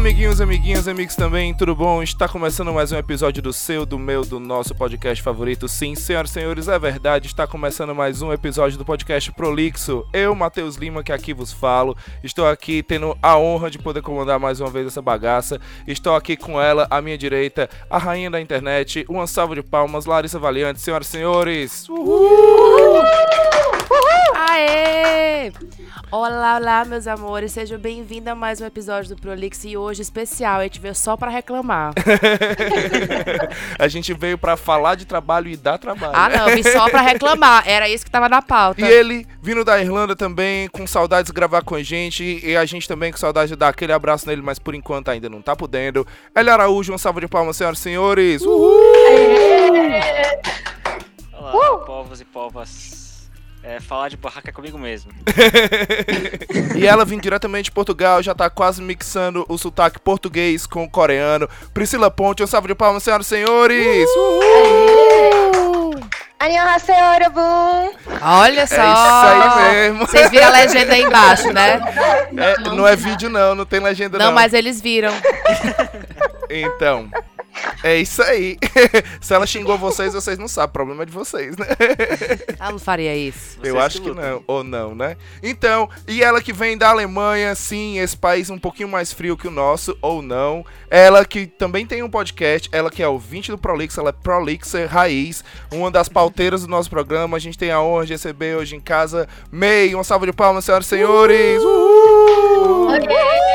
amiguinhos, 0.00 0.40
amiguinhas, 0.40 0.88
amigos 0.88 1.14
também, 1.14 1.52
tudo 1.52 1.76
bom? 1.76 2.02
Está 2.02 2.26
começando 2.26 2.72
mais 2.72 2.90
um 2.90 2.96
episódio 2.96 3.42
do 3.42 3.52
seu, 3.52 3.84
do 3.84 3.98
meu, 3.98 4.24
do 4.24 4.40
nosso 4.40 4.74
podcast 4.74 5.22
favorito. 5.22 5.68
Sim, 5.68 5.94
senhoras 5.94 6.30
e 6.30 6.32
senhores, 6.32 6.68
é 6.68 6.78
verdade, 6.78 7.26
está 7.26 7.46
começando 7.46 7.94
mais 7.94 8.22
um 8.22 8.32
episódio 8.32 8.78
do 8.78 8.84
podcast 8.84 9.30
Prolixo. 9.32 10.06
Eu, 10.10 10.34
Matheus 10.34 10.76
Lima, 10.76 11.04
que 11.04 11.12
aqui 11.12 11.34
vos 11.34 11.52
falo, 11.52 11.94
estou 12.24 12.48
aqui 12.48 12.82
tendo 12.82 13.14
a 13.22 13.36
honra 13.36 13.70
de 13.70 13.78
poder 13.78 14.00
comandar 14.00 14.40
mais 14.40 14.58
uma 14.58 14.70
vez 14.70 14.86
essa 14.86 15.02
bagaça. 15.02 15.60
Estou 15.86 16.16
aqui 16.16 16.34
com 16.34 16.58
ela, 16.58 16.86
à 16.90 17.02
minha 17.02 17.18
direita, 17.18 17.68
a 17.90 17.98
rainha 17.98 18.30
da 18.30 18.40
internet, 18.40 19.04
uma 19.06 19.26
salva 19.26 19.54
de 19.54 19.62
palmas, 19.62 20.06
Larissa 20.06 20.38
Valiante, 20.38 20.80
senhoras 20.80 21.08
e 21.08 21.10
senhores. 21.10 21.88
Uhul! 21.90 23.02
Aê! 24.34 25.52
Olá, 26.12 26.56
olá, 26.56 26.84
meus 26.84 27.06
amores, 27.06 27.52
sejam 27.52 27.78
bem-vindos 27.78 28.26
a 28.26 28.34
mais 28.34 28.60
um 28.60 28.66
episódio 28.66 29.14
do 29.14 29.20
Prolix 29.20 29.64
e 29.64 29.76
hoje 29.76 30.02
especial, 30.02 30.58
a 30.58 30.64
gente 30.64 30.80
veio 30.80 30.92
só 30.92 31.16
pra 31.16 31.30
reclamar. 31.30 31.94
a 33.78 33.86
gente 33.86 34.12
veio 34.12 34.36
pra 34.36 34.56
falar 34.56 34.96
de 34.96 35.04
trabalho 35.04 35.48
e 35.48 35.56
dar 35.56 35.78
trabalho. 35.78 36.12
Ah, 36.16 36.28
não, 36.28 36.56
vim 36.56 36.64
só 36.64 36.90
pra 36.90 37.00
reclamar, 37.00 37.62
era 37.64 37.88
isso 37.88 38.04
que 38.04 38.10
tava 38.10 38.28
na 38.28 38.42
pauta. 38.42 38.80
E 38.80 38.84
ele, 38.84 39.24
vindo 39.40 39.64
da 39.64 39.80
Irlanda 39.80 40.16
também, 40.16 40.68
com 40.70 40.84
saudades 40.84 41.30
de 41.30 41.32
gravar 41.32 41.62
com 41.62 41.76
a 41.76 41.82
gente, 41.82 42.40
e 42.44 42.56
a 42.56 42.64
gente 42.64 42.88
também 42.88 43.12
com 43.12 43.18
saudade 43.18 43.50
de 43.50 43.56
dar 43.56 43.68
aquele 43.68 43.92
abraço 43.92 44.26
nele, 44.26 44.42
mas 44.42 44.58
por 44.58 44.74
enquanto 44.74 45.10
ainda 45.10 45.28
não 45.28 45.40
tá 45.40 45.54
podendo. 45.54 46.04
Ele 46.34 46.50
Araújo, 46.50 46.90
uma 46.90 46.98
salva 46.98 47.20
de 47.20 47.28
palmas, 47.28 47.56
senhoras 47.56 47.78
e 47.78 47.82
senhores! 47.82 48.42
Uhul! 48.42 48.80
Olá, 51.32 51.74
uh! 51.74 51.78
povos 51.86 52.20
e 52.20 52.24
povas 52.24 53.09
é, 53.62 53.78
falar 53.80 54.08
de 54.08 54.16
barraca 54.16 54.48
é 54.48 54.52
comigo 54.52 54.78
mesmo. 54.78 55.12
e 56.76 56.86
ela 56.86 57.04
vem 57.04 57.18
diretamente 57.18 57.64
de 57.64 57.72
Portugal, 57.72 58.22
já 58.22 58.34
tá 58.34 58.48
quase 58.48 58.80
mixando 58.82 59.44
o 59.48 59.58
sotaque 59.58 59.98
português 59.98 60.66
com 60.66 60.84
o 60.84 60.90
coreano. 60.90 61.48
Priscila 61.74 62.10
Ponte, 62.10 62.42
um 62.42 62.46
salve 62.46 62.68
de 62.68 62.74
palmas, 62.74 63.02
senhoras 63.02 63.26
e 63.26 63.28
senhores! 63.28 64.08
Uhul! 64.16 66.00
Annyeonghaseyo! 66.40 67.00
Olha 68.22 68.66
só! 68.66 68.76
É 68.76 68.92
isso 68.92 69.58
aí 69.58 69.72
mesmo. 69.72 70.06
Vocês 70.06 70.30
viram 70.30 70.46
a 70.46 70.50
legenda 70.50 70.94
aí 70.94 71.02
embaixo, 71.02 71.52
né? 71.52 71.80
É, 72.34 72.60
não 72.70 72.86
é 72.86 72.96
vídeo 72.96 73.28
não, 73.28 73.54
não 73.54 73.66
tem 73.66 73.78
legenda 73.78 74.18
não. 74.18 74.26
Não, 74.26 74.32
mas 74.32 74.54
eles 74.54 74.80
viram. 74.80 75.12
então... 76.48 77.10
É 77.82 77.96
isso 77.96 78.22
aí. 78.22 78.58
Se 79.20 79.34
ela 79.34 79.46
xingou 79.46 79.78
vocês, 79.78 80.12
vocês 80.12 80.38
não 80.38 80.48
sabem. 80.48 80.70
O 80.70 80.72
problema 80.72 81.02
é 81.02 81.06
de 81.06 81.12
vocês, 81.12 81.56
né? 81.56 81.66
Ela 82.58 82.72
não 82.72 82.78
faria 82.78 83.16
isso. 83.16 83.58
Vocês 83.58 83.74
Eu 83.74 83.80
acho 83.80 84.00
que, 84.00 84.10
que 84.10 84.16
não. 84.16 84.42
Ou 84.46 84.62
não, 84.62 84.94
né? 84.94 85.16
Então, 85.42 85.88
e 86.06 86.22
ela 86.22 86.40
que 86.40 86.52
vem 86.52 86.76
da 86.76 86.90
Alemanha, 86.90 87.54
sim, 87.54 87.98
esse 87.98 88.16
país 88.16 88.50
um 88.50 88.58
pouquinho 88.58 88.88
mais 88.88 89.12
frio 89.12 89.36
que 89.36 89.48
o 89.48 89.50
nosso, 89.50 89.96
ou 90.00 90.22
não. 90.22 90.64
Ela 90.90 91.24
que 91.24 91.46
também 91.46 91.86
tem 91.86 92.02
um 92.02 92.10
podcast, 92.10 92.68
ela 92.72 92.90
que 92.90 93.02
é 93.02 93.08
ouvinte 93.08 93.50
do 93.50 93.58
Prolix, 93.58 93.96
ela 93.96 94.10
é 94.10 94.12
Prolixer 94.12 94.88
Raiz, 94.88 95.44
uma 95.72 95.90
das 95.90 96.08
pauteiras 96.08 96.62
do 96.62 96.68
nosso 96.68 96.90
programa. 96.90 97.36
A 97.36 97.40
gente 97.40 97.58
tem 97.58 97.70
a 97.70 97.80
honra 97.80 98.06
de 98.06 98.12
receber 98.12 98.56
hoje 98.56 98.76
em 98.76 98.80
casa 98.80 99.28
May. 99.50 99.94
Uma 99.94 100.04
salva 100.04 100.26
de 100.26 100.32
palmas, 100.32 100.64
senhoras 100.64 100.86
e 100.86 100.88
senhores! 100.88 101.62
Uhul! 101.62 102.88
Uhul! 102.88 103.49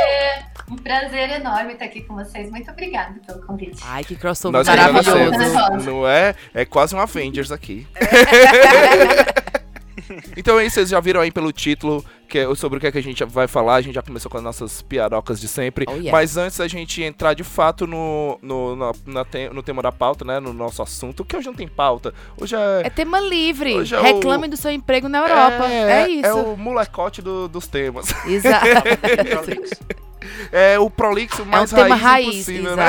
Um 0.69 0.75
prazer 0.75 1.29
enorme 1.29 1.73
estar 1.73 1.85
aqui 1.85 2.01
com 2.01 2.15
vocês. 2.15 2.49
Muito 2.49 2.69
obrigada 2.71 3.19
pelo 3.25 3.45
convite. 3.45 3.81
Ai, 3.83 4.03
que 4.03 4.15
crossover 4.15 4.59
Nós 4.59 4.67
maravilhoso. 4.67 5.85
Não 5.85 6.07
é? 6.07 6.35
É 6.53 6.65
quase 6.65 6.95
um 6.95 6.99
Avengers 6.99 7.51
aqui. 7.51 7.87
então 10.35 10.59
é 10.59 10.65
isso, 10.65 10.75
vocês 10.75 10.89
já 10.89 10.99
viram 10.99 11.21
aí 11.21 11.31
pelo 11.31 11.51
título 11.51 12.03
que 12.27 12.39
é 12.39 12.55
sobre 12.55 12.77
o 12.77 12.81
que, 12.81 12.87
é 12.87 12.91
que 12.91 12.97
a 12.97 13.03
gente 13.03 13.23
vai 13.23 13.47
falar. 13.47 13.75
A 13.75 13.81
gente 13.81 13.95
já 13.95 14.01
começou 14.01 14.29
com 14.29 14.37
as 14.37 14.43
nossas 14.43 14.81
piadocas 14.81 15.39
de 15.39 15.47
sempre. 15.47 15.85
Oh, 15.87 15.93
yeah. 15.93 16.11
Mas 16.11 16.37
antes 16.37 16.57
da 16.57 16.67
gente 16.67 17.01
entrar 17.01 17.33
de 17.33 17.43
fato 17.43 17.87
no, 17.87 18.37
no, 18.41 18.75
no, 18.75 19.25
te, 19.25 19.49
no 19.49 19.63
tema 19.63 19.81
da 19.81 19.91
pauta, 19.91 20.25
né? 20.25 20.39
No 20.39 20.53
nosso 20.53 20.81
assunto, 20.81 21.23
que 21.23 21.37
hoje 21.37 21.47
não 21.47 21.53
tem 21.53 21.67
pauta. 21.67 22.13
Hoje 22.37 22.55
é. 22.55 22.87
É 22.87 22.89
tema 22.89 23.19
livre. 23.19 23.75
É 23.75 24.01
Reclame 24.01 24.47
o... 24.47 24.49
do 24.49 24.57
seu 24.57 24.71
emprego 24.71 25.07
na 25.07 25.19
Europa. 25.19 25.67
É, 25.69 26.03
é 26.03 26.09
isso. 26.09 26.25
É 26.25 26.33
o 26.33 26.57
molecote 26.57 27.21
do, 27.21 27.47
dos 27.47 27.67
temas. 27.67 28.07
Exato. 28.25 28.65
é 30.51 30.79
o 30.79 30.89
prolixo 30.89 31.45
mais 31.45 31.71
é 31.71 31.75
um 31.75 31.89
raiz, 31.89 32.01
raiz 32.01 32.35
possível, 32.37 32.75
né? 32.75 32.83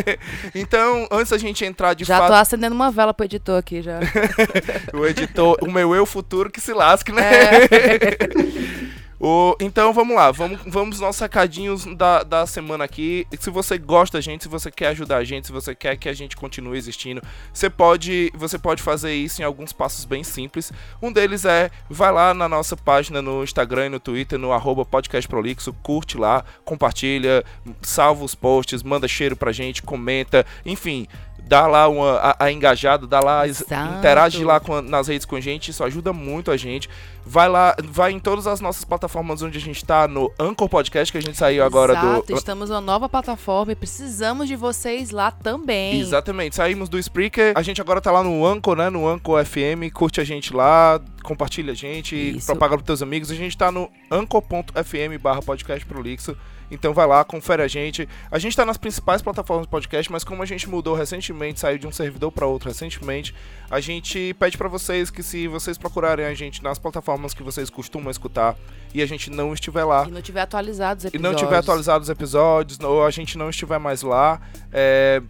então, 0.54 1.06
antes 1.10 1.30
da 1.30 1.38
gente 1.38 1.64
entrar 1.64 1.94
de 1.94 2.04
já 2.04 2.16
fato... 2.16 2.28
Já 2.28 2.28
tô 2.28 2.40
acendendo 2.40 2.74
uma 2.74 2.90
vela 2.90 3.14
pro 3.14 3.24
editor 3.24 3.58
aqui, 3.58 3.82
já. 3.82 4.00
o 4.94 5.06
editor, 5.06 5.58
o 5.62 5.70
meu 5.70 5.94
eu 5.94 6.06
futuro 6.06 6.50
que 6.50 6.60
se 6.60 6.72
lasque, 6.72 7.12
né? 7.12 7.22
É. 7.64 8.90
O, 9.22 9.54
então 9.60 9.92
vamos 9.92 10.16
lá, 10.16 10.30
vamos, 10.30 10.58
vamos 10.66 10.98
nossos 10.98 11.20
recadinhos 11.20 11.84
da, 11.94 12.22
da 12.22 12.46
semana 12.46 12.84
aqui. 12.84 13.26
Se 13.38 13.50
você 13.50 13.76
gosta 13.76 14.16
da 14.16 14.22
gente, 14.22 14.44
se 14.44 14.48
você 14.48 14.70
quer 14.70 14.88
ajudar 14.88 15.18
a 15.18 15.24
gente, 15.24 15.46
se 15.46 15.52
você 15.52 15.74
quer 15.74 15.96
que 15.98 16.08
a 16.08 16.14
gente 16.14 16.34
continue 16.34 16.78
existindo, 16.78 17.20
você 17.52 17.68
pode, 17.68 18.32
você 18.34 18.58
pode 18.58 18.82
fazer 18.82 19.12
isso 19.12 19.42
em 19.42 19.44
alguns 19.44 19.74
passos 19.74 20.06
bem 20.06 20.24
simples. 20.24 20.72
Um 21.02 21.12
deles 21.12 21.44
é, 21.44 21.70
vai 21.90 22.10
lá 22.10 22.32
na 22.32 22.48
nossa 22.48 22.74
página 22.74 23.20
no 23.20 23.44
Instagram 23.44 23.86
e 23.86 23.88
no 23.90 24.00
Twitter, 24.00 24.38
no 24.38 24.52
arroba 24.52 24.86
podcastprolixo, 24.86 25.74
curte 25.82 26.16
lá, 26.16 26.42
compartilha, 26.64 27.44
salva 27.82 28.24
os 28.24 28.34
posts, 28.34 28.82
manda 28.82 29.06
cheiro 29.06 29.36
pra 29.36 29.52
gente, 29.52 29.82
comenta, 29.82 30.46
enfim, 30.64 31.06
dá 31.50 31.66
lá 31.66 31.88
uma, 31.88 32.12
a, 32.18 32.44
a 32.44 32.52
engajada, 32.52 33.08
dá 33.08 33.18
lá, 33.18 33.46
Exato. 33.46 33.98
interage 33.98 34.44
lá 34.44 34.60
com, 34.60 34.80
nas 34.80 35.08
redes 35.08 35.26
com 35.26 35.34
a 35.34 35.40
gente, 35.40 35.72
isso 35.72 35.82
ajuda 35.82 36.12
muito 36.12 36.48
a 36.48 36.56
gente. 36.56 36.88
Vai 37.26 37.48
lá, 37.48 37.74
vai 37.82 38.12
em 38.12 38.20
todas 38.20 38.46
as 38.46 38.60
nossas 38.60 38.84
plataformas 38.84 39.42
onde 39.42 39.58
a 39.58 39.60
gente 39.60 39.78
está, 39.78 40.06
no 40.06 40.32
Anchor 40.38 40.68
Podcast, 40.68 41.10
que 41.10 41.18
a 41.18 41.20
gente 41.20 41.36
saiu 41.36 41.64
agora 41.64 41.92
Exato, 41.92 42.26
do. 42.28 42.38
Estamos 42.38 42.70
numa 42.70 42.80
nova 42.80 43.08
plataforma 43.08 43.72
e 43.72 43.74
precisamos 43.74 44.46
de 44.46 44.54
vocês 44.54 45.10
lá 45.10 45.32
também. 45.32 46.00
Exatamente, 46.00 46.54
saímos 46.54 46.88
do 46.88 46.96
Spreaker, 46.96 47.52
a 47.56 47.62
gente 47.62 47.80
agora 47.80 48.00
tá 48.00 48.12
lá 48.12 48.22
no 48.22 48.46
Anchor, 48.46 48.76
né? 48.76 48.88
No 48.88 49.08
Anchor 49.08 49.44
FM, 49.44 49.92
curte 49.92 50.20
a 50.20 50.24
gente 50.24 50.54
lá, 50.54 51.00
compartilha 51.24 51.72
a 51.72 51.76
gente, 51.76 52.14
Isso. 52.36 52.46
propaga 52.46 52.76
pros 52.76 52.86
teus 52.86 53.02
amigos. 53.02 53.28
A 53.28 53.34
gente 53.34 53.58
tá 53.58 53.72
no 53.72 53.90
anchor.fm 54.08 55.20
barra 55.20 55.42
podcast 55.42 55.84
prolixo. 55.84 56.36
Então 56.70 56.94
vai 56.94 57.06
lá, 57.06 57.24
confere 57.24 57.62
a 57.62 57.68
gente. 57.68 58.08
A 58.30 58.38
gente 58.38 58.52
está 58.52 58.64
nas 58.64 58.76
principais 58.76 59.20
plataformas 59.22 59.66
de 59.66 59.70
podcast, 59.70 60.10
mas 60.10 60.24
como 60.24 60.42
a 60.42 60.46
gente 60.46 60.68
mudou 60.68 60.94
recentemente, 60.94 61.60
saiu 61.60 61.78
de 61.78 61.86
um 61.86 61.92
servidor 61.92 62.30
para 62.30 62.46
outro 62.46 62.68
recentemente, 62.68 63.34
a 63.70 63.80
gente 63.80 64.34
pede 64.38 64.56
para 64.56 64.68
vocês 64.68 65.10
que 65.10 65.22
se 65.22 65.48
vocês 65.48 65.76
procurarem 65.76 66.24
a 66.24 66.34
gente 66.34 66.62
nas 66.62 66.78
plataformas 66.78 67.34
que 67.34 67.42
vocês 67.42 67.70
costumam 67.70 68.10
escutar 68.10 68.56
e 68.92 69.02
a 69.02 69.06
gente 69.06 69.30
não 69.30 69.52
estiver 69.52 69.84
lá. 69.84 70.06
E 70.06 70.10
não 70.10 70.22
tiver 70.22 70.40
atualizado 70.40 70.98
os 70.98 71.04
episódios. 71.04 71.20
E 71.20 71.32
não 71.32 71.34
tiver 71.34 71.56
atualizado 71.56 72.02
os 72.02 72.08
episódios, 72.08 72.78
ou 72.80 73.04
a 73.04 73.10
gente 73.10 73.38
não 73.38 73.50
estiver 73.50 73.78
mais 73.78 74.02
lá, 74.02 74.40
é, 74.72 75.22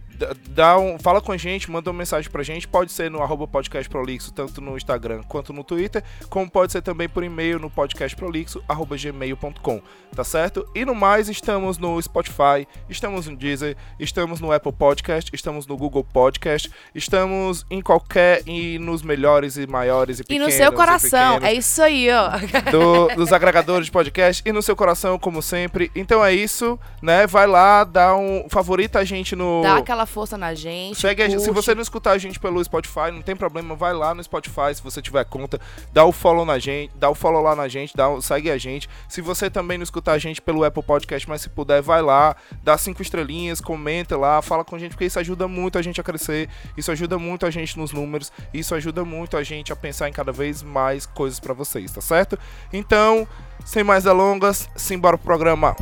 dá 0.49 0.77
um, 0.77 0.99
fala 0.99 1.21
com 1.21 1.31
a 1.31 1.37
gente, 1.37 1.71
manda 1.71 1.89
uma 1.89 1.97
mensagem 1.97 2.29
pra 2.29 2.43
gente. 2.43 2.67
Pode 2.67 2.91
ser 2.91 3.09
no 3.09 3.21
arroba 3.21 3.47
podcastprolixo, 3.47 4.31
tanto 4.31 4.59
no 4.61 4.77
Instagram 4.77 5.23
quanto 5.27 5.51
no 5.53 5.63
Twitter, 5.63 6.03
como 6.29 6.47
pode 6.49 6.71
ser 6.71 6.81
também 6.81 7.09
por 7.09 7.23
e-mail 7.23 7.59
no 7.59 7.69
podcastprolixo.gmail.com, 7.69 9.81
tá 10.15 10.23
certo? 10.23 10.65
E 10.73 10.85
no 10.85 10.95
mais, 10.95 11.29
estamos 11.29 11.77
no 11.77 12.01
Spotify, 12.01 12.67
estamos 12.89 13.27
no 13.27 13.35
Deezer, 13.35 13.77
estamos 13.99 14.39
no 14.39 14.51
Apple 14.51 14.71
Podcast, 14.71 15.29
estamos 15.33 15.67
no 15.67 15.77
Google 15.77 16.03
Podcast, 16.03 16.71
estamos 16.93 17.65
em 17.69 17.81
qualquer 17.81 18.43
e 18.47 18.79
nos 18.79 19.01
melhores 19.01 19.57
e 19.57 19.67
maiores 19.67 20.19
e 20.19 20.23
pequenos. 20.23 20.47
E 20.47 20.51
no 20.51 20.57
seu 20.57 20.71
coração, 20.71 21.39
é 21.41 21.53
isso 21.53 21.81
aí, 21.81 22.09
ó. 22.11 22.29
Do, 22.71 23.07
dos 23.15 23.33
agregadores 23.33 23.87
de 23.87 23.91
podcast 23.91 24.43
e 24.45 24.51
no 24.51 24.61
seu 24.61 24.75
coração, 24.75 25.17
como 25.17 25.41
sempre. 25.41 25.91
Então 25.95 26.23
é 26.23 26.33
isso, 26.33 26.79
né? 27.01 27.25
Vai 27.27 27.47
lá, 27.47 27.83
dá 27.83 28.15
um 28.15 28.47
favorita 28.49 28.99
a 28.99 29.03
gente 29.03 29.35
no. 29.35 29.61
Dá 29.61 29.77
aquela 29.77 30.05
força 30.11 30.37
na 30.37 30.53
gente. 30.53 30.99
Segue 30.99 31.23
a 31.23 31.29
gente. 31.29 31.41
Se 31.41 31.51
você 31.51 31.73
não 31.73 31.81
escutar 31.81 32.11
a 32.11 32.17
gente 32.17 32.39
pelo 32.39 32.63
Spotify, 32.63 33.11
não 33.11 33.21
tem 33.21 33.35
problema, 33.35 33.75
vai 33.75 33.93
lá 33.93 34.13
no 34.13 34.23
Spotify 34.23 34.75
se 34.75 34.83
você 34.83 35.01
tiver 35.01 35.23
conta, 35.25 35.59
dá 35.91 36.05
o 36.05 36.11
follow 36.11 36.45
na 36.45 36.59
gente, 36.59 36.91
dá 36.95 37.09
o 37.09 37.15
follow 37.15 37.41
lá 37.41 37.55
na 37.55 37.67
gente, 37.67 37.95
dá, 37.95 38.05
segue 38.21 38.51
a 38.51 38.57
gente. 38.57 38.89
Se 39.07 39.21
você 39.21 39.49
também 39.49 39.77
não 39.77 39.83
escutar 39.83 40.13
a 40.13 40.17
gente 40.17 40.41
pelo 40.41 40.63
Apple 40.63 40.83
Podcast, 40.83 41.27
mas 41.27 41.41
se 41.41 41.49
puder, 41.49 41.81
vai 41.81 42.01
lá, 42.01 42.35
dá 42.63 42.77
cinco 42.77 43.01
estrelinhas, 43.01 43.61
comenta 43.61 44.17
lá, 44.17 44.41
fala 44.41 44.63
com 44.63 44.75
a 44.75 44.79
gente, 44.79 44.91
porque 44.91 45.05
isso 45.05 45.19
ajuda 45.19 45.47
muito 45.47 45.77
a 45.77 45.81
gente 45.81 45.99
a 45.99 46.03
crescer, 46.03 46.49
isso 46.77 46.91
ajuda 46.91 47.17
muito 47.17 47.45
a 47.45 47.49
gente 47.49 47.77
nos 47.77 47.91
números, 47.91 48.31
isso 48.53 48.75
ajuda 48.75 49.05
muito 49.05 49.37
a 49.37 49.43
gente 49.43 49.71
a 49.71 49.75
pensar 49.75 50.09
em 50.09 50.13
cada 50.13 50.31
vez 50.31 50.61
mais 50.61 51.05
coisas 51.05 51.39
para 51.39 51.53
vocês, 51.53 51.91
tá 51.91 52.01
certo? 52.01 52.37
Então, 52.73 53.27
sem 53.65 53.83
mais 53.83 54.03
delongas, 54.03 54.69
simbora 54.75 55.17
pro 55.17 55.25
programa. 55.25 55.75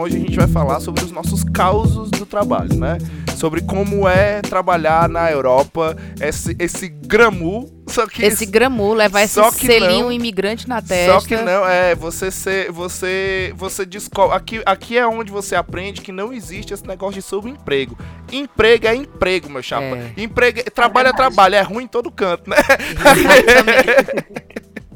Hoje 0.00 0.16
a 0.16 0.20
gente 0.20 0.36
vai 0.36 0.46
falar 0.48 0.80
sobre 0.80 1.04
os 1.04 1.10
nossos 1.10 1.44
causos 1.44 2.10
do 2.10 2.24
trabalho, 2.26 2.74
né? 2.74 2.98
Sobre 3.36 3.60
como 3.62 4.08
é 4.08 4.40
trabalhar 4.42 5.08
na 5.08 5.30
Europa, 5.30 5.96
esse, 6.20 6.56
esse 6.58 6.88
gramu 6.88 7.76
só 7.88 8.06
que 8.06 8.22
Esse 8.22 8.44
gramu, 8.44 8.92
levar 8.92 9.22
esse 9.22 9.32
Só 9.34 9.50
que 9.50 9.66
selinho 9.66 10.04
não. 10.06 10.12
imigrante 10.12 10.68
na 10.68 10.82
testa. 10.82 11.20
Só 11.20 11.26
que 11.26 11.36
não, 11.38 11.66
é, 11.66 11.94
você 11.94 12.30
ser, 12.30 12.70
você, 12.70 13.50
você 13.56 13.86
descobre, 13.86 14.36
aqui, 14.36 14.62
aqui 14.66 14.98
é 14.98 15.06
onde 15.06 15.32
você 15.32 15.56
aprende 15.56 16.02
que 16.02 16.12
não 16.12 16.30
existe 16.30 16.74
esse 16.74 16.86
negócio 16.86 17.14
de 17.14 17.22
subemprego. 17.22 17.96
Emprego 18.30 18.86
é 18.86 18.94
emprego, 18.94 19.48
meu 19.48 19.62
chapa. 19.62 19.84
É. 19.96 20.12
Emprego, 20.18 20.60
é- 20.60 20.64
trabalho 20.64 21.08
é, 21.08 21.12
verdade. 21.12 21.34
trabalho, 21.34 21.54
é 21.54 21.62
ruim 21.62 21.84
em 21.84 21.88
todo 21.88 22.10
canto, 22.10 22.50
né? 22.50 22.56
Exatamente. 22.58 24.38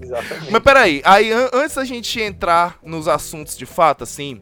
Exatamente. 0.02 0.50
Mas 0.52 0.62
peraí, 0.62 1.00
aí 1.04 1.32
an- 1.32 1.48
antes 1.54 1.76
da 1.76 1.84
gente 1.86 2.20
entrar 2.20 2.76
nos 2.84 3.08
assuntos 3.08 3.56
de 3.56 3.64
fato, 3.64 4.04
assim, 4.04 4.40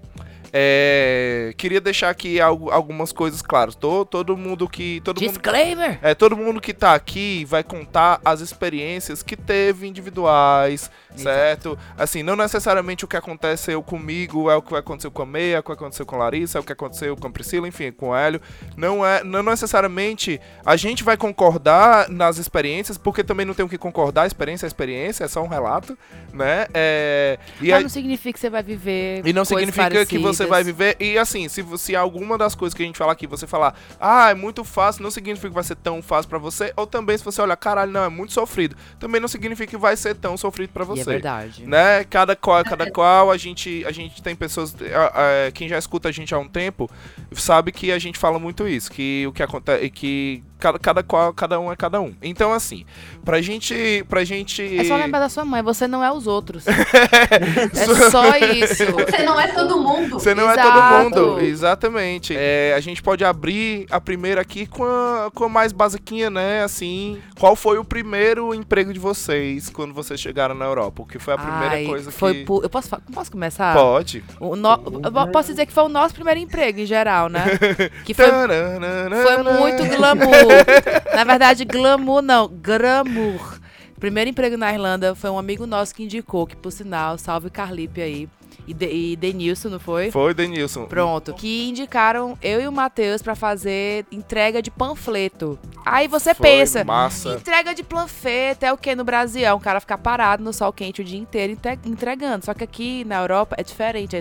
é, 0.53 1.55
queria 1.57 1.81
deixar 1.81 2.11
aqui 2.11 2.41
algu- 2.41 2.71
algumas 2.71 3.13
coisas 3.13 3.43
claras. 3.43 3.75
Tô, 3.75 4.05
todo 4.05 4.37
mundo 4.37 4.69
que, 4.69 5.01
todo 5.05 5.21
mundo 5.21 5.31
Disclaimer. 5.31 5.99
é, 6.03 6.15
todo 6.15 6.37
mundo 6.37 6.61
que 6.61 6.73
tá 6.75 6.95
aqui 6.95 7.45
vai 7.47 7.63
contar 7.63 8.21
as 8.25 8.41
experiências 8.41 9.23
que 9.23 9.37
teve 9.37 9.87
individuais, 9.87 10.91
certo? 11.17 11.79
Assim, 11.97 12.23
não 12.23 12.37
necessariamente 12.37 13.05
o 13.05 13.09
que 13.09 13.17
aconteceu 13.17 13.83
comigo 13.83 14.51
é 14.51 14.57
o 14.57 14.63
que 14.63 14.75
aconteceu 14.75 15.11
com 15.11 15.23
a 15.23 15.27
Meia, 15.27 15.57
é 15.57 15.59
o 15.61 15.63
que 15.63 15.73
aconteceu 15.73 16.07
com 16.07 16.17
a 16.17 16.19
Larissa, 16.21 16.59
é 16.59 16.61
o 16.61 16.65
que 16.65 16.73
aconteceu 16.73 17.17
com 17.17 17.27
a 17.27 17.31
Priscila, 17.31 17.67
enfim, 17.69 17.91
com 17.93 18.11
o 18.11 18.17
Hélio. 18.17 18.41
Não 18.77 19.05
é, 19.05 19.23
não 19.25 19.43
necessariamente 19.43 20.41
a 20.65 20.77
gente 20.77 21.03
vai 21.05 21.17
concordar 21.17 22.09
nas 22.09 22.39
experiências, 22.39 22.97
porque 22.99 23.23
também 23.25 23.45
não 23.47 23.55
tem 23.55 23.65
o 23.65 23.69
que 23.69 23.79
concordar, 23.79 24.27
experiência 24.27 24.67
é 24.67 24.69
experiência, 24.69 25.25
é 25.25 25.29
só 25.29 25.43
um 25.43 25.49
relato, 25.49 25.97
né? 26.33 26.67
É, 26.75 27.39
e 27.61 27.69
Mas 27.69 27.77
aí- 27.77 27.83
não 27.83 27.89
significa 27.89 28.33
que 28.33 28.41
você 28.41 28.51
vai 28.51 28.63
viver. 28.63 29.23
e 29.27 29.33
não 29.33 29.45
significa 29.45 30.05
que 30.07 30.19
você 30.19 30.40
parecidas. 30.47 30.77
vai 30.77 30.95
viver. 30.95 30.97
E 31.01 31.19
assim, 31.19 31.49
se, 31.49 31.65
se 31.79 31.97
alguma 31.97 32.37
das 32.37 32.55
coisas 32.55 32.75
que 32.75 32.83
a 32.83 32.87
gente 32.87 32.99
falar 32.99 33.13
aqui 33.13 33.27
você 33.27 33.47
falar, 33.47 33.75
ah, 34.01 34.31
é 34.31 34.35
muito 34.35 34.65
fácil, 34.65 35.03
não 35.03 35.11
significa 35.11 35.49
que 35.49 35.55
vai 35.55 35.65
ser 35.65 35.77
tão 35.77 36.03
fácil 36.03 36.29
pra 36.29 36.39
você. 36.39 36.73
Ou 36.77 36.87
também, 36.87 37.17
se 37.17 37.25
você 37.25 37.41
olhar, 37.41 37.57
caralho, 37.57 37.93
não, 37.93 38.05
é 38.05 38.09
muito 38.09 38.33
sofrido. 38.33 38.77
Também 38.99 39.21
não 39.21 39.29
significa 39.29 39.67
que 39.71 39.77
vai 39.77 39.97
ser 39.97 40.15
tão 40.15 40.37
sofrido 40.37 40.71
pra 40.71 40.85
E 40.85 40.87
você. 40.87 41.01
é 41.03 41.05
verdade. 41.05 41.67
Né? 41.67 42.05
Cada 42.05 42.35
qual, 42.37 42.65
cada 42.65 42.91
qual, 42.91 43.31
a 43.31 43.37
gente, 43.37 43.85
a 43.87 43.93
gente 43.93 44.23
tem 44.23 44.35
pessoas. 44.35 44.75
ah, 44.95 45.51
quem 45.53 45.69
já 45.69 45.79
escuta 45.79 46.09
a 46.09 46.13
gente 46.13 46.35
há 46.35 46.39
um 46.39 46.49
tempo 46.49 46.91
sabe 47.33 47.73
que 47.73 47.93
a 47.93 47.99
gente 47.99 48.19
fala 48.19 48.39
muito 48.39 48.67
isso. 48.67 48.91
Que 48.91 49.25
o 49.27 49.33
que 49.33 49.43
acontece. 49.43 49.89
Que 49.91 50.43
cada, 50.61 50.79
cada 50.79 51.03
qual, 51.03 51.33
cada 51.33 51.59
um 51.59 51.73
é 51.73 51.77
cada 51.77 52.01
um. 52.01 52.15
Então, 52.23 52.53
assim, 52.53 52.85
pra 53.25 53.41
gente. 53.41 54.05
Pra 54.09 54.23
gente. 54.25 54.79
É 54.79 54.85
só 54.85 54.97
lembrar 54.97 55.21
da 55.21 55.29
sua 55.29 55.45
mãe, 55.45 55.63
você 55.63 55.89
não 55.89 56.05
é 56.05 56.13
os 56.13 56.27
outros. 56.27 56.65
é 56.69 58.11
só 58.11 58.37
isso. 58.37 58.85
Você 58.93 59.23
não 59.25 59.41
é 59.41 59.49
todo 59.49 59.79
mundo. 59.81 60.19
Você 60.19 60.35
não 60.35 60.49
é 60.49 60.53
Exato. 60.53 60.71
todo 60.73 60.83
mundo, 61.05 61.41
exatamente. 61.41 62.35
É, 62.37 62.75
a 62.77 62.81
gente 62.81 63.03
pode 63.03 63.25
abrir 63.25 63.87
a 63.91 64.01
primeira 64.01 64.41
aqui 64.41 64.67
com 64.67 64.85
a, 64.85 65.31
com 65.35 65.45
a 65.45 65.49
mais 65.49 65.73
basiquinha, 65.73 66.29
né? 66.31 66.63
Assim, 66.63 67.19
qual 67.39 67.57
foi 67.57 67.79
o 67.79 67.85
primeiro 67.85 68.53
emprego 68.55 68.93
de 68.93 68.99
vocês 69.01 69.69
quando 69.71 69.95
vocês 69.95 70.21
chegaram 70.21 70.55
na 70.55 70.65
Europa? 70.67 71.03
O 71.03 71.07
que 71.07 71.19
foi 71.19 71.35
a 71.35 71.39
primeira 71.39 71.75
Ai, 71.77 71.85
coisa 71.85 72.11
foi 72.11 72.35
que... 72.35 72.45
pu- 72.45 72.61
Eu 72.63 72.69
posso, 72.71 72.89
posso 73.13 73.33
começar? 73.33 73.75
Pode. 73.75 74.23
O 74.39 74.57
no- 74.57 75.01
eu 75.05 75.29
posso 75.33 75.51
dizer 75.51 75.67
que 75.67 75.73
foi 75.73 75.85
o 75.85 75.89
nosso 75.89 76.15
primeiro 76.15 76.41
emprego, 76.41 76.81
em 76.81 76.87
geral, 76.87 77.29
né? 77.29 77.45
Que 78.05 78.15
foi, 78.15 78.27
foi 78.27 79.43
muito 79.43 79.85
glamour. 79.97 80.27
Na 81.15 81.25
verdade, 81.25 81.65
glamour 81.65 82.23
não, 82.23 82.49
glamour. 82.49 83.59
Primeiro 83.99 84.31
emprego 84.31 84.57
na 84.57 84.73
Irlanda 84.73 85.15
foi 85.15 85.29
um 85.31 85.39
amigo 85.39 85.67
nosso 85.67 85.95
que 85.95 86.05
indicou, 86.05 86.47
que 86.47 86.57
por 86.57 86.71
sinal, 86.71 87.19
salve 87.19 87.51
Carlipe 87.51 88.01
aí. 88.01 88.29
E, 88.67 88.75
de, 88.75 88.87
e 88.87 89.17
Denilson, 89.17 89.69
não 89.69 89.81
foi? 89.81 90.11
Foi, 90.11 90.35
Denilson. 90.35 90.87
Pronto. 90.87 91.33
Que 91.35 91.69
indicaram 91.69 92.37
eu 92.43 92.61
e 92.61 92.69
o 92.69 92.73
Matheus 92.73 93.23
pra 93.23 93.35
fazer 93.35 94.05
entrega 94.11 94.63
de 94.63 94.71
panfleto. 94.71 95.59
Aí 95.85 96.07
você 96.09 96.35
Foi 96.35 96.49
pensa, 96.49 96.85
Massa. 96.85 97.31
Entrega 97.35 97.75
de 97.75 97.83
panfleto 97.83 98.65
é 98.67 98.73
o 98.73 98.77
que 98.77 98.95
no 98.95 99.05
Brasil? 99.05 99.45
É 99.45 99.53
um 99.55 99.61
cara 99.61 99.81
ficar 99.81 99.99
parado 99.99 100.43
no 100.43 100.53
sol 100.53 100.73
quente 100.73 101.01
o 101.01 101.05
dia 101.05 101.19
inteiro 101.19 101.53
entre- 101.53 101.79
entregando. 101.85 102.45
Só 102.45 102.55
que 102.55 102.65
aqui 102.65 103.05
na 103.05 103.21
Europa 103.21 103.57
é 103.59 103.63
diferente. 103.63 104.17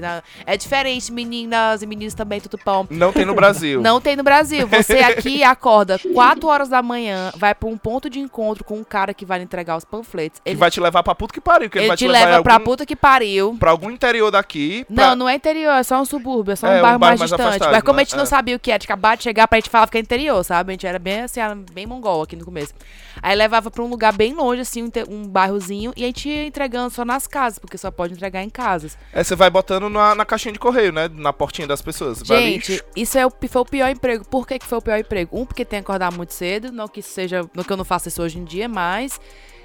É 0.46 0.58
diferente, 0.58 1.12
meninas 1.12 1.82
e 1.82 1.88
meninos 1.88 2.14
também, 2.14 2.40
tudo 2.40 2.58
pão. 2.58 2.88
Não 2.90 3.12
tem 3.12 3.26
no 3.26 3.34
Brasil. 3.36 3.82
Não 3.90 4.00
tem 4.00 4.16
no 4.16 4.24
Brasil. 4.24 4.68
Você 4.68 5.00
aqui 5.04 5.44
acorda 5.44 6.00
4 6.14 6.48
horas 6.48 6.70
da 6.70 6.82
manhã, 6.82 7.32
vai 7.36 7.54
pra 7.54 7.68
um 7.70 7.78
ponto 7.78 8.10
de 8.10 8.20
encontro 8.20 8.64
com 8.64 8.78
um 8.78 8.84
cara 8.84 9.14
que 9.14 9.26
vai 9.26 9.40
lhe 9.40 9.44
entregar 9.44 9.78
os 9.78 9.86
panfletos. 9.86 10.40
Que 10.44 10.50
Ele, 10.52 10.58
vai 10.58 10.72
te 10.72 10.80
levar 10.80 11.04
pra 11.04 11.14
puta 11.16 11.34
que 11.34 11.42
pariu. 11.42 11.70
Que 11.70 11.78
ele, 11.78 11.84
ele 11.86 11.88
vai 11.90 11.98
te 11.98 12.06
te 12.06 12.08
levar 12.08 12.26
leva 12.26 12.40
em 12.40 12.44
pra 12.44 12.54
algum, 12.54 12.66
puta 12.66 12.86
que 12.86 12.96
pariu. 12.96 13.56
pra 13.60 13.72
algum 13.72 13.92
interior 13.92 14.29
daqui. 14.32 14.86
Não, 14.90 14.96
pra- 14.96 15.16
não 15.16 15.30
é 15.30 15.36
interior, 15.36 15.72
é 15.74 15.84
só 15.84 16.00
um 16.02 16.06
subúrbio, 16.06 16.54
é 16.54 16.56
só 16.56 16.68
um, 16.68 16.70
É, 16.72 16.80
um 16.80 16.82
bairro, 16.82 17.00
bairro 17.00 17.00
mais 17.00 17.20
mais 17.20 17.32
distante. 17.32 17.48
afastado, 17.48 17.72
Mas 17.72 17.82
como 17.84 17.96
né? 17.98 18.02
a 18.02 18.04
gente 18.06 18.16
não 18.16 18.24
É. 18.24 18.28
sabia 18.28 18.56
o 18.56 18.60
que 18.60 18.72
era, 18.72 18.80
tinha 18.80 18.88
acabado 18.94 19.18
de 19.18 19.24
chegar 19.24 19.48
pra 19.48 19.58
gente 19.58 19.70
falava 19.70 19.92
que 19.92 19.98
é 19.98 20.02
interior, 20.02 20.44
sabe? 20.44 20.72
A 20.72 20.74
gente 20.74 20.88
era 20.88 21.00
bem 21.00 21.22
assim, 21.22 21.40
era 21.40 21.56
bem 21.56 21.86
mongol 21.86 22.22
aqui 22.22 22.36
no 22.36 22.46
começo. 22.46 22.74
Aí 23.22 23.36
levava 23.36 23.70
pra 23.70 23.84
um 23.84 23.88
lugar 23.88 24.14
bem 24.14 24.34
longe, 24.34 24.62
assim, 24.62 24.84
um, 24.84 24.90
um 25.10 25.28
bairrozinho, 25.28 25.92
e 25.98 26.04
a 26.04 26.08
gente 26.08 26.30
ia 26.30 26.46
entregando 26.46 26.90
só 26.90 27.04
nas 27.04 27.28
casas, 27.28 27.60
porque 27.60 27.78
só 27.78 27.92
pode 27.92 28.14
entregar 28.14 28.42
em 28.44 28.50
casas. 28.50 28.98
É, 29.12 29.24
você 29.24 29.36
vai 29.36 29.50
botando 29.50 29.90
na, 29.90 30.16
na 30.16 30.26
caixinha 30.26 30.54
de 30.54 30.60
correio, 30.60 30.92
né? 30.94 31.10
Na 31.14 31.34
portinha 31.34 31.68
das 31.68 31.82
pessoas. 31.82 32.22
Vai 32.24 32.38
ali, 32.38 32.52
Gente, 32.54 32.84
isso 32.96 33.18
é 33.18 33.26
o, 33.26 33.32
foi 33.50 33.62
o 33.62 33.66
pior 33.66 33.90
emprego. 33.90 34.24
Por 34.26 34.48
que, 34.48 34.58
que 34.60 34.66
foi 34.66 34.78
o 34.78 34.82
pior 34.82 34.98
emprego? 35.00 35.38
Um, 35.38 35.46
porque 35.46 35.66
tem 35.66 35.80
que 35.80 35.86
acordar 35.86 36.12
muito 36.14 36.34
cedo, 36.34 36.72
não 36.72 36.88
que 36.88 37.02
seja. 37.02 37.42
Não 37.54 37.64
que 37.64 37.72
eu 37.74 37.78
não 37.78 37.84
faça 37.86 38.08
isso 38.08 38.22
hoje 38.22 38.38
em 38.40 38.44
dia, 38.46 38.70
mas. 38.70 39.20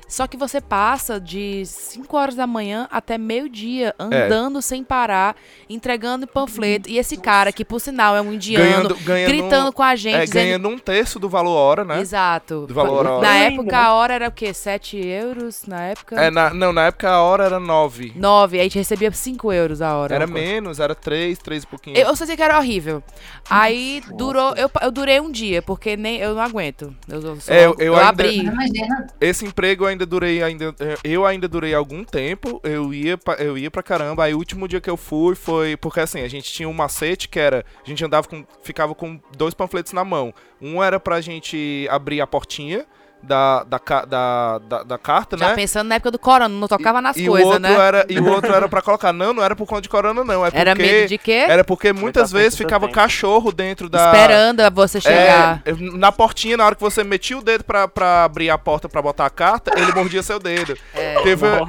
Só 0.09 0.27
que 0.27 0.37
você 0.37 0.61
passa 0.61 1.19
de 1.21 1.65
5 1.67 2.17
horas 2.17 2.35
da 2.35 2.47
manhã 2.47 2.87
até 2.91 3.17
meio-dia, 3.19 3.95
andando 3.99 4.61
sem 4.63 4.85
parar, 4.85 5.35
entregando 5.69 6.27
panfleto. 6.27 6.89
E 6.89 6.99
esse 6.99 7.17
cara, 7.17 7.51
que 7.53 7.65
por 7.65 7.81
sinal 7.81 8.15
é 8.17 8.21
um 8.21 8.33
indiano, 8.33 8.65
ganhando, 8.65 8.95
ganhando, 9.05 9.29
gritando 9.31 9.73
com 9.73 9.83
a 9.83 9.97
gente, 9.97 10.15
é, 10.17 10.25
dizendo. 10.25 10.43
ganhando 10.45 10.69
um 10.69 10.79
terço 10.79 11.19
do 11.19 11.29
valor 11.29 11.57
hora, 11.57 11.85
né? 11.85 12.01
Exato. 12.01 12.67
Do 12.67 12.75
valor 12.75 13.07
hora. 13.07 13.21
Na 13.27 13.33
Ainda, 13.33 13.55
época, 13.63 13.79
a 13.79 13.95
hora 13.95 14.15
era 14.15 14.29
o 14.29 14.33
quê? 14.33 14.53
7 14.53 14.97
euros? 14.99 15.63
Na 15.67 15.83
época? 15.83 16.21
É, 16.21 16.31
na, 16.31 16.53
não, 16.53 16.73
na 16.73 16.87
época 16.87 17.09
a 17.11 17.23
hora 17.23 17.45
era 17.45 17.59
9. 17.59 18.13
9. 18.15 18.57
Aí 18.57 18.61
a 18.61 18.65
gente 18.65 18.79
recebia 18.79 19.11
5 19.11 19.53
euros 19.53 19.81
a 19.83 19.97
hora. 19.97 20.15
Era 20.15 20.27
menos, 20.27 20.81
era 20.81 20.95
3, 20.95 21.39
3 21.39 21.63
e 21.63 21.67
pouquinho. 21.67 21.97
Eu, 21.97 22.09
eu 22.09 22.17
só 22.17 22.27
sei 22.27 22.37
que 22.37 22.43
era 22.43 22.59
horrível. 22.59 23.03
Aí 23.49 24.03
durou. 24.17 24.55
Eu, 24.57 24.71
eu 24.83 24.91
durei 24.91 25.21
um 25.21 25.31
dia, 25.31 25.63
porque 25.63 25.97
nem 25.97 26.19
eu 26.19 26.35
não 26.35 26.43
aguento. 26.43 26.95
Eu, 27.09 27.21
eu, 27.21 27.41
só- 27.41 27.53
É, 27.53 27.67
eu- 27.67 27.75
eu 27.79 27.95
ainda- 27.95 28.09
abri. 28.09 28.39
Imagina. 28.41 29.07
Esse 29.21 29.45
emprego 29.47 29.85
eu 29.85 29.94
ainda 29.95 30.07
durei 30.07 30.43
ainda 30.43 30.75
eu 31.03 31.25
ainda 31.25 31.49
durei 31.49 31.75
algum 31.75 32.05
tempo. 32.05 32.61
Eu 32.63 32.93
ia 32.93 33.17
pra, 33.17 33.35
eu 33.35 33.57
ia 33.57 33.71
pra 33.71 33.83
caramba. 33.83 34.25
Aí 34.25 34.35
o 34.35 34.39
último 34.39 34.69
dia 34.69 34.81
que 34.81 34.91
eu 34.91 34.97
fui 34.97 35.35
foi 35.35 35.77
porque 35.77 36.01
assim, 36.01 36.21
a 36.21 36.29
gente 36.29 36.53
tinha 36.53 36.69
um 36.69 36.73
macete 36.73 37.29
que 37.29 37.39
era, 37.39 37.65
a 37.85 37.89
gente 37.89 38.05
andava 38.05 38.29
com 38.29 38.45
ficava 38.63 38.95
com 38.95 39.21
dois 39.37 39.55
panfletos 39.55 39.93
na 39.93 40.05
mão. 40.05 40.35
Um 40.61 40.83
era 40.83 41.01
pra 41.01 41.21
gente 41.21 41.87
abrir 41.91 42.21
a 42.21 42.27
portinha 42.27 42.87
da, 43.27 43.65
da, 43.65 43.81
da, 44.07 44.59
da, 44.59 44.83
da 44.83 44.99
carta, 44.99 45.37
Já 45.37 45.49
né? 45.49 45.55
pensando 45.55 45.89
na 45.89 45.97
época 45.97 46.11
do 46.11 46.19
corona, 46.19 46.49
não 46.49 46.69
tocava 46.69 47.01
nas 47.01 47.17
e 47.17 47.29
o 47.29 47.33
coisas, 47.33 47.47
outro 47.47 47.63
né? 47.63 47.75
era 47.75 48.07
e 48.09 48.19
o 48.19 48.29
outro 48.29 48.53
era 48.55 48.69
para 48.69 48.83
colocar. 48.83 49.13
Não, 49.13 49.33
não 49.33 49.43
era 49.43 49.57
por 49.57 49.67
conta 49.67 49.83
de 49.83 49.89
corona 49.89 50.23
não, 50.25 50.45
é 50.45 50.51
porque 50.51 50.61
Era 50.61 50.75
medo 50.75 51.09
de 51.09 51.19
quê? 51.19 51.45
era 51.49 51.65
porque 51.65 51.93
muitas 51.93 52.33
Muita 52.33 52.45
vezes 52.45 52.59
ficava 52.59 52.89
cachorro 52.89 53.53
dentro 53.53 53.89
da 53.89 54.07
Esperando 54.07 54.63
você 54.75 55.01
chegar. 55.01 55.63
É, 55.65 55.73
na 55.79 56.13
portinha, 56.13 56.57
na 56.57 56.67
hora 56.67 56.75
que 56.75 56.81
você 56.81 57.03
metia 57.03 57.39
o 57.39 57.43
dedo 57.43 57.65
pra, 57.65 57.89
pra 57.89 58.25
abrir 58.25 58.51
a 58.51 58.59
porta 58.59 58.89
pra 58.89 59.01
botar 59.03 59.27
a 59.27 59.31
carta, 59.31 59.73
ele 59.77 59.93
mordia 59.93 60.23
seu 60.23 60.39
dedo. 60.39 60.77
Teve 61.23 61.47
o, 61.47 61.69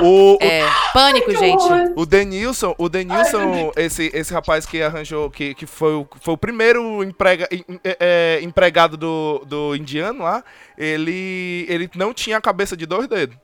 o, 0.00 0.38
É, 0.40 0.66
pânico, 0.92 1.30
gente. 1.36 1.64
o 1.96 2.04
Denilson, 2.06 2.74
o 2.78 2.88
Denilson, 2.88 3.72
esse, 3.76 4.10
esse 4.14 4.32
rapaz 4.32 4.66
que 4.66 4.82
arranjou, 4.82 5.30
que, 5.30 5.54
que 5.54 5.66
foi, 5.66 5.94
o, 5.94 6.08
foi 6.20 6.34
o 6.34 6.38
primeiro 6.38 7.02
emprega, 7.02 7.48
em- 7.50 7.64
é, 7.84 7.96
é, 8.00 8.40
empregado 8.42 8.96
do, 8.96 9.42
do 9.46 9.74
indiano 9.76 10.22
lá, 10.24 10.42
ele, 10.76 11.66
ele 11.68 11.90
não 11.94 12.12
tinha 12.14 12.36
a 12.36 12.40
cabeça 12.40 12.76
de 12.76 12.86
dois 12.86 13.06
dedos. 13.08 13.36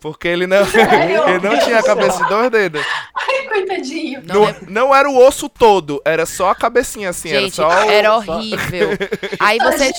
Porque 0.00 0.28
ele 0.28 0.46
não, 0.46 0.58
ele 1.28 1.40
não 1.48 1.58
tinha 1.58 1.78
a 1.78 1.82
cabeça 1.82 2.22
de 2.22 2.28
dois 2.28 2.50
dedos. 2.50 2.84
Ai, 3.28 3.46
coitadinho. 3.48 4.22
Não 4.24 4.34
Não, 4.34 4.48
é- 4.48 4.56
não 4.68 4.94
era 4.96 5.08
o 5.10 5.16
osso 5.26 5.48
todo, 5.48 6.00
era 6.04 6.24
só 6.26 6.50
a 6.50 6.54
cabecinha 6.54 7.10
assim, 7.10 7.28
Gente, 7.28 7.60
era 7.60 7.70
só 7.70 7.86
o- 7.86 7.90
era 7.90 8.16
horrível. 8.16 8.90
Aí 9.38 9.58
você, 9.58 9.92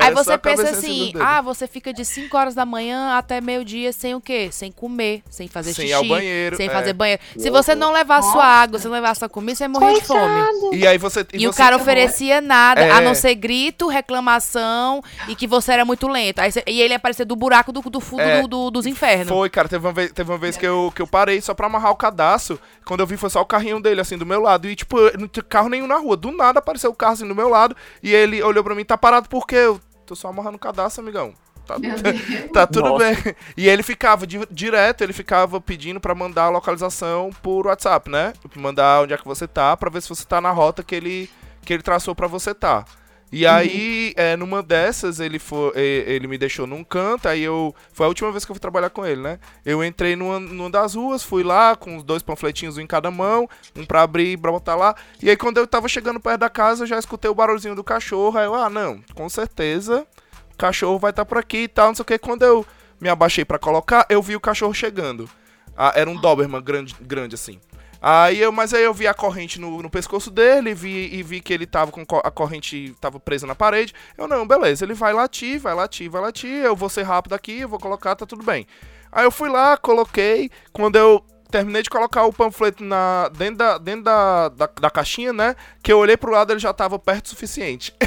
aí 0.00 0.14
você 0.14 0.38
pensa 0.38 0.70
assim, 0.70 1.12
ah, 1.20 1.40
você 1.40 1.66
fica 1.66 1.92
de 1.92 2.04
5 2.04 2.36
horas 2.36 2.54
da 2.54 2.64
manhã 2.64 3.16
até 3.16 3.40
meio-dia 3.40 3.92
sem 3.92 4.14
o 4.14 4.20
quê? 4.20 4.48
Sem 4.52 4.70
comer, 4.72 5.22
sem 5.30 5.48
fazer 5.48 5.72
Sem 5.74 5.86
ir 5.86 5.88
xixi, 5.88 5.94
ao 5.94 6.04
banheiro, 6.04 6.56
sem 6.56 6.68
é. 6.68 6.70
fazer 6.70 6.92
banheiro. 6.92 7.22
Se 7.36 7.50
você 7.50 7.74
não 7.74 7.92
levar 7.92 8.22
sua 8.22 8.44
água, 8.44 8.78
se 8.78 8.86
não 8.86 8.92
levar 8.94 9.14
sua 9.16 9.28
comida, 9.28 9.56
você 9.56 9.68
vai 9.68 9.80
morrer 9.80 10.00
de 10.00 10.06
fome. 10.06 10.76
E 10.76 10.86
aí 10.86 10.98
você. 10.98 11.26
E, 11.32 11.46
o 11.48 11.52
você- 11.52 11.58
cara 11.58 11.76
oferecia 11.76 12.40
nada, 12.40 12.80
É. 12.80 12.90
a 12.90 13.00
não 13.00 13.14
ser 13.14 13.34
grito, 13.34 13.88
reclamação 13.88 15.02
e 15.28 15.34
que 15.34 15.46
você 15.46 15.72
era 15.72 15.84
muito 15.84 16.06
lento. 16.08 16.38
Aí 16.40 16.50
você- 16.52 16.62
e 16.66 16.80
ele 16.80 16.94
aparecia 16.94 17.24
do 17.24 17.36
buraco 17.36 17.72
do, 17.72 17.80
do 17.82 18.00
fundo 18.00 18.22
É. 18.22 18.42
do- 18.42 18.48
do- 18.48 18.70
dos 18.70 18.86
infernos. 18.86 19.28
Foi, 19.28 19.48
cara, 19.50 19.68
teve 19.68 19.86
uma 19.86 19.92
vez, 19.92 20.12
teve 20.12 20.30
uma 20.30 20.38
vez 20.38 20.56
que, 20.56 20.66
eu, 20.66 20.92
que 20.94 21.02
eu 21.02 21.06
parei 21.06 21.40
só 21.40 21.54
pra 21.54 21.66
amarrar 21.66 21.90
o 21.92 21.96
cadastro. 22.20 22.60
Quando 22.84 23.00
eu 23.00 23.06
vi, 23.06 23.16
foi 23.16 23.30
só 23.30 23.40
o 23.40 23.46
carrinho 23.46 23.80
dele, 23.80 24.00
assim, 24.00 24.18
do 24.18 24.26
meu 24.26 24.40
lado. 24.40 24.68
E, 24.68 24.76
tipo, 24.76 24.96
não 25.18 25.26
tinha 25.26 25.42
carro 25.42 25.68
nenhum 25.68 25.86
na 25.86 25.96
rua. 25.96 26.16
Do 26.16 26.30
nada 26.30 26.58
apareceu 26.58 26.90
o 26.90 26.94
carro, 26.94 27.14
assim, 27.14 27.26
do 27.28 27.34
meu 27.34 27.48
lado. 27.48 27.74
E 28.02 28.14
ele 28.14 28.42
olhou 28.42 28.62
pra 28.62 28.74
mim, 28.74 28.84
tá 28.84 28.96
parado 28.98 29.28
por 29.28 29.46
quê? 29.46 29.56
Eu 29.56 29.80
tô 30.06 30.14
só 30.14 30.28
amarrando 30.28 30.56
o 30.56 30.60
cadastro, 30.60 31.02
amigão. 31.02 31.32
Tá, 31.66 31.76
tá 32.52 32.66
tudo 32.66 32.88
Nossa. 32.90 33.04
bem. 33.04 33.34
E 33.56 33.68
ele 33.68 33.82
ficava, 33.82 34.26
di- 34.26 34.46
direto, 34.50 35.02
ele 35.02 35.12
ficava 35.12 35.60
pedindo 35.60 36.00
pra 36.00 36.14
mandar 36.14 36.44
a 36.44 36.50
localização 36.50 37.30
por 37.42 37.66
WhatsApp, 37.66 38.10
né? 38.10 38.32
Mandar 38.56 39.02
onde 39.02 39.14
é 39.14 39.16
que 39.16 39.26
você 39.26 39.46
tá, 39.46 39.76
pra 39.76 39.90
ver 39.90 40.02
se 40.02 40.08
você 40.08 40.24
tá 40.24 40.40
na 40.40 40.50
rota 40.50 40.82
que 40.82 40.94
ele, 40.94 41.30
que 41.64 41.72
ele 41.72 41.82
traçou 41.82 42.14
pra 42.14 42.26
você 42.26 42.52
tá. 42.54 42.84
E 43.32 43.46
uhum. 43.46 43.52
aí, 43.52 44.12
é, 44.16 44.36
numa 44.36 44.62
dessas, 44.62 45.20
ele 45.20 45.38
foi, 45.38 45.72
ele 45.78 46.26
me 46.26 46.36
deixou 46.36 46.66
num 46.66 46.82
canto, 46.82 47.28
aí 47.28 47.42
eu. 47.42 47.74
Foi 47.92 48.06
a 48.06 48.08
última 48.08 48.32
vez 48.32 48.44
que 48.44 48.50
eu 48.50 48.54
fui 48.54 48.60
trabalhar 48.60 48.90
com 48.90 49.06
ele, 49.06 49.20
né? 49.20 49.38
Eu 49.64 49.84
entrei 49.84 50.16
numa, 50.16 50.40
numa 50.40 50.68
das 50.68 50.94
ruas, 50.94 51.22
fui 51.22 51.44
lá 51.44 51.76
com 51.76 51.96
os 51.96 52.02
dois 52.02 52.22
panfletinhos 52.22 52.76
em 52.76 52.86
cada 52.86 53.10
mão, 53.10 53.48
um 53.76 53.84
pra 53.84 54.02
abrir 54.02 54.32
e 54.32 54.36
pra 54.36 54.50
botar 54.50 54.74
lá. 54.74 54.96
E 55.22 55.30
aí, 55.30 55.36
quando 55.36 55.58
eu 55.58 55.66
tava 55.66 55.88
chegando 55.88 56.18
perto 56.18 56.40
da 56.40 56.50
casa, 56.50 56.82
eu 56.82 56.88
já 56.88 56.98
escutei 56.98 57.30
o 57.30 57.34
barulhinho 57.34 57.76
do 57.76 57.84
cachorro. 57.84 58.36
Aí 58.36 58.46
eu, 58.46 58.54
ah, 58.54 58.68
não, 58.68 59.00
com 59.14 59.28
certeza, 59.28 60.04
o 60.52 60.56
cachorro 60.56 60.98
vai 60.98 61.10
estar 61.10 61.24
tá 61.24 61.28
por 61.28 61.38
aqui 61.38 61.58
e 61.58 61.68
tal, 61.68 61.88
não 61.88 61.94
sei 61.94 62.02
o 62.02 62.06
que. 62.06 62.18
Quando 62.18 62.42
eu 62.42 62.66
me 63.00 63.08
abaixei 63.08 63.44
para 63.44 63.58
colocar, 63.58 64.06
eu 64.10 64.20
vi 64.20 64.34
o 64.34 64.40
cachorro 64.40 64.74
chegando. 64.74 65.30
Ah, 65.76 65.92
era 65.94 66.10
um 66.10 66.20
Doberman 66.20 66.60
grande, 66.60 66.96
grande 67.00 67.36
assim. 67.36 67.60
Aí 68.02 68.40
eu, 68.40 68.50
mas 68.50 68.72
aí 68.72 68.82
eu 68.82 68.94
vi 68.94 69.06
a 69.06 69.12
corrente 69.12 69.60
no, 69.60 69.82
no 69.82 69.90
pescoço 69.90 70.30
dele 70.30 70.72
vi, 70.72 71.14
e 71.14 71.22
vi 71.22 71.40
que 71.40 71.52
ele 71.52 71.66
tava 71.66 71.92
com 71.92 72.04
a 72.24 72.30
corrente 72.30 72.94
tava 73.00 73.20
presa 73.20 73.46
na 73.46 73.54
parede. 73.54 73.92
Eu 74.16 74.26
não, 74.26 74.46
beleza, 74.46 74.84
ele 74.84 74.94
vai 74.94 75.12
latir, 75.12 75.60
vai 75.60 75.74
latir, 75.74 76.10
vai 76.10 76.22
latir, 76.22 76.50
eu 76.50 76.74
vou 76.74 76.88
ser 76.88 77.02
rápido 77.02 77.34
aqui, 77.34 77.60
eu 77.60 77.68
vou 77.68 77.78
colocar, 77.78 78.16
tá 78.16 78.24
tudo 78.24 78.44
bem. 78.44 78.66
Aí 79.12 79.24
eu 79.24 79.30
fui 79.30 79.48
lá, 79.48 79.76
coloquei, 79.76 80.50
quando 80.72 80.96
eu 80.96 81.22
terminei 81.50 81.82
de 81.82 81.90
colocar 81.90 82.24
o 82.24 82.32
panfleto 82.32 82.82
na, 82.82 83.28
dentro, 83.36 83.56
da, 83.56 83.76
dentro 83.76 84.04
da, 84.04 84.48
da, 84.48 84.66
da, 84.80 84.90
caixinha, 84.90 85.32
né? 85.32 85.56
Que 85.82 85.92
eu 85.92 85.98
olhei 85.98 86.16
pro 86.16 86.30
lado 86.30 86.52
ele 86.52 86.60
já 86.60 86.72
tava 86.72 86.98
perto 86.98 87.26
o 87.26 87.28
suficiente. 87.30 87.92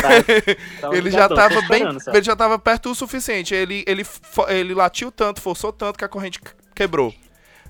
tá, 0.00 0.88
tá 0.88 0.96
ele 0.96 1.10
já 1.10 1.28
tava 1.28 1.60
bem. 1.68 1.84
Ele 2.12 2.22
já 2.22 2.34
tava 2.34 2.58
perto 2.58 2.90
o 2.90 2.94
suficiente. 2.94 3.54
Ele, 3.54 3.84
ele, 3.86 4.04
ele 4.48 4.74
latiu 4.74 5.12
tanto, 5.12 5.42
forçou 5.42 5.72
tanto 5.72 5.98
que 5.98 6.04
a 6.04 6.08
corrente 6.08 6.40
quebrou. 6.74 7.14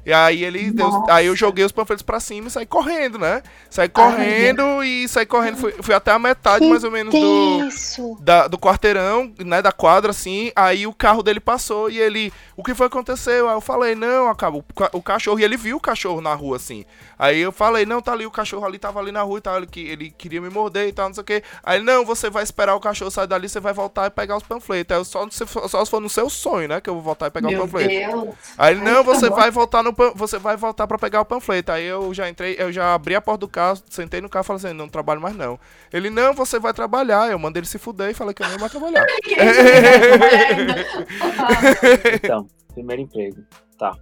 E 0.06 0.12
aí 0.12 0.44
ele 0.44 0.70
deu, 0.70 1.04
aí 1.08 1.26
eu 1.26 1.34
joguei 1.34 1.64
os 1.64 1.72
panfletos 1.72 2.02
pra 2.02 2.20
cima 2.20 2.48
e 2.48 2.50
saí 2.50 2.66
correndo, 2.66 3.18
né? 3.18 3.42
Saí 3.68 3.88
correndo 3.88 4.62
Ai, 4.80 4.86
e 4.86 5.08
saí 5.08 5.26
correndo. 5.26 5.56
Fui, 5.56 5.72
fui 5.80 5.94
até 5.94 6.12
a 6.12 6.18
metade, 6.18 6.66
mais 6.66 6.84
ou 6.84 6.90
menos, 6.90 7.12
do, 7.12 8.16
da, 8.20 8.46
do 8.46 8.58
quarteirão, 8.58 9.32
né? 9.38 9.60
Da 9.60 9.72
quadra, 9.72 10.10
assim. 10.10 10.52
Aí 10.54 10.86
o 10.86 10.92
carro 10.92 11.22
dele 11.22 11.40
passou 11.40 11.90
e 11.90 11.98
ele. 11.98 12.32
O 12.56 12.62
que 12.62 12.74
foi 12.74 12.88
que 12.88 12.96
aconteceu? 12.96 13.48
Aí 13.48 13.54
eu 13.54 13.60
falei, 13.60 13.94
não, 13.94 14.28
acabou. 14.28 14.64
O 14.92 15.02
cachorro. 15.02 15.38
E 15.38 15.44
ele 15.44 15.56
viu 15.56 15.76
o 15.76 15.80
cachorro 15.80 16.20
na 16.20 16.34
rua, 16.34 16.56
assim. 16.56 16.84
Aí 17.18 17.40
eu 17.40 17.52
falei, 17.52 17.86
não, 17.86 18.00
tá 18.00 18.12
ali, 18.12 18.26
o 18.26 18.30
cachorro 18.30 18.64
ali 18.64 18.78
tava 18.78 19.00
ali 19.00 19.10
na 19.10 19.22
rua 19.22 19.38
e 19.38 19.40
tal. 19.40 19.56
Ele, 19.56 19.68
ele 19.76 20.10
queria 20.10 20.40
me 20.40 20.50
morder 20.50 20.88
e 20.88 20.92
tal, 20.92 21.08
não 21.08 21.14
sei 21.14 21.22
o 21.22 21.24
quê. 21.24 21.42
Aí, 21.62 21.80
não, 21.80 22.04
você 22.04 22.30
vai 22.30 22.42
esperar 22.42 22.74
o 22.74 22.80
cachorro 22.80 23.10
sair 23.10 23.26
dali, 23.26 23.48
você 23.48 23.60
vai 23.60 23.72
voltar 23.72 24.06
e 24.06 24.10
pegar 24.10 24.36
os 24.36 24.42
panfletos. 24.42 24.94
Aí 24.94 25.00
eu 25.00 25.04
só, 25.04 25.26
só 25.68 25.84
se 25.84 25.90
for 25.90 26.00
no 26.00 26.08
seu 26.08 26.28
sonho, 26.28 26.68
né? 26.68 26.80
Que 26.80 26.90
eu 26.90 26.94
vou 26.94 27.02
voltar 27.02 27.26
e 27.26 27.30
pegar 27.30 27.48
Meu 27.48 27.60
o 27.60 27.62
panfleto. 27.62 27.88
Deus. 27.88 28.34
Aí 28.58 28.74
ele, 28.74 28.82
não, 28.82 29.02
você 29.02 29.30
vai 29.30 29.50
voltar 29.50 29.82
no 29.82 29.93
você 30.14 30.38
vai 30.38 30.56
voltar 30.56 30.86
para 30.86 30.98
pegar 30.98 31.20
o 31.20 31.24
panfleto. 31.24 31.72
Aí 31.72 31.84
eu 31.84 32.12
já 32.12 32.28
entrei, 32.28 32.56
eu 32.58 32.72
já 32.72 32.94
abri 32.94 33.14
a 33.14 33.20
porta 33.20 33.40
do 33.40 33.48
carro, 33.48 33.80
sentei 33.88 34.20
no 34.20 34.28
carro 34.28 34.44
e 34.44 34.46
falei 34.46 34.64
assim, 34.64 34.76
não 34.76 34.88
trabalho 34.88 35.20
mais 35.20 35.36
não. 35.36 35.58
Ele, 35.92 36.10
não, 36.10 36.34
você 36.34 36.58
vai 36.58 36.72
trabalhar. 36.72 37.30
Eu 37.30 37.38
mandei 37.38 37.60
ele 37.60 37.66
se 37.66 37.78
fuder 37.78 38.10
e 38.10 38.14
falei 38.14 38.34
que 38.34 38.42
eu 38.42 38.46
não 38.46 38.54
ia 38.54 38.60
mais 38.60 38.72
trabalhar. 38.72 39.06
então, 42.22 42.46
primeiro 42.72 43.02
emprego. 43.02 43.44
Tá. 43.78 43.92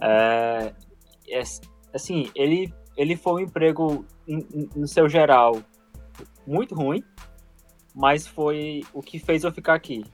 É, 0.00 0.72
é, 1.30 1.42
assim, 1.94 2.30
ele, 2.34 2.72
ele 2.96 3.16
foi 3.16 3.34
um 3.34 3.40
emprego, 3.40 4.04
no 4.76 4.86
seu 4.86 5.08
geral, 5.08 5.58
muito 6.46 6.74
ruim, 6.74 7.02
mas 7.94 8.26
foi 8.26 8.82
o 8.92 9.02
que 9.02 9.18
fez 9.18 9.44
eu 9.44 9.52
ficar 9.52 9.74
aqui. 9.74 10.04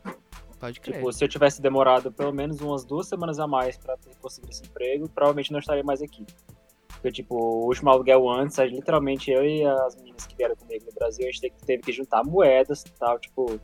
Pode 0.58 0.80
crer. 0.80 0.96
Tipo, 0.96 1.12
se 1.12 1.24
eu 1.24 1.28
tivesse 1.28 1.60
demorado 1.60 2.12
pelo 2.12 2.32
menos 2.32 2.60
umas 2.60 2.84
duas 2.84 3.08
semanas 3.08 3.38
a 3.38 3.46
mais 3.46 3.76
para 3.76 3.96
conseguir 4.20 4.50
esse 4.50 4.64
emprego, 4.64 5.08
provavelmente 5.08 5.52
não 5.52 5.58
estaria 5.58 5.84
mais 5.84 6.00
aqui. 6.00 6.24
Porque, 6.88 7.12
tipo, 7.12 7.36
o 7.36 7.66
último 7.66 7.90
aluguel 7.90 8.28
antes, 8.30 8.56
literalmente 8.58 9.30
eu 9.30 9.44
e 9.44 9.62
as 9.64 9.96
meninas 9.96 10.26
que 10.26 10.34
vieram 10.36 10.56
comigo 10.56 10.86
no 10.86 10.92
Brasil, 10.92 11.28
a 11.28 11.30
gente 11.30 11.52
teve 11.66 11.82
que 11.82 11.92
juntar 11.92 12.24
moedas 12.24 12.82
e 12.82 12.92
tal, 12.92 13.18
tipo, 13.18 13.60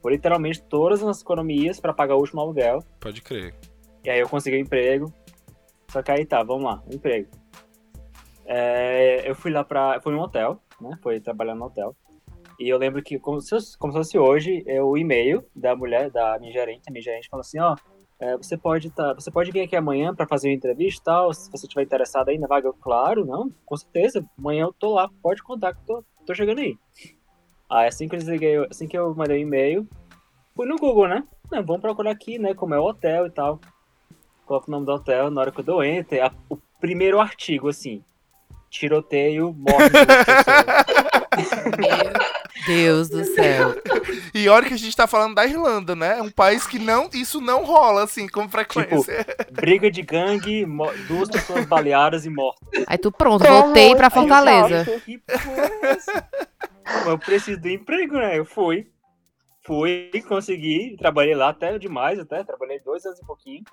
por 0.00 0.12
literalmente 0.12 0.62
todas 0.62 1.02
as 1.02 1.20
economias 1.20 1.80
para 1.80 1.92
pagar 1.92 2.16
o 2.16 2.20
último 2.20 2.40
aluguel. 2.40 2.82
Pode 2.98 3.20
crer. 3.20 3.54
E 4.04 4.10
aí 4.10 4.20
eu 4.20 4.28
consegui 4.28 4.56
um 4.56 4.60
emprego. 4.60 5.12
Só 5.90 6.02
que 6.02 6.10
aí 6.10 6.24
tá, 6.24 6.42
vamos 6.42 6.64
lá, 6.64 6.82
um 6.90 6.94
emprego. 6.94 7.28
É, 8.46 9.28
eu 9.28 9.34
fui 9.34 9.50
lá 9.50 9.62
pra. 9.62 10.00
Fui 10.00 10.12
num 10.12 10.20
hotel, 10.20 10.58
né? 10.80 10.98
Fui 11.02 11.20
trabalhar 11.20 11.54
no 11.54 11.66
hotel. 11.66 11.94
E 12.58 12.68
eu 12.68 12.76
lembro 12.76 13.02
que, 13.02 13.18
como 13.18 13.40
se, 13.40 13.56
como 13.78 13.92
se 13.92 13.98
fosse 13.98 14.18
hoje, 14.18 14.64
é 14.66 14.82
o 14.82 14.96
e-mail 14.96 15.44
da 15.54 15.76
mulher, 15.76 16.10
da 16.10 16.38
minha 16.38 16.52
gerente, 16.52 16.82
a 16.88 16.90
minha 16.90 17.02
gerente 17.02 17.28
falou 17.28 17.42
assim, 17.42 17.60
ó, 17.60 17.76
é, 18.20 18.36
você 18.36 18.56
pode 18.56 18.90
tá, 18.90 19.14
você 19.14 19.30
pode 19.30 19.52
vir 19.52 19.60
aqui 19.60 19.76
amanhã 19.76 20.12
para 20.12 20.26
fazer 20.26 20.48
uma 20.48 20.54
entrevista 20.54 21.00
e 21.00 21.04
tal, 21.04 21.32
se 21.32 21.48
você 21.50 21.66
estiver 21.66 21.82
interessado 21.82 22.30
aí 22.30 22.38
na 22.38 22.48
vaga, 22.48 22.72
claro, 22.80 23.24
não, 23.24 23.48
com 23.64 23.76
certeza, 23.76 24.24
amanhã 24.36 24.64
eu 24.64 24.72
tô 24.72 24.94
lá, 24.94 25.08
pode 25.22 25.40
contar 25.40 25.72
que 25.72 25.86
tô, 25.86 26.02
tô 26.26 26.34
chegando 26.34 26.58
aí. 26.58 26.76
Aí 27.70 27.86
assim 27.86 28.08
que 28.08 28.16
eu 28.16 28.18
desliguei, 28.18 28.56
assim 28.68 28.88
que 28.88 28.98
eu 28.98 29.14
mandei 29.14 29.36
o 29.36 29.38
um 29.38 29.42
e-mail, 29.42 29.88
fui 30.56 30.66
no 30.66 30.76
Google, 30.76 31.06
né? 31.06 31.22
Não, 31.52 31.64
vamos 31.64 31.80
procurar 31.80 32.10
aqui, 32.10 32.40
né, 32.40 32.54
como 32.54 32.74
é 32.74 32.80
o 32.80 32.84
hotel 32.84 33.26
e 33.26 33.30
tal. 33.30 33.60
Coloco 34.46 34.66
o 34.66 34.70
nome 34.70 34.84
do 34.84 34.92
hotel, 34.92 35.30
na 35.30 35.42
hora 35.42 35.52
que 35.52 35.60
eu 35.60 35.64
dou 35.64 35.84
enter, 35.84 36.24
a, 36.24 36.32
o 36.50 36.58
primeiro 36.80 37.20
artigo, 37.20 37.68
assim, 37.68 38.02
tiroteio, 38.68 39.54
morte 39.54 39.92
Deus 42.68 43.08
do 43.08 43.24
céu. 43.24 43.74
E 44.34 44.48
olha 44.48 44.66
que 44.66 44.74
a 44.74 44.78
gente 44.78 44.94
tá 44.94 45.06
falando 45.06 45.34
da 45.34 45.44
Irlanda, 45.44 45.96
né? 45.96 46.18
É 46.18 46.22
um 46.22 46.30
país 46.30 46.66
que 46.66 46.78
não, 46.78 47.08
isso 47.12 47.40
não 47.40 47.64
rola, 47.64 48.04
assim, 48.04 48.28
com 48.28 48.48
frequência. 48.48 49.24
Tipo, 49.24 49.52
briga 49.52 49.90
de 49.90 50.02
gangue, 50.02 50.66
duas 51.08 51.28
pessoas 51.28 51.64
baleadas 51.64 52.24
e 52.24 52.30
mortas. 52.30 52.84
Aí 52.86 52.98
tu 52.98 53.10
pronto, 53.10 53.42
voltei 53.44 53.96
pra 53.96 54.10
Fortaleza. 54.10 54.84
Que 55.00 55.20
é 55.26 57.10
Eu 57.10 57.18
preciso 57.18 57.60
do 57.60 57.68
emprego, 57.68 58.14
né? 58.14 58.38
Eu 58.38 58.44
fui. 58.44 58.86
Fui, 59.66 60.10
consegui, 60.28 60.96
trabalhei 60.98 61.34
lá 61.34 61.48
até 61.48 61.76
demais, 61.78 62.18
até, 62.18 62.44
trabalhei 62.44 62.78
dois 62.80 63.04
anos 63.04 63.18
e 63.18 63.26
pouquinho. 63.26 63.64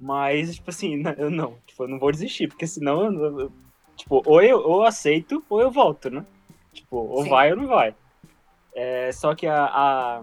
Mas, 0.00 0.54
tipo 0.54 0.70
assim, 0.70 1.02
eu 1.16 1.30
não, 1.30 1.58
tipo, 1.66 1.84
eu 1.84 1.88
não 1.88 1.98
vou 1.98 2.10
desistir, 2.10 2.48
porque 2.48 2.66
senão, 2.66 3.12
eu, 3.12 3.52
tipo, 3.94 4.22
ou 4.26 4.42
eu 4.42 4.58
ou 4.58 4.84
aceito, 4.84 5.44
ou 5.48 5.60
eu 5.60 5.70
volto, 5.70 6.10
né? 6.10 6.24
Tipo, 6.72 6.96
ou 6.96 7.24
Sim. 7.24 7.30
vai 7.30 7.50
ou 7.50 7.56
não 7.56 7.66
vai. 7.66 7.94
É, 8.74 9.10
só 9.12 9.34
que 9.34 9.46
a, 9.46 9.64
a, 9.64 10.22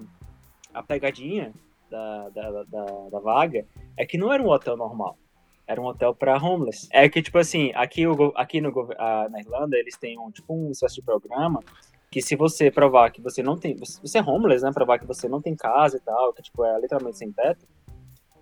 a 0.73 0.83
pegadinha 0.83 1.53
da, 1.89 2.29
da, 2.29 2.63
da, 2.63 2.85
da, 3.11 3.19
vaga 3.19 3.65
é 3.95 4.05
que 4.05 4.17
não 4.17 4.31
era 4.31 4.41
um 4.41 4.49
hotel 4.49 4.77
normal. 4.77 5.17
Era 5.65 5.81
um 5.81 5.85
hotel 5.85 6.15
para 6.15 6.41
homeless. 6.41 6.87
É 6.91 7.09
que, 7.09 7.21
tipo 7.21 7.37
assim, 7.37 7.71
aqui, 7.75 8.07
o, 8.07 8.31
aqui 8.35 8.61
no, 8.61 8.71
a, 8.97 9.27
na 9.29 9.39
Irlanda, 9.39 9.77
eles 9.77 9.97
têm 9.97 10.17
um, 10.17 10.31
tipo, 10.31 10.53
um 10.53 10.71
espécie 10.71 10.95
de 10.95 11.01
programa 11.01 11.61
que 12.09 12.21
se 12.21 12.37
você 12.37 12.71
provar 12.71 13.11
que 13.11 13.21
você 13.21 13.43
não 13.43 13.57
tem... 13.57 13.75
Você 13.75 14.17
é 14.17 14.21
homeless, 14.21 14.63
né? 14.63 14.71
Provar 14.73 14.97
que 14.97 15.05
você 15.05 15.27
não 15.27 15.41
tem 15.41 15.55
casa 15.55 15.97
e 15.97 15.99
tal, 15.99 16.31
que, 16.33 16.41
tipo, 16.41 16.63
é 16.63 16.79
literalmente 16.79 17.17
sem 17.17 17.31
teto. 17.33 17.67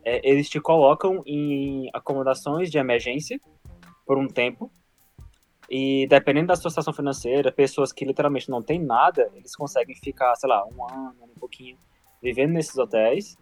É, 0.03 0.21
eles 0.29 0.47
te 0.47 0.59
colocam 0.59 1.23
em 1.25 1.89
acomodações 1.91 2.69
de 2.69 2.77
emergência 2.77 3.41
por 4.05 4.19
um 4.19 4.27
tempo 4.27 4.71
e 5.69 6.07
dependendo 6.07 6.47
da 6.47 6.55
sua 6.55 6.69
situação 6.69 6.93
financeira, 6.93 7.51
pessoas 7.51 7.91
que 7.91 8.05
literalmente 8.05 8.49
não 8.49 8.61
têm 8.61 8.79
nada, 8.79 9.29
eles 9.33 9.55
conseguem 9.55 9.95
ficar, 9.95 10.35
sei 10.35 10.49
lá, 10.49 10.65
um 10.65 10.87
ano, 10.87 11.15
um 11.23 11.39
pouquinho, 11.39 11.77
vivendo 12.21 12.51
nesses 12.51 12.77
hotéis. 12.77 13.37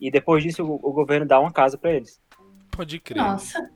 E 0.00 0.10
depois 0.10 0.42
disso, 0.42 0.64
o, 0.64 0.74
o 0.74 0.92
governo 0.92 1.26
dá 1.26 1.40
uma 1.40 1.52
casa 1.52 1.76
para 1.76 1.92
eles. 1.92 2.20
Pode 2.70 3.00
crer. 3.00 3.22
Nossa. 3.22 3.70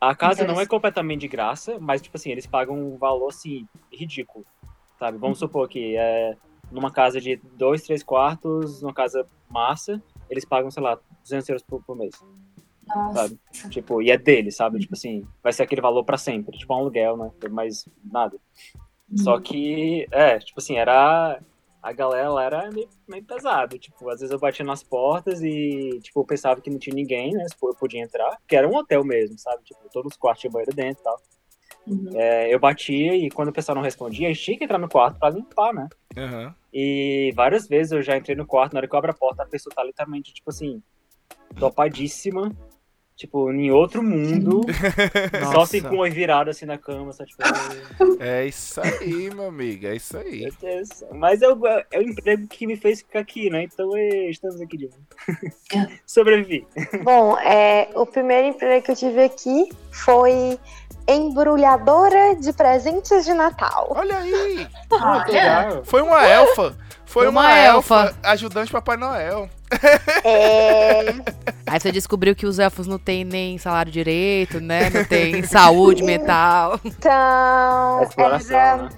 A 0.00 0.14
casa 0.14 0.46
não 0.46 0.60
é 0.60 0.66
completamente 0.66 1.22
de 1.22 1.28
graça, 1.28 1.78
mas, 1.80 2.02
tipo 2.02 2.16
assim, 2.16 2.30
eles 2.30 2.46
pagam 2.46 2.76
um 2.76 2.98
valor, 2.98 3.28
assim, 3.28 3.66
ridículo, 3.90 4.44
sabe? 4.98 5.16
Vamos 5.18 5.40
uhum. 5.40 5.48
supor 5.48 5.68
que 5.68 5.96
é 5.96 6.36
numa 6.70 6.90
casa 6.90 7.20
de 7.20 7.36
dois, 7.54 7.82
três 7.82 8.02
quartos, 8.02 8.82
numa 8.82 8.92
casa 8.92 9.26
massa, 9.48 10.02
eles 10.28 10.44
pagam, 10.44 10.70
sei 10.70 10.82
lá, 10.82 10.98
200 11.22 11.48
euros 11.48 11.62
por, 11.62 11.82
por 11.82 11.96
mês. 11.96 12.14
Nossa. 12.86 13.28
Sabe? 13.28 13.38
Tipo, 13.70 14.00
e 14.02 14.10
é 14.10 14.18
dele, 14.18 14.50
sabe? 14.50 14.78
Tipo 14.78 14.94
assim, 14.94 15.26
vai 15.42 15.52
ser 15.52 15.62
aquele 15.62 15.80
valor 15.80 16.04
para 16.04 16.16
sempre. 16.16 16.56
Tipo, 16.56 16.74
um 16.74 16.78
aluguel, 16.78 17.16
né? 17.16 17.30
Mais 17.50 17.88
nada. 18.04 18.36
Uhum. 19.10 19.18
Só 19.18 19.40
que, 19.40 20.06
é, 20.10 20.38
tipo 20.38 20.60
assim, 20.60 20.76
era. 20.76 21.40
A 21.82 21.92
galera 21.92 22.30
lá 22.30 22.44
era 22.44 22.70
meio, 22.72 22.88
meio 23.06 23.24
pesado. 23.24 23.78
Tipo, 23.78 24.08
às 24.10 24.18
vezes 24.18 24.32
eu 24.32 24.40
batia 24.40 24.64
nas 24.64 24.82
portas 24.82 25.40
e, 25.40 26.00
tipo, 26.02 26.18
eu 26.20 26.24
pensava 26.24 26.60
que 26.60 26.68
não 26.68 26.80
tinha 26.80 26.94
ninguém, 26.94 27.32
né? 27.32 27.46
Eu 27.62 27.74
podia 27.74 28.02
entrar. 28.02 28.38
Que 28.48 28.56
era 28.56 28.68
um 28.68 28.74
hotel 28.74 29.04
mesmo, 29.04 29.38
sabe? 29.38 29.62
Tipo, 29.62 29.80
todos 29.92 30.12
os 30.12 30.18
quartos 30.18 30.40
tinham 30.40 30.52
banheiro 30.52 30.74
dentro 30.74 31.00
e 31.00 31.04
tal. 31.04 31.20
Uhum. 31.86 32.10
É, 32.14 32.52
eu 32.52 32.58
batia 32.58 33.14
e 33.14 33.30
quando 33.30 33.50
o 33.50 33.52
pessoal 33.52 33.76
não 33.76 33.82
respondia, 33.82 34.26
a 34.26 34.32
gente 34.32 34.42
tinha 34.42 34.58
que 34.58 34.64
entrar 34.64 34.78
no 34.78 34.88
quarto 34.88 35.20
pra 35.20 35.30
limpar, 35.30 35.72
né? 35.72 35.88
Uhum. 36.16 36.52
E 36.72 37.32
várias 37.36 37.68
vezes 37.68 37.92
eu 37.92 38.02
já 38.02 38.16
entrei 38.16 38.34
no 38.34 38.46
quarto, 38.46 38.72
na 38.72 38.80
hora 38.80 38.88
que 38.88 38.94
eu 38.94 38.98
abro 38.98 39.12
a 39.12 39.14
porta, 39.14 39.44
a 39.44 39.46
pessoa 39.46 39.72
tá 39.74 39.84
literalmente, 39.84 40.34
tipo 40.34 40.50
assim, 40.50 40.82
topadíssima, 41.58 42.52
tipo, 43.16 43.50
em 43.50 43.70
outro 43.70 44.02
mundo, 44.02 44.60
só 45.52 45.62
assim 45.62 45.80
com 45.80 45.98
o 45.98 46.10
virado 46.10 46.50
assim 46.50 46.66
na 46.66 46.76
cama, 46.78 47.12
só 47.12 47.24
tipo. 47.24 47.42
É 48.20 48.46
isso 48.46 48.80
aí, 48.80 49.34
meu 49.34 49.46
amigo, 49.46 49.86
é 49.86 49.96
isso 49.96 50.16
aí. 50.18 50.48
Mas 51.12 51.40
é 51.42 51.48
o, 51.48 51.66
é 51.66 51.98
o 51.98 52.02
emprego 52.02 52.46
que 52.46 52.66
me 52.66 52.76
fez 52.76 53.00
ficar 53.00 53.20
aqui, 53.20 53.48
né? 53.50 53.62
Então 53.64 53.96
é, 53.96 54.28
estamos 54.30 54.60
aqui 54.60 54.76
de 54.76 54.84
novo. 54.90 55.90
Sobrevivi. 56.06 56.66
Bom, 57.02 57.38
é, 57.38 57.88
o 57.94 58.04
primeiro 58.06 58.48
emprego 58.48 58.84
que 58.84 58.92
eu 58.92 58.96
tive 58.96 59.22
aqui 59.24 59.68
foi 59.90 60.58
embrulhadora 61.08 62.34
de 62.36 62.52
presentes 62.52 63.24
de 63.24 63.32
Natal. 63.32 63.92
Olha 63.96 64.18
aí, 64.18 64.66
Ah, 64.92 65.24
Olha, 65.26 65.32
legal. 65.32 65.84
foi 65.84 66.02
uma 66.02 66.26
elfa. 66.26 66.76
Foi 67.16 67.28
uma, 67.28 67.40
uma 67.40 67.58
elfa, 67.58 67.94
elfa. 68.02 68.16
ajudante 68.24 68.70
Papai 68.70 68.98
Noel. 68.98 69.48
É, 70.22 71.00
Aí 71.66 71.80
você 71.80 71.90
descobriu 71.90 72.36
que 72.36 72.44
os 72.44 72.58
elfos 72.58 72.86
não 72.86 72.98
têm 72.98 73.24
nem 73.24 73.56
salário 73.56 73.90
direito, 73.90 74.60
né? 74.60 74.90
Não 74.90 75.02
tem 75.02 75.42
saúde 75.44 76.02
mental. 76.04 76.78
então, 76.84 78.02
exploração, 78.02 78.54
era, 78.54 78.82
né? 78.82 78.88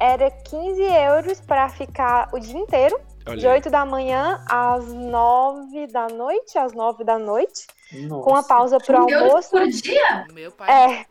era 0.00 0.28
15 0.28 0.82
euros 0.82 1.40
para 1.40 1.68
ficar 1.68 2.30
o 2.32 2.40
dia 2.40 2.58
inteiro, 2.58 2.98
Olha 3.26 3.36
de 3.36 3.46
aí. 3.46 3.54
8 3.54 3.70
da 3.70 3.86
manhã 3.86 4.44
às 4.50 4.92
9 4.92 5.86
da 5.86 6.08
noite, 6.08 6.58
às 6.58 6.72
9 6.72 7.04
da 7.04 7.16
noite, 7.16 7.68
Nossa. 7.92 8.24
com 8.24 8.34
a 8.34 8.42
pausa 8.42 8.78
pro 8.80 9.06
15 9.06 9.12
euros 9.12 9.28
almoço. 9.28 9.50
por 9.50 9.68
dia? 9.68 10.26
Meu 10.32 10.50
pai. 10.50 10.68
É, 10.68 11.06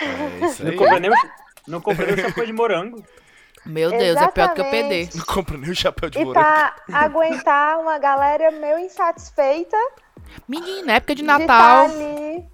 É 0.00 0.46
isso 0.46 0.64
Não 0.64 0.76
comprei 0.76 0.98
nem 0.98 1.10
o, 1.10 1.14
não 1.68 1.80
comprei 1.80 2.06
nem 2.08 2.24
o 2.24 2.28
chapéu 2.28 2.46
de 2.46 2.52
morango. 2.52 3.04
Meu 3.64 3.90
Deus, 3.90 4.20
é 4.20 4.26
pior 4.28 4.48
do 4.48 4.54
que 4.54 4.60
o 4.60 4.64
PD. 4.64 4.94
Exatamente. 5.00 5.16
Não 5.18 5.24
compra 5.24 5.56
nem 5.56 5.70
o 5.70 5.74
chapéu 5.74 6.10
de 6.10 6.18
e 6.20 6.24
morango. 6.24 6.46
pra 6.46 6.74
aguentar 6.92 7.78
uma 7.78 7.98
galera 7.98 8.50
meio 8.50 8.78
insatisfeita 8.78 9.76
Menina, 10.48 10.94
época 10.94 11.14
de 11.14 11.22
de 11.22 11.28
estar 11.30 11.38
Natal, 11.38 11.84
ali 11.84 12.48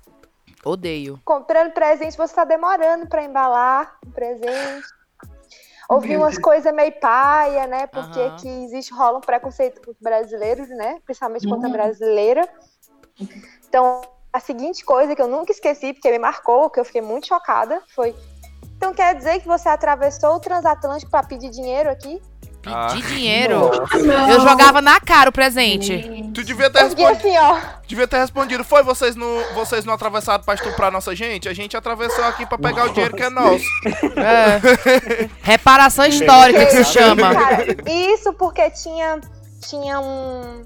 odeio. 0.64 1.18
comprando 1.24 1.72
presente, 1.72 2.16
você 2.16 2.34
tá 2.34 2.44
demorando 2.44 3.06
pra 3.06 3.22
embalar 3.24 3.98
um 4.06 4.10
presente. 4.10 4.86
Ouvi 5.88 6.08
Meu 6.08 6.20
umas 6.20 6.36
coisas 6.36 6.72
meio 6.74 6.92
paia, 7.00 7.66
né? 7.66 7.86
Porque 7.86 8.20
Aham. 8.20 8.28
aqui 8.28 8.48
existe, 8.64 8.92
rola 8.92 9.18
um 9.18 9.22
preconceito 9.22 9.80
com 9.82 9.90
os 9.90 9.96
brasileiros, 9.98 10.68
né? 10.68 11.00
Principalmente 11.06 11.48
contra 11.48 11.66
a 11.66 11.70
Uhum. 11.70 11.76
brasileira. 11.76 12.46
Então, 13.68 14.02
a 14.30 14.38
seguinte 14.38 14.84
coisa 14.84 15.16
que 15.16 15.22
eu 15.22 15.28
nunca 15.28 15.50
esqueci, 15.50 15.94
porque 15.94 16.10
me 16.10 16.18
marcou, 16.18 16.68
que 16.68 16.78
eu 16.78 16.84
fiquei 16.84 17.00
muito 17.00 17.26
chocada, 17.26 17.82
foi. 17.94 18.14
Então 18.78 18.94
quer 18.94 19.14
dizer 19.16 19.40
que 19.40 19.46
você 19.46 19.68
atravessou 19.68 20.36
o 20.36 20.40
transatlântico 20.40 21.10
pra 21.10 21.22
pedir 21.24 21.50
dinheiro 21.50 21.90
aqui? 21.90 22.22
Pedir 22.62 22.76
Ah. 22.76 22.86
dinheiro. 23.08 23.70
Não. 24.04 24.30
Eu 24.30 24.40
jogava 24.40 24.80
na 24.80 25.00
cara 25.00 25.30
o 25.30 25.32
presente. 25.32 26.30
Tu 26.32 26.44
devia 26.44 26.70
ter 26.70 26.84
respondido. 26.84 27.10
assim, 27.18 27.36
ó, 27.38 27.58
Devia 27.88 28.06
ter 28.06 28.18
respondido. 28.18 28.62
Foi 28.64 28.82
vocês 28.84 29.16
não, 29.16 29.26
vocês 29.54 29.84
não 29.84 29.94
atravessaram 29.94 30.44
pra 30.44 30.54
estuprar 30.54 30.92
nossa 30.92 31.14
gente? 31.14 31.48
A 31.48 31.52
gente 31.54 31.76
atravessou 31.76 32.24
aqui 32.24 32.46
pra 32.46 32.56
pegar 32.56 32.84
o 32.86 32.92
dinheiro 32.92 33.16
que 33.16 33.22
é 33.22 33.30
nosso. 33.30 33.64
É. 34.16 35.28
Reparação 35.42 36.06
histórica 36.06 36.66
que 36.66 36.72
se 36.72 36.84
chama. 36.84 37.34
Cara, 37.34 37.64
isso 37.86 38.32
porque 38.34 38.70
tinha, 38.70 39.20
tinha 39.66 39.98
um. 40.00 40.64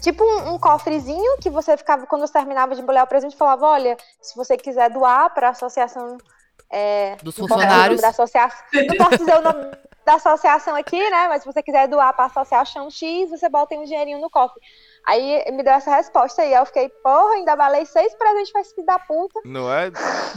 Tipo 0.00 0.22
um, 0.24 0.54
um 0.54 0.58
cofrezinho 0.58 1.38
que 1.40 1.48
você 1.50 1.76
ficava, 1.76 2.04
quando 2.06 2.26
você 2.26 2.32
terminava 2.32 2.74
de 2.74 2.80
embrulhar 2.80 3.04
o 3.04 3.08
presente, 3.08 3.36
falava: 3.36 3.66
olha, 3.66 3.96
se 4.20 4.36
você 4.36 4.56
quiser 4.56 4.90
doar 4.90 5.32
para 5.34 5.48
a 5.48 5.50
associação. 5.50 6.16
É, 6.76 7.16
Dos 7.22 7.36
funcionários. 7.36 8.00
Da 8.00 8.08
associação, 8.08 8.58
não 8.72 8.96
posso 8.96 9.18
dizer 9.18 9.36
o 9.36 9.42
nome 9.42 9.70
da 10.04 10.14
associação 10.14 10.74
aqui, 10.74 10.98
né? 11.08 11.28
Mas 11.28 11.42
se 11.42 11.46
você 11.46 11.62
quiser 11.62 11.86
doar 11.86 12.12
para 12.12 12.24
a 12.24 12.26
associação 12.26 12.90
X, 12.90 13.30
você 13.30 13.48
bota 13.48 13.76
um 13.76 13.84
dinheirinho 13.84 14.20
no 14.20 14.28
cofre. 14.28 14.60
Aí 15.06 15.44
me 15.52 15.62
deu 15.62 15.72
essa 15.74 15.94
resposta 15.94 16.40
aí. 16.42 16.54
Aí 16.54 16.60
eu 16.60 16.64
fiquei, 16.66 16.88
porra, 17.02 17.34
ainda 17.34 17.54
balei 17.54 17.84
seis 17.84 18.14
presentes 18.14 18.50
pra 18.52 18.62
esse 18.62 18.74
filho 18.74 18.86
da 18.86 18.98
puta. 18.98 19.40
Não 19.44 19.70
é? 19.72 19.90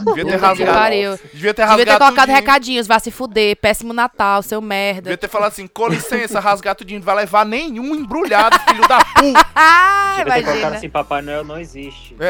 Devia 0.04 0.24
ter 0.26 0.36
rasgado. 0.36 0.90
Devia 0.90 1.16
ter 1.16 1.28
Devia 1.32 1.54
ter 1.54 1.62
rasgado. 1.64 1.98
colocado 1.98 2.16
tudinho. 2.26 2.36
recadinhos, 2.36 2.86
vai 2.86 3.00
se 3.00 3.10
fuder, 3.10 3.56
péssimo 3.56 3.94
Natal, 3.94 4.42
seu 4.42 4.60
merda. 4.60 5.02
Devia 5.02 5.16
ter 5.16 5.28
falado 5.28 5.52
assim: 5.52 5.66
com 5.66 5.88
licença, 5.88 6.38
rasgar 6.38 6.74
tudinho. 6.74 7.00
Não 7.00 7.06
vai 7.06 7.16
levar 7.16 7.46
nenhum 7.46 7.94
embrulhado, 7.94 8.58
filho 8.60 8.86
da 8.86 8.98
puta. 8.98 9.48
Ah, 9.54 10.14
Devia 10.18 10.34
ter 10.34 10.44
colocado 10.44 10.74
assim, 10.74 10.90
Papai 10.90 11.22
Noel 11.22 11.44
não 11.44 11.58
existe. 11.58 12.14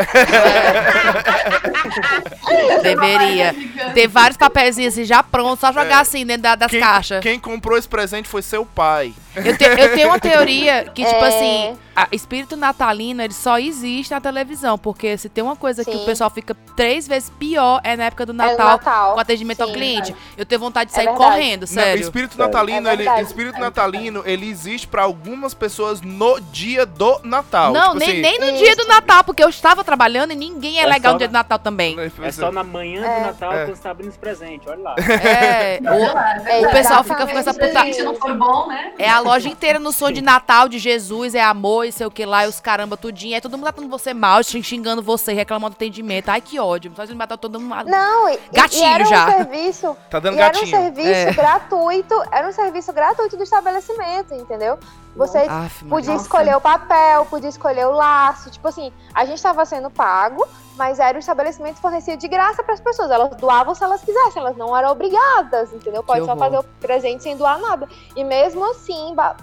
Deveria. 2.83 3.55
Ter 3.95 4.07
vários 4.09 4.37
papelzinhos 4.37 4.95
assim 4.95 5.05
já 5.05 5.23
prontos, 5.23 5.61
só 5.61 5.73
jogar 5.73 6.01
assim 6.01 6.25
dentro 6.25 6.43
da- 6.43 6.55
das 6.55 6.71
Quem, 6.71 6.81
caixas. 6.81 7.21
quem 7.23 7.39
comprou 7.39 7.77
esse 7.79 7.89
presente 7.89 8.29
foi 8.29 8.43
seu 8.43 8.65
pai. 8.65 9.13
Eu, 9.45 9.57
te- 9.57 9.65
eu 9.65 9.95
tenho 9.95 10.09
uma 10.09 10.19
teoria 10.19 10.85
que, 10.95 11.05
tipo 11.05 11.25
É. 11.25 11.29
assim, 11.29 11.79
a 11.97 12.07
espírito 12.13 12.57
natalino, 12.57 13.23
ele 13.23 13.33
só 13.35 13.59
existe 13.59 14.11
na 14.13 14.21
televisão. 14.21 14.79
Porque 14.79 15.17
se 15.19 15.29
tem 15.29 15.43
uma 15.43 15.57
coisa 15.57 15.85
que 15.85 15.93
Sim. 15.93 16.03
o 16.03 16.07
pessoal 16.07 16.31
fica 16.31 16.55
três 16.77 17.09
vezes 17.09 17.31
pior 17.39 17.81
é 17.83 17.97
na 17.97 18.05
época 18.05 18.25
do 18.27 18.33
É 18.33 18.35
Natal. 18.37 18.69
Natal. 18.69 19.15
Com 19.15 19.21
atendimento 19.21 19.61
ao 19.63 19.69
Sim. 19.69 19.75
cliente. 19.75 20.15
Eu 20.37 20.47
tenho 20.47 20.61
vontade 20.61 20.91
de 20.93 20.99
É 20.99 21.05
sair 21.05 21.15
correndo, 21.15 21.63
Não, 21.63 21.67
sério. 21.69 22.01
espírito 22.03 22.35
Sério. 22.37 22.47
natalino, 22.53 22.89
É 22.89 22.93
ele, 22.93 23.09
espírito 23.23 23.59
natalino, 23.59 24.23
ele 24.25 24.49
existe 24.49 24.87
pra 24.87 25.03
algumas 25.03 25.55
pessoas 25.55 26.01
no 26.01 26.41
dia 26.41 26.87
do 26.87 27.21
Natal. 27.25 27.73
Não, 27.73 27.93
Tipo 27.95 27.99
nem, 27.99 28.11
assim, 28.11 28.21
nem 28.21 28.39
no 28.39 28.47
Isso. 28.47 28.65
dia 28.65 28.77
do 28.77 28.87
Natal, 28.87 29.25
porque 29.25 29.43
eu 29.43 29.49
estava 29.49 29.83
trabalhando 29.83 30.33
e 30.33 30.37
ninguém 30.37 30.79
é, 30.79 30.83
É 30.83 30.87
legal 30.87 31.13
no 31.15 31.19
dia 31.19 31.27
na- 31.27 31.33
do 31.33 31.35
Natal 31.35 31.59
também. 31.59 31.97
É 32.23 32.31
só 32.33 32.51
na 32.53 32.63
manhã 32.63 33.05
É. 33.05 33.21
do 33.21 33.27
Natal 33.27 33.53
É. 33.53 33.65
quando 33.65 33.77
você 33.77 33.83
tá 33.83 33.91
abrindo 33.91 34.11
os 34.11 34.17
presentes, 34.17 34.67
olha 34.69 34.81
lá. 34.83 34.95
É, 34.99 35.79
o- 35.83 36.49
É, 36.49 36.67
o 36.67 36.71
pessoal 36.71 37.03
fica 37.03 37.27
com 37.27 37.39
essa 37.39 37.53
Se 37.53 37.59
o 37.59 37.61
puta. 37.61 37.73
presente 37.81 38.03
não 38.03 38.15
for 38.15 38.35
bom, 38.35 38.69
né? 38.69 38.93
É 38.99 39.09
a 39.09 39.21
loja 39.29 39.49
inteira 39.49 39.79
no 39.79 39.93
som 39.93 40.11
de 40.11 40.21
Natal, 40.21 40.69
de 40.69 40.79
Jesus, 40.79 41.35
é 41.35 41.43
amor 41.43 41.85
e 41.85 41.93
sei 41.93 42.07
o 42.07 42.11
que 42.11 42.25
lá, 42.25 42.45
e 42.45 42.49
os 42.49 42.61
caramba 42.61 42.97
tudinho. 42.97 43.35
Aí 43.35 43.41
todo 43.41 43.53
mundo 43.53 43.65
tratando 43.65 43.89
você 43.89 44.13
mal, 44.15 44.43
xing- 44.43 44.63
xingando 44.63 45.03
você, 45.03 45.33
reclamando 45.33 45.75
do 45.75 45.77
atendimento. 45.77 46.29
Ai, 46.29 46.41
que 46.41 46.59
ódio. 46.59 46.93
Faz 46.95 47.11
matar 47.13 47.37
todo 47.37 47.59
mundo. 47.61 47.85
Não, 47.87 48.29
e, 48.31 48.39
Gatinho 48.53 48.83
e 48.83 48.87
era 48.87 49.05
já. 49.05 49.27
um 49.29 49.31
serviço. 49.33 49.97
Tá 50.11 50.19
dando 50.19 50.37
E 50.37 50.41
era 50.41 50.49
um 50.57 50.61
gatinho. 50.61 50.77
serviço 50.77 51.09
É. 51.09 51.33
gratuito, 51.33 52.15
era 52.33 52.49
um 52.49 52.53
serviço 52.53 52.93
gratuito 52.93 53.37
do 53.37 53.43
estabelecimento, 53.43 54.35
entendeu? 54.35 54.79
Você 55.19 55.39
Aff, 55.39 55.85
podia 55.87 56.13
Nossa. 56.13 56.25
escolher 56.25 56.57
o 56.57 56.61
papel, 56.61 57.27
podia 57.27 57.49
escolher 57.49 57.87
o 57.87 57.91
laço, 57.91 58.51
tipo 58.51 58.69
assim, 58.69 58.93
a 59.13 59.25
gente 59.25 59.37
estava 59.37 59.67
sendo 59.67 59.91
pago, 59.91 60.47
mas 60.77 61.01
era 61.01 61.17
o 61.17 61.19
estabelecimento 61.19 61.75
que 61.75 61.83
fornecia 61.83 62.17
de 62.17 62.29
graça 62.29 62.63
para 62.63 62.75
as 62.75 62.81
pessoas. 62.81 63.11
Elas 63.11 63.35
doavam 63.37 63.75
se 63.75 63.83
elas 63.83 64.01
quisessem, 64.01 64.41
elas 64.41 64.57
não 64.57 64.77
eram 64.77 64.91
obrigadas, 64.93 65.73
entendeu? 65.73 66.03
Pode 66.05 66.25
só 66.25 66.37
fazer 66.37 66.59
o 66.59 66.63
presente 66.81 67.25
sem 67.25 67.37
doar 67.37 67.59
nada. 67.59 67.89
E 68.15 68.23
mesmo 68.23 68.65
assim, 68.71 69.13
ba- 69.15 69.37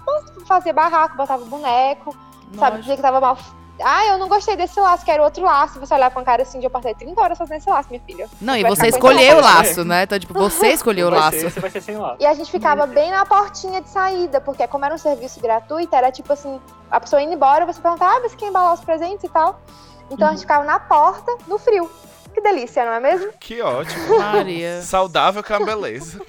fazia 0.46 0.72
barraco, 0.72 1.16
botava 1.16 1.44
boneco, 1.44 2.12
sabe? 2.12 2.56
Nossa. 2.56 2.78
Dizia 2.78 2.96
que 2.96 3.02
tava 3.02 3.20
mal. 3.20 3.36
Ah, 3.82 4.06
eu 4.06 4.18
não 4.18 4.28
gostei 4.28 4.56
desse 4.56 4.80
laço, 4.80 5.04
quero 5.04 5.22
outro 5.22 5.44
laço. 5.44 5.78
Você 5.78 5.92
olhar 5.94 6.10
com 6.10 6.20
a 6.20 6.24
cara 6.24 6.42
assim, 6.42 6.58
de 6.58 6.66
eu 6.66 6.70
passei 6.70 6.94
30 6.94 7.20
horas 7.20 7.38
fazendo 7.38 7.58
esse 7.58 7.68
laço, 7.68 7.88
minha 7.90 8.02
filha. 8.02 8.28
Não, 8.40 8.56
e 8.56 8.64
você 8.64 8.88
escolheu 8.88 9.38
o 9.38 9.40
laço, 9.40 9.84
né? 9.84 10.04
Então, 10.04 10.18
tipo, 10.18 10.34
você 10.34 10.68
escolheu 10.68 11.08
o 11.08 11.10
laço. 11.10 11.38
ser, 11.38 11.50
você 11.50 11.60
vai 11.60 11.70
ser 11.70 11.80
sem 11.82 11.96
lá. 11.96 12.16
E 12.18 12.26
a 12.26 12.34
gente 12.34 12.50
ficava 12.50 12.86
bem 12.86 13.10
na 13.10 13.26
portinha 13.26 13.80
de 13.80 13.88
saída, 13.88 14.40
porque 14.40 14.66
como 14.66 14.84
era 14.84 14.94
um 14.94 14.98
serviço 14.98 15.40
gratuito, 15.40 15.94
era 15.94 16.10
tipo 16.10 16.32
assim, 16.32 16.60
a 16.90 17.00
pessoa 17.00 17.20
indo 17.20 17.34
embora, 17.34 17.66
você 17.66 17.80
perguntava, 17.80 18.16
ah, 18.16 18.20
você 18.20 18.36
quer 18.36 18.46
embalar 18.46 18.72
os 18.72 18.80
presentes 18.80 19.24
e 19.24 19.28
tal. 19.28 19.60
Então 20.10 20.28
a 20.28 20.30
gente 20.30 20.40
ficava 20.40 20.64
na 20.64 20.78
porta, 20.78 21.36
no 21.46 21.58
frio. 21.58 21.90
Que 22.36 22.42
delícia, 22.42 22.84
não 22.84 22.92
é 22.92 23.00
mesmo? 23.00 23.32
Que 23.40 23.62
ótimo. 23.62 24.18
Maria. 24.18 24.82
Saudável 24.82 25.42
que 25.42 25.50
é 25.50 25.56
uma 25.56 25.64
beleza. 25.64 26.20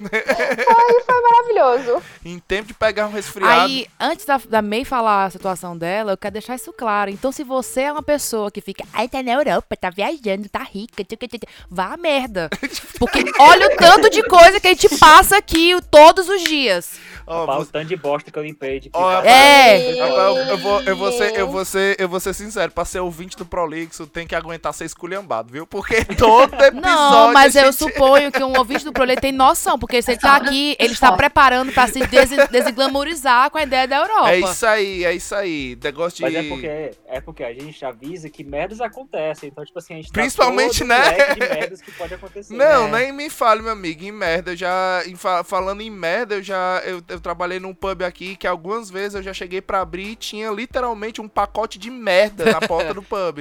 Maravilhoso. 1.06 2.02
em 2.24 2.38
tempo 2.38 2.68
de 2.68 2.74
pegar 2.74 3.06
um 3.06 3.12
resfriado. 3.12 3.66
Aí, 3.66 3.86
antes 4.00 4.24
da, 4.24 4.38
da 4.48 4.62
May 4.62 4.86
falar 4.86 5.24
a 5.26 5.30
situação 5.30 5.76
dela, 5.76 6.12
eu 6.12 6.16
quero 6.16 6.32
deixar 6.32 6.54
isso 6.54 6.72
claro. 6.72 7.10
Então, 7.10 7.30
se 7.30 7.44
você 7.44 7.82
é 7.82 7.92
uma 7.92 8.02
pessoa 8.02 8.50
que 8.50 8.62
fica, 8.62 8.84
ai, 8.92 9.06
tá 9.06 9.22
na 9.22 9.32
Europa, 9.32 9.76
tá 9.76 9.90
viajando, 9.90 10.48
tá 10.48 10.60
rica, 10.62 11.04
tchu, 11.04 11.14
tchu, 11.16 11.28
tchu, 11.28 11.38
tchu", 11.40 11.46
vá 11.70 11.92
a 11.92 11.96
merda. 11.98 12.48
Porque 12.98 13.22
olha 13.38 13.66
o 13.66 13.76
tanto 13.76 14.08
de 14.08 14.22
coisa 14.22 14.58
que 14.58 14.66
a 14.68 14.70
gente 14.70 14.88
passa 14.98 15.36
aqui 15.36 15.74
todos 15.90 16.26
os 16.26 16.42
dias. 16.42 16.98
Ó, 17.26 17.40
Rapaz, 17.40 17.58
vou- 17.58 17.66
o 17.66 17.70
tanto 17.72 17.88
de 17.88 17.96
bosta 17.96 18.30
que 18.30 18.38
eu 18.38 18.42
limpei. 18.42 18.80
De 18.80 18.90
Ó, 18.94 19.20
clicar. 19.20 19.26
É. 19.26 20.00
Rapaz, 20.00 20.18
eu, 20.18 20.36
eu 20.44 20.58
vou, 20.58 20.80
eu, 20.80 20.96
vou 20.96 21.12
ser, 21.12 21.38
eu, 21.38 21.46
vou 21.48 21.64
ser, 21.66 21.96
eu 22.00 22.08
vou 22.08 22.18
ser 22.20 22.32
sincero, 22.32 22.72
pra 22.72 22.86
ser 22.86 23.00
ouvinte 23.00 23.36
do 23.36 23.44
Prolixo, 23.44 24.06
tem 24.06 24.26
que 24.26 24.34
aguentar 24.34 24.72
ser 24.72 24.86
esculhambado, 24.86 25.52
viu? 25.52 25.66
Porque 25.66 25.97
todo 26.16 26.54
episódio. 26.54 26.80
Não, 26.80 27.32
mas 27.32 27.56
a 27.56 27.60
eu 27.60 27.72
gente- 27.72 27.78
suponho 27.78 28.30
que 28.32 28.42
um 28.42 28.56
ouvinte 28.56 28.84
do 28.84 28.92
Prolê 28.92 29.16
tem 29.16 29.32
noção, 29.32 29.78
porque 29.78 30.00
se 30.02 30.12
ele 30.12 30.20
tá 30.20 30.36
aqui, 30.36 30.76
ele 30.78 30.92
está 30.92 31.12
preparando 31.12 31.72
pra 31.72 31.86
se 31.88 32.00
des 32.06 32.30
desglamorizar 32.50 33.50
com 33.50 33.58
a 33.58 33.62
ideia 33.62 33.86
da 33.86 33.96
Europa. 33.98 34.30
É 34.30 34.38
isso 34.40 34.66
aí, 34.66 35.04
é 35.04 35.12
isso 35.14 35.34
aí. 35.34 35.78
Negócio 35.82 36.16
de. 36.16 36.22
Mas 36.22 36.34
é 36.34 36.42
porque, 36.48 36.90
é 37.08 37.20
porque 37.20 37.44
a 37.44 37.52
gente 37.52 37.84
avisa 37.84 38.28
que 38.30 38.44
merdas 38.44 38.80
acontecem. 38.80 39.48
Então, 39.48 39.64
tipo 39.64 39.78
assim, 39.78 39.94
a 39.94 39.96
gente 39.96 40.12
tá 40.12 40.20
Principalmente, 40.20 40.78
todo 40.80 40.88
né? 40.88 41.34
de 41.34 41.40
merdas 41.40 41.82
que 41.82 41.90
pode 41.92 42.14
acontecer. 42.14 42.54
Não, 42.54 42.86
É. 42.88 42.90
nem 43.00 43.12
me 43.12 43.28
fale, 43.30 43.62
meu 43.62 43.72
amigo, 43.72 44.04
em 44.04 44.12
merda. 44.12 44.52
Eu 44.52 44.56
já. 44.56 45.02
em 45.06 45.16
fa- 45.16 45.42
falando 45.44 45.80
em 45.80 45.90
merda, 45.90 46.36
eu 46.36 46.42
já. 46.42 46.82
Eu, 46.84 47.02
eu 47.08 47.20
trabalhei 47.20 47.58
num 47.58 47.74
pub 47.74 48.02
aqui 48.02 48.36
que 48.36 48.46
algumas 48.46 48.90
vezes 48.90 49.14
eu 49.14 49.22
já 49.22 49.32
cheguei 49.32 49.60
pra 49.60 49.80
abrir 49.80 50.08
e 50.10 50.16
tinha 50.16 50.50
literalmente 50.50 51.20
um 51.20 51.28
pacote 51.28 51.78
de 51.78 51.90
merda 51.90 52.44
na 52.52 52.60
porta 52.60 52.94
do 52.94 53.02
pub. 53.02 53.38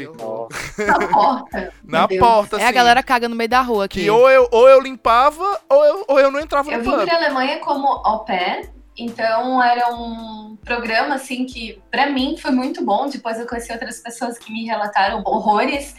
Na 0.77 1.07
porta. 1.07 1.73
na 1.83 2.07
Meu 2.07 2.19
Assim. 2.55 2.65
É 2.65 2.67
a 2.67 2.71
galera 2.71 3.03
caga 3.03 3.27
no 3.27 3.35
meio 3.35 3.49
da 3.49 3.61
rua 3.61 3.85
aqui. 3.85 4.01
Que 4.01 4.09
ou 4.09 4.29
eu, 4.29 4.47
ou 4.51 4.67
eu 4.67 4.81
limpava 4.81 5.59
ou 5.69 5.85
eu, 5.85 6.05
ou 6.07 6.19
eu 6.19 6.31
não 6.31 6.39
entrava 6.39 6.71
Eu 6.71 6.77
no 6.77 6.83
vim 6.83 6.91
pub. 6.91 7.05
pra 7.05 7.15
Alemanha 7.15 7.59
como 7.59 7.87
au 7.87 8.23
pair 8.25 8.69
Então 8.97 9.61
era 9.61 9.93
um 9.93 10.57
programa 10.63 11.15
assim 11.15 11.45
que 11.45 11.81
para 11.91 12.09
mim 12.09 12.37
foi 12.37 12.51
muito 12.51 12.83
bom. 12.83 13.07
Depois 13.09 13.39
eu 13.39 13.45
conheci 13.47 13.71
outras 13.71 13.99
pessoas 13.99 14.37
que 14.37 14.51
me 14.51 14.65
relataram 14.65 15.21
horrores. 15.25 15.95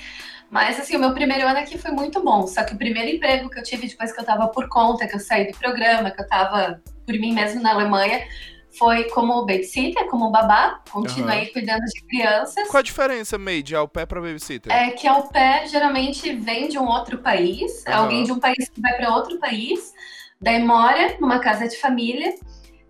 Mas 0.51 0.81
assim, 0.81 0.97
o 0.97 0.99
meu 0.99 1.13
primeiro 1.13 1.47
ano 1.47 1.59
aqui 1.59 1.77
foi 1.77 1.91
muito 1.91 2.23
bom. 2.23 2.47
Só 2.47 2.65
que 2.65 2.75
o 2.75 2.79
primeiro 2.79 3.09
emprego 3.11 3.51
que 3.51 3.59
eu 3.59 3.63
tive 3.63 3.87
depois 3.87 4.13
que 4.13 4.21
eu 4.21 4.25
tava 4.25 4.49
por 4.49 4.69
conta, 4.69 5.07
que 5.07 5.15
eu 5.15 5.21
saí 5.21 5.51
do 5.51 5.59
programa, 5.59 6.11
que 6.11 6.21
eu 6.23 6.27
tava 6.27 6.81
por 7.07 7.15
mim 7.19 7.33
mesmo 7.35 7.63
na 7.63 7.73
Alemanha, 7.73 8.23
foi 8.77 9.05
como 9.05 9.47
babysitter, 9.47 10.07
como 10.09 10.31
babá. 10.31 10.81
Continuei 10.91 11.47
uhum. 11.47 11.53
cuidando 11.53 11.85
de 11.85 12.01
crianças. 12.07 12.69
Qual 12.69 12.81
a 12.81 12.83
diferença, 12.83 13.39
May, 13.39 13.63
de 13.63 13.75
au 13.75 13.89
pair 13.89 14.07
para 14.07 14.21
babysitter? 14.21 14.73
É 14.73 14.91
que 14.91 15.07
au 15.07 15.29
pair 15.29 15.69
geralmente 15.69 16.35
vem 16.35 16.69
de 16.69 16.79
um 16.79 16.87
outro 16.87 17.19
país, 17.19 17.85
uhum. 17.87 17.95
alguém 17.95 18.25
de 18.25 18.33
um 18.33 18.39
país 18.39 18.69
que 18.69 18.81
vai 18.81 18.95
para 18.97 19.15
outro 19.15 19.39
país, 19.39 19.93
daí 20.41 20.63
mora 20.63 21.17
numa 21.21 21.39
casa 21.39 21.67
de 21.67 21.77
família 21.77 22.35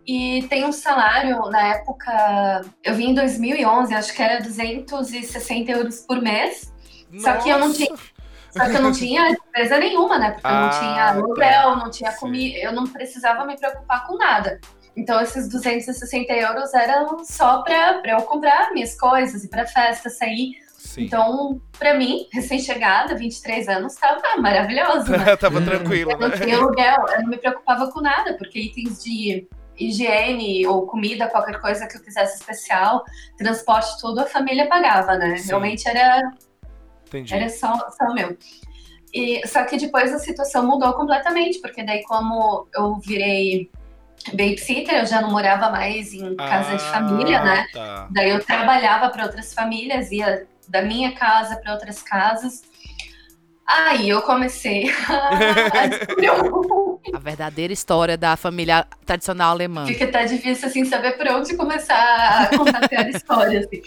e 0.09 0.47
tem 0.49 0.65
um 0.65 0.73
salário, 0.73 1.39
na 1.51 1.75
época, 1.75 2.63
eu 2.83 2.95
vim 2.95 3.11
em 3.11 3.15
2011, 3.15 3.95
acho 3.95 4.15
que 4.15 4.23
era 4.23 4.41
260 4.41 5.71
euros 5.71 6.01
por 6.01 6.23
mês. 6.23 6.73
Nossa. 7.13 7.35
Só 7.35 7.43
que 7.43 7.51
eu 7.51 7.59
não 7.59 7.71
tinha. 7.71 7.95
Só 8.51 8.65
que 8.65 8.77
eu 8.77 8.81
não 8.81 8.93
tinha 8.93 9.29
despesa 9.29 9.79
nenhuma, 9.79 10.19
né? 10.19 10.31
Porque 10.31 10.47
ah, 10.47 10.51
eu 10.51 10.61
não 10.61 10.71
tinha 10.81 10.95
tá. 10.95 11.09
aluguel, 11.11 11.77
não 11.77 11.91
tinha 11.91 12.13
comida, 12.13 12.59
eu 12.59 12.73
não 12.73 12.87
precisava 12.87 13.45
me 13.45 13.55
preocupar 13.59 14.07
com 14.07 14.17
nada. 14.17 14.59
Então, 14.99 15.21
esses 15.21 15.49
260 15.49 16.33
euros 16.33 16.75
eram 16.75 17.25
só 17.25 17.63
para 17.63 18.03
eu 18.05 18.21
comprar 18.23 18.73
minhas 18.73 18.99
coisas, 18.99 19.45
ir 19.45 19.49
para 19.49 19.65
festa, 19.65 20.11
sair. 20.11 20.57
Sim. 20.77 21.05
Então, 21.05 21.63
para 21.79 21.95
mim, 21.95 22.27
recém-chegada, 22.33 23.15
23 23.15 23.69
anos, 23.69 23.93
estava 23.95 24.21
maravilhoso. 24.39 25.13
Né? 25.13 25.37
tava 25.39 25.61
tranquilo. 25.61 26.11
Eu 26.11 26.19
não 26.19 26.31
tinha 26.33 26.57
aluguel, 26.57 27.07
eu 27.11 27.23
não 27.23 27.29
me 27.29 27.39
preocupava 27.39 27.89
com 27.93 28.01
nada, 28.01 28.37
porque 28.37 28.59
itens 28.59 29.05
de 29.05 29.47
higiene 29.79 30.67
ou 30.67 30.85
comida, 30.85 31.29
qualquer 31.29 31.61
coisa 31.61 31.87
que 31.87 31.97
eu 31.97 32.03
quisesse 32.03 32.41
especial, 32.41 33.05
transporte, 33.37 34.01
tudo, 34.01 34.19
a 34.21 34.27
família 34.27 34.67
pagava, 34.67 35.17
né? 35.17 35.37
Sim. 35.37 35.47
Realmente 35.47 35.89
era, 35.89 36.33
Entendi. 37.07 37.33
era 37.33 37.49
só, 37.49 37.73
só 37.97 38.13
meu. 38.13 38.37
E, 39.15 39.47
só 39.47 39.65
que 39.65 39.77
depois 39.77 40.13
a 40.13 40.19
situação 40.19 40.67
mudou 40.67 40.93
completamente, 40.95 41.61
porque 41.61 41.85
daí 41.85 42.03
como 42.03 42.67
eu 42.75 42.97
virei 42.97 43.71
babysitter, 44.33 45.01
eu 45.01 45.07
já 45.07 45.21
não 45.21 45.31
morava 45.31 45.71
mais 45.71 46.13
em 46.13 46.35
casa 46.37 46.73
ah, 46.73 46.77
de 46.77 46.85
família, 46.85 47.43
né? 47.43 47.67
Tá. 47.73 48.09
Daí 48.11 48.31
eu 48.31 48.45
trabalhava 48.45 49.09
para 49.11 49.25
outras 49.25 49.55
famílias, 49.55 50.11
ia 50.11 50.47
da 50.69 50.83
minha 50.83 51.13
casa 51.13 51.57
para 51.57 51.73
outras 51.73 52.03
casas. 52.03 52.63
Aí 53.67 54.09
eu 54.09 54.23
comecei 54.23 54.89
a 55.09 55.29
A 57.15 57.19
verdadeira 57.19 57.73
história 57.73 58.17
da 58.17 58.37
família 58.37 58.87
tradicional 59.05 59.53
alemã. 59.53 59.87
Fica 59.87 60.05
até 60.05 60.25
difícil, 60.25 60.69
assim, 60.69 60.85
saber 60.85 61.13
por 61.13 61.29
onde 61.29 61.57
começar 61.57 62.43
a 62.43 62.57
contar 62.57 62.89
a 62.91 63.09
história, 63.09 63.61
assim. 63.61 63.83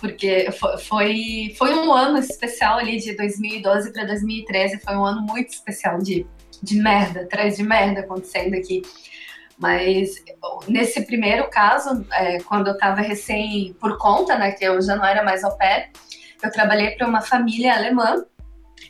Porque 0.00 0.48
foi, 0.80 1.54
foi 1.56 1.74
um 1.74 1.92
ano 1.92 2.18
especial 2.18 2.78
ali, 2.78 2.98
de 2.98 3.16
2012 3.16 3.92
para 3.92 4.04
2013, 4.04 4.80
foi 4.80 4.96
um 4.96 5.04
ano 5.04 5.22
muito 5.22 5.50
especial 5.50 5.98
de, 5.98 6.26
de 6.60 6.76
merda, 6.76 7.20
atrás 7.20 7.56
de 7.56 7.62
merda 7.62 8.00
acontecendo 8.00 8.54
aqui. 8.54 8.82
Mas 9.62 10.16
nesse 10.66 11.06
primeiro 11.06 11.48
caso, 11.48 12.04
é, 12.10 12.40
quando 12.40 12.66
eu 12.66 12.72
estava 12.72 13.00
recém 13.00 13.72
por 13.80 13.96
conta, 13.96 14.36
né, 14.36 14.50
que 14.50 14.64
eu 14.64 14.82
já 14.82 14.96
não 14.96 15.04
era 15.04 15.22
mais 15.22 15.44
au 15.44 15.56
pair, 15.56 15.92
eu 16.42 16.50
trabalhei 16.50 16.90
para 16.96 17.06
uma 17.06 17.20
família 17.20 17.72
alemã 17.72 18.24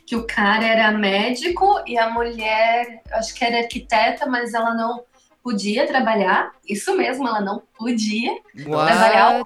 que 0.03 0.15
o 0.15 0.25
cara 0.25 0.65
era 0.65 0.91
médico 0.91 1.79
e 1.85 1.95
a 1.95 2.09
mulher, 2.09 3.03
acho 3.11 3.35
que 3.35 3.45
era 3.45 3.59
arquiteta, 3.59 4.25
mas 4.25 4.55
ela 4.55 4.73
não 4.73 5.03
podia 5.43 5.85
trabalhar. 5.85 6.51
Isso 6.67 6.97
mesmo, 6.97 7.27
ela 7.27 7.39
não 7.39 7.61
podia 7.77 8.31
What? 8.65 8.91
trabalhar. 8.91 9.43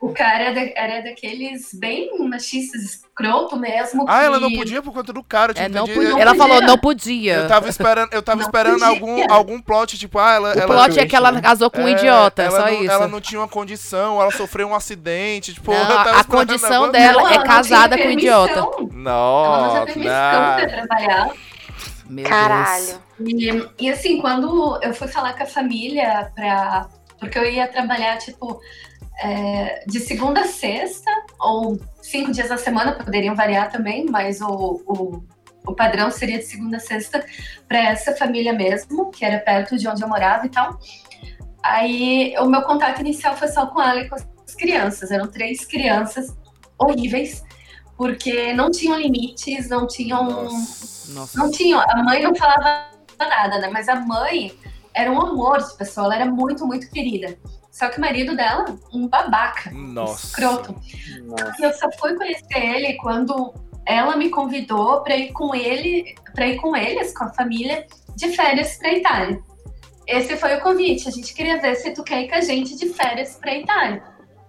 O 0.00 0.12
cara 0.12 0.44
era, 0.44 0.72
era 0.76 1.02
daqueles 1.02 1.74
bem 1.74 2.16
machistas, 2.28 2.82
escroto 2.82 3.56
mesmo. 3.56 4.04
Ah, 4.06 4.22
ela 4.22 4.38
não 4.38 4.52
podia 4.52 4.80
por 4.80 4.92
conta 4.94 5.12
do 5.12 5.24
cara, 5.24 5.52
é, 5.56 5.68
não 5.68 5.88
podia. 5.88 6.20
Ela 6.20 6.36
falou 6.36 6.62
não 6.62 6.78
podia. 6.78 7.34
Eu 7.34 7.48
tava 7.48 7.68
esperando, 7.68 8.12
eu 8.12 8.22
tava 8.22 8.42
esperando 8.42 8.80
algum, 8.84 9.28
algum 9.28 9.60
plot, 9.60 9.98
tipo, 9.98 10.20
ah, 10.20 10.34
ela. 10.34 10.54
O 10.54 10.58
ela, 10.58 10.66
plot 10.66 11.00
é 11.00 11.04
que 11.04 11.16
ela 11.16 11.40
casou 11.40 11.68
com 11.68 11.82
um 11.82 11.88
é, 11.88 11.92
idiota, 11.92 12.48
só 12.48 12.66
não, 12.66 12.72
isso. 12.74 12.92
Ela 12.92 13.08
não 13.08 13.20
tinha 13.20 13.40
uma 13.40 13.48
condição, 13.48 14.22
ela 14.22 14.30
sofreu 14.30 14.68
um 14.68 14.74
acidente, 14.74 15.52
tipo, 15.52 15.72
não, 15.72 15.98
a 15.98 16.22
condição 16.22 16.92
dela 16.92 17.22
não, 17.22 17.30
é 17.30 17.44
casada 17.44 17.98
com 17.98 18.06
um 18.06 18.12
idiota. 18.12 18.60
Nossa, 18.92 19.78
ela 19.78 19.78
não 19.78 19.86
tinha 19.86 20.04
pra 20.04 20.68
trabalhar. 20.68 21.32
Meu 22.08 22.24
Caralho. 22.24 23.02
E, 23.20 23.68
e 23.80 23.90
assim, 23.90 24.20
quando 24.20 24.78
eu 24.80 24.94
fui 24.94 25.08
falar 25.08 25.34
com 25.34 25.42
a 25.42 25.46
família 25.46 26.30
pra. 26.36 26.88
Porque 27.18 27.36
eu 27.36 27.44
ia 27.44 27.66
trabalhar, 27.66 28.16
tipo, 28.18 28.60
é, 29.20 29.84
de 29.86 30.00
segunda 30.00 30.42
a 30.42 30.46
sexta, 30.46 31.10
ou 31.40 31.78
cinco 32.02 32.30
dias 32.30 32.48
na 32.48 32.56
semana, 32.56 32.92
poderiam 32.92 33.34
variar 33.34 33.70
também, 33.70 34.06
mas 34.08 34.40
o, 34.40 34.82
o, 34.86 35.24
o 35.66 35.74
padrão 35.74 36.10
seria 36.10 36.38
de 36.38 36.44
segunda 36.44 36.76
a 36.76 36.80
sexta 36.80 37.24
para 37.66 37.78
essa 37.78 38.14
família 38.14 38.52
mesmo, 38.52 39.10
que 39.10 39.24
era 39.24 39.38
perto 39.38 39.76
de 39.76 39.88
onde 39.88 40.02
eu 40.02 40.08
morava 40.08 40.46
e 40.46 40.48
tal. 40.48 40.78
Aí 41.62 42.34
o 42.38 42.46
meu 42.46 42.62
contato 42.62 43.00
inicial 43.00 43.36
foi 43.36 43.48
só 43.48 43.66
com 43.66 43.82
ela 43.82 44.00
e 44.00 44.08
com 44.08 44.14
as 44.14 44.54
crianças. 44.54 45.10
Eram 45.10 45.26
três 45.26 45.64
crianças 45.64 46.34
horríveis, 46.78 47.44
porque 47.96 48.52
não 48.52 48.70
tinham 48.70 48.98
limites, 48.98 49.68
não 49.68 49.86
tinham. 49.86 50.24
Nossa. 50.24 51.12
Nossa. 51.12 51.38
Não 51.38 51.50
tinham. 51.50 51.80
A 51.80 52.02
mãe 52.02 52.22
não 52.22 52.34
falava 52.34 52.86
nada, 53.18 53.58
né? 53.58 53.68
Mas 53.68 53.88
a 53.88 53.96
mãe 53.96 54.52
era 54.94 55.10
um 55.10 55.20
amor 55.20 55.58
de 55.58 55.76
pessoa, 55.76 56.06
ela 56.06 56.14
era 56.16 56.26
muito, 56.26 56.66
muito 56.66 56.88
querida. 56.90 57.36
Só 57.78 57.88
que 57.88 57.98
o 57.98 58.00
marido 58.00 58.34
dela, 58.34 58.64
um 58.92 59.06
babaca. 59.06 59.70
Nossa. 59.70 60.26
Escroto. 60.26 60.74
Nossa. 61.22 61.54
E 61.60 61.62
eu 61.62 61.72
só 61.74 61.88
fui 61.92 62.14
conhecer 62.16 62.58
ele 62.58 62.94
quando 62.94 63.54
ela 63.86 64.16
me 64.16 64.30
convidou 64.30 65.00
para 65.02 65.16
ir 65.16 65.32
com 65.32 65.54
ele, 65.54 66.16
para 66.34 66.48
ir 66.48 66.56
com 66.56 66.74
eles, 66.74 67.16
com 67.16 67.24
a 67.24 67.32
família, 67.32 67.86
de 68.16 68.30
férias 68.30 68.76
para 68.78 68.92
Itália. 68.94 69.40
Esse 70.08 70.36
foi 70.36 70.56
o 70.56 70.60
convite. 70.60 71.08
A 71.08 71.12
gente 71.12 71.32
queria 71.32 71.60
ver 71.60 71.76
se 71.76 71.92
tu 71.92 72.02
quer 72.02 72.22
ir 72.22 72.28
com 72.28 72.34
a 72.34 72.40
gente 72.40 72.76
de 72.76 72.88
férias 72.88 73.36
para 73.36 73.54
Itália. 73.54 74.02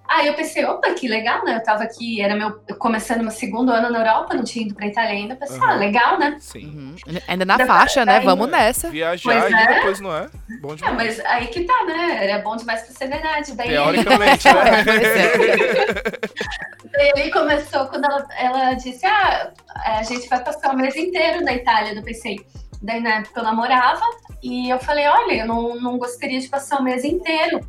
Aí 0.09 0.25
eu 0.25 0.33
pensei, 0.33 0.65
opa, 0.65 0.91
que 0.93 1.07
legal, 1.07 1.45
né? 1.45 1.55
Eu 1.55 1.63
tava 1.63 1.83
aqui, 1.83 2.19
era 2.19 2.35
meu 2.35 2.59
começando 2.79 3.21
meu 3.21 3.29
segundo 3.29 3.71
ano 3.71 3.91
na 3.91 3.99
Europa, 3.99 4.33
não 4.33 4.43
tinha 4.43 4.65
ido 4.65 4.73
pra 4.73 4.87
Itália 4.87 5.11
ainda. 5.11 5.35
Pensei, 5.35 5.57
uhum. 5.57 5.63
ah, 5.63 5.75
legal, 5.75 6.17
né? 6.17 6.35
Sim. 6.39 6.65
Uhum. 6.65 6.95
Ainda 7.27 7.45
na 7.45 7.59
faixa, 7.65 8.03
né? 8.03 8.19
Vamos 8.19 8.49
nessa. 8.49 8.89
Viajar 8.89 9.51
e 9.51 9.53
é. 9.53 9.75
depois 9.75 9.99
não 9.99 10.15
é? 10.15 10.27
Bom 10.61 10.73
demais. 10.73 10.93
É, 10.93 10.95
mas 10.95 11.19
aí 11.25 11.47
que 11.47 11.63
tá, 11.63 11.85
né? 11.85 12.23
Era 12.23 12.39
bom 12.39 12.55
demais 12.55 12.81
pra 12.81 12.91
ser 12.91 13.07
verdade. 13.07 13.55
Daí... 13.55 13.69
Teoricamente, 13.69 14.47
né? 14.47 14.83
Daí 16.91 17.11
ele 17.15 17.31
começou 17.31 17.85
quando 17.85 18.05
ela, 18.05 18.27
ela 18.35 18.73
disse, 18.73 19.05
ah, 19.05 19.51
a 19.75 20.03
gente 20.03 20.27
vai 20.27 20.43
passar 20.43 20.73
o 20.73 20.77
mês 20.77 20.95
inteiro 20.95 21.43
na 21.43 21.53
Itália. 21.53 21.93
Eu 21.93 22.03
pensei, 22.03 22.37
daí 22.81 22.99
na 22.99 23.17
época 23.17 23.39
eu 23.39 23.43
namorava, 23.43 24.03
e 24.41 24.69
eu 24.69 24.79
falei, 24.79 25.07
olha, 25.07 25.33
eu 25.33 25.47
não, 25.47 25.75
não 25.79 25.97
gostaria 25.97 26.39
de 26.39 26.47
passar 26.47 26.79
o 26.79 26.83
mês 26.83 27.03
inteiro. 27.03 27.59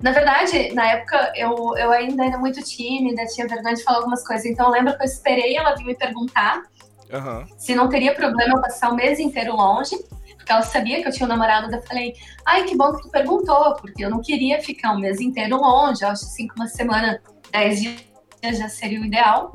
Na 0.00 0.12
verdade, 0.12 0.72
na 0.74 0.86
época, 0.86 1.32
eu, 1.34 1.74
eu 1.76 1.90
ainda 1.90 2.24
era 2.24 2.38
muito 2.38 2.62
tímida, 2.62 3.24
tinha 3.26 3.46
vergonha 3.46 3.74
de 3.74 3.82
falar 3.82 3.98
algumas 3.98 4.26
coisas. 4.26 4.44
Então, 4.46 4.66
eu 4.66 4.72
lembro 4.72 4.96
que 4.96 5.02
eu 5.02 5.06
esperei 5.06 5.56
ela 5.56 5.74
vir 5.74 5.84
me 5.84 5.94
perguntar 5.94 6.62
uhum. 7.12 7.46
se 7.56 7.74
não 7.74 7.88
teria 7.88 8.14
problema 8.14 8.56
eu 8.56 8.60
passar 8.60 8.90
o 8.90 8.94
mês 8.94 9.18
inteiro 9.18 9.56
longe. 9.56 9.96
Porque 10.36 10.52
ela 10.52 10.62
sabia 10.62 11.02
que 11.02 11.08
eu 11.08 11.12
tinha 11.12 11.26
um 11.26 11.28
namorado. 11.28 11.74
Eu 11.74 11.82
falei, 11.82 12.14
ai, 12.44 12.64
que 12.64 12.76
bom 12.76 12.92
que 12.94 13.02
tu 13.02 13.08
perguntou, 13.08 13.74
porque 13.76 14.04
eu 14.04 14.10
não 14.10 14.20
queria 14.20 14.62
ficar 14.62 14.92
um 14.92 15.00
mês 15.00 15.20
inteiro 15.20 15.56
longe. 15.56 16.04
Eu 16.04 16.08
acho 16.08 16.24
assim 16.24 16.46
que 16.46 16.54
uma 16.54 16.68
semana, 16.68 17.20
dez 17.50 17.80
dias 17.80 18.58
já 18.58 18.68
seria 18.68 19.00
o 19.00 19.04
ideal. 19.04 19.52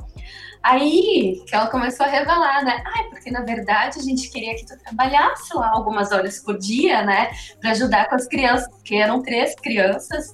Aí 0.64 1.44
que 1.48 1.56
ela 1.56 1.68
começou 1.68 2.06
a 2.06 2.10
revelar, 2.10 2.64
né? 2.64 2.84
Ai, 2.86 3.10
porque 3.10 3.32
na 3.32 3.42
verdade 3.42 4.00
a 4.00 4.02
gente 4.02 4.30
queria 4.30 4.56
que 4.56 4.66
tu 4.66 4.78
trabalhasse 4.78 5.56
lá 5.56 5.72
algumas 5.72 6.12
horas 6.12 6.40
por 6.40 6.58
dia, 6.58 7.04
né? 7.04 7.32
Para 7.60 7.72
ajudar 7.72 8.08
com 8.08 8.16
as 8.16 8.28
crianças, 8.28 8.70
porque 8.70 8.96
eram 8.96 9.22
três 9.24 9.56
crianças 9.56 10.34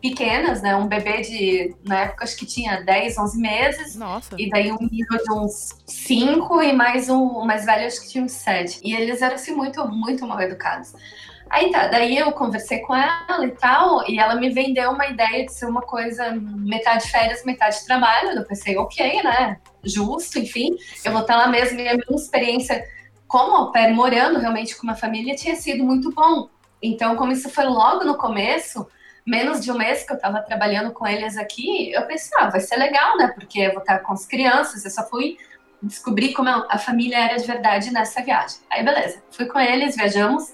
pequenas, 0.00 0.62
né? 0.62 0.76
Um 0.76 0.86
bebê 0.86 1.20
de, 1.22 1.74
na 1.84 2.02
época, 2.02 2.24
acho 2.24 2.36
que 2.36 2.46
tinha 2.46 2.82
10, 2.82 3.18
11 3.18 3.38
meses. 3.38 3.96
Nossa. 3.96 4.34
E 4.38 4.48
daí 4.48 4.70
um 4.70 4.78
menino 4.80 5.18
de 5.24 5.32
uns 5.32 5.74
5 5.86 6.62
e 6.62 6.72
mais 6.72 7.08
um 7.08 7.44
mais 7.44 7.64
velho, 7.64 7.86
acho 7.86 8.00
que 8.02 8.08
tinha 8.08 8.24
uns 8.24 8.32
7. 8.32 8.80
E 8.82 8.94
eles 8.94 9.20
eram, 9.20 9.34
assim, 9.34 9.54
muito, 9.54 9.86
muito 9.88 10.26
mal 10.26 10.40
educados. 10.40 10.92
Aí 11.48 11.70
tá, 11.70 11.86
daí 11.86 12.18
eu 12.18 12.32
conversei 12.32 12.80
com 12.80 12.94
ela 12.94 13.46
e 13.46 13.50
tal, 13.52 14.08
e 14.08 14.18
ela 14.18 14.34
me 14.34 14.50
vendeu 14.50 14.90
uma 14.90 15.06
ideia 15.06 15.44
de 15.44 15.52
ser 15.52 15.66
uma 15.66 15.80
coisa 15.80 16.32
metade 16.34 17.08
férias, 17.08 17.44
metade 17.44 17.84
trabalho. 17.86 18.30
Eu 18.30 18.44
pensei, 18.44 18.76
ok, 18.76 19.22
né? 19.22 19.58
Justo, 19.84 20.38
enfim, 20.38 20.76
eu 21.04 21.12
vou 21.12 21.20
estar 21.20 21.36
lá 21.36 21.46
mesmo. 21.46 21.78
E 21.78 21.88
a 21.88 21.94
minha 21.94 22.04
experiência 22.16 22.84
como 23.28 23.54
au 23.56 23.72
pair, 23.72 23.92
morando 23.92 24.38
realmente 24.38 24.76
com 24.76 24.84
uma 24.84 24.96
família, 24.96 25.36
tinha 25.36 25.54
sido 25.56 25.84
muito 25.84 26.12
bom. 26.12 26.48
Então, 26.82 27.16
como 27.16 27.32
isso 27.32 27.48
foi 27.48 27.64
logo 27.64 28.04
no 28.04 28.16
começo, 28.16 28.86
menos 29.24 29.64
de 29.64 29.70
um 29.72 29.78
mês 29.78 30.04
que 30.04 30.12
eu 30.12 30.16
estava 30.16 30.40
trabalhando 30.42 30.92
com 30.92 31.06
eles 31.06 31.36
aqui, 31.36 31.90
eu 31.92 32.06
pensei, 32.06 32.30
ah, 32.38 32.48
vai 32.48 32.60
ser 32.60 32.76
legal, 32.76 33.16
né? 33.16 33.28
Porque 33.28 33.60
eu 33.60 33.72
vou 33.72 33.80
estar 33.80 34.00
com 34.00 34.12
as 34.12 34.26
crianças, 34.26 34.84
eu 34.84 34.90
só 34.90 35.08
fui 35.08 35.36
descobrir 35.82 36.32
como 36.32 36.48
a 36.48 36.78
família 36.78 37.18
era 37.18 37.36
de 37.36 37.46
verdade 37.46 37.92
nessa 37.92 38.22
viagem. 38.22 38.58
Aí, 38.70 38.84
beleza, 38.84 39.22
fui 39.30 39.46
com 39.46 39.58
eles, 39.58 39.96
viajamos. 39.96 40.52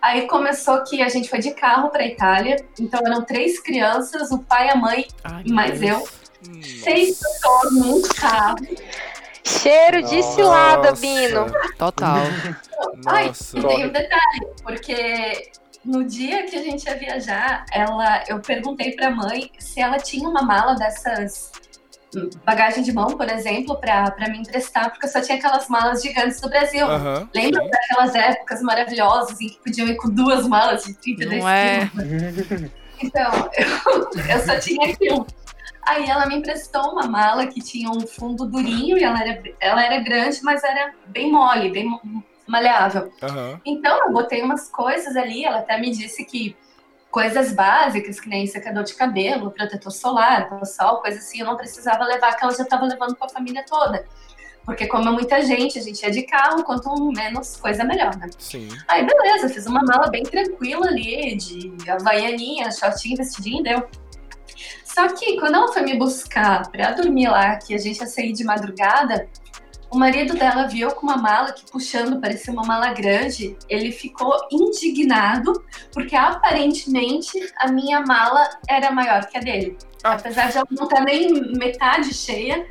Aí 0.00 0.26
começou 0.26 0.82
que 0.84 1.02
a 1.02 1.08
gente 1.08 1.28
foi 1.28 1.40
de 1.40 1.52
carro 1.52 1.90
pra 1.90 2.06
Itália. 2.06 2.56
Então 2.78 3.00
eram 3.04 3.24
três 3.24 3.60
crianças, 3.60 4.30
o 4.30 4.38
pai, 4.38 4.70
a 4.70 4.76
mãe 4.76 5.06
Ai, 5.24 5.42
e 5.44 5.52
mais 5.52 5.80
Deus. 5.80 6.00
eu. 6.00 6.62
Seis 6.62 7.18
pessoas 7.18 7.72
num 7.72 8.02
carro. 8.02 8.56
Cheiro 9.44 10.02
de 10.02 10.16
Nossa. 10.16 10.34
cilada, 10.34 10.92
Bino. 10.92 11.46
Total. 11.76 12.18
Ai, 13.06 13.26
Nossa. 13.28 13.58
e 13.58 13.62
tem 13.62 13.86
um 13.86 13.92
detalhe, 13.92 14.46
porque 14.62 15.50
no 15.84 16.04
dia 16.04 16.44
que 16.44 16.56
a 16.56 16.62
gente 16.62 16.84
ia 16.84 16.96
viajar, 16.96 17.64
ela, 17.72 18.22
eu 18.28 18.38
perguntei 18.40 18.92
pra 18.92 19.10
mãe 19.10 19.50
se 19.58 19.80
ela 19.80 19.96
tinha 19.98 20.28
uma 20.28 20.42
mala 20.42 20.74
dessas 20.74 21.50
bagagem 22.44 22.82
de 22.82 22.92
mão, 22.92 23.08
por 23.16 23.28
exemplo, 23.28 23.76
pra, 23.76 24.10
pra 24.10 24.28
me 24.28 24.38
emprestar, 24.38 24.90
porque 24.90 25.06
eu 25.06 25.10
só 25.10 25.20
tinha 25.20 25.38
aquelas 25.38 25.68
malas 25.68 26.02
gigantes 26.02 26.40
do 26.40 26.48
Brasil. 26.48 26.86
Aham. 26.86 27.28
Lembra 27.34 27.62
sim. 27.62 27.70
daquelas 27.70 28.14
épocas 28.14 28.62
maravilhosas 28.62 29.40
em 29.40 29.48
que 29.48 29.58
podiam 29.64 29.88
ir 29.88 29.96
com 29.96 30.08
duas 30.10 30.46
malas 30.46 30.84
de 30.84 30.94
32 30.94 31.40
Não 31.40 31.48
é? 31.48 31.90
quilos? 31.90 32.70
Então, 33.00 33.30
eu, 33.56 34.10
eu 34.28 34.40
só 34.44 34.58
tinha 34.58 34.90
aquilo. 34.90 35.24
Aí 35.86 36.10
ela 36.10 36.26
me 36.26 36.34
emprestou 36.34 36.90
uma 36.90 37.06
mala 37.06 37.46
que 37.46 37.60
tinha 37.60 37.88
um 37.88 38.04
fundo 38.06 38.44
durinho 38.44 38.98
e 38.98 39.04
ela 39.04 39.20
era, 39.22 39.42
ela 39.60 39.84
era 39.84 40.00
grande, 40.00 40.40
mas 40.42 40.64
era 40.64 40.92
bem 41.06 41.30
mole, 41.30 41.70
bem 41.70 41.88
maleável. 42.46 43.12
Aham. 43.22 43.60
Então 43.64 44.04
eu 44.04 44.12
botei 44.12 44.42
umas 44.42 44.68
coisas 44.68 45.16
ali, 45.16 45.44
ela 45.44 45.58
até 45.58 45.78
me 45.78 45.90
disse 45.90 46.24
que 46.24 46.56
coisas 47.10 47.52
básicas, 47.52 48.20
que 48.20 48.28
nem 48.28 48.46
secador 48.46 48.84
de 48.84 48.94
cabelo, 48.94 49.50
protetor 49.50 49.92
solar, 49.92 50.48
sol, 50.64 51.00
coisa 51.00 51.18
assim, 51.18 51.40
eu 51.40 51.46
não 51.46 51.56
precisava 51.56 52.04
levar, 52.04 52.36
que 52.36 52.44
ela 52.44 52.54
já 52.54 52.62
estava 52.62 52.84
levando 52.84 53.16
para 53.16 53.26
a 53.26 53.30
família 53.30 53.64
toda. 53.68 54.04
Porque 54.64 54.86
como 54.86 55.08
é 55.08 55.12
muita 55.12 55.40
gente, 55.40 55.78
a 55.78 55.82
gente 55.82 56.02
ia 56.02 56.10
de 56.10 56.22
carro, 56.24 56.62
quanto 56.62 56.94
menos 57.12 57.56
coisa 57.56 57.84
melhor, 57.84 58.14
né? 58.16 58.28
Sim. 58.38 58.68
Aí 58.86 59.06
beleza, 59.06 59.48
fiz 59.48 59.66
uma 59.66 59.80
mala 59.82 60.10
bem 60.10 60.22
tranquila 60.22 60.86
ali, 60.88 61.34
de 61.36 61.90
havaianinha, 61.90 62.70
shortinho, 62.70 63.16
vestidinho, 63.16 63.62
deu. 63.62 63.88
Só 64.84 65.08
que 65.08 65.38
quando 65.38 65.54
ela 65.54 65.72
foi 65.72 65.82
me 65.82 65.96
buscar 65.96 66.68
pra 66.70 66.92
dormir 66.92 67.28
lá, 67.28 67.56
que 67.56 67.74
a 67.74 67.78
gente 67.78 68.00
ia 68.00 68.06
sair 68.06 68.32
de 68.32 68.44
madrugada, 68.44 69.26
o 69.90 69.98
marido 69.98 70.34
dela 70.34 70.66
viu 70.66 70.90
com 70.90 71.06
uma 71.06 71.16
mala 71.16 71.52
que 71.52 71.70
puxando 71.70 72.20
parecia 72.20 72.52
uma 72.52 72.64
mala 72.64 72.92
grande. 72.92 73.56
Ele 73.68 73.90
ficou 73.90 74.36
indignado 74.50 75.52
porque 75.92 76.14
aparentemente 76.14 77.32
a 77.58 77.68
minha 77.68 78.00
mala 78.00 78.48
era 78.68 78.90
maior 78.90 79.26
que 79.26 79.38
a 79.38 79.40
dele. 79.40 79.76
Ah. 80.04 80.12
Apesar 80.12 80.50
de 80.50 80.58
ela 80.58 80.66
não 80.70 80.84
estar 80.84 81.00
nem 81.00 81.32
metade 81.56 82.12
cheia, 82.12 82.66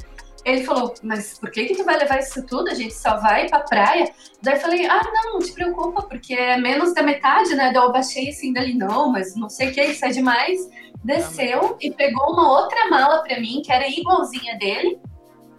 ele 0.46 0.64
falou: 0.64 0.94
Mas 1.04 1.38
por 1.38 1.52
que, 1.52 1.66
que 1.66 1.76
tu 1.76 1.84
vai 1.84 1.98
levar 1.98 2.20
isso 2.20 2.46
tudo? 2.46 2.70
A 2.70 2.74
gente 2.74 2.94
só 2.94 3.18
vai 3.18 3.50
pra 3.50 3.60
praia. 3.60 4.10
Daí 4.42 4.56
eu 4.56 4.62
falei: 4.62 4.86
Ah, 4.86 5.02
não, 5.04 5.34
não 5.34 5.40
te 5.40 5.52
preocupa, 5.52 6.04
porque 6.04 6.34
é 6.34 6.58
menos 6.58 6.94
da 6.94 7.04
metade, 7.04 7.54
né? 7.54 7.72
Daí 7.74 7.84
eu 7.84 7.92
baixei 7.92 8.30
assim 8.30 8.54
dali, 8.54 8.74
não, 8.74 9.12
mas 9.12 9.36
não 9.36 9.50
sei 9.50 9.70
o 9.70 9.74
que, 9.74 9.84
isso 9.84 10.06
é 10.06 10.10
demais. 10.10 10.70
Desceu 11.04 11.78
e 11.82 11.92
pegou 11.92 12.32
uma 12.32 12.50
outra 12.50 12.90
mala 12.90 13.24
pra 13.24 13.40
mim, 13.40 13.62
que 13.64 13.72
era 13.72 13.88
igualzinha 13.88 14.58
dele, 14.58 15.00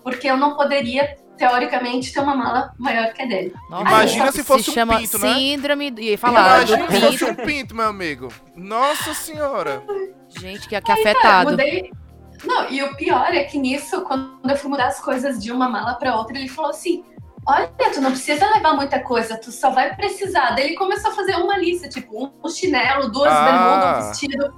porque 0.02 0.28
eu 0.28 0.36
não 0.36 0.56
poderia, 0.56 1.16
teoricamente, 1.38 2.12
ter 2.12 2.20
uma 2.20 2.34
mala 2.34 2.72
maior 2.78 3.12
que 3.14 3.22
a 3.22 3.26
dele. 3.26 3.54
Nossa, 3.70 3.82
Imagina 3.88 4.24
isso 4.26 4.32
se 4.36 4.44
fosse 4.44 4.70
um 4.70 4.74
chama 4.74 4.98
pinto, 4.98 5.18
né? 5.18 5.34
Síndrome. 5.34 5.90
do- 5.90 6.00
Ia 6.00 6.18
falar 6.18 6.64
do 6.64 6.72
Imagina 6.74 6.90
se 6.90 7.00
fosse 7.18 7.24
um 7.24 7.34
pinto, 7.34 7.74
meu 7.74 7.86
amigo. 7.88 8.28
Nossa 8.56 9.14
senhora. 9.14 9.82
Gente, 10.28 10.68
que, 10.68 10.78
que 10.80 10.92
afetado. 10.92 11.50
Mudei. 11.52 11.90
Não, 12.44 12.68
e 12.70 12.82
o 12.82 12.94
pior 12.96 13.32
é 13.34 13.44
que 13.44 13.58
nisso, 13.58 14.02
quando 14.02 14.38
eu 14.48 14.56
fui 14.56 14.70
mudar 14.70 14.86
as 14.88 15.00
coisas 15.00 15.42
de 15.42 15.50
uma 15.50 15.68
mala 15.68 15.94
pra 15.94 16.14
outra, 16.16 16.36
ele 16.38 16.48
falou 16.48 16.70
assim: 16.70 17.02
Olha, 17.46 17.66
tu 17.92 18.00
não 18.00 18.10
precisa 18.10 18.48
levar 18.50 18.74
muita 18.74 19.00
coisa, 19.00 19.36
tu 19.36 19.50
só 19.50 19.70
vai 19.70 19.96
precisar. 19.96 20.50
Daí 20.50 20.66
ele 20.66 20.74
começou 20.76 21.10
a 21.10 21.14
fazer 21.14 21.34
uma 21.36 21.56
lista, 21.56 21.88
tipo, 21.88 22.30
um, 22.44 22.48
chinelo, 22.50 23.10
duas 23.10 23.32
Ah. 23.32 23.44
bermudas, 23.44 24.04
um 24.04 24.08
vestido. 24.10 24.54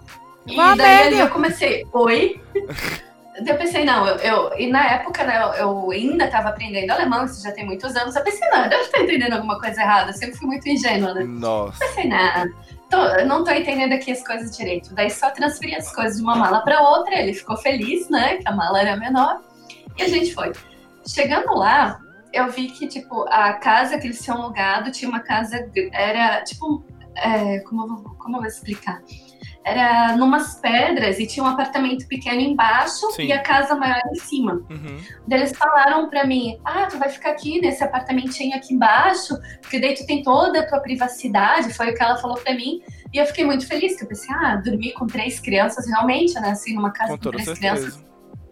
E 0.47 0.57
Vá, 0.57 0.75
daí 0.75 1.19
eu 1.19 1.29
comecei, 1.31 1.87
oi? 1.93 2.41
Eu 3.35 3.57
pensei, 3.57 3.85
não, 3.85 4.07
eu, 4.07 4.17
eu- 4.17 4.59
E 4.59 4.67
na 4.71 4.85
época, 4.87 5.25
né, 5.25 5.39
eu, 5.41 5.53
eu 5.55 5.91
ainda 5.93 6.29
tava 6.29 6.49
aprendendo 6.49 6.91
alemão, 6.91 7.25
isso 7.25 7.43
já 7.43 7.53
tem 7.53 7.65
muitos 7.65 7.95
anos. 7.97 8.15
Eu 8.17 8.23
pensei, 8.25 8.49
não, 8.51 8.65
eu 8.65 8.69
devo 8.69 8.83
estar 8.83 9.01
entendendo 9.01 9.33
alguma 9.35 9.59
coisa 9.59 9.81
errada. 9.81 10.11
Eu 10.11 10.15
sempre 10.15 10.37
fui 10.37 10.47
muito 10.49 10.69
ingênua, 10.69 11.15
né? 11.15 11.23
Nossa. 11.25 11.79
pensei, 11.79 12.09
nah, 12.09 12.45
tô, 12.91 12.97
eu 12.97 13.27
não 13.27 13.45
tô 13.45 13.53
entendendo 13.53 13.93
aqui 13.93 14.11
as 14.13 14.27
coisas 14.27 14.55
direito. 14.57 14.93
Daí 14.95 15.09
só 15.11 15.31
transferi 15.31 15.75
as 15.77 15.95
coisas 15.95 16.17
de 16.17 16.23
uma 16.23 16.35
mala 16.37 16.61
para 16.63 16.81
outra, 16.83 17.15
ele 17.15 17.33
ficou 17.33 17.57
feliz, 17.57 18.09
né, 18.11 18.39
que 18.39 18.49
a 18.49 18.53
mala 18.53 18.81
era 18.81 18.97
menor, 18.97 19.41
e 19.97 20.03
a 20.03 20.09
gente 20.09 20.35
foi. 20.35 20.53
Chegando 21.07 21.55
lá, 21.55 22.01
eu 22.33 22.51
vi 22.51 22.69
que, 22.69 22.87
tipo, 22.89 23.25
a 23.31 23.53
casa 23.55 23.97
que 23.99 24.07
eles 24.09 24.21
tinham 24.23 24.43
alugado 24.43 24.91
tinha 24.91 25.09
uma 25.09 25.21
casa, 25.21 25.71
era, 25.93 26.43
tipo, 26.43 26.85
é, 27.17 27.61
como, 27.61 27.83
eu 27.83 27.89
vou- 27.89 28.15
como 28.19 28.37
eu 28.37 28.41
vou 28.41 28.49
explicar? 28.49 29.01
Era 29.63 30.17
numas 30.17 30.55
pedras 30.55 31.19
e 31.19 31.27
tinha 31.27 31.45
um 31.45 31.49
apartamento 31.49 32.09
pequeno 32.09 32.41
embaixo 32.41 33.11
Sim. 33.13 33.25
e 33.25 33.33
a 33.33 33.43
casa 33.43 33.75
maior 33.75 34.01
em 34.11 34.15
cima. 34.19 34.55
Uhum. 34.71 34.99
Daí 35.29 35.41
eles 35.41 35.53
falaram 35.57 36.09
pra 36.09 36.27
mim: 36.27 36.59
Ah, 36.65 36.87
tu 36.87 36.99
vai 36.99 37.11
ficar 37.11 37.31
aqui 37.33 37.61
nesse 37.61 37.85
apartamentinho 37.85 38.57
aqui 38.57 38.73
embaixo, 38.73 39.37
porque 39.61 39.79
daí 39.79 39.95
tu 39.95 40.07
tem 40.07 40.23
toda 40.23 40.61
a 40.61 40.67
tua 40.67 40.81
privacidade. 40.81 41.75
Foi 41.75 41.91
o 41.91 41.95
que 41.95 42.03
ela 42.03 42.17
falou 42.17 42.39
pra 42.39 42.55
mim. 42.55 42.81
E 43.13 43.19
eu 43.19 43.27
fiquei 43.27 43.45
muito 43.45 43.67
feliz, 43.67 43.97
que 43.99 44.05
eu 44.05 44.09
pensei: 44.09 44.35
Ah, 44.35 44.57
dormir 44.57 44.93
com 44.93 45.07
três 45.07 45.39
crianças, 45.39 45.87
realmente, 45.87 46.33
né? 46.41 46.51
Assim, 46.51 46.75
numa 46.75 46.91
casa 46.91 47.19
Com 47.19 47.25
com, 47.25 47.31
três 47.31 47.53
crianças 47.59 47.95
certeza. 47.95 48.07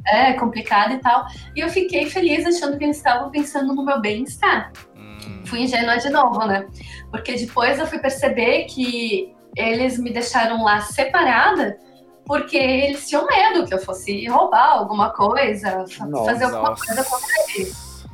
é 0.09 0.35
complicado 0.35 0.93
e 0.93 0.99
tal. 0.99 1.27
E 1.57 1.61
eu 1.61 1.71
fiquei 1.71 2.05
feliz 2.11 2.45
achando 2.45 2.77
que 2.77 2.85
eles 2.85 2.99
estavam 2.99 3.31
pensando 3.31 3.75
no 3.75 3.83
meu 3.83 3.99
bem-estar. 3.99 4.73
Hum. 4.95 5.41
Fui 5.47 5.61
ingênua 5.63 5.97
de 5.97 6.11
novo, 6.11 6.47
né? 6.47 6.67
Porque 7.11 7.33
depois 7.35 7.79
eu 7.79 7.87
fui 7.87 7.99
perceber 7.99 8.65
que 8.65 9.35
eles 9.59 9.99
me 9.99 10.11
deixaram 10.11 10.63
lá 10.63 10.81
separada. 10.81 11.79
Porque 12.25 12.59
eles 12.59 13.09
tinham 13.09 13.27
medo 13.27 13.67
que 13.67 13.73
eu 13.73 13.79
fosse 13.79 14.27
roubar 14.29 14.73
alguma 14.73 15.11
coisa, 15.15 15.87
Nossa. 16.07 16.25
fazer 16.27 16.45
alguma 16.45 16.77
coisa 16.77 16.97
Nossa. 16.97 17.11
contra 17.11 17.35
eles. 17.57 18.07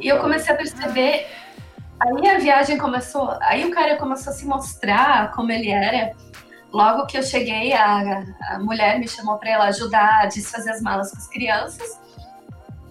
E 0.00 0.08
eu 0.08 0.20
comecei 0.20 0.54
a 0.54 0.56
perceber. 0.56 1.26
Aí 2.00 2.28
a 2.28 2.38
viagem 2.38 2.78
começou. 2.78 3.36
Aí 3.42 3.64
o 3.64 3.70
cara 3.72 3.96
começou 3.96 4.32
a 4.32 4.36
se 4.36 4.46
mostrar 4.46 5.32
como 5.32 5.50
ele 5.50 5.70
era. 5.70 6.12
Logo 6.72 7.06
que 7.06 7.18
eu 7.18 7.22
cheguei, 7.22 7.72
a, 7.72 8.24
a 8.48 8.58
mulher 8.60 8.98
me 8.98 9.06
chamou 9.06 9.36
para 9.38 9.50
ela 9.50 9.64
ajudar 9.66 10.22
a 10.22 10.26
desfazer 10.26 10.70
as 10.70 10.80
malas 10.80 11.10
com 11.10 11.18
as 11.18 11.28
crianças. 11.28 12.00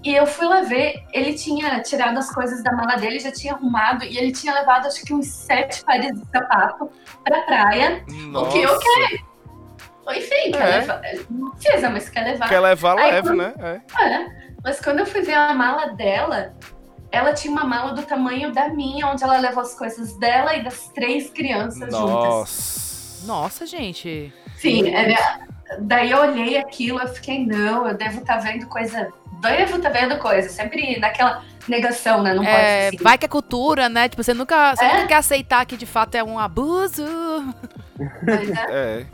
E 0.04 0.16
eu 0.16 0.26
fui 0.26 0.48
lá 0.48 0.62
ver, 0.62 1.06
ele 1.14 1.34
tinha 1.36 1.80
tirado 1.82 2.18
as 2.18 2.34
coisas 2.34 2.64
da 2.64 2.72
mala 2.72 2.96
dele, 2.96 3.20
já 3.20 3.32
tinha 3.32 3.54
arrumado, 3.54 4.04
e 4.04 4.18
ele 4.18 4.32
tinha 4.32 4.54
levado 4.54 4.88
acho 4.88 5.04
que 5.06 5.14
uns 5.14 5.28
sete 5.28 5.84
pares 5.86 6.12
de 6.20 6.28
sapato 6.32 6.90
pra 7.24 7.42
praia. 7.42 8.04
Nossa. 8.10 8.52
que 8.52 8.62
eu 8.64 8.80
Enfim, 10.16 10.52
quer 10.52 10.62
É. 10.62 10.78
levar. 10.80 11.02
Não 11.30 11.52
precisa, 11.52 11.90
mas 11.90 12.10
quer 12.10 12.22
levar. 12.24 12.50
Quer 12.50 12.60
levar, 12.60 12.98
Aí, 12.98 13.12
leve, 13.12 13.28
quando- 13.28 13.38
né? 13.38 13.54
É. 13.96 14.04
É, 14.04 14.28
mas 14.64 14.80
quando 14.82 15.00
eu 15.00 15.06
fui 15.06 15.22
ver 15.22 15.36
a 15.36 15.54
mala 15.54 15.94
dela, 15.94 16.54
ela 17.12 17.34
tinha 17.34 17.52
uma 17.52 17.64
mala 17.64 17.94
do 17.94 18.02
tamanho 18.02 18.52
da 18.52 18.68
minha, 18.70 19.06
onde 19.08 19.24
ela 19.24 19.38
levou 19.38 19.62
as 19.62 19.76
coisas 19.76 20.18
dela 20.18 20.56
e 20.56 20.64
das 20.64 20.88
três 20.90 21.30
crianças 21.30 21.94
juntas. 21.94 21.94
Nossa. 22.02 23.28
Nossa, 23.28 23.66
gente. 23.68 24.34
Sim, 24.56 24.90
era... 24.94 25.42
daí 25.80 26.10
eu 26.10 26.18
olhei 26.20 26.58
aquilo, 26.58 27.00
eu 27.00 27.08
fiquei, 27.08 27.46
não, 27.46 27.88
eu 27.88 27.94
devo 27.96 28.20
estar 28.20 28.38
vendo 28.38 28.66
coisa. 28.68 29.14
Devo 29.42 29.78
estar 29.78 29.90
vendo 29.90 30.18
coisa, 30.20 30.50
sempre 30.50 31.00
naquela 31.00 31.44
negação, 31.68 32.22
né? 32.22 32.34
Não 32.34 32.44
pode 32.44 32.56
É, 32.56 32.82
ser 32.90 32.96
assim. 32.96 33.04
vai 33.04 33.18
que 33.18 33.26
é 33.26 33.30
cultura, 33.30 33.90
né? 33.90 34.08
Tipo, 34.10 34.24
você 34.24 34.34
nunca, 34.34 34.76
você 34.76 34.86
É. 34.86 34.94
nunca 34.94 35.08
quer 35.08 35.16
aceitar 35.16 35.66
que 35.66 35.76
de 35.78 35.86
fato 35.86 36.16
é 36.16 36.24
um 36.24 36.38
abuso. 36.40 37.04
Pois 38.26 38.50
é. 38.50 38.66
É. 38.70 39.06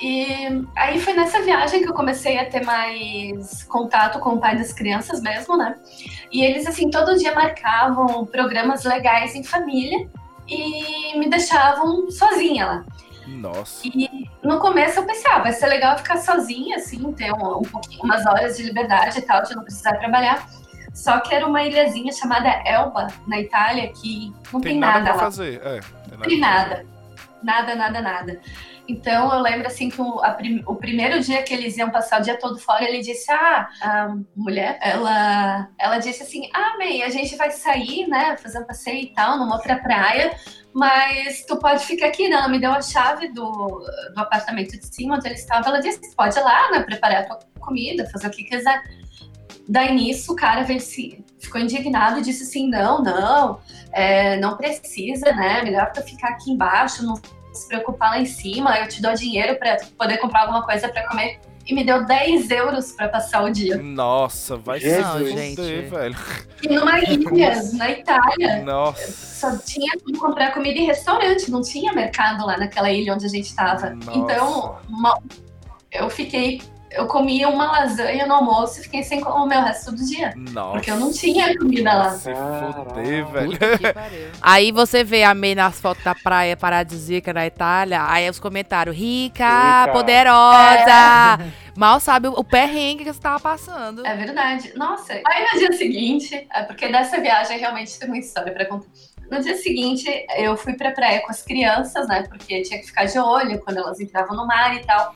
E 0.00 0.64
aí 0.76 1.00
foi 1.00 1.12
nessa 1.12 1.40
viagem 1.42 1.82
que 1.82 1.88
eu 1.88 1.94
comecei 1.94 2.36
a 2.38 2.44
ter 2.50 2.64
mais 2.64 3.62
contato 3.64 4.18
com 4.18 4.30
o 4.30 4.40
pai 4.40 4.56
das 4.56 4.72
crianças 4.72 5.20
mesmo, 5.22 5.56
né? 5.56 5.76
E 6.32 6.42
eles, 6.44 6.66
assim, 6.66 6.90
todo 6.90 7.16
dia 7.16 7.32
marcavam 7.34 8.26
programas 8.26 8.84
legais 8.84 9.34
em 9.36 9.44
família 9.44 10.08
e 10.48 11.16
me 11.18 11.28
deixavam 11.30 12.10
sozinha 12.10 12.66
lá. 12.66 12.84
Nossa. 13.26 13.80
E 13.86 14.28
no 14.42 14.58
começo 14.58 14.98
eu 15.00 15.06
pensei, 15.06 15.30
ah, 15.30 15.38
vai 15.40 15.52
ser 15.52 15.66
legal 15.66 15.96
ficar 15.98 16.16
sozinha, 16.18 16.76
assim, 16.76 17.12
ter 17.12 17.32
um, 17.32 17.58
um 17.58 17.62
pouquinho, 17.62 18.02
umas 18.04 18.24
horas 18.26 18.56
de 18.56 18.64
liberdade 18.64 19.18
e 19.18 19.22
tal, 19.22 19.42
de 19.42 19.54
não 19.54 19.62
precisar 19.62 19.94
trabalhar. 19.96 20.46
Só 20.94 21.20
que 21.20 21.34
era 21.34 21.46
uma 21.46 21.62
ilhazinha 21.62 22.12
chamada 22.12 22.48
Elba, 22.66 23.06
na 23.26 23.40
Itália, 23.40 23.90
que 23.92 24.32
não 24.52 24.60
tem, 24.60 24.72
Tem 24.72 24.78
nada 24.78 24.98
nada 24.98 25.04
pra 25.04 25.14
lá. 25.14 25.18
fazer. 25.20 25.60
É. 25.64 25.80
Tem 25.80 26.18
Não 26.18 26.18
tem 26.20 26.38
nada. 26.40 26.86
Nada, 27.42 27.74
nada, 27.74 28.00
nada. 28.00 28.40
Então 28.86 29.32
eu 29.32 29.40
lembro 29.40 29.66
assim 29.66 29.88
que 29.88 30.00
o, 30.00 30.20
prim- 30.36 30.62
o 30.66 30.74
primeiro 30.76 31.18
dia 31.20 31.42
que 31.42 31.52
eles 31.54 31.76
iam 31.76 31.90
passar 31.90 32.20
o 32.20 32.22
dia 32.22 32.38
todo 32.38 32.58
fora, 32.58 32.84
ele 32.84 33.00
disse: 33.00 33.30
Ah, 33.32 33.68
a 33.80 34.14
mulher, 34.36 34.78
ela, 34.82 35.68
ela 35.78 35.98
disse 35.98 36.22
assim: 36.22 36.48
Ah, 36.54 36.76
May, 36.78 37.02
a 37.02 37.08
gente 37.08 37.34
vai 37.36 37.50
sair, 37.50 38.06
né? 38.06 38.36
Fazer 38.36 38.58
um 38.60 38.64
passeio 38.66 39.02
e 39.02 39.14
tal, 39.14 39.38
numa 39.38 39.54
outra 39.56 39.76
praia, 39.76 40.36
mas 40.74 41.44
tu 41.44 41.56
pode 41.56 41.84
ficar 41.84 42.06
aqui, 42.06 42.28
né? 42.28 42.36
Ela 42.36 42.48
me 42.48 42.58
deu 42.58 42.72
a 42.72 42.80
chave 42.80 43.28
do, 43.28 43.84
do 44.14 44.20
apartamento 44.20 44.78
de 44.78 44.86
cima 44.86 45.16
onde 45.16 45.26
ele 45.26 45.34
estava. 45.34 45.68
Ela 45.68 45.80
disse: 45.80 46.14
Pode 46.14 46.38
ir 46.38 46.42
lá, 46.42 46.70
né? 46.70 46.80
Preparar 46.80 47.22
a 47.22 47.24
tua 47.24 47.38
comida, 47.60 48.08
fazer 48.10 48.26
o 48.26 48.30
que 48.30 48.44
quiser. 48.44 48.82
Daí 49.68 49.94
nisso, 49.94 50.32
o 50.32 50.36
cara 50.36 50.62
veio, 50.62 50.80
se, 50.80 51.24
ficou 51.38 51.60
indignado 51.60 52.18
e 52.18 52.22
disse 52.22 52.44
assim: 52.44 52.68
não, 52.68 53.02
não, 53.02 53.60
é, 53.92 54.36
não 54.38 54.56
precisa, 54.56 55.32
né? 55.32 55.62
Melhor 55.62 55.92
tu 55.92 56.02
ficar 56.02 56.30
aqui 56.30 56.50
embaixo, 56.50 57.04
não 57.04 57.14
se 57.52 57.68
preocupar 57.68 58.10
lá 58.10 58.18
em 58.18 58.24
cima, 58.24 58.78
eu 58.78 58.88
te 58.88 59.02
dou 59.02 59.12
dinheiro 59.14 59.58
para 59.58 59.76
poder 59.98 60.16
comprar 60.18 60.42
alguma 60.42 60.64
coisa 60.64 60.88
para 60.88 61.06
comer 61.06 61.38
e 61.66 61.74
me 61.74 61.84
deu 61.84 62.04
10 62.04 62.50
euros 62.50 62.92
pra 62.92 63.08
passar 63.08 63.44
o 63.44 63.50
dia. 63.50 63.76
Nossa, 63.76 64.56
vai 64.56 64.80
ser 64.80 65.02
gente. 65.28 65.60
velho. 65.88 66.16
E 66.62 66.68
numa 66.68 66.98
ilha, 67.00 67.62
na 67.74 67.90
Itália, 67.90 68.62
Nossa. 68.62 69.12
só 69.50 69.56
tinha 69.58 69.92
como 70.04 70.18
comprar 70.18 70.52
comida 70.52 70.78
em 70.78 70.86
restaurante, 70.86 71.50
não 71.50 71.62
tinha 71.62 71.92
mercado 71.92 72.46
lá 72.46 72.56
naquela 72.56 72.90
ilha 72.90 73.14
onde 73.14 73.26
a 73.26 73.28
gente 73.28 73.54
tava. 73.54 73.90
Nossa. 73.90 74.18
Então, 74.18 74.76
uma- 74.88 75.18
eu 75.90 76.08
fiquei. 76.10 76.62
Eu 76.94 77.06
comia 77.06 77.48
uma 77.48 77.70
lasanha 77.72 78.26
no 78.26 78.34
almoço 78.34 78.80
e 78.80 78.82
fiquei 78.82 79.02
sem 79.02 79.20
comer 79.20 79.58
o 79.58 79.62
resto 79.62 79.92
do 79.92 80.04
dia. 80.04 80.32
Nossa. 80.36 80.72
Porque 80.72 80.90
eu 80.90 80.96
não 80.96 81.12
tinha 81.12 81.56
comida 81.58 81.92
lá. 81.92 82.10
Se 82.10 82.30
foder, 82.34 83.26
velho. 83.26 83.58
Aí 84.40 84.72
você 84.72 85.02
vê 85.02 85.24
a 85.24 85.34
May 85.34 85.54
nas 85.54 85.80
fotos 85.80 86.04
da 86.04 86.14
praia 86.14 86.56
paradisíaca 86.56 87.32
na 87.32 87.46
Itália, 87.46 88.04
aí 88.06 88.28
os 88.28 88.38
comentários, 88.38 88.96
rica, 88.96 89.80
Rica. 89.80 89.92
poderosa. 89.92 91.38
Mal 91.76 91.98
sabe 92.00 92.28
o, 92.28 92.32
o 92.32 92.44
perrengue 92.44 93.04
que 93.04 93.12
você 93.12 93.20
tava 93.20 93.40
passando. 93.40 94.06
É 94.06 94.14
verdade. 94.14 94.72
Nossa, 94.76 95.14
aí 95.14 95.46
no 95.52 95.58
dia 95.58 95.72
seguinte, 95.72 96.46
é 96.52 96.62
porque 96.62 96.88
dessa 96.88 97.20
viagem 97.20 97.58
realmente 97.58 97.98
tem 97.98 98.08
uma 98.08 98.18
história 98.18 98.52
pra 98.52 98.66
contar. 98.66 98.86
No 99.30 99.40
dia 99.40 99.56
seguinte, 99.56 100.26
eu 100.36 100.54
fui 100.58 100.74
pra 100.74 100.90
praia 100.90 101.22
com 101.22 101.30
as 101.30 101.42
crianças, 101.42 102.06
né? 102.06 102.24
Porque 102.28 102.60
tinha 102.62 102.78
que 102.78 102.86
ficar 102.86 103.06
de 103.06 103.18
olho 103.18 103.58
quando 103.60 103.78
elas 103.78 103.98
entravam 103.98 104.36
no 104.36 104.46
mar 104.46 104.76
e 104.76 104.80
tal. 104.80 105.14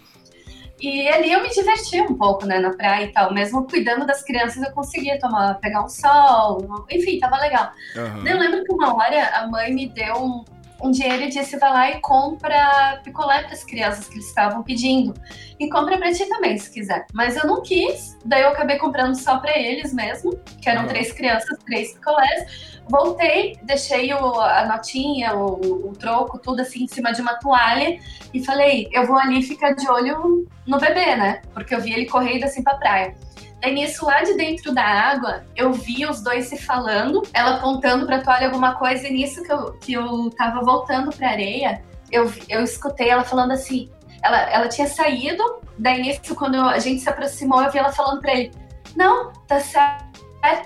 E 0.80 1.08
ali 1.08 1.32
eu 1.32 1.42
me 1.42 1.48
divertia 1.48 2.02
um 2.04 2.14
pouco, 2.14 2.44
né, 2.44 2.58
na 2.58 2.70
praia 2.74 3.04
e 3.04 3.08
tal. 3.12 3.32
Mesmo 3.32 3.66
cuidando 3.66 4.04
das 4.06 4.22
crianças, 4.22 4.62
eu 4.62 4.70
conseguia 4.72 5.18
tomar, 5.18 5.54
pegar 5.60 5.82
um 5.84 5.88
sol. 5.88 6.84
Enfim, 6.90 7.18
tava 7.18 7.38
legal. 7.38 7.70
Aham. 7.96 8.24
Eu 8.26 8.38
lembro 8.38 8.62
que 8.64 8.72
uma 8.72 8.94
hora 8.94 9.28
a 9.36 9.46
mãe 9.46 9.72
me 9.72 9.88
deu 9.88 10.14
um, 10.16 10.44
um 10.82 10.90
dinheiro 10.90 11.22
e 11.24 11.28
disse: 11.30 11.56
vai 11.58 11.70
lá 11.70 11.90
e 11.92 12.00
compra 12.02 13.00
picolé 13.02 13.42
para 13.44 13.52
as 13.54 13.64
crianças 13.64 14.06
que 14.06 14.14
eles 14.16 14.28
estavam 14.28 14.62
pedindo. 14.62 15.14
E 15.58 15.70
compra 15.70 15.96
para 15.96 16.12
ti 16.12 16.26
também, 16.28 16.58
se 16.58 16.70
quiser. 16.70 17.06
Mas 17.14 17.36
eu 17.36 17.46
não 17.46 17.62
quis, 17.62 18.16
daí 18.24 18.42
eu 18.42 18.48
acabei 18.50 18.76
comprando 18.76 19.14
só 19.14 19.38
para 19.38 19.58
eles 19.58 19.94
mesmo, 19.94 20.38
que 20.60 20.68
eram 20.68 20.82
Uhum. 20.82 20.88
três 20.88 21.10
crianças, 21.12 21.58
três 21.64 21.94
picolés. 21.94 22.75
Voltei, 22.88 23.58
deixei 23.62 24.14
o- 24.14 24.40
a 24.40 24.64
notinha, 24.66 25.34
o, 25.34 25.88
o 25.88 25.92
troco, 25.98 26.38
tudo 26.38 26.60
assim 26.62 26.84
em 26.84 26.88
cima 26.88 27.12
de 27.12 27.20
uma 27.20 27.34
toalha 27.34 27.98
e 28.32 28.44
falei: 28.44 28.88
eu 28.92 29.06
vou 29.06 29.16
ali 29.18 29.42
ficar 29.42 29.72
de 29.72 29.88
olho 29.90 30.46
no 30.66 30.78
bebê, 30.78 31.16
né? 31.16 31.42
Porque 31.52 31.74
eu 31.74 31.80
vi 31.80 31.92
ele 31.92 32.06
correndo 32.06 32.44
assim 32.44 32.62
pra 32.62 32.76
praia. 32.76 33.14
Daí 33.60 33.74
nisso, 33.74 34.04
lá 34.06 34.22
de 34.22 34.34
dentro 34.34 34.72
da 34.72 34.84
água, 34.84 35.44
eu 35.56 35.72
vi 35.72 36.06
os 36.06 36.20
dois 36.22 36.46
se 36.46 36.58
falando, 36.58 37.22
ela 37.32 37.56
apontando 37.56 38.06
pra 38.06 38.20
toalha 38.22 38.46
alguma 38.46 38.74
coisa, 38.74 39.08
e 39.08 39.12
nisso 39.12 39.42
que 39.42 39.52
eu, 39.52 39.72
que 39.74 39.92
eu 39.94 40.30
tava 40.36 40.60
voltando 40.60 41.10
pra 41.10 41.30
areia, 41.30 41.82
eu, 42.12 42.30
eu 42.48 42.62
escutei 42.62 43.08
ela 43.08 43.24
falando 43.24 43.52
assim. 43.52 43.90
Ela, 44.22 44.38
ela 44.50 44.68
tinha 44.68 44.86
saído, 44.86 45.42
daí 45.78 46.02
nisso, 46.02 46.34
quando 46.36 46.60
a 46.60 46.78
gente 46.78 47.00
se 47.00 47.08
aproximou, 47.08 47.62
eu 47.62 47.70
vi 47.72 47.78
ela 47.78 47.90
falando 47.92 48.20
pra 48.20 48.32
ele: 48.32 48.52
Não, 48.94 49.32
tá 49.48 49.58
certo 49.58 50.05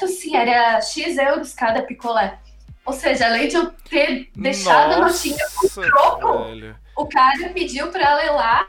sim, 0.06 0.36
era 0.36 0.80
X 0.80 1.16
euros 1.18 1.52
cada 1.54 1.82
picolé. 1.82 2.38
Ou 2.84 2.92
seja, 2.92 3.26
além 3.26 3.48
de 3.48 3.56
eu 3.56 3.70
ter 3.88 4.30
deixado 4.34 4.94
a 4.94 4.98
notinha 4.98 5.36
Nossa, 5.62 5.82
troco. 5.82 6.44
velho. 6.44 6.76
o 6.96 7.06
cara 7.06 7.50
pediu 7.50 7.88
pra 7.88 8.02
ela 8.02 8.24
ir 8.24 8.30
lá, 8.30 8.66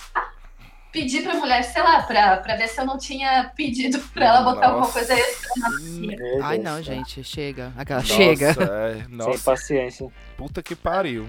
pedir 0.92 1.24
pra 1.24 1.36
mulher, 1.36 1.64
sei 1.64 1.82
lá, 1.82 2.04
pra, 2.04 2.38
pra 2.38 2.56
ver 2.58 2.68
se 2.68 2.80
eu 2.80 2.86
não 2.86 2.98
tinha 2.98 3.52
pedido 3.56 4.00
pra 4.14 4.26
ela 4.26 4.42
botar 4.42 4.68
alguma 4.68 4.82
Nossa. 4.86 4.94
coisa 5.00 5.14
extra 5.14 5.50
na. 5.58 5.70
Meu 5.80 6.44
Ai 6.44 6.58
não, 6.58 6.82
gente, 6.84 7.24
chega. 7.24 7.72
Aquela 7.78 8.02
Nossa, 8.02 8.14
chega. 8.14 8.50
É, 8.50 9.04
Sem 9.04 9.08
nossa, 9.16 9.44
paciência. 9.52 10.08
puta 10.38 10.62
que 10.62 10.76
pariu. 10.76 11.28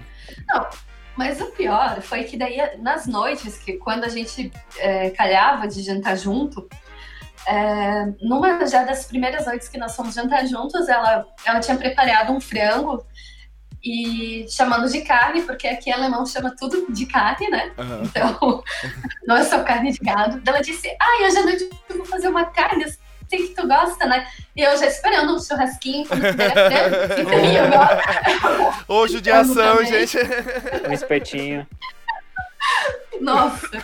Mas 1.15 1.39
o 1.39 1.45
pior 1.51 2.01
foi 2.01 2.23
que 2.23 2.35
daí, 2.35 2.57
nas 2.79 3.05
noites, 3.05 3.57
que 3.59 3.73
quando 3.73 4.03
a 4.03 4.09
gente 4.09 4.51
é, 4.77 5.11
calhava 5.11 5.67
de 5.67 5.81
jantar 5.83 6.17
junto, 6.17 6.67
é, 7.47 8.05
numa 8.21 8.65
já 8.65 8.83
das 8.83 9.05
primeiras 9.05 9.45
noites 9.45 9.67
que 9.67 9.77
nós 9.77 9.95
fomos 9.95 10.15
jantar 10.15 10.45
juntos, 10.47 10.87
ela, 10.87 11.25
ela 11.45 11.59
tinha 11.59 11.77
preparado 11.77 12.31
um 12.31 12.39
frango 12.39 13.05
e 13.83 14.45
chamando 14.49 14.89
de 14.89 15.01
carne, 15.01 15.41
porque 15.41 15.67
aqui 15.67 15.91
alemão 15.91 16.25
chama 16.25 16.55
tudo 16.57 16.85
de 16.89 17.05
carne, 17.05 17.49
né? 17.49 17.71
Aham. 17.77 18.01
Então, 18.03 18.63
não 19.27 19.35
é 19.35 19.43
só 19.43 19.61
carne 19.61 19.91
de 19.91 19.99
gado. 19.99 20.41
Ela 20.45 20.61
disse, 20.61 20.95
ai, 20.99 21.25
hoje 21.25 21.37
à 21.37 21.43
noite 21.43 21.69
eu 21.89 21.97
vou 21.97 22.05
fazer 22.05 22.29
uma 22.29 22.45
carne, 22.45 22.83
eu 22.83 22.89
sei 23.29 23.47
que 23.47 23.55
tu 23.55 23.67
gosta, 23.67 24.05
né? 24.05 24.25
E 24.55 24.61
eu 24.61 24.77
já 24.77 24.85
esperando 24.85 25.35
um 25.35 25.39
churrasquinho, 25.39 26.07
quando 26.07 26.21
tiver 26.21 26.51
frango, 26.51 27.29
aí 27.29 27.57
agora. 27.57 28.01
Ô, 28.87 29.05
judiação, 29.09 29.77
também. 29.77 30.07
gente. 30.07 30.17
Um 30.87 30.93
espetinho. 30.93 31.67
Nossa. 33.19 33.83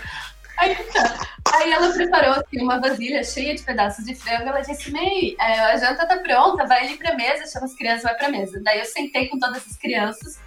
Aí, 0.59 0.75
tá. 0.75 1.27
Aí 1.53 1.71
ela 1.71 1.91
preparou 1.93 2.31
assim, 2.31 2.61
uma 2.61 2.79
vasilha 2.79 3.23
cheia 3.23 3.55
de 3.55 3.63
pedaços 3.63 4.05
de 4.05 4.13
frango. 4.13 4.49
Ela 4.49 4.61
disse: 4.61 4.91
Mei, 4.91 5.35
é, 5.39 5.59
a 5.61 5.77
janta 5.77 6.05
tá 6.05 6.17
pronta, 6.17 6.65
vai 6.65 6.85
ali 6.85 6.97
pra 6.97 7.15
mesa, 7.15 7.51
chama 7.51 7.65
as 7.65 7.75
crianças, 7.75 8.03
vai 8.03 8.15
pra 8.15 8.29
mesa. 8.29 8.61
Daí 8.63 8.79
eu 8.79 8.85
sentei 8.85 9.27
com 9.29 9.39
todas 9.39 9.65
as 9.65 9.77
crianças. 9.77 10.39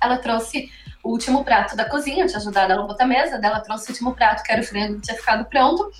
Ela 0.00 0.18
trouxe 0.18 0.70
o 1.02 1.10
último 1.10 1.44
prato 1.44 1.76
da 1.76 1.84
cozinha, 1.84 2.24
eu 2.24 2.28
tinha 2.28 2.38
ajudado 2.38 2.72
ela 2.72 2.84
a 2.84 2.86
botar 2.86 3.04
a 3.04 3.08
mesa. 3.08 3.38
Daí 3.38 3.50
ela 3.50 3.60
trouxe 3.60 3.88
o 3.88 3.90
último 3.90 4.14
prato, 4.14 4.42
que 4.42 4.52
era 4.52 4.60
o 4.60 4.64
frango 4.64 4.94
que 4.96 5.02
tinha 5.02 5.16
ficado 5.16 5.44
pronto. 5.46 5.90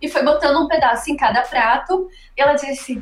E 0.00 0.08
foi 0.08 0.22
botando 0.22 0.62
um 0.62 0.68
pedaço 0.68 1.10
em 1.10 1.16
cada 1.16 1.42
prato. 1.42 2.08
E 2.36 2.42
ela 2.42 2.52
disse: 2.52 3.00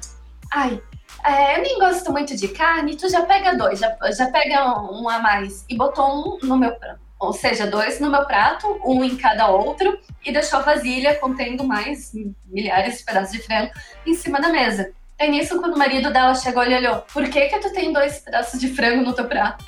Ai, 0.53 0.81
é, 1.25 1.59
eu 1.59 1.63
nem 1.63 1.79
gosto 1.79 2.13
muito 2.13 2.37
de 2.37 2.49
carne, 2.49 2.97
tu 2.97 3.09
já 3.09 3.23
pega 3.23 3.57
dois, 3.57 3.81
já, 3.81 3.97
já 4.13 4.31
pega 4.31 4.81
um, 4.81 5.03
um 5.03 5.09
a 5.09 5.19
mais. 5.19 5.65
E 5.69 5.77
botou 5.77 6.39
um 6.45 6.47
no 6.47 6.57
meu 6.57 6.73
prato. 6.77 7.04
Ou 7.19 7.33
seja, 7.33 7.67
dois 7.67 8.01
no 8.01 8.11
meu 8.11 8.25
prato, 8.25 8.81
um 8.85 9.03
em 9.05 9.17
cada 9.17 9.49
outro, 9.49 9.99
e 10.25 10.33
deixou 10.33 10.59
a 10.59 10.63
vasilha 10.63 11.15
contendo 11.15 11.65
mais 11.65 12.13
milhares 12.47 12.99
de 12.99 13.05
pedaços 13.05 13.33
de 13.33 13.43
frango 13.43 13.71
em 14.07 14.15
cima 14.15 14.41
da 14.41 14.49
mesa. 14.49 14.93
É 15.19 15.29
nisso, 15.29 15.59
quando 15.61 15.75
o 15.75 15.79
marido 15.79 16.13
dela 16.13 16.35
chegou, 16.35 16.63
ele 16.63 16.77
olhou: 16.77 17.05
Por 17.13 17.29
que, 17.29 17.47
que 17.47 17.59
tu 17.61 17.73
tem 17.73 17.93
dois 17.93 18.19
pedaços 18.19 18.61
de 18.61 18.75
frango 18.75 19.05
no 19.05 19.13
teu 19.13 19.27
prato? 19.27 19.65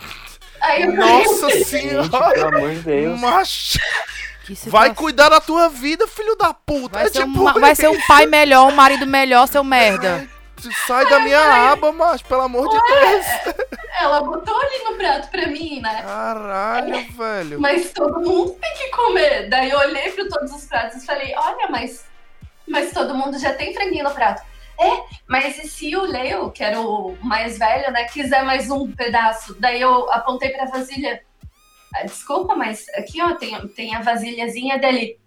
Aí 0.61 0.82
eu 0.82 0.94
falei, 0.94 1.24
Nossa 1.24 1.50
Gente, 1.50 1.64
senhora. 1.64 2.32
pelo 2.32 2.56
amor 2.56 2.70
de 2.70 2.80
Deus. 2.80 3.20
Macho, 3.20 3.78
vai 4.66 4.92
cuidar 4.94 5.28
da 5.28 5.40
tua 5.40 5.68
vida, 5.68 6.06
filho 6.09 6.35
da 6.37 6.52
puta. 6.52 6.98
Vai 6.98 7.06
é 7.06 7.11
ser, 7.11 7.24
tipo, 7.24 7.48
um, 7.48 7.61
vai 7.61 7.74
ser 7.74 7.88
um 7.88 8.00
pai 8.06 8.26
melhor, 8.26 8.68
um 8.68 8.74
marido 8.74 9.06
melhor, 9.06 9.46
seu 9.46 9.62
merda. 9.62 10.28
Sai 10.87 11.09
da 11.09 11.21
minha 11.21 11.73
aba, 11.73 11.92
macho, 11.92 12.25
pelo 12.25 12.42
amor 12.42 12.69
de 12.69 12.79
Deus. 12.81 13.27
ela 14.01 14.21
botou 14.23 14.57
ali 14.61 14.85
no 14.85 14.97
prato 14.97 15.29
pra 15.31 15.47
mim, 15.47 15.81
né? 15.81 16.03
Caralho, 16.03 17.12
velho. 17.12 17.61
Mas 17.61 17.92
todo 17.92 18.21
mundo 18.21 18.53
tem 18.61 18.75
que 18.75 18.88
comer. 18.90 19.49
Daí 19.49 19.71
eu 19.71 19.79
olhei 19.79 20.11
para 20.12 20.29
todos 20.29 20.53
os 20.53 20.64
pratos 20.64 21.03
e 21.03 21.07
falei: 21.07 21.35
Olha, 21.37 21.69
mas, 21.69 22.05
mas 22.66 22.92
todo 22.92 23.14
mundo 23.14 23.38
já 23.38 23.53
tem 23.55 23.75
franguinho 23.75 24.05
no 24.05 24.11
prato. 24.14 24.42
É, 24.79 25.03
mas 25.27 25.57
e 25.59 25.66
se 25.69 25.97
o 25.97 26.03
Leo, 26.03 26.51
que 26.51 26.62
era 26.62 26.79
o 26.81 27.16
mais 27.23 27.59
velho, 27.59 27.90
né, 27.92 28.05
quiser 28.05 28.45
mais 28.45 28.71
um 28.71 28.92
pedaço? 28.92 29.55
Daí 29.59 29.81
eu 29.81 30.11
apontei 30.12 30.51
pra 30.51 30.66
vasilha. 30.66 31.23
"Ah, 31.95 32.03
Desculpa, 32.05 32.55
mas 32.55 32.87
aqui, 32.90 33.23
ó, 33.23 33.35
tem, 33.37 33.66
tem 33.69 33.95
a 33.95 34.03
vasilhazinha 34.03 34.79
dele. 34.79 35.19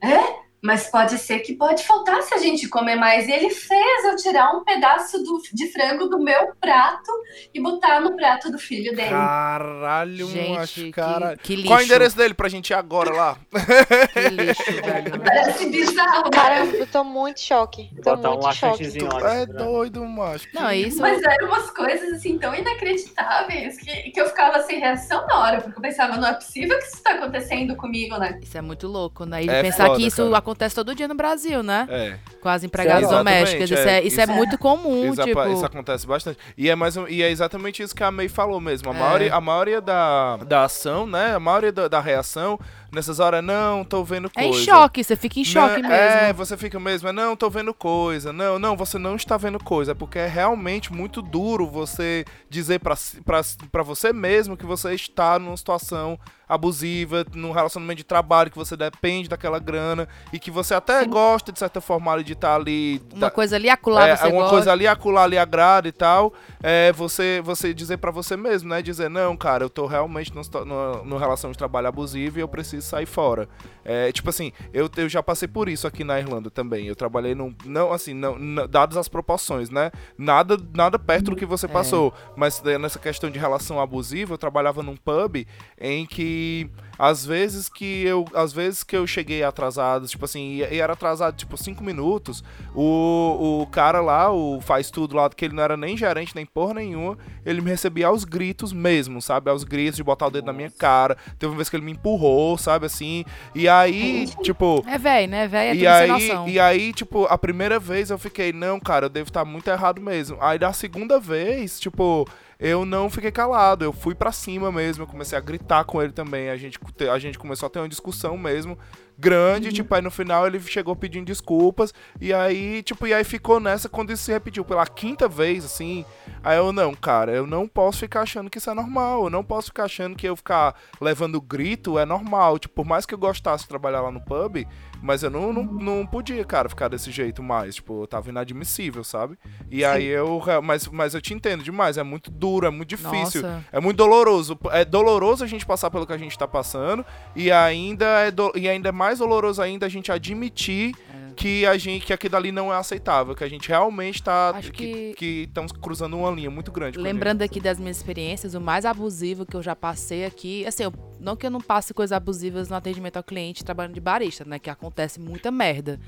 É? 0.00 0.42
Mas 0.62 0.88
pode 0.88 1.18
ser 1.18 1.40
que 1.40 1.54
pode 1.56 1.84
faltar 1.84 2.22
se 2.22 2.32
a 2.34 2.38
gente 2.38 2.68
comer 2.68 2.94
mais. 2.94 3.26
E 3.26 3.32
ele 3.32 3.50
fez 3.50 4.04
eu 4.04 4.14
tirar 4.16 4.52
um 4.56 4.62
pedaço 4.62 5.18
do- 5.18 5.42
de 5.52 5.72
frango 5.72 6.06
do 6.06 6.20
meu 6.20 6.52
prato 6.60 7.10
e 7.52 7.60
botar 7.60 8.00
no 8.00 8.14
prato 8.14 8.50
do 8.50 8.58
filho 8.58 8.94
dele. 8.94 9.10
Caralho, 9.10 10.28
Gente, 10.28 10.50
macho, 10.56 10.74
que, 10.74 10.92
cara. 10.92 11.36
que 11.36 11.56
lixo. 11.56 11.68
Qual 11.68 11.78
é 11.80 11.82
o 11.82 11.84
endereço 11.84 12.16
dele 12.16 12.32
pra 12.34 12.48
gente 12.48 12.70
ir 12.70 12.74
agora 12.74 13.12
lá? 13.12 13.36
Que 14.12 14.28
lixo, 14.28 14.62
velho. 14.82 15.20
Parece 15.20 15.68
bizarro, 15.68 16.30
Cara, 16.30 16.54
cara. 16.64 16.66
eu 16.76 16.86
tô 16.86 17.02
muito 17.02 17.38
em 17.38 17.44
choque. 17.44 17.90
Tô 18.02 18.14
Botar 18.16 18.30
um 18.30 18.32
muito 18.34 18.48
em 18.48 18.52
choque. 18.54 18.98
Tu 18.98 19.04
lá. 19.04 19.34
é 19.34 19.46
né? 19.46 19.46
doido, 19.46 20.04
macho. 20.06 20.46
Não, 20.54 20.68
é 20.68 20.76
isso. 20.76 21.00
Mas 21.00 21.20
eram 21.22 21.48
umas 21.48 21.70
coisas 21.70 22.12
assim 22.12 22.38
tão 22.38 22.54
inacreditáveis 22.54 23.78
que, 23.78 24.10
que 24.12 24.20
eu 24.20 24.28
ficava 24.28 24.60
sem 24.62 24.78
reação 24.78 25.26
na 25.26 25.40
hora, 25.40 25.60
porque 25.60 25.78
eu 25.78 25.82
pensava, 25.82 26.16
não 26.16 26.28
é 26.28 26.34
possível 26.34 26.78
que 26.78 26.84
isso 26.84 27.02
tá 27.02 27.14
acontecendo 27.14 27.74
comigo, 27.76 28.16
né? 28.18 28.38
Isso 28.42 28.56
é 28.56 28.60
muito 28.62 28.86
louco, 28.86 29.24
né? 29.24 29.42
E 29.44 29.48
É 29.48 29.62
pensar 29.62 29.86
foda, 29.86 29.98
que 29.98 30.06
isso 30.06 30.16
cara. 30.18 30.30
Acontece 30.52 30.74
todo 30.74 30.94
dia 30.94 31.08
no 31.08 31.14
Brasil, 31.14 31.62
né? 31.62 31.86
É. 31.90 32.18
Com 32.40 32.48
as 32.48 32.62
empregadas 32.62 33.02
Sério? 33.08 33.18
domésticas. 33.18 33.70
Isso 33.70 33.88
é, 33.88 34.02
isso 34.02 34.20
é, 34.20 34.24
é. 34.24 34.26
muito 34.26 34.56
comum, 34.58 35.12
Isso, 35.12 35.22
tipo. 35.22 35.42
isso 35.48 35.64
acontece 35.66 36.06
bastante. 36.06 36.38
E 36.56 36.68
é, 36.70 36.74
mais, 36.74 36.96
um- 36.96 37.08
e 37.08 37.22
é 37.22 37.30
exatamente 37.30 37.82
isso 37.82 37.94
que 37.94 38.02
a 38.04 38.10
May 38.10 38.28
falou 38.28 38.60
mesmo. 38.60 38.90
A 38.90 38.94
É. 38.94 38.98
maioria, 38.98 39.34
a 39.34 39.40
maioria 39.40 39.80
da, 39.80 40.36
da 40.38 40.64
ação, 40.64 41.06
né? 41.06 41.34
A 41.34 41.40
maioria 41.40 41.72
da, 41.72 41.88
da 41.88 42.00
reação, 42.00 42.58
nessas 42.92 43.18
horas, 43.18 43.42
não, 43.42 43.84
tô 43.84 44.04
vendo 44.04 44.30
É 44.36 44.42
coisa. 44.44 44.60
em 44.60 44.64
choque, 44.64 45.02
você 45.02 45.16
fica 45.16 45.40
em 45.40 45.44
choque 45.44 45.80
Não, 45.80 45.88
mesmo. 45.88 46.04
É, 46.04 46.32
você 46.32 46.56
fica 46.56 46.78
mesmo, 46.78 47.08
é, 47.08 47.12
não, 47.12 47.34
tô 47.34 47.48
vendo 47.48 47.72
coisa. 47.72 48.32
Não, 48.32 48.58
não, 48.58 48.76
você 48.76 48.98
não 48.98 49.16
está 49.16 49.36
vendo 49.38 49.58
coisa. 49.58 49.92
É 49.92 49.94
porque 49.94 50.18
é 50.18 50.26
realmente 50.26 50.92
muito 50.92 51.22
duro 51.22 51.66
você 51.66 52.24
dizer 52.50 52.80
pra 52.80 53.82
você 53.82 54.12
mesmo 54.12 54.56
que 54.56 54.66
você 54.66 54.92
está 54.94 55.38
numa 55.38 55.56
situação 55.56 56.18
abusiva, 56.52 57.24
num 57.34 57.50
relacionamento 57.50 57.98
de 57.98 58.04
trabalho, 58.04 58.50
que 58.50 58.58
você 58.58 58.76
depende 58.76 59.26
daquela 59.26 59.58
grana 59.58 60.06
e 60.32 60.38
que 60.38 60.50
você 60.50 60.74
até 60.74 61.02
Sim. 61.02 61.08
gosta, 61.08 61.50
de 61.50 61.58
certa 61.58 61.80
forma, 61.80 62.22
de 62.22 62.34
estar 62.34 62.48
tá 62.48 62.54
ali. 62.56 63.00
Uma 63.14 63.30
coisa 63.30 63.56
ali 63.56 63.70
acular, 63.70 64.06
é, 64.06 64.16
você 64.16 64.24
Uma 64.26 64.32
gosta. 64.32 64.50
coisa 64.50 64.72
ali 64.72 64.86
acular, 64.86 65.24
ali 65.24 65.38
agrada 65.38 65.88
e 65.88 65.92
tal. 65.92 66.34
É 66.62 66.92
você, 66.92 67.40
você 67.44 67.74
dizer 67.74 67.96
para 67.96 68.12
você 68.12 68.36
mesmo, 68.36 68.68
né? 68.68 68.80
Dizer, 68.80 69.10
não, 69.10 69.36
cara, 69.36 69.64
eu 69.64 69.70
tô 69.70 69.86
realmente 69.86 70.32
no, 70.34 71.04
no 71.04 71.16
relação 71.16 71.50
de 71.50 71.58
trabalho 71.58 71.88
abusivo 71.88 72.38
e 72.38 72.42
eu 72.42 72.48
preciso 72.48 72.86
sair 72.86 73.06
fora. 73.06 73.48
É, 73.84 74.12
tipo 74.12 74.30
assim, 74.30 74.52
eu, 74.72 74.88
eu 74.96 75.08
já 75.08 75.22
passei 75.22 75.48
por 75.48 75.68
isso 75.68 75.86
aqui 75.86 76.04
na 76.04 76.18
Irlanda 76.18 76.50
também. 76.50 76.86
Eu 76.86 76.96
trabalhei 76.96 77.34
num. 77.34 77.54
Não, 77.64 77.92
assim, 77.92 78.14
não, 78.14 78.38
não 78.38 78.66
dadas 78.66 78.96
as 78.96 79.08
proporções, 79.08 79.70
né? 79.70 79.90
Nada, 80.16 80.56
nada 80.74 80.98
perto 80.98 81.30
do 81.30 81.36
que 81.36 81.46
você 81.46 81.66
é. 81.66 81.68
passou. 81.68 82.12
Mas 82.36 82.64
é, 82.64 82.78
nessa 82.78 82.98
questão 82.98 83.30
de 83.30 83.38
relação 83.38 83.80
abusiva, 83.80 84.34
eu 84.34 84.38
trabalhava 84.38 84.82
num 84.82 84.96
pub 84.96 85.46
em 85.80 86.06
que 86.06 86.70
às 86.98 87.24
vezes 87.24 87.68
que 87.68 88.04
eu 88.04 88.24
às 88.34 88.52
vezes 88.52 88.84
que 88.84 88.96
eu 88.96 89.06
cheguei 89.06 89.42
atrasado 89.42 90.06
tipo 90.06 90.24
assim 90.24 90.58
e, 90.58 90.78
era 90.78 90.92
atrasado 90.92 91.36
tipo 91.36 91.56
cinco 91.56 91.82
minutos 91.82 92.44
o, 92.74 93.62
o 93.62 93.66
cara 93.66 94.00
lá 94.00 94.30
o 94.30 94.60
faz 94.60 94.90
tudo 94.90 95.16
lá 95.16 95.28
que 95.30 95.44
ele 95.44 95.54
não 95.54 95.62
era 95.62 95.76
nem 95.76 95.96
gerente 95.96 96.36
nem 96.36 96.44
porra 96.46 96.74
nenhuma 96.74 97.18
ele 97.44 97.60
me 97.60 97.70
recebia 97.70 98.06
aos 98.06 98.24
gritos 98.24 98.72
mesmo 98.72 99.20
sabe 99.20 99.50
aos 99.50 99.64
gritos 99.64 99.96
de 99.96 100.04
botar 100.04 100.26
o 100.26 100.30
dedo 100.30 100.44
Nossa. 100.44 100.52
na 100.52 100.56
minha 100.56 100.70
cara 100.70 101.16
teve 101.38 101.50
uma 101.50 101.56
vez 101.56 101.68
que 101.68 101.76
ele 101.76 101.84
me 101.84 101.92
empurrou 101.92 102.56
sabe 102.58 102.86
assim 102.86 103.24
e 103.54 103.68
aí 103.72 104.26
tipo 104.42 104.84
é 104.86 104.98
velho 104.98 105.30
né? 105.30 105.48
Velho 105.48 105.70
é 105.70 105.82
e 105.82 105.86
aí 105.86 106.30
e 106.46 106.60
aí 106.60 106.92
tipo 106.92 107.24
a 107.24 107.36
primeira 107.38 107.78
vez 107.78 108.10
eu 108.10 108.18
fiquei 108.18 108.52
não 108.52 108.78
cara 108.78 109.06
eu 109.06 109.10
devo 109.10 109.28
estar 109.28 109.44
muito 109.44 109.68
errado 109.68 110.00
mesmo. 110.00 110.36
Aí 110.40 110.58
da 110.58 110.72
segunda 110.72 111.18
vez 111.18 111.80
tipo 111.80 112.26
eu 112.62 112.84
não 112.84 113.10
fiquei 113.10 113.32
calado, 113.32 113.84
eu 113.84 113.92
fui 113.92 114.14
para 114.14 114.30
cima 114.30 114.70
mesmo, 114.70 115.02
eu 115.02 115.06
comecei 115.08 115.36
a 115.36 115.40
gritar 115.40 115.82
com 115.82 116.00
ele 116.00 116.12
também, 116.12 116.48
a 116.48 116.56
gente, 116.56 116.78
a 117.12 117.18
gente 117.18 117.36
começou 117.36 117.66
a 117.66 117.70
ter 117.70 117.80
uma 117.80 117.88
discussão 117.88 118.38
mesmo, 118.38 118.78
grande, 119.18 119.66
uhum. 119.66 119.74
tipo, 119.74 119.92
aí 119.92 120.00
no 120.00 120.12
final 120.12 120.46
ele 120.46 120.60
chegou 120.60 120.94
pedindo 120.94 121.26
desculpas, 121.26 121.92
e 122.20 122.32
aí, 122.32 122.80
tipo, 122.84 123.04
e 123.04 123.12
aí 123.12 123.24
ficou 123.24 123.58
nessa 123.58 123.88
quando 123.88 124.12
isso 124.12 124.22
se 124.22 124.30
repetiu 124.30 124.64
pela 124.64 124.86
quinta 124.86 125.26
vez, 125.26 125.64
assim, 125.64 126.04
aí 126.42 126.56
eu, 126.56 126.72
não, 126.72 126.94
cara, 126.94 127.32
eu 127.32 127.46
não 127.46 127.66
posso 127.66 128.00
ficar 128.00 128.22
achando 128.22 128.50
que 128.50 128.58
isso 128.58 128.70
é 128.70 128.74
normal, 128.74 129.24
eu 129.24 129.30
não 129.30 129.44
posso 129.44 129.68
ficar 129.68 129.84
achando 129.84 130.16
que 130.16 130.28
eu 130.28 130.36
ficar 130.36 130.74
levando 131.00 131.40
grito 131.40 131.98
é 131.98 132.04
normal, 132.04 132.58
tipo, 132.58 132.74
por 132.74 132.86
mais 132.86 133.06
que 133.06 133.14
eu 133.14 133.18
gostasse 133.18 133.64
de 133.64 133.68
trabalhar 133.68 134.00
lá 134.00 134.10
no 134.10 134.20
pub, 134.20 134.66
mas 135.02 135.24
eu 135.24 135.30
não, 135.30 135.52
não, 135.52 135.64
não 135.64 136.06
podia, 136.06 136.44
cara, 136.44 136.68
ficar 136.68 136.86
desse 136.86 137.10
jeito 137.10 137.42
mais. 137.42 137.74
Tipo, 137.74 138.04
eu 138.04 138.06
tava 138.06 138.30
inadmissível, 138.30 139.02
sabe? 139.02 139.36
E 139.68 139.78
Sim. 139.78 139.84
aí 139.84 140.06
eu. 140.06 140.40
Mas, 140.62 140.86
mas 140.86 141.12
eu 141.12 141.20
te 141.20 141.34
entendo 141.34 141.64
demais. 141.64 141.98
É 141.98 142.04
muito 142.04 142.30
duro, 142.30 142.66
é 142.66 142.70
muito 142.70 142.90
difícil. 142.90 143.42
Nossa. 143.42 143.64
É 143.72 143.80
muito 143.80 143.96
doloroso. 143.96 144.56
É 144.70 144.84
doloroso 144.84 145.42
a 145.42 145.46
gente 145.48 145.66
passar 145.66 145.90
pelo 145.90 146.06
que 146.06 146.12
a 146.12 146.18
gente 146.18 146.38
tá 146.38 146.46
passando. 146.46 147.04
E 147.34 147.50
ainda 147.50 148.06
é, 148.20 148.30
do, 148.30 148.52
e 148.54 148.68
ainda 148.68 148.90
é 148.90 148.92
mais 148.92 149.18
doloroso 149.18 149.60
ainda 149.60 149.86
a 149.86 149.88
gente 149.88 150.12
admitir 150.12 150.94
que 151.36 151.66
a 151.66 151.76
gente 151.76 152.06
que 152.06 152.12
aquilo 152.12 152.36
ali 152.36 152.52
não 152.52 152.72
é 152.72 152.76
aceitável, 152.76 153.34
que 153.34 153.44
a 153.44 153.48
gente 153.48 153.68
realmente 153.68 154.16
está 154.16 154.50
Acho 154.50 154.72
que 154.72 155.14
que 155.16 155.44
estamos 155.48 155.72
cruzando 155.72 156.16
uma 156.16 156.30
linha 156.30 156.50
muito 156.50 156.70
grande. 156.70 156.98
Lembrando 156.98 157.42
aqui 157.42 157.60
das 157.60 157.78
minhas 157.78 157.96
experiências, 157.96 158.54
o 158.54 158.60
mais 158.60 158.84
abusivo 158.84 159.44
que 159.44 159.56
eu 159.56 159.62
já 159.62 159.74
passei 159.74 160.24
aqui, 160.24 160.66
assim, 160.66 160.84
eu, 160.84 160.92
não 161.20 161.36
que 161.36 161.46
eu 161.46 161.50
não 161.50 161.60
passe 161.60 161.94
coisas 161.94 162.12
abusivas 162.12 162.68
no 162.68 162.76
atendimento 162.76 163.16
ao 163.16 163.22
cliente 163.22 163.64
trabalhando 163.64 163.94
de 163.94 164.00
barista, 164.00 164.44
né, 164.44 164.58
que 164.58 164.70
acontece 164.70 165.20
muita 165.20 165.50
merda. 165.50 165.98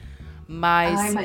Mas 0.46 1.00
ah, 1.00 1.22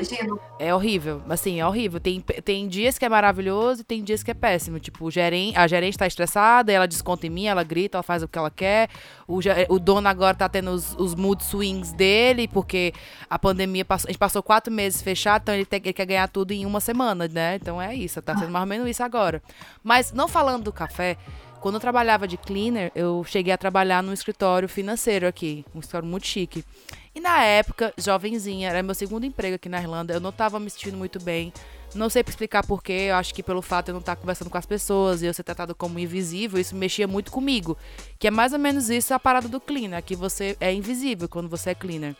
é 0.58 0.74
horrível. 0.74 1.22
Assim, 1.28 1.60
é 1.60 1.66
horrível. 1.66 2.00
Tem, 2.00 2.20
tem 2.20 2.66
dias 2.66 2.98
que 2.98 3.04
é 3.04 3.08
maravilhoso 3.08 3.82
e 3.82 3.84
tem 3.84 4.02
dias 4.02 4.22
que 4.22 4.30
é 4.30 4.34
péssimo. 4.34 4.80
Tipo, 4.80 5.10
gerente, 5.10 5.56
a 5.56 5.66
gerente 5.66 5.98
tá 5.98 6.06
estressada, 6.06 6.72
ela 6.72 6.86
desconta 6.86 7.26
em 7.26 7.30
mim, 7.30 7.46
ela 7.46 7.62
grita, 7.62 7.98
ela 7.98 8.02
faz 8.02 8.22
o 8.22 8.28
que 8.28 8.38
ela 8.38 8.50
quer. 8.50 8.88
O, 9.28 9.40
o 9.68 9.78
dono 9.78 10.08
agora 10.08 10.34
tá 10.34 10.48
tendo 10.48 10.70
os, 10.70 10.94
os 10.96 11.14
mood 11.14 11.44
swings 11.44 11.92
dele, 11.92 12.48
porque 12.48 12.92
a 13.28 13.38
pandemia 13.38 13.84
passou. 13.84 14.08
A 14.08 14.12
gente 14.12 14.18
passou 14.18 14.42
quatro 14.42 14.72
meses 14.72 15.02
fechado, 15.02 15.42
então 15.42 15.54
ele, 15.54 15.66
tem, 15.66 15.80
ele 15.84 15.92
quer 15.92 16.06
ganhar 16.06 16.28
tudo 16.28 16.52
em 16.52 16.64
uma 16.64 16.80
semana, 16.80 17.28
né? 17.28 17.56
Então 17.56 17.80
é 17.80 17.94
isso, 17.94 18.20
tá 18.22 18.36
sendo 18.36 18.50
mais 18.50 18.62
ou 18.62 18.68
menos 18.68 18.88
isso 18.88 19.02
agora. 19.02 19.42
Mas 19.82 20.12
não 20.12 20.28
falando 20.28 20.64
do 20.64 20.72
café. 20.72 21.16
Quando 21.60 21.74
eu 21.74 21.80
trabalhava 21.80 22.26
de 22.26 22.38
cleaner, 22.38 22.90
eu 22.94 23.22
cheguei 23.24 23.52
a 23.52 23.58
trabalhar 23.58 24.02
num 24.02 24.14
escritório 24.14 24.66
financeiro 24.66 25.26
aqui, 25.26 25.62
um 25.74 25.80
escritório 25.80 26.08
muito 26.08 26.26
chique. 26.26 26.64
E 27.12 27.20
na 27.20 27.42
época, 27.42 27.92
jovenzinha, 27.98 28.68
era 28.68 28.82
meu 28.82 28.94
segundo 28.94 29.26
emprego 29.26 29.56
aqui 29.56 29.68
na 29.68 29.80
Irlanda, 29.80 30.14
eu 30.14 30.20
não 30.20 30.30
estava 30.30 30.60
me 30.60 30.70
sentindo 30.70 30.96
muito 30.96 31.20
bem. 31.20 31.52
Não 31.92 32.08
sei 32.08 32.22
explicar 32.24 32.64
porquê, 32.64 33.08
eu 33.08 33.16
acho 33.16 33.34
que 33.34 33.42
pelo 33.42 33.60
fato 33.60 33.86
de 33.86 33.90
eu 33.90 33.94
não 33.94 34.00
estar 34.00 34.14
conversando 34.14 34.48
com 34.48 34.56
as 34.56 34.64
pessoas 34.64 35.20
e 35.20 35.26
eu 35.26 35.34
ser 35.34 35.42
tratado 35.42 35.74
como 35.74 35.98
invisível, 35.98 36.60
isso 36.60 36.76
mexia 36.76 37.08
muito 37.08 37.32
comigo. 37.32 37.76
Que 38.16 38.28
é 38.28 38.30
mais 38.30 38.52
ou 38.52 38.60
menos 38.60 38.88
isso 38.90 39.12
a 39.12 39.18
parada 39.18 39.48
do 39.48 39.60
cleaner, 39.60 40.02
que 40.04 40.14
você 40.14 40.56
é 40.60 40.72
invisível 40.72 41.28
quando 41.28 41.48
você 41.48 41.70
é 41.70 41.74
cleaner. 41.74 42.14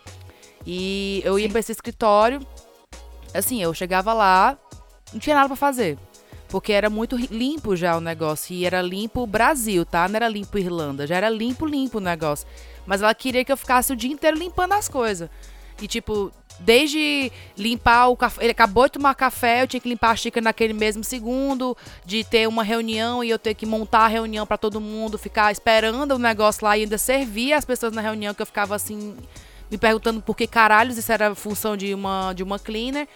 E 0.66 1.22
eu 1.24 1.38
ia 1.38 1.48
para 1.48 1.60
esse 1.60 1.70
escritório, 1.70 2.44
assim, 3.32 3.62
eu 3.62 3.72
chegava 3.72 4.12
lá, 4.12 4.58
não 5.12 5.20
tinha 5.20 5.36
nada 5.36 5.46
para 5.46 5.56
fazer. 5.56 5.96
Porque 6.48 6.72
era 6.72 6.90
muito 6.90 7.16
limpo 7.16 7.76
já 7.76 7.96
o 7.96 8.00
negócio. 8.00 8.52
E 8.52 8.66
era 8.66 8.82
limpo 8.82 9.24
Brasil, 9.24 9.86
tá? 9.86 10.08
Não 10.08 10.16
era 10.16 10.28
limpo 10.28 10.58
Irlanda. 10.58 11.06
Já 11.06 11.16
era 11.16 11.30
limpo, 11.30 11.64
limpo 11.64 11.98
o 11.98 12.00
negócio. 12.00 12.44
Mas 12.86 13.02
ela 13.02 13.14
queria 13.14 13.44
que 13.44 13.52
eu 13.52 13.56
ficasse 13.56 13.92
o 13.92 13.96
dia 13.96 14.10
inteiro 14.10 14.36
limpando 14.36 14.72
as 14.72 14.88
coisas. 14.88 15.28
E, 15.80 15.86
tipo, 15.86 16.32
desde 16.60 17.32
limpar 17.56 18.08
o 18.08 18.16
café. 18.16 18.44
Ele 18.44 18.52
acabou 18.52 18.84
de 18.84 18.92
tomar 18.92 19.14
café, 19.14 19.62
eu 19.62 19.66
tinha 19.66 19.80
que 19.80 19.88
limpar 19.88 20.10
a 20.10 20.16
xícara 20.16 20.44
naquele 20.44 20.72
mesmo 20.72 21.02
segundo. 21.02 21.76
De 22.04 22.22
ter 22.22 22.46
uma 22.46 22.62
reunião 22.62 23.24
e 23.24 23.30
eu 23.30 23.38
ter 23.38 23.54
que 23.54 23.66
montar 23.66 24.00
a 24.00 24.08
reunião 24.08 24.46
para 24.46 24.58
todo 24.58 24.80
mundo, 24.80 25.18
ficar 25.18 25.50
esperando 25.50 26.12
o 26.12 26.18
negócio 26.18 26.64
lá 26.64 26.76
e 26.76 26.82
ainda 26.82 26.98
servir 26.98 27.52
as 27.52 27.64
pessoas 27.64 27.92
na 27.92 28.00
reunião, 28.00 28.34
que 28.34 28.42
eu 28.42 28.46
ficava 28.46 28.74
assim, 28.74 29.16
me 29.70 29.78
perguntando 29.78 30.20
por 30.20 30.36
que 30.36 30.46
caralhos 30.46 30.98
isso 30.98 31.10
era 31.10 31.34
função 31.34 31.76
de 31.76 31.94
uma, 31.94 32.32
de 32.32 32.42
uma 32.42 32.58
cleaner. 32.58 33.08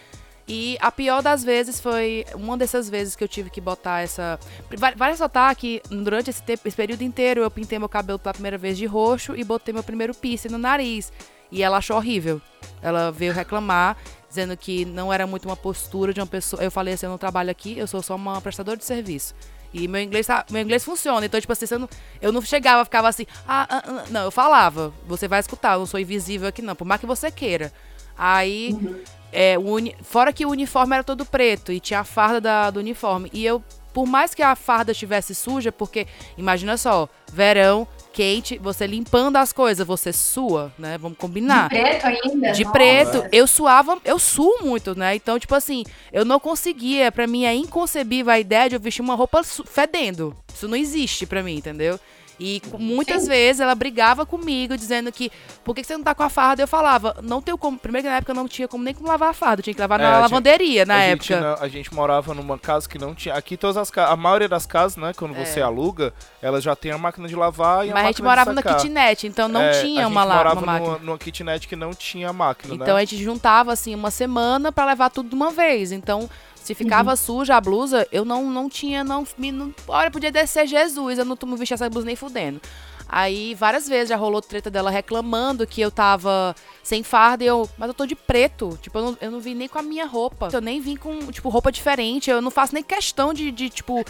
E 0.46 0.76
a 0.80 0.92
pior 0.92 1.22
das 1.22 1.42
vezes 1.42 1.80
foi 1.80 2.26
uma 2.34 2.56
dessas 2.56 2.88
vezes 2.88 3.16
que 3.16 3.24
eu 3.24 3.28
tive 3.28 3.48
que 3.48 3.60
botar 3.60 4.00
essa. 4.02 4.38
Vale 4.76 5.12
ressaltar 5.12 5.56
que 5.56 5.80
durante 5.88 6.28
esse, 6.28 6.42
tempo, 6.42 6.68
esse 6.68 6.76
período 6.76 7.02
inteiro 7.02 7.42
eu 7.42 7.50
pintei 7.50 7.78
meu 7.78 7.88
cabelo 7.88 8.18
pela 8.18 8.34
primeira 8.34 8.58
vez 8.58 8.76
de 8.76 8.84
roxo 8.84 9.34
e 9.34 9.42
botei 9.42 9.72
meu 9.72 9.82
primeiro 9.82 10.14
piercing 10.14 10.48
no 10.48 10.58
nariz. 10.58 11.10
E 11.50 11.62
ela 11.62 11.78
achou 11.78 11.96
horrível. 11.96 12.42
Ela 12.82 13.10
veio 13.10 13.32
reclamar, 13.32 13.96
dizendo 14.28 14.54
que 14.56 14.84
não 14.84 15.10
era 15.10 15.26
muito 15.26 15.46
uma 15.46 15.56
postura 15.56 16.12
de 16.12 16.20
uma 16.20 16.26
pessoa. 16.26 16.62
Eu 16.62 16.70
falei 16.70 16.92
assim: 16.92 17.06
eu 17.06 17.10
não 17.10 17.18
trabalho 17.18 17.50
aqui, 17.50 17.78
eu 17.78 17.86
sou 17.86 18.02
só 18.02 18.14
uma 18.14 18.38
prestadora 18.40 18.76
de 18.76 18.84
serviço. 18.84 19.34
E 19.72 19.88
meu 19.88 20.00
inglês, 20.00 20.26
tá, 20.26 20.44
meu 20.50 20.62
inglês 20.62 20.84
funciona. 20.84 21.24
Então, 21.24 21.40
tipo 21.40 21.52
assim, 21.52 21.66
eu 21.68 21.78
não, 21.78 21.88
eu 22.20 22.32
não 22.32 22.42
chegava, 22.42 22.84
ficava 22.84 23.08
assim, 23.08 23.26
ah, 23.48 23.66
ah, 23.68 23.82
ah, 23.84 24.04
não, 24.08 24.22
eu 24.22 24.30
falava, 24.30 24.94
você 25.04 25.26
vai 25.26 25.40
escutar, 25.40 25.72
eu 25.72 25.80
não 25.80 25.86
sou 25.86 25.98
invisível 25.98 26.46
aqui, 26.46 26.62
não, 26.62 26.76
por 26.76 26.84
mais 26.84 27.00
que 27.00 27.06
você 27.06 27.28
queira. 27.28 27.72
Aí 28.16 28.72
uhum. 28.72 29.00
É, 29.34 29.58
uni... 29.58 29.96
Fora 30.02 30.32
que 30.32 30.46
o 30.46 30.50
uniforme 30.50 30.94
era 30.94 31.04
todo 31.04 31.26
preto 31.26 31.72
e 31.72 31.80
tinha 31.80 32.00
a 32.00 32.04
farda 32.04 32.40
da, 32.40 32.70
do 32.70 32.78
uniforme. 32.78 33.28
E 33.32 33.44
eu, 33.44 33.62
por 33.92 34.06
mais 34.06 34.34
que 34.34 34.42
a 34.42 34.54
farda 34.54 34.92
estivesse 34.92 35.34
suja, 35.34 35.72
porque, 35.72 36.06
imagina 36.38 36.76
só, 36.76 37.08
verão, 37.32 37.86
quente, 38.12 38.56
você 38.58 38.86
limpando 38.86 39.36
as 39.36 39.52
coisas, 39.52 39.84
você 39.84 40.12
sua, 40.12 40.72
né? 40.78 40.96
Vamos 40.96 41.18
combinar. 41.18 41.68
De 41.68 41.80
preto 41.80 42.06
ainda? 42.06 42.52
De 42.52 42.64
Nossa. 42.64 42.72
preto. 42.72 43.28
Eu 43.32 43.46
suava, 43.46 43.98
eu 44.04 44.18
suo 44.20 44.58
muito, 44.62 44.96
né? 44.96 45.16
Então, 45.16 45.38
tipo 45.38 45.54
assim, 45.54 45.84
eu 46.12 46.24
não 46.24 46.38
conseguia, 46.38 47.10
para 47.10 47.26
mim 47.26 47.44
é 47.44 47.54
inconcebível 47.54 48.32
a 48.32 48.38
ideia 48.38 48.68
de 48.68 48.76
eu 48.76 48.80
vestir 48.80 49.02
uma 49.02 49.16
roupa 49.16 49.42
fedendo. 49.42 50.34
Isso 50.54 50.68
não 50.68 50.76
existe 50.76 51.26
para 51.26 51.42
mim, 51.42 51.56
entendeu? 51.56 51.98
E 52.38 52.60
muitas 52.78 53.22
Sim. 53.22 53.28
vezes 53.28 53.60
ela 53.60 53.74
brigava 53.74 54.26
comigo, 54.26 54.76
dizendo 54.76 55.12
que 55.12 55.30
por 55.62 55.74
que 55.74 55.84
você 55.84 55.96
não 55.96 56.04
tá 56.04 56.14
com 56.14 56.22
a 56.22 56.28
farda? 56.28 56.62
Eu 56.62 56.68
falava, 56.68 57.16
não 57.22 57.40
tenho 57.40 57.56
como. 57.56 57.78
Primeiro 57.78 58.04
que 58.06 58.10
na 58.10 58.16
época 58.16 58.34
não 58.34 58.48
tinha 58.48 58.66
como 58.66 58.82
nem 58.82 58.92
como 58.92 59.08
lavar 59.08 59.30
a 59.30 59.32
farda, 59.32 59.62
tinha 59.62 59.74
que 59.74 59.80
lavar 59.80 60.00
é, 60.00 60.02
na 60.02 60.18
lavanderia 60.18 60.84
na 60.84 60.94
a 60.96 61.02
época. 61.02 61.24
Gente, 61.24 61.62
a 61.62 61.68
gente 61.68 61.94
morava 61.94 62.34
numa 62.34 62.58
casa 62.58 62.88
que 62.88 62.98
não 62.98 63.14
tinha. 63.14 63.34
Aqui 63.34 63.56
todas 63.56 63.76
as 63.76 63.90
casas, 63.90 64.12
a 64.12 64.16
maioria 64.16 64.48
das 64.48 64.66
casas, 64.66 64.96
né, 64.96 65.12
quando 65.16 65.36
é. 65.36 65.44
você 65.44 65.60
aluga, 65.60 66.12
elas 66.42 66.64
já 66.64 66.74
tem 66.74 66.90
a 66.90 66.98
máquina 66.98 67.28
de 67.28 67.36
lavar 67.36 67.86
e 67.86 67.90
Mas 67.90 68.02
a, 68.02 68.04
a 68.04 68.06
gente 68.08 68.22
morava 68.22 68.52
na 68.52 68.62
kitnet, 68.62 69.26
então 69.26 69.48
não 69.48 69.60
é, 69.62 69.80
tinha 69.80 70.06
uma 70.08 70.24
lá. 70.24 70.36
morava 70.36 70.60
uma 70.60 70.78
numa, 70.78 70.98
numa 70.98 71.18
kitnet 71.18 71.68
que 71.68 71.76
não 71.76 71.94
tinha 71.94 72.32
máquina, 72.32 72.74
Então 72.74 72.96
né? 72.96 73.02
a 73.02 73.04
gente 73.04 73.22
juntava 73.22 73.72
assim 73.72 73.94
uma 73.94 74.10
semana 74.10 74.72
para 74.72 74.86
levar 74.86 75.10
tudo 75.10 75.28
de 75.28 75.34
uma 75.34 75.50
vez. 75.50 75.92
Então 75.92 76.28
se 76.64 76.74
ficava 76.74 77.10
uhum. 77.10 77.16
suja 77.16 77.56
a 77.56 77.60
blusa, 77.60 78.08
eu 78.10 78.24
não, 78.24 78.50
não 78.50 78.70
tinha, 78.70 79.04
não, 79.04 79.26
não. 79.36 79.74
Olha, 79.86 80.10
podia 80.10 80.32
descer 80.32 80.66
Jesus, 80.66 81.18
eu 81.18 81.24
não 81.24 81.36
tomo 81.36 81.58
vestir 81.58 81.74
essa 81.74 81.90
blusa 81.90 82.06
nem 82.06 82.16
fudendo. 82.16 82.58
Aí 83.06 83.54
várias 83.54 83.86
vezes 83.86 84.08
já 84.08 84.16
rolou 84.16 84.40
treta 84.40 84.70
dela 84.70 84.90
reclamando 84.90 85.66
que 85.66 85.82
eu 85.82 85.90
tava 85.90 86.56
sem 86.82 87.02
farda 87.02 87.44
e 87.44 87.46
eu, 87.46 87.68
mas 87.76 87.88
eu 87.88 87.92
tô 87.92 88.06
de 88.06 88.14
preto. 88.14 88.78
Tipo, 88.80 88.98
eu 88.98 89.04
não, 89.04 89.18
eu 89.20 89.30
não 89.30 89.40
vim 89.40 89.54
nem 89.54 89.68
com 89.68 89.78
a 89.78 89.82
minha 89.82 90.06
roupa. 90.06 90.48
Eu 90.50 90.62
nem 90.62 90.80
vim 90.80 90.96
com, 90.96 91.30
tipo, 91.30 91.50
roupa 91.50 91.70
diferente. 91.70 92.30
Eu 92.30 92.40
não 92.40 92.50
faço 92.50 92.72
nem 92.72 92.82
questão 92.82 93.34
de, 93.34 93.50
de 93.50 93.68
tipo, 93.68 94.02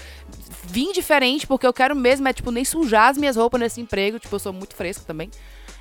vir 0.63 0.93
diferente, 0.93 1.45
porque 1.45 1.67
eu 1.67 1.73
quero 1.73 1.97
mesmo, 1.97 2.29
é, 2.29 2.33
tipo, 2.33 2.53
nem 2.53 2.65
sujar 2.65 3.11
as 3.11 3.19
minhas 3.19 3.35
roupas 3.35 3.61
nesse 3.61 3.81
emprego. 3.81 4.21
Tipo, 4.21 4.37
eu 4.37 4.41
sou 4.41 4.53
muito 4.53 4.77
fresca 4.77 5.03
também. 5.05 5.29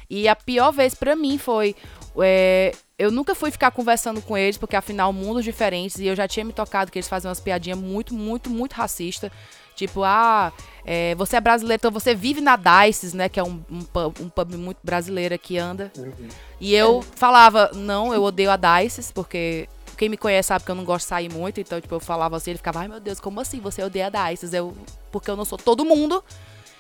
E 0.09 0.27
a 0.27 0.35
pior 0.35 0.71
vez 0.71 0.95
para 0.95 1.15
mim 1.15 1.37
foi. 1.37 1.75
É, 2.19 2.73
eu 2.97 3.11
nunca 3.11 3.33
fui 3.33 3.51
ficar 3.51 3.71
conversando 3.71 4.21
com 4.21 4.37
eles, 4.37 4.57
porque 4.57 4.75
afinal, 4.75 5.11
mundos 5.11 5.43
diferentes, 5.43 5.97
e 5.97 6.05
eu 6.05 6.15
já 6.15 6.27
tinha 6.27 6.45
me 6.45 6.53
tocado 6.53 6.91
que 6.91 6.99
eles 6.99 7.07
faziam 7.07 7.29
umas 7.29 7.39
piadinhas 7.39 7.77
muito, 7.77 8.13
muito, 8.13 8.49
muito 8.49 8.73
racistas 8.73 9.31
Tipo, 9.75 10.03
ah, 10.03 10.53
é, 10.85 11.15
você 11.15 11.37
é 11.37 11.41
brasileiro, 11.41 11.79
então 11.79 11.91
você 11.91 12.13
vive 12.13 12.41
na 12.41 12.55
Dices, 12.55 13.13
né? 13.13 13.27
Que 13.27 13.39
é 13.39 13.43
um, 13.43 13.63
um, 13.69 13.81
pub, 13.81 14.15
um 14.21 14.29
pub 14.29 14.53
muito 14.55 14.77
brasileiro 14.83 15.37
que 15.39 15.57
anda. 15.57 15.91
Uhum. 15.97 16.27
E 16.59 16.75
eu 16.75 17.01
falava, 17.15 17.71
não, 17.73 18.13
eu 18.13 18.21
odeio 18.23 18.51
a 18.51 18.57
Dices, 18.57 19.11
porque 19.11 19.67
quem 19.97 20.09
me 20.09 20.17
conhece 20.17 20.47
sabe 20.47 20.63
que 20.63 20.69
eu 20.69 20.75
não 20.75 20.85
gosto 20.85 21.05
de 21.05 21.09
sair 21.09 21.31
muito. 21.31 21.59
Então, 21.59 21.81
tipo, 21.81 21.95
eu 21.95 21.99
falava 21.99 22.37
assim, 22.37 22.51
ele 22.51 22.57
ficava, 22.57 22.81
ai 22.81 22.87
meu 22.87 22.99
Deus, 22.99 23.19
como 23.19 23.39
assim 23.39 23.59
você 23.59 23.81
odeia 23.81 24.11
a 24.13 24.29
Dices? 24.29 24.53
Eu, 24.53 24.75
porque 25.11 25.29
eu 25.29 25.35
não 25.35 25.45
sou 25.45 25.57
todo 25.57 25.83
mundo. 25.83 26.23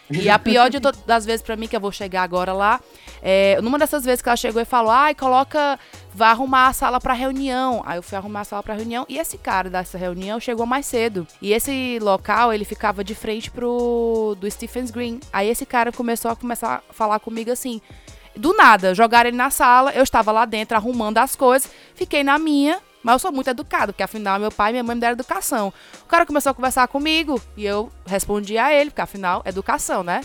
E 0.09 0.29
a 0.29 0.37
pior 0.37 0.69
de 0.69 0.79
das 0.79 1.25
vezes 1.25 1.41
para 1.41 1.55
mim, 1.55 1.67
que 1.67 1.75
eu 1.75 1.79
vou 1.79 1.91
chegar 1.91 2.23
agora 2.23 2.53
lá, 2.53 2.79
é, 3.21 3.59
numa 3.61 3.79
dessas 3.79 4.03
vezes 4.03 4.21
que 4.21 4.27
ela 4.27 4.35
chegou 4.35 4.61
e 4.61 4.65
falou, 4.65 4.91
ai, 4.91 5.15
coloca, 5.15 5.79
vá 6.13 6.29
arrumar 6.31 6.67
a 6.67 6.73
sala 6.73 6.99
pra 6.99 7.13
reunião. 7.13 7.81
Aí 7.85 7.97
eu 7.97 8.03
fui 8.03 8.17
arrumar 8.17 8.41
a 8.41 8.43
sala 8.43 8.61
pra 8.61 8.73
reunião 8.73 9.05
e 9.07 9.17
esse 9.17 9.37
cara 9.37 9.69
dessa 9.69 9.97
reunião 9.97 10.39
chegou 10.39 10.65
mais 10.65 10.85
cedo. 10.85 11.25
E 11.41 11.53
esse 11.53 11.99
local, 12.01 12.51
ele 12.51 12.65
ficava 12.65 13.03
de 13.03 13.15
frente 13.15 13.49
pro 13.49 14.35
do 14.39 14.49
Stephen's 14.49 14.91
Green. 14.91 15.19
Aí 15.31 15.49
esse 15.49 15.65
cara 15.65 15.91
começou 15.91 16.29
a 16.31 16.35
começar 16.35 16.83
a 16.89 16.93
falar 16.93 17.19
comigo 17.19 17.49
assim, 17.49 17.81
do 18.35 18.53
nada, 18.53 18.93
jogaram 18.93 19.29
ele 19.29 19.37
na 19.37 19.49
sala, 19.49 19.91
eu 19.91 20.03
estava 20.03 20.31
lá 20.31 20.45
dentro 20.45 20.75
arrumando 20.75 21.19
as 21.19 21.35
coisas, 21.35 21.69
fiquei 21.93 22.23
na 22.23 22.39
minha, 22.39 22.79
mas 23.03 23.13
eu 23.13 23.19
sou 23.19 23.31
muito 23.31 23.49
educado, 23.49 23.91
porque 23.91 24.03
afinal 24.03 24.39
meu 24.39 24.51
pai 24.51 24.71
e 24.71 24.73
minha 24.73 24.83
mãe 24.83 24.95
me 24.95 25.01
deram 25.01 25.13
educação. 25.13 25.73
O 26.03 26.07
cara 26.07 26.25
começou 26.25 26.51
a 26.51 26.53
conversar 26.53 26.87
comigo 26.87 27.41
e 27.57 27.65
eu 27.65 27.91
respondi 28.05 28.57
a 28.57 28.73
ele, 28.73 28.89
porque 28.89 29.01
afinal, 29.01 29.41
educação, 29.45 30.03
né? 30.03 30.21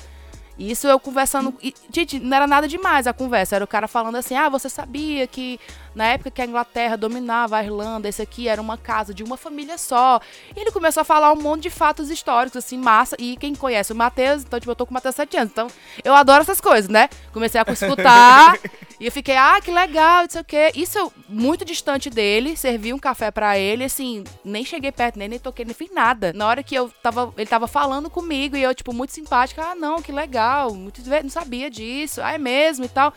Isso 0.58 0.88
eu 0.88 0.98
conversando. 0.98 1.54
E, 1.62 1.72
gente, 1.92 2.18
não 2.18 2.36
era 2.36 2.46
nada 2.46 2.66
demais 2.66 3.06
a 3.06 3.12
conversa. 3.12 3.54
Era 3.54 3.64
o 3.64 3.68
cara 3.68 3.86
falando 3.86 4.16
assim: 4.16 4.34
ah, 4.34 4.48
você 4.48 4.68
sabia 4.68 5.26
que 5.26 5.60
na 5.94 6.06
época 6.06 6.30
que 6.30 6.40
a 6.40 6.46
Inglaterra 6.46 6.96
dominava 6.96 7.56
a 7.56 7.64
Irlanda, 7.64 8.08
esse 8.08 8.22
aqui 8.22 8.48
era 8.48 8.60
uma 8.60 8.78
casa 8.78 9.12
de 9.12 9.22
uma 9.22 9.36
família 9.36 9.76
só. 9.76 10.20
E 10.56 10.60
ele 10.60 10.70
começou 10.70 11.00
a 11.00 11.04
falar 11.04 11.32
um 11.32 11.40
monte 11.40 11.64
de 11.64 11.70
fatos 11.70 12.10
históricos, 12.10 12.56
assim, 12.56 12.78
massa. 12.78 13.16
E 13.18 13.36
quem 13.36 13.54
conhece 13.54 13.92
o 13.92 13.96
Matheus, 13.96 14.42
então, 14.42 14.58
tipo, 14.58 14.70
eu 14.70 14.76
tô 14.76 14.86
com 14.86 14.90
o 14.90 14.94
Matheus 14.94 15.14
sete 15.14 15.36
anos. 15.36 15.50
Então, 15.52 15.68
eu 16.04 16.14
adoro 16.14 16.42
essas 16.42 16.60
coisas, 16.60 16.88
né? 16.88 17.08
Comecei 17.32 17.60
a 17.60 17.64
escutar. 17.72 18.58
e 19.00 19.06
eu 19.06 19.12
fiquei, 19.12 19.36
ah, 19.36 19.60
que 19.60 19.70
legal, 19.70 20.22
não 20.22 20.30
sei 20.30 20.40
o 20.40 20.44
quê. 20.44 20.72
Isso 20.74 20.98
eu, 20.98 21.12
muito 21.28 21.64
distante 21.64 22.08
dele, 22.08 22.56
servi 22.56 22.92
um 22.92 22.98
café 22.98 23.30
para 23.30 23.58
ele, 23.58 23.84
assim, 23.84 24.24
nem 24.44 24.64
cheguei 24.64 24.92
perto, 24.92 25.18
nem, 25.18 25.28
nem 25.28 25.38
toquei, 25.38 25.64
nem 25.64 25.74
fiz 25.74 25.90
nada. 25.92 26.32
Na 26.32 26.46
hora 26.46 26.62
que 26.62 26.74
eu 26.74 26.90
tava, 27.02 27.32
ele 27.36 27.46
tava 27.46 27.66
falando 27.66 28.08
comigo 28.08 28.56
e 28.56 28.62
eu, 28.62 28.74
tipo, 28.74 28.92
muito 28.92 29.12
simpática, 29.12 29.62
ah, 29.62 29.74
não, 29.74 30.00
que 30.00 30.12
legal 30.12 30.28
legal, 30.28 30.74
muito, 30.74 31.02
não 31.22 31.30
sabia 31.30 31.70
disso, 31.70 32.20
ah, 32.22 32.32
é 32.32 32.38
mesmo 32.38 32.84
e 32.84 32.88
tal. 32.88 33.12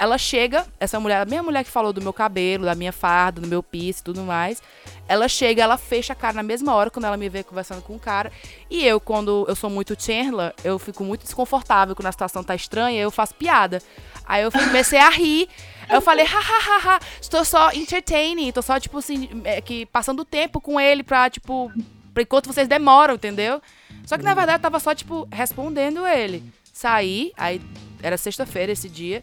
Ela 0.00 0.16
chega, 0.16 0.66
essa 0.80 0.98
mulher, 0.98 1.20
a 1.20 1.26
mesma 1.26 1.42
mulher 1.42 1.62
que 1.62 1.70
falou 1.70 1.92
do 1.92 2.00
meu 2.00 2.14
cabelo, 2.14 2.64
da 2.64 2.74
minha 2.74 2.90
farda, 2.90 3.38
do 3.38 3.46
meu 3.46 3.62
piso 3.62 4.00
e 4.00 4.02
tudo 4.02 4.22
mais, 4.22 4.62
ela 5.06 5.28
chega, 5.28 5.62
ela 5.62 5.76
fecha 5.76 6.14
a 6.14 6.16
cara 6.16 6.32
na 6.32 6.42
mesma 6.42 6.72
hora 6.72 6.88
quando 6.88 7.04
ela 7.04 7.18
me 7.18 7.28
vê 7.28 7.44
conversando 7.44 7.82
com 7.82 7.96
o 7.96 7.98
cara. 7.98 8.32
E 8.70 8.82
eu, 8.82 8.98
quando 8.98 9.44
eu 9.46 9.54
sou 9.54 9.68
muito 9.68 9.94
Chandler, 10.02 10.54
eu 10.64 10.78
fico 10.78 11.04
muito 11.04 11.24
desconfortável 11.24 11.94
quando 11.94 12.06
a 12.06 12.12
situação 12.12 12.42
tá 12.42 12.54
estranha, 12.54 12.98
eu 12.98 13.10
faço 13.10 13.34
piada. 13.34 13.82
Aí 14.24 14.42
eu 14.42 14.50
comecei 14.50 14.98
a 14.98 15.10
rir. 15.10 15.50
Eu 15.90 16.00
falei, 16.00 16.24
hahaha, 16.24 16.98
estou 17.20 17.44
só 17.44 17.70
entertaining, 17.72 18.48
estou 18.48 18.62
só, 18.62 18.80
tipo 18.80 18.96
assim, 18.96 19.28
é, 19.44 19.60
que 19.60 19.84
passando 19.84 20.24
tempo 20.24 20.62
com 20.62 20.80
ele 20.80 21.02
pra, 21.02 21.28
tipo, 21.28 21.70
pra 22.14 22.22
enquanto 22.22 22.46
vocês 22.46 22.66
demoram, 22.66 23.16
entendeu? 23.16 23.60
Só 24.06 24.16
que 24.16 24.24
na 24.24 24.32
verdade 24.32 24.60
eu 24.60 24.62
tava 24.62 24.80
só, 24.80 24.94
tipo, 24.94 25.28
respondendo 25.30 26.06
ele. 26.06 26.42
Saí, 26.72 27.32
aí 27.36 27.60
era 28.02 28.16
sexta-feira 28.16 28.72
esse 28.72 28.88
dia, 28.88 29.22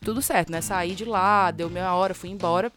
tudo 0.00 0.22
certo, 0.22 0.50
né? 0.50 0.60
Saí 0.60 0.94
de 0.94 1.04
lá, 1.04 1.50
deu 1.50 1.68
meia 1.68 1.94
hora, 1.94 2.14
fui 2.14 2.30
embora. 2.30 2.70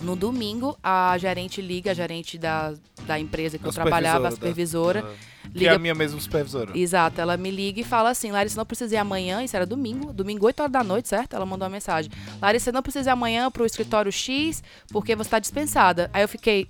No 0.00 0.16
domingo, 0.16 0.76
a 0.82 1.16
gerente 1.18 1.62
liga, 1.62 1.92
a 1.92 1.94
gerente 1.94 2.36
da, 2.36 2.74
da 3.06 3.18
empresa 3.18 3.58
que 3.58 3.64
a 3.64 3.68
eu 3.68 3.72
trabalhava, 3.72 4.28
a 4.28 4.30
supervisora. 4.30 5.02
Da, 5.02 5.08
liga, 5.44 5.58
que 5.58 5.66
é 5.66 5.72
a 5.72 5.78
minha 5.78 5.94
mesma 5.94 6.20
supervisora. 6.20 6.76
Exato, 6.76 7.20
ela 7.20 7.36
me 7.36 7.50
liga 7.50 7.80
e 7.80 7.84
fala 7.84 8.10
assim: 8.10 8.30
Larissa, 8.30 8.56
não 8.56 8.66
precisa 8.66 8.94
ir 8.94 8.98
amanhã, 8.98 9.42
isso 9.42 9.56
era 9.56 9.64
domingo, 9.64 10.12
domingo 10.12 10.46
8 10.46 10.60
horas 10.60 10.72
da 10.72 10.84
noite, 10.84 11.08
certo? 11.08 11.34
Ela 11.34 11.46
mandou 11.46 11.64
uma 11.66 11.72
mensagem: 11.72 12.10
Larissa, 12.42 12.72
não 12.72 12.82
precisa 12.82 13.10
ir 13.10 13.12
amanhã 13.12 13.50
pro 13.50 13.64
escritório 13.64 14.10
X, 14.10 14.62
porque 14.90 15.14
você 15.14 15.30
tá 15.30 15.38
dispensada. 15.38 16.10
Aí 16.12 16.22
eu 16.22 16.28
fiquei, 16.28 16.68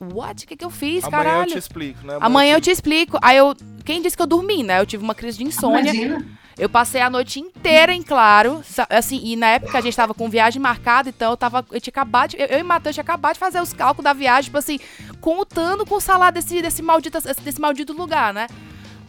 what? 0.00 0.44
O 0.44 0.48
que, 0.48 0.56
que 0.56 0.64
eu 0.64 0.70
fiz, 0.70 1.04
Amanhã 1.04 1.10
caralho? 1.10 1.36
Amanhã 1.36 1.44
eu 1.44 1.52
te 1.52 1.58
explico, 1.58 1.98
né? 2.06 2.14
Amanhã, 2.14 2.26
Amanhã 2.26 2.56
eu 2.56 2.60
te 2.60 2.70
explico. 2.70 3.18
Aí 3.22 3.36
eu. 3.36 3.54
Quem 3.84 4.02
disse 4.02 4.16
que 4.16 4.22
eu 4.22 4.26
dormi, 4.26 4.62
né? 4.62 4.80
Eu 4.80 4.86
tive 4.86 5.02
uma 5.02 5.14
crise 5.14 5.38
de 5.38 5.44
insônia. 5.44 5.92
Imagina. 5.92 6.38
Eu 6.58 6.68
passei 6.68 7.00
a 7.00 7.08
noite 7.08 7.38
inteira 7.38 7.92
em 7.92 8.02
claro. 8.02 8.62
Assim, 8.90 9.20
e 9.22 9.36
na 9.36 9.46
época 9.46 9.78
a 9.78 9.80
gente 9.80 9.96
tava 9.96 10.12
com 10.12 10.28
viagem 10.28 10.60
marcada, 10.60 11.08
então 11.08 11.30
eu 11.30 11.36
tava. 11.36 11.64
Eu 11.70 11.80
tinha 11.80 11.92
acabado. 11.92 12.30
De, 12.30 12.36
eu, 12.36 12.46
eu 12.46 12.58
e 12.58 12.62
Matheus 12.62 12.96
tinha 12.96 13.02
acabado 13.02 13.34
de 13.34 13.38
fazer 13.38 13.62
os 13.62 13.72
cálculos 13.72 14.04
da 14.04 14.12
viagem, 14.12 14.44
tipo 14.44 14.58
assim, 14.58 14.80
contando 15.20 15.86
com 15.86 15.94
o 15.94 16.00
salário 16.00 16.34
desse, 16.34 16.60
desse, 16.60 16.82
maldito, 16.82 17.18
desse 17.20 17.60
maldito 17.60 17.92
lugar, 17.92 18.34
né? 18.34 18.48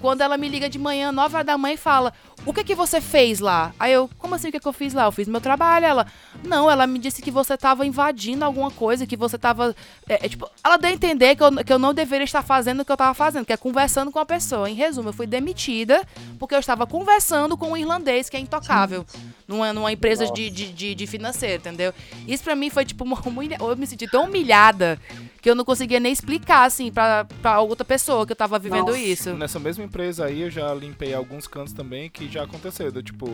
Quando 0.01 0.21
ela 0.21 0.37
me 0.37 0.47
liga 0.47 0.69
de 0.69 0.79
manhã, 0.79 1.11
9 1.11 1.35
horas 1.35 1.45
da 1.45 1.57
manhã, 1.57 1.73
e 1.73 1.77
fala: 1.77 2.13
O 2.45 2.53
que 2.53 2.63
que 2.63 2.73
você 2.73 3.01
fez 3.01 3.39
lá? 3.39 3.73
Aí 3.77 3.91
eu, 3.91 4.09
como 4.17 4.33
assim 4.35 4.47
o 4.47 4.51
que, 4.51 4.59
que 4.59 4.67
eu 4.67 4.73
fiz 4.73 4.93
lá? 4.93 5.05
Eu 5.05 5.11
fiz 5.11 5.27
meu 5.27 5.41
trabalho. 5.41 5.85
Ela, 5.85 6.07
não, 6.43 6.71
ela 6.71 6.87
me 6.87 6.97
disse 6.99 7.21
que 7.21 7.29
você 7.29 7.57
tava 7.57 7.85
invadindo 7.85 8.45
alguma 8.45 8.71
coisa, 8.71 9.05
que 9.05 9.17
você 9.17 9.37
tava. 9.37 9.75
É, 10.07 10.25
é, 10.25 10.29
tipo, 10.29 10.49
ela 10.63 10.77
deu 10.77 10.89
a 10.89 10.93
entender 10.93 11.35
que 11.35 11.43
eu, 11.43 11.51
que 11.51 11.73
eu 11.73 11.79
não 11.79 11.93
deveria 11.93 12.23
estar 12.23 12.41
fazendo 12.41 12.81
o 12.81 12.85
que 12.85 12.91
eu 12.91 12.97
tava 12.97 13.13
fazendo, 13.13 13.45
que 13.45 13.53
é 13.53 13.57
conversando 13.57 14.11
com 14.11 14.19
a 14.19 14.25
pessoa. 14.25 14.69
Em 14.69 14.73
resumo, 14.73 15.09
eu 15.09 15.13
fui 15.13 15.27
demitida 15.27 16.01
porque 16.37 16.55
eu 16.55 16.59
estava 16.59 16.87
conversando 16.87 17.57
com 17.57 17.71
um 17.71 17.77
irlandês 17.77 18.29
que 18.29 18.37
é 18.37 18.39
intocável. 18.39 19.05
Numa, 19.47 19.73
numa 19.73 19.91
empresa 19.91 20.31
de, 20.31 20.49
de, 20.49 20.71
de, 20.71 20.95
de, 20.95 21.07
financeiro, 21.07 21.55
entendeu? 21.55 21.91
Isso 22.27 22.43
pra 22.43 22.55
mim 22.55 22.69
foi 22.69 22.85
tipo 22.85 23.03
uma, 23.03 23.19
uma 23.25 23.43
Eu 23.43 23.75
me 23.75 23.87
senti 23.87 24.07
tão 24.07 24.25
humilhada 24.25 24.99
que 25.41 25.49
eu 25.49 25.55
não 25.55 25.63
conseguia 25.63 25.99
nem 25.99 26.11
explicar, 26.11 26.65
assim, 26.65 26.91
pra, 26.91 27.25
pra 27.41 27.59
outra 27.61 27.85
pessoa 27.85 28.25
que 28.25 28.31
eu 28.31 28.35
tava 28.35 28.59
vivendo 28.59 28.87
Nossa. 28.87 28.99
isso. 28.99 29.33
Nessa 29.33 29.59
mesma 29.59 29.83
empresa 29.89 30.25
aí, 30.25 30.41
eu 30.41 30.51
já 30.51 30.73
limpei 30.73 31.13
alguns 31.13 31.47
cantos 31.47 31.73
também 31.73 32.09
que 32.09 32.29
já 32.29 32.43
aconteceu. 32.43 32.91
Do, 32.91 33.03
tipo, 33.03 33.27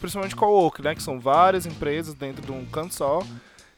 principalmente 0.00 0.34
co-work, 0.34 0.82
né? 0.82 0.94
Que 0.94 1.02
são 1.02 1.20
várias 1.20 1.66
empresas 1.66 2.14
dentro 2.14 2.42
de 2.44 2.50
um 2.50 2.64
canto 2.64 2.94
só. 2.94 3.22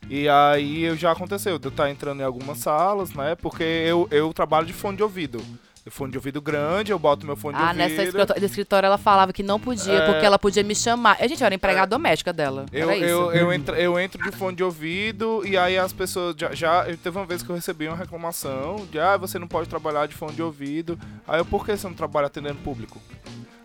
E 0.08 0.28
aí 0.28 0.82
eu 0.82 0.96
já 0.96 1.12
aconteceu 1.12 1.58
de 1.58 1.66
eu 1.66 1.70
estar 1.70 1.90
entrando 1.90 2.20
em 2.20 2.24
algumas 2.24 2.58
salas, 2.58 3.12
né? 3.12 3.34
Porque 3.34 3.62
eu, 3.62 4.08
eu 4.10 4.32
trabalho 4.32 4.66
de 4.66 4.72
fone 4.72 4.96
de 4.96 5.02
ouvido 5.02 5.42
fone 5.88 6.12
de 6.12 6.18
ouvido 6.18 6.40
grande, 6.42 6.92
eu 6.92 6.98
boto 6.98 7.24
meu 7.24 7.36
fone 7.36 7.56
ah, 7.56 7.72
de 7.72 7.80
ouvido. 7.80 7.82
Ah, 7.82 8.34
nessa 8.34 8.44
escritória 8.44 8.86
ela 8.86 8.98
falava 8.98 9.32
que 9.32 9.42
não 9.42 9.58
podia, 9.58 9.94
é... 9.94 10.06
porque 10.06 10.26
ela 10.26 10.38
podia 10.38 10.62
me 10.62 10.74
chamar. 10.74 11.16
A 11.20 11.26
gente 11.26 11.42
era 11.42 11.54
empregada 11.54 11.86
é... 11.86 11.96
doméstica 11.96 12.32
dela. 12.32 12.66
Eu, 12.72 12.90
eu, 12.90 13.32
eu, 13.32 13.52
entro, 13.52 13.74
eu 13.76 13.98
entro 13.98 14.22
de 14.22 14.36
fone 14.36 14.56
de 14.56 14.64
ouvido 14.64 15.42
e 15.46 15.56
aí 15.56 15.78
as 15.78 15.92
pessoas 15.92 16.34
já, 16.36 16.54
já. 16.54 16.84
Teve 17.02 17.16
uma 17.16 17.24
vez 17.24 17.42
que 17.42 17.48
eu 17.48 17.54
recebi 17.54 17.88
uma 17.88 17.96
reclamação 17.96 18.86
de 18.90 18.98
ah, 18.98 19.16
você 19.16 19.38
não 19.38 19.48
pode 19.48 19.68
trabalhar 19.68 20.06
de 20.06 20.14
fone 20.14 20.34
de 20.34 20.42
ouvido. 20.42 20.98
Aí 21.26 21.40
eu, 21.40 21.44
por 21.44 21.64
que 21.64 21.76
você 21.76 21.86
não 21.86 21.94
trabalha 21.94 22.26
atendendo 22.26 22.58
público? 22.58 23.00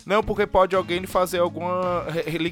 Não, 0.06 0.22
porque 0.22 0.46
pode 0.46 0.76
alguém 0.76 1.04
fazer 1.04 1.40
alguma. 1.40 2.06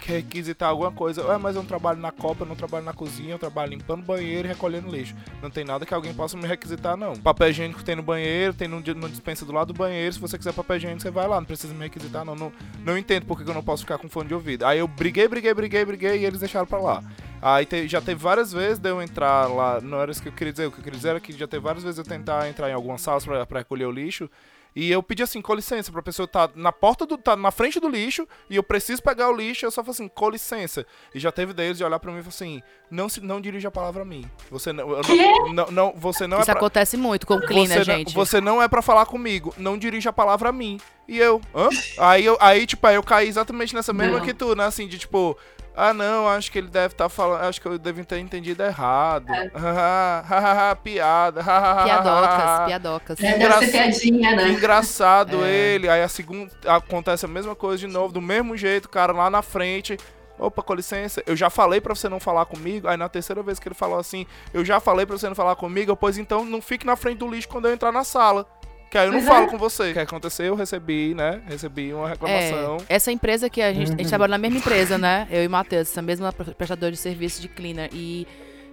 requisitar 0.04 0.70
alguma 0.70 0.90
coisa. 0.90 1.24
Ué, 1.24 1.38
mas 1.38 1.54
eu 1.54 1.62
não 1.62 1.68
trabalho 1.68 2.00
na 2.00 2.10
copa, 2.10 2.42
eu 2.42 2.48
não 2.48 2.56
trabalho 2.56 2.84
na 2.84 2.92
cozinha, 2.92 3.34
eu 3.34 3.38
trabalho 3.38 3.70
limpando 3.70 4.02
banheiro 4.02 4.48
e 4.48 4.50
recolhendo 4.50 4.90
lixo. 4.90 5.14
Não 5.40 5.48
tem 5.48 5.64
nada 5.64 5.86
que 5.86 5.94
alguém 5.94 6.12
possa 6.12 6.36
me 6.36 6.48
requisitar, 6.48 6.96
não. 6.96 7.14
Papel 7.14 7.50
higiênico 7.50 7.84
tem 7.84 7.94
no 7.94 8.02
banheiro, 8.02 8.52
tem 8.52 8.66
no, 8.66 8.80
no 8.80 9.08
dispensa 9.08 9.44
do 9.44 9.52
lado 9.52 9.72
do 9.72 9.78
banheiro. 9.78 10.12
Se 10.12 10.18
você 10.18 10.36
quiser 10.36 10.52
papel 10.52 10.78
higiênico, 10.78 11.00
você 11.00 11.12
vai 11.12 11.28
lá, 11.28 11.40
não 11.40 11.46
precisa 11.46 11.72
me 11.72 11.84
requisitar, 11.84 12.24
não. 12.24 12.34
Não, 12.34 12.52
não 12.84 12.98
entendo 12.98 13.24
porque 13.24 13.48
eu 13.48 13.54
não 13.54 13.62
posso 13.62 13.84
ficar 13.84 13.98
com 13.98 14.08
fone 14.08 14.26
de 14.26 14.34
ouvido. 14.34 14.66
Aí 14.66 14.80
eu 14.80 14.88
briguei, 14.88 15.28
briguei, 15.28 15.54
briguei, 15.54 15.84
briguei 15.84 16.18
e 16.18 16.24
eles 16.24 16.40
deixaram 16.40 16.66
pra 16.66 16.80
lá. 16.80 17.04
Aí 17.40 17.64
te, 17.64 17.86
já 17.86 18.00
teve 18.00 18.20
várias 18.20 18.52
vezes 18.52 18.80
de 18.80 18.88
eu 18.88 19.00
entrar 19.00 19.46
lá, 19.46 19.80
não 19.80 20.00
era 20.00 20.10
isso 20.10 20.20
que 20.20 20.28
eu 20.28 20.32
queria 20.32 20.52
dizer, 20.52 20.66
o 20.66 20.72
que 20.72 20.78
eu 20.78 20.82
queria 20.82 20.96
dizer 20.96 21.10
era 21.10 21.20
que 21.20 21.32
já 21.32 21.46
teve 21.46 21.62
várias 21.62 21.84
vezes 21.84 21.98
eu 21.98 22.04
tentar 22.04 22.48
entrar 22.48 22.68
em 22.68 22.72
algumas 22.72 23.00
salas 23.00 23.24
pra, 23.24 23.46
pra 23.46 23.58
recolher 23.58 23.84
o 23.84 23.92
lixo 23.92 24.28
e 24.74 24.90
eu 24.90 25.02
pedi 25.02 25.22
assim, 25.22 25.40
com 25.40 25.54
licença, 25.54 25.92
pra 25.92 26.02
pessoa 26.02 26.26
tá 26.26 26.50
na 26.54 26.72
porta 26.72 27.06
do. 27.06 27.16
tá 27.16 27.36
na 27.36 27.50
frente 27.50 27.78
do 27.78 27.88
lixo 27.88 28.26
e 28.50 28.56
eu 28.56 28.62
preciso 28.62 29.02
pegar 29.02 29.28
o 29.30 29.36
lixo, 29.36 29.64
eu 29.64 29.70
só 29.70 29.82
falo 29.82 29.92
assim, 29.92 30.08
com 30.08 30.30
licença. 30.30 30.84
E 31.14 31.20
já 31.20 31.30
teve 31.30 31.52
deles 31.52 31.78
de 31.78 31.84
olhar 31.84 32.00
pra 32.00 32.10
mim 32.10 32.18
e 32.18 32.22
falar 32.22 32.30
assim, 32.30 32.62
não, 32.90 33.08
se, 33.08 33.20
não 33.20 33.40
dirija 33.40 33.68
a 33.68 33.70
palavra 33.70 34.02
a 34.02 34.04
mim. 34.04 34.28
Você 34.50 34.72
não. 34.72 34.88
Não, 34.88 35.52
não, 35.52 35.70
não, 35.70 35.94
você 35.96 36.26
não 36.26 36.40
Isso 36.40 36.50
é 36.50 36.54
pra, 36.54 36.60
acontece 36.60 36.96
muito 36.96 37.26
com 37.26 37.34
o 37.34 37.40
você 37.40 37.84
gente. 37.84 38.08
Não, 38.08 38.24
você 38.24 38.40
não 38.40 38.60
é 38.60 38.66
pra 38.66 38.82
falar 38.82 39.06
comigo, 39.06 39.54
não 39.56 39.78
dirija 39.78 40.10
a 40.10 40.12
palavra 40.12 40.48
a 40.48 40.52
mim. 40.52 40.80
E 41.06 41.18
eu, 41.18 41.40
hã? 41.54 41.68
aí 41.98 42.24
eu, 42.24 42.36
aí, 42.40 42.66
tipo, 42.66 42.84
aí 42.86 42.96
eu 42.96 43.02
caí 43.02 43.28
exatamente 43.28 43.74
nessa 43.74 43.92
mesma 43.92 44.18
não. 44.18 44.24
que 44.24 44.34
tu, 44.34 44.56
né? 44.56 44.64
Assim, 44.64 44.88
de 44.88 44.98
tipo, 44.98 45.36
ah, 45.76 45.92
não, 45.92 46.28
acho 46.28 46.52
que 46.52 46.58
ele 46.58 46.68
deve 46.68 46.94
estar 46.94 47.04
tá 47.04 47.08
falando. 47.08 47.42
Acho 47.42 47.60
que 47.60 47.66
eu 47.66 47.76
devo 47.78 48.04
ter 48.04 48.18
entendido 48.18 48.62
errado. 48.62 49.28
É. 49.32 49.50
piada. 50.82 51.42
piadocas, 51.42 52.66
piadocas. 52.66 53.20
É, 53.20 53.34
Engra... 53.34 53.48
deve 53.48 53.66
ser 53.66 53.72
piadinha, 53.72 54.36
né? 54.36 54.48
Engraçado 54.50 55.44
é. 55.44 55.50
ele. 55.50 55.88
Aí 55.88 56.00
a 56.00 56.08
segunda. 56.08 56.50
Acontece 56.66 57.24
a 57.24 57.28
mesma 57.28 57.56
coisa 57.56 57.78
de 57.78 57.92
novo, 57.92 58.12
do 58.12 58.20
mesmo 58.20 58.56
jeito, 58.56 58.88
cara 58.88 59.12
lá 59.12 59.28
na 59.28 59.42
frente. 59.42 59.98
Opa, 60.38 60.62
com 60.62 60.74
licença, 60.74 61.22
eu 61.26 61.36
já 61.36 61.48
falei 61.48 61.80
para 61.80 61.94
você 61.94 62.08
não 62.08 62.20
falar 62.20 62.44
comigo. 62.46 62.88
Aí 62.88 62.96
na 62.96 63.08
terceira 63.08 63.42
vez 63.42 63.58
que 63.58 63.68
ele 63.68 63.74
falou 63.74 63.98
assim, 63.98 64.26
eu 64.52 64.64
já 64.64 64.78
falei 64.80 65.06
para 65.06 65.16
você 65.16 65.28
não 65.28 65.34
falar 65.34 65.56
comigo, 65.56 65.96
pois 65.96 66.18
então 66.18 66.44
não 66.44 66.60
fique 66.60 66.86
na 66.86 66.96
frente 66.96 67.18
do 67.18 67.28
lixo 67.28 67.48
quando 67.48 67.66
eu 67.66 67.72
entrar 67.72 67.92
na 67.92 68.04
sala. 68.04 68.46
Que 68.94 68.98
aí 68.98 69.08
eu 69.08 69.12
não 69.12 69.18
uhum. 69.18 69.26
falo 69.26 69.48
com 69.48 69.58
você. 69.58 69.90
O 69.90 69.92
que 69.92 69.98
aconteceu? 69.98 70.46
Eu 70.46 70.54
recebi, 70.54 71.14
né? 71.14 71.40
Recebi 71.48 71.92
uma 71.92 72.08
reclamação. 72.08 72.76
É, 72.88 72.94
essa 72.94 73.10
empresa 73.10 73.50
que 73.50 73.60
a 73.60 73.72
gente, 73.72 73.92
a 73.92 73.96
gente 73.96 74.08
trabalha 74.08 74.30
na 74.30 74.38
mesma 74.38 74.58
empresa, 74.58 74.96
né? 74.96 75.26
Eu 75.32 75.42
e 75.42 75.48
o 75.48 75.50
Matheus, 75.50 75.90
essa 75.90 76.00
mesma 76.00 76.32
prestadora 76.32 76.92
de 76.92 76.96
serviço 76.96 77.42
de 77.42 77.48
cleaner. 77.48 77.90
E 77.92 78.24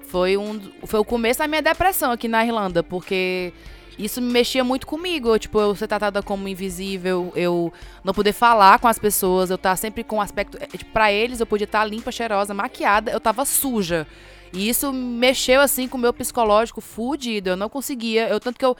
foi 0.05 0.37
um 0.37 0.61
foi 0.83 0.99
o 0.99 1.03
começo 1.03 1.39
da 1.39 1.47
minha 1.47 1.63
depressão 1.63 2.11
aqui 2.11 2.27
na 2.27 2.45
Irlanda, 2.45 2.83
porque 2.83 3.51
isso 3.97 4.21
me 4.21 4.31
mexia 4.31 4.63
muito 4.63 4.85
comigo. 4.85 5.39
Tipo, 5.39 5.59
eu 5.59 5.73
ser 5.75 5.87
tratada 5.87 6.21
como 6.21 6.47
invisível, 6.47 7.33
eu 7.35 7.73
não 8.03 8.13
poder 8.13 8.31
falar 8.31 8.77
com 8.77 8.87
as 8.87 8.99
pessoas, 8.99 9.49
eu 9.49 9.55
estar 9.55 9.75
sempre 9.75 10.03
com 10.03 10.17
um 10.17 10.21
aspecto. 10.21 10.55
é, 10.61 10.67
Tipo, 10.67 10.91
pra 10.91 11.11
eles 11.11 11.39
eu 11.39 11.47
podia 11.47 11.65
estar 11.65 11.83
limpa, 11.83 12.11
cheirosa, 12.11 12.53
maquiada, 12.53 13.09
eu 13.09 13.19
tava 13.19 13.43
suja. 13.43 14.05
E 14.53 14.67
isso 14.67 14.91
mexeu 14.91 15.61
assim 15.61 15.87
com 15.87 15.97
o 15.97 16.01
meu 16.01 16.13
psicológico 16.13 16.81
fudido. 16.81 17.51
Eu 17.51 17.55
não 17.55 17.69
conseguia. 17.69 18.27
Eu 18.27 18.39
tanto 18.39 18.59
que 18.59 18.65
eu. 18.65 18.75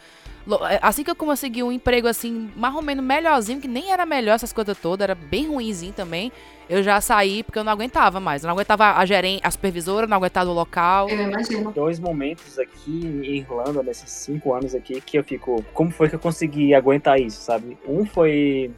É, 0.70 0.80
Assim 0.82 1.04
que 1.04 1.12
eu 1.12 1.16
consegui 1.16 1.64
um 1.64 1.72
emprego 1.72 2.08
assim, 2.08 2.50
mais 2.56 2.74
ou 2.74 2.82
menos 2.82 3.04
melhorzinho, 3.04 3.62
que 3.62 3.68
nem 3.68 3.92
era 3.92 4.06
melhor 4.06 4.36
essas 4.36 4.52
coisas 4.54 4.78
todas, 4.78 5.04
era 5.04 5.16
bem 5.16 5.48
ruinzinho 5.48 5.94
também. 5.94 6.32
Eu 6.70 6.82
já 6.82 7.02
saí 7.02 7.44
porque 7.44 7.60
eu 7.60 7.66
não 7.66 7.72
aguentava 7.72 8.20
mais. 8.20 8.44
Eu 8.44 8.48
não 8.48 8.54
aguentava 8.54 8.94
a 8.98 9.06
gerente, 9.06 9.42
a 9.44 9.52
supervisora, 9.52 10.08
não 10.08 10.16
aguentava 10.16 10.50
o 10.50 10.54
local. 10.54 11.10
Eu 11.10 11.28
imagino. 11.28 11.72
Dois 11.72 12.00
momentos 12.00 12.58
aqui 12.58 13.02
em 13.06 13.40
Irlanda, 13.40 13.84
nesses 13.84 14.10
cinco 14.10 14.54
anos 14.54 14.74
aqui, 14.74 15.02
que 15.02 15.18
eu 15.18 15.24
fico. 15.24 15.64
Como 15.74 15.92
foi 15.92 16.08
que 16.08 16.16
eu 16.16 16.20
consegui 16.20 16.74
aguentar 16.74 17.20
isso, 17.20 17.42
sabe? 17.42 17.78
Um 17.86 18.06
foi. 18.06 18.72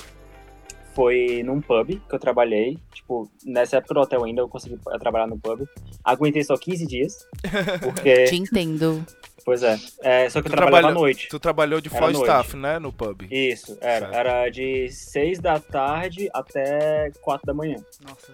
Foi 0.96 1.42
num 1.44 1.62
pub 1.62 1.88
que 1.88 2.16
eu 2.16 2.20
trabalhei. 2.20 2.80
Tipo, 2.94 3.30
nessa 3.46 3.78
época 3.78 3.94
do 3.94 4.00
hotel 4.00 4.24
ainda 4.24 4.42
eu 4.42 4.50
consegui 4.50 4.78
trabalhar 5.00 5.28
no 5.28 5.38
pub. 5.38 5.64
Aguentei 6.04 6.44
só 6.44 6.58
15 6.58 6.88
dias. 6.88 7.28
Porque. 7.80 8.24
Te 8.26 8.36
entendo. 8.36 9.06
Pois 9.44 9.64
é. 9.64 9.78
é 10.02 10.30
só 10.30 10.42
que 10.42 10.48
eu 10.48 10.52
Tu 10.52 10.56
trabalhava 10.56 10.90
à 10.90 10.94
noite. 10.94 11.28
Tu 11.30 11.40
trabalhou 11.40 11.82
de 11.82 11.90
noite. 11.90 12.20
staff, 12.20 12.56
né? 12.56 12.80
No 12.80 12.92
pub. 12.92 13.28
Isso, 13.32 13.78
era. 13.82 14.06
Certo. 14.08 14.16
Era 14.16 14.50
de 14.50 14.90
6 14.90 15.40
da 15.40 15.60
tarde 15.60 16.30
até 16.34 17.12
4 17.22 17.46
da 17.46 17.54
manhã. 17.54 17.78
Nossa. 18.02 18.34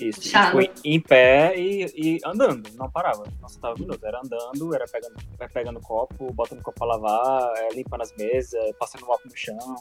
Isso. 0.00 0.20
E, 0.20 0.30
Chato. 0.30 0.58
tipo, 0.58 0.80
em 0.84 1.00
pé 1.00 1.54
e, 1.56 1.86
e 1.94 2.18
andando, 2.24 2.68
não 2.74 2.90
parava. 2.90 3.24
Não 3.40 3.48
sentava 3.48 3.74
minutos. 3.74 4.02
Era 4.02 4.20
andando, 4.24 4.74
era 4.74 4.84
pegando, 4.86 5.14
era 5.38 5.48
pegando 5.48 5.80
copo, 5.80 6.32
botando 6.32 6.62
copo 6.62 6.78
pra 6.78 6.86
lavar, 6.86 7.52
é, 7.56 7.68
limpando 7.74 8.02
as 8.02 8.12
mesas, 8.16 8.72
passando 8.78 9.06
mop 9.06 9.20
no 9.24 9.36
chão. 9.36 9.76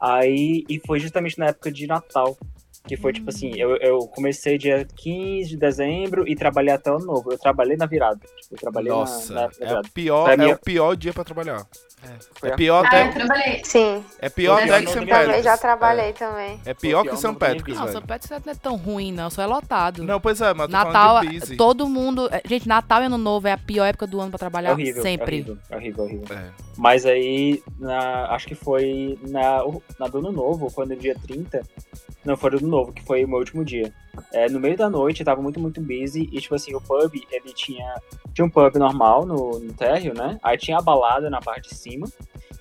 Aí, 0.00 0.64
e 0.68 0.80
foi 0.86 0.98
justamente 0.98 1.38
na 1.38 1.46
época 1.46 1.70
de 1.70 1.86
Natal. 1.86 2.36
Que 2.84 2.96
foi 2.96 3.12
tipo 3.12 3.30
assim, 3.30 3.52
eu, 3.56 3.76
eu 3.76 4.00
comecei 4.08 4.58
dia 4.58 4.84
15 4.96 5.50
de 5.50 5.56
dezembro 5.56 6.26
e 6.28 6.34
trabalhei 6.34 6.74
até 6.74 6.90
o 6.90 6.96
ano 6.96 7.06
novo. 7.06 7.32
Eu 7.32 7.38
trabalhei 7.38 7.76
na 7.76 7.86
virada. 7.86 8.18
Tipo, 8.40 8.54
eu 8.56 8.58
trabalhei 8.58 8.90
na- 8.90 8.98
Nossa, 8.98 9.32
na, 9.32 9.40
da 9.42 9.46
é, 9.46 9.58
virada. 9.66 9.86
o 9.88 9.90
pior, 9.92 10.24
Pra 10.34 10.44
é 10.44 10.52
o 10.52 10.58
pior 10.58 10.96
dia 10.96 11.12
pra 11.12 11.22
trabalhar. 11.22 11.64
É 12.42 12.48
a- 12.48 12.56
pior 12.56 12.84
Ah, 12.84 12.88
até, 12.88 13.06
eu 13.08 13.12
trabalhei. 13.12 13.64
Sim, 13.64 14.04
é 14.18 14.28
pior 14.28 14.60
até 14.60 14.80
que 14.82 14.92
também 14.92 15.08
Patrick's. 15.08 15.44
já 15.44 15.56
trabalhei 15.56 16.12
também. 16.12 16.60
É, 16.66 16.70
é 16.70 16.74
pior 16.74 17.04
que 17.04 17.10
pior 17.10 17.22
no 17.22 17.38
Patrick's, 17.38 17.64
Brasil. 17.76 17.84
Não. 17.84 17.92
São 17.92 18.02
Pedro 18.02 18.42
não 18.44 18.52
é 18.52 18.56
tão 18.56 18.76
ruim, 18.76 19.12
não. 19.12 19.30
Só 19.30 19.42
é 19.42 19.46
lotado. 19.46 20.02
Não, 20.02 20.20
pois 20.20 20.40
é, 20.40 20.52
mas 20.52 20.68
Natal, 20.68 20.92
falando 21.18 21.30
de 21.30 21.38
busy. 21.38 21.56
todo 21.56 21.88
mundo. 21.88 22.28
é, 22.32 22.42
Gente, 22.44 22.66
Natal 22.66 23.02
e 23.02 23.06
Ano 23.06 23.16
Novo 23.18 23.46
é 23.46 23.52
a 23.52 23.58
pior 23.58 23.84
época 23.84 24.08
do 24.08 24.20
ano 24.20 24.30
pra 24.32 24.38
É 24.38 24.40
trabalhar 24.40 24.72
horrível, 24.72 24.98
é 24.98 25.02
sempre. 25.02 25.36
é 25.70 25.76
horrível, 25.76 26.02
é 26.02 26.06
horrível. 26.08 26.36
É. 26.36 26.50
Mas 26.76 27.06
aí, 27.06 27.62
na, 27.78 28.26
acho 28.32 28.48
que 28.48 28.56
foi 28.56 29.16
na, 29.22 29.60
na 30.00 30.08
do 30.08 30.18
Ano 30.18 30.32
Novo, 30.32 30.68
no 30.84 30.96
dia 30.96 31.14
30. 31.24 31.62
Não, 32.24 32.36
foi 32.36 32.50
do 32.50 32.66
Novo, 32.66 32.92
que 32.92 33.02
foi 33.02 33.24
o 33.24 33.28
meu 33.28 33.38
último 33.38 33.64
dia. 33.64 33.92
É, 34.32 34.48
no 34.48 34.60
meio 34.60 34.76
da 34.76 34.88
noite, 34.88 35.24
tava 35.24 35.42
muito, 35.42 35.58
muito 35.58 35.80
busy. 35.80 36.28
E, 36.32 36.40
tipo 36.40 36.54
assim, 36.54 36.74
o 36.74 36.80
pub, 36.80 37.12
ele 37.30 37.52
tinha... 37.52 37.94
Tinha 38.32 38.44
um 38.44 38.50
pub 38.50 38.74
normal 38.76 39.26
no, 39.26 39.58
no 39.58 39.72
térreo, 39.74 40.14
né? 40.14 40.38
Aí 40.42 40.56
tinha 40.56 40.78
a 40.78 40.82
balada 40.82 41.28
na 41.28 41.40
parte 41.40 41.70
de 41.70 41.74
cima. 41.74 42.06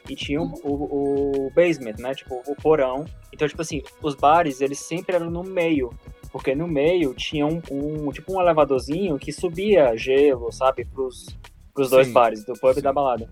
E 0.10 0.16
tinha 0.16 0.42
o, 0.42 0.52
o, 0.64 1.48
o 1.48 1.52
basement, 1.52 1.96
né? 2.00 2.16
Tipo, 2.16 2.42
o 2.48 2.56
porão. 2.56 3.06
Então, 3.32 3.48
tipo 3.48 3.62
assim, 3.62 3.84
os 4.02 4.16
bares, 4.16 4.62
eles 4.62 4.80
sempre 4.80 5.16
eram 5.16 5.30
no 5.30 5.44
meio. 5.44 5.94
Porque 6.32 6.56
no 6.56 6.68
meio 6.68 7.14
tinha 7.14 7.46
um, 7.46 7.62
um 7.70 8.12
tipo 8.12 8.34
um 8.34 8.42
elevadorzinho 8.42 9.20
que 9.20 9.32
subia 9.32 9.96
gelo, 9.96 10.52
sabe? 10.52 10.86
Pros, 10.86 11.28
pros 11.74 11.90
dois 11.90 12.08
Sim, 12.08 12.14
bares, 12.14 12.46
do 12.46 12.54
pub 12.54 12.74
sim. 12.74 12.80
e 12.80 12.84
da 12.84 12.92
balada. 12.92 13.30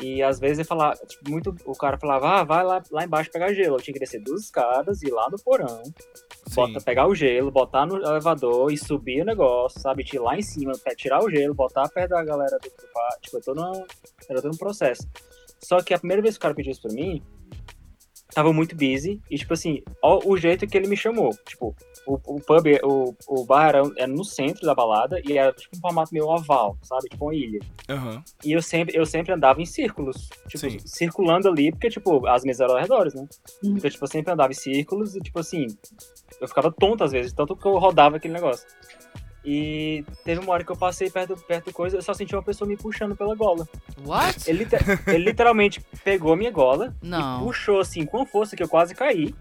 E 0.00 0.22
às 0.22 0.40
vezes 0.40 0.58
ele 0.58 0.66
falava, 0.66 0.94
tipo, 1.06 1.30
muito, 1.30 1.54
o 1.64 1.72
cara 1.72 1.96
falava, 1.96 2.40
ah, 2.40 2.44
vai 2.44 2.64
lá, 2.64 2.82
lá 2.90 3.04
embaixo 3.04 3.30
pegar 3.30 3.52
gelo. 3.52 3.76
Eu 3.76 3.80
tinha 3.80 3.94
que 3.94 4.00
descer 4.00 4.20
duas 4.20 4.42
escadas, 4.42 5.02
ir 5.02 5.10
lá 5.12 5.28
no 5.30 5.38
porão, 5.38 5.84
Sim. 5.84 6.54
bota, 6.54 6.80
pegar 6.80 7.06
o 7.06 7.14
gelo, 7.14 7.50
botar 7.50 7.86
no 7.86 7.96
elevador 7.96 8.72
e 8.72 8.76
subir 8.76 9.22
o 9.22 9.24
negócio, 9.24 9.80
sabe? 9.80 10.04
Ir 10.12 10.18
lá 10.18 10.36
em 10.36 10.42
cima, 10.42 10.72
tirar 10.96 11.22
o 11.22 11.30
gelo, 11.30 11.54
botar 11.54 11.88
perto 11.88 12.10
da 12.10 12.24
galera 12.24 12.58
do, 12.58 12.68
do. 12.68 13.20
Tipo, 13.20 13.36
eu 13.36 13.42
tô 13.42 13.54
no, 13.54 13.86
era 14.28 14.42
todo 14.42 14.54
um 14.54 14.58
processo. 14.58 15.08
Só 15.60 15.80
que 15.80 15.94
a 15.94 15.98
primeira 15.98 16.22
vez 16.22 16.34
que 16.34 16.38
o 16.38 16.42
cara 16.42 16.54
pediu 16.54 16.72
isso 16.72 16.82
pra 16.82 16.92
mim, 16.92 17.22
tava 18.34 18.52
muito 18.52 18.74
busy. 18.74 19.22
E, 19.30 19.38
tipo 19.38 19.54
assim, 19.54 19.82
ó, 20.02 20.20
o 20.24 20.36
jeito 20.36 20.66
que 20.66 20.76
ele 20.76 20.88
me 20.88 20.96
chamou. 20.96 21.30
Tipo, 21.46 21.74
o, 22.06 22.14
o 22.14 22.40
pub, 22.40 22.66
o, 22.82 23.14
o 23.26 23.44
bar 23.44 23.68
era, 23.68 23.82
era 23.96 24.06
no 24.06 24.24
centro 24.24 24.64
da 24.66 24.74
balada 24.74 25.20
e 25.24 25.38
era 25.38 25.52
tipo 25.52 25.76
um 25.76 25.80
formato 25.80 26.12
meio 26.12 26.26
oval, 26.26 26.76
sabe? 26.82 27.08
Tipo 27.08 27.26
uma 27.26 27.34
ilha. 27.34 27.60
Aham. 27.88 28.22
E 28.44 28.52
eu 28.52 28.62
sempre, 28.62 28.96
eu 28.96 29.06
sempre 29.06 29.32
andava 29.32 29.60
em 29.60 29.66
círculos. 29.66 30.28
Tipo, 30.48 30.70
Sim. 30.70 30.78
circulando 30.80 31.48
ali, 31.48 31.70
porque, 31.70 31.88
tipo, 31.88 32.26
as 32.26 32.44
mesas 32.44 32.60
eram 32.60 32.74
ao 32.74 32.80
redor, 32.80 33.14
né? 33.14 33.26
Uhum. 33.62 33.76
Então, 33.76 33.90
tipo, 33.90 34.04
eu 34.04 34.08
sempre 34.08 34.32
andava 34.32 34.52
em 34.52 34.56
círculos 34.56 35.14
e, 35.14 35.20
tipo 35.20 35.38
assim, 35.38 35.66
eu 36.40 36.48
ficava 36.48 36.70
tonto 36.70 37.04
às 37.04 37.12
vezes, 37.12 37.32
tanto 37.32 37.56
que 37.56 37.66
eu 37.66 37.78
rodava 37.78 38.16
aquele 38.16 38.34
negócio. 38.34 38.66
E 39.44 40.04
teve 40.24 40.40
uma 40.40 40.54
hora 40.54 40.64
que 40.64 40.72
eu 40.72 40.76
passei 40.76 41.10
perto, 41.10 41.36
perto 41.36 41.66
do 41.66 41.72
coisa, 41.72 41.98
eu 41.98 42.02
só 42.02 42.14
senti 42.14 42.34
uma 42.34 42.42
pessoa 42.42 42.66
me 42.66 42.78
puxando 42.78 43.14
pela 43.14 43.34
gola. 43.34 43.68
What? 44.04 44.48
Ele, 44.48 44.66
ele 45.06 45.24
literalmente 45.24 45.82
pegou 46.02 46.32
a 46.32 46.36
minha 46.36 46.50
gola 46.50 46.94
Não. 47.02 47.42
e 47.42 47.44
puxou 47.44 47.78
assim 47.78 48.06
com 48.06 48.24
força 48.24 48.56
que 48.56 48.62
eu 48.62 48.68
quase 48.68 48.94
caí. 48.94 49.34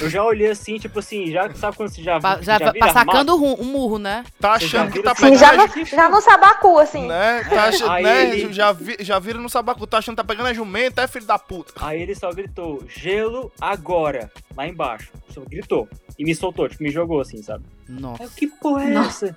Eu 0.00 0.10
já 0.10 0.22
olhei 0.22 0.50
assim, 0.50 0.76
tipo 0.78 0.98
assim, 0.98 1.30
já 1.30 1.52
sabe 1.54 1.76
quando 1.76 1.88
você 1.88 2.02
já, 2.02 2.20
Pa- 2.20 2.40
já 2.42 2.58
já 2.58 2.72
vira 2.72 2.86
pa- 2.86 2.92
sacando 2.92 3.32
armado? 3.32 3.60
um, 3.60 3.64
murro, 3.64 3.98
né? 3.98 4.24
Tá 4.38 4.52
achando 4.52 4.92
que 4.92 5.02
tá 5.02 5.12
assim, 5.12 5.26
Sim, 5.26 5.32
pegando 5.32 5.40
já 5.40 5.50
a 5.50 5.66
no, 5.66 5.84
já 5.86 6.08
no 6.10 6.20
sabacu, 6.20 6.78
assim. 6.78 7.06
Né? 7.06 7.44
Tá 7.44 7.64
achando, 7.64 7.90
Aí 7.90 8.02
né? 8.04 8.22
ele- 8.36 8.52
Já, 8.52 8.72
vi, 8.72 8.96
já 9.00 9.18
vira 9.18 9.38
no 9.38 9.48
sabacu, 9.48 9.86
tá 9.86 9.98
achando 9.98 10.14
que 10.16 10.22
tá 10.22 10.28
pegando 10.28 10.46
a 10.48 10.52
jumenta, 10.54 11.02
é 11.02 11.06
filho 11.08 11.24
da 11.26 11.38
puta. 11.38 11.72
Aí 11.80 12.02
ele 12.02 12.14
só 12.14 12.30
gritou, 12.32 12.82
gelo 12.86 13.50
agora, 13.60 14.30
lá 14.56 14.66
embaixo. 14.68 15.10
Só 15.30 15.40
gritou. 15.40 15.88
E 16.18 16.24
me 16.24 16.34
soltou, 16.34 16.68
tipo, 16.68 16.82
me 16.82 16.90
jogou 16.90 17.20
assim, 17.20 17.42
sabe? 17.42 17.64
Aí 17.88 17.94
Nossa. 18.00 18.28
que 18.36 18.46
porra 18.46 18.84
é 18.84 18.88
Nossa. 18.90 19.26
essa? 19.26 19.36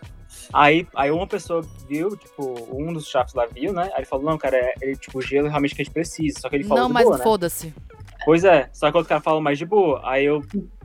Aí, 0.54 0.88
aí 0.96 1.12
uma 1.12 1.28
pessoa 1.28 1.62
viu, 1.88 2.16
tipo, 2.18 2.68
um 2.74 2.92
dos 2.94 3.08
chefes 3.08 3.34
lá 3.34 3.46
viu, 3.46 3.72
né? 3.74 3.84
Aí 3.94 4.00
ele 4.00 4.06
falou, 4.06 4.26
não, 4.26 4.38
cara, 4.38 4.58
é, 4.58 4.74
é, 4.82 4.96
tipo, 4.96 5.20
o 5.20 5.22
gelo 5.22 5.48
realmente 5.48 5.76
que 5.76 5.82
a 5.82 5.86
gente 5.86 5.94
precisa. 5.94 6.40
Só 6.40 6.50
que 6.50 6.56
ele 6.56 6.64
falou 6.64 6.84
Não, 6.84 6.90
mas 6.90 7.10
né? 7.10 7.18
foda-se. 7.20 7.74
Pois 8.26 8.44
é, 8.44 8.70
só 8.74 8.90
que 8.92 8.96
o 8.96 9.00
outro 9.00 9.10
cara 9.10 9.22
falou 9.22 9.42
mais 9.42 9.58
de 9.58 9.66
boa. 9.66 10.02
Aí 10.04 10.26
eu, 10.26 10.42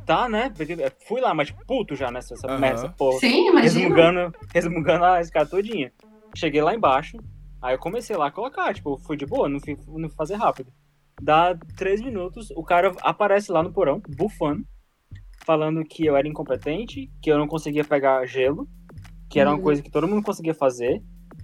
tá, 0.06 0.28
né? 0.28 0.50
Porque- 0.56 0.76
Fui 1.06 1.20
lá, 1.20 1.34
mas 1.34 1.50
puto 1.66 1.94
já 1.94 2.10
nessa 2.10 2.34
essa 2.34 2.46
merda, 2.58 2.80
essa 2.80 2.88
porra. 2.88 3.18
Sim, 3.18 3.48
imagina. 3.48 3.62
Resmungando, 3.84 4.34
resmungando 4.54 5.04
a 5.04 5.20
escada 5.20 5.48
todinha. 5.50 5.92
Cheguei 6.36 6.62
lá 6.62 6.74
embaixo, 6.74 7.16
aí 7.62 7.74
eu 7.74 7.78
comecei 7.78 8.16
lá 8.16 8.26
a 8.28 8.30
colocar, 8.30 8.72
tipo, 8.74 8.98
fui 8.98 9.16
de 9.16 9.26
boa, 9.26 9.48
não 9.48 9.60
fui, 9.60 9.76
não 9.88 10.08
fui 10.08 10.16
fazer 10.16 10.34
rápido. 10.34 10.72
Dá 11.20 11.56
três 11.76 12.00
minutos, 12.02 12.50
o 12.54 12.62
cara 12.62 12.94
aparece 13.02 13.50
lá 13.50 13.62
no 13.62 13.72
porão, 13.72 14.02
bufando, 14.16 14.62
falando 15.44 15.82
que 15.84 16.04
eu 16.04 16.16
era 16.16 16.28
incompetente, 16.28 17.10
que 17.22 17.30
eu 17.30 17.38
não 17.38 17.46
conseguia 17.48 17.84
pegar 17.84 18.26
gelo, 18.26 18.68
que 19.30 19.40
era 19.40 19.50
uma 19.50 19.56
Uhum. 19.56 19.62
coisa 19.62 19.82
que 19.82 19.90
todo 19.90 20.06
mundo 20.08 20.22
conseguia 20.22 20.54
fazer. 20.54 21.02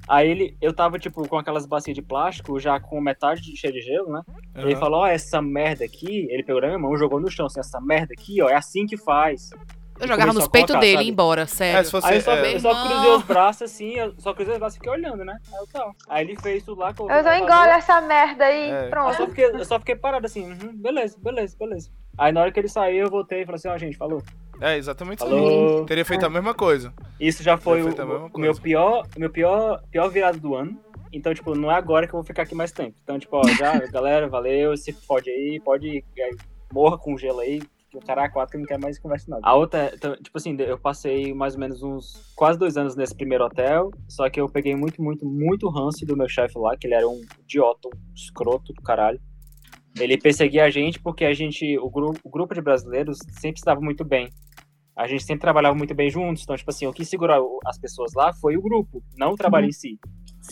Aí 0.09 0.29
ele, 0.31 0.57
eu 0.61 0.73
tava, 0.75 0.99
tipo, 0.99 1.27
com 1.29 1.39
aquelas 1.39 1.65
bacias 1.65 1.95
de 1.95 2.03
plástico, 2.03 2.59
já 2.59 2.79
com 2.81 3.01
metade 3.01 3.41
de, 3.41 3.57
cheia 3.57 3.73
de 3.73 3.81
gelo, 3.81 4.11
né? 4.13 4.21
Ele 4.57 4.73
Aham. 4.73 4.81
falou, 4.81 5.01
ó, 5.01 5.07
essa 5.07 5.41
merda 5.41 5.85
aqui, 5.85 6.27
ele 6.31 6.43
pegou 6.43 6.61
na 6.61 6.67
minha 6.69 6.79
mão, 6.79 6.97
jogou 6.97 7.21
no 7.21 7.31
chão, 7.31 7.47
assim, 7.47 7.61
essa 7.61 7.81
merda 7.81 8.13
aqui, 8.13 8.43
ó, 8.43 8.49
é 8.49 8.55
assim 8.55 8.85
que 8.85 8.97
faz. 8.97 9.51
Eu 10.01 10.07
E 10.07 10.09
jogava 10.09 10.33
nos 10.33 10.49
peitos 10.49 10.75
dele 10.81 10.87
e 10.87 10.93
sabe? 10.95 11.05
ia 11.05 11.11
embora, 11.13 11.43
É, 11.43 11.47
sério. 11.47 11.85
se 11.85 11.91
fosse, 11.93 12.09
Aí 12.09 12.17
eu 12.17 12.21
só, 12.23 12.33
é, 12.35 12.55
eu 12.57 12.61
só 12.61 12.83
cruzei 12.83 13.11
os 13.11 13.23
braços 13.23 13.63
assim, 13.63 13.91
eu 13.95 14.15
só 14.19 14.35
cruzei 14.35 14.55
os 14.55 14.59
braços 14.59 14.77
e 14.77 14.79
fiquei 14.81 14.93
olhando, 14.93 15.25
né? 15.25 15.37
Aí 15.53 15.59
eu 15.61 15.67
tá. 15.69 15.91
Aí 16.09 16.25
ele 16.25 16.37
fez 16.41 16.65
tudo 16.65 16.81
lá, 16.81 16.93
colocou 16.93 17.15
Eu 17.17 17.21
elevador. 17.21 17.47
engole 17.49 17.69
essa 17.71 18.01
merda 18.01 18.45
aí, 18.47 18.71
É. 18.71 18.87
Eu 18.87 18.91
pronto. 18.91 19.15
só, 19.17 19.27
fiquei, 19.29 19.45
eu 19.45 19.65
só 19.65 19.79
fiquei 19.79 19.95
parado 19.95 20.27
assim, 20.27 20.45
uhum, 20.51 20.73
beleza, 20.75 21.17
beleza, 21.21 21.57
beleza. 21.57 21.91
Aí 22.19 22.33
na 22.33 22.41
hora 22.41 22.51
que 22.51 22.59
ele 22.59 22.69
saiu, 22.69 23.05
eu 23.05 23.11
voltei 23.11 23.43
e 23.43 23.45
falei 23.47 23.57
assim, 23.57 23.69
ó, 23.69 23.79
gente, 23.79 23.97
falou. 23.97 24.21
É 24.63 24.77
exatamente 24.77 25.25
isso. 25.25 25.85
Teria 25.87 26.05
feito 26.05 26.25
a 26.25 26.31
mesma 26.31 26.55
coisa. 26.55 26.93
Isso 27.19 27.43
já 27.43 27.57
foi 27.57 27.83
o, 27.83 27.89
o 28.33 28.39
meu 28.39 28.55
pior, 28.55 29.07
meu 29.17 29.31
pior, 29.31 29.83
pior 29.91 30.09
virado 30.09 30.39
do 30.39 30.55
ano. 30.55 30.79
Então, 31.13 31.35
tipo, 31.35 31.55
não 31.55 31.71
é 31.71 31.75
agora 31.75 32.07
que 32.07 32.15
eu 32.15 32.19
vou 32.19 32.25
ficar 32.25 32.43
aqui 32.43 32.55
mais 32.55 32.73
tempo. 32.73 32.97
Então, 33.03 33.19
tipo, 33.19 33.37
ó, 33.37 33.43
já, 33.49 33.79
galera, 33.91 34.29
valeu, 34.29 34.77
se 34.77 34.93
fode 34.93 35.29
aí, 35.29 35.61
pode, 35.61 36.03
é, 36.19 36.31
morra 36.73 36.97
com 36.97 37.19
gelo 37.19 37.41
aí, 37.41 37.61
que 37.91 37.99
o 37.99 38.01
cara 38.01 38.25
é 38.25 38.29
quatro 38.29 38.53
que 38.53 38.59
não 38.59 38.65
quero 38.65 38.81
mais 38.81 38.99
conversa 38.99 39.27
nada. 39.29 39.43
A 39.45 39.55
outra, 39.55 39.93
então, 39.95 40.17
tipo 40.17 40.37
assim, 40.39 40.57
eu 40.59 40.79
passei 40.79 41.35
mais 41.35 41.53
ou 41.55 41.61
menos 41.61 41.83
uns 41.83 42.33
quase 42.35 42.59
dois 42.59 42.79
anos 42.79 42.97
nesse 42.97 43.15
primeiro 43.15 43.45
hotel, 43.45 43.91
só 44.09 44.31
que 44.31 44.41
eu 44.41 44.49
peguei 44.49 44.75
muito, 44.75 45.03
muito, 45.03 45.27
muito 45.27 45.69
ranço 45.69 46.07
do 46.07 46.17
meu 46.17 46.29
chefe 46.29 46.59
lá, 46.59 46.75
que 46.77 46.87
ele 46.87 46.95
era 46.95 47.07
um 47.07 47.21
idiota, 47.41 47.89
um 47.89 48.15
escroto 48.15 48.73
do 48.73 48.81
caralho. 48.81 49.21
Ele 50.01 50.17
perseguia 50.17 50.65
a 50.65 50.71
gente 50.71 50.99
porque 50.99 51.27
a 51.27 51.35
gente, 51.35 51.77
o, 51.79 51.91
gru, 51.91 52.15
o 52.25 52.31
grupo 52.31 52.55
de 52.55 52.63
brasileiros 52.63 53.19
sempre 53.39 53.61
se 53.61 53.67
dava 53.67 53.83
muito 53.83 54.03
bem. 54.03 54.31
A 54.97 55.07
gente 55.07 55.25
sempre 55.25 55.41
trabalhava 55.41 55.75
muito 55.75 55.95
bem 55.95 56.11
juntos, 56.11 56.43
então, 56.43 56.57
tipo 56.57 56.71
assim, 56.71 56.87
o 56.87 56.93
que 56.93 57.05
segurou 57.05 57.59
as 57.65 57.79
pessoas 57.79 58.13
lá 58.15 58.33
foi 58.35 58.57
o 58.57 58.63
grupo, 58.63 59.03
não 59.17 59.33
o 59.33 59.37
trabalho 59.37 59.67
em 59.67 59.73
si. 59.73 59.99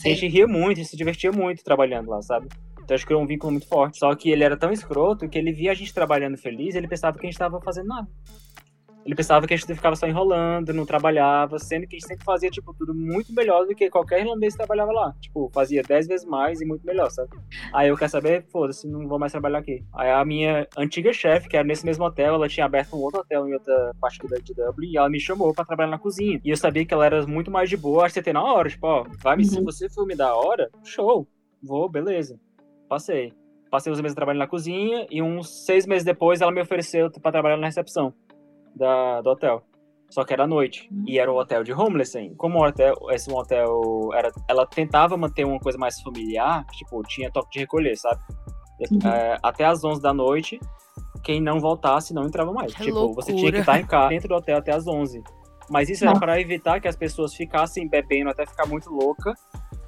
A 0.05 0.09
gente 0.09 0.29
ria 0.29 0.47
muito, 0.47 0.79
a 0.79 0.83
gente 0.83 0.89
se 0.89 0.97
divertia 0.97 1.31
muito 1.31 1.63
trabalhando 1.63 2.09
lá, 2.09 2.23
sabe? 2.23 2.49
Então 2.83 2.95
acho 2.95 3.05
que 3.05 3.09
criou 3.09 3.23
um 3.23 3.27
vínculo 3.27 3.53
muito 3.53 3.69
forte. 3.69 3.99
Só 3.99 4.15
que 4.15 4.31
ele 4.31 4.43
era 4.43 4.57
tão 4.57 4.73
escroto 4.73 5.29
que 5.29 5.39
ele 5.39 5.53
via 5.53 5.71
a 5.73 5.75
gente 5.75 5.95
trabalhando 5.95 6.37
feliz 6.37 6.75
ele 6.75 6.89
pensava 6.89 7.17
que 7.17 7.27
a 7.27 7.31
gente 7.31 7.39
tava 7.39 7.61
fazendo 7.61 7.87
nada. 7.87 8.09
Ele 9.05 9.15
pensava 9.15 9.47
que 9.47 9.55
a 9.55 9.57
gente 9.57 9.75
ficava 9.75 9.97
só 9.97 10.07
enrolando, 10.07 10.73
não 10.75 10.85
trabalhava, 10.85 11.59
sendo 11.59 11.87
que 11.87 11.97
a 11.97 11.99
gente 11.99 12.07
sempre 12.07 12.25
fazia, 12.25 12.51
tipo, 12.51 12.75
tudo 12.75 12.95
muito 12.95 13.33
melhor 13.33 13.67
do 13.67 13.75
que 13.75 13.89
qualquer 13.89 14.21
irlandês 14.21 14.55
que 14.55 14.59
trabalhava 14.59 14.93
lá. 14.93 15.15
Tipo, 15.21 15.51
fazia 15.55 15.83
dez 15.83 16.07
vezes 16.07 16.27
mais 16.27 16.61
e 16.61 16.67
muito 16.67 16.85
melhor, 16.85 17.11
sabe? 17.11 17.31
Aí 17.73 17.89
eu 17.89 17.97
quero 17.97 18.11
saber, 18.11 18.45
foda-se, 18.53 18.87
não 18.87 19.09
vou 19.09 19.19
mais 19.19 19.33
trabalhar 19.33 19.59
aqui. 19.59 19.83
Aí 19.95 20.11
a 20.11 20.25
minha 20.25 20.69
antiga 20.77 21.13
chefe, 21.13 21.49
que 21.49 21.57
era 21.57 21.67
nesse 21.67 21.85
mesmo 21.85 22.05
hotel, 22.05 22.35
ela 22.35 22.49
tinha 22.49 22.67
aberto 22.67 22.95
um 22.95 23.01
outro 23.01 23.21
hotel 23.21 23.49
em 23.49 23.55
outra 23.55 23.93
parte 24.01 24.19
de 24.43 24.55
Dublin, 24.55 24.93
e 24.93 24.97
ela 24.99 25.09
me 25.09 25.19
chamou 25.19 25.55
pra 25.55 25.65
trabalhar 25.65 25.91
na 25.91 25.99
cozinha. 25.99 26.41
E 26.45 26.51
eu 26.51 26.57
sabia 26.57 26.85
que 26.85 26.93
ela 26.93 27.07
era 27.07 27.27
muito 27.27 27.51
mais 27.51 27.71
de 27.71 27.77
boa, 27.77 28.05
acho 28.05 28.15
que 28.15 28.23
você 28.23 28.33
na 28.33 28.43
hora, 28.43 28.69
tipo, 28.69 28.87
ó, 28.87 29.07
vai 29.23 29.37
me, 29.37 29.45
uhum. 29.45 29.49
se 29.49 29.63
você 29.63 29.89
for 29.89 30.07
me 30.07 30.15
dar 30.15 30.29
a 30.29 30.37
hora, 30.37 30.71
show, 30.85 31.27
vou, 31.63 31.89
beleza. 31.89 32.39
Passei. 32.89 33.33
Passei 33.71 33.93
os 33.93 34.01
meses 34.01 34.17
trabalhando 34.17 34.41
na 34.41 34.49
cozinha 34.49 35.07
e 35.11 35.23
uns 35.23 35.65
seis 35.65 35.87
meses 35.87 36.05
depois 36.05 36.41
ela 36.41 36.51
me 36.51 36.61
ofereceu 36.61 37.09
para 37.11 37.33
trabalhar 37.33 37.57
na 37.57 37.67
recepção 37.67 38.13
da, 38.75 39.21
do 39.21 39.31
hotel. 39.31 39.63
Só 40.11 40.25
que 40.25 40.33
era 40.33 40.47
noite. 40.47 40.89
E 41.07 41.19
era 41.19 41.33
um 41.33 41.37
hotel 41.37 41.63
de 41.63 41.73
homeless, 41.73 42.19
hein? 42.19 42.35
Como 42.37 42.59
o 42.59 42.67
hotel, 42.67 42.97
esse 43.11 43.31
um 43.31 43.37
hotel 43.37 44.11
era. 44.13 44.33
Ela 44.49 44.67
tentava 44.67 45.17
manter 45.17 45.45
uma 45.45 45.61
coisa 45.61 45.79
mais 45.79 46.01
familiar, 46.01 46.67
tipo, 46.73 47.01
tinha 47.05 47.31
toque 47.31 47.51
de 47.53 47.59
recolher, 47.61 47.97
sabe? 47.97 48.21
Uhum. 48.91 49.09
É, 49.09 49.37
até 49.43 49.65
as 49.65 49.85
11 49.85 50.01
da 50.01 50.13
noite, 50.13 50.59
quem 51.23 51.41
não 51.41 51.61
voltasse 51.61 52.13
não 52.13 52.25
entrava 52.25 52.53
mais. 52.53 52.75
Que 52.75 52.85
tipo, 52.85 52.99
loucura. 52.99 53.25
você 53.25 53.35
tinha 53.35 53.53
que 53.53 53.59
estar 53.59 53.79
em 53.79 53.87
casa 53.87 54.09
dentro 54.09 54.29
do 54.29 54.35
hotel 54.35 54.59
até 54.59 54.73
as 54.73 54.87
11. 54.87 55.23
Mas 55.71 55.89
isso 55.89 56.05
era 56.05 56.19
para 56.19 56.41
evitar 56.41 56.81
que 56.81 56.89
as 56.89 56.97
pessoas 56.97 57.33
ficassem 57.35 57.89
bebendo 57.89 58.31
até 58.31 58.45
ficar 58.45 58.67
muito 58.67 58.91
louca 58.91 59.33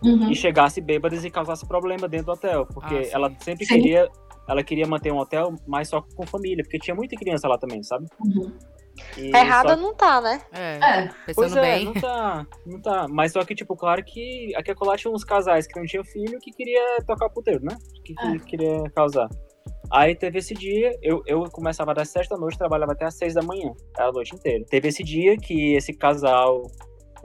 uhum. 0.05 0.31
e 0.31 0.35
chegasse 0.37 0.81
bêbadas 0.81 1.25
e 1.25 1.31
causasse 1.31 1.67
problema 1.67 2.07
dentro 2.07 2.27
do 2.27 2.33
hotel. 2.33 2.67
Porque 2.67 2.95
ah, 2.95 3.09
ela 3.13 3.33
sempre 3.41 3.67
sim. 3.67 3.75
queria. 3.75 4.09
Ela 4.49 4.63
queria 4.63 4.87
manter 4.87 5.13
um 5.13 5.19
hotel, 5.19 5.55
mas 5.67 5.89
só 5.89 6.03
com 6.03 6.27
família, 6.27 6.65
porque 6.65 6.79
tinha 6.79 6.95
muita 6.95 7.17
criança 7.17 7.49
lá 7.49 7.57
também, 7.59 7.83
sabe? 7.83 8.07
Uhum. 8.21 8.53
Errada 9.17 9.75
só... 9.75 9.81
não 9.81 9.95
tá, 9.95 10.21
né? 10.21 10.43
É, 10.53 10.79
é. 10.79 11.11
pois 11.35 11.57
é, 11.57 11.61
bem. 11.61 11.85
não 11.87 11.95
tá, 11.95 12.47
não 12.67 12.81
tá. 12.81 13.07
Mas 13.09 13.33
só 13.33 13.45
que, 13.45 13.55
tipo, 13.55 13.75
claro 13.77 14.05
que 14.05 14.55
aqui 14.55 14.71
a 14.71 14.97
tinha 14.97 15.13
uns 15.13 15.25
casais 15.25 15.67
que 15.67 15.79
não 15.79 15.87
tinham 15.87 16.05
filho 16.05 16.39
que 16.41 16.51
queria 16.51 16.99
tocar 17.07 17.31
puteiro, 17.31 17.65
né? 17.65 17.77
Que, 18.05 18.15
que 18.15 18.27
é. 18.27 18.39
queria 18.39 18.83
causar. 18.95 19.29
Aí 19.91 20.15
teve 20.15 20.39
esse 20.39 20.55
dia, 20.55 20.91
eu, 21.03 21.23
eu 21.27 21.45
começava 21.51 21.93
das 21.93 22.09
sete 22.09 22.29
da 22.29 22.37
noite, 22.37 22.57
trabalhava 22.57 22.93
até 22.93 23.05
às 23.05 23.15
seis 23.15 23.35
da 23.35 23.43
manhã, 23.43 23.73
a 23.99 24.11
noite 24.11 24.35
inteira. 24.35 24.65
Teve 24.71 24.89
esse 24.89 25.03
dia 25.03 25.37
que 25.37 25.75
esse 25.75 25.93
casal 25.93 26.63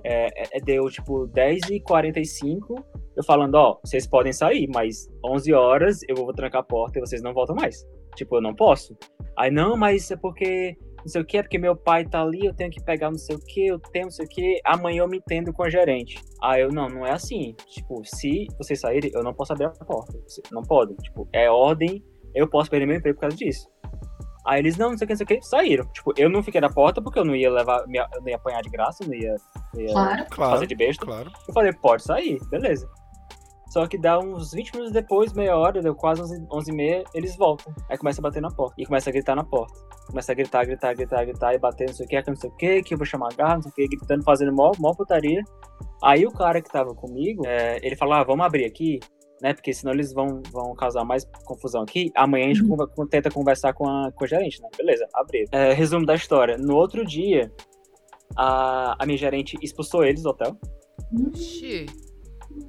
é, 0.07 0.57
é, 0.57 0.59
deu 0.61 0.89
tipo 0.89 1.27
10h45, 1.27 2.83
eu 3.15 3.23
falando, 3.23 3.55
ó, 3.55 3.79
vocês 3.83 4.07
podem 4.07 4.31
sair, 4.31 4.67
mas 4.73 5.09
11 5.25 5.53
horas 5.53 5.99
eu 6.07 6.15
vou 6.15 6.31
trancar 6.33 6.61
a 6.61 6.63
porta 6.63 6.97
e 6.97 7.01
vocês 7.01 7.21
não 7.21 7.33
voltam 7.33 7.55
mais. 7.55 7.85
Tipo, 8.15 8.37
eu 8.37 8.41
não 8.41 8.55
posso. 8.55 8.97
Aí, 9.37 9.51
não, 9.51 9.75
mas 9.75 10.09
é 10.09 10.15
porque 10.15 10.77
não 10.99 11.07
sei 11.07 11.21
o 11.21 11.25
que, 11.25 11.37
é 11.37 11.41
porque 11.41 11.57
meu 11.57 11.75
pai 11.75 12.05
tá 12.05 12.21
ali, 12.21 12.45
eu 12.45 12.53
tenho 12.53 12.71
que 12.71 12.83
pegar 12.83 13.11
não 13.11 13.17
sei 13.17 13.35
o 13.35 13.39
que, 13.39 13.67
eu 13.67 13.79
tenho 13.79 14.05
não 14.05 14.11
sei 14.11 14.25
o 14.25 14.29
que, 14.29 14.59
amanhã 14.65 15.01
eu 15.01 15.07
me 15.07 15.17
entendo 15.17 15.51
com 15.51 15.63
a 15.63 15.69
gerente. 15.69 16.19
Aí 16.41 16.61
eu, 16.61 16.69
não, 16.69 16.87
não 16.87 17.05
é 17.05 17.11
assim. 17.11 17.53
Tipo, 17.67 18.01
se 18.05 18.47
vocês 18.57 18.79
saírem, 18.79 19.11
eu 19.13 19.23
não 19.23 19.33
posso 19.33 19.53
abrir 19.53 19.65
a 19.65 19.69
porta. 19.69 20.17
Não 20.51 20.61
pode. 20.61 20.95
Tipo, 20.97 21.27
é 21.33 21.49
ordem 21.49 22.03
eu 22.33 22.47
posso 22.47 22.69
perder 22.69 22.85
meu 22.85 22.97
emprego 22.97 23.15
por 23.15 23.21
causa 23.21 23.35
disso. 23.35 23.67
Aí 24.47 24.59
eles, 24.59 24.77
não, 24.77 24.91
não 24.91 24.97
sei 24.97 25.03
o 25.03 25.07
que, 25.07 25.13
não 25.13 25.17
sei 25.17 25.23
o 25.25 25.27
que, 25.27 25.45
saíram. 25.45 25.85
Tipo, 25.87 26.13
eu 26.15 26.29
não 26.29 26.41
fiquei 26.41 26.61
na 26.61 26.69
porta 26.69 27.01
porque 27.01 27.19
eu 27.19 27.25
não 27.25 27.35
ia 27.35 27.51
levar, 27.51 27.81
eu 27.81 28.21
não 28.21 28.29
ia 28.29 28.35
apanhar 28.37 28.61
de 28.61 28.69
graça, 28.69 29.05
não 29.05 29.13
ia, 29.13 29.35
não 29.73 29.81
ia 29.81 29.93
claro. 29.93 30.17
fazer 30.17 30.35
claro, 30.35 30.67
de 30.67 30.75
besta. 30.75 31.05
Claro. 31.05 31.31
Eu 31.47 31.53
falei, 31.53 31.73
pode 31.73 32.03
sair, 32.03 32.39
beleza. 32.49 32.89
Só 33.69 33.85
que 33.85 33.97
dá 33.97 34.17
uns 34.17 34.53
20 34.53 34.71
minutos 34.71 34.93
depois, 34.93 35.33
meia 35.33 35.57
hora, 35.57 35.81
deu 35.81 35.93
quase 35.93 36.21
11, 36.21 36.47
11 36.49 36.71
e 36.71 36.73
meia, 36.73 37.03
eles 37.13 37.35
voltam. 37.35 37.73
Aí 37.89 37.97
começa 37.97 38.21
a 38.21 38.23
bater 38.23 38.41
na 38.41 38.49
porta. 38.49 38.75
E 38.77 38.85
começa 38.85 39.09
a 39.09 39.13
gritar 39.13 39.35
na 39.35 39.43
porta. 39.43 39.73
Começa 40.07 40.31
a 40.31 40.35
gritar, 40.35 40.65
gritar, 40.65 40.95
gritar, 40.95 41.25
gritar, 41.25 41.53
e 41.53 41.59
bater, 41.59 41.87
não 41.87 41.93
sei 41.93 42.05
o 42.05 42.09
que, 42.09 42.29
não 42.29 42.35
sei 42.37 42.49
o 42.49 42.55
que, 42.55 42.83
que 42.83 42.93
eu 42.93 42.97
vou 42.97 43.05
chamar 43.05 43.33
a 43.33 43.35
garra, 43.35 43.55
não 43.55 43.63
sei 43.63 43.71
o 43.71 43.75
que, 43.75 43.97
gritando, 43.97 44.23
fazendo 44.23 44.53
mó, 44.53 44.71
mó 44.79 44.93
putaria. 44.93 45.43
Aí 46.01 46.25
o 46.25 46.31
cara 46.31 46.61
que 46.61 46.69
tava 46.69 46.95
comigo, 46.95 47.45
é, 47.45 47.79
ele 47.85 47.97
falou, 47.97 48.13
ah, 48.13 48.23
vamos 48.23 48.45
abrir 48.45 48.63
aqui 48.63 49.01
né? 49.41 49.53
Porque 49.53 49.73
senão 49.73 49.93
eles 49.93 50.13
vão, 50.13 50.41
vão 50.51 50.73
causar 50.75 51.03
mais 51.03 51.25
confusão 51.45 51.81
aqui. 51.81 52.11
Amanhã 52.15 52.45
a 52.45 52.53
gente 52.53 52.63
uhum. 52.63 53.07
tenta 53.09 53.29
conversar 53.29 53.73
com 53.73 53.87
a, 53.87 54.11
com 54.11 54.23
a 54.23 54.27
gerente, 54.27 54.61
né? 54.61 54.69
Beleza, 54.77 55.07
abrir. 55.13 55.47
É, 55.51 55.73
resumo 55.73 56.05
da 56.05 56.15
história. 56.15 56.57
No 56.57 56.75
outro 56.75 57.05
dia, 57.05 57.51
a, 58.35 58.95
a 59.01 59.05
minha 59.05 59.17
gerente 59.17 59.57
expulsou 59.61 60.03
eles 60.03 60.23
do 60.23 60.29
hotel. 60.29 60.57
Ixi. 61.33 61.85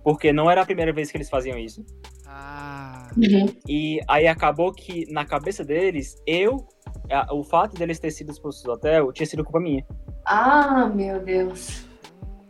Porque 0.04 0.32
não 0.32 0.50
era 0.50 0.62
a 0.62 0.66
primeira 0.66 0.92
vez 0.92 1.10
que 1.10 1.16
eles 1.16 1.30
faziam 1.30 1.58
isso. 1.58 1.84
Ah. 2.26 3.10
Uhum. 3.16 3.46
E 3.66 4.00
aí 4.06 4.26
acabou 4.26 4.72
que, 4.72 5.10
na 5.10 5.24
cabeça 5.24 5.64
deles, 5.64 6.14
eu, 6.26 6.66
o 7.32 7.42
fato 7.42 7.74
deles 7.74 7.98
terem 7.98 8.14
sido 8.14 8.30
expulsos 8.30 8.62
do 8.62 8.72
hotel 8.72 9.12
tinha 9.12 9.26
sido 9.26 9.42
culpa 9.42 9.60
minha. 9.60 9.84
Ah, 10.26 10.86
meu 10.86 11.20
Deus. 11.20 11.88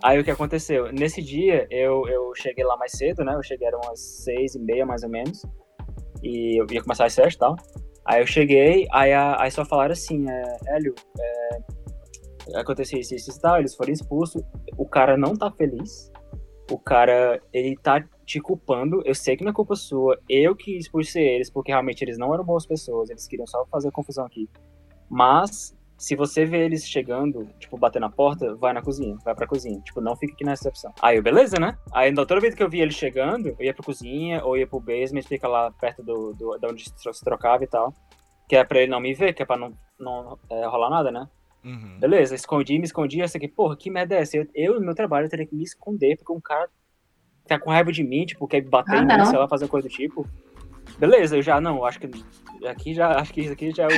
Aí 0.03 0.19
o 0.19 0.25
que 0.25 0.31
aconteceu? 0.31 0.93
Nesse 0.93 1.21
dia, 1.21 1.67
eu, 1.71 2.07
eu 2.09 2.33
cheguei 2.35 2.65
lá 2.65 2.77
mais 2.77 2.93
cedo, 2.93 3.25
né? 3.25 3.35
Eu 3.35 3.43
cheguei, 3.43 3.67
eram 3.67 3.81
umas 3.85 4.01
seis 4.01 4.55
e 4.55 4.59
meia, 4.59 4.87
mais 4.87 5.03
ou 5.03 5.09
menos. 5.09 5.43
E 6.23 6.61
eu 6.61 6.67
ia 6.71 6.83
começar 6.83 7.07
às 7.07 7.13
sete 7.13 7.35
e 7.35 7.39
tal. 7.39 7.57
Aí 8.05 8.23
eu 8.23 8.27
cheguei, 8.27 8.87
aí, 8.93 9.13
a, 9.13 9.43
aí 9.43 9.51
só 9.51 9.65
falaram 9.65 9.93
assim, 9.93 10.29
é, 10.31 10.57
Hélio, 10.69 10.95
é, 11.21 12.59
aconteceu 12.61 12.99
isso, 12.99 13.15
isso 13.15 13.31
e 13.31 13.41
tal, 13.41 13.59
eles 13.59 13.75
foram 13.75 13.93
expulsos. 13.93 14.43
O 14.77 14.87
cara 14.87 15.17
não 15.17 15.35
tá 15.35 15.51
feliz. 15.51 16.11
O 16.71 16.79
cara, 16.79 17.41
ele 17.53 17.77
tá 17.77 18.03
te 18.25 18.41
culpando. 18.41 19.03
Eu 19.05 19.15
sei 19.15 19.37
que 19.37 19.45
não 19.45 19.51
é 19.51 19.55
culpa 19.55 19.75
sua. 19.75 20.19
Eu 20.29 20.55
que 20.55 20.77
expulsei 20.77 21.27
eles, 21.27 21.51
porque 21.51 21.73
realmente 21.73 22.03
eles 22.03 22.19
não 22.19 22.33
eram 22.33 22.45
boas 22.45 22.67
pessoas. 22.67 23.09
Eles 23.11 23.27
queriam 23.27 23.47
só 23.47 23.65
fazer 23.67 23.91
confusão 23.91 24.27
aqui. 24.27 24.49
Mas 25.09 25.75
se 25.99 26.15
você 26.15 26.45
vê 26.45 26.65
eles 26.65 26.87
chegando, 26.87 27.47
tipo, 27.59 27.77
bater 27.77 28.01
na 28.01 28.09
porta, 28.09 28.55
vai 28.55 28.73
na 28.73 28.81
cozinha, 28.81 29.17
vai 29.25 29.35
pra 29.35 29.49
cozinha. 29.49 29.81
Tipo, 29.81 30.01
não 30.01 30.17
fica 30.17 30.33
aqui 30.33 30.45
na 30.45 30.53
recepção. 30.53 30.95
Aí 31.03 31.17
eu, 31.17 31.23
beleza, 31.23 31.59
né? 31.59 31.77
Aí 31.93 32.15
toda 32.15 32.41
vez 32.41 32.55
que 32.55 32.63
eu 32.63 32.71
via 32.71 32.83
ele 32.83 32.93
chegando, 32.93 33.49
eu 33.49 33.67
ia 33.67 33.75
pra 33.75 33.85
cozinha 33.85 34.45
ou 34.45 34.57
ia 34.57 34.67
pro 34.67 34.79
basement, 34.79 35.23
fica 35.23 35.49
lá 35.49 35.73
perto 35.73 36.03
do, 36.05 36.33
do, 36.35 36.57
de 36.57 36.67
onde 36.67 36.85
se 36.85 37.25
trocava 37.25 37.65
e 37.65 37.67
tal. 37.67 37.93
Que 38.49 38.55
é 38.55 38.65
pra 38.65 38.79
ele 38.79 38.91
não 38.91 39.01
me 39.01 39.13
ver, 39.13 39.33
que 39.33 39.43
é 39.43 39.45
pra 39.45 39.57
não, 39.57 39.73
não 39.99 40.39
é, 40.49 40.65
rolar 40.67 40.89
nada, 40.89 41.11
né? 41.11 41.29
Uhum. 41.65 41.99
Beleza, 41.99 42.35
escondi, 42.37 42.79
me 42.79 42.85
escondi, 42.85 43.21
essa 43.21 43.37
aqui, 43.37 43.49
porra, 43.49 43.77
que 43.77 43.91
merda 43.91 44.15
é 44.15 44.21
essa? 44.21 44.37
Eu, 44.37 44.47
eu 44.55 44.75
no 44.75 44.87
meu 44.87 44.95
trabalho, 44.95 45.27
eu 45.27 45.31
teria 45.31 45.47
que 45.47 45.57
me 45.57 45.65
esconder, 45.65 46.17
porque 46.17 46.33
um 46.33 46.41
cara 46.41 46.71
tá 47.49 47.59
com 47.59 47.71
raiva 47.71 47.91
de 47.91 48.05
mim, 48.05 48.25
tipo, 48.25 48.47
quer 48.47 48.61
bater 48.63 48.95
ah, 48.95 49.03
em 49.03 49.07
mim, 49.07 49.25
sei 49.25 49.39
lá, 49.39 49.49
fazer 49.49 49.67
coisa 49.67 49.89
do 49.89 49.93
tipo. 49.93 50.25
Beleza, 50.99 51.37
eu 51.37 51.43
já, 51.43 51.61
não, 51.61 51.85
acho 51.85 52.01
que 52.01 52.11
aqui 52.67 52.93
já, 52.93 53.21
acho 53.21 53.33
que 53.33 53.41
isso 53.43 53.53
aqui 53.53 53.71
já 53.71 53.85
é 53.85 53.89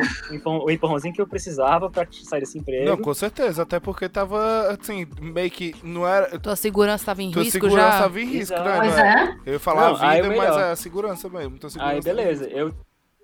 o, 0.44 0.66
o 0.66 0.70
empurrãozinho 0.70 1.14
que 1.14 1.20
eu 1.20 1.26
precisava 1.26 1.88
pra 1.88 2.06
sair 2.10 2.40
desse 2.40 2.58
emprego. 2.58 2.90
Não, 2.90 2.96
com 2.98 3.14
certeza, 3.14 3.62
até 3.62 3.80
porque 3.80 4.08
tava, 4.08 4.68
assim, 4.68 5.06
meio 5.20 5.50
que, 5.50 5.74
não 5.82 6.06
era... 6.06 6.38
Tua 6.38 6.56
segurança 6.56 7.06
tava 7.06 7.22
em 7.22 7.30
tua 7.30 7.42
risco 7.42 7.52
segurança 7.52 7.90
já? 7.90 7.98
tava 8.00 8.20
em 8.20 8.26
risco, 8.26 8.54
Exato. 8.54 8.68
né? 8.68 8.78
Pois 8.78 8.98
é. 8.98 9.40
Eu 9.46 9.52
ia 9.54 9.60
falar 9.60 9.92
não, 9.92 9.96
a 9.96 10.14
vida, 10.14 10.28
mas 10.28 10.56
é 10.56 10.70
a 10.72 10.76
segurança 10.76 11.28
mesmo, 11.28 11.58
tua 11.58 11.70
segurança. 11.70 11.96
Aí, 11.96 12.02
beleza, 12.02 12.46
eu, 12.48 12.72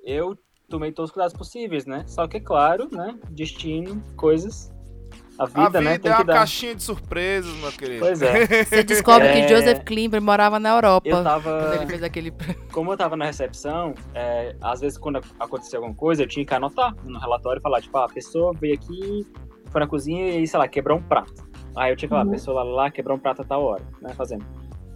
eu 0.04 0.38
tomei 0.68 0.90
todos 0.92 1.10
os 1.10 1.14
cuidados 1.14 1.36
possíveis, 1.36 1.84
né? 1.84 2.04
Só 2.06 2.26
que, 2.26 2.38
é 2.38 2.40
claro, 2.40 2.88
né, 2.90 3.18
destino, 3.30 4.02
coisas 4.16 4.74
a 5.38 5.44
vida, 5.46 5.60
a 5.60 5.66
vida 5.66 5.80
né? 5.80 5.98
Tem 5.98 6.10
é 6.10 6.14
uma 6.14 6.24
dar... 6.24 6.34
caixinha 6.34 6.74
de 6.74 6.82
surpresas, 6.82 7.54
meu 7.56 7.72
querido. 7.72 8.00
Pois 8.00 8.22
é. 8.22 8.64
Você 8.64 8.84
descobre 8.84 9.28
é... 9.28 9.32
que 9.32 9.48
Joseph 9.54 9.84
Klimber 9.84 10.20
morava 10.20 10.58
na 10.58 10.70
Europa. 10.70 11.08
Eu 11.08 11.22
tava... 11.22 11.60
Quando 11.60 11.74
ele 11.74 11.86
fez 11.86 12.02
aquele... 12.02 12.34
Como 12.72 12.92
eu 12.92 12.96
tava 12.96 13.16
na 13.16 13.24
recepção, 13.26 13.94
é, 14.14 14.56
às 14.60 14.80
vezes 14.80 14.98
quando 14.98 15.20
acontecia 15.38 15.78
alguma 15.78 15.94
coisa, 15.94 16.22
eu 16.22 16.28
tinha 16.28 16.44
que 16.44 16.54
anotar 16.54 16.94
no 17.04 17.18
relatório 17.18 17.60
e 17.60 17.62
falar, 17.62 17.80
tipo, 17.80 17.96
ah, 17.98 18.04
a 18.04 18.08
pessoa 18.08 18.52
veio 18.58 18.74
aqui, 18.74 19.26
foi 19.70 19.80
na 19.80 19.86
cozinha 19.86 20.38
e, 20.38 20.46
sei 20.46 20.58
lá, 20.58 20.66
quebrou 20.66 20.98
um 20.98 21.02
prato. 21.02 21.46
Aí 21.76 21.92
eu 21.92 21.96
tinha 21.96 22.08
que 22.08 22.10
falar, 22.10 22.24
uhum. 22.24 22.30
a 22.30 22.32
pessoa 22.32 22.62
lá, 22.62 22.70
lá 22.70 22.90
quebrou 22.90 23.16
um 23.16 23.20
prato 23.20 23.42
a 23.42 23.44
tal 23.44 23.62
hora, 23.62 23.82
né, 24.00 24.14
fazendo. 24.14 24.44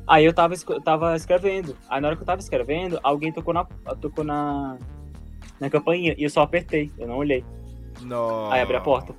Aí 0.07 0.25
eu 0.25 0.33
tava, 0.33 0.55
eu 0.55 0.81
tava 0.81 1.15
escrevendo. 1.15 1.77
Aí 1.89 2.01
na 2.01 2.09
hora 2.09 2.17
que 2.17 2.23
eu 2.23 2.27
tava 2.27 2.41
escrevendo, 2.41 2.99
alguém 3.03 3.33
tocou 3.33 3.55
na, 3.55 3.65
tocou 4.01 4.25
na, 4.25 4.77
na 5.61 5.71
campainha 5.71 6.15
e 6.19 6.25
eu 6.25 6.31
só 6.31 6.41
apertei, 6.41 6.91
eu 6.99 7.07
não 7.07 7.19
olhei. 7.19 7.45
Não. 8.03 8.51
Aí 8.51 8.61
abri 8.61 8.77
a 8.77 8.81
porta. 8.81 9.15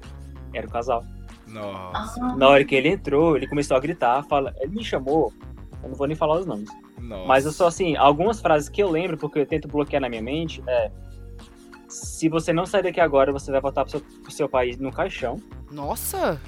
Era 0.54 0.68
o 0.68 0.70
casal. 0.70 1.04
Nossa. 1.48 2.36
Na 2.36 2.48
hora 2.48 2.64
que 2.64 2.76
ele 2.76 2.90
entrou, 2.90 3.36
ele 3.36 3.48
começou 3.48 3.76
a 3.76 3.80
gritar, 3.80 4.24
fala, 4.24 4.54
ele 4.60 4.76
me 4.76 4.84
chamou, 4.84 5.34
eu 5.84 5.90
não 5.90 5.96
vou 5.96 6.08
nem 6.08 6.16
falar 6.16 6.40
os 6.40 6.46
nomes. 6.46 6.70
Nossa. 7.00 7.28
Mas 7.28 7.46
eu 7.46 7.52
só 7.52 7.68
assim, 7.68 7.96
algumas 7.96 8.40
frases 8.40 8.70
que 8.70 8.82
eu 8.82 8.90
lembro, 8.90 9.18
porque 9.18 9.40
eu 9.40 9.46
tento 9.46 9.68
bloquear 9.68 10.02
na 10.02 10.10
minha 10.10 10.22
mente, 10.22 10.64
é 10.68 10.92
se 11.92 12.30
você 12.30 12.54
não 12.54 12.66
sair 12.66 12.84
daqui 12.84 13.02
agora, 13.02 13.34
você 13.34 13.52
vai 13.52 13.60
voltar 13.60 13.84
pro 13.84 13.92
seu, 13.92 14.02
pro 14.02 14.32
seu 14.32 14.48
país 14.48 14.78
no 14.78 14.92
caixão. 14.92 15.38
Nossa! 15.70 16.40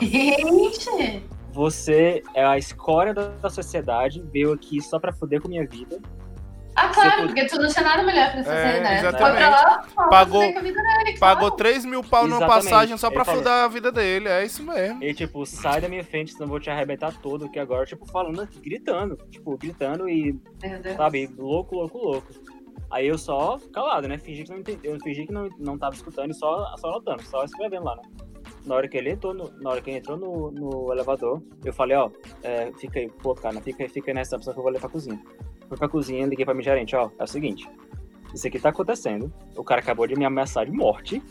Gente! 0.00 1.24
Você 1.52 2.22
é 2.34 2.44
a 2.44 2.56
escória 2.56 3.12
da 3.12 3.50
sociedade, 3.50 4.22
veio 4.32 4.52
aqui 4.52 4.80
só 4.80 5.00
pra 5.00 5.12
foder 5.12 5.40
com 5.40 5.48
minha 5.48 5.66
vida. 5.66 6.00
Ah, 6.76 6.88
claro, 6.88 7.26
porque 7.26 7.46
tu 7.46 7.58
não 7.58 7.68
tinha 7.68 7.82
nada 7.82 8.02
melhor 8.02 8.30
pra 8.32 8.44
fazer, 8.44 8.56
é, 8.56 8.80
né? 8.80 8.98
Exatamente. 8.98 9.30
Foi 9.30 9.36
pra 9.36 9.48
lá, 9.48 10.08
pagou, 10.10 10.40
dele, 10.40 11.18
pagou 11.18 11.50
3 11.50 11.84
mil 11.86 12.04
pau 12.04 12.26
numa 12.26 12.46
passagem 12.46 12.96
só 12.98 13.10
pra 13.10 13.24
fudar 13.24 13.64
a 13.64 13.68
vida 13.68 13.90
dele. 13.90 14.28
É 14.28 14.44
isso 14.44 14.62
mesmo. 14.62 15.02
E 15.02 15.14
tipo, 15.14 15.46
sai 15.46 15.80
da 15.80 15.88
minha 15.88 16.04
frente, 16.04 16.32
senão 16.32 16.44
eu 16.44 16.50
vou 16.50 16.60
te 16.60 16.68
arrebentar 16.68 17.14
todo. 17.14 17.48
Que 17.48 17.58
agora, 17.58 17.86
tipo, 17.86 18.04
falando, 18.06 18.46
gritando. 18.60 19.16
Tipo, 19.30 19.56
gritando 19.56 20.06
e. 20.08 20.38
Sabe, 20.96 21.26
louco, 21.38 21.76
louco, 21.76 21.98
louco. 21.98 22.28
Aí 22.90 23.06
eu 23.06 23.18
só 23.18 23.58
calado, 23.72 24.06
né? 24.06 24.18
Fingi 24.18 24.44
que 24.44 24.50
não 24.50 24.58
entendi, 24.58 24.80
eu 24.84 24.98
fingi 25.00 25.26
que 25.26 25.32
não, 25.32 25.48
não 25.58 25.78
tava 25.78 25.94
escutando 25.94 26.30
e 26.30 26.34
só, 26.34 26.76
só 26.76 26.88
anotando, 26.88 27.22
só 27.24 27.42
escrevendo 27.44 27.84
lá, 27.84 27.96
né? 27.96 28.02
Na 28.66 28.74
hora 28.74 28.88
que 28.88 28.96
ele 28.96 29.10
entrou 29.10 29.32
no, 29.32 29.50
na 29.60 29.70
hora 29.70 29.80
que 29.80 29.90
ele 29.90 29.98
entrou 29.98 30.16
no, 30.16 30.50
no 30.50 30.92
elevador, 30.92 31.40
eu 31.64 31.72
falei, 31.72 31.96
ó, 31.96 32.10
é, 32.42 32.72
fica 32.72 32.98
aí, 32.98 33.08
pô, 33.08 33.32
cara, 33.32 33.60
fica, 33.60 33.88
fica 33.88 34.10
aí 34.10 34.14
nessa 34.14 34.36
opção 34.36 34.52
que 34.52 34.58
eu 34.58 34.62
vou 34.62 34.72
levar 34.72 34.88
pra 34.88 34.90
cozinha. 34.90 35.22
Fui 35.68 35.78
pra 35.78 35.88
cozinha, 35.88 36.26
liguei 36.26 36.44
pra 36.44 36.52
minha 36.52 36.64
gerente, 36.64 36.96
ó, 36.96 37.10
é 37.16 37.24
o 37.24 37.26
seguinte, 37.26 37.68
isso 38.34 38.46
aqui 38.46 38.58
tá 38.58 38.70
acontecendo, 38.70 39.32
o 39.56 39.64
cara 39.64 39.80
acabou 39.80 40.06
de 40.06 40.16
me 40.16 40.24
ameaçar 40.24 40.66
de 40.66 40.72
morte, 40.72 41.22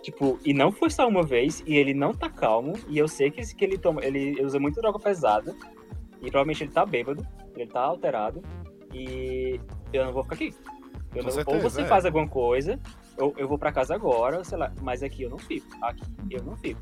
tipo, 0.00 0.38
e 0.44 0.54
não 0.54 0.70
foi 0.70 0.90
só 0.90 1.08
uma 1.08 1.22
vez, 1.22 1.62
e 1.66 1.76
ele 1.76 1.92
não 1.92 2.12
tá 2.12 2.30
calmo, 2.30 2.74
e 2.88 2.98
eu 2.98 3.08
sei 3.08 3.30
que, 3.30 3.42
que 3.54 3.64
ele 3.64 3.76
toma, 3.76 4.04
ele 4.04 4.40
usa 4.44 4.58
muito 4.60 4.80
droga 4.80 4.98
pesada, 4.98 5.54
e 6.20 6.30
provavelmente 6.30 6.62
ele 6.62 6.72
tá 6.72 6.86
bêbado, 6.86 7.26
ele 7.56 7.70
tá 7.70 7.80
alterado, 7.80 8.42
e 8.92 9.60
eu 9.92 10.04
não 10.04 10.12
vou 10.12 10.22
ficar 10.22 10.36
aqui. 10.36 10.54
Não, 11.14 11.30
certeza, 11.30 11.56
ou 11.56 11.60
você 11.60 11.82
é. 11.82 11.84
faz 11.84 12.04
alguma 12.04 12.26
coisa, 12.28 12.78
eu, 13.16 13.34
eu 13.36 13.48
vou 13.48 13.58
para 13.58 13.72
casa 13.72 13.94
agora, 13.94 14.42
sei 14.44 14.58
lá, 14.58 14.72
mas 14.82 15.02
aqui 15.02 15.22
eu 15.22 15.30
não 15.30 15.38
fico. 15.38 15.66
Aqui 15.82 16.04
eu 16.30 16.42
não 16.42 16.56
fico. 16.56 16.80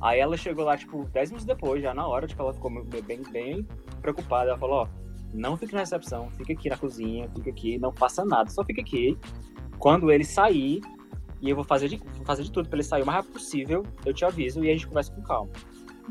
Aí 0.00 0.18
ela 0.18 0.36
chegou 0.36 0.64
lá, 0.64 0.76
tipo, 0.76 1.04
10 1.04 1.30
minutos 1.30 1.46
depois, 1.46 1.80
já 1.80 1.94
na 1.94 2.06
hora, 2.06 2.26
tipo, 2.26 2.42
ela 2.42 2.52
ficou 2.52 2.70
bem, 2.84 3.22
bem 3.30 3.66
preocupada. 4.00 4.50
Ela 4.50 4.58
falou, 4.58 4.82
ó, 4.82 4.88
não 5.32 5.56
fique 5.56 5.72
na 5.72 5.80
recepção, 5.80 6.28
fica 6.30 6.52
aqui 6.52 6.68
na 6.68 6.76
cozinha, 6.76 7.30
fica 7.30 7.50
aqui, 7.50 7.78
não 7.78 7.92
faça 7.92 8.24
nada, 8.24 8.50
só 8.50 8.64
fica 8.64 8.80
aqui. 8.80 9.16
Quando 9.78 10.10
ele 10.10 10.24
sair, 10.24 10.80
e 11.40 11.50
eu 11.50 11.56
vou 11.56 11.64
fazer 11.64 11.88
de, 11.88 11.96
vou 11.96 12.24
fazer 12.24 12.42
de 12.42 12.50
tudo 12.50 12.68
para 12.68 12.76
ele 12.76 12.84
sair 12.84 13.02
o 13.02 13.06
mais 13.06 13.18
rápido 13.18 13.32
possível, 13.32 13.84
eu 14.04 14.12
te 14.12 14.24
aviso 14.24 14.64
e 14.64 14.70
a 14.70 14.72
gente 14.72 14.86
conversa 14.86 15.12
com 15.12 15.22
calma. 15.22 15.50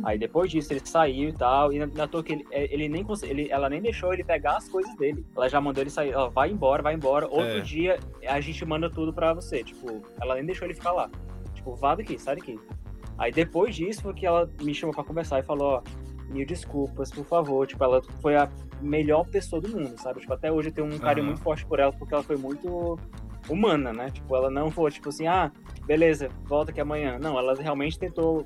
Aí 0.04 0.18
depois 0.18 0.50
disso 0.50 0.72
ele 0.74 0.82
saiu 0.84 1.30
e 1.30 1.34
tal, 1.34 1.72
e 1.72 1.80
na, 1.80 1.88
na 1.88 2.08
toa 2.08 2.24
que 2.24 2.34
ele, 2.34 2.48
é, 2.52 2.74
ele 2.74 2.88
nem 2.88 3.06
ele, 3.24 3.52
ela 3.52 3.70
nem 3.70 3.82
deixou 3.82 4.14
ele 4.14 4.24
pegar 4.24 4.58
as 4.58 4.68
coisas 4.68 4.96
dele. 4.96 5.26
Ela 5.36 5.50
já 5.50 5.60
mandou 5.60 5.84
ele 5.84 5.90
sair, 5.90 6.16
ó, 6.16 6.30
vai 6.30 6.50
embora, 6.50 6.82
vai 6.82 6.94
embora. 6.94 7.28
Outro 7.28 7.58
é. 7.58 7.62
dia 7.62 8.00
a 8.28 8.40
gente 8.40 8.66
manda 8.66 8.90
tudo 8.90 9.14
pra 9.14 9.34
você. 9.34 9.64
Tipo, 9.64 10.02
ela 10.22 10.36
nem 10.36 10.46
deixou 10.46 10.68
ele 10.68 10.74
ficar 10.74 10.92
lá. 10.92 11.10
Tipo, 11.54 11.76
vá 11.76 11.96
daqui, 11.96 12.18
sai 12.18 12.36
daqui. 12.36 12.60
Aí 13.18 13.32
depois 13.32 13.76
disso 13.76 14.02
foi 14.02 14.14
que 14.14 14.26
ela 14.26 14.50
me 14.62 14.74
chamou 14.74 14.96
pra 14.96 15.04
conversar 15.04 15.40
e 15.40 15.44
falou, 15.44 15.76
ó, 15.76 15.84
mil 16.30 16.46
desculpas, 16.46 17.12
por 17.12 17.26
favor. 17.26 17.68
Tipo, 17.68 17.84
ela 17.84 18.02
foi 18.22 18.36
a 18.36 18.50
melhor 18.82 19.28
pessoa 19.28 19.62
do 19.62 19.70
mundo, 19.70 20.00
sabe? 20.00 20.22
Tipo, 20.22 20.34
até 20.34 20.52
hoje 20.52 20.70
eu 20.70 20.74
tenho 20.74 20.88
um 20.88 20.98
carinho 20.98 21.26
uhum. 21.26 21.34
muito 21.34 21.44
forte 21.44 21.66
por 21.66 21.80
ela, 21.80 21.92
porque 21.92 22.14
ela 22.14 22.24
foi 22.24 22.38
muito 22.38 22.98
humana, 23.50 23.94
né? 23.94 24.10
Tipo, 24.10 24.36
ela 24.36 24.50
não 24.50 24.72
foi, 24.72 24.90
tipo 24.92 25.10
assim, 25.10 25.28
ah, 25.28 25.52
beleza, 25.86 26.30
volta 26.46 26.72
aqui 26.72 26.82
amanhã. 26.82 27.20
Não, 27.20 27.38
ela 27.38 27.54
realmente 27.56 28.00
tentou 28.00 28.46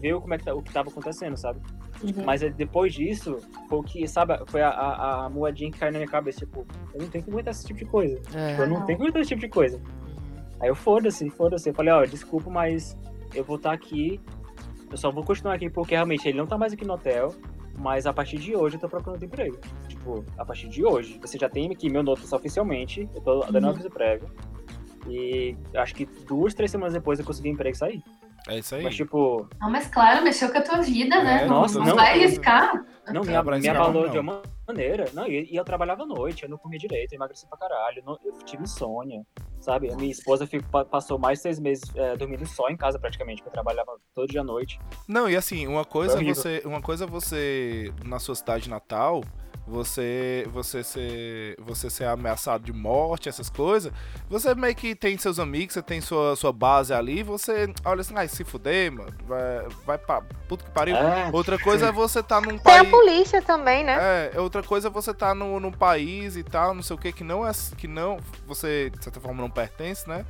ver 0.00 0.14
como 0.20 0.34
é 0.34 0.38
que 0.38 0.44
tá, 0.44 0.54
o 0.54 0.62
que 0.62 0.68
estava 0.68 0.88
acontecendo, 0.88 1.36
sabe? 1.36 1.60
Uhum. 2.02 2.24
Mas 2.24 2.40
depois 2.54 2.92
disso, 2.92 3.38
foi 3.68 3.78
o 3.78 3.82
que, 3.82 4.06
sabe, 4.06 4.38
foi 4.46 4.62
a, 4.62 4.68
a, 4.68 5.24
a, 5.24 5.30
moedinha 5.30 5.70
que 5.70 5.78
caiu 5.78 5.92
na 5.92 5.98
minha 5.98 6.10
cabeça, 6.10 6.40
tipo, 6.40 6.66
eu 6.92 7.02
não 7.02 7.08
tenho 7.08 7.24
que 7.24 7.30
aguentar 7.30 7.52
esse 7.52 7.66
tipo 7.66 7.78
de 7.78 7.84
coisa. 7.86 8.20
É. 8.34 8.50
Tipo, 8.50 8.62
eu 8.62 8.68
não, 8.68 8.84
tenho 8.84 8.98
que 8.98 9.04
aguentar 9.04 9.22
esse 9.22 9.28
tipo 9.28 9.40
de 9.40 9.48
coisa. 9.48 9.80
Aí 10.60 10.68
eu 10.68 10.74
foda-se, 10.74 11.28
foda-se. 11.30 11.68
Eu 11.68 11.74
falei, 11.74 11.92
ó, 11.92 12.04
desculpa, 12.04 12.50
mas 12.50 12.96
eu 13.34 13.44
vou 13.44 13.56
estar 13.56 13.70
tá 13.70 13.74
aqui. 13.74 14.20
Eu 14.90 14.96
só 14.96 15.10
vou 15.10 15.24
continuar 15.24 15.54
aqui 15.54 15.68
porque 15.68 15.94
realmente 15.94 16.28
ele 16.28 16.38
não 16.38 16.46
tá 16.46 16.56
mais 16.56 16.72
aqui 16.72 16.84
no 16.84 16.94
hotel. 16.94 17.34
Mas 17.76 18.06
a 18.06 18.12
partir 18.12 18.38
de 18.38 18.54
hoje 18.54 18.76
eu 18.76 18.80
tô 18.80 18.88
procurando 18.88 19.22
emprego. 19.24 19.58
Tipo, 19.88 20.24
a 20.38 20.44
partir 20.44 20.68
de 20.68 20.84
hoje, 20.84 21.18
você 21.20 21.36
já 21.36 21.48
tem 21.48 21.72
aqui 21.72 21.90
meu 21.90 22.02
notas 22.02 22.32
oficialmente. 22.32 23.08
Eu 23.14 23.20
tô 23.20 23.40
dando 23.40 23.64
uhum. 23.64 23.70
aviso 23.70 23.90
prévio. 23.90 24.28
E 25.08 25.56
acho 25.74 25.94
que 25.94 26.06
duas, 26.06 26.54
três 26.54 26.70
semanas 26.70 26.94
depois 26.94 27.18
eu 27.18 27.24
consegui 27.24 27.48
emprego 27.48 27.74
e 27.74 27.78
sair. 27.78 28.02
É 28.48 28.58
isso 28.58 28.74
aí. 28.74 28.82
Mas, 28.82 28.94
tipo. 28.94 29.48
Não, 29.60 29.70
mas 29.70 29.88
claro, 29.88 30.22
mexeu 30.22 30.50
com 30.50 30.58
a 30.58 30.62
tua 30.62 30.80
vida, 30.82 31.22
né? 31.22 31.38
é, 31.38 31.40
né? 31.42 31.46
Nossa, 31.46 31.78
não, 31.78 31.86
não 31.86 31.96
vai 31.96 32.12
arriscar. 32.12 32.84
Não, 33.12 33.22
me, 33.22 33.60
me 33.60 33.68
abalou 33.68 34.08
de 34.08 34.18
uma 34.18 34.42
maneira. 34.66 35.06
Não, 35.12 35.26
e, 35.26 35.50
e, 35.50 35.56
eu 35.56 35.64
trabalhava 35.64 36.02
à 36.02 36.06
noite, 36.06 36.42
eu 36.42 36.48
não 36.48 36.58
comia 36.58 36.78
direito, 36.78 37.12
eu 37.12 37.16
emagreci 37.16 37.46
pra 37.48 37.58
caralho. 37.58 38.02
Não, 38.04 38.18
eu 38.24 38.32
tive 38.44 38.62
insônia, 38.62 39.22
sabe? 39.60 39.90
A 39.92 39.96
minha 39.96 40.10
esposa 40.10 40.46
fico, 40.46 40.66
passou 40.84 41.18
mais 41.18 41.38
de 41.38 41.42
seis 41.42 41.58
meses 41.58 41.84
é, 41.96 42.16
dormindo 42.16 42.46
só 42.46 42.68
em 42.68 42.76
casa, 42.76 42.98
praticamente, 42.98 43.42
porque 43.42 43.48
eu 43.48 43.62
trabalhava 43.62 43.96
todo 44.14 44.28
dia 44.28 44.42
à 44.42 44.44
noite. 44.44 44.78
Não, 45.08 45.28
e 45.28 45.36
assim, 45.36 45.66
uma 45.66 45.84
coisa 45.84 46.22
você. 46.22 46.62
Uma 46.64 46.82
coisa 46.82 47.06
você, 47.06 47.92
na 48.04 48.18
sua 48.18 48.34
cidade 48.34 48.68
natal 48.68 49.22
você 49.66 50.46
você 50.52 50.84
ser 50.84 51.56
você 51.60 51.88
ser 51.88 52.04
ameaçado 52.04 52.64
de 52.64 52.72
morte, 52.72 53.28
essas 53.28 53.48
coisas, 53.48 53.92
você 54.28 54.54
meio 54.54 54.74
que 54.74 54.94
tem 54.94 55.16
seus 55.16 55.38
amigos, 55.38 55.74
você 55.74 55.82
tem 55.82 56.00
sua, 56.00 56.36
sua 56.36 56.52
base 56.52 56.92
ali, 56.92 57.22
você 57.22 57.72
olha 57.84 58.00
assim, 58.00 58.14
ah, 58.16 58.28
se 58.28 58.44
fuder, 58.44 58.92
mano, 58.92 59.12
vai, 59.26 59.68
vai 59.86 59.98
pra 59.98 60.22
puto 60.48 60.64
que 60.64 60.70
pariu. 60.70 60.96
É. 60.96 61.30
Outra 61.32 61.58
coisa 61.58 61.86
é 61.86 61.92
você 61.92 62.22
tá 62.22 62.40
num 62.40 62.58
país... 62.58 62.80
Tem 62.80 62.88
a 62.88 62.90
polícia 62.90 63.42
também, 63.42 63.84
né? 63.84 64.30
É, 64.34 64.40
outra 64.40 64.62
coisa 64.62 64.88
é 64.88 64.90
você 64.90 65.14
tá 65.14 65.34
no, 65.34 65.58
num 65.58 65.72
país 65.72 66.36
e 66.36 66.42
tal, 66.42 66.74
não 66.74 66.82
sei 66.82 66.96
o 66.96 66.98
que, 66.98 67.12
que 67.12 67.24
não 67.24 67.46
é, 67.46 67.52
que 67.76 67.88
não, 67.88 68.18
você, 68.46 68.90
de 68.90 69.02
certa 69.02 69.20
forma, 69.20 69.40
não 69.40 69.50
pertence, 69.50 70.08
né? 70.08 70.24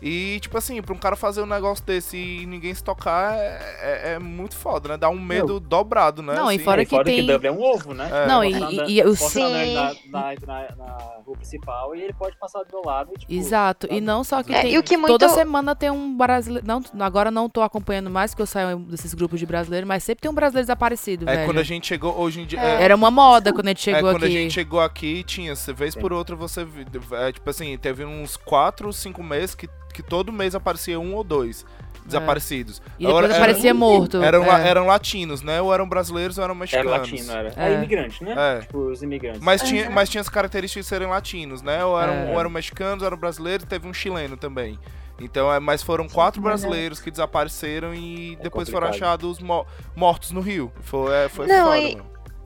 E, 0.00 0.38
tipo 0.40 0.56
assim, 0.58 0.80
pra 0.82 0.94
um 0.94 0.98
cara 0.98 1.16
fazer 1.16 1.40
um 1.40 1.46
negócio 1.46 1.84
desse 1.84 2.16
e 2.16 2.46
ninguém 2.46 2.74
se 2.74 2.82
tocar 2.82 3.34
é, 3.34 3.58
é, 3.80 4.12
é 4.12 4.18
muito 4.18 4.54
foda, 4.54 4.90
né? 4.90 4.96
Dá 4.96 5.08
um 5.08 5.18
medo 5.18 5.54
Meu. 5.54 5.60
dobrado, 5.60 6.22
né? 6.22 6.34
Não, 6.34 6.48
assim. 6.48 6.56
e 6.56 6.58
fora 6.58 6.84
que 6.84 6.90
fora 6.90 7.04
tem... 7.04 7.16
que 7.16 7.22
Dublin 7.22 7.48
é 7.48 7.52
um 7.52 7.62
ovo, 7.62 7.94
né? 7.94 8.08
É. 8.12 8.26
Não, 8.26 8.44
e, 8.44 8.52
e, 8.52 8.98
e 8.98 9.02
o 9.02 9.14
sim... 9.16 9.74
Na, 9.74 9.94
na, 10.10 10.34
na, 10.46 10.76
na, 10.76 10.96
rua 11.24 11.36
principal 11.36 11.94
e 11.94 12.02
ele 12.02 12.12
pode 12.12 12.36
passar 12.38 12.62
do 12.62 12.68
meu 12.70 12.82
lado 12.84 13.10
e, 13.14 13.18
tipo, 13.18 13.32
Exato, 13.32 13.88
e 13.90 14.00
não 14.00 14.22
só 14.22 14.42
que 14.42 14.54
é, 14.54 14.62
tem... 14.62 14.82
Que 14.82 14.96
muito... 14.96 15.18
Toda 15.18 15.28
semana 15.30 15.74
tem 15.74 15.90
um 15.90 16.16
brasileiro... 16.16 16.66
Não, 16.66 16.82
agora 17.00 17.30
não 17.30 17.48
tô 17.48 17.62
acompanhando 17.62 18.10
mais, 18.10 18.32
porque 18.32 18.42
eu 18.42 18.46
saio 18.46 18.78
desses 18.78 19.14
grupos 19.14 19.40
de 19.40 19.46
brasileiros, 19.46 19.88
mas 19.88 20.04
sempre 20.04 20.22
tem 20.22 20.30
um 20.30 20.34
brasileiro 20.34 20.66
desaparecido, 20.66 21.28
É, 21.28 21.34
velho. 21.34 21.46
quando 21.46 21.58
a 21.58 21.64
gente 21.64 21.86
chegou, 21.86 22.16
hoje 22.18 22.42
em 22.42 22.46
dia... 22.46 22.60
É. 22.60 22.82
Era 22.82 22.94
uma 22.94 23.10
moda 23.10 23.52
quando 23.52 23.66
a 23.66 23.70
gente 23.70 23.82
chegou 23.82 24.10
aqui. 24.10 24.18
quando 24.18 24.24
a 24.24 24.30
gente 24.30 24.52
chegou 24.52 24.80
aqui, 24.80 25.24
tinha, 25.24 25.54
vez 25.74 25.94
por 25.94 26.12
outra, 26.12 26.36
você... 26.36 26.66
É, 27.12 27.32
tipo 27.32 27.48
assim, 27.48 27.76
teve 27.78 28.04
uns 28.04 28.36
4, 28.36 28.92
5 28.92 29.22
meses 29.22 29.54
que 29.54 29.68
que 29.96 30.02
todo 30.02 30.30
mês 30.30 30.54
aparecia 30.54 31.00
um 31.00 31.14
ou 31.14 31.24
dois 31.24 31.64
desaparecidos. 32.04 32.80
É. 32.80 32.90
E 32.98 33.06
depois 33.06 33.24
Agora, 33.24 33.36
aparecia 33.36 33.70
eram, 33.70 33.78
morto. 33.78 34.22
Eram, 34.22 34.44
é. 34.44 34.68
eram 34.68 34.86
latinos, 34.86 35.42
né? 35.42 35.60
Ou 35.60 35.72
eram 35.72 35.88
brasileiros 35.88 36.38
ou 36.38 36.44
eram 36.44 36.54
mexicanos. 36.54 36.92
Era 36.92 37.00
latino, 37.00 37.32
era. 37.32 37.52
É, 37.56 37.72
é 37.72 37.74
imigrante, 37.74 38.22
né? 38.22 38.34
É. 38.36 38.60
Tipo, 38.60 38.78
os 38.78 39.02
imigrantes. 39.02 39.40
Mas, 39.40 39.62
tinha, 39.62 39.90
mas 39.90 40.08
tinha 40.08 40.20
as 40.20 40.28
características 40.28 40.84
de 40.84 40.88
serem 40.88 41.08
latinos, 41.08 41.62
né? 41.62 41.84
Ou 41.84 42.00
eram, 42.00 42.12
é. 42.12 42.32
ou 42.32 42.40
eram 42.40 42.50
mexicanos, 42.50 43.02
ou 43.02 43.06
eram 43.06 43.16
brasileiros, 43.16 43.66
teve 43.66 43.88
um 43.88 43.94
chileno 43.94 44.36
também. 44.36 44.78
Então, 45.18 45.52
é, 45.52 45.58
mas 45.58 45.82
foram 45.82 46.06
quatro 46.06 46.42
brasileiros 46.42 47.00
que 47.00 47.10
desapareceram 47.10 47.94
e 47.94 48.34
é 48.38 48.42
depois 48.42 48.68
foram 48.68 48.88
achados 48.88 49.38
mo 49.38 49.66
mortos 49.94 50.30
no 50.30 50.40
Rio. 50.40 50.70
Foi, 50.82 51.12
é, 51.12 51.28
foi 51.28 51.46
Não, 51.46 51.72
foda, 51.72 51.78
e, 51.78 51.98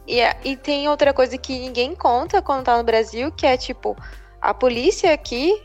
e, 0.07 0.51
e, 0.53 0.57
tem 0.57 0.89
outra 0.89 1.13
coisa 1.13 1.37
que 1.37 1.59
ninguém 1.59 1.97
conta 1.97 2.41
quando 2.41 2.65
tá 2.65 2.79
no 2.79 2.85
Brasil, 2.85 3.33
que 3.33 3.45
é 3.45 3.57
tipo, 3.57 3.97
a 4.41 4.55
polícia 4.55 5.13
aqui 5.13 5.61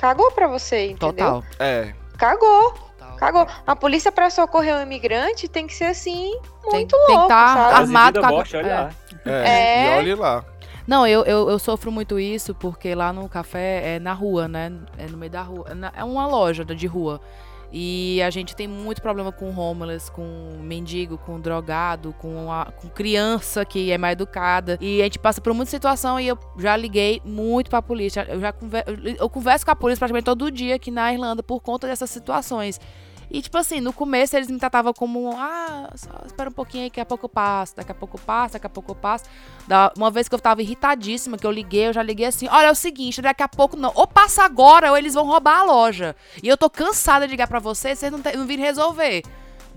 cagou 0.00 0.32
pra 0.32 0.48
você, 0.48 0.86
entendeu? 0.86 1.12
Total. 1.12 1.44
É. 1.58 1.92
Cagou. 2.16 2.72
Total. 2.72 3.16
Cagou. 3.16 3.46
A 3.66 3.76
polícia 3.76 4.10
pra 4.10 4.30
socorrer 4.30 4.74
um 4.74 4.82
imigrante 4.82 5.46
tem 5.46 5.66
que 5.66 5.74
ser 5.74 5.84
assim, 5.84 6.32
muito 6.64 6.96
tem, 6.96 6.98
louco, 6.98 7.06
tem 7.06 7.22
que 7.22 7.28
tá 7.28 7.76
armado 7.76 8.20
com 8.20 8.26
a... 8.26 8.32
olha 8.32 8.96
é. 9.26 9.30
É. 9.30 9.96
E 9.96 9.98
olhe 9.98 10.14
lá. 10.14 10.42
Não, 10.86 11.06
eu, 11.06 11.22
eu, 11.24 11.50
eu, 11.50 11.58
sofro 11.58 11.92
muito 11.92 12.18
isso 12.18 12.54
porque 12.54 12.94
lá 12.94 13.12
no 13.12 13.28
café 13.28 13.96
é 13.96 13.98
na 14.00 14.14
rua, 14.14 14.48
né? 14.48 14.72
É 14.96 15.06
no 15.06 15.18
meio 15.18 15.30
da 15.30 15.42
rua. 15.42 15.66
É 15.94 16.02
uma 16.02 16.26
loja 16.26 16.64
de 16.64 16.86
rua. 16.86 17.20
E 17.72 18.20
a 18.22 18.30
gente 18.30 18.56
tem 18.56 18.66
muito 18.66 19.00
problema 19.00 19.30
com 19.30 19.50
homeless, 19.56 20.10
com 20.10 20.58
mendigo, 20.60 21.16
com 21.18 21.40
drogado, 21.40 22.12
com, 22.18 22.52
a, 22.52 22.66
com 22.66 22.88
criança 22.88 23.64
que 23.64 23.92
é 23.92 23.98
mais 23.98 24.12
educada. 24.12 24.76
E 24.80 25.00
a 25.00 25.04
gente 25.04 25.18
passa 25.18 25.40
por 25.40 25.54
muita 25.54 25.70
situação 25.70 26.18
e 26.18 26.26
eu 26.26 26.38
já 26.58 26.76
liguei 26.76 27.22
muito 27.24 27.70
pra 27.70 27.80
polícia. 27.80 28.26
Eu 28.28 28.40
já 28.40 28.52
converso, 28.52 28.90
eu 29.18 29.30
converso 29.30 29.64
com 29.64 29.70
a 29.70 29.76
polícia 29.76 30.00
praticamente 30.00 30.24
todo 30.24 30.50
dia 30.50 30.74
aqui 30.74 30.90
na 30.90 31.12
Irlanda 31.12 31.42
por 31.42 31.60
conta 31.60 31.86
dessas 31.86 32.10
situações. 32.10 32.80
E, 33.30 33.40
tipo 33.40 33.56
assim, 33.56 33.80
no 33.80 33.92
começo 33.92 34.36
eles 34.36 34.50
me 34.50 34.58
tratavam 34.58 34.92
como, 34.92 35.30
ah, 35.36 35.90
só 35.94 36.10
espera 36.26 36.50
um 36.50 36.52
pouquinho 36.52 36.84
aí, 36.84 36.90
daqui 36.90 37.00
a 37.00 37.06
pouco 37.06 37.28
passa, 37.28 37.76
daqui 37.76 37.92
a 37.92 37.94
pouco 37.94 38.20
passa, 38.20 38.54
daqui 38.54 38.66
a 38.66 38.70
pouco 38.70 38.94
passa. 38.94 39.26
Uma 39.96 40.10
vez 40.10 40.28
que 40.28 40.34
eu 40.34 40.38
tava 40.40 40.62
irritadíssima, 40.62 41.38
que 41.38 41.46
eu 41.46 41.50
liguei, 41.50 41.88
eu 41.88 41.92
já 41.92 42.02
liguei 42.02 42.26
assim, 42.26 42.48
olha, 42.48 42.66
é 42.66 42.70
o 42.70 42.74
seguinte, 42.74 43.22
daqui 43.22 43.42
a 43.42 43.48
pouco 43.48 43.76
não, 43.76 43.92
ou 43.94 44.06
passa 44.06 44.42
agora 44.42 44.90
ou 44.90 44.98
eles 44.98 45.14
vão 45.14 45.24
roubar 45.24 45.60
a 45.60 45.64
loja. 45.64 46.16
E 46.42 46.48
eu 46.48 46.56
tô 46.56 46.68
cansada 46.68 47.26
de 47.26 47.30
ligar 47.30 47.46
pra 47.46 47.60
vocês, 47.60 47.98
vocês 47.98 48.10
não, 48.10 48.18
não 48.18 48.46
virem 48.46 48.64
resolver. 48.64 49.22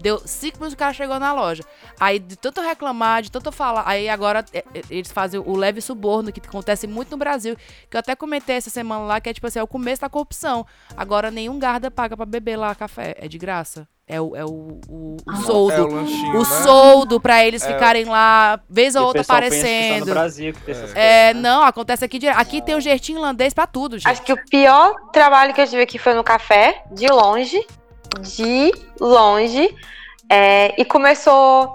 Deu 0.03 0.21
cinco 0.25 0.57
minutos 0.57 0.73
que 0.73 0.75
o 0.75 0.79
cara 0.79 0.91
chegou 0.91 1.17
na 1.17 1.31
loja. 1.31 1.63
Aí, 1.97 2.19
de 2.19 2.35
tanto 2.35 2.59
reclamar, 2.59 3.21
de 3.21 3.31
tanto 3.31 3.53
falar. 3.53 3.83
Aí 3.87 4.09
agora 4.09 4.43
é, 4.51 4.57
é, 4.57 4.81
eles 4.89 5.09
fazem 5.09 5.39
o 5.39 5.55
leve 5.55 5.79
suborno, 5.79 6.29
que 6.29 6.41
acontece 6.45 6.85
muito 6.85 7.11
no 7.11 7.17
Brasil. 7.17 7.55
Que 7.89 7.95
eu 7.95 7.99
até 7.99 8.13
comentei 8.13 8.57
essa 8.57 8.69
semana 8.69 9.05
lá, 9.05 9.21
que 9.21 9.29
é 9.29 9.33
tipo 9.33 9.47
assim, 9.47 9.59
é 9.59 9.63
o 9.63 9.67
começo 9.67 10.01
da 10.01 10.09
corrupção. 10.09 10.67
Agora 10.97 11.31
nenhum 11.31 11.57
guarda 11.57 11.89
paga 11.89 12.17
pra 12.17 12.25
beber 12.25 12.57
lá 12.57 12.75
café. 12.75 13.15
É 13.17 13.29
de 13.29 13.37
graça. 13.37 13.87
É 14.05 14.19
o, 14.19 14.35
é 14.35 14.43
o, 14.43 14.81
o, 14.89 15.17
o 15.25 15.35
soldo. 15.37 15.71
É 15.71 15.81
o, 15.81 15.87
lanchinho, 15.87 16.35
o 16.35 16.39
né? 16.39 16.63
soldo 16.63 17.21
pra 17.21 17.45
eles 17.45 17.63
é. 17.63 17.71
ficarem 17.71 18.03
lá, 18.03 18.59
vez 18.69 18.97
ou 18.97 19.05
outra 19.05 19.21
aparecendo. 19.21 20.07
no 20.07 20.11
Brasil 20.11 20.51
que 20.51 20.61
tem 20.63 20.75
essas 20.75 20.93
é, 20.93 21.27
coisas, 21.27 21.41
né? 21.41 21.49
não, 21.49 21.63
acontece 21.63 22.03
aqui 22.03 22.19
direto. 22.19 22.37
Aqui 22.37 22.61
tem 22.61 22.75
o 22.75 22.81
jeitinho 22.81 23.19
irlandês 23.19 23.53
pra 23.53 23.65
tudo, 23.65 23.97
gente. 23.97 24.09
Acho 24.09 24.21
que 24.21 24.33
o 24.33 24.45
pior 24.49 24.93
trabalho 25.13 25.53
que 25.53 25.61
eu 25.61 25.67
tive 25.67 25.81
aqui 25.81 25.97
foi 25.97 26.13
no 26.13 26.25
café, 26.25 26.83
de 26.91 27.07
longe. 27.07 27.65
De 28.21 28.71
longe. 28.99 29.75
É, 30.29 30.73
e 30.79 30.85
começou 30.85 31.73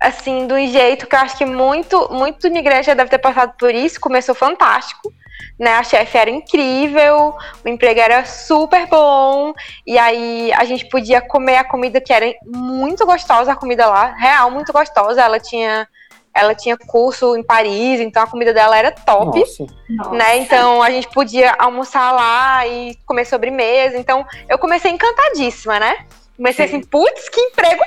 assim, 0.00 0.46
um 0.50 0.66
jeito 0.66 1.06
que 1.06 1.16
eu 1.16 1.20
acho 1.20 1.38
que 1.38 1.46
muito, 1.46 2.12
muito 2.12 2.48
já 2.82 2.94
deve 2.94 3.10
ter 3.10 3.18
passado 3.18 3.54
por 3.58 3.74
isso. 3.74 4.00
Começou 4.00 4.34
fantástico. 4.34 5.12
né? 5.58 5.74
A 5.74 5.82
chefe 5.82 6.18
era 6.18 6.30
incrível, 6.30 7.34
o 7.64 7.68
emprego 7.68 8.00
era 8.00 8.24
super 8.24 8.86
bom, 8.86 9.52
e 9.86 9.98
aí 9.98 10.52
a 10.52 10.64
gente 10.64 10.88
podia 10.88 11.20
comer 11.20 11.56
a 11.56 11.64
comida 11.64 12.00
que 12.00 12.12
era 12.12 12.32
muito 12.44 13.06
gostosa, 13.06 13.52
a 13.52 13.56
comida 13.56 13.86
lá, 13.86 14.12
real, 14.14 14.50
muito 14.50 14.72
gostosa. 14.72 15.22
Ela 15.22 15.38
tinha 15.40 15.88
ela 16.34 16.54
tinha 16.54 16.76
curso 16.76 17.36
em 17.36 17.42
Paris, 17.44 18.00
então 18.00 18.22
a 18.22 18.26
comida 18.26 18.52
dela 18.52 18.76
era 18.76 18.90
top, 18.90 19.38
Nossa. 19.38 20.10
né? 20.10 20.38
Então 20.38 20.82
a 20.82 20.90
gente 20.90 21.08
podia 21.08 21.54
almoçar 21.58 22.10
lá 22.12 22.66
e 22.66 22.96
comer 23.06 23.24
sobremesa. 23.24 23.96
Então 23.96 24.26
eu 24.48 24.58
comecei 24.58 24.90
encantadíssima, 24.90 25.78
né? 25.78 26.04
Comecei 26.36 26.66
Sim. 26.66 26.78
assim, 26.78 26.86
putz, 26.86 27.28
que 27.28 27.40
emprego 27.40 27.82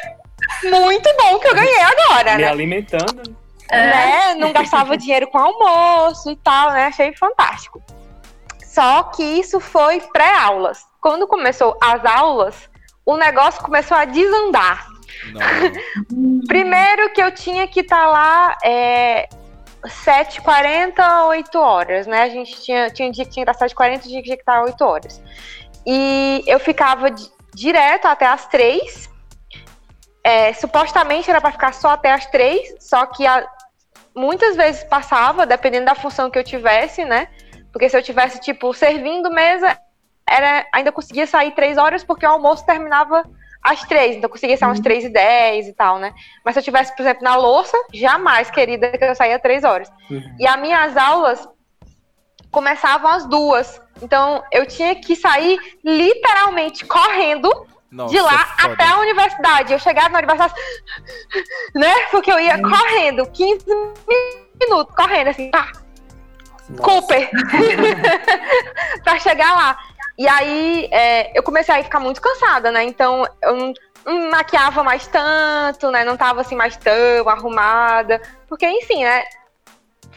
muito 0.64 1.10
bom 1.18 1.40
que 1.40 1.48
eu 1.48 1.56
ganhei 1.56 1.82
agora, 1.82 2.36
Me 2.36 2.44
né? 2.44 2.50
alimentando. 2.50 3.36
Né? 3.70 4.36
Não 4.36 4.54
gastava 4.54 4.96
dinheiro 4.96 5.28
com 5.28 5.38
almoço 5.38 6.32
e 6.32 6.36
tal, 6.38 6.72
né? 6.72 6.86
Achei 6.86 7.14
fantástico. 7.14 7.84
Só 8.66 9.04
que 9.04 9.24
isso 9.24 9.60
foi 9.60 10.00
pré-aulas. 10.14 10.86
Quando 11.02 11.28
começou 11.28 11.78
as 11.82 12.06
aulas, 12.06 12.70
o 13.06 13.18
negócio 13.18 13.62
começou 13.62 13.98
a 13.98 14.06
desandar. 14.06 14.88
Primeiro 16.48 17.12
que 17.14 17.22
eu 17.22 17.32
tinha 17.32 17.68
que 17.68 17.82
estar 17.82 18.06
tá 18.06 18.08
lá 18.08 18.58
é, 18.64 19.28
7h40, 19.84 21.28
8 21.28 21.58
horas, 21.58 22.08
né? 22.08 22.24
A 22.24 22.30
gente 22.30 22.62
tinha, 22.62 22.90
tinha 22.90 23.08
um 23.08 23.12
dia 23.12 23.26
que 23.26 23.32
tinha 23.32 23.46
que 23.46 23.52
estar 23.52 23.68
7h40, 23.68 24.02
dia 24.04 24.18
que 24.18 24.24
tinha 24.24 24.36
que 24.36 24.42
estar 24.42 24.64
8 24.64 24.82
horas. 24.84 25.22
E 25.86 26.44
eu 26.46 26.60
ficava 26.60 27.08
direto 27.54 28.06
até 28.06 28.26
as 28.26 28.46
3. 28.48 29.10
É, 30.24 30.52
supostamente 30.54 31.30
era 31.30 31.40
para 31.40 31.52
ficar 31.52 31.74
só 31.74 31.92
até 31.92 32.12
as 32.12 32.26
3, 32.26 32.76
só 32.82 33.06
que 33.06 33.26
a, 33.26 33.48
muitas 34.14 34.58
vezes 34.58 34.84
passava, 34.84 35.46
dependendo 35.46 35.86
da 35.86 35.96
função 35.96 36.30
que 36.30 36.38
eu 36.38 36.44
tivesse, 36.44 37.06
né? 37.06 37.30
Porque 37.72 37.88
se 37.88 37.98
eu 37.98 38.04
tivesse, 38.04 38.40
tipo, 38.42 38.74
servindo 38.74 39.32
mesa, 39.32 39.80
era, 40.30 40.68
ainda 40.74 40.92
conseguia 40.92 41.26
sair 41.26 41.52
3 41.52 41.78
horas, 41.78 42.04
porque 42.04 42.26
o 42.26 42.30
almoço 42.30 42.66
terminava 42.66 43.24
às 43.68 43.82
três, 43.84 44.16
então 44.16 44.28
eu 44.28 44.30
conseguia 44.30 44.58
sair 44.58 44.70
umas 44.70 44.78
uhum. 44.78 44.84
três 44.84 45.04
e 45.04 45.10
dez 45.10 45.68
e 45.68 45.74
tal, 45.74 46.00
né? 46.00 46.14
Mas 46.44 46.54
se 46.54 46.60
eu 46.60 46.64
tivesse, 46.64 46.96
por 46.96 47.02
exemplo, 47.02 47.24
na 47.24 47.36
louça, 47.36 47.78
jamais, 47.94 48.50
querida, 48.50 48.90
que 48.90 49.04
eu 49.04 49.16
saía 49.16 49.40
três 49.40 49.64
horas. 49.64 49.92
Uhum. 50.10 50.36
E 50.40 50.48
as 50.48 50.60
minhas 50.60 50.96
aulas 50.96 51.48
começavam 52.52 53.12
às 53.12 53.26
duas. 53.26 53.82
Então 54.02 54.44
eu 54.52 54.66
tinha 54.66 54.96
que 54.96 55.16
sair 55.16 55.60
literalmente 55.84 56.86
correndo 56.86 57.50
Nossa, 57.92 58.14
de 58.14 58.22
lá 58.22 58.56
até 58.58 58.86
a 58.86 59.00
universidade. 59.00 59.74
Eu 59.74 59.80
chegava 59.80 60.10
na 60.10 60.20
universidade, 60.20 60.54
né? 61.76 61.94
Porque 62.12 62.32
eu 62.32 62.40
ia 62.40 62.56
uhum. 62.56 62.62
correndo, 62.70 63.26
15 63.32 63.66
minutos, 64.60 64.96
correndo 64.96 65.28
assim, 65.28 65.52
pá. 65.52 65.72
Cooper! 66.82 67.30
pra 69.04 69.20
chegar 69.20 69.54
lá. 69.56 69.78
E 70.18 70.28
aí 70.28 70.90
é, 70.92 71.38
eu 71.38 71.44
comecei 71.44 71.76
a 71.76 71.84
ficar 71.84 72.00
muito 72.00 72.22
cansada, 72.22 72.72
né? 72.72 72.84
Então 72.84 73.28
eu 73.42 73.56
não, 73.56 73.74
não 74.06 74.32
maquiava 74.32 74.84
mais 74.84 75.06
tanto, 75.08 75.92
né? 75.92 76.04
Não 76.04 76.18
tava 76.18 76.42
assim 76.42 76.56
mais 76.56 76.76
tão 76.78 77.30
arrumada. 77.30 78.22
Porque, 78.48 78.68
enfim, 78.68 79.04
né? 79.04 79.24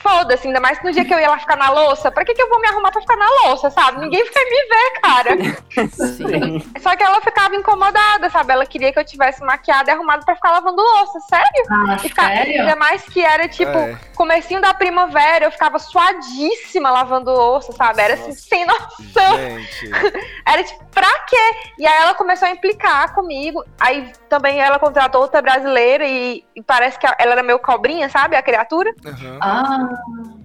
Foda-se, 0.03 0.47
ainda 0.47 0.61
mais 0.61 0.83
no 0.83 0.91
dia 0.93 1.05
que 1.05 1.13
eu 1.13 1.19
ia 1.19 1.29
lá 1.29 1.39
ficar 1.39 1.57
na 1.57 1.71
louça. 1.71 2.11
Pra 2.11 2.25
que, 2.25 2.35
que 2.35 2.43
eu 2.43 2.49
vou 2.49 2.61
me 2.61 2.69
arrumar 2.69 2.91
pra 2.91 3.01
ficar 3.01 3.17
na 3.17 3.29
louça, 3.45 3.71
sabe? 3.71 4.01
Ninguém 4.01 4.25
vai 4.25 4.45
me 4.45 4.69
ver, 4.69 5.01
cara. 5.01 5.91
Sim. 5.91 6.73
Só 6.81 6.97
que 6.97 7.03
ela 7.03 7.21
ficava 7.21 7.55
incomodada, 7.55 8.29
sabe? 8.31 8.53
Ela 8.53 8.67
queria 8.67 8.93
que 8.93 8.99
eu 8.99 9.05
tivesse 9.05 9.43
maquiada 9.43 9.91
e 9.91 9.95
arrumada 9.95 10.25
pra 10.25 10.35
ficar 10.35 10.51
lavando 10.51 10.83
louça. 10.83 11.21
Sério? 11.21 11.65
Ah, 11.71 11.95
e 11.95 11.99
ficar, 11.99 12.29
sério? 12.29 12.61
Ainda 12.61 12.77
mais 12.77 13.03
que 13.05 13.21
era, 13.21 13.49
tipo, 13.49 13.71
é. 13.71 13.99
comecinho 14.17 14.61
da 14.61 14.75
primavera, 14.75 15.45
eu 15.45 15.51
ficava 15.51 15.79
suadíssima 15.79 16.91
lavando 16.91 17.31
louça, 17.31 17.73
sabe? 17.73 18.01
Era 18.01 18.15
assim, 18.15 18.33
sem 18.33 18.67
noção. 18.67 19.37
Gente. 19.37 19.91
era 20.47 20.65
tipo, 20.65 20.85
pra 20.87 21.19
quê? 21.21 21.37
E 21.79 21.87
aí 21.87 22.03
ela 22.03 22.15
começou 22.15 22.49
a 22.49 22.51
implicar 22.51 23.15
comigo. 23.15 23.65
Aí 23.79 24.13
também 24.29 24.61
ela 24.61 24.79
contratou 24.79 25.23
outra 25.23 25.43
brasileira 25.43 26.07
e, 26.07 26.45
e 26.55 26.63
parece 26.63 26.99
que 26.99 27.07
ela 27.07 27.33
era 27.33 27.43
meio 27.43 27.59
cobrinha, 27.59 28.09
sabe? 28.09 28.37
A 28.37 28.43
criatura. 28.43 28.93
Uhum. 29.05 29.39
Ah. 29.41 29.90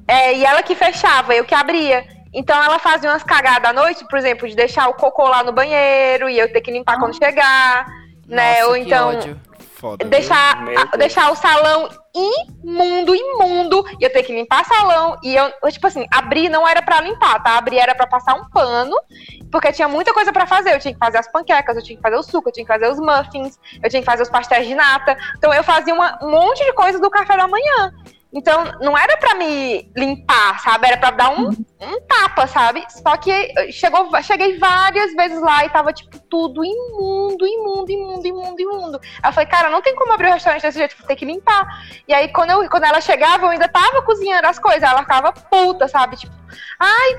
É, 0.08 0.36
e 0.36 0.46
ela 0.46 0.62
que 0.64 0.76
fechava, 0.76 1.34
eu 1.34 1.46
que 1.46 1.56
abria. 1.56 2.06
Então 2.34 2.62
ela 2.62 2.78
fazia 2.80 3.10
umas 3.10 3.24
cagadas 3.24 3.70
à 3.70 3.74
noite, 3.74 4.06
por 4.10 4.20
exemplo, 4.20 4.48
de 4.48 4.56
deixar 4.56 4.90
o 4.90 4.94
cocô 4.94 5.24
lá 5.28 5.42
no 5.44 5.54
banheiro 5.54 6.30
e 6.30 6.38
eu 6.38 6.52
ter 6.52 6.62
que 6.62 6.72
limpar 6.72 6.96
ah. 6.96 7.00
quando 7.00 7.18
chegar, 7.18 7.86
né? 8.28 8.60
Nossa, 8.60 8.68
Ou 8.68 8.78
então 8.78 9.10
ódio. 9.10 9.40
Foda, 9.76 10.06
deixar, 10.06 10.58
a, 10.94 10.98
deixar 10.98 11.32
o 11.32 11.36
salão 11.36 11.90
imundo, 12.16 13.14
imundo, 13.14 13.86
e 14.00 14.04
eu 14.06 14.12
ter 14.12 14.24
que 14.24 14.34
limpar 14.34 14.66
salão. 14.66 15.18
E 15.22 15.36
eu, 15.36 15.52
tipo 15.70 15.86
assim, 15.86 16.06
abrir 16.12 16.48
não 16.48 16.68
era 16.68 16.82
para 16.82 17.02
limpar, 17.02 17.44
tá? 17.44 17.58
Abrir 17.58 17.80
era 17.80 17.94
para 17.94 18.08
passar 18.08 18.36
um 18.36 18.50
pano, 18.50 18.96
porque 19.52 19.74
tinha 19.74 19.88
muita 19.88 20.14
coisa 20.14 20.32
para 20.32 20.48
fazer. 20.48 20.74
Eu 20.74 20.80
tinha 20.80 20.94
que 20.94 21.00
fazer 21.00 21.18
as 21.18 21.28
panquecas, 21.30 21.76
eu 21.76 21.84
tinha 21.84 21.98
que 21.98 22.02
fazer 22.02 22.16
o 22.16 22.24
suco, 22.24 22.50
eu 22.50 22.54
tinha 22.54 22.66
que 22.66 22.72
fazer 22.72 22.90
os 22.90 23.00
muffins, 23.00 23.60
eu 23.84 23.90
tinha 23.90 24.02
que 24.02 24.06
fazer 24.06 24.24
os 24.24 24.30
pastéis 24.30 24.66
de 24.66 24.76
nata. 24.76 25.18
Então 25.38 25.54
eu 25.54 25.64
fazia 25.64 25.94
uma, 25.94 26.18
um 26.22 26.32
monte 26.32 26.64
de 26.64 26.74
coisa 26.74 27.00
do 27.00 27.10
café 27.10 27.36
da 27.36 27.48
manhã. 27.48 27.94
Então, 28.36 28.66
não 28.82 28.98
era 28.98 29.16
para 29.16 29.34
me 29.36 29.90
limpar, 29.96 30.60
sabe? 30.60 30.88
Era 30.88 30.98
para 30.98 31.12
dar 31.12 31.30
um, 31.30 31.48
um 31.48 32.02
tapa, 32.06 32.46
sabe? 32.48 32.84
Só 32.90 33.16
que 33.16 33.72
chegou, 33.72 34.10
cheguei 34.22 34.60
várias 34.60 35.14
vezes 35.14 35.42
lá 35.42 35.64
e 35.64 35.70
tava, 35.70 35.94
tipo, 35.94 36.20
tudo 36.30 36.62
imundo, 36.66 37.48
imundo, 37.48 37.90
imundo, 37.90 38.28
imundo, 38.28 38.62
imundo. 38.62 39.00
Aí 39.24 39.30
eu 39.30 39.34
falei, 39.34 39.48
cara, 39.48 39.70
não 39.70 39.82
tem 39.82 39.96
como 39.96 40.12
abrir 40.12 40.28
o 40.28 40.34
restaurante 40.34 40.64
desse 40.64 40.78
jeito, 40.78 40.98
vou 40.98 41.08
ter 41.08 41.16
que 41.16 41.24
limpar. 41.24 41.66
E 42.06 42.14
aí, 42.14 42.28
quando, 42.34 42.50
eu, 42.50 42.70
quando 42.70 42.84
ela 42.84 43.00
chegava, 43.00 43.46
eu 43.46 43.52
ainda 43.52 43.70
tava 43.70 44.02
cozinhando 44.02 44.48
as 44.48 44.60
coisas. 44.60 44.84
Ela 44.84 45.04
ficava 45.04 45.32
puta, 45.32 45.88
sabe? 45.88 46.18
Tipo, 46.18 46.36
ai, 46.78 47.18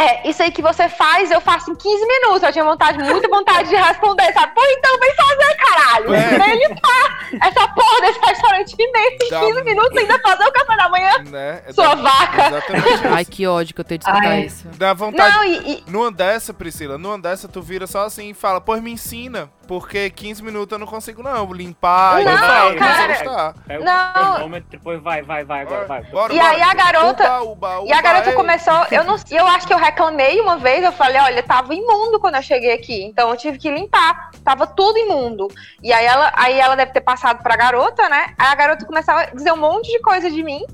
é, 0.00 0.28
isso 0.28 0.42
aí 0.42 0.50
que 0.50 0.62
você 0.62 0.88
faz, 0.88 1.30
eu 1.30 1.40
faço 1.40 1.70
em 1.70 1.74
15 1.74 2.06
minutos. 2.06 2.42
Eu 2.42 2.52
tinha 2.52 2.64
vontade, 2.64 2.98
muita 2.98 3.28
vontade 3.28 3.68
de 3.68 3.76
responder, 3.76 4.32
sabe? 4.32 4.54
Pô, 4.54 4.62
então 4.78 4.98
vem 4.98 5.14
fazer, 5.14 5.54
caralho. 5.56 6.14
É. 6.14 6.38
Vem 6.38 6.68
limpar 6.68 7.28
essa 7.42 7.68
porra 7.68 8.00
desse 8.00 8.18
restaurante 8.18 8.74
imenso 8.78 9.16
em 9.24 9.46
15 9.46 9.62
minutos 9.62 9.96
ainda 9.98 10.18
fazer 10.20 10.44
o 10.44 10.52
café 10.52 10.76
da 10.76 10.88
manhã. 10.88 11.10
Né? 11.30 11.62
É 11.66 11.72
Sua 11.72 11.94
da... 11.94 12.02
vaca. 12.02 12.46
Exatamente. 12.46 13.06
Ai, 13.08 13.24
que 13.24 13.46
ódio 13.46 13.74
que 13.74 13.80
eu 13.80 13.84
tenho 13.84 13.98
de 13.98 14.06
escutar 14.06 14.28
Ai. 14.28 14.40
isso. 14.42 14.68
Dá 14.78 14.94
vontade. 14.94 15.36
Não, 15.36 15.44
e, 15.44 15.72
e... 15.72 15.90
Numa 15.90 16.10
dessa, 16.10 16.54
Priscila, 16.54 16.96
numa 16.96 17.18
dessa, 17.18 17.46
tu 17.46 17.60
vira 17.60 17.86
só 17.86 18.06
assim 18.06 18.30
e 18.30 18.34
fala, 18.34 18.60
pô, 18.60 18.74
me 18.76 18.92
ensina. 18.92 19.50
Porque 19.70 20.10
15 20.10 20.42
minutos 20.42 20.72
eu 20.72 20.80
não 20.80 20.86
consigo, 20.88 21.22
não. 21.22 21.52
Limpar 21.52 22.24
não, 22.24 22.32
eu 22.32 22.38
falo, 22.38 22.76
cara, 22.76 23.54
É 23.68 23.78
o 23.78 23.84
não. 23.84 24.60
depois 24.68 25.00
vai, 25.00 25.22
vai, 25.22 25.44
vai, 25.44 25.60
agora 25.60 25.86
vai. 25.86 26.02
Bora, 26.10 26.34
e 26.34 26.38
bora. 26.40 26.50
aí 26.50 26.60
a 26.60 26.74
garota. 26.74 27.22
Uba, 27.42 27.52
uba, 27.52 27.78
uba, 27.78 27.88
e 27.88 27.92
a 27.92 28.02
garota 28.02 28.32
começou. 28.32 28.84
Eu, 28.90 29.04
não, 29.04 29.14
eu 29.30 29.46
acho 29.46 29.68
que 29.68 29.72
eu 29.72 29.78
reclamei 29.78 30.40
uma 30.40 30.56
vez, 30.56 30.82
eu 30.82 30.90
falei, 30.90 31.20
olha, 31.20 31.40
tava 31.44 31.72
imundo 31.72 32.18
quando 32.18 32.34
eu 32.34 32.42
cheguei 32.42 32.72
aqui. 32.72 33.04
Então 33.04 33.30
eu 33.30 33.36
tive 33.36 33.58
que 33.58 33.70
limpar. 33.70 34.32
Tava 34.44 34.66
tudo 34.66 34.98
imundo. 34.98 35.46
E 35.80 35.92
aí 35.92 36.04
ela, 36.04 36.32
aí 36.34 36.58
ela 36.58 36.74
deve 36.74 36.90
ter 36.90 37.02
passado 37.02 37.40
pra 37.40 37.54
garota, 37.54 38.08
né? 38.08 38.34
Aí 38.36 38.48
a 38.48 38.54
garota 38.56 38.84
começava 38.84 39.20
a 39.20 39.26
dizer 39.26 39.52
um 39.52 39.56
monte 39.56 39.88
de 39.88 40.00
coisa 40.00 40.28
de 40.28 40.42
mim. 40.42 40.64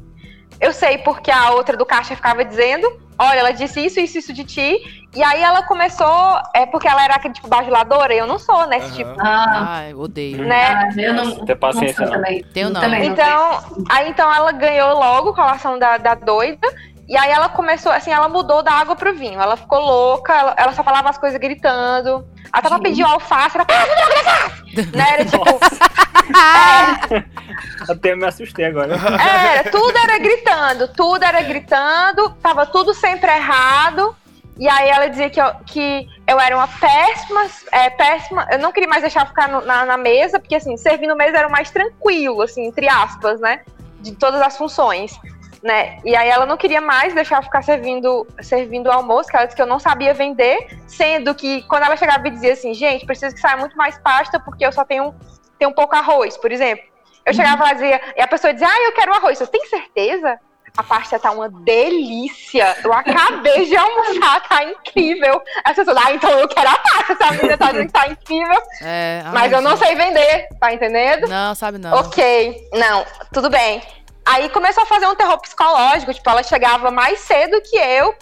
Eu 0.58 0.72
sei 0.72 0.96
porque 0.96 1.30
a 1.30 1.50
outra 1.50 1.76
do 1.76 1.84
caixa 1.84 2.16
ficava 2.16 2.42
dizendo 2.42 2.98
olha, 3.18 3.38
ela 3.40 3.52
disse 3.52 3.84
isso, 3.84 4.00
isso, 4.00 4.18
isso 4.18 4.32
de 4.32 4.44
ti. 4.44 5.06
E 5.14 5.22
aí 5.22 5.42
ela 5.42 5.62
começou, 5.62 6.38
é 6.54 6.66
porque 6.66 6.86
ela 6.86 7.02
era 7.04 7.14
aquele 7.14 7.34
tipo 7.34 7.48
bajuladora, 7.48 8.14
eu 8.14 8.26
não 8.26 8.38
sou 8.38 8.66
nesse 8.66 8.88
uhum. 8.88 8.96
tipo. 8.96 9.20
Ah, 9.20 9.66
Ai, 9.68 9.94
odeio. 9.94 10.44
Né? 10.44 10.66
Ah, 10.66 10.90
eu 10.96 11.14
não. 11.14 11.44
Tem 11.44 11.56
paciência, 11.56 12.04
não. 12.04 12.12
Também. 12.12 12.44
Tenho 12.52 12.70
não. 12.70 12.80
Também 12.80 13.06
então, 13.06 13.84
aí 13.88 14.10
então 14.10 14.32
ela 14.32 14.52
ganhou 14.52 14.94
logo 14.94 15.34
com 15.34 15.40
a 15.40 15.56
da, 15.78 15.96
da 15.96 16.14
doida. 16.14 16.68
E 17.08 17.16
aí 17.16 17.30
ela 17.30 17.48
começou, 17.48 17.92
assim, 17.92 18.10
ela 18.10 18.28
mudou 18.28 18.64
da 18.64 18.72
água 18.72 18.96
pro 18.96 19.14
vinho. 19.14 19.40
Ela 19.40 19.56
ficou 19.56 19.78
louca, 19.78 20.32
ela, 20.32 20.54
ela 20.56 20.72
só 20.72 20.82
falava 20.82 21.08
as 21.08 21.16
coisas 21.16 21.38
gritando. 21.38 22.26
Ela 22.52 22.62
tava 22.62 22.80
pedindo 22.80 23.06
alface, 23.06 23.56
ela 23.56 23.66
né? 24.92 25.12
Era 25.12 25.24
tipo. 25.24 25.44
é. 27.14 27.24
Até 27.88 28.14
me 28.14 28.26
assustei 28.26 28.66
agora. 28.66 28.94
Era, 28.94 29.70
tudo 29.70 29.96
era 29.96 30.18
gritando, 30.18 30.88
tudo 30.88 31.24
era 31.24 31.42
gritando, 31.42 32.30
tava 32.42 32.66
tudo 32.66 32.94
sempre 32.94 33.30
errado. 33.30 34.14
E 34.58 34.66
aí 34.68 34.88
ela 34.88 35.06
dizia 35.06 35.28
que 35.28 35.40
eu, 35.40 35.52
que 35.66 36.08
eu 36.26 36.40
era 36.40 36.56
uma 36.56 36.66
péssima, 36.66 37.46
é, 37.72 37.90
péssima. 37.90 38.46
Eu 38.50 38.58
não 38.58 38.72
queria 38.72 38.88
mais 38.88 39.02
deixar 39.02 39.26
ficar 39.26 39.48
no, 39.48 39.60
na, 39.60 39.84
na, 39.84 39.98
mesa, 39.98 40.38
porque 40.38 40.54
assim, 40.54 40.76
servir 40.78 41.06
no 41.06 41.14
mesa 41.14 41.36
era 41.36 41.48
o 41.48 41.50
mais 41.50 41.70
tranquilo, 41.70 42.40
assim, 42.40 42.64
entre 42.64 42.88
aspas, 42.88 43.38
né? 43.38 43.60
De 44.00 44.12
todas 44.12 44.40
as 44.40 44.56
funções 44.56 45.18
né? 45.66 45.98
E 46.04 46.14
aí 46.14 46.28
ela 46.28 46.46
não 46.46 46.56
queria 46.56 46.80
mais 46.80 47.12
deixar 47.12 47.42
ficar 47.42 47.60
servindo, 47.62 48.26
servindo 48.40 48.90
almoço, 48.90 49.28
que 49.28 49.36
ela 49.36 49.44
disse 49.44 49.56
que 49.56 49.62
eu 49.62 49.66
não 49.66 49.80
sabia 49.80 50.14
vender, 50.14 50.78
sendo 50.86 51.34
que 51.34 51.62
quando 51.62 51.82
ela 51.82 51.96
chegava 51.96 52.26
e 52.28 52.30
dizia 52.30 52.52
assim, 52.52 52.72
gente, 52.72 53.04
preciso 53.04 53.34
que 53.34 53.40
saia 53.40 53.56
muito 53.56 53.76
mais 53.76 53.98
pasta 53.98 54.38
porque 54.38 54.64
eu 54.64 54.70
só 54.70 54.84
tenho, 54.84 55.14
tenho 55.58 55.74
pouco 55.74 55.94
arroz, 55.96 56.36
por 56.36 56.52
exemplo. 56.52 56.84
Eu 57.26 57.32
uhum. 57.32 57.36
chegava 57.36 57.64
lá 57.64 57.72
e 57.72 57.74
dizia, 57.74 58.00
e 58.16 58.22
a 58.22 58.28
pessoa 58.28 58.52
dizia, 58.52 58.68
ah, 58.68 58.82
eu 58.84 58.92
quero 58.92 59.12
arroz. 59.12 59.36
Você 59.36 59.46
tem 59.48 59.66
certeza? 59.66 60.38
A 60.76 60.82
pasta 60.82 61.18
tá 61.18 61.30
uma 61.30 61.48
delícia. 61.48 62.76
Eu 62.84 62.92
acabei 62.92 63.64
de 63.64 63.76
almoçar, 63.76 64.46
tá 64.46 64.62
incrível. 64.62 65.42
As 65.64 65.74
pessoas, 65.74 65.96
ah, 65.96 66.12
então 66.12 66.30
eu 66.30 66.46
quero 66.46 66.68
a 66.68 66.76
pasta. 66.76 67.12
Essa 67.14 67.32
menina 67.32 67.58
tá 67.58 67.66
dizendo 67.72 67.86
que 67.86 67.92
tá 67.92 68.08
incrível. 68.08 68.62
É, 68.82 69.22
mas 69.32 69.52
ai, 69.52 69.58
eu 69.58 69.62
não 69.62 69.76
sei 69.76 69.94
vender, 69.96 70.48
tá 70.60 70.72
entendendo? 70.72 71.26
Não, 71.26 71.54
sabe 71.54 71.78
não. 71.78 71.98
Ok, 71.98 72.68
não, 72.74 73.04
tudo 73.32 73.48
bem. 73.50 73.82
Aí 74.24 74.48
começou 74.50 74.82
a 74.82 74.86
fazer 74.86 75.06
um 75.06 75.14
terror 75.14 75.40
psicológico, 75.40 76.12
tipo, 76.12 76.28
ela 76.28 76.42
chegava 76.42 76.90
mais 76.90 77.20
cedo 77.20 77.60
que 77.62 77.76
eu, 77.76 78.14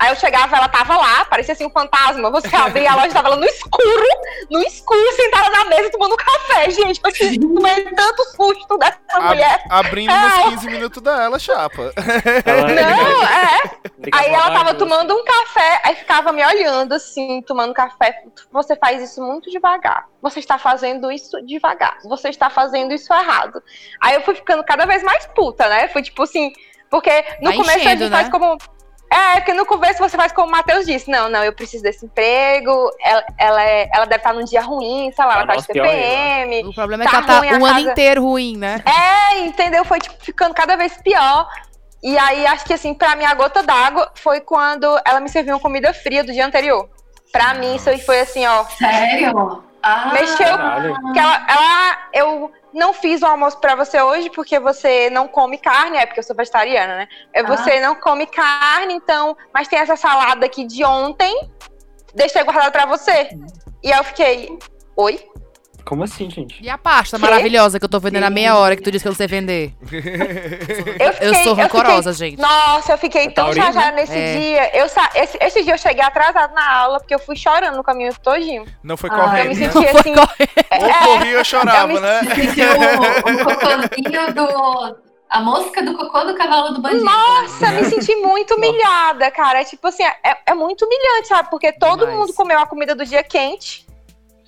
Aí 0.00 0.08
eu 0.08 0.16
chegava, 0.16 0.56
ela 0.56 0.66
tava 0.66 0.96
lá, 0.96 1.26
parecia 1.26 1.52
assim 1.52 1.66
um 1.66 1.70
fantasma. 1.70 2.30
Você 2.30 2.56
abria 2.56 2.90
a 2.90 2.94
loja, 2.94 3.12
tava 3.12 3.28
ela 3.28 3.36
no 3.36 3.44
escuro, 3.44 4.06
no 4.50 4.62
escuro, 4.62 5.12
sentada 5.12 5.50
na 5.50 5.66
mesa 5.66 5.90
tomando 5.90 6.16
café, 6.16 6.70
gente. 6.70 6.98
Eu 7.04 7.12
tinha 7.12 7.38
tomando 7.38 7.94
tanto 7.94 8.24
susto 8.34 8.78
dessa 8.78 8.98
Ab 9.12 9.26
mulher. 9.26 9.62
Abrindo 9.68 10.10
é. 10.10 10.46
uns 10.46 10.54
15 10.54 10.66
minutos 10.70 11.02
dela, 11.02 11.38
chapa. 11.38 11.92
Não, 11.98 13.26
é. 13.26 13.60
Aí 14.14 14.32
ela 14.32 14.50
tava 14.52 14.72
tomando 14.72 15.14
um 15.14 15.22
café, 15.22 15.82
aí 15.84 15.94
ficava 15.94 16.32
me 16.32 16.42
olhando 16.46 16.94
assim, 16.94 17.42
tomando 17.42 17.74
café. 17.74 18.24
Você 18.50 18.74
faz 18.76 19.02
isso 19.02 19.22
muito 19.22 19.50
devagar. 19.50 20.06
Você 20.22 20.38
está 20.40 20.56
fazendo 20.56 21.12
isso 21.12 21.44
devagar. 21.44 21.98
Você 22.04 22.30
está 22.30 22.48
fazendo 22.48 22.94
isso 22.94 23.12
errado. 23.12 23.62
Aí 24.00 24.14
eu 24.14 24.22
fui 24.22 24.34
ficando 24.34 24.64
cada 24.64 24.86
vez 24.86 25.02
mais 25.02 25.26
puta, 25.26 25.68
né? 25.68 25.88
Foi 25.88 26.02
tipo 26.02 26.22
assim. 26.22 26.54
Porque 26.90 27.10
no 27.42 27.50
Vai 27.50 27.56
começo 27.58 27.78
enchendo, 27.78 27.88
a 27.88 27.96
gente 27.96 28.10
né? 28.10 28.16
faz 28.16 28.28
como 28.30 28.56
é, 29.10 29.40
porque 29.40 29.52
no 29.52 29.66
começo 29.66 29.98
você 29.98 30.16
faz 30.16 30.30
como 30.30 30.46
o 30.46 30.50
Matheus 30.50 30.86
disse, 30.86 31.10
não, 31.10 31.28
não, 31.28 31.42
eu 31.42 31.52
preciso 31.52 31.82
desse 31.82 32.06
emprego, 32.06 32.90
ela, 33.00 33.24
ela, 33.36 33.64
é, 33.64 33.90
ela 33.92 34.04
deve 34.04 34.20
estar 34.20 34.32
num 34.32 34.44
dia 34.44 34.62
ruim, 34.62 35.10
sei 35.10 35.24
lá, 35.24 35.34
ela 35.34 35.46
tá 35.46 35.56
de 35.56 35.66
TPM. 35.66 36.68
O 36.68 36.72
problema 36.72 37.02
é 37.02 37.06
tá 37.06 37.10
que 37.10 37.16
ela 37.16 37.40
tá 37.40 37.58
um 37.58 37.66
ano 37.66 37.80
inteiro 37.80 38.22
ruim, 38.22 38.56
né? 38.56 38.82
É, 38.86 39.38
entendeu? 39.40 39.84
Foi 39.84 39.98
tipo, 39.98 40.14
ficando 40.20 40.54
cada 40.54 40.76
vez 40.76 40.96
pior. 41.02 41.48
E 42.02 42.16
aí, 42.16 42.46
acho 42.46 42.64
que 42.64 42.72
assim, 42.72 42.94
pra 42.94 43.16
mim, 43.16 43.24
a 43.24 43.34
gota 43.34 43.62
d'água 43.62 44.10
foi 44.14 44.40
quando 44.40 44.86
ela 45.04 45.18
me 45.18 45.28
serviu 45.28 45.54
uma 45.54 45.60
comida 45.60 45.92
fria 45.92 46.22
do 46.22 46.32
dia 46.32 46.46
anterior. 46.46 46.88
Pra 47.32 47.54
mim, 47.54 47.74
isso 47.74 47.90
foi 47.98 48.20
assim, 48.20 48.46
ó. 48.46 48.64
Sério? 48.64 49.64
Ah, 49.82 50.12
mexeu. 50.12 50.56
Que 51.12 51.18
ela, 51.18 51.46
ela, 51.48 51.98
eu 52.12 52.52
não 52.72 52.92
fiz 52.92 53.22
o 53.22 53.26
almoço 53.26 53.58
para 53.58 53.74
você 53.74 54.00
hoje 54.00 54.30
porque 54.30 54.58
você 54.58 55.10
não 55.10 55.26
come 55.26 55.58
carne, 55.58 55.96
é 55.96 56.06
porque 56.06 56.20
eu 56.20 56.24
sou 56.24 56.36
vegetariana, 56.36 56.96
né? 56.96 57.08
É, 57.32 57.42
você 57.42 57.72
ah. 57.72 57.80
não 57.80 57.94
come 57.94 58.26
carne, 58.26 58.94
então, 58.94 59.36
mas 59.52 59.68
tem 59.68 59.78
essa 59.78 59.96
salada 59.96 60.46
aqui 60.46 60.64
de 60.64 60.84
ontem, 60.84 61.50
deixei 62.14 62.42
guardada 62.44 62.70
para 62.70 62.86
você. 62.86 63.30
E 63.82 63.92
aí 63.92 63.98
eu 63.98 64.04
fiquei, 64.04 64.58
oi? 64.96 65.28
Como 65.90 66.04
assim, 66.04 66.30
gente? 66.30 66.62
E 66.62 66.70
a 66.70 66.78
pasta 66.78 67.16
que? 67.16 67.20
maravilhosa 67.20 67.80
que 67.80 67.84
eu 67.84 67.88
tô 67.88 67.98
vendendo 67.98 68.22
há 68.22 68.30
meia 68.30 68.56
hora 68.56 68.76
que 68.76 68.82
tu 68.82 68.92
disse 68.92 69.02
que 69.02 69.08
eu 69.08 69.10
não 69.10 69.16
sei 69.16 69.26
vender? 69.26 69.74
Eu, 71.00 71.12
fiquei, 71.12 71.28
eu 71.28 71.34
sou 71.42 71.54
rancorosa, 71.54 72.10
eu 72.10 72.14
fiquei, 72.14 72.30
gente. 72.30 72.40
Nossa, 72.40 72.92
eu 72.92 72.98
fiquei 72.98 73.26
é 73.26 73.30
tão 73.30 73.52
chateada 73.52 73.96
nesse 73.96 74.16
é. 74.16 74.38
dia. 74.38 74.78
Eu, 74.78 74.86
esse, 74.86 75.38
esse 75.40 75.64
dia 75.64 75.74
eu 75.74 75.78
cheguei 75.78 76.04
atrasado 76.04 76.54
na 76.54 76.78
aula 76.78 77.00
porque 77.00 77.12
eu 77.12 77.18
fui 77.18 77.34
chorando 77.34 77.76
no 77.76 77.82
caminho 77.82 78.12
todinho. 78.22 78.66
Não 78.84 78.96
foi 78.96 79.10
correndo. 79.10 79.46
Eu 79.46 79.54
me 79.54 79.54
né? 79.56 79.70
senti 79.72 79.86
assim. 79.88 80.14
É, 80.70 81.08
Ou 81.08 81.16
corria 81.16 81.38
ou 81.38 81.44
chorava, 81.44 81.92
eu 81.92 82.00
né? 82.00 82.20
o, 82.22 83.30
o 83.32 83.44
cocôzinho 83.44 84.34
do. 84.34 85.10
A 85.28 85.40
mosca 85.40 85.82
do 85.82 85.96
cocô 85.96 86.24
do 86.24 86.34
cavalo 86.34 86.74
do 86.74 86.80
bandido. 86.80 87.04
Nossa, 87.04 87.70
me 87.72 87.84
senti 87.86 88.14
muito 88.16 88.54
humilhada, 88.56 89.28
cara. 89.32 89.64
Tipo 89.64 89.88
assim, 89.88 90.04
é, 90.04 90.38
é 90.46 90.54
muito 90.54 90.84
humilhante, 90.84 91.28
sabe? 91.28 91.50
Porque 91.50 91.72
todo 91.72 92.00
Demais. 92.00 92.16
mundo 92.16 92.34
comeu 92.34 92.58
a 92.60 92.66
comida 92.66 92.94
do 92.94 93.04
dia 93.04 93.24
quente. 93.24 93.89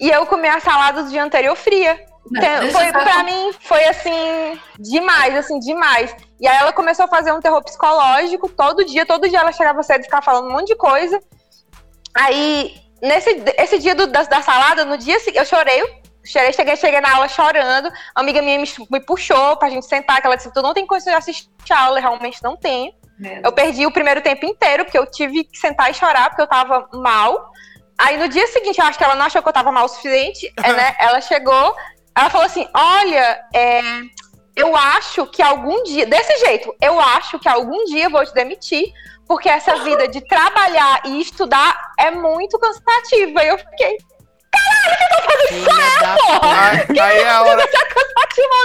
E 0.02 0.10
eu 0.10 0.26
comi 0.26 0.48
a 0.48 0.58
salada 0.58 1.04
do 1.04 1.10
dia 1.10 1.22
anterior 1.22 1.54
fria. 1.54 2.04
Não, 2.28 2.70
foi 2.72 2.90
pra 2.90 3.22
mim, 3.22 3.52
foi 3.60 3.84
assim, 3.84 4.60
demais, 4.76 5.36
assim, 5.36 5.60
demais. 5.60 6.12
E 6.40 6.48
aí 6.48 6.56
ela 6.56 6.72
começou 6.72 7.04
a 7.04 7.08
fazer 7.08 7.30
um 7.30 7.38
terror 7.38 7.62
psicológico 7.62 8.48
todo 8.48 8.84
dia, 8.84 9.06
todo 9.06 9.28
dia 9.28 9.38
ela 9.38 9.52
chegava 9.52 9.80
cedo 9.84 10.00
e 10.00 10.04
ficava 10.04 10.24
falando 10.24 10.48
um 10.48 10.52
monte 10.52 10.68
de 10.68 10.76
coisa. 10.76 11.20
Aí, 12.16 12.74
nesse 13.00 13.30
esse 13.56 13.78
dia 13.78 13.94
do, 13.94 14.08
da, 14.08 14.24
da 14.24 14.42
salada, 14.42 14.84
no 14.84 14.98
dia 14.98 15.20
seguinte, 15.20 15.38
eu 15.38 15.44
chorei, 15.44 15.80
chorei, 16.24 16.52
cheguei, 16.52 16.74
cheguei 16.74 17.00
na 17.00 17.14
aula 17.14 17.28
chorando. 17.28 17.86
Uma 17.86 18.22
amiga 18.24 18.42
minha 18.42 18.58
me, 18.58 18.68
me 18.90 19.00
puxou 19.00 19.56
pra 19.56 19.70
gente 19.70 19.86
sentar, 19.86 20.20
que 20.20 20.26
ela 20.26 20.36
disse, 20.36 20.52
tu 20.52 20.62
não 20.62 20.74
tem 20.74 20.84
condição 20.84 21.12
de 21.12 21.18
assistir 21.18 21.48
a 21.70 21.80
aula, 21.80 22.00
realmente 22.00 22.42
não 22.42 22.56
tenho. 22.56 22.92
Eu 23.44 23.52
perdi 23.52 23.86
o 23.86 23.92
primeiro 23.92 24.20
tempo 24.20 24.44
inteiro, 24.44 24.84
porque 24.84 24.98
eu 24.98 25.06
tive 25.06 25.44
que 25.44 25.56
sentar 25.56 25.88
e 25.90 25.94
chorar, 25.94 26.28
porque 26.28 26.42
eu 26.42 26.46
tava 26.48 26.88
mal. 26.92 27.51
Aí 28.02 28.18
no 28.18 28.28
dia 28.28 28.48
seguinte, 28.48 28.80
eu 28.80 28.84
acho 28.84 28.98
que 28.98 29.04
ela 29.04 29.14
não 29.14 29.26
achou 29.26 29.40
que 29.40 29.48
eu 29.48 29.52
tava 29.52 29.70
mal 29.70 29.84
o 29.84 29.88
suficiente, 29.88 30.52
é, 30.56 30.72
né? 30.72 30.96
Ela 30.98 31.20
chegou, 31.20 31.76
ela 32.16 32.28
falou 32.28 32.46
assim: 32.46 32.68
olha, 32.74 33.40
é, 33.54 33.80
eu 34.56 34.76
acho 34.76 35.24
que 35.26 35.40
algum 35.40 35.84
dia, 35.84 36.04
desse 36.04 36.36
jeito, 36.44 36.74
eu 36.80 37.00
acho 37.00 37.38
que 37.38 37.48
algum 37.48 37.84
dia 37.84 38.04
eu 38.04 38.10
vou 38.10 38.26
te 38.26 38.34
demitir, 38.34 38.92
porque 39.26 39.48
essa 39.48 39.76
vida 39.84 40.08
de 40.08 40.20
trabalhar 40.20 41.02
e 41.06 41.20
estudar 41.20 41.92
é 41.96 42.10
muito 42.10 42.58
cansativa. 42.58 43.44
E 43.44 43.48
eu 43.48 43.58
fiquei, 43.58 43.96
caralho, 44.52 44.96
que 44.98 45.04
eu 45.04 45.08
tô 45.08 45.22
fazendo 45.30 45.58
isso, 45.58 45.64
porra? 46.30 47.06
Aí, 47.06 47.24
a 47.24 47.42
hora... 47.42 47.68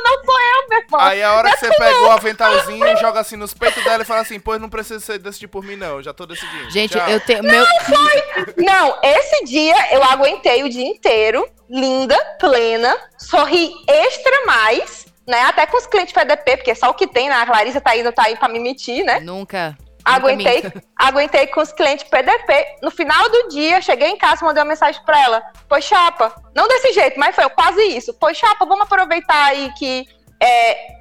não 0.03 0.23
sou 0.23 0.39
eu, 0.39 0.69
meu 0.69 0.79
irmão. 0.79 1.01
Aí 1.01 1.23
a 1.23 1.33
hora 1.33 1.51
que 1.51 1.57
você 1.57 1.69
pegou 1.77 2.07
o 2.07 2.11
aventalzinho, 2.11 2.97
joga 2.97 3.19
assim 3.19 3.35
nos 3.35 3.53
peitos 3.53 3.83
dela 3.83 4.03
e 4.03 4.05
fala 4.05 4.21
assim, 4.21 4.39
pois 4.39 4.59
não 4.59 4.69
precisa 4.69 4.99
ser 4.99 5.19
decidir 5.19 5.47
por 5.47 5.63
mim 5.63 5.75
não, 5.75 5.97
eu 5.97 6.03
já 6.03 6.13
tô 6.13 6.25
decidindo. 6.25 6.69
Gente, 6.71 6.91
Tchau. 6.97 7.09
eu 7.09 7.19
tenho... 7.19 7.43
Meu... 7.43 7.63
Não, 7.63 7.79
foi... 7.81 8.53
Não, 8.57 8.99
esse 9.03 9.45
dia 9.45 9.75
eu 9.93 10.03
aguentei 10.03 10.63
o 10.63 10.69
dia 10.69 10.87
inteiro, 10.87 11.47
linda, 11.69 12.17
plena, 12.39 12.95
sorri 13.17 13.71
extra 13.87 14.45
mais, 14.45 15.05
né, 15.27 15.41
até 15.43 15.65
com 15.65 15.77
os 15.77 15.85
clientes 15.85 16.13
PDP, 16.13 16.57
porque 16.57 16.71
é 16.71 16.75
só 16.75 16.89
o 16.89 16.93
que 16.93 17.07
tem, 17.07 17.29
né, 17.29 17.35
a 17.35 17.45
Clarissa 17.45 17.81
tá 17.81 17.95
indo, 17.95 18.11
tá 18.11 18.23
aí 18.23 18.37
pra 18.37 18.47
me 18.47 18.59
mentir, 18.59 19.03
né? 19.03 19.19
Nunca. 19.19 19.77
Aguentei, 20.07 20.63
aguentei 20.95 21.47
com 21.47 21.61
os 21.61 21.71
clientes 21.73 22.07
PDP. 22.07 22.77
No 22.81 22.89
final 22.89 23.29
do 23.29 23.49
dia, 23.49 23.81
cheguei 23.81 24.07
em 24.07 24.17
casa, 24.17 24.45
mandei 24.45 24.63
uma 24.63 24.69
mensagem 24.69 25.01
para 25.05 25.21
ela. 25.21 25.43
Pois, 25.67 25.83
chapa, 25.83 26.33
não 26.55 26.67
desse 26.67 26.93
jeito, 26.93 27.19
mas 27.19 27.35
foi 27.35 27.47
quase 27.49 27.81
isso. 27.81 28.13
Pois, 28.13 28.37
chapa, 28.37 28.65
vamos 28.65 28.85
aproveitar 28.85 29.47
aí 29.47 29.71
que 29.77 30.05
é, 30.41 30.96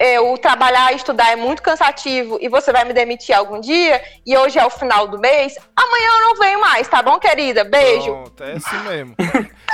eu 0.00 0.36
trabalhar 0.38 0.92
e 0.92 0.96
estudar 0.96 1.30
é 1.30 1.36
muito 1.36 1.62
cansativo 1.62 2.38
e 2.40 2.48
você 2.48 2.72
vai 2.72 2.84
me 2.84 2.94
demitir 2.94 3.36
algum 3.36 3.60
dia, 3.60 4.02
e 4.26 4.36
hoje 4.36 4.58
é 4.58 4.64
o 4.64 4.70
final 4.70 5.06
do 5.06 5.18
mês, 5.18 5.54
amanhã 5.76 6.08
eu 6.08 6.22
não 6.22 6.36
venho 6.36 6.60
mais, 6.60 6.88
tá 6.88 7.02
bom, 7.02 7.18
querida? 7.18 7.64
Beijo. 7.64 8.10
Pronto, 8.10 8.42
é 8.42 8.52
assim 8.52 8.78
mesmo. 8.88 9.14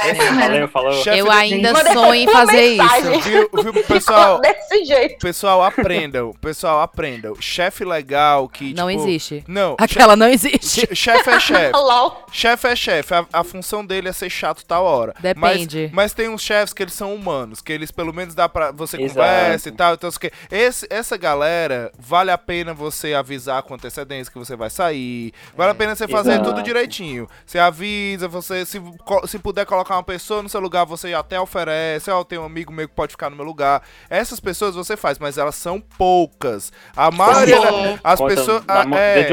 É 0.05 0.67
falou, 0.67 0.93
falou. 0.93 1.17
Eu 1.17 1.31
ainda 1.31 1.75
sonho 1.93 2.15
em 2.15 2.29
fazer 2.29 2.77
mensagem. 2.77 3.19
isso. 3.19 3.29
Viu, 3.29 3.51
viu 3.73 3.73
pessoal? 3.85 4.41
Desse 4.41 4.85
jeito. 4.85 5.19
Pessoal, 5.19 5.63
aprendam. 5.63 6.33
Pessoal, 6.41 6.81
aprendam. 6.81 7.35
Chefe 7.41 7.85
legal 7.85 8.49
que. 8.49 8.75
Não 8.75 8.89
tipo, 8.89 9.03
existe. 9.03 9.45
Não. 9.47 9.77
Aquela 9.79 10.17
não 10.17 10.29
existe. 10.29 10.89
Chefe 10.95 11.31
é 11.31 11.41
chefe. 11.41 11.73
chefe 12.33 12.69
é 12.69 12.77
chefe. 12.77 13.15
A, 13.15 13.27
a, 13.33 13.45
função 13.45 13.85
dele 13.85 14.09
é 14.09 14.13
ser 14.13 14.31
chato 14.31 14.65
tal 14.65 14.85
hora. 14.85 15.15
Depende. 15.21 15.91
Mas, 15.93 15.93
mas 15.93 16.15
tem 16.15 16.29
uns 16.29 16.43
chefes 16.43 16.73
que 16.73 16.83
eles 16.83 16.95
são 16.95 17.15
humanos, 17.15 17.61
que 17.61 17.73
eles 17.73 17.91
pelo 17.91 18.13
menos 18.13 18.35
dá 18.35 18.49
pra. 18.49 18.71
Você 18.73 19.01
Exato. 19.01 19.15
conversa 19.15 19.69
e 19.69 19.73
tal. 19.73 19.95
Então, 19.95 20.11
esse, 20.51 20.87
essa 20.91 21.17
galera, 21.17 21.91
vale 21.99 22.31
a 22.31 22.39
pena 22.39 22.75
você 22.75 23.15
avisar 23.15 23.63
com 23.63 23.75
antecedência 23.75 24.33
que 24.33 24.39
você 24.39 24.57
vai 24.57 24.71
sair. 24.71 25.33
Vale 25.57 25.73
a 25.73 25.75
pena 25.75 25.95
você 25.95 26.09
fazer 26.09 26.33
Exato. 26.33 26.51
tudo 26.51 26.63
direitinho. 26.63 27.29
Você 27.45 27.59
avisa, 27.59 28.29
você, 28.29 28.65
se, 28.65 28.81
se 29.27 29.39
puder 29.39 29.67
colocar 29.67 29.97
uma 29.97 30.03
pessoa 30.03 30.43
no 30.43 30.49
seu 30.49 30.61
lugar, 30.61 30.85
você 30.85 31.15
até 31.15 31.41
oferece, 31.41 32.11
ó, 32.11 32.21
oh, 32.21 32.25
tem 32.25 32.39
um 32.39 32.45
amigo 32.45 32.73
meu 32.73 32.89
que 32.89 32.95
pode 32.95 33.13
ficar 33.13 33.31
no 33.31 33.37
meu 33.37 33.45
lugar. 33.45 33.83
Essas 34.09 34.41
pessoas 34.41 34.75
você 34.75 34.97
faz, 34.97 35.19
mas 35.19 35.39
elas 35.39 35.55
são 35.55 35.81
poucas. 35.81 36.73
A 36.97 37.11
maioria 37.11 37.61
da, 37.61 37.99
as 38.05 38.21
pessoas, 38.21 38.65
a, 38.69 38.85
é, 38.99 39.29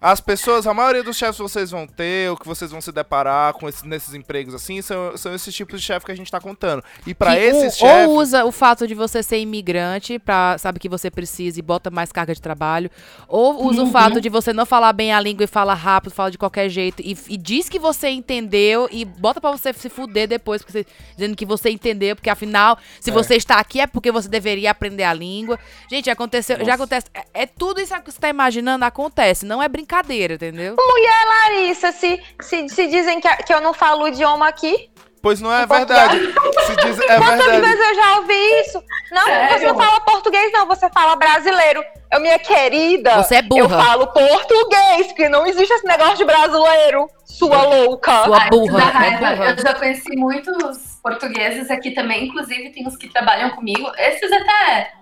as 0.00 0.20
pessoas, 0.20 0.66
a 0.66 0.74
maioria 0.74 1.02
dos 1.02 1.16
chefes 1.16 1.36
que 1.36 1.42
vocês 1.42 1.70
vão 1.70 1.86
ter, 1.86 2.30
ou 2.30 2.36
que 2.36 2.46
vocês 2.46 2.70
vão 2.70 2.80
se 2.80 2.92
deparar 2.92 3.52
com 3.54 3.68
esses, 3.68 3.82
nesses 3.82 4.14
empregos 4.14 4.54
assim, 4.54 4.82
são, 4.82 5.16
são 5.16 5.34
esses 5.34 5.54
tipos 5.54 5.80
de 5.80 5.86
chefe 5.86 6.06
que 6.06 6.12
a 6.12 6.16
gente 6.16 6.30
tá 6.30 6.40
contando. 6.40 6.82
E 7.06 7.14
para 7.14 7.38
esses 7.38 7.76
chefes, 7.76 8.08
ou 8.08 8.16
usa 8.16 8.44
o 8.44 8.52
fato 8.52 8.86
de 8.86 8.94
você 8.94 9.22
ser 9.22 9.38
imigrante 9.38 10.18
para 10.28 10.58
sabe 10.58 10.78
que 10.78 10.90
você 10.90 11.10
precisa 11.10 11.58
e 11.58 11.62
bota 11.62 11.90
mais 11.90 12.12
carga 12.12 12.34
de 12.34 12.42
trabalho, 12.42 12.90
ou 13.26 13.64
usa 13.66 13.80
uhum. 13.80 13.88
o 13.88 13.90
fato 13.90 14.20
de 14.20 14.28
você 14.28 14.52
não 14.52 14.66
falar 14.66 14.92
bem 14.92 15.10
a 15.10 15.18
língua 15.18 15.44
e 15.44 15.46
fala 15.46 15.72
rápido, 15.72 16.12
fala 16.12 16.30
de 16.30 16.36
qualquer 16.36 16.68
jeito 16.68 17.00
e, 17.00 17.16
e 17.30 17.36
diz 17.38 17.66
que 17.66 17.78
você 17.78 18.10
entendeu 18.10 18.86
e 18.92 19.06
bota 19.06 19.40
para 19.40 19.50
você 19.50 19.72
se 19.72 19.88
fuder 19.88 20.28
depois, 20.28 20.62
você, 20.62 20.84
dizendo 21.16 21.34
que 21.34 21.46
você 21.46 21.70
entendeu, 21.70 22.14
porque 22.14 22.28
afinal, 22.28 22.76
se 23.00 23.08
é. 23.08 23.12
você 23.12 23.36
está 23.36 23.58
aqui 23.58 23.80
é 23.80 23.86
porque 23.86 24.12
você 24.12 24.28
deveria 24.28 24.70
aprender 24.70 25.04
a 25.04 25.14
língua. 25.14 25.58
Gente, 25.90 26.10
aconteceu, 26.10 26.58
Nossa. 26.58 26.66
já 26.66 26.74
acontece. 26.74 27.06
É, 27.14 27.42
é, 27.42 27.46
tudo 27.46 27.80
isso 27.80 27.94
que 27.94 28.10
você 28.10 28.18
está 28.18 28.28
imaginando, 28.28 28.84
acontece. 28.84 29.46
Não 29.46 29.62
é 29.62 29.68
brincadeira, 29.68 30.34
entendeu? 30.34 30.76
Mulher 30.78 31.24
Larissa, 31.26 31.90
se, 31.90 32.20
se, 32.42 32.68
se 32.68 32.86
dizem 32.88 33.18
que, 33.18 33.34
que 33.44 33.54
eu 33.54 33.62
não 33.62 33.72
falo 33.72 34.04
o 34.04 34.08
idioma 34.08 34.46
aqui, 34.46 34.90
Pois 35.28 35.42
não 35.42 35.52
é 35.52 35.66
verdade. 35.66 36.20
Se 36.64 36.76
diz, 36.76 36.98
é 37.00 37.18
Quantas 37.18 37.44
verdade. 37.44 37.60
vezes 37.60 37.86
eu 37.86 37.94
já 37.96 38.16
ouvi 38.16 38.60
isso? 38.60 38.82
Não, 39.12 39.24
Sério? 39.24 39.58
você 39.58 39.66
não 39.66 39.74
fala 39.76 40.00
português, 40.00 40.52
não, 40.54 40.66
você 40.66 40.88
fala 40.88 41.16
brasileiro. 41.16 41.84
Eu, 42.10 42.20
minha 42.20 42.38
querida, 42.38 43.22
você 43.22 43.34
é 43.34 43.42
burra. 43.42 43.60
eu 43.60 43.68
falo 43.68 44.06
português, 44.06 45.08
porque 45.08 45.28
não 45.28 45.46
existe 45.46 45.70
esse 45.70 45.86
negócio 45.86 46.16
de 46.16 46.24
brasileiro, 46.24 47.10
sua 47.26 47.62
louca. 47.62 48.24
Sua 48.24 48.40
burra. 48.48 48.90
Ai, 48.94 49.08
é 49.08 49.18
burra. 49.18 49.50
Eu 49.50 49.58
já 49.58 49.74
conheci 49.74 50.16
muitos 50.16 50.98
portugueses 51.02 51.70
aqui 51.70 51.90
também, 51.90 52.24
inclusive 52.24 52.70
tem 52.70 52.86
uns 52.86 52.96
que 52.96 53.10
trabalham 53.10 53.50
comigo. 53.50 53.86
Esses 53.98 54.32
até 54.32 54.92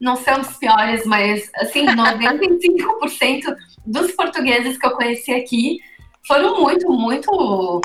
não 0.00 0.14
são 0.14 0.42
os 0.42 0.56
piores, 0.58 1.04
mas 1.04 1.50
assim, 1.56 1.86
95% 1.90 3.56
dos 3.84 4.12
portugueses 4.12 4.78
que 4.78 4.86
eu 4.86 4.92
conheci 4.92 5.34
aqui 5.34 5.80
foram 6.24 6.60
muito, 6.60 6.88
muito 6.88 7.80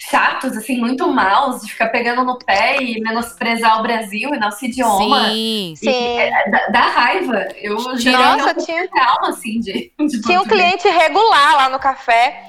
chatos, 0.00 0.56
assim, 0.56 0.78
muito 0.80 1.06
maus, 1.08 1.60
de 1.60 1.70
ficar 1.72 1.88
pegando 1.88 2.24
no 2.24 2.38
pé 2.38 2.82
e 2.82 3.00
menosprezar 3.00 3.78
o 3.78 3.82
Brasil 3.82 4.34
e 4.34 4.38
nosso 4.38 4.64
idioma. 4.64 5.28
Sim, 5.28 5.74
Sim. 5.76 5.90
é, 6.18 6.50
dá, 6.50 6.66
dá 6.68 6.80
raiva. 6.80 7.48
Eu 7.56 7.74
Nossa, 7.74 7.96
tinha- 7.98 8.88
calma, 8.88 9.28
assim, 9.28 9.60
de, 9.60 9.92
de 9.98 10.20
Tinha 10.22 10.40
um 10.40 10.44
português. 10.44 10.80
cliente 10.82 10.88
regular 10.88 11.56
lá 11.56 11.68
no 11.68 11.78
café. 11.78 12.42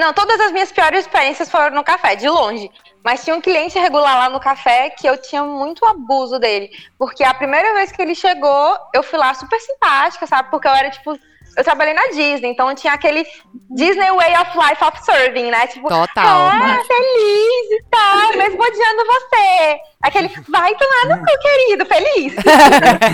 Não, 0.00 0.12
todas 0.12 0.40
as 0.40 0.50
minhas 0.50 0.72
piores 0.72 1.00
experiências 1.00 1.50
foram 1.50 1.76
no 1.76 1.84
café, 1.84 2.16
de 2.16 2.28
longe. 2.28 2.70
Mas 3.04 3.22
tinha 3.22 3.36
um 3.36 3.40
cliente 3.40 3.78
regular 3.78 4.16
lá 4.16 4.28
no 4.30 4.40
café 4.40 4.88
que 4.88 5.06
eu 5.06 5.20
tinha 5.20 5.44
muito 5.44 5.84
abuso 5.84 6.38
dele. 6.38 6.70
Porque 6.98 7.22
a 7.22 7.34
primeira 7.34 7.74
vez 7.74 7.92
que 7.92 8.00
ele 8.00 8.14
chegou, 8.14 8.78
eu 8.94 9.02
fui 9.02 9.18
lá 9.18 9.34
super 9.34 9.60
simpática, 9.60 10.26
sabe? 10.26 10.50
Porque 10.50 10.66
eu 10.66 10.72
era 10.72 10.90
tipo. 10.90 11.16
Eu 11.56 11.64
trabalhei 11.64 11.94
na 11.94 12.06
Disney, 12.08 12.50
então 12.50 12.74
tinha 12.74 12.92
aquele 12.92 13.26
Disney 13.70 14.10
Way 14.10 14.36
of 14.38 14.58
Life 14.58 14.84
of 14.84 15.02
Serving, 15.04 15.50
né? 15.50 15.66
Tipo, 15.66 15.88
total. 15.88 16.48
ah, 16.48 16.78
feliz 16.86 17.70
e 17.70 17.82
tal, 17.90 18.36
mesmo 18.36 18.62
odiando 18.62 19.02
você. 19.06 19.78
Aquele, 20.02 20.28
vai 20.48 20.74
tomar 20.74 21.06
no 21.16 21.24
cu, 21.24 21.38
querido, 21.38 21.86
feliz. 21.86 22.34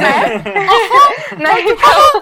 né? 0.01 0.43
né? 1.45 1.61
Então, 1.61 2.21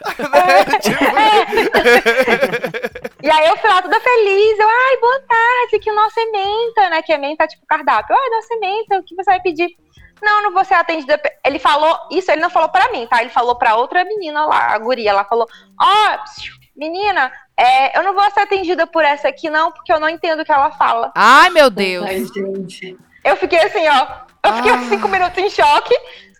E 3.22 3.30
aí 3.30 3.48
eu 3.48 3.56
fui 3.58 3.68
lá 3.68 3.82
toda 3.82 4.00
feliz, 4.00 4.58
eu, 4.58 4.66
ai, 4.68 4.96
boa 4.98 5.20
tarde, 5.28 5.78
que 5.78 5.90
o 5.90 5.94
nosso 5.94 6.18
é 6.18 6.24
menta, 6.26 6.88
né? 6.88 7.02
Que 7.02 7.12
é 7.12 7.18
menta 7.18 7.46
tipo 7.46 7.66
cardápio. 7.66 8.16
Ai, 8.16 8.30
nossa 8.30 8.54
é 8.54 8.56
menta, 8.56 8.98
o 8.98 9.04
que 9.04 9.14
você 9.14 9.30
vai 9.30 9.40
pedir? 9.40 9.76
Não, 10.22 10.42
não 10.42 10.52
vou 10.52 10.64
ser 10.64 10.74
atendida. 10.74 11.18
pe-" 11.18 11.32
Ele 11.44 11.58
falou, 11.58 11.98
isso 12.10 12.30
ele 12.30 12.40
não 12.40 12.50
falou 12.50 12.68
pra 12.68 12.90
mim, 12.92 13.06
tá? 13.06 13.20
Ele 13.20 13.30
falou 13.30 13.56
pra 13.56 13.76
outra 13.76 14.04
menina 14.04 14.44
lá, 14.46 14.72
a 14.74 14.78
guria, 14.78 15.10
ela 15.10 15.24
falou, 15.24 15.46
ó, 15.80 16.18
psiu, 16.24 16.54
menina, 16.76 17.32
é, 17.56 17.98
eu 17.98 18.02
não 18.02 18.14
vou 18.14 18.30
ser 18.30 18.40
atendida 18.40 18.86
por 18.86 19.04
essa 19.04 19.28
aqui 19.28 19.48
não, 19.50 19.70
porque 19.72 19.92
eu 19.92 20.00
não 20.00 20.08
entendo 20.08 20.40
o 20.40 20.44
que 20.44 20.52
ela 20.52 20.70
fala. 20.72 21.12
Ai, 21.14 21.50
meu 21.50 21.70
Deus. 21.70 22.06
Ai, 22.06 22.24
gente. 22.24 22.96
Eu 23.24 23.36
fiquei 23.36 23.58
assim, 23.60 23.86
ó, 23.88 24.06
eu 24.48 24.52
fiquei 24.54 24.72
Ah. 24.72 24.82
cinco 24.88 25.08
minutos 25.08 25.38
em 25.38 25.50
choque, 25.50 25.94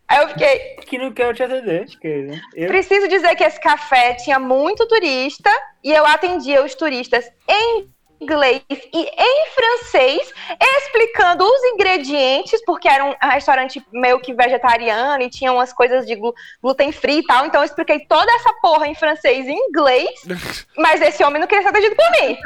aí 0.08 0.22
eu 0.22 0.28
fiquei, 0.28 0.76
Que 0.86 0.98
não 0.98 1.12
quero 1.12 1.34
te 1.34 1.42
atender, 1.42 1.84
acho 1.84 1.98
que, 2.00 2.08
né? 2.08 2.40
Eu, 2.54 2.68
Preciso 2.68 3.06
dizer 3.06 3.34
que 3.36 3.44
esse 3.44 3.60
café 3.60 4.14
tinha 4.14 4.38
muito 4.38 4.86
turista 4.88 5.50
e 5.84 5.92
eu 5.92 6.04
atendia 6.06 6.64
os 6.64 6.74
turistas 6.74 7.30
em 7.48 7.88
inglês 8.20 8.62
e 8.70 9.02
em 9.18 9.46
francês, 9.54 10.32
explicando 10.78 11.44
os 11.44 11.64
ingredientes, 11.72 12.62
porque 12.64 12.88
era 12.88 13.04
um 13.04 13.14
restaurante 13.30 13.84
meio 13.92 14.20
que 14.20 14.34
vegetariano 14.34 15.22
e 15.22 15.30
tinha 15.30 15.52
umas 15.52 15.72
coisas 15.72 16.06
de 16.06 16.16
gluten 16.62 16.92
free 16.92 17.18
e 17.18 17.26
tal. 17.26 17.46
Então 17.46 17.60
eu 17.60 17.64
expliquei 17.64 18.00
toda 18.00 18.30
essa 18.32 18.52
porra 18.60 18.86
em 18.86 18.94
francês 18.94 19.46
e 19.46 19.52
inglês, 19.52 20.10
mas 20.76 21.00
esse 21.00 21.22
homem 21.24 21.40
não 21.40 21.46
queria 21.48 21.62
ser 21.62 21.68
atendido 21.70 21.96
por 21.96 22.10
mim. 22.12 22.36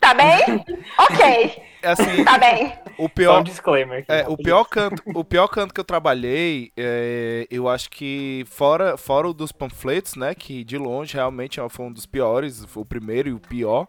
Tá 0.00 0.12
bem? 0.14 0.64
Ok, 0.98 1.62
Assim, 1.82 2.24
tá 2.24 2.38
bem. 2.38 2.72
o 2.98 3.02
só 3.02 3.04
um 3.04 3.08
pior. 3.08 3.42
disclaimer. 3.42 4.04
É, 4.08 4.18
o 4.18 4.30
rapidinho. 4.30 4.36
pior 4.44 4.64
canto, 4.64 5.02
o 5.14 5.24
pior 5.24 5.48
canto 5.48 5.74
que 5.74 5.80
eu 5.80 5.84
trabalhei, 5.84 6.72
é, 6.76 7.46
eu 7.50 7.68
acho 7.68 7.90
que 7.90 8.44
fora, 8.48 8.96
fora 8.96 9.28
o 9.28 9.34
dos 9.34 9.50
panfletos, 9.52 10.14
né, 10.14 10.34
que 10.34 10.62
de 10.64 10.78
longe 10.78 11.14
realmente 11.14 11.60
é- 11.60 11.68
foi 11.68 11.86
um 11.86 11.92
dos 11.92 12.06
piores, 12.06 12.64
foi 12.66 12.82
o 12.82 12.86
primeiro 12.86 13.28
e 13.28 13.32
o 13.32 13.40
pior, 13.40 13.86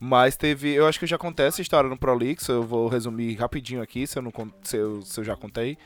mas 0.00 0.36
teve, 0.36 0.72
eu 0.72 0.86
acho 0.86 0.98
que 0.98 1.04
eu 1.04 1.08
já 1.08 1.18
contei 1.18 1.46
essa 1.46 1.62
história 1.62 1.88
no 1.88 1.96
Prolix, 1.96 2.46
eu 2.48 2.62
vou 2.62 2.88
resumir 2.88 3.34
rapidinho 3.34 3.82
aqui, 3.82 4.06
se 4.06 4.18
eu 4.18 4.22
não 4.22 4.32
se 4.62 4.76
eu, 4.76 5.02
se 5.02 5.20
eu 5.20 5.24
já 5.24 5.36
contei, 5.36 5.76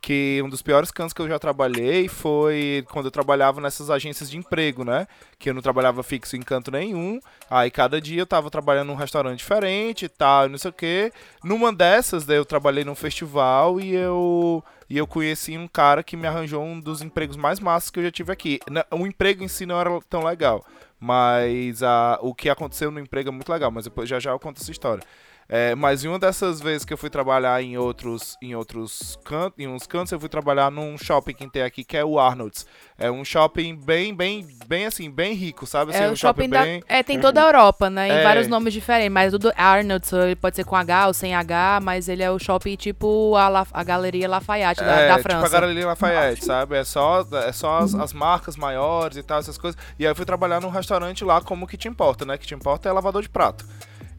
que 0.00 0.40
um 0.44 0.48
dos 0.48 0.62
piores 0.62 0.90
cantos 0.90 1.12
que 1.12 1.20
eu 1.20 1.28
já 1.28 1.38
trabalhei 1.38 2.08
foi 2.08 2.84
quando 2.90 3.06
eu 3.06 3.10
trabalhava 3.10 3.60
nessas 3.60 3.90
agências 3.90 4.30
de 4.30 4.36
emprego, 4.36 4.84
né? 4.84 5.06
Que 5.38 5.50
eu 5.50 5.54
não 5.54 5.62
trabalhava 5.62 6.02
fixo 6.02 6.36
em 6.36 6.42
canto 6.42 6.70
nenhum. 6.70 7.20
Aí 7.50 7.70
cada 7.70 8.00
dia 8.00 8.20
eu 8.20 8.26
tava 8.26 8.50
trabalhando 8.50 8.88
num 8.88 8.94
restaurante 8.94 9.38
diferente 9.38 10.04
e 10.04 10.08
tal, 10.08 10.48
não 10.48 10.58
sei 10.58 10.70
o 10.70 10.74
quê. 10.74 11.12
Numa 11.42 11.72
dessas, 11.72 12.24
daí 12.24 12.36
eu 12.36 12.44
trabalhei 12.44 12.84
num 12.84 12.94
festival 12.94 13.80
e 13.80 13.94
eu 13.94 14.62
e 14.90 14.96
eu 14.96 15.06
conheci 15.06 15.58
um 15.58 15.68
cara 15.68 16.02
que 16.02 16.16
me 16.16 16.26
arranjou 16.26 16.62
um 16.62 16.80
dos 16.80 17.02
empregos 17.02 17.36
mais 17.36 17.60
massas 17.60 17.90
que 17.90 17.98
eu 17.98 18.04
já 18.04 18.10
tive 18.10 18.32
aqui. 18.32 18.58
O 18.90 19.06
emprego 19.06 19.44
em 19.44 19.48
si 19.48 19.66
não 19.66 19.78
era 19.78 19.90
tão 20.08 20.24
legal, 20.24 20.64
mas 20.98 21.82
a, 21.82 22.18
o 22.22 22.34
que 22.34 22.48
aconteceu 22.48 22.90
no 22.90 22.98
emprego 22.98 23.28
é 23.28 23.32
muito 23.32 23.52
legal, 23.52 23.70
mas 23.70 23.84
depois 23.84 24.08
já 24.08 24.18
já 24.18 24.30
eu 24.30 24.38
conto 24.38 24.62
essa 24.62 24.70
história. 24.70 25.02
É, 25.50 25.74
mas 25.74 26.04
em 26.04 26.08
uma 26.08 26.18
dessas 26.18 26.60
vezes 26.60 26.84
que 26.84 26.92
eu 26.92 26.98
fui 26.98 27.08
trabalhar 27.08 27.62
em 27.62 27.78
outros, 27.78 28.36
em 28.42 28.54
outros 28.54 29.18
cantos, 29.24 29.58
em 29.58 29.66
uns 29.66 29.86
cantos, 29.86 30.12
eu 30.12 30.20
fui 30.20 30.28
trabalhar 30.28 30.70
num 30.70 30.98
shopping 30.98 31.32
que 31.32 31.48
tem 31.48 31.62
aqui, 31.62 31.82
que 31.84 31.96
é 31.96 32.04
o 32.04 32.18
Arnold's. 32.18 32.66
É 32.98 33.10
um 33.10 33.24
shopping 33.24 33.74
bem, 33.74 34.14
bem, 34.14 34.46
bem 34.66 34.84
assim, 34.84 35.10
bem 35.10 35.32
rico, 35.32 35.66
sabe? 35.66 35.92
Assim, 35.92 36.04
É 36.04 36.08
um 36.10 36.12
o 36.12 36.16
shopping 36.16 36.50
da. 36.50 36.62
bem... 36.62 36.82
É, 36.86 37.02
tem 37.02 37.18
toda 37.18 37.42
a 37.42 37.46
Europa, 37.46 37.88
né? 37.88 38.08
Em 38.08 38.12
É. 38.12 38.22
vários 38.24 38.46
nomes 38.46 38.74
diferentes. 38.74 39.10
Mas 39.10 39.32
o 39.32 39.38
do 39.38 39.50
Arnold, 39.56 40.06
ele 40.16 40.36
pode 40.36 40.54
ser 40.54 40.64
com 40.64 40.76
H 40.76 41.06
ou 41.06 41.14
sem 41.14 41.34
H, 41.34 41.80
mas 41.82 42.10
ele 42.10 42.22
é 42.22 42.30
o 42.30 42.38
shopping 42.38 42.76
tipo 42.76 43.34
a, 43.36 43.48
La- 43.48 43.66
a 43.72 43.82
Galeria 43.82 44.28
Lafayette 44.28 44.82
da, 44.84 44.92
é, 45.00 45.08
da 45.08 45.16
tipo 45.16 45.28
a 45.28 45.30
França. 45.40 45.60
Galeria 45.60 45.86
Lafayette, 45.86 46.44
sabe? 46.44 46.76
É 46.76 46.84
só, 46.84 47.24
é 47.32 47.52
só 47.52 47.78
as, 47.78 47.94
as 47.94 48.12
marcas 48.12 48.54
maiores 48.54 49.16
e 49.16 49.22
tal, 49.22 49.38
essas 49.38 49.56
coisas. 49.56 49.80
E 49.98 50.04
aí 50.04 50.10
eu 50.12 50.16
fui 50.16 50.26
trabalhar 50.26 50.60
num 50.60 50.68
restaurante 50.68 51.24
lá 51.24 51.40
como 51.40 51.66
que 51.66 51.78
te 51.78 51.88
importa, 51.88 52.26
né? 52.26 52.36
Que 52.36 52.46
te 52.46 52.54
importa 52.54 52.86
é 52.86 52.92
lavador 52.92 53.22
de 53.22 53.30
prato. 53.30 53.64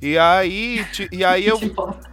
E 0.01 0.17
aí, 0.17 0.85
ti- 0.93 1.09
e 1.11 1.23
aí 1.25 1.45
eu, 1.47 1.59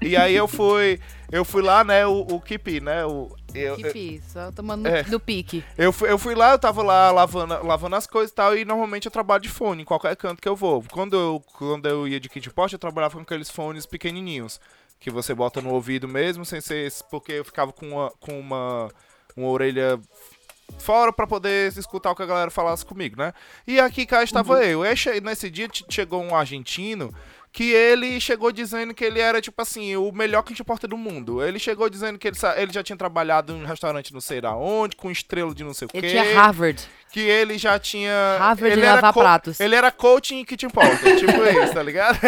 e 0.01 0.17
aí 0.17 0.35
eu 0.35 0.49
fui, 0.49 0.99
eu 1.31 1.45
fui 1.45 1.63
lá, 1.63 1.85
né? 1.85 2.07
O, 2.07 2.21
o 2.31 2.41
Kipi, 2.41 2.81
né? 2.81 3.05
O, 3.07 3.31
eu, 3.55 3.77
só 4.33 4.51
tomando 4.53 4.87
É. 4.89 5.03
do 5.05 5.19
pique. 5.21 5.65
Eu 5.79 5.93
fui, 5.93 6.11
eu 6.11 6.19
fui 6.19 6.35
lá, 6.35 6.53
eu 6.53 6.59
tava 6.59 6.83
lá 6.83 7.11
lavando, 7.11 7.65
lavando 7.67 7.97
as 7.97 8.07
coisas 8.07 8.31
e 8.31 8.35
tal, 8.35 8.57
e 8.57 8.65
normalmente 8.65 9.07
eu 9.07 9.11
trabalho 9.13 9.43
de 9.43 9.49
fone, 9.49 9.83
em 9.83 9.85
qualquer 9.85 10.15
canto 10.17 10.43
que 10.43 10.49
eu 10.49 10.57
vou. 10.57 10.85
Quando 10.93 11.17
eu, 11.17 11.43
quando 11.57 11.87
eu 11.89 12.07
ia 12.09 12.21
de 12.21 12.29
kit 12.29 12.51
post, 12.51 12.75
eu 12.75 12.79
trabalhava 12.79 13.15
com 13.15 13.23
aqueles 13.23 13.49
fones 13.51 13.87
pequenininhos, 13.87 14.61
que 15.01 15.11
você 15.11 15.33
bota 15.35 15.61
no 15.63 15.73
ouvido 15.73 16.07
mesmo, 16.09 16.45
sem 16.45 16.61
ser... 16.61 16.87
esse- 16.87 17.05
Porque 17.11 17.33
eu 17.33 17.45
ficava 17.45 17.73
com 17.73 17.89
uma, 17.89 18.11
com 18.21 18.39
uma, 18.39 18.89
uma 19.37 19.49
orelha 19.49 19.99
fora 20.79 21.13
pra 21.13 21.27
poder 21.27 21.73
escutar 21.79 22.11
o 22.11 22.15
que 22.17 22.23
a 22.23 22.27
galera 22.27 22.51
falasse 22.51 22.85
comigo, 22.85 23.17
né? 23.17 23.33
E 23.67 23.79
aqui 23.79 24.05
cá 24.05 24.23
estava 24.23 24.65
eu. 24.65 24.85
E 24.85 24.89
aí, 24.89 24.97
che- 24.97 25.21
nesse 25.21 25.49
dia 25.49 25.69
chegou 25.89 26.23
um 26.23 26.35
argentino 26.35 27.15
que 27.57 27.73
ele 27.73 28.21
chegou 28.21 28.53
dizendo 28.53 28.93
que 28.93 29.03
ele 29.03 29.19
era, 29.19 29.41
tipo 29.41 29.63
assim, 29.63 29.97
o 29.97 30.13
melhor 30.13 30.43
que 30.43 30.63
porta 30.63 30.87
do 30.87 30.95
mundo. 30.95 31.43
Ele 31.43 31.59
chegou 31.59 31.89
dizendo 31.89 32.19
que 32.19 32.29
ele, 32.29 32.37
ele 32.55 32.71
já 32.71 32.83
tinha 32.83 32.99
trabalhado 32.99 33.55
em 33.55 33.63
um 33.63 33.65
restaurante 33.65 34.13
não 34.13 34.21
sei 34.21 34.43
da 34.43 34.55
onde, 34.55 34.95
com 34.95 35.11
estrela 35.11 35.55
de 35.55 35.65
não 35.65 35.73
sei 35.73 35.87
o 35.87 35.89
quê. 35.89 35.97
Ele 35.97 36.09
tinha 36.11 36.35
Harvard. 36.35 36.87
Que 37.11 37.21
ele 37.21 37.57
já 37.57 37.79
tinha... 37.79 38.37
Harvard 38.39 38.67
ele 38.67 38.81
de 38.81 38.87
era 38.87 38.95
lavar 38.97 39.13
pratos. 39.13 39.59
Ele 39.61 39.75
era 39.75 39.91
coaching 39.91 40.45
que 40.45 40.57
te 40.57 40.67
importa, 40.67 41.17
tipo 41.17 41.33
isso, 41.45 41.73
tá 41.73 41.83
ligado? 41.83 42.19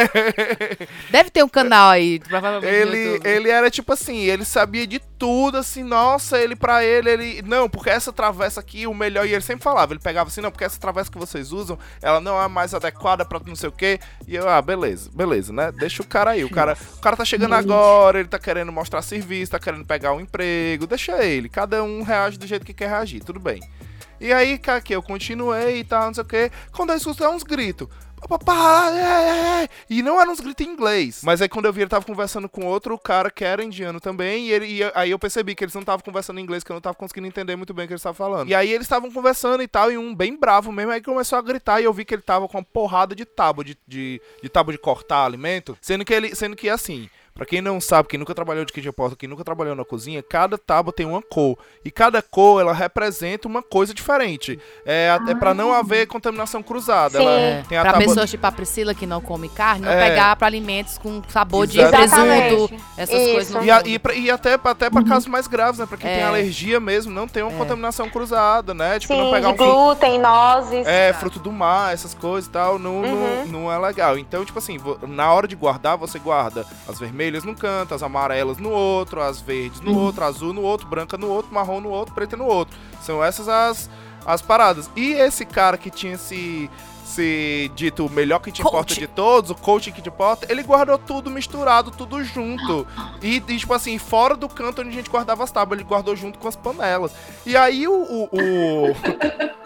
Deve 1.10 1.30
ter 1.30 1.42
um 1.42 1.48
canal 1.48 1.90
aí, 1.90 2.18
provavelmente. 2.20 2.74
Ele, 2.74 3.20
ele 3.22 3.50
era 3.50 3.70
tipo 3.70 3.92
assim, 3.92 4.18
ele 4.18 4.44
sabia 4.44 4.86
de 4.86 4.98
tudo, 5.18 5.58
assim, 5.58 5.82
nossa, 5.82 6.38
ele 6.38 6.54
pra 6.54 6.84
ele, 6.84 7.10
ele. 7.10 7.42
Não, 7.42 7.68
porque 7.68 7.90
essa 7.90 8.12
travessa 8.12 8.60
aqui, 8.60 8.86
o 8.86 8.94
melhor, 8.94 9.26
e 9.26 9.34
ele 9.34 9.42
sempre 9.42 9.64
falava, 9.64 9.92
ele 9.92 10.00
pegava 10.00 10.28
assim, 10.28 10.40
não, 10.40 10.50
porque 10.50 10.64
essa 10.64 10.78
travessa 10.78 11.10
que 11.10 11.18
vocês 11.18 11.52
usam, 11.52 11.78
ela 12.00 12.20
não 12.20 12.40
é 12.40 12.48
mais 12.48 12.72
adequada 12.72 13.24
pra 13.24 13.40
não 13.44 13.56
sei 13.56 13.68
o 13.68 13.72
quê. 13.72 13.98
E 14.26 14.36
eu, 14.36 14.48
ah, 14.48 14.62
beleza, 14.62 15.10
beleza, 15.12 15.52
né? 15.52 15.72
Deixa 15.72 16.02
o 16.02 16.06
cara 16.06 16.30
aí. 16.30 16.44
O 16.44 16.50
cara, 16.50 16.76
o 16.96 17.00
cara 17.00 17.16
tá 17.16 17.24
chegando 17.24 17.54
agora, 17.54 18.20
ele 18.20 18.28
tá 18.28 18.38
querendo 18.38 18.72
mostrar 18.72 19.02
serviço, 19.02 19.52
tá 19.52 19.58
querendo 19.58 19.84
pegar 19.84 20.12
um 20.12 20.20
emprego, 20.20 20.86
deixa 20.86 21.24
ele. 21.24 21.48
Cada 21.48 21.82
um 21.82 22.02
reage 22.02 22.38
do 22.38 22.46
jeito 22.46 22.64
que 22.64 22.72
quer 22.72 22.88
reagir, 22.88 23.22
tudo 23.22 23.40
bem. 23.40 23.60
E 24.20 24.32
aí, 24.32 24.58
cara, 24.58 24.80
que 24.80 24.94
eu 24.94 25.02
continuei 25.02 25.78
e 25.78 25.84
tal, 25.84 26.06
não 26.06 26.14
sei 26.14 26.22
o 26.22 26.26
quê. 26.26 26.50
Quando 26.72 26.90
eu 26.90 26.96
escuto 26.96 27.24
é 27.24 27.28
uns 27.28 27.42
gritos. 27.42 27.88
É, 28.98 29.62
é. 29.62 29.68
E 29.88 30.02
não 30.02 30.20
eram 30.20 30.32
uns 30.32 30.40
gritos 30.40 30.66
em 30.66 30.70
inglês. 30.70 31.20
Mas 31.22 31.40
aí 31.40 31.48
quando 31.48 31.66
eu 31.66 31.72
vi, 31.72 31.82
ele 31.82 31.88
tava 31.88 32.04
conversando 32.04 32.48
com 32.48 32.66
outro 32.66 32.98
cara 32.98 33.30
que 33.30 33.44
era 33.44 33.62
indiano 33.62 34.00
também. 34.00 34.46
E, 34.46 34.52
ele, 34.52 34.66
e 34.66 34.80
aí 34.94 35.10
eu 35.10 35.18
percebi 35.18 35.54
que 35.54 35.64
eles 35.64 35.74
não 35.74 35.82
estavam 35.82 36.04
conversando 36.04 36.40
em 36.40 36.42
inglês, 36.42 36.64
que 36.64 36.70
eu 36.70 36.74
não 36.74 36.80
tava 36.80 36.96
conseguindo 36.96 37.26
entender 37.26 37.54
muito 37.56 37.72
bem 37.72 37.84
o 37.84 37.88
que 37.88 37.92
eles 37.92 38.00
estavam 38.00 38.16
falando. 38.16 38.48
E 38.48 38.54
aí 38.54 38.70
eles 38.70 38.86
estavam 38.86 39.10
conversando 39.10 39.62
e 39.62 39.68
tal, 39.68 39.90
e 39.92 39.98
um 39.98 40.14
bem 40.14 40.36
bravo 40.36 40.72
mesmo. 40.72 40.92
Aí 40.92 41.00
começou 41.00 41.38
a 41.38 41.42
gritar 41.42 41.80
e 41.80 41.84
eu 41.84 41.92
vi 41.92 42.04
que 42.04 42.14
ele 42.14 42.22
tava 42.22 42.48
com 42.48 42.58
uma 42.58 42.64
porrada 42.64 43.14
de 43.14 43.24
tábua 43.24 43.64
de, 43.64 43.78
de, 43.86 44.20
de 44.42 44.48
tábua 44.48 44.72
de 44.72 44.78
cortar 44.78 45.24
alimento. 45.24 45.76
Sendo 45.80 46.04
que 46.04 46.12
ele, 46.12 46.34
sendo 46.34 46.56
que 46.56 46.68
assim. 46.68 47.08
Pra 47.38 47.46
quem 47.46 47.62
não 47.62 47.80
sabe, 47.80 48.08
quem 48.08 48.18
nunca 48.18 48.34
trabalhou 48.34 48.64
de 48.64 48.72
kitchen 48.72 48.90
porta, 48.90 49.14
quem 49.14 49.28
nunca 49.28 49.44
trabalhou 49.44 49.76
na 49.76 49.84
cozinha, 49.84 50.20
cada 50.24 50.58
tábua 50.58 50.92
tem 50.92 51.06
uma 51.06 51.22
cor. 51.22 51.56
E 51.84 51.90
cada 51.90 52.20
cor, 52.20 52.60
ela 52.60 52.72
representa 52.74 53.46
uma 53.46 53.62
coisa 53.62 53.94
diferente. 53.94 54.58
É, 54.84 55.16
é 55.28 55.34
para 55.36 55.54
não 55.54 55.72
haver 55.72 56.08
contaminação 56.08 56.64
cruzada. 56.64 57.16
Ela 57.22 57.30
É, 57.30 57.62
tem 57.68 57.78
a 57.78 57.82
pra 57.82 57.92
tábua... 57.92 58.08
pessoas 58.08 58.28
tipo 58.28 58.44
a 58.44 58.50
Priscila 58.50 58.92
que 58.92 59.06
não 59.06 59.20
come 59.20 59.48
carne, 59.48 59.86
não 59.86 59.92
É. 59.92 60.08
pegar 60.10 60.34
pra 60.34 60.48
alimentos 60.48 60.98
com 60.98 61.22
sabor 61.28 61.64
de 61.68 61.80
Exatamente. 61.80 62.48
presunto, 62.48 62.74
essas 62.96 63.14
Isso. 63.20 63.32
coisas. 63.32 63.64
E, 63.64 63.70
a- 63.70 63.82
e, 63.86 63.98
pra- 64.00 64.14
e 64.14 64.28
até, 64.32 64.58
pra- 64.58 64.72
até 64.72 64.90
pra 64.90 65.04
casos 65.04 65.28
mais 65.28 65.46
graves, 65.46 65.78
né? 65.78 65.86
Pra 65.86 65.96
quem 65.96 66.10
É. 66.10 66.14
tem 66.16 66.24
alergia 66.24 66.80
mesmo, 66.80 67.12
não 67.12 67.28
tem 67.28 67.44
uma 67.44 67.52
contaminação 67.56 68.10
cruzada, 68.10 68.74
né? 68.74 68.98
Tipo, 68.98 69.14
Sim, 69.14 69.20
não 69.22 69.30
pegar 69.30 69.48
de 69.52 69.54
um 69.54 69.56
fruto, 69.58 69.72
glúten, 69.72 70.18
nozes. 70.18 70.84
é, 70.88 71.12
fruto 71.12 71.38
do 71.38 71.52
mar, 71.52 71.94
essas 71.94 72.14
coisas 72.14 72.48
e 72.48 72.52
tal, 72.52 72.80
não, 72.80 72.96
Uhum. 73.02 73.44
não, 73.46 73.62
não 73.62 73.72
é 73.72 73.78
legal. 73.78 74.18
Então, 74.18 74.44
tipo 74.44 74.58
assim, 74.58 74.76
na 75.06 75.32
hora 75.32 75.46
de 75.46 75.54
guardar, 75.54 75.96
você 75.96 76.18
guarda 76.18 76.66
as 76.88 76.98
vermelhas 76.98 77.27
num 77.44 77.54
canto, 77.54 77.94
as 77.94 78.02
amarelas 78.02 78.58
no 78.58 78.70
outro, 78.70 79.20
as 79.20 79.40
verdes 79.40 79.80
no 79.80 79.96
outro, 79.96 80.24
azul 80.24 80.52
no 80.52 80.62
outro, 80.62 80.86
branca 80.86 81.16
no 81.16 81.28
outro, 81.28 81.52
marrom 81.52 81.80
no 81.80 81.90
outro, 81.90 82.14
preta 82.14 82.36
no 82.36 82.44
outro. 82.44 82.76
São 83.02 83.22
essas 83.22 83.48
as, 83.48 83.90
as 84.26 84.42
paradas. 84.42 84.90
E 84.96 85.12
esse 85.12 85.44
cara 85.44 85.78
que 85.78 85.90
tinha 85.90 86.16
se 86.16 86.70
se 87.08 87.70
dito 87.74 88.04
o 88.04 88.10
melhor 88.10 88.38
kit 88.38 88.62
coach. 88.62 88.68
importa 88.68 88.94
de 88.94 89.06
todos, 89.06 89.50
o 89.50 89.54
coach 89.54 89.90
kit 89.90 90.06
importa, 90.06 90.46
ele 90.50 90.62
guardou 90.62 90.98
tudo 90.98 91.30
misturado, 91.30 91.90
tudo 91.90 92.22
junto. 92.22 92.86
E, 93.22 93.36
e, 93.36 93.56
tipo 93.56 93.72
assim, 93.72 93.98
fora 93.98 94.36
do 94.36 94.48
canto 94.48 94.82
onde 94.82 94.90
a 94.90 94.92
gente 94.92 95.10
guardava 95.10 95.42
as 95.42 95.50
tábuas, 95.50 95.80
ele 95.80 95.88
guardou 95.88 96.14
junto 96.14 96.38
com 96.38 96.46
as 96.46 96.54
panelas. 96.54 97.12
E 97.46 97.56
aí 97.56 97.88
o. 97.88 97.92
o, 97.92 98.24
o... 98.24 99.57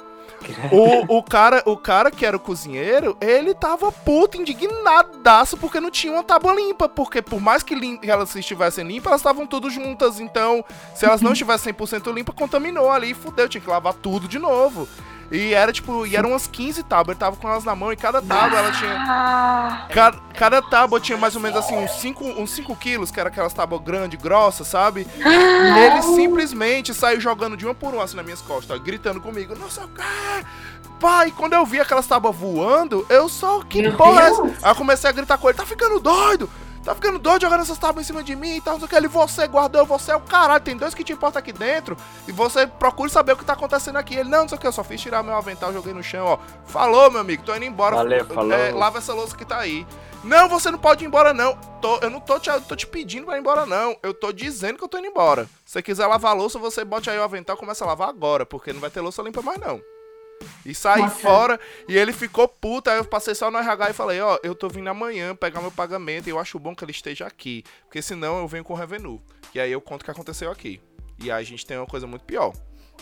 o, 0.70 1.16
o, 1.18 1.22
cara, 1.22 1.62
o 1.66 1.76
cara 1.76 2.10
que 2.10 2.24
era 2.24 2.36
o 2.36 2.40
cozinheiro, 2.40 3.16
ele 3.20 3.54
tava 3.54 3.92
puto, 3.92 4.36
indignadaço, 4.36 5.56
porque 5.56 5.80
não 5.80 5.90
tinha 5.90 6.12
uma 6.12 6.24
tábua 6.24 6.54
limpa. 6.54 6.88
Porque 6.88 7.22
por 7.22 7.40
mais 7.40 7.62
que, 7.62 7.74
lim 7.74 7.98
elas 8.02 8.34
estivessem 8.34 8.86
limpas, 8.86 9.06
elas 9.06 9.20
estavam 9.20 9.46
todas 9.46 9.72
juntas. 9.72 10.20
Então, 10.20 10.64
se 10.94 11.04
elas 11.04 11.20
não 11.20 11.32
estivessem 11.34 11.72
100% 11.72 12.12
limpas, 12.12 12.34
contaminou 12.34 12.90
ali 12.90 13.10
e 13.10 13.14
fudeu. 13.14 13.48
Tinha 13.48 13.60
que 13.60 13.68
lavar 13.68 13.94
tudo 13.94 14.26
de 14.26 14.38
novo. 14.38 14.88
E 15.32 15.54
era 15.54 15.72
tipo, 15.72 16.06
e 16.06 16.14
eram 16.14 16.28
umas 16.30 16.46
15 16.46 16.82
tábuas, 16.82 17.14
ele 17.14 17.20
tava 17.20 17.36
com 17.36 17.48
elas 17.48 17.64
na 17.64 17.74
mão 17.74 17.90
e 17.90 17.96
cada 17.96 18.20
tábua 18.20 18.58
ela 18.58 18.70
tinha. 18.70 19.86
Cada, 19.88 20.18
cada 20.34 20.60
tábua 20.60 21.00
tinha 21.00 21.16
mais 21.16 21.34
ou 21.34 21.40
menos 21.40 21.58
assim 21.58 21.74
uns 21.74 21.90
5 21.92 22.22
uns 22.22 22.50
cinco 22.50 22.76
quilos, 22.76 23.10
que 23.10 23.18
era 23.18 23.30
aquelas 23.30 23.54
tábuas 23.54 23.80
grandes, 23.80 24.20
grossas, 24.20 24.66
sabe? 24.66 25.08
E 25.18 25.78
ele 25.78 26.02
simplesmente 26.02 26.92
saiu 26.92 27.18
jogando 27.18 27.56
de 27.56 27.64
uma 27.64 27.74
por 27.74 27.94
uma 27.94 28.04
assim 28.04 28.16
nas 28.16 28.26
minhas 28.26 28.42
costas, 28.42 28.78
gritando 28.80 29.22
comigo, 29.22 29.58
nossa, 29.58 29.88
cara. 29.88 30.44
Pai, 31.00 31.32
quando 31.34 31.54
eu 31.54 31.64
vi 31.64 31.80
aquelas 31.80 32.06
tábuas 32.06 32.36
voando, 32.36 33.06
eu 33.08 33.26
só, 33.28 33.62
que 33.62 33.80
Meu 33.80 33.96
porra? 33.96 34.26
Aí 34.62 34.70
eu 34.70 34.74
comecei 34.74 35.08
a 35.08 35.12
gritar 35.12 35.38
com 35.38 35.48
ele, 35.48 35.56
tá 35.56 35.64
ficando 35.64 35.98
doido? 35.98 36.48
Tá 36.84 36.96
ficando 36.96 37.18
doido 37.18 37.42
jogando 37.42 37.60
essas 37.60 37.78
tábuas 37.78 38.04
em 38.04 38.08
cima 38.08 38.24
de 38.24 38.34
mim 38.34 38.56
e 38.56 38.60
tal, 38.60 38.74
não 38.74 38.80
sei 38.80 38.86
o 38.86 38.88
que. 38.88 38.96
Ele, 38.96 39.08
você 39.08 39.46
guardou, 39.46 39.86
você 39.86 40.10
é 40.10 40.16
o 40.16 40.20
caralho, 40.20 40.62
tem 40.62 40.76
dois 40.76 40.94
que 40.94 41.04
te 41.04 41.12
importam 41.12 41.38
aqui 41.38 41.52
dentro 41.52 41.96
e 42.26 42.32
você 42.32 42.66
procura 42.66 43.08
saber 43.08 43.32
o 43.32 43.36
que 43.36 43.44
tá 43.44 43.52
acontecendo 43.52 43.96
aqui. 43.96 44.16
Ele, 44.16 44.28
não, 44.28 44.42
não 44.42 44.48
sei 44.48 44.58
o 44.58 44.60
que, 44.60 44.66
eu 44.66 44.72
só 44.72 44.82
fiz 44.82 45.00
tirar 45.00 45.22
meu 45.22 45.36
avental, 45.36 45.72
joguei 45.72 45.94
no 45.94 46.02
chão, 46.02 46.26
ó. 46.26 46.38
Falou, 46.66 47.10
meu 47.10 47.20
amigo, 47.20 47.44
tô 47.44 47.54
indo 47.54 47.64
embora. 47.64 47.96
Valeu, 47.96 48.26
falou. 48.26 48.52
É, 48.52 48.72
lava 48.72 48.98
essa 48.98 49.14
louça 49.14 49.36
que 49.36 49.44
tá 49.44 49.58
aí. 49.58 49.86
Não, 50.24 50.48
você 50.48 50.70
não 50.70 50.78
pode 50.78 51.04
ir 51.04 51.06
embora, 51.06 51.32
não. 51.32 51.56
Tô, 51.80 51.98
eu 51.98 52.10
não 52.10 52.20
tô 52.20 52.38
te, 52.38 52.50
tô 52.62 52.74
te 52.74 52.86
pedindo 52.86 53.26
pra 53.26 53.36
ir 53.36 53.40
embora, 53.40 53.64
não. 53.64 53.96
Eu 54.02 54.12
tô 54.12 54.32
dizendo 54.32 54.76
que 54.76 54.84
eu 54.84 54.88
tô 54.88 54.98
indo 54.98 55.08
embora. 55.08 55.44
Se 55.64 55.74
você 55.74 55.82
quiser 55.82 56.06
lavar 56.06 56.32
a 56.32 56.34
louça, 56.34 56.58
você 56.58 56.84
bote 56.84 57.10
aí 57.10 57.18
o 57.18 57.22
avental 57.22 57.56
e 57.56 57.58
começa 57.58 57.84
a 57.84 57.88
lavar 57.88 58.08
agora, 58.08 58.44
porque 58.44 58.72
não 58.72 58.80
vai 58.80 58.90
ter 58.90 59.00
louça 59.00 59.22
limpa 59.22 59.42
mais, 59.42 59.60
não. 59.60 59.80
E 60.64 60.74
saí 60.74 61.02
Nossa. 61.02 61.16
fora 61.16 61.60
e 61.88 61.96
ele 61.96 62.12
ficou 62.12 62.46
puto. 62.48 62.90
Aí 62.90 62.98
eu 62.98 63.04
passei 63.04 63.34
só 63.34 63.50
no 63.50 63.58
RH 63.58 63.90
e 63.90 63.92
falei: 63.94 64.20
Ó, 64.20 64.38
eu 64.42 64.54
tô 64.54 64.68
vindo 64.68 64.88
amanhã 64.88 65.34
pegar 65.34 65.60
meu 65.60 65.70
pagamento 65.70 66.26
e 66.26 66.30
eu 66.30 66.38
acho 66.38 66.58
bom 66.58 66.74
que 66.74 66.84
ele 66.84 66.92
esteja 66.92 67.26
aqui. 67.26 67.64
Porque 67.84 68.02
senão 68.02 68.38
eu 68.38 68.48
venho 68.48 68.64
com 68.64 68.72
o 68.72 68.76
Revenu. 68.76 69.20
E 69.54 69.60
aí 69.60 69.70
eu 69.70 69.80
conto 69.80 70.02
o 70.02 70.04
que 70.04 70.10
aconteceu 70.10 70.50
aqui. 70.50 70.80
E 71.22 71.30
aí 71.30 71.40
a 71.40 71.46
gente 71.46 71.64
tem 71.64 71.76
uma 71.76 71.86
coisa 71.86 72.06
muito 72.06 72.24
pior. 72.24 72.52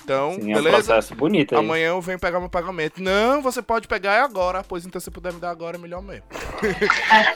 Então, 0.05 0.35
Sim, 0.35 0.55
beleza? 0.55 0.95
É 0.95 1.12
um 1.12 1.17
bonito 1.17 1.55
aí. 1.55 1.61
Amanhã 1.61 1.89
eu 1.89 2.01
venho 2.01 2.19
pegar 2.19 2.41
meu 2.41 2.49
pagamento. 2.49 3.03
Não, 3.03 3.43
você 3.43 3.61
pode 3.61 3.87
pegar 3.87 4.15
é 4.15 4.21
agora. 4.21 4.65
Pois 4.67 4.87
então, 4.87 5.01
se 5.01 5.11
puder 5.11 5.33
me 5.33 5.41
dar 5.41 5.51
agora, 5.51 5.77
é 5.77 5.81
melhor 5.81 6.03
mesmo. 6.03 6.25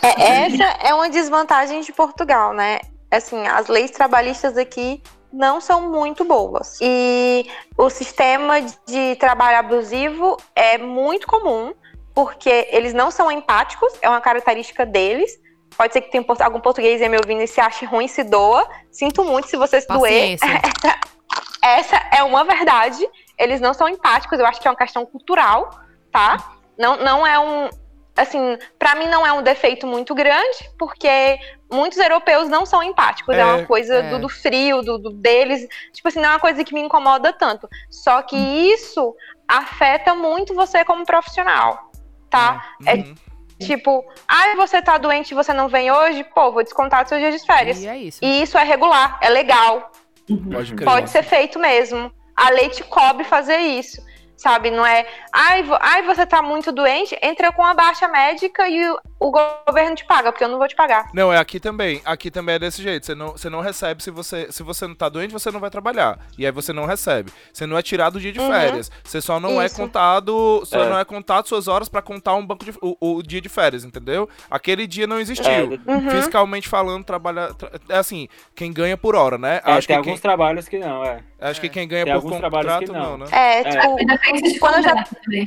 É, 0.02 0.46
essa 0.46 0.64
é 0.82 0.94
uma 0.94 1.08
desvantagem 1.08 1.80
de 1.80 1.92
Portugal, 1.92 2.54
né? 2.54 2.80
Assim, 3.10 3.46
as 3.46 3.68
leis 3.68 3.90
trabalhistas 3.90 4.56
aqui 4.56 5.02
não 5.34 5.60
são 5.60 5.90
muito 5.90 6.24
boas. 6.24 6.78
E 6.80 7.50
o 7.76 7.90
sistema 7.90 8.62
de 8.86 9.16
trabalho 9.16 9.58
abusivo 9.58 10.36
é 10.54 10.78
muito 10.78 11.26
comum, 11.26 11.74
porque 12.14 12.68
eles 12.70 12.94
não 12.94 13.10
são 13.10 13.30
empáticos, 13.30 13.92
é 14.00 14.08
uma 14.08 14.20
característica 14.20 14.86
deles. 14.86 15.38
Pode 15.76 15.92
ser 15.92 16.02
que 16.02 16.10
tenha 16.10 16.24
algum 16.40 16.60
português 16.60 17.02
aí 17.02 17.08
me 17.08 17.16
ouvindo 17.16 17.42
e 17.42 17.48
se 17.48 17.60
ache 17.60 17.84
ruim, 17.84 18.06
se 18.06 18.22
doa. 18.22 18.68
Sinto 18.92 19.24
muito 19.24 19.48
se 19.48 19.56
você 19.56 19.80
se 19.80 19.88
doer. 19.88 20.38
Essa 21.60 21.96
é 22.12 22.22
uma 22.22 22.44
verdade. 22.44 23.04
Eles 23.36 23.60
não 23.60 23.74
são 23.74 23.88
empáticos, 23.88 24.38
eu 24.38 24.46
acho 24.46 24.60
que 24.60 24.68
é 24.68 24.70
uma 24.70 24.76
questão 24.76 25.04
cultural, 25.04 25.80
tá? 26.12 26.36
Não, 26.78 26.96
não 26.98 27.26
é 27.26 27.40
um, 27.40 27.68
assim, 28.16 28.56
para 28.78 28.94
mim 28.94 29.08
não 29.08 29.26
é 29.26 29.32
um 29.32 29.42
defeito 29.42 29.86
muito 29.86 30.14
grande, 30.14 30.70
porque 30.78 31.38
muitos 31.70 31.98
europeus 31.98 32.48
não 32.48 32.64
são 32.64 32.82
empáticos, 32.82 33.34
é, 33.34 33.40
é 33.40 33.44
uma 33.44 33.66
coisa 33.66 33.96
é. 33.96 34.10
Do, 34.10 34.20
do, 34.20 34.28
frio, 34.28 34.82
do, 34.82 34.98
do, 34.98 35.10
deles, 35.10 35.66
tipo 35.92 36.08
assim, 36.08 36.20
não 36.20 36.28
é 36.28 36.32
uma 36.32 36.40
coisa 36.40 36.62
que 36.62 36.74
me 36.74 36.80
incomoda 36.80 37.32
tanto. 37.32 37.68
Só 37.90 38.22
que 38.22 38.36
hum. 38.36 38.72
isso 38.72 39.14
afeta 39.48 40.14
muito 40.14 40.54
você 40.54 40.84
como 40.84 41.04
profissional, 41.04 41.90
tá? 42.30 42.74
Hum. 42.80 42.84
É 42.86 42.94
uhum. 42.94 43.14
tipo, 43.60 44.04
ah, 44.28 44.54
você 44.56 44.80
tá 44.80 44.96
doente 44.96 45.32
e 45.32 45.34
você 45.34 45.52
não 45.52 45.68
vem 45.68 45.90
hoje, 45.90 46.22
pô, 46.24 46.52
vou 46.52 46.62
descontar 46.62 47.06
seus 47.08 47.20
dias 47.20 47.40
de 47.40 47.46
férias. 47.46 47.82
E, 47.82 47.88
é 47.88 47.96
isso. 47.96 48.18
e 48.22 48.42
isso 48.42 48.56
é 48.56 48.62
regular, 48.62 49.18
é 49.20 49.28
legal. 49.28 49.90
Uhum. 50.30 50.50
Pode, 50.50 50.74
Pode 50.76 51.10
ser 51.10 51.22
feito 51.22 51.58
mesmo. 51.58 52.12
A 52.36 52.50
lei 52.50 52.68
te 52.68 52.82
cobre 52.82 53.24
fazer 53.24 53.58
isso 53.58 54.02
sabe? 54.36 54.70
Não 54.70 54.84
é, 54.84 55.06
ai, 55.32 55.64
ai, 55.80 56.02
você 56.02 56.26
tá 56.26 56.42
muito 56.42 56.72
doente, 56.72 57.18
entra 57.22 57.52
com 57.52 57.62
a 57.62 57.74
baixa 57.74 58.08
médica 58.08 58.68
e 58.68 58.80
o, 59.28 59.66
governo 59.66 59.96
te 59.96 60.04
paga, 60.04 60.30
porque 60.30 60.44
eu 60.44 60.48
não 60.48 60.58
vou 60.58 60.68
te 60.68 60.74
pagar. 60.74 61.08
Não, 61.12 61.32
é 61.32 61.38
aqui 61.38 61.58
também. 61.58 62.00
Aqui 62.04 62.30
também 62.30 62.56
é 62.56 62.58
desse 62.58 62.82
jeito. 62.82 63.06
Você 63.06 63.14
não, 63.14 63.32
você 63.32 63.48
não 63.48 63.60
recebe 63.60 64.02
se 64.02 64.10
você, 64.10 64.50
se 64.50 64.62
você 64.62 64.86
não 64.86 64.94
tá 64.94 65.08
doente, 65.08 65.32
você 65.32 65.50
não 65.50 65.60
vai 65.60 65.70
trabalhar. 65.70 66.18
E 66.38 66.44
aí 66.44 66.52
você 66.52 66.72
não 66.72 66.84
recebe. 66.84 67.32
Você 67.52 67.66
não 67.66 67.78
é 67.78 67.82
tirado 67.82 68.16
o 68.16 68.20
dia 68.20 68.32
de 68.32 68.40
uhum. 68.40 68.48
férias. 68.48 68.90
Você 69.02 69.20
só 69.20 69.40
não 69.40 69.60
é 69.60 69.66
Isso. 69.66 69.74
é 69.74 69.84
contado, 69.84 70.62
só 70.64 70.84
é. 70.84 70.88
não 70.88 70.98
é 70.98 71.04
contado 71.04 71.48
suas 71.48 71.68
horas 71.68 71.88
para 71.88 72.02
contar 72.02 72.34
um 72.34 72.44
banco 72.44 72.64
de 72.64 72.74
o, 72.80 72.96
o, 73.00 73.22
dia 73.22 73.40
de 73.40 73.48
férias, 73.48 73.84
entendeu? 73.84 74.28
Aquele 74.50 74.86
dia 74.86 75.06
não 75.06 75.18
existiu. 75.18 75.50
É. 75.50 75.62
Uhum. 75.62 76.10
Fiscalmente 76.10 76.68
falando, 76.68 77.04
trabalha 77.04 77.54
tra... 77.54 77.70
é 77.88 77.96
assim, 77.96 78.28
quem 78.54 78.72
ganha 78.72 78.96
por 78.96 79.14
hora, 79.14 79.38
né? 79.38 79.60
É, 79.64 79.72
Acho 79.72 79.88
tem 79.88 79.94
que 79.94 79.98
alguns 79.98 80.20
quem... 80.20 80.22
trabalhos 80.22 80.68
que 80.68 80.78
não, 80.78 81.04
é. 81.04 81.20
Acho 81.40 81.60
que 81.60 81.68
quem 81.68 81.86
ganha 81.86 82.04
tem 82.04 82.20
por 82.20 82.30
contrato 82.30 82.92
não. 82.92 83.18
não, 83.18 83.18
né? 83.18 83.26
É, 83.30 83.60
é. 83.60 83.62
tipo, 83.64 84.58
quando 84.60 84.76
eu 84.76 84.82
já 84.82 85.04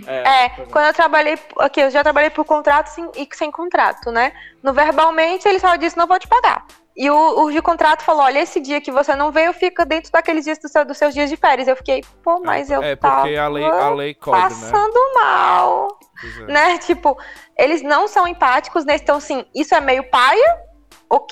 é, 0.08 0.50
quando 0.50 0.86
eu 0.86 0.94
trabalhei 0.94 1.38
aqui, 1.60 1.82
eu 1.82 1.90
já 1.90 2.04
trabalhei 2.04 2.30
por 2.30 2.46
contrato 2.46 2.92
e 3.16 3.28
sem 3.34 3.50
contrato, 3.50 3.67
né? 4.12 4.34
No 4.62 4.74
verbalmente 4.74 5.48
ele 5.48 5.60
só 5.60 5.76
disse 5.76 5.98
não 5.98 6.08
vou 6.08 6.20
te 6.20 6.28
pagar. 6.28 6.66
E 6.98 7.12
o, 7.12 7.44
o 7.44 7.52
de 7.52 7.62
contrato 7.62 8.02
falou: 8.02 8.24
olha, 8.24 8.40
esse 8.40 8.60
dia 8.60 8.82
que 8.82 8.92
você 8.92 9.16
não 9.16 9.32
veio, 9.32 9.54
fica 9.54 9.86
dentro 9.86 10.12
daqueles 10.12 10.44
dias 10.44 10.58
do 10.58 10.68
seu, 10.68 10.84
dos 10.84 10.98
seus 10.98 11.14
dias 11.14 11.30
de 11.30 11.38
férias. 11.38 11.68
Eu 11.68 11.76
fiquei, 11.76 12.04
pô, 12.24 12.40
mas 12.40 12.72
eu 12.72 12.82
é, 12.82 12.96
porque 12.96 13.36
a 13.36 13.48
lei, 13.48 13.64
a 13.64 13.90
lei 13.92 14.14
cobre, 14.16 14.40
né? 14.40 14.50
passando 14.50 14.96
né? 14.96 15.14
mal. 15.14 16.00
É. 16.40 16.52
Né? 16.52 16.78
Tipo, 16.80 17.16
eles 17.56 17.84
não 17.84 18.08
são 18.08 18.28
empáticos, 18.28 18.84
né? 18.84 18.96
Então, 18.96 19.18
assim, 19.18 19.46
isso 19.54 19.76
é 19.76 19.80
meio 19.80 20.10
paia, 20.10 20.60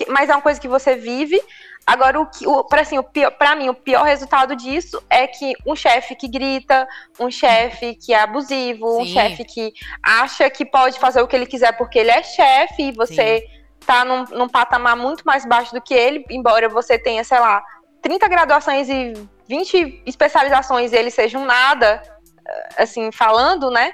mas 0.07 0.29
é 0.29 0.35
uma 0.35 0.41
coisa 0.41 0.61
que 0.61 0.67
você 0.67 0.95
vive. 0.95 1.41
Agora, 1.87 2.19
o 2.19 2.25
que, 2.25 2.47
o, 2.47 2.63
para 2.63 2.81
assim, 2.81 2.97
o 2.97 3.03
pior, 3.03 3.29
para 3.31 3.55
mim, 3.55 3.69
o 3.69 3.73
pior 3.75 4.03
resultado 4.03 4.55
disso 4.55 5.01
é 5.07 5.27
que 5.27 5.53
um 5.67 5.75
chefe 5.75 6.15
que 6.15 6.27
grita, 6.27 6.87
um 7.19 7.29
chefe 7.29 7.93
que 7.93 8.11
é 8.11 8.21
abusivo, 8.21 8.89
Sim. 8.89 9.01
um 9.01 9.05
chefe 9.05 9.45
que 9.45 9.73
acha 10.01 10.49
que 10.49 10.65
pode 10.65 10.97
fazer 10.97 11.21
o 11.21 11.27
que 11.27 11.35
ele 11.35 11.45
quiser 11.45 11.77
porque 11.77 11.99
ele 11.99 12.09
é 12.09 12.23
chefe 12.23 12.87
e 12.87 12.91
você 12.91 13.39
Sim. 13.39 13.85
tá 13.85 14.03
num, 14.03 14.23
num 14.35 14.49
patamar 14.49 14.95
muito 14.95 15.23
mais 15.23 15.45
baixo 15.45 15.75
do 15.75 15.81
que 15.81 15.93
ele, 15.93 16.25
embora 16.31 16.67
você 16.67 16.97
tenha, 16.97 17.23
sei 17.23 17.39
lá, 17.39 17.63
30 18.01 18.27
graduações 18.29 18.89
e 18.89 19.13
20 19.47 20.01
especializações 20.07 20.91
e 20.91 20.95
ele 20.95 21.11
seja 21.11 21.37
um 21.37 21.45
nada, 21.45 22.01
eh, 22.47 22.69
assim, 22.77 23.11
falando, 23.11 23.69
né? 23.69 23.91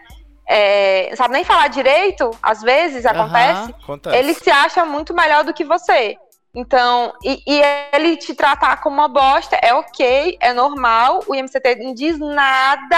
É, 0.47 1.09
não 1.09 1.18
sabe 1.18 1.34
nem 1.34 1.43
falar 1.43 1.68
direito, 1.68 2.31
às 2.41 2.61
vezes 2.61 3.05
acontece, 3.05 3.72
uhum, 3.72 3.77
acontece, 3.84 4.18
ele 4.18 4.34
se 4.34 4.49
acha 4.49 4.85
muito 4.85 5.13
melhor 5.13 5.43
do 5.43 5.53
que 5.53 5.63
você. 5.63 6.18
Então, 6.53 7.14
e, 7.23 7.41
e, 7.48 7.61
ele 7.94 8.18
te 8.18 8.36
tratar 8.36 8.82
como 8.82 8.98
uma 8.98 9.07
bosta 9.07 9.56
é 9.61 9.73
ok, 9.73 10.38
é 10.40 10.53
normal. 10.53 11.23
O 11.28 11.34
IMCT 11.34 11.76
não 11.76 11.94
diz 11.94 12.19
nada. 12.19 12.98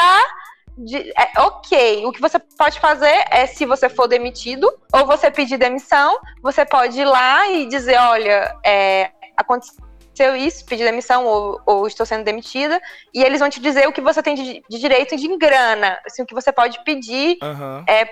De, 0.75 0.97
é 1.11 1.39
ok. 1.39 2.03
O 2.05 2.11
que 2.11 2.19
você 2.19 2.39
pode 2.39 2.79
fazer 2.79 3.23
é, 3.29 3.45
se 3.45 3.63
você 3.63 3.87
for 3.89 4.07
demitido 4.07 4.67
ou 4.91 5.05
você 5.05 5.29
pedir 5.29 5.57
demissão, 5.57 6.17
você 6.41 6.65
pode 6.65 6.99
ir 6.99 7.05
lá 7.05 7.47
e 7.47 7.67
dizer: 7.67 7.95
olha, 7.99 8.55
é, 8.65 9.11
aconteceu 9.37 10.35
isso, 10.35 10.65
pedir 10.65 10.83
demissão 10.83 11.25
ou, 11.25 11.61
ou, 11.63 11.85
estou 11.85 12.07
sendo 12.07 12.23
demitida, 12.23 12.81
e 13.13 13.23
eles 13.23 13.39
vão 13.39 13.49
te 13.49 13.59
dizer 13.59 13.87
o 13.87 13.93
que 13.93 14.01
você 14.01 14.23
tem 14.23 14.33
de, 14.33 14.63
de 14.67 14.79
direito 14.79 15.15
de 15.15 15.37
grana, 15.37 15.99
assim, 16.05 16.23
o 16.23 16.25
que 16.25 16.33
você 16.33 16.51
pode 16.51 16.83
pedir 16.83 17.37
uhum. 17.41 17.83
é, 17.87 18.05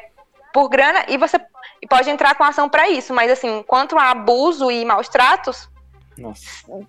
por 0.53 0.69
grana, 0.69 1.05
e 1.07 1.17
você 1.17 1.39
e 1.81 1.87
pode 1.87 2.09
entrar 2.09 2.35
com 2.35 2.43
ação 2.43 2.69
para 2.69 2.89
isso. 2.89 3.13
Mas, 3.13 3.31
assim, 3.31 3.63
quanto 3.63 3.97
a 3.97 4.11
abuso 4.11 4.69
e 4.69 4.85
maus 4.85 5.09
tratos, 5.09 5.69
nossa. 6.17 6.45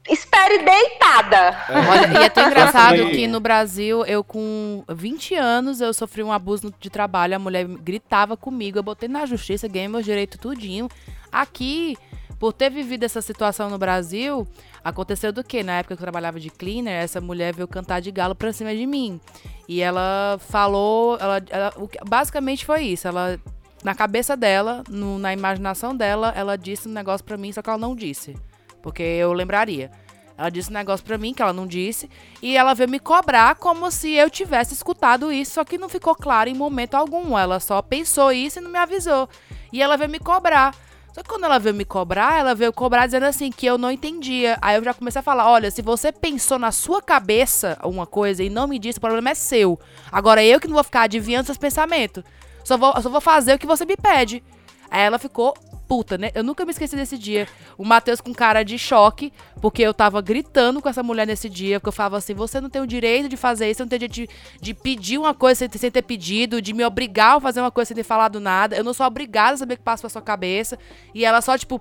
Espere 0.09 0.59
deitada. 0.59 1.37
É. 1.69 1.89
Olha, 1.89 2.21
e 2.21 2.25
é 2.25 2.29
tão 2.29 2.47
engraçado 2.49 3.09
que 3.11 3.27
no 3.27 3.41
Brasil, 3.41 4.05
eu 4.05 4.23
com 4.23 4.85
20 4.89 5.35
anos, 5.35 5.81
eu 5.81 5.93
sofri 5.95 6.23
um 6.23 6.33
abuso 6.33 6.73
de 6.79 6.91
trabalho. 6.91 7.37
A 7.37 7.39
mulher 7.39 7.65
gritava 7.65 8.37
comigo, 8.37 8.79
eu 8.79 8.83
botei 8.83 9.09
na 9.09 9.25
justiça, 9.25 9.69
ganhei 9.69 9.89
meu 9.89 10.03
direito 10.03 10.39
tudinho. 10.39 10.89
Aqui, 11.31 11.97
por 12.39 12.53
ter 12.53 12.71
vivido 12.71 13.05
essa 13.05 13.23
situação 13.23 13.71
no 13.71 13.79
Brasil, 13.79 14.47
aconteceu 14.85 15.33
do 15.33 15.45
que? 15.45 15.63
Na 15.63 15.79
época 15.79 15.97
que 15.97 16.03
eu 16.03 16.05
trabalhava 16.05 16.39
de 16.39 16.51
cleaner, 16.51 17.03
essa 17.03 17.21
mulher 17.21 17.55
veio 17.55 17.69
cantar 17.69 18.01
de 18.01 18.11
galo 18.11 18.35
pra 18.35 18.53
cima 18.53 18.75
de 18.75 18.87
mim. 18.87 19.21
E 19.69 19.81
ela 19.81 20.37
falou, 20.41 21.17
ela, 21.19 21.43
ela 21.49 21.73
basicamente 22.07 22.67
foi 22.67 22.83
isso. 22.83 23.09
Ela 23.09 23.41
na 23.83 23.95
cabeça 23.95 24.37
dela, 24.37 24.85
no, 24.89 25.19
na 25.19 25.33
imaginação 25.33 25.97
dela, 25.97 26.33
ela 26.37 26.57
disse 26.57 26.89
um 26.89 26.93
negócio 26.93 27.25
para 27.25 27.37
mim, 27.37 27.53
só 27.53 27.61
que 27.63 27.69
ela 27.69 27.79
não 27.79 27.97
disse. 27.97 28.37
Porque 28.81 29.03
eu 29.03 29.33
lembraria. 29.33 29.91
Ela 30.37 30.51
disse 30.51 30.71
um 30.71 30.75
negócio 30.75 31.05
pra 31.05 31.19
mim 31.19 31.35
que 31.35 31.43
ela 31.43 31.53
não 31.53 31.67
disse. 31.67 32.09
E 32.41 32.57
ela 32.57 32.75
veio 32.75 32.89
me 32.89 32.99
cobrar 32.99 33.55
como 33.57 33.91
se 33.91 34.13
eu 34.13 34.31
tivesse 34.31 34.73
escutado 34.75 35.33
isso, 35.33 35.55
só 35.55 35.65
que 35.65 35.79
não 35.79 35.89
ficou 35.89 36.15
claro 36.15 36.49
em 36.49 36.55
momento 36.55 36.95
algum. 36.95 37.37
Ela 37.37 37.61
só 37.61 37.83
pensou 37.83 38.33
isso 38.33 38.59
e 38.59 38.63
não 38.63 38.71
me 38.71 38.79
avisou. 38.79 39.29
E 39.73 39.83
ela 39.83 39.97
veio 39.97 40.11
me 40.11 40.19
cobrar. 40.19 40.75
Só 41.13 41.23
que 41.23 41.29
quando 41.29 41.45
ela 41.45 41.59
veio 41.59 41.75
me 41.75 41.85
cobrar, 41.85 42.39
ela 42.39 42.55
veio 42.55 42.73
cobrar 42.73 43.05
dizendo 43.05 43.27
assim 43.27 43.51
que 43.51 43.67
eu 43.67 43.77
não 43.77 43.91
entendia. 43.91 44.57
Aí 44.63 44.77
eu 44.77 44.85
já 44.85 44.95
comecei 44.95 45.21
a 45.21 45.23
falar: 45.23 45.51
olha, 45.51 45.71
se 45.71 45.83
você 45.83 46.11
pensou 46.11 46.59
na 46.59 46.73
sua 46.73 47.03
cabeça 47.03 47.79
uma 47.85 48.07
coisa 48.07 48.43
e 48.43 48.49
não 48.49 48.67
me 48.67 48.79
disse, 48.79 48.99
o 48.99 49.01
problema 49.03 49.31
é 49.31 49.35
seu. 49.35 49.79
Agora 50.11 50.43
eu 50.43 50.59
que 50.59 50.69
não 50.69 50.75
vou 50.75 50.85
ficar 50.85 51.03
adivinhando 51.03 51.47
seus 51.47 51.59
pensamentos. 51.59 52.25
Só 52.65 52.77
vou, 52.77 53.01
só 53.01 53.09
vou 53.09 53.21
fazer 53.21 53.55
o 53.55 53.59
que 53.59 53.67
você 53.67 53.85
me 53.85 53.97
pede. 53.97 54.43
Aí 54.91 55.03
ela 55.03 55.19
ficou 55.19 55.55
puta, 55.93 56.17
né? 56.17 56.31
Eu 56.35 56.43
nunca 56.43 56.65
me 56.65 56.71
esqueci 56.71 56.97
desse 56.97 57.19
dia. 57.19 57.47
O 57.77 57.85
Matheus 57.85 58.19
com 58.19 58.33
cara 58.33 58.63
de 58.63 58.79
choque, 58.79 59.31
porque 59.61 59.83
eu 59.83 59.93
tava 59.93 60.23
gritando 60.23 60.81
com 60.81 60.89
essa 60.89 61.03
mulher 61.03 61.27
nesse 61.27 61.51
dia, 61.51 61.79
porque 61.79 61.89
eu 61.89 61.93
falava 61.93 62.17
assim: 62.17 62.33
você 62.33 62.61
não 62.61 62.71
tem 62.71 62.81
o 62.81 62.87
direito 62.87 63.29
de 63.29 63.37
fazer 63.37 63.71
isso, 63.71 63.77
você 63.77 63.83
não 63.83 63.89
tem 63.89 63.97
o 63.97 64.09
direito 64.09 64.15
de, 64.15 64.29
de 64.59 64.75
pedir 64.75 65.19
uma 65.19 65.35
coisa 65.35 65.69
sem, 65.71 65.91
ter 65.91 66.03
pedido, 66.03 66.63
de 66.63 66.73
me 66.73 66.83
obrigar 66.85 67.37
a 67.37 67.41
fazer 67.41 67.61
uma 67.61 67.71
coisa 67.71 67.89
sem 67.89 67.95
ter 67.95 68.05
falado 68.05 68.41
nada. 68.41 68.75
Eu 68.75 68.85
não 68.85 68.95
sou 68.95 69.07
obrigada 69.07 69.53
a 69.53 69.57
saber 69.59 69.75
o 69.75 69.77
que 69.77 69.83
passa 69.83 70.01
pela 70.01 70.11
sua 70.11 70.23
cabeça. 70.23 70.79
E 71.15 71.27
ela 71.27 71.43
só, 71.43 71.59
tipo, 71.59 71.79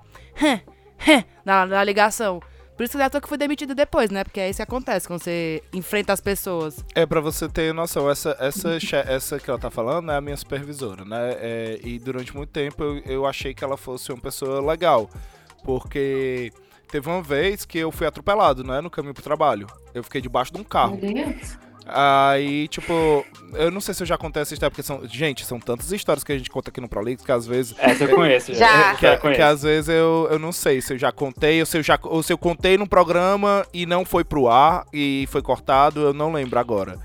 na, 1.44 1.64
na 1.64 1.82
ligação. 1.82 2.42
Por 2.82 2.86
isso 2.86 2.98
que 2.98 3.16
eu 3.16 3.20
que 3.20 3.28
fui 3.28 3.38
demitido 3.38 3.76
depois, 3.76 4.10
né? 4.10 4.24
Porque 4.24 4.40
é 4.40 4.50
isso 4.50 4.56
que 4.56 4.62
acontece 4.62 5.06
quando 5.06 5.22
você 5.22 5.62
enfrenta 5.72 6.12
as 6.12 6.20
pessoas. 6.20 6.84
É, 6.96 7.06
pra 7.06 7.20
você 7.20 7.48
ter 7.48 7.72
noção, 7.72 8.10
essa, 8.10 8.36
essa, 8.40 8.70
essa 9.06 9.38
que 9.38 9.48
ela 9.48 9.56
tá 9.56 9.70
falando 9.70 10.10
é 10.10 10.16
a 10.16 10.20
minha 10.20 10.36
supervisora, 10.36 11.04
né? 11.04 11.36
É, 11.38 11.80
e 11.84 11.96
durante 12.00 12.34
muito 12.34 12.50
tempo 12.50 12.82
eu, 12.82 12.98
eu 13.06 13.24
achei 13.24 13.54
que 13.54 13.62
ela 13.62 13.76
fosse 13.76 14.10
uma 14.10 14.20
pessoa 14.20 14.60
legal. 14.60 15.08
Porque 15.62 16.52
teve 16.88 17.08
uma 17.08 17.22
vez 17.22 17.64
que 17.64 17.78
eu 17.78 17.92
fui 17.92 18.04
atropelado, 18.04 18.64
né? 18.64 18.80
No 18.80 18.90
caminho 18.90 19.14
pro 19.14 19.22
trabalho. 19.22 19.68
Eu 19.94 20.02
fiquei 20.02 20.20
debaixo 20.20 20.52
de 20.52 20.60
um 20.60 20.64
carro. 20.64 20.98
Meu 21.00 21.14
Deus. 21.14 21.56
Aí, 21.86 22.68
tipo, 22.68 23.24
eu 23.54 23.70
não 23.70 23.80
sei 23.80 23.94
se 23.94 24.02
eu 24.02 24.06
já 24.06 24.16
contei 24.16 24.42
essa 24.42 24.54
história, 24.54 24.70
porque 24.70 24.82
são. 24.82 25.06
Gente, 25.06 25.44
são 25.44 25.58
tantas 25.58 25.90
histórias 25.92 26.22
que 26.22 26.32
a 26.32 26.38
gente 26.38 26.50
conta 26.50 26.70
aqui 26.70 26.80
no 26.80 26.88
ProLix 26.88 27.24
que 27.24 27.32
às 27.32 27.46
vezes. 27.46 27.74
Essa 27.78 28.04
eu 28.04 28.10
conheço, 28.14 28.54
já. 28.54 28.66
já. 28.66 28.94
Que, 28.94 29.02
já 29.02 29.16
conheço. 29.18 29.36
que 29.36 29.42
às 29.42 29.62
vezes 29.62 29.88
eu, 29.88 30.28
eu 30.30 30.38
não 30.38 30.52
sei 30.52 30.80
se 30.80 30.92
eu 30.92 30.98
já 30.98 31.10
contei, 31.10 31.60
ou 31.60 31.66
se 31.66 31.78
eu 31.78 31.82
já 31.82 31.98
ou 32.02 32.22
se 32.22 32.32
eu 32.32 32.38
contei 32.38 32.76
num 32.76 32.86
programa 32.86 33.66
e 33.72 33.86
não 33.86 34.04
foi 34.04 34.24
pro 34.24 34.48
ar 34.48 34.84
e 34.92 35.26
foi 35.30 35.42
cortado, 35.42 36.00
eu 36.00 36.12
não 36.12 36.32
lembro 36.32 36.58
agora. 36.58 36.98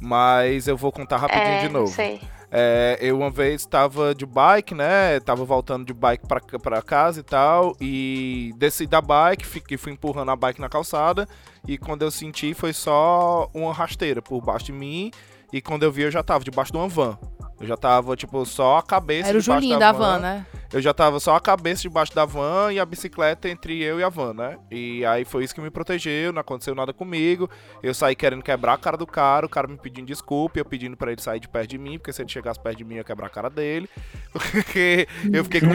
Mas 0.00 0.68
eu 0.68 0.76
vou 0.76 0.92
contar 0.92 1.18
rapidinho 1.18 1.56
é, 1.56 1.60
de 1.60 1.68
novo. 1.68 1.92
Sei. 1.92 2.20
É, 2.52 2.98
eu 3.00 3.16
uma 3.16 3.30
vez 3.30 3.60
estava 3.60 4.14
de 4.14 4.26
bike, 4.26 4.74
né? 4.74 5.20
Tava 5.20 5.44
voltando 5.44 5.84
de 5.84 5.94
bike 5.94 6.24
pra 6.26 6.82
casa 6.82 7.20
e 7.20 7.22
tal. 7.22 7.76
E 7.80 8.52
desci 8.56 8.86
da 8.86 9.00
bike, 9.00 9.46
fiquei, 9.46 9.76
fui 9.76 9.92
empurrando 9.92 10.30
a 10.30 10.36
bike 10.36 10.60
na 10.60 10.68
calçada. 10.68 11.28
E 11.66 11.78
quando 11.78 12.02
eu 12.02 12.10
senti, 12.10 12.52
foi 12.54 12.72
só 12.72 13.48
uma 13.54 13.72
rasteira 13.72 14.20
por 14.20 14.40
baixo 14.40 14.66
de 14.66 14.72
mim. 14.72 15.10
E 15.52 15.60
quando 15.60 15.84
eu 15.84 15.92
vi, 15.92 16.02
eu 16.02 16.10
já 16.10 16.22
tava 16.22 16.44
debaixo 16.44 16.72
de 16.72 16.78
uma 16.78 16.88
van. 16.88 17.16
Eu 17.60 17.66
já 17.66 17.76
tava, 17.76 18.16
tipo, 18.16 18.44
só 18.46 18.78
a 18.78 18.82
cabeça 18.82 19.28
Era 19.28 19.36
o 19.36 19.40
Julinho 19.40 19.78
da, 19.78 19.92
da 19.92 19.98
van, 19.98 20.12
van, 20.14 20.18
né? 20.18 20.46
Eu 20.72 20.80
já 20.80 20.94
tava 20.94 21.18
só 21.18 21.34
a 21.34 21.40
cabeça 21.40 21.82
debaixo 21.82 22.14
da 22.14 22.24
van 22.24 22.72
e 22.72 22.78
a 22.78 22.86
bicicleta 22.86 23.48
entre 23.48 23.82
eu 23.82 23.98
e 23.98 24.04
a 24.04 24.08
van, 24.08 24.32
né? 24.32 24.56
E 24.70 25.04
aí 25.04 25.24
foi 25.24 25.44
isso 25.44 25.54
que 25.54 25.60
me 25.60 25.68
protegeu, 25.68 26.32
não 26.32 26.40
aconteceu 26.40 26.74
nada 26.74 26.92
comigo. 26.92 27.50
Eu 27.82 27.92
saí 27.92 28.14
querendo 28.14 28.42
quebrar 28.42 28.74
a 28.74 28.78
cara 28.78 28.96
do 28.96 29.06
cara, 29.06 29.44
o 29.44 29.48
cara 29.48 29.66
me 29.66 29.76
pedindo 29.76 30.06
desculpa, 30.06 30.58
eu 30.58 30.64
pedindo 30.64 30.96
para 30.96 31.12
ele 31.12 31.20
sair 31.20 31.40
de 31.40 31.48
perto 31.48 31.70
de 31.70 31.76
mim, 31.76 31.98
porque 31.98 32.12
se 32.12 32.22
ele 32.22 32.30
chegasse 32.30 32.58
perto 32.58 32.78
de 32.78 32.84
mim 32.84 32.94
eu 32.94 32.98
ia 32.98 33.04
quebrar 33.04 33.26
a 33.26 33.30
cara 33.30 33.50
dele. 33.50 33.90
Porque 34.32 35.08
eu 35.32 35.42
fiquei 35.42 35.60
com, 35.60 35.66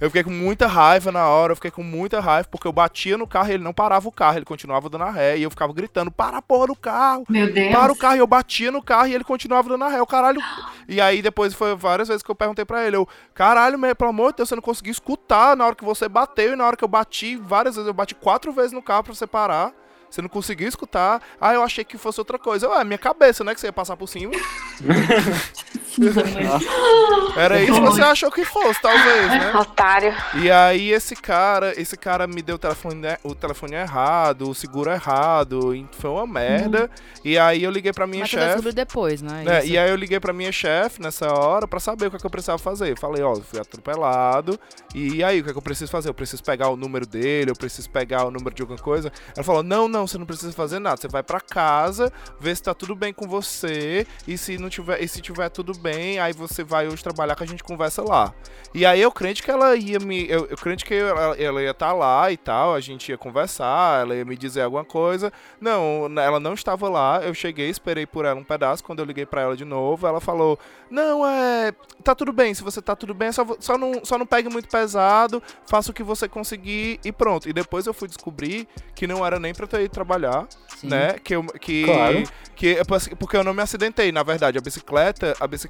eu 0.00 0.08
fiquei 0.08 0.24
com 0.24 0.30
muita 0.30 0.66
raiva 0.66 1.12
na 1.12 1.28
hora, 1.28 1.52
eu 1.52 1.56
fiquei 1.56 1.70
com 1.70 1.82
muita 1.82 2.18
raiva, 2.18 2.48
porque 2.50 2.66
eu 2.66 2.72
batia 2.72 3.18
no 3.18 3.26
carro 3.26 3.50
e 3.50 3.52
ele 3.52 3.62
não 3.62 3.74
parava 3.74 4.08
o 4.08 4.12
carro, 4.12 4.38
ele 4.38 4.46
continuava 4.46 4.88
dando 4.88 5.04
a 5.04 5.10
ré, 5.10 5.36
e 5.36 5.42
eu 5.42 5.50
ficava 5.50 5.70
gritando, 5.74 6.10
para 6.10 6.38
a 6.38 6.42
porra 6.42 6.68
do 6.68 6.76
carro! 6.76 7.24
Meu 7.28 7.52
Deus! 7.52 7.70
Para 7.72 7.92
o 7.92 7.96
carro, 7.96 8.16
e 8.16 8.18
eu 8.20 8.26
batia 8.26 8.72
no 8.72 8.82
carro 8.82 9.08
e 9.08 9.14
ele 9.14 9.22
continuava 9.22 9.68
dando 9.68 9.84
a 9.84 9.88
ré, 9.88 10.00
o 10.00 10.06
caralho... 10.06 10.40
E 10.88 11.00
aí 11.00 11.19
depois 11.22 11.54
foi 11.54 11.74
várias 11.74 12.08
vezes 12.08 12.22
que 12.22 12.30
eu 12.30 12.34
perguntei 12.34 12.64
para 12.64 12.86
ele, 12.86 12.96
eu, 12.96 13.08
caralho, 13.34 13.78
pelo 13.94 14.10
amor 14.10 14.32
de 14.32 14.38
Deus, 14.38 14.48
você 14.48 14.54
não 14.54 14.62
conseguiu 14.62 14.92
escutar 14.92 15.56
na 15.56 15.66
hora 15.66 15.74
que 15.74 15.84
você 15.84 16.08
bateu 16.08 16.52
e 16.52 16.56
na 16.56 16.66
hora 16.66 16.76
que 16.76 16.84
eu 16.84 16.88
bati, 16.88 17.36
várias 17.36 17.76
vezes, 17.76 17.86
eu 17.86 17.94
bati 17.94 18.14
quatro 18.14 18.52
vezes 18.52 18.72
no 18.72 18.82
carro 18.82 19.04
pra 19.04 19.14
você 19.14 19.26
parar. 19.26 19.72
Você 20.10 20.20
não 20.20 20.28
conseguiu 20.28 20.66
escutar. 20.66 21.22
Ah, 21.40 21.54
eu 21.54 21.62
achei 21.62 21.84
que 21.84 21.96
fosse 21.96 22.20
outra 22.20 22.36
coisa. 22.36 22.68
Ué, 22.68 22.82
minha 22.82 22.98
cabeça, 22.98 23.44
né? 23.44 23.54
Que 23.54 23.60
você 23.60 23.68
ia 23.68 23.72
passar 23.72 23.96
por 23.96 24.08
cima. 24.08 24.32
Era 27.36 27.60
isso 27.62 27.74
que 27.74 27.80
você 27.80 28.02
achou 28.02 28.30
que 28.30 28.44
fosse, 28.44 28.80
talvez, 28.80 29.28
né? 29.28 29.52
Otário. 29.58 30.14
E 30.42 30.50
aí 30.50 30.90
esse 30.90 31.14
cara, 31.14 31.78
esse 31.80 31.96
cara 31.96 32.26
me 32.26 32.42
deu 32.42 32.56
o 32.56 32.58
telefone, 32.58 33.00
o 33.22 33.34
telefone 33.34 33.74
errado, 33.74 34.50
o 34.50 34.54
seguro 34.54 34.90
errado, 34.90 35.72
foi 35.92 36.10
uma 36.10 36.26
merda. 36.26 36.82
Uhum. 36.82 37.20
E 37.24 37.38
aí 37.38 37.62
eu 37.62 37.70
liguei 37.70 37.92
pra 37.92 38.06
minha 38.06 38.26
chefe. 38.26 38.72
depois, 38.72 39.22
né? 39.22 39.44
né? 39.44 39.66
E 39.66 39.76
aí 39.76 39.90
eu 39.90 39.96
liguei 39.96 40.18
pra 40.18 40.32
minha 40.32 40.52
chefe 40.52 41.00
nessa 41.02 41.32
hora 41.32 41.66
pra 41.68 41.78
saber 41.78 42.06
o 42.06 42.10
que, 42.10 42.16
é 42.16 42.20
que 42.20 42.26
eu 42.26 42.30
precisava 42.30 42.58
fazer. 42.58 42.98
Falei, 42.98 43.22
ó, 43.22 43.34
fui 43.36 43.60
atropelado. 43.60 44.58
E 44.94 45.22
aí, 45.22 45.40
o 45.40 45.44
que, 45.44 45.50
é 45.50 45.52
que 45.52 45.58
eu 45.58 45.62
preciso 45.62 45.90
fazer? 45.90 46.08
Eu 46.08 46.14
preciso 46.14 46.42
pegar 46.42 46.68
o 46.68 46.76
número 46.76 47.06
dele, 47.06 47.50
eu 47.50 47.56
preciso 47.56 47.88
pegar 47.90 48.24
o 48.24 48.30
número 48.30 48.54
de 48.54 48.62
alguma 48.62 48.78
coisa. 48.78 49.12
Ela 49.36 49.44
falou, 49.44 49.62
não, 49.62 49.88
não, 49.88 50.06
você 50.06 50.18
não 50.18 50.26
precisa 50.26 50.52
fazer 50.52 50.78
nada. 50.78 50.96
Você 50.96 51.08
vai 51.08 51.22
pra 51.22 51.40
casa, 51.40 52.12
ver 52.38 52.56
se 52.56 52.62
tá 52.62 52.74
tudo 52.74 52.94
bem 52.94 53.12
com 53.12 53.26
você. 53.26 54.06
E 54.26 54.36
se 54.36 54.58
não 54.58 54.68
tiver, 54.68 55.02
e 55.02 55.08
se 55.08 55.20
tiver 55.20 55.48
tudo 55.50 55.72
bem, 55.78 55.89
aí 56.18 56.32
você 56.32 56.62
vai 56.62 56.86
hoje 56.86 57.02
trabalhar 57.02 57.34
que 57.34 57.42
a 57.42 57.46
gente 57.46 57.62
conversa 57.62 58.02
lá. 58.02 58.34
E 58.72 58.86
aí 58.86 59.00
eu 59.00 59.10
crente 59.10 59.42
que 59.42 59.50
ela 59.50 59.74
ia 59.74 59.98
me. 59.98 60.28
Eu, 60.28 60.46
eu 60.46 60.56
crente 60.56 60.84
que 60.84 60.94
ela, 60.94 61.36
ela 61.36 61.62
ia 61.62 61.70
estar 61.72 61.88
tá 61.88 61.92
lá 61.92 62.30
e 62.30 62.36
tal, 62.36 62.74
a 62.74 62.80
gente 62.80 63.08
ia 63.08 63.18
conversar, 63.18 64.02
ela 64.02 64.14
ia 64.14 64.24
me 64.24 64.36
dizer 64.36 64.62
alguma 64.62 64.84
coisa. 64.84 65.32
Não, 65.60 66.08
ela 66.18 66.38
não 66.38 66.54
estava 66.54 66.88
lá. 66.88 67.20
Eu 67.22 67.34
cheguei, 67.34 67.68
esperei 67.68 68.06
por 68.06 68.24
ela 68.24 68.38
um 68.38 68.44
pedaço. 68.44 68.84
Quando 68.84 69.00
eu 69.00 69.04
liguei 69.04 69.26
para 69.26 69.42
ela 69.42 69.56
de 69.56 69.64
novo, 69.64 70.06
ela 70.06 70.20
falou: 70.20 70.58
Não, 70.88 71.26
é. 71.26 71.72
Tá 72.04 72.14
tudo 72.14 72.32
bem. 72.32 72.54
Se 72.54 72.62
você 72.62 72.80
tá 72.80 72.94
tudo 72.94 73.12
bem, 73.12 73.32
só, 73.32 73.44
só, 73.58 73.76
não, 73.76 74.04
só 74.04 74.16
não 74.16 74.26
pegue 74.26 74.48
muito 74.48 74.68
pesado, 74.68 75.42
faça 75.66 75.90
o 75.90 75.94
que 75.94 76.02
você 76.02 76.28
conseguir 76.28 77.00
e 77.04 77.10
pronto. 77.10 77.48
E 77.48 77.52
depois 77.52 77.86
eu 77.86 77.94
fui 77.94 78.06
descobrir 78.06 78.68
que 78.94 79.06
não 79.06 79.26
era 79.26 79.40
nem 79.40 79.52
pra 79.52 79.64
eu 79.64 79.68
ter 79.68 79.82
ido 79.82 79.90
trabalhar, 79.90 80.46
Sim. 80.76 80.88
né? 80.88 81.14
Que 81.22 81.34
eu. 81.34 81.44
Que, 81.44 81.84
claro. 81.84 82.22
que, 82.54 82.76
porque 83.18 83.36
eu 83.36 83.44
não 83.44 83.52
me 83.52 83.62
acidentei, 83.62 84.12
na 84.12 84.22
verdade. 84.22 84.58
A 84.58 84.60
bicicleta, 84.60 85.34
a 85.40 85.46
bicicleta 85.46 85.69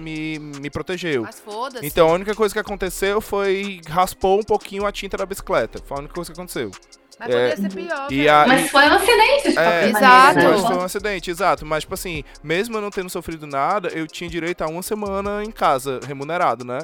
me, 0.00 0.38
me 0.38 0.70
protegeu. 0.70 1.22
Mas 1.22 1.40
foda-se. 1.40 1.86
Então 1.86 2.08
a 2.08 2.12
única 2.12 2.34
coisa 2.34 2.54
que 2.54 2.60
aconteceu 2.60 3.20
foi 3.20 3.80
raspou 3.88 4.40
um 4.40 4.42
pouquinho 4.42 4.86
a 4.86 4.92
tinta 4.92 5.16
da 5.16 5.26
bicicleta. 5.26 5.78
Foi 5.84 5.96
a 5.96 6.00
única 6.00 6.14
coisa 6.14 6.32
que 6.32 6.38
aconteceu. 6.38 6.70
Mas 7.18 7.34
é, 7.34 7.56
ser 7.56 7.72
pior. 7.72 8.10
E 8.10 8.28
a, 8.28 8.44
Mas 8.46 8.70
foi 8.70 8.84
um 8.88 8.94
acidente, 8.94 9.52
de 9.52 9.58
é, 9.58 9.88
Exato. 9.88 10.38
Mas 10.42 10.60
foi 10.60 10.76
um 10.76 10.82
acidente, 10.82 11.30
exato. 11.30 11.66
Mas, 11.66 11.82
tipo 11.84 11.94
assim, 11.94 12.24
mesmo 12.42 12.76
eu 12.76 12.80
não 12.80 12.90
tendo 12.90 13.08
sofrido 13.08 13.46
nada, 13.46 13.88
eu 13.88 14.06
tinha 14.06 14.28
direito 14.28 14.62
a 14.62 14.66
uma 14.66 14.82
semana 14.82 15.42
em 15.44 15.50
casa, 15.50 16.00
remunerado, 16.06 16.64
né? 16.64 16.78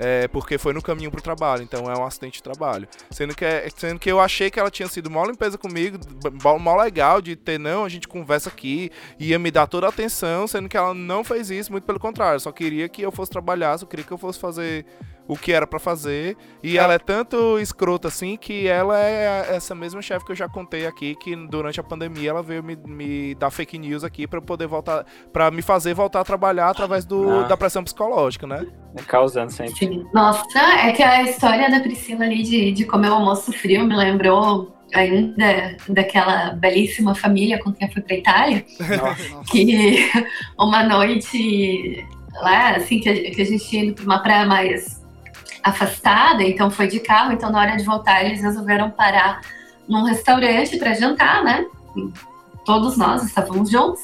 É, 0.00 0.28
porque 0.28 0.58
foi 0.58 0.72
no 0.72 0.80
caminho 0.80 1.10
pro 1.10 1.20
trabalho, 1.20 1.62
então 1.62 1.90
é 1.90 1.98
um 1.98 2.04
acidente 2.04 2.36
de 2.36 2.42
trabalho. 2.42 2.86
Sendo 3.10 3.34
que, 3.34 3.44
é, 3.44 3.68
sendo 3.76 3.98
que 3.98 4.10
eu 4.10 4.20
achei 4.20 4.48
que 4.48 4.58
ela 4.60 4.70
tinha 4.70 4.88
sido 4.88 5.10
mó 5.10 5.24
limpeza 5.24 5.58
comigo, 5.58 5.98
mó 6.60 6.76
legal 6.76 7.20
de 7.20 7.34
ter, 7.34 7.58
não, 7.58 7.84
a 7.84 7.88
gente 7.88 8.06
conversa 8.06 8.48
aqui, 8.48 8.90
ia 9.18 9.38
me 9.38 9.50
dar 9.50 9.66
toda 9.66 9.86
a 9.86 9.88
atenção, 9.88 10.46
sendo 10.46 10.68
que 10.68 10.76
ela 10.76 10.94
não 10.94 11.24
fez 11.24 11.50
isso, 11.50 11.72
muito 11.72 11.84
pelo 11.84 11.98
contrário, 11.98 12.38
só 12.38 12.52
queria 12.52 12.88
que 12.88 13.02
eu 13.02 13.10
fosse 13.10 13.32
trabalhar, 13.32 13.76
só 13.76 13.86
queria 13.86 14.04
que 14.04 14.12
eu 14.12 14.18
fosse 14.18 14.38
fazer 14.38 14.86
o 15.28 15.36
que 15.36 15.52
era 15.52 15.66
para 15.66 15.78
fazer. 15.78 16.36
E 16.62 16.78
é. 16.78 16.80
ela 16.80 16.94
é 16.94 16.98
tanto 16.98 17.58
escrota 17.58 18.08
assim 18.08 18.36
que 18.36 18.66
ela 18.66 18.98
é 18.98 19.54
essa 19.54 19.74
mesma 19.74 20.00
chefe 20.00 20.24
que 20.24 20.32
eu 20.32 20.36
já 20.36 20.48
contei 20.48 20.86
aqui, 20.86 21.14
que 21.14 21.36
durante 21.36 21.78
a 21.78 21.82
pandemia 21.82 22.30
ela 22.30 22.42
veio 22.42 22.64
me, 22.64 22.74
me 22.74 23.34
dar 23.34 23.50
fake 23.50 23.78
news 23.78 24.02
aqui 24.02 24.26
para 24.26 24.40
poder 24.40 24.66
voltar, 24.66 25.04
para 25.30 25.50
me 25.50 25.60
fazer 25.60 25.92
voltar 25.92 26.20
a 26.20 26.24
trabalhar 26.24 26.70
através 26.70 27.04
do, 27.04 27.30
ah. 27.30 27.42
da 27.42 27.56
pressão 27.56 27.84
psicológica, 27.84 28.46
né? 28.46 28.66
É 28.96 29.02
causando 29.02 29.52
sempre. 29.52 29.74
Sim. 29.74 30.06
Nossa, 30.14 30.58
é 30.58 30.92
que 30.92 31.02
a 31.02 31.22
história 31.22 31.70
da 31.70 31.80
Priscila 31.80 32.24
ali 32.24 32.42
de, 32.42 32.72
de 32.72 32.84
comer 32.86 33.10
o 33.10 33.14
almoço 33.14 33.52
frio 33.52 33.84
me 33.84 33.94
lembrou 33.94 34.74
ainda 34.94 35.76
daquela 35.90 36.50
belíssima 36.54 37.14
família 37.14 37.58
com 37.58 37.70
quem 37.72 37.86
eu 37.86 37.92
fui 37.92 38.02
para 38.02 38.16
Itália, 38.16 38.64
Nossa. 38.80 39.42
que 39.52 40.10
uma 40.58 40.82
noite 40.84 42.06
lá, 42.40 42.76
assim, 42.76 42.98
que 42.98 43.08
a, 43.08 43.14
que 43.14 43.42
a 43.42 43.44
gente 43.44 43.76
ia 43.76 43.84
indo 43.84 43.94
para 43.94 44.04
uma 44.04 44.18
praia 44.20 44.46
mais 44.46 44.97
afastada, 45.62 46.42
então 46.42 46.70
foi 46.70 46.88
de 46.88 47.00
carro. 47.00 47.32
Então, 47.32 47.50
na 47.50 47.60
hora 47.60 47.76
de 47.76 47.84
voltar, 47.84 48.24
eles 48.24 48.42
resolveram 48.42 48.90
parar 48.90 49.40
num 49.88 50.04
restaurante 50.04 50.76
para 50.76 50.94
jantar, 50.94 51.42
né? 51.42 51.64
Todos 52.64 52.96
nós 52.96 53.22
estávamos 53.22 53.70
juntos. 53.70 54.00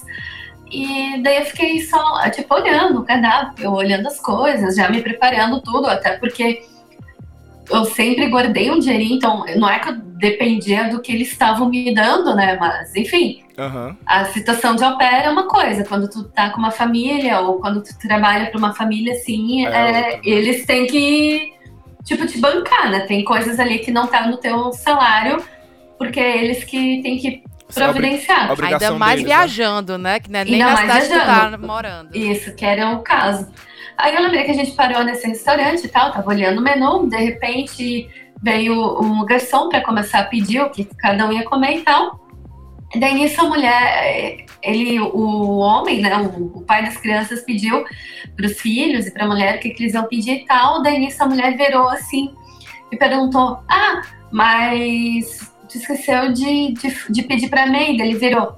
E 0.71 1.23
daí 1.23 1.39
eu 1.39 1.45
fiquei 1.45 1.81
só, 1.83 2.29
tipo, 2.31 2.53
olhando 2.55 3.01
o 3.01 3.05
cardápio, 3.05 3.71
olhando 3.71 4.09
as 4.09 4.19
coisas, 4.19 4.75
já 4.75 4.89
me 4.89 5.01
preparando 5.03 5.61
tudo, 5.61 5.87
até 5.87 6.17
porque 6.17 6.65
eu 7.71 7.85
sempre 7.85 8.29
guardei 8.29 8.71
um 8.71 8.79
dinheirinho, 8.79 9.17
então 9.17 9.45
não 9.57 9.69
é 9.69 9.79
que 9.79 9.91
eu 9.91 9.97
dependia 9.97 10.89
do 10.89 11.01
que 11.01 11.13
eles 11.13 11.31
estavam 11.31 11.69
me 11.69 11.95
dando, 11.95 12.35
né? 12.35 12.57
Mas, 12.59 12.95
enfim, 12.97 13.44
uhum. 13.59 13.97
a 14.07 14.25
situação 14.27 14.75
de 14.77 14.85
au 14.85 14.99
pair 14.99 15.25
é 15.25 15.31
uma 15.31 15.49
coisa. 15.49 15.85
Quando 15.85 16.09
tu 16.09 16.25
tá 16.25 16.51
com 16.51 16.59
uma 16.59 16.71
família 16.71 17.41
ou 17.41 17.61
quando 17.61 17.83
tu 17.83 17.97
trabalha 17.99 18.47
para 18.47 18.59
uma 18.59 18.75
família, 18.75 19.15
assim, 19.15 19.67
é, 19.67 20.15
é, 20.17 20.21
eles 20.25 20.65
têm 20.67 20.87
que, 20.87 21.53
tipo, 22.05 22.27
te 22.27 22.39
bancar, 22.39 22.91
né? 22.91 23.01
Tem 23.01 23.25
coisas 23.25 23.59
ali 23.59 23.79
que 23.79 23.91
não 23.91 24.07
tá 24.07 24.27
no 24.27 24.37
teu 24.37 24.73
salário 24.73 25.43
porque 25.99 26.21
é 26.21 26.45
eles 26.45 26.65
que 26.65 27.01
têm 27.03 27.19
que 27.19 27.43
providenciar. 27.73 28.51
Ainda 28.51 28.93
mais 28.93 29.17
deles, 29.17 29.31
né? 29.31 29.37
viajando, 29.37 29.99
né? 29.99 30.21
Que 30.21 30.31
não 30.31 30.41
é 30.41 30.45
nem 30.45 30.63
Ainda 30.63 30.71
na 30.71 30.77
cidade 30.77 31.09
viajando. 31.09 31.51
que 31.51 31.57
tu 31.57 31.61
tá 31.61 31.67
morando. 31.67 32.17
Isso, 32.17 32.55
que 32.55 32.65
era 32.65 32.91
o 32.91 33.03
caso. 33.03 33.49
Aí 33.97 34.15
eu 34.15 34.23
lembrei 34.23 34.45
que 34.45 34.51
a 34.51 34.55
gente 34.55 34.73
parou 34.73 35.05
nesse 35.05 35.27
restaurante 35.27 35.85
e 35.85 35.89
tal, 35.89 36.13
tava 36.13 36.29
olhando 36.29 36.59
o 36.59 36.63
menu, 36.63 37.09
de 37.09 37.17
repente 37.17 38.09
veio 38.43 39.01
um 39.01 39.25
garçom 39.25 39.69
para 39.69 39.81
começar 39.81 40.21
a 40.21 40.25
pedir 40.25 40.61
o 40.61 40.69
que 40.69 40.85
cada 40.99 41.27
um 41.27 41.33
ia 41.33 41.45
comer 41.45 41.79
e 41.79 41.83
tal. 41.83 42.21
Daí 42.97 43.15
nisso 43.15 43.41
a 43.41 43.49
mulher, 43.49 44.47
ele, 44.63 45.01
o 45.01 45.59
homem, 45.59 46.01
né, 46.01 46.17
o, 46.17 46.59
o 46.59 46.63
pai 46.63 46.85
das 46.85 46.97
crianças 46.97 47.43
pediu 47.43 47.85
para 48.37 48.47
os 48.47 48.61
filhos 48.61 49.07
e 49.07 49.11
para 49.11 49.25
a 49.25 49.29
mulher 49.29 49.57
o 49.57 49.61
que, 49.61 49.71
que 49.71 49.83
eles 49.83 49.95
iam 49.95 50.07
pedir 50.07 50.43
e 50.43 50.47
tal. 50.47 50.83
Daí 50.83 50.99
nisso 50.99 51.23
a 51.23 51.27
mulher 51.27 51.57
virou 51.57 51.89
assim 51.89 52.35
e 52.91 52.97
perguntou: 52.97 53.59
Ah, 53.69 54.03
mas 54.31 55.53
tu 55.69 55.79
esqueceu 55.79 56.33
de, 56.33 56.73
de, 56.73 57.13
de 57.13 57.23
pedir 57.23 57.49
para 57.49 57.67
mim. 57.67 58.01
Ele 58.01 58.15
virou: 58.15 58.57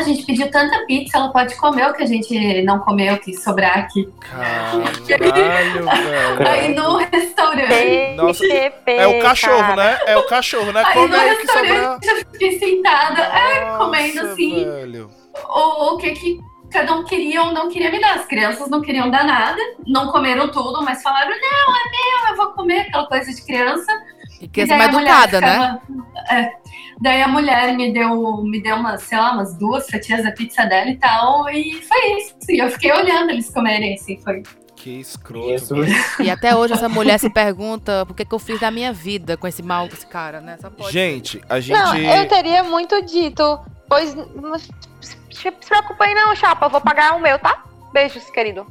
a 0.00 0.02
gente 0.02 0.24
pediu 0.24 0.50
tanta 0.50 0.84
pizza, 0.86 1.18
ela 1.18 1.32
pode 1.32 1.54
comer 1.56 1.88
o 1.88 1.92
que 1.92 2.02
a 2.02 2.06
gente 2.06 2.62
não 2.62 2.78
comeu, 2.80 3.18
que 3.18 3.34
sobrar 3.34 3.78
aqui. 3.78 4.08
Caralho, 4.20 4.92
velho. 5.06 6.48
Aí 6.48 6.74
no 6.74 6.96
restaurante. 6.96 8.14
Nossa, 8.16 8.46
é 8.86 9.06
o 9.06 9.22
cachorro, 9.22 9.76
né? 9.76 9.98
É 10.06 10.16
o 10.16 10.26
cachorro, 10.26 10.72
né? 10.72 10.82
Aí 10.84 10.94
Come 10.94 11.08
no 11.08 11.22
restaurante 11.22 12.06
eu 12.08 12.16
fiquei 12.16 12.58
sentada, 12.58 13.22
é, 13.22 13.76
comendo 13.76 14.20
assim. 14.20 14.64
Velho. 14.64 15.10
O, 15.48 15.94
o 15.94 15.98
que 15.98 16.10
que 16.12 16.52
cada 16.72 16.94
um 16.94 17.04
queria 17.04 17.42
ou 17.42 17.52
não 17.52 17.68
queria 17.68 17.90
me 17.90 18.00
dar. 18.00 18.16
As 18.16 18.26
crianças 18.26 18.68
não 18.68 18.80
queriam 18.80 19.10
dar 19.10 19.24
nada, 19.24 19.60
não 19.86 20.10
comeram 20.10 20.50
tudo, 20.50 20.82
mas 20.82 21.02
falaram: 21.02 21.30
não, 21.30 21.76
é 21.76 21.90
meu, 21.90 22.30
eu 22.30 22.36
vou 22.36 22.46
comer 22.54 22.80
aquela 22.80 23.06
coisa 23.06 23.32
de 23.32 23.44
criança. 23.44 23.92
E 24.42 24.48
criança 24.48 24.76
mais 24.76 24.92
educada, 24.92 25.40
né? 25.40 25.80
É, 26.28 26.50
daí 27.00 27.22
a 27.22 27.28
mulher 27.28 27.72
me 27.76 27.92
deu, 27.92 28.42
me 28.42 28.60
deu 28.60 28.74
umas, 28.74 29.04
sei 29.04 29.16
lá, 29.16 29.32
umas 29.32 29.56
duas 29.56 29.88
fatias 29.88 30.24
da 30.24 30.32
pizza 30.32 30.64
dela 30.66 30.90
e 30.90 30.96
tal, 30.96 31.48
e 31.48 31.80
foi 31.82 32.18
isso. 32.18 32.34
E 32.50 32.58
eu 32.58 32.68
fiquei 32.68 32.92
olhando 32.92 33.30
eles 33.30 33.48
comerem, 33.50 33.94
assim, 33.94 34.20
foi. 34.20 34.42
Que 34.74 34.98
escroto. 34.98 35.76
E 36.18 36.28
até 36.28 36.56
hoje 36.56 36.74
essa 36.74 36.88
mulher 36.88 37.16
se 37.18 37.30
pergunta 37.30 38.04
por 38.04 38.16
que, 38.16 38.24
que 38.24 38.34
eu 38.34 38.38
fiz 38.40 38.58
da 38.58 38.68
minha 38.68 38.92
vida 38.92 39.36
com 39.36 39.46
esse 39.46 39.62
mal, 39.62 39.86
esse 39.86 40.04
cara, 40.04 40.40
né? 40.40 40.58
gente, 40.90 41.40
a 41.48 41.60
gente. 41.60 41.78
Não, 41.78 41.96
eu 41.96 42.26
teria 42.26 42.64
muito 42.64 43.00
dito, 43.02 43.60
pois 43.88 44.16
se 45.30 45.50
preocupa 45.52 46.04
aí 46.04 46.14
não, 46.14 46.34
chapa. 46.34 46.66
Eu 46.66 46.70
vou 46.70 46.80
pagar 46.80 47.14
o 47.14 47.20
meu, 47.20 47.38
tá? 47.38 47.62
Beijos, 47.92 48.28
querido. 48.30 48.66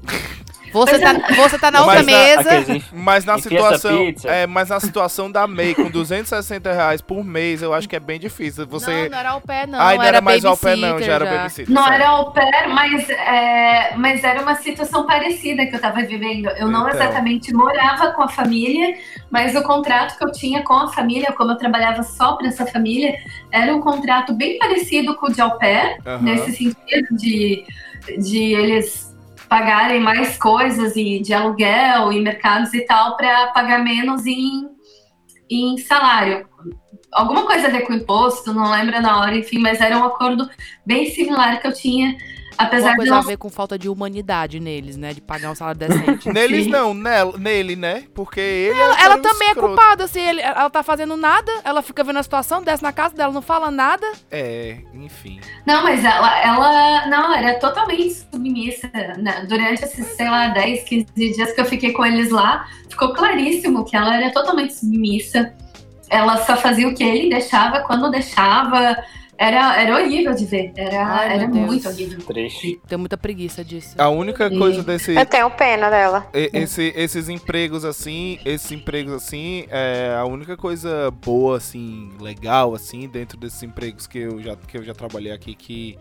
Você 0.72 1.00
tá, 1.00 1.14
você 1.36 1.60
tá 1.60 1.72
na 1.72 1.82
outra 1.82 2.04
mas 2.04 2.06
mesa. 2.06 2.52
Na, 2.52 2.82
mas 2.94 3.26
na 3.26 3.38
situação. 3.38 4.14
É, 4.26 4.48
mas 4.48 4.70
na 4.70 4.80
situação 4.80 5.32
da 5.32 5.48
MEI, 5.48 5.76
com 5.76 5.90
260 5.90 6.72
reais 6.72 7.02
por 7.02 7.24
mês, 7.24 7.62
eu 7.62 7.74
acho 7.74 7.88
que 7.88 7.96
é 7.96 8.00
bem 8.00 8.20
difícil. 8.20 8.66
Você... 8.68 9.04
Não, 9.04 9.10
não 9.10 9.18
era 9.18 9.30
ao 9.32 9.42
pé, 9.42 9.68
não. 9.68 9.80
Ah, 9.80 9.84
não 9.84 9.92
era, 9.92 10.08
era 10.08 10.22
mais 10.22 10.46
ao 10.46 10.58
pé, 10.58 10.76
não, 10.76 11.02
já 11.02 11.14
era 11.14 11.26
babysitter. 11.26 11.74
Não 11.74 11.88
era 11.88 12.08
ao 12.08 12.32
pé, 12.32 12.68
mas, 12.68 13.10
é, 13.10 13.96
mas 13.96 14.24
era 14.24 14.42
uma 14.42 14.56
situação 14.56 15.06
parecida 15.06 15.66
que 15.66 15.76
eu 15.76 15.82
tava 15.82 16.02
vivendo. 16.04 16.50
Eu 16.50 16.68
não 16.68 16.88
então. 16.88 17.02
exatamente 17.02 17.54
morava 17.54 18.12
com 18.12 18.24
a 18.24 18.28
família, 18.28 18.98
mas 19.30 19.56
o 19.56 19.64
contrato 19.64 20.18
que 20.18 20.24
eu 20.24 20.32
tinha 20.32 20.64
com 20.64 20.74
a 20.74 20.88
família, 20.88 21.32
como 21.34 21.52
eu 21.52 21.58
trabalhava 21.58 22.04
só 22.04 22.34
para 22.34 22.48
essa 22.48 22.66
família, 22.66 23.18
era 23.52 23.76
um 23.76 23.82
contrato 23.82 24.34
bem 24.34 24.58
parecido 24.58 25.16
com 25.16 25.28
o 25.28 25.32
de 25.32 25.42
au 25.42 25.58
pair, 25.58 25.98
uhum. 26.06 26.22
nesse 26.22 26.54
sentido 26.54 27.08
de, 27.18 27.66
de 28.18 28.54
eles 28.54 29.11
pagarem 29.52 30.00
mais 30.00 30.38
coisas 30.38 30.96
e 30.96 31.20
de 31.20 31.34
aluguel 31.34 32.14
e 32.14 32.22
mercados 32.22 32.74
e 32.74 32.86
tal 32.86 33.18
para 33.18 33.48
pagar 33.48 33.84
menos 33.84 34.26
em, 34.26 34.70
em 35.50 35.78
salário. 35.78 36.48
Alguma 37.12 37.46
coisa 37.46 37.68
a 37.68 37.70
ver 37.70 37.82
com 37.82 37.92
imposto, 37.92 38.54
não 38.54 38.72
lembro 38.72 39.02
na 39.02 39.20
hora, 39.20 39.36
enfim, 39.36 39.60
mas 39.60 39.82
era 39.82 39.98
um 39.98 40.06
acordo 40.06 40.50
bem 40.86 41.06
similar 41.08 41.60
que 41.60 41.68
eu 41.68 41.74
tinha 41.74 42.16
Apesar 42.62 42.90
Uma 42.90 42.96
coisa 42.96 43.12
de 43.12 43.18
a 43.18 43.22
ver 43.22 43.38
com 43.38 43.50
falta 43.50 43.78
de 43.78 43.90
humanidade 43.90 44.60
neles, 44.60 44.98
né? 44.98 45.14
De 45.14 45.22
pagar 45.22 45.52
um 45.52 45.56
salário 45.56 45.80
decente. 45.80 46.30
neles 46.32 46.68
não, 46.68 46.94
nela, 46.94 47.38
nele, 47.38 47.76
né? 47.76 48.04
Porque 48.14 48.40
ele 48.40 48.80
Ela, 48.80 49.00
é 49.00 49.04
ela 49.04 49.18
também 49.18 49.48
é 49.48 49.52
escroto. 49.52 49.74
é 49.74 49.78
culpada, 49.78 50.04
assim, 50.04 50.22
ele, 50.22 50.42
ela 50.42 50.70
tá 50.70 50.84
fazendo 50.84 51.18
nada, 51.18 51.52
ela 51.64 51.82
fica 51.82 52.04
vendo 52.04 52.20
a 52.20 52.24
situação, 52.24 52.62
desce 52.62 52.84
na 52.84 52.94
casa 52.94 53.16
dela, 53.16 53.34
não 53.34 53.42
fala 53.42 53.72
nada. 53.72 54.06
É, 54.30 54.78
enfim. 54.94 55.40
Não, 55.66 55.84
mas 55.84 56.04
ela, 56.04 56.40
ela 56.42 57.08
não, 57.08 57.34
era 57.34 57.60
totalmente 57.60 58.14
submissa. 58.14 58.90
Né? 59.18 59.46
Durante 59.48 59.84
esses, 59.84 60.06
sei 60.16 60.30
lá, 60.30 60.50
10, 60.50 60.84
15 60.84 61.06
dias 61.16 61.52
que 61.54 61.62
eu 61.62 61.66
fiquei 61.66 61.94
com 61.94 62.06
eles 62.06 62.30
lá, 62.30 62.68
ficou 62.90 63.14
claríssimo 63.14 63.86
que 63.86 63.96
ela 63.96 64.16
era 64.16 64.32
totalmente 64.32 64.74
submissa. 64.74 65.54
Ela 66.10 66.38
só 66.46 66.58
fazia 66.58 66.88
o 66.88 66.94
que 66.94 67.04
ele 67.04 67.30
deixava, 67.30 67.82
quando 67.82 68.12
deixava 68.12 69.02
era, 69.42 69.82
era 69.82 69.96
horrível 69.98 70.36
de 70.36 70.46
ver. 70.46 70.72
Era, 70.76 71.04
Ai, 71.04 71.34
era 71.34 71.48
muito 71.48 71.90
horrível. 71.90 72.20
Triste. 72.20 72.80
Tenho 72.88 73.00
muita 73.00 73.18
preguiça 73.18 73.66
disso. 73.66 73.96
A 73.98 74.08
única 74.08 74.50
coisa 74.52 74.84
desse. 74.84 75.16
Eu 75.16 75.26
tenho 75.26 75.50
pena 75.50 75.90
dela. 75.90 76.28
Esse, 76.32 76.94
esses 76.96 77.28
empregos 77.28 77.84
assim, 77.84 78.38
esses 78.46 78.72
empregos 78.72 79.14
assim, 79.14 79.66
é 79.70 80.16
a 80.16 80.26
única 80.26 80.56
coisa 80.56 81.10
boa, 81.10 81.58
assim, 81.58 82.12
legal, 82.20 82.76
assim, 82.76 83.08
dentro 83.08 83.36
desses 83.36 83.64
empregos 83.64 84.06
que 84.06 84.20
eu 84.20 84.40
já, 84.44 84.56
que 84.56 84.78
eu 84.78 84.84
já 84.84 84.94
trabalhei 84.94 85.32
aqui, 85.32 85.56
que, 85.56 85.98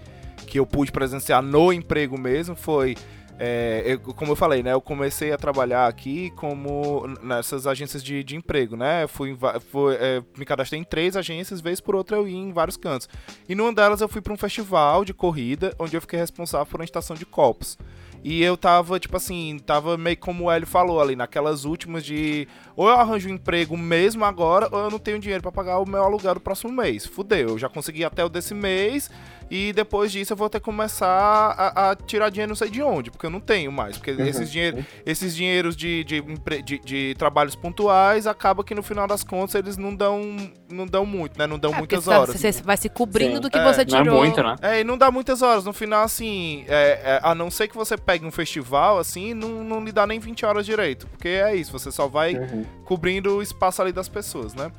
que 0.47 0.59
eu 0.59 0.67
pude 0.67 0.93
presenciar 0.93 1.41
no 1.41 1.73
emprego 1.73 2.19
mesmo, 2.19 2.55
foi 2.55 2.95
é, 3.43 3.83
eu, 3.87 3.99
como 3.99 4.33
eu 4.33 4.37
falei, 4.37 4.63
né? 4.63 4.75
Eu 4.75 4.83
comecei 4.83 5.33
a 5.33 5.39
trabalhar 5.39 5.87
aqui 5.87 6.31
como 6.37 7.07
nessas 7.23 7.67
agências 7.67 8.05
de, 8.05 8.23
de 8.23 8.37
emprego, 8.37 8.77
né? 8.77 9.07
Fui, 9.07 9.35
fui 9.73 9.95
é, 9.95 10.23
me 10.37 10.45
cadastrei 10.45 10.79
em 10.79 10.85
três 10.85 11.17
agências, 11.17 11.59
vez 11.59 11.81
por 11.81 11.97
outra 11.97 12.19
eu 12.19 12.29
ia 12.29 12.37
em 12.37 12.53
vários 12.53 12.77
cantos. 12.77 13.09
E 13.49 13.55
numa 13.55 13.73
delas 13.73 14.03
eu 14.03 14.11
fui 14.11 14.21
para 14.21 14.35
um 14.35 14.37
festival 14.37 15.07
de 15.07 15.15
corrida, 15.15 15.75
onde 15.79 15.97
eu 15.97 16.03
fiquei 16.03 16.19
responsável 16.19 16.67
por 16.67 16.81
uma 16.81 16.85
estação 16.85 17.17
de 17.17 17.25
copos. 17.25 17.79
E 18.23 18.43
eu 18.43 18.59
tava, 18.59 19.01
tipo 19.01 19.17
assim, 19.17 19.59
tava 19.65 19.97
meio 19.97 20.19
como 20.19 20.45
o 20.45 20.51
Hélio 20.51 20.67
falou 20.67 21.01
ali, 21.01 21.17
naquelas 21.17 21.65
últimas 21.65 22.05
de 22.05 22.47
ou 22.77 22.89
eu 22.89 22.95
arranjo 22.95 23.31
um 23.31 23.33
emprego 23.33 23.75
mesmo 23.75 24.23
agora, 24.23 24.69
ou 24.71 24.81
eu 24.81 24.91
não 24.91 24.99
tenho 24.99 25.19
dinheiro 25.19 25.43
para 25.43 25.51
pagar 25.51 25.79
o 25.79 25.89
meu 25.89 26.03
aluguel 26.03 26.35
do 26.35 26.41
próximo 26.41 26.71
mês. 26.71 27.07
Fudeu, 27.07 27.51
eu 27.51 27.59
já 27.59 27.71
consegui 27.71 28.05
até 28.05 28.23
o 28.23 28.29
desse 28.29 28.53
mês, 28.53 29.11
e 29.51 29.73
depois 29.73 30.13
disso 30.13 30.33
eu 30.33 30.37
vou 30.37 30.49
ter 30.49 30.61
que 30.61 30.65
começar 30.65 31.09
a, 31.09 31.91
a, 31.91 31.97
tirar 31.97 32.31
dinheiro 32.31 32.51
não 32.51 32.57
sei 32.57 32.71
de 32.71 32.81
onde, 32.83 33.11
porque 33.11 33.27
eu 33.27 33.31
não 33.31 33.41
tenho 33.41 33.73
mais. 33.73 33.97
Porque 33.97 34.13
uhum. 34.13 34.25
esses, 34.25 34.51
dinheiro, 34.51 34.87
esses 35.05 35.35
dinheiros 35.35 35.75
de, 35.75 36.05
de, 36.05 36.23
de, 36.63 36.79
de, 36.79 37.15
trabalhos 37.19 37.57
pontuais 37.57 38.29
acaba 38.29 38.63
que 38.63 38.75
no 38.75 38.83
final 38.83 39.09
das 39.09 39.25
contas 39.25 39.57
eles 39.57 39.77
não 39.77 39.95
dão, 39.95 40.37
não 40.71 40.87
dão 40.87 41.05
muito, 41.05 41.37
né? 41.37 41.49
Não 41.49 41.59
dão 41.59 41.75
é, 41.75 41.79
muitas 41.79 42.05
tá, 42.05 42.21
horas. 42.21 42.41
Você 42.41 42.53
vai 42.63 42.77
se 42.77 42.89
cobrindo 42.89 43.37
Sim. 43.37 43.41
do 43.41 43.51
que 43.51 43.59
é, 43.59 43.65
você 43.65 43.85
tirou. 43.85 44.05
Não 44.05 44.17
é 44.19 44.21
muito, 44.21 44.43
né? 44.43 44.57
É, 44.63 44.81
e 44.81 44.85
não 44.85 44.97
dá 44.97 45.11
muitas 45.11 45.43
horas. 45.43 45.65
No 45.65 45.73
final, 45.73 46.05
assim, 46.05 46.65
é, 46.69 47.01
é, 47.05 47.21
a 47.21 47.35
não 47.35 47.51
ser 47.51 47.67
que 47.67 47.77
você 47.77 47.97
pegue 47.97 48.25
um 48.25 48.31
festival, 48.31 48.99
assim, 48.99 49.35
não, 49.35 49.65
não 49.65 49.85
lhe 49.85 49.91
dá 49.91 50.07
nem 50.07 50.21
20 50.21 50.47
horas 50.47 50.65
direito. 50.65 51.09
Porque 51.09 51.29
é 51.29 51.57
isso, 51.57 51.73
você 51.73 51.91
só 51.91 52.07
vai 52.07 52.37
uhum. 52.37 52.65
cobrindo 52.85 53.37
o 53.37 53.43
espaço 53.43 53.83
ali 53.83 53.91
das 53.91 54.09
pessoas, 54.09 54.55
né? 54.55 54.71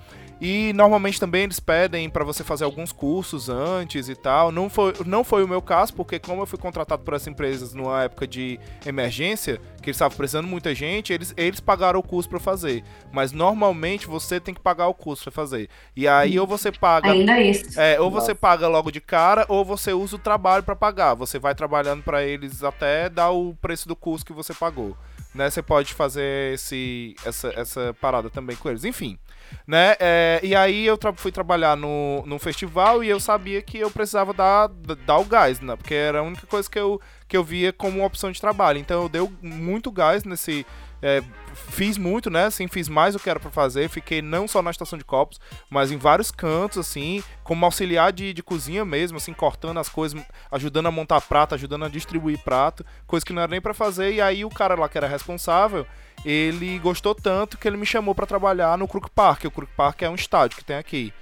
E 0.41 0.73
normalmente 0.73 1.19
também 1.19 1.43
eles 1.43 1.59
pedem 1.59 2.09
para 2.09 2.23
você 2.23 2.43
fazer 2.43 2.63
alguns 2.63 2.91
cursos 2.91 3.47
antes 3.47 4.09
e 4.09 4.15
tal. 4.15 4.51
Não 4.51 4.72
foi, 4.72 4.91
não 5.05 5.23
foi 5.23 5.43
o 5.43 5.47
meu 5.47 5.61
caso, 5.61 5.93
porque 5.93 6.18
como 6.18 6.41
eu 6.41 6.47
fui 6.47 6.57
contratado 6.57 7.03
por 7.03 7.13
essas 7.13 7.27
empresas 7.27 7.76
numa 7.76 8.05
época 8.05 8.26
de 8.26 8.59
emergência, 8.84 9.61
que 9.84 9.91
eles 9.91 9.97
estavam 9.97 10.18
precisando 10.18 10.47
muita 10.47 10.73
gente, 10.73 11.13
eles, 11.13 11.31
eles 11.38 11.59
pagaram 11.59 11.99
o 11.99 12.03
curso 12.03 12.27
para 12.27 12.39
fazer. 12.39 12.84
Mas 13.11 13.31
normalmente 13.31 14.07
você 14.07 14.39
tem 14.39 14.51
que 14.51 14.59
pagar 14.59 14.88
o 14.88 14.95
curso 14.95 15.26
para 15.26 15.31
fazer. 15.31 15.69
E 15.95 16.07
aí 16.07 16.39
ou 16.39 16.47
você 16.47 16.72
paga. 16.72 17.11
Ainda 17.11 17.34
é 17.34 17.43
isso. 17.43 17.80
É, 17.80 18.01
ou 18.01 18.09
você 18.09 18.34
paga 18.34 18.68
logo 18.68 18.91
de 18.91 18.99
cara, 18.99 19.45
ou 19.47 19.63
você 19.63 19.93
usa 19.93 20.15
o 20.15 20.19
trabalho 20.19 20.63
para 20.63 20.76
pagar. 20.76 21.13
Você 21.13 21.38
vai 21.38 21.53
trabalhando 21.53 22.01
para 22.01 22.23
eles 22.23 22.63
até 22.63 23.09
dar 23.09 23.30
o 23.30 23.53
preço 23.61 23.88
do 23.88 23.95
curso 23.95 24.26
que 24.26 24.34
você 24.34 24.55
pagou. 24.55 24.97
Né, 25.35 25.49
você 25.49 25.61
pode 25.61 25.93
fazer 25.93 26.55
esse, 26.55 27.15
essa, 27.23 27.53
essa 27.55 27.95
parada 28.01 28.30
também 28.30 28.55
com 28.55 28.69
eles. 28.69 28.84
Enfim, 28.84 29.18
né? 29.65 29.95
É, 29.99 30.40
e 30.44 30.56
aí 30.56 30.86
eu 30.86 30.98
tra 30.98 31.14
fui 31.14 31.32
trabalhar 31.32 31.76
no, 31.76 32.23
no 32.26 32.40
festival 32.40 33.03
e 33.03 33.10
eu 33.10 33.19
sabia 33.19 33.61
que 33.61 33.78
eu 33.78 33.90
precisava 33.90 34.34
dar, 34.34 34.68
dar 35.06 35.18
o 35.18 35.26
gás, 35.26 35.60
né? 35.60 35.76
Porque 35.76 35.94
era 35.94 36.19
a 36.19 36.23
única 36.23 36.48
coisa 36.48 36.69
que 36.69 36.80
eu, 36.80 36.99
que 37.28 37.38
eu 37.38 37.44
via 37.44 37.72
como 37.72 38.06
opção 38.06 38.32
de 38.32 38.41
trabalho. 38.41 38.80
Então 38.80 39.03
eu 39.03 39.10
dei 39.10 39.22
muito 39.41 39.91
gás 39.91 40.23
nesse. 40.23 40.65
É, 41.02 41.23
fiz 41.53 41.98
muito, 41.98 42.30
né? 42.30 42.45
Assim, 42.45 42.68
fiz 42.68 42.88
mais 42.88 43.15
o 43.15 43.19
que 43.19 43.30
era 43.30 43.40
para 43.40 43.49
fazer. 43.49 43.90
Fiquei 43.90 44.22
não 44.22 44.48
só 44.48 44.61
na 44.61 44.69
estação 44.69 44.99
de 44.99 45.06
copos, 45.06 45.40
mas 45.69 45.91
em 45.91 45.98
vários 45.98 46.30
cantos, 46.30 46.78
assim, 46.78 47.23
como 47.44 47.65
auxiliar 47.65 48.11
de, 48.11 48.34
de 48.34 48.44
cozinha 48.44 48.86
mesmo, 48.86 49.18
assim, 49.18 49.34
cortando 49.34 49.80
as 49.80 49.90
coisas, 49.90 50.22
ajudando 50.52 50.88
a 50.88 50.91
montar 50.91 51.22
prato, 51.22 51.56
ajudando 51.56 51.86
a 51.86 51.90
distribuir 51.90 52.38
prato, 52.40 52.86
coisa 53.07 53.26
que 53.26 53.34
não 53.34 53.41
era 53.41 53.49
nem 53.49 53.61
para 53.61 53.73
fazer. 53.73 54.14
E 54.14 54.22
aí 54.22 54.45
o 54.45 54.49
cara 54.49 54.76
lá 54.76 54.88
que 54.88 54.98
era 54.98 55.07
responsável, 55.07 55.88
ele 56.26 56.77
gostou 56.80 57.15
tanto 57.15 57.57
que 57.57 57.68
ele 57.68 57.77
me 57.77 57.85
chamou 57.85 58.14
para 58.14 58.27
trabalhar 58.27 58.77
no 58.77 58.88
Crook 58.88 59.10
Park. 59.10 59.45
O 59.45 59.52
Crook 59.52 59.72
Park 59.76 60.02
é 60.03 60.10
um 60.10 60.15
estádio 60.15 60.57
que 60.57 60.64
tem 60.64 60.77
aqui. 60.77 61.14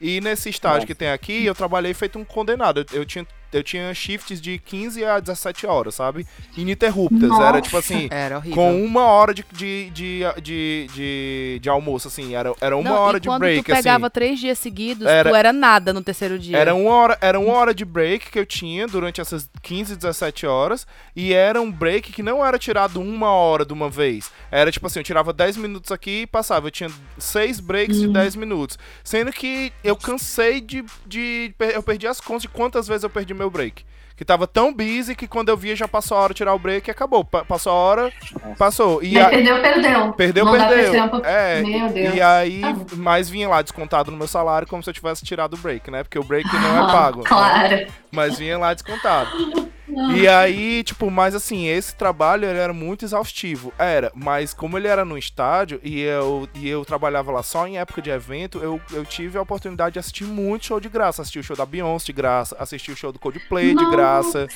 E 0.00 0.20
nesse 0.20 0.48
estádio 0.48 0.76
Nossa. 0.76 0.86
que 0.86 0.94
tem 0.94 1.10
aqui, 1.10 1.44
eu 1.44 1.54
trabalhei 1.54 1.94
feito 1.94 2.18
um 2.18 2.24
condenado. 2.24 2.80
Eu, 2.92 3.00
eu 3.00 3.04
tinha 3.04 3.26
eu 3.52 3.62
tinha 3.62 3.92
shifts 3.94 4.40
de 4.40 4.58
15 4.58 5.04
a 5.04 5.18
17 5.18 5.66
horas, 5.66 5.94
sabe? 5.94 6.26
Ininterruptas. 6.56 7.28
Nossa. 7.28 7.44
Era 7.44 7.60
tipo 7.60 7.76
assim, 7.76 8.08
era 8.10 8.42
com 8.52 8.82
uma 8.84 9.04
hora 9.06 9.32
de, 9.32 9.44
de, 9.52 9.90
de, 9.90 10.20
de, 10.42 10.86
de, 10.94 11.58
de 11.60 11.68
almoço, 11.68 12.08
assim. 12.08 12.34
Era, 12.34 12.52
era 12.60 12.76
uma 12.76 12.90
Não, 12.90 12.96
hora 12.96 13.18
de 13.18 13.28
break. 13.28 13.62
Quando 13.62 13.64
tu 13.64 13.76
pegava 13.76 14.06
assim, 14.06 14.12
três 14.12 14.38
dias 14.38 14.58
seguidos, 14.58 15.06
era, 15.06 15.30
tu 15.30 15.34
era 15.34 15.52
nada 15.52 15.92
no 15.92 16.02
terceiro 16.02 16.38
dia. 16.38 16.58
Era 16.58 16.74
uma, 16.74 16.90
hora, 16.90 17.18
era 17.20 17.40
uma 17.40 17.52
hora 17.54 17.74
de 17.74 17.84
break 17.84 18.30
que 18.30 18.38
eu 18.38 18.44
tinha 18.46 18.86
durante 18.86 19.20
essas 19.20 19.48
15, 19.62 19.96
17 19.96 20.46
horas. 20.46 20.86
E 21.16 21.32
era 21.32 21.60
um 21.60 21.70
break 21.70 22.12
que 22.12 22.22
não 22.22 22.44
era 22.44 22.58
tirado 22.58 23.00
uma 23.00 23.30
hora 23.30 23.64
de 23.64 23.72
uma 23.72 23.88
vez. 23.88 24.30
Era 24.50 24.70
tipo 24.70 24.86
assim, 24.86 25.00
eu 25.00 25.04
tirava 25.04 25.32
10 25.32 25.56
minutos 25.56 25.90
aqui 25.90 26.22
e 26.22 26.26
passava. 26.26 26.66
Eu 26.66 26.70
tinha 26.70 26.90
seis 27.18 27.60
breaks 27.60 27.96
hum. 27.98 28.08
de 28.08 28.08
10 28.08 28.36
minutos. 28.36 28.78
Sendo 29.02 29.32
que 29.32 29.72
eu 29.82 29.96
cansei 29.96 30.60
de, 30.60 30.84
de. 31.06 31.54
Eu 31.58 31.82
perdi 31.82 32.06
as 32.06 32.20
contas 32.20 32.42
de 32.42 32.48
quantas 32.48 32.86
vezes 32.86 33.04
eu 33.04 33.10
perdi 33.10 33.37
meu 33.38 33.50
break. 33.50 33.86
Que 34.16 34.24
tava 34.24 34.48
tão 34.48 34.74
busy 34.74 35.14
que 35.14 35.28
quando 35.28 35.48
eu 35.48 35.56
via 35.56 35.76
já 35.76 35.86
passou 35.86 36.16
a 36.16 36.20
hora 36.22 36.34
de 36.34 36.38
tirar 36.38 36.52
o 36.52 36.58
break 36.58 36.88
e 36.88 36.90
acabou. 36.90 37.24
Pa 37.24 37.44
passou 37.44 37.70
a 37.70 37.74
hora, 37.76 38.12
passou. 38.58 39.00
E 39.00 39.16
a... 39.16 39.28
Perdeu, 39.28 39.62
perdeu. 39.62 40.12
Perdeu, 40.12 40.44
Não 40.44 40.52
perdeu. 40.52 41.24
É, 41.24 41.62
meu 41.62 41.88
Deus. 41.88 42.14
E 42.16 42.20
aí, 42.20 42.60
tá 42.60 42.96
mais 42.96 43.30
vinha 43.30 43.48
lá 43.48 43.62
descontado 43.62 44.10
no 44.10 44.16
meu 44.16 44.26
salário 44.26 44.66
como 44.66 44.82
se 44.82 44.90
eu 44.90 44.94
tivesse 44.94 45.24
tirado 45.24 45.54
o 45.54 45.56
break, 45.56 45.88
né? 45.88 46.02
Porque 46.02 46.18
o 46.18 46.24
break 46.24 46.52
não 46.52 46.88
é 46.88 46.92
pago. 46.92 47.22
claro. 47.22 47.76
Né? 47.76 47.86
Mas 48.10 48.38
vinha 48.38 48.58
lá 48.58 48.74
descontado. 48.74 49.30
E 50.14 50.28
aí, 50.28 50.82
tipo, 50.82 51.10
mas 51.10 51.34
assim, 51.34 51.66
esse 51.66 51.94
trabalho 51.94 52.44
ele 52.44 52.58
era 52.58 52.72
muito 52.72 53.04
exaustivo. 53.04 53.72
Era, 53.78 54.12
mas 54.14 54.52
como 54.52 54.76
ele 54.76 54.88
era 54.88 55.04
no 55.04 55.16
estádio 55.16 55.80
e 55.82 56.00
eu, 56.00 56.48
e 56.54 56.68
eu 56.68 56.84
trabalhava 56.84 57.32
lá 57.32 57.42
só 57.42 57.66
em 57.66 57.78
época 57.78 58.02
de 58.02 58.10
evento, 58.10 58.58
eu, 58.58 58.80
eu 58.92 59.04
tive 59.04 59.38
a 59.38 59.42
oportunidade 59.42 59.94
de 59.94 59.98
assistir 59.98 60.24
muito 60.24 60.66
show 60.66 60.80
de 60.80 60.88
graça. 60.88 61.22
Assisti 61.22 61.38
o 61.38 61.42
show 61.42 61.56
da 61.56 61.66
Beyoncé 61.66 62.06
de 62.06 62.12
graça, 62.12 62.56
assisti 62.58 62.92
o 62.92 62.96
show 62.96 63.12
do 63.12 63.18
Coldplay 63.18 63.74
de 63.74 63.90
graça 63.90 64.46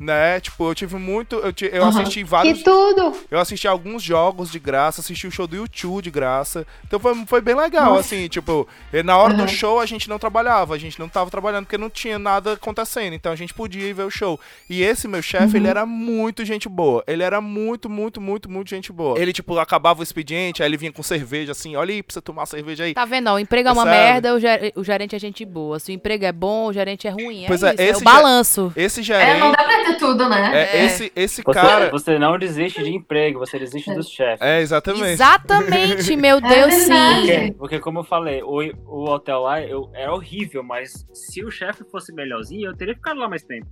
né? 0.00 0.40
Tipo, 0.40 0.70
eu 0.70 0.74
tive 0.74 0.96
muito. 0.96 1.36
Eu, 1.36 1.52
eu 1.70 1.82
uhum. 1.82 1.88
assisti 1.88 2.24
vários. 2.24 2.58
Que 2.58 2.64
tudo! 2.64 3.14
Eu 3.30 3.38
assisti 3.38 3.68
alguns 3.68 4.02
jogos 4.02 4.50
de 4.50 4.58
graça, 4.58 5.02
assisti 5.02 5.26
o 5.26 5.30
show 5.30 5.46
do 5.46 5.56
YouTube 5.56 6.02
de 6.02 6.10
graça. 6.10 6.66
Então 6.86 6.98
foi, 6.98 7.14
foi 7.26 7.40
bem 7.42 7.54
legal, 7.54 7.90
Nossa. 7.90 8.00
assim, 8.00 8.26
tipo, 8.28 8.66
na 9.04 9.16
hora 9.18 9.34
uhum. 9.34 9.44
do 9.44 9.48
show 9.48 9.78
a 9.78 9.84
gente 9.84 10.08
não 10.08 10.18
trabalhava, 10.18 10.74
a 10.74 10.78
gente 10.78 10.98
não 10.98 11.08
tava 11.08 11.30
trabalhando 11.30 11.66
porque 11.66 11.76
não 11.76 11.90
tinha 11.90 12.18
nada 12.18 12.54
acontecendo. 12.54 13.12
Então 13.12 13.30
a 13.30 13.36
gente 13.36 13.52
podia 13.52 13.86
ir 13.86 13.92
ver 13.92 14.04
o 14.04 14.10
show. 14.10 14.40
E 14.68 14.82
esse 14.82 15.06
meu 15.06 15.20
chefe, 15.20 15.56
uhum. 15.56 15.56
ele 15.56 15.68
era 15.68 15.84
muito 15.84 16.44
gente 16.44 16.68
boa. 16.68 17.04
Ele 17.06 17.22
era 17.22 17.40
muito, 17.40 17.90
muito, 17.90 18.20
muito, 18.20 18.50
muito 18.50 18.70
gente 18.70 18.90
boa. 18.92 19.18
Ele, 19.18 19.32
tipo, 19.32 19.58
acabava 19.58 20.00
o 20.00 20.02
expediente, 20.02 20.62
aí 20.62 20.68
ele 20.68 20.78
vinha 20.78 20.92
com 20.92 21.02
cerveja, 21.02 21.52
assim, 21.52 21.76
olha 21.76 21.92
aí, 21.92 22.02
precisa 22.02 22.22
tomar 22.22 22.46
cerveja 22.46 22.84
aí. 22.84 22.94
Tá 22.94 23.04
vendo? 23.04 23.28
Ó, 23.28 23.34
o 23.34 23.38
emprego 23.38 23.68
é 23.68 23.72
uma 23.72 23.84
Sabe? 23.84 23.96
merda, 23.96 24.34
o, 24.34 24.40
ger 24.40 24.72
o 24.74 24.82
gerente 24.82 25.14
é 25.14 25.18
gente 25.18 25.44
boa. 25.44 25.78
Se 25.78 25.92
o 25.92 25.94
emprego 25.94 26.24
é 26.24 26.32
bom, 26.32 26.68
o 26.68 26.72
gerente 26.72 27.06
é 27.06 27.10
ruim. 27.10 27.44
É 27.44 27.46
pois 27.48 27.62
é, 27.62 27.72
isso, 27.72 27.82
é, 27.82 27.84
esse 27.84 27.94
é 27.94 27.96
o 27.98 28.04
balanço. 28.04 28.72
Esse 28.74 29.02
gerente. 29.02 29.30
É, 29.30 29.38
não 29.38 29.52
dá 29.52 29.62
pra 29.64 29.89
ter 29.92 29.98
tudo, 29.98 30.28
né? 30.28 30.50
É, 30.54 30.76
é. 30.76 30.84
Esse, 30.84 31.12
esse 31.14 31.42
você, 31.42 31.52
cara. 31.60 31.90
Você 31.90 32.18
não 32.18 32.38
desiste 32.38 32.82
de 32.82 32.90
emprego, 32.90 33.38
você 33.38 33.58
desiste 33.58 33.94
dos 33.94 34.08
chefes. 34.08 34.40
É, 34.40 34.60
exatamente. 34.60 35.12
Exatamente, 35.12 36.16
meu 36.16 36.38
é 36.44 36.48
Deus, 36.48 36.74
sim. 36.74 36.92
Porque, 36.92 37.54
porque, 37.58 37.78
como 37.80 38.00
eu 38.00 38.04
falei, 38.04 38.42
o, 38.42 38.60
o 38.86 39.08
hotel 39.08 39.40
lá 39.40 39.60
eu, 39.62 39.90
era 39.94 40.12
horrível, 40.12 40.62
mas 40.62 41.06
se 41.12 41.44
o 41.44 41.50
chefe 41.50 41.84
fosse 41.90 42.12
melhorzinho, 42.12 42.70
eu 42.70 42.76
teria 42.76 42.94
ficado 42.94 43.18
lá 43.18 43.28
mais 43.28 43.42
tempo. 43.42 43.66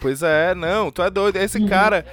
Pois 0.00 0.22
é, 0.22 0.54
não, 0.54 0.90
tu 0.90 1.02
é 1.02 1.10
doido. 1.10 1.36
Esse 1.36 1.58
uhum. 1.58 1.68
cara. 1.68 2.04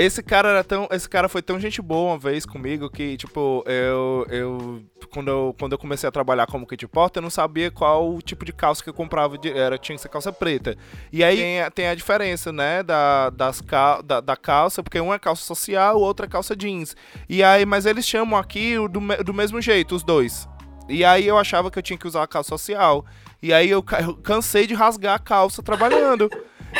Esse 0.00 0.22
cara 0.22 0.48
era 0.48 0.64
tão. 0.64 0.88
Esse 0.90 1.06
cara 1.06 1.28
foi 1.28 1.42
tão 1.42 1.60
gente 1.60 1.82
boa 1.82 2.12
uma 2.12 2.18
vez 2.18 2.46
comigo 2.46 2.88
que, 2.88 3.18
tipo, 3.18 3.62
eu. 3.66 4.26
eu 4.30 4.82
quando, 5.12 5.28
eu 5.28 5.54
quando 5.58 5.72
eu 5.72 5.78
comecei 5.78 6.08
a 6.08 6.12
trabalhar 6.12 6.46
como 6.46 6.66
kit 6.66 6.88
porta, 6.88 7.18
eu 7.18 7.22
não 7.22 7.28
sabia 7.28 7.70
qual 7.70 8.14
o 8.14 8.22
tipo 8.22 8.42
de 8.42 8.52
calça 8.52 8.82
que 8.82 8.88
eu 8.88 8.94
comprava. 8.94 9.36
De, 9.36 9.50
era, 9.50 9.76
tinha 9.76 9.94
que 9.94 10.00
ser 10.00 10.08
calça 10.08 10.32
preta. 10.32 10.74
E 11.12 11.22
aí 11.22 11.36
tem, 11.36 11.70
tem 11.74 11.88
a 11.88 11.94
diferença, 11.94 12.50
né? 12.50 12.82
Da, 12.82 13.28
das 13.28 13.60
cal, 13.60 14.02
da, 14.02 14.22
da, 14.22 14.36
calça, 14.38 14.82
porque 14.82 14.98
uma 14.98 15.16
é 15.16 15.18
calça 15.18 15.44
social, 15.44 15.98
o 15.98 16.00
outro 16.00 16.24
é 16.24 16.28
calça 16.30 16.56
jeans. 16.56 16.96
E 17.28 17.42
aí, 17.42 17.66
mas 17.66 17.84
eles 17.84 18.06
chamam 18.06 18.40
aqui 18.40 18.76
do, 18.76 19.22
do 19.22 19.34
mesmo 19.34 19.60
jeito, 19.60 19.94
os 19.94 20.02
dois. 20.02 20.48
E 20.88 21.04
aí 21.04 21.26
eu 21.26 21.36
achava 21.36 21.70
que 21.70 21.78
eu 21.78 21.82
tinha 21.82 21.98
que 21.98 22.06
usar 22.06 22.22
a 22.22 22.26
calça 22.26 22.48
social. 22.48 23.04
E 23.42 23.52
aí 23.52 23.68
eu, 23.68 23.84
eu 24.00 24.16
cansei 24.16 24.66
de 24.66 24.72
rasgar 24.72 25.14
a 25.16 25.18
calça 25.18 25.62
trabalhando. 25.62 26.30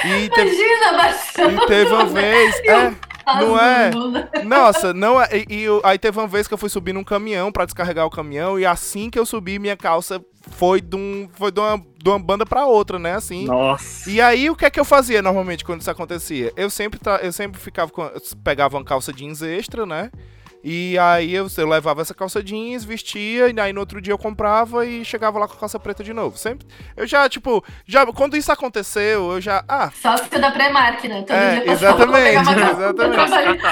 E 0.05 0.31
teve, 0.31 0.55
Imagina, 0.55 1.63
E 1.63 1.67
teve 1.67 1.93
uma 1.93 2.07
vez. 2.09 2.61
É, 2.61 3.10
não 3.27 3.59
é? 3.59 3.91
Nossa, 4.45 4.93
não 4.93 5.21
é. 5.21 5.29
E, 5.49 5.65
e, 5.65 5.67
aí 5.83 5.99
teve 5.99 6.19
uma 6.19 6.27
vez 6.27 6.49
que 6.49 6.55
eu 6.55 6.59
fui 6.59 6.69
subir 6.69 6.93
num 6.93 7.05
caminhão 7.05 7.53
para 7.53 7.65
descarregar 7.65 8.07
o 8.07 8.11
caminhão. 8.11 8.59
E 8.59 8.67
assim 8.67 9.11
que 9.11 9.19
eu 9.19 9.27
subi, 9.27 9.59
minha 9.59 9.77
calça 9.77 10.21
foi 10.53 10.81
de, 10.81 10.97
um, 10.97 11.29
foi 11.35 11.51
de, 11.51 11.61
uma, 11.61 11.79
de 11.79 12.09
uma 12.09 12.19
banda 12.19 12.47
pra 12.47 12.67
outra, 12.67 12.99
né? 12.99 13.15
Assim. 13.15 13.47
Nossa. 13.47 14.11
E 14.11 14.21
aí, 14.21 14.49
o 14.49 14.57
que 14.57 14.65
é 14.65 14.71
que 14.71 14.81
eu 14.81 14.85
fazia 14.85 15.23
normalmente 15.23 15.65
quando 15.65 15.81
isso 15.81 15.91
acontecia? 15.91 16.53
Eu 16.57 16.71
sempre, 16.71 16.99
eu 17.23 17.33
sempre 17.33 17.61
ficava 17.61 17.91
com. 17.91 18.11
Pegava 18.43 18.77
uma 18.77 18.85
calça 18.85 19.13
jeans 19.13 19.43
extra, 19.43 19.85
né? 19.85 20.11
E 20.63 20.99
aí 20.99 21.35
eu, 21.35 21.47
eu 21.57 21.69
levava 21.69 22.03
essa 22.03 22.13
calça 22.13 22.43
jeans, 22.43 22.85
vestia, 22.85 23.49
e 23.49 23.61
aí 23.61 23.73
no 23.73 23.81
outro 23.81 24.01
dia 24.01 24.13
eu 24.13 24.19
comprava 24.19 24.85
e 24.85 25.05
chegava 25.05 25.39
lá 25.39 25.49
com 25.49 25.55
a 25.55 25.57
calça 25.57 25.79
preta 25.79 26.05
de 26.05 26.13
novo. 26.13 26.37
Sempre. 26.37 26.67
Eu 26.97 27.07
já, 27.07 27.29
tipo, 27.29 27.65
já, 27.87 28.05
quando 28.07 28.37
isso 28.37 28.53
aconteceu, 28.53 29.33
eu 29.33 29.41
já. 29.41 29.65
Ah. 29.69 29.91
Sócio 29.91 30.29
da 30.39 30.51
Primark, 30.51 31.05
né? 31.05 31.23
Todo 31.23 31.37
é, 31.37 31.61
dia 31.61 31.73
exatamente, 31.73 32.41
exatamente. 32.41 33.63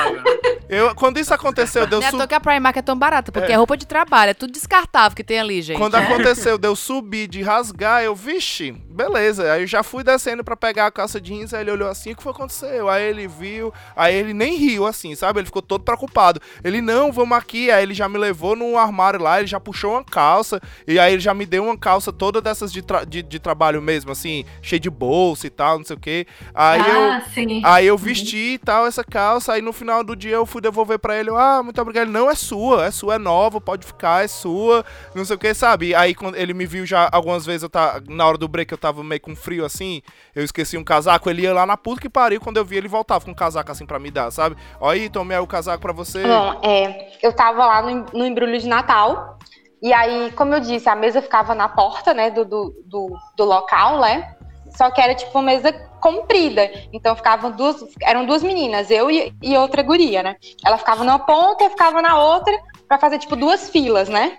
eu, 0.68 0.94
quando 0.94 1.18
isso 1.18 1.34
aconteceu, 1.34 1.86
deu 1.86 2.00
sub... 2.02 2.26
que 2.26 2.34
a 2.34 2.40
Primark 2.40 2.76
é 2.78 2.82
tão 2.82 2.96
barata, 2.96 3.30
porque 3.30 3.52
é. 3.52 3.54
é 3.54 3.58
roupa 3.58 3.76
de 3.76 3.86
trabalho, 3.86 4.30
é 4.30 4.34
tudo 4.34 4.52
descartável 4.52 5.14
que 5.14 5.24
tem 5.24 5.40
ali, 5.40 5.60
gente. 5.60 5.78
Quando 5.78 5.96
aconteceu, 5.96 6.56
deu 6.56 6.74
subir, 6.74 7.26
de 7.26 7.42
rasgar, 7.42 8.02
eu, 8.02 8.14
vixe, 8.14 8.72
beleza. 8.72 9.52
Aí 9.52 9.62
eu 9.62 9.66
já 9.66 9.82
fui 9.82 10.02
descendo 10.02 10.42
pra 10.42 10.56
pegar 10.56 10.86
a 10.86 10.90
calça 10.90 11.20
jeans, 11.20 11.52
aí 11.52 11.62
ele 11.62 11.70
olhou 11.70 11.88
assim, 11.88 12.12
o 12.12 12.16
que 12.16 12.22
foi 12.22 12.32
que 12.32 12.38
aconteceu? 12.38 12.88
Aí 12.88 13.04
ele 13.04 13.26
viu, 13.26 13.72
aí 13.96 14.14
ele 14.14 14.32
nem 14.32 14.56
riu 14.56 14.86
assim, 14.86 15.14
sabe? 15.14 15.40
Ele 15.40 15.46
ficou 15.46 15.62
todo 15.62 15.82
preocupado. 15.82 16.40
Ele 16.62 16.77
ele, 16.78 16.82
não, 16.82 17.12
vamos 17.12 17.36
aqui. 17.36 17.70
Aí 17.70 17.82
ele 17.82 17.94
já 17.94 18.08
me 18.08 18.18
levou 18.18 18.56
num 18.56 18.78
armário 18.78 19.20
lá, 19.20 19.38
ele 19.38 19.46
já 19.46 19.60
puxou 19.60 19.92
uma 19.92 20.04
calça. 20.04 20.60
E 20.86 20.98
aí 20.98 21.12
ele 21.12 21.20
já 21.20 21.34
me 21.34 21.44
deu 21.44 21.64
uma 21.64 21.76
calça 21.76 22.12
toda 22.12 22.40
dessas 22.40 22.72
de, 22.72 22.82
tra 22.82 23.04
de, 23.04 23.22
de, 23.22 23.38
trabalho 23.38 23.82
mesmo, 23.82 24.10
assim, 24.10 24.44
cheia 24.62 24.80
de 24.80 24.90
bolsa 24.90 25.46
e 25.46 25.50
tal, 25.50 25.78
não 25.78 25.84
sei 25.84 25.96
o 25.96 26.00
quê. 26.00 26.26
Aí 26.54 26.80
ah, 26.80 27.22
eu, 27.24 27.32
sim. 27.32 27.62
Aí 27.64 27.86
eu 27.86 27.98
vesti 27.98 28.54
e 28.54 28.58
tal 28.58 28.86
essa 28.86 29.04
calça. 29.04 29.52
Aí 29.52 29.62
no 29.62 29.72
final 29.72 30.02
do 30.02 30.16
dia 30.16 30.34
eu 30.34 30.46
fui 30.46 30.60
devolver 30.60 30.98
pra 30.98 31.18
ele. 31.18 31.30
ah, 31.30 31.62
muito 31.62 31.80
obrigado. 31.80 32.04
Ele, 32.04 32.12
não, 32.12 32.30
é 32.30 32.34
sua, 32.34 32.86
é 32.86 32.90
sua, 32.90 33.16
é 33.16 33.18
nova, 33.18 33.60
pode 33.60 33.86
ficar, 33.86 34.24
é 34.24 34.28
sua, 34.28 34.84
não 35.14 35.24
sei 35.24 35.36
o 35.36 35.38
que, 35.38 35.52
sabe? 35.54 35.94
Aí 35.94 36.14
quando 36.14 36.36
ele 36.36 36.54
me 36.54 36.66
viu 36.66 36.86
já 36.86 37.08
algumas 37.12 37.44
vezes, 37.44 37.62
eu 37.62 37.68
tá, 37.68 38.00
na 38.08 38.26
hora 38.26 38.38
do 38.38 38.48
break 38.48 38.70
eu 38.70 38.78
tava 38.78 39.02
meio 39.02 39.20
com 39.20 39.34
frio 39.34 39.64
assim, 39.64 40.02
eu 40.34 40.44
esqueci 40.44 40.76
um 40.76 40.84
casaco, 40.84 41.28
ele 41.28 41.42
ia 41.42 41.52
lá 41.52 41.66
na 41.66 41.76
puta 41.76 42.00
que 42.00 42.08
pariu, 42.08 42.40
quando 42.40 42.56
eu 42.56 42.64
vi 42.64 42.76
ele 42.76 42.88
voltava 42.88 43.24
com 43.24 43.30
um 43.30 43.34
casaco 43.34 43.70
assim 43.72 43.86
pra 43.86 43.98
me 43.98 44.10
dar, 44.10 44.30
sabe? 44.30 44.56
Olha 44.80 45.00
aí, 45.00 45.08
tomei 45.08 45.36
aí 45.36 45.42
o 45.42 45.46
casaco 45.46 45.80
pra 45.80 45.92
você. 45.92 46.22
Bom, 46.22 46.60
é, 46.68 47.08
eu 47.22 47.32
tava 47.32 47.64
lá 47.64 47.80
no, 47.80 48.04
no 48.12 48.26
embrulho 48.26 48.58
de 48.58 48.68
Natal. 48.68 49.38
E 49.80 49.92
aí, 49.92 50.30
como 50.32 50.52
eu 50.54 50.60
disse, 50.60 50.88
a 50.88 50.94
mesa 50.94 51.22
ficava 51.22 51.54
na 51.54 51.68
porta, 51.68 52.12
né, 52.12 52.30
do, 52.30 52.44
do, 52.44 52.74
do, 52.84 53.16
do 53.36 53.44
local, 53.44 54.00
né? 54.00 54.34
Só 54.76 54.90
que 54.90 55.00
era 55.00 55.14
tipo 55.14 55.30
uma 55.38 55.44
mesa 55.44 55.72
comprida. 56.00 56.70
Então 56.92 57.16
ficavam 57.16 57.50
duas, 57.52 57.82
eram 58.02 58.26
duas 58.26 58.42
meninas, 58.42 58.90
eu 58.90 59.10
e, 59.10 59.32
e 59.42 59.56
outra 59.56 59.82
guria, 59.82 60.22
né? 60.22 60.36
Ela 60.64 60.76
ficava 60.76 61.04
numa 61.04 61.18
ponta 61.18 61.64
e 61.64 61.70
ficava 61.70 62.02
na 62.02 62.20
outra 62.22 62.52
para 62.86 62.98
fazer 62.98 63.18
tipo 63.18 63.34
duas 63.34 63.70
filas, 63.70 64.08
né? 64.08 64.36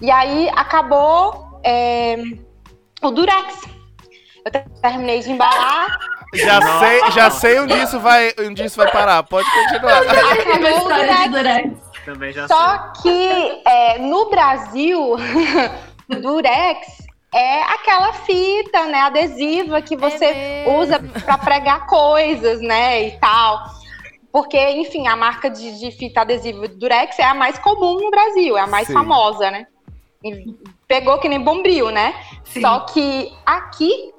E 0.00 0.10
aí 0.10 0.48
acabou 0.50 1.60
é, 1.64 2.16
o 3.02 3.10
Durex. 3.10 3.62
Eu 4.44 4.80
terminei 4.80 5.20
de 5.20 5.32
embalar. 5.32 5.98
Já 6.34 6.78
sei, 6.78 7.10
já 7.12 7.30
sei 7.30 7.60
onde 7.60 7.74
isso 7.74 8.00
vai, 8.00 8.32
onde 8.40 8.64
isso 8.64 8.76
vai 8.76 8.90
parar. 8.90 9.22
Pode 9.22 9.48
continuar. 9.50 10.02
Também 12.04 12.32
já 12.32 12.46
Só 12.46 12.92
sei. 12.94 13.02
que 13.02 13.62
é, 13.68 13.98
no 13.98 14.30
Brasil, 14.30 15.16
Durex 16.08 17.06
é 17.34 17.62
aquela 17.64 18.12
fita, 18.12 18.86
né, 18.86 19.00
adesiva 19.00 19.82
que 19.82 19.96
você 19.96 20.24
é 20.24 20.64
usa 20.78 21.00
para 21.24 21.36
pregar 21.36 21.86
coisas, 21.86 22.60
né, 22.60 23.08
e 23.08 23.18
tal. 23.18 23.60
Porque, 24.32 24.58
enfim, 24.70 25.08
a 25.08 25.16
marca 25.16 25.50
de, 25.50 25.78
de, 25.78 25.90
fita 25.90 26.20
adesiva 26.20 26.68
Durex 26.68 27.18
é 27.18 27.24
a 27.24 27.34
mais 27.34 27.58
comum 27.58 27.98
no 27.98 28.10
Brasil, 28.10 28.56
é 28.56 28.60
a 28.60 28.66
mais 28.66 28.86
Sim. 28.86 28.92
famosa, 28.92 29.50
né? 29.50 29.66
E 30.22 30.54
pegou 30.86 31.18
que 31.18 31.28
nem 31.28 31.40
bombril, 31.40 31.90
né? 31.90 32.14
Sim. 32.44 32.60
Só 32.60 32.80
que 32.80 33.32
aqui 33.44 34.12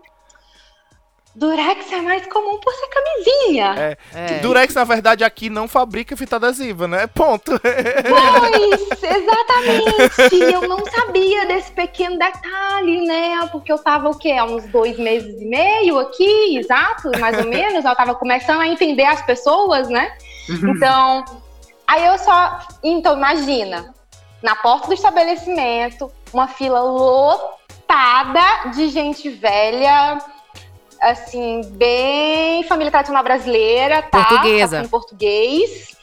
Durex 1.38 1.92
é 1.92 2.02
mais 2.02 2.26
comum 2.26 2.60
por 2.60 2.74
ser 2.74 2.88
camisinha. 2.88 3.76
É. 3.78 3.98
é. 4.16 4.40
Durex, 4.40 4.74
na 4.74 4.84
verdade, 4.84 5.24
aqui 5.24 5.52
não 5.52 5.68
fabrica 5.68 6.18
fita 6.18 6.38
adesiva, 6.38 6.88
né? 6.88 7.06
Ponto. 7.06 7.52
Pois, 7.62 8.90
exatamente. 9.04 10.52
Eu 10.52 10.68
não 10.68 10.84
sabia 10.84 11.46
desse 11.46 11.72
pequeno 11.72 12.18
detalhe, 12.18 13.06
né? 13.06 13.48
Porque 13.52 13.72
eu 13.72 13.78
tava 13.78 14.10
o 14.10 14.18
quê? 14.18 14.32
Há 14.32 14.46
uns 14.46 14.66
dois 14.70 14.98
meses 14.98 15.40
e 15.40 15.46
meio 15.46 16.00
aqui, 16.00 16.58
exato, 16.58 17.12
mais 17.20 17.38
ou 17.38 17.46
menos. 17.46 17.86
Eu 17.86 17.96
tava 17.96 18.16
começando 18.16 18.62
a 18.62 18.68
entender 18.68 19.06
as 19.06 19.22
pessoas, 19.22 19.88
né? 19.90 20.18
Uhum. 20.50 20.72
Então, 20.72 21.24
aí 21.86 22.04
eu 22.04 22.18
só. 22.18 22.68
Então, 22.84 23.16
imagina, 23.16 23.94
na 24.42 24.56
porta 24.56 24.88
do 24.88 24.94
estabelecimento, 24.96 26.12
uma 26.34 26.48
fila 26.48 26.82
lotada 26.82 28.72
de 28.74 28.90
gente 28.90 29.30
velha 29.30 30.18
assim, 31.02 31.62
bem 31.74 32.64
família 32.64 32.92
tradicional 32.92 33.24
brasileira, 33.24 34.02
tá? 34.04 34.24
Portuguesa. 34.24 34.82
Em 34.82 34.88
português, 34.88 35.96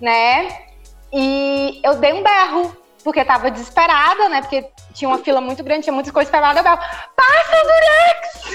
né? 0.00 0.66
E 1.12 1.80
eu 1.82 1.96
dei 1.96 2.12
um 2.12 2.22
berro, 2.22 2.76
porque 3.02 3.24
tava 3.24 3.50
desesperada, 3.50 4.28
né? 4.28 4.40
Porque 4.42 4.66
tinha 4.94 5.08
uma 5.08 5.18
fila 5.18 5.40
muito 5.40 5.62
grande, 5.62 5.84
tinha 5.84 5.92
muitas 5.92 6.12
coisas 6.12 6.30
pra 6.30 6.40
lá, 6.40 6.54
eu 6.54 6.62
berro, 6.62 6.76
passa, 6.76 7.62
Durex! 7.62 8.46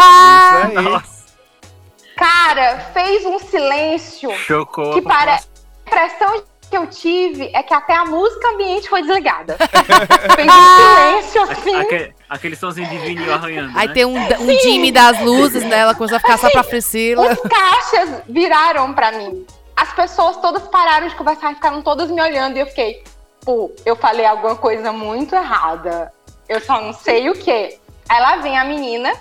Isso 0.00 0.66
aí. 0.66 0.74
Nossa, 0.74 1.20
Cara, 2.16 2.78
fez 2.92 3.24
um 3.24 3.38
silêncio 3.38 4.30
chocou. 4.34 4.92
que 4.92 5.00
para... 5.02 5.36
A 5.36 5.40
impressão 5.86 6.44
que 6.70 6.76
eu 6.76 6.86
tive 6.86 7.50
é 7.52 7.62
que 7.62 7.74
até 7.74 7.94
a 7.94 8.04
música 8.04 8.48
ambiente 8.48 8.88
foi 8.88 9.02
desligada. 9.02 9.56
fez 10.36 10.48
um 10.48 10.76
silêncio, 10.76 11.42
assim. 11.42 11.74
Aquele, 11.74 12.14
aquele 12.28 12.56
somzinho 12.56 12.88
de 12.88 12.98
vinil 12.98 13.32
arranhando. 13.32 13.76
Aí 13.76 13.88
né? 13.88 13.94
tem 13.94 14.04
um, 14.04 14.16
um 14.16 14.58
Jimmy 14.62 14.92
das 14.92 15.20
luzes, 15.20 15.64
né? 15.64 15.78
Ela 15.78 15.94
começou 15.94 16.16
a 16.16 16.20
ficar 16.20 16.38
só 16.38 16.48
pra 16.48 16.62
Priscila. 16.62 17.32
Os 17.32 17.40
caixas 17.40 18.22
viraram 18.28 18.94
pra 18.94 19.10
mim. 19.12 19.44
As 19.76 19.92
pessoas 19.92 20.36
todas 20.36 20.62
pararam 20.68 21.08
de 21.08 21.14
conversar 21.16 21.52
e 21.52 21.56
ficaram 21.56 21.82
todas 21.82 22.08
me 22.10 22.22
olhando. 22.22 22.56
E 22.56 22.60
eu 22.60 22.66
fiquei, 22.66 23.02
pô, 23.44 23.72
eu 23.84 23.96
falei 23.96 24.24
alguma 24.24 24.54
coisa 24.54 24.92
muito 24.92 25.34
errada. 25.34 26.12
Eu 26.48 26.60
só 26.60 26.80
não 26.80 26.92
sei 26.92 27.28
o 27.28 27.34
quê. 27.34 27.78
Aí 28.08 28.20
lá 28.20 28.36
vem 28.36 28.56
a 28.56 28.64
menina 28.64 29.12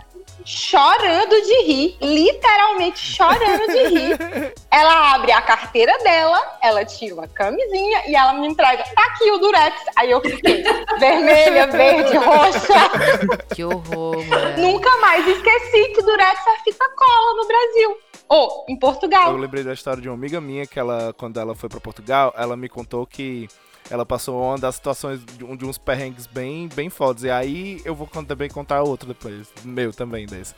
chorando 0.45 1.41
de 1.41 1.63
rir, 1.63 1.97
literalmente 2.01 2.99
chorando 2.99 3.67
de 3.67 3.87
rir. 3.87 4.53
Ela 4.71 5.15
abre 5.15 5.31
a 5.31 5.41
carteira 5.41 5.97
dela, 6.03 6.59
ela 6.61 6.85
tira 6.85 7.15
uma 7.15 7.27
camisinha 7.27 8.03
e 8.07 8.15
ela 8.15 8.33
me 8.33 8.47
entrega. 8.47 8.83
Tá 8.95 9.03
aqui 9.03 9.31
o 9.31 9.39
Durex. 9.39 9.75
Aí 9.95 10.11
eu 10.11 10.21
fiquei 10.21 10.63
vermelha, 10.99 11.65
verde, 11.73 12.15
roxa. 12.17 13.47
Que 13.53 13.63
horror, 13.63 14.23
mulher. 14.23 14.57
Nunca 14.59 14.95
mais 14.97 15.27
esqueci 15.27 15.89
que 15.89 16.03
Durex 16.03 16.39
é 16.47 16.63
fita 16.63 16.87
cola 16.95 17.33
no 17.35 17.47
Brasil. 17.47 17.97
Ou 18.29 18.65
em 18.69 18.77
Portugal. 18.77 19.31
Eu 19.31 19.37
lembrei 19.37 19.63
da 19.63 19.73
história 19.73 19.99
de 19.99 20.07
uma 20.07 20.15
amiga 20.15 20.39
minha 20.39 20.67
que 20.67 20.77
ela, 20.77 21.13
quando 21.17 21.39
ela 21.39 21.55
foi 21.55 21.67
pra 21.67 21.79
Portugal, 21.79 22.31
ela 22.37 22.55
me 22.55 22.69
contou 22.69 23.07
que 23.07 23.49
ela 23.89 24.05
passou 24.05 24.41
uma 24.41 24.57
das 24.57 24.75
situações 24.75 25.19
de, 25.25 25.43
um- 25.43 25.55
de 25.55 25.65
uns 25.65 25.77
perrengues 25.77 26.27
bem, 26.27 26.67
bem 26.73 26.89
fodas. 26.89 27.23
E 27.23 27.29
aí 27.29 27.81
eu 27.85 27.95
vou 27.95 28.07
também 28.07 28.49
contar 28.49 28.81
outro 28.83 29.07
depois, 29.07 29.47
meu 29.63 29.91
também 29.93 30.25
desse. 30.25 30.53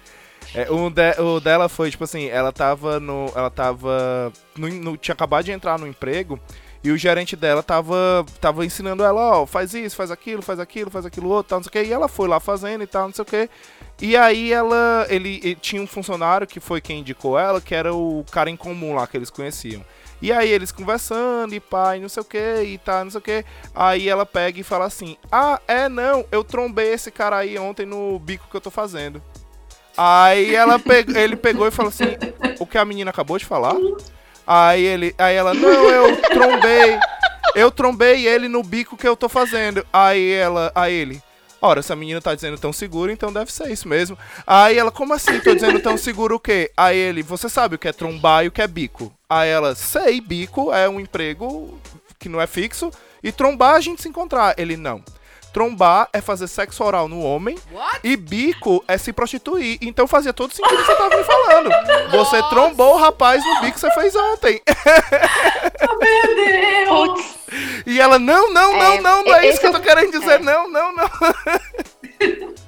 É, 0.55 0.69
um 0.71 0.89
de- 0.89 1.19
o 1.21 1.39
dela 1.39 1.69
foi, 1.69 1.91
tipo 1.91 2.03
assim, 2.03 2.25
ela 2.27 2.51
tava 2.51 2.99
no. 2.99 3.31
Ela 3.35 3.49
tava. 3.49 4.33
No, 4.57 4.67
no- 4.67 4.97
tinha 4.97 5.13
acabado 5.13 5.45
de 5.45 5.51
entrar 5.51 5.77
no 5.79 5.87
emprego. 5.87 6.39
E 6.83 6.89
o 6.89 6.97
gerente 6.97 7.35
dela 7.35 7.61
tava, 7.61 8.25
tava 8.39 8.65
ensinando 8.65 9.03
ela, 9.03 9.21
ó, 9.41 9.45
faz 9.45 9.75
isso, 9.75 9.95
faz 9.95 10.09
aquilo, 10.09 10.41
faz 10.41 10.59
aquilo, 10.59 10.89
faz 10.89 11.05
aquilo 11.05 11.29
outro, 11.29 11.49
tal, 11.51 11.59
não 11.59 11.63
sei 11.63 11.69
o 11.69 11.71
que. 11.85 11.89
E 11.91 11.93
ela 11.93 12.07
foi 12.07 12.27
lá 12.27 12.39
fazendo 12.39 12.83
e 12.83 12.87
tal, 12.87 13.03
não 13.05 13.13
sei 13.13 13.21
o 13.21 13.25
que. 13.25 13.47
E 14.01 14.17
aí 14.17 14.51
ela, 14.51 15.05
ele, 15.07 15.39
ele 15.43 15.53
tinha 15.53 15.79
um 15.79 15.85
funcionário 15.85 16.47
que 16.47 16.59
foi 16.59 16.81
quem 16.81 17.01
indicou 17.01 17.37
ela, 17.37 17.61
que 17.61 17.75
era 17.75 17.93
o 17.93 18.25
cara 18.31 18.49
em 18.49 18.57
comum 18.57 18.95
lá 18.95 19.05
que 19.05 19.15
eles 19.15 19.29
conheciam. 19.29 19.85
E 20.21 20.31
aí 20.31 20.49
eles 20.49 20.71
conversando 20.71 21.55
e 21.55 21.59
pai, 21.59 21.99
não 21.99 22.07
sei 22.07 22.21
o 22.21 22.25
que, 22.25 22.63
e 22.63 22.77
tá, 22.77 23.03
não 23.03 23.09
sei 23.09 23.17
o 23.17 23.21
que. 23.21 23.45
Aí 23.73 24.07
ela 24.07 24.25
pega 24.25 24.59
e 24.59 24.63
fala 24.63 24.85
assim: 24.85 25.17
Ah, 25.31 25.59
é 25.67 25.89
não, 25.89 26.25
eu 26.31 26.43
trombei 26.43 26.93
esse 26.93 27.09
cara 27.09 27.37
aí 27.37 27.57
ontem 27.57 27.85
no 27.85 28.19
bico 28.19 28.47
que 28.49 28.55
eu 28.55 28.61
tô 28.61 28.69
fazendo. 28.69 29.21
Aí 29.97 30.53
ela 30.53 30.79
ele 31.15 31.35
pegou 31.35 31.67
e 31.67 31.71
falou 31.71 31.89
assim: 31.89 32.15
O 32.59 32.65
que 32.65 32.77
a 32.77 32.85
menina 32.85 33.09
acabou 33.09 33.37
de 33.37 33.45
falar? 33.45 33.75
Aí 34.45 34.83
ele, 34.83 35.15
aí 35.17 35.35
ela, 35.35 35.53
não, 35.53 35.89
eu 35.89 36.21
trombei. 36.21 36.99
Eu 37.55 37.71
trombei 37.71 38.27
ele 38.27 38.47
no 38.47 38.63
bico 38.63 38.97
que 38.97 39.07
eu 39.07 39.15
tô 39.15 39.27
fazendo. 39.27 39.85
Aí 39.91 40.31
ela, 40.31 40.71
aí 40.73 40.93
ele, 40.93 41.21
ora, 41.61 41.79
essa 41.79 41.95
menina 41.95 42.21
tá 42.21 42.33
dizendo 42.33 42.57
tão 42.57 42.71
seguro, 42.71 43.11
então 43.11 43.31
deve 43.31 43.51
ser 43.51 43.71
isso 43.71 43.87
mesmo. 43.87 44.17
Aí 44.45 44.77
ela, 44.77 44.91
como 44.91 45.13
assim? 45.13 45.39
Tô 45.39 45.53
dizendo 45.53 45.79
tão 45.79 45.97
seguro 45.97 46.35
o 46.35 46.39
quê? 46.39 46.71
Aí 46.75 46.97
ele, 46.97 47.23
você 47.23 47.49
sabe 47.49 47.75
o 47.75 47.79
que 47.79 47.87
é 47.87 47.93
trombar 47.93 48.45
e 48.45 48.47
o 48.47 48.51
que 48.51 48.61
é 48.61 48.67
bico? 48.67 49.13
Aí 49.33 49.49
ela, 49.49 49.73
sei, 49.75 50.19
bico 50.19 50.73
é 50.73 50.89
um 50.89 50.99
emprego 50.99 51.79
que 52.19 52.27
não 52.27 52.41
é 52.41 52.45
fixo. 52.45 52.91
E 53.23 53.31
trombar 53.31 53.75
é 53.75 53.77
a 53.77 53.79
gente 53.81 54.01
se 54.01 54.09
encontrar. 54.09 54.53
Ele, 54.57 54.75
não. 54.75 55.01
Trombar 55.53 56.09
é 56.11 56.19
fazer 56.19 56.47
sexo 56.47 56.83
oral 56.83 57.07
no 57.07 57.21
homem 57.21 57.57
e 58.03 58.17
bico 58.17 58.83
é 58.89 58.97
se 58.97 59.13
prostituir. 59.13 59.77
Então 59.81 60.05
fazia 60.07 60.33
todo 60.33 60.53
sentido 60.53 60.73
o 60.75 60.77
que 60.79 60.83
você 60.85 60.95
tava 60.95 61.17
me 61.17 61.23
falando. 61.23 61.69
Você 62.11 62.43
trombou 62.49 62.95
o 62.95 62.97
rapaz 62.97 63.41
no 63.45 63.61
bico 63.61 63.73
que 63.73 63.79
você 63.79 63.91
fez 63.91 64.13
ontem. 64.15 64.61
Meu 66.01 66.35
Deus! 67.15 67.35
E 67.85 67.99
ela, 68.01 68.17
não, 68.19 68.51
não, 68.53 68.73
não, 68.73 68.81
É, 68.93 69.01
não, 69.01 69.23
não 69.23 69.35
é 69.35 69.47
isso 69.47 69.59
que 69.61 69.67
eu 69.67 69.71
tô 69.71 69.77
eu- 69.77 69.81
querendo 69.83 70.11
dizer. 70.11 70.39
é. 70.39 70.39
Não, 70.39 70.69
não, 70.69 70.93
não. 70.93 71.09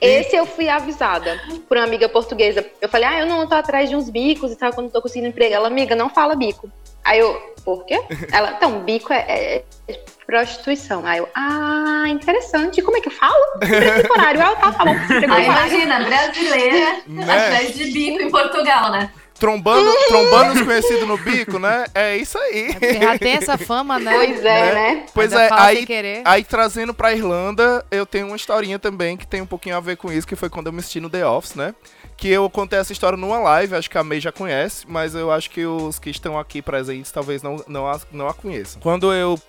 esse 0.00 0.36
eu 0.36 0.46
fui 0.46 0.68
avisada 0.68 1.40
por 1.68 1.76
uma 1.76 1.84
amiga 1.84 2.08
portuguesa. 2.08 2.64
Eu 2.80 2.88
falei, 2.88 3.08
ah, 3.08 3.20
eu 3.20 3.26
não 3.26 3.46
tô 3.46 3.54
atrás 3.54 3.88
de 3.88 3.96
uns 3.96 4.08
bicos 4.08 4.52
e 4.52 4.56
tal, 4.56 4.72
quando 4.72 4.90
tô 4.90 5.00
conseguindo 5.02 5.28
emprego. 5.28 5.54
Ela, 5.54 5.68
amiga, 5.68 5.94
não 5.94 6.08
fala 6.08 6.34
bico. 6.34 6.70
Aí 7.04 7.18
eu, 7.18 7.54
por 7.64 7.84
quê? 7.86 8.00
Ela, 8.32 8.52
então, 8.52 8.80
bico 8.80 9.12
é, 9.12 9.64
é 9.88 10.00
prostituição. 10.26 11.04
Aí 11.04 11.18
eu, 11.18 11.28
ah, 11.34 12.04
interessante. 12.08 12.82
Como 12.82 12.96
é 12.96 13.00
que 13.00 13.08
eu 13.08 13.12
falo? 13.12 13.58
Temporário. 13.58 14.40
Ah, 14.42 14.54
tá, 14.56 14.72
tá 14.72 14.84
bom. 14.84 14.92
Emprego 14.92 15.32
Ah, 15.32 15.40
imagina, 15.42 16.00
brasileira 16.00 17.02
Né? 17.06 17.22
atrás 17.24 17.74
de 17.74 17.84
bico 17.90 18.22
em 18.22 18.30
Portugal, 18.30 18.92
né? 18.92 19.10
Trombando, 19.40 19.90
trombando 20.06 20.52
os 20.52 20.62
conhecidos 20.62 21.08
no 21.08 21.16
bico, 21.16 21.58
né? 21.58 21.86
É 21.94 22.16
isso 22.16 22.38
aí. 22.38 22.74
Porque 22.74 23.00
já 23.00 23.18
tem 23.18 23.32
essa 23.32 23.58
fama, 23.58 23.98
né? 23.98 24.12
Pois 24.14 24.44
é, 24.44 24.74
né? 24.74 25.06
Pois 25.12 25.32
Ainda 25.32 25.56
é, 25.56 25.58
aí, 25.60 25.86
querer. 25.86 26.22
aí 26.24 26.44
trazendo 26.44 26.92
pra 26.94 27.12
Irlanda, 27.12 27.84
eu 27.90 28.04
tenho 28.04 28.26
uma 28.26 28.36
historinha 28.36 28.78
também 28.78 29.16
que 29.16 29.26
tem 29.26 29.40
um 29.40 29.46
pouquinho 29.46 29.76
a 29.76 29.80
ver 29.80 29.96
com 29.96 30.12
isso, 30.12 30.26
que 30.26 30.36
foi 30.36 30.50
quando 30.50 30.66
eu 30.66 30.72
me 30.72 30.78
assisti 30.80 31.00
no 31.00 31.10
The 31.10 31.26
Office, 31.26 31.54
né? 31.54 31.74
Que 32.20 32.28
eu 32.28 32.50
contei 32.50 32.78
essa 32.78 32.92
história 32.92 33.16
numa 33.16 33.38
live, 33.38 33.74
acho 33.74 33.88
que 33.88 33.96
a 33.96 34.04
May 34.04 34.20
já 34.20 34.30
conhece, 34.30 34.84
mas 34.86 35.14
eu 35.14 35.32
acho 35.32 35.48
que 35.48 35.64
os 35.64 35.98
que 35.98 36.10
estão 36.10 36.38
aqui 36.38 36.60
presentes 36.60 37.10
talvez 37.10 37.42
não, 37.42 37.64
não, 37.66 37.88
a, 37.88 37.98
não 38.12 38.28
a 38.28 38.34
conheçam. 38.34 38.78
Quando 38.82 39.10
eu 39.10 39.40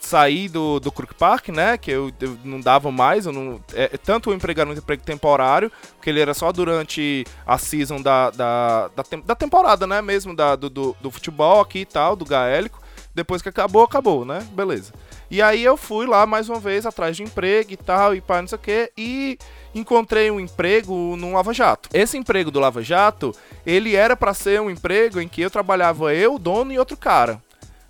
saí 0.00 0.48
do, 0.48 0.80
do 0.80 0.90
Crook 0.90 1.14
Park, 1.16 1.50
né? 1.50 1.76
Que 1.76 1.90
eu, 1.90 2.10
eu 2.18 2.38
não 2.42 2.60
dava 2.60 2.90
mais, 2.90 3.26
eu 3.26 3.32
não, 3.32 3.60
é, 3.74 3.88
tanto 3.98 4.30
o 4.30 4.32
emprego 4.34 4.58
era 4.58 4.70
um 4.70 4.72
emprego 4.72 5.02
temporário, 5.02 5.70
porque 5.96 6.08
ele 6.08 6.18
era 6.18 6.32
só 6.32 6.50
durante 6.50 7.26
a 7.46 7.58
season 7.58 8.00
da, 8.00 8.30
da, 8.30 8.88
da, 8.96 9.02
tem- 9.02 9.20
da 9.20 9.34
temporada, 9.34 9.86
né? 9.86 10.00
Mesmo 10.00 10.34
da, 10.34 10.56
do, 10.56 10.70
do, 10.70 10.96
do 11.02 11.10
futebol 11.10 11.60
aqui 11.60 11.80
e 11.80 11.86
tal, 11.86 12.16
do 12.16 12.24
gaélico. 12.24 12.80
Depois 13.14 13.42
que 13.42 13.50
acabou, 13.50 13.84
acabou, 13.84 14.24
né? 14.24 14.44
Beleza. 14.52 14.94
E 15.30 15.42
aí 15.42 15.62
eu 15.62 15.76
fui 15.76 16.06
lá 16.06 16.24
mais 16.24 16.48
uma 16.48 16.58
vez 16.58 16.86
atrás 16.86 17.16
de 17.16 17.22
emprego 17.22 17.72
e 17.72 17.76
tal, 17.76 18.14
e 18.14 18.20
pá, 18.22 18.40
não 18.40 18.48
sei 18.48 18.56
o 18.56 18.60
quê, 18.60 18.92
e 18.96 19.38
encontrei 19.74 20.30
um 20.30 20.40
emprego 20.40 21.16
no 21.16 21.32
Lava 21.32 21.52
Jato. 21.52 21.88
Esse 21.92 22.16
emprego 22.16 22.50
do 22.50 22.60
Lava 22.60 22.82
Jato, 22.82 23.34
ele 23.66 23.96
era 23.96 24.16
pra 24.16 24.34
ser 24.34 24.60
um 24.60 24.70
emprego 24.70 25.20
em 25.20 25.28
que 25.28 25.42
eu 25.42 25.50
trabalhava 25.50 26.14
eu, 26.14 26.34
o 26.34 26.38
dono 26.38 26.72
e 26.72 26.78
outro 26.78 26.96
cara. 26.96 27.42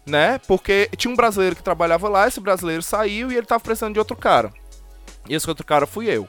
Né? 0.07 0.39
Porque 0.47 0.91
tinha 0.97 1.13
um 1.13 1.17
brasileiro 1.17 1.57
que 1.57 1.63
trabalhava 1.63 2.09
lá, 2.09 2.29
esse 2.29 2.41
brasileiro 2.41 2.83
saiu 2.83 3.33
e 3.33 3.37
ele 3.37 3.47
tava 3.47 3.63
precisando 3.63 3.95
de 3.95 3.99
outro 3.99 4.17
cara. 4.17 4.53
E 5.29 5.35
esse 5.35 5.49
outro 5.49 5.65
cara 5.65 5.87
fui 5.87 6.07
eu. 6.09 6.29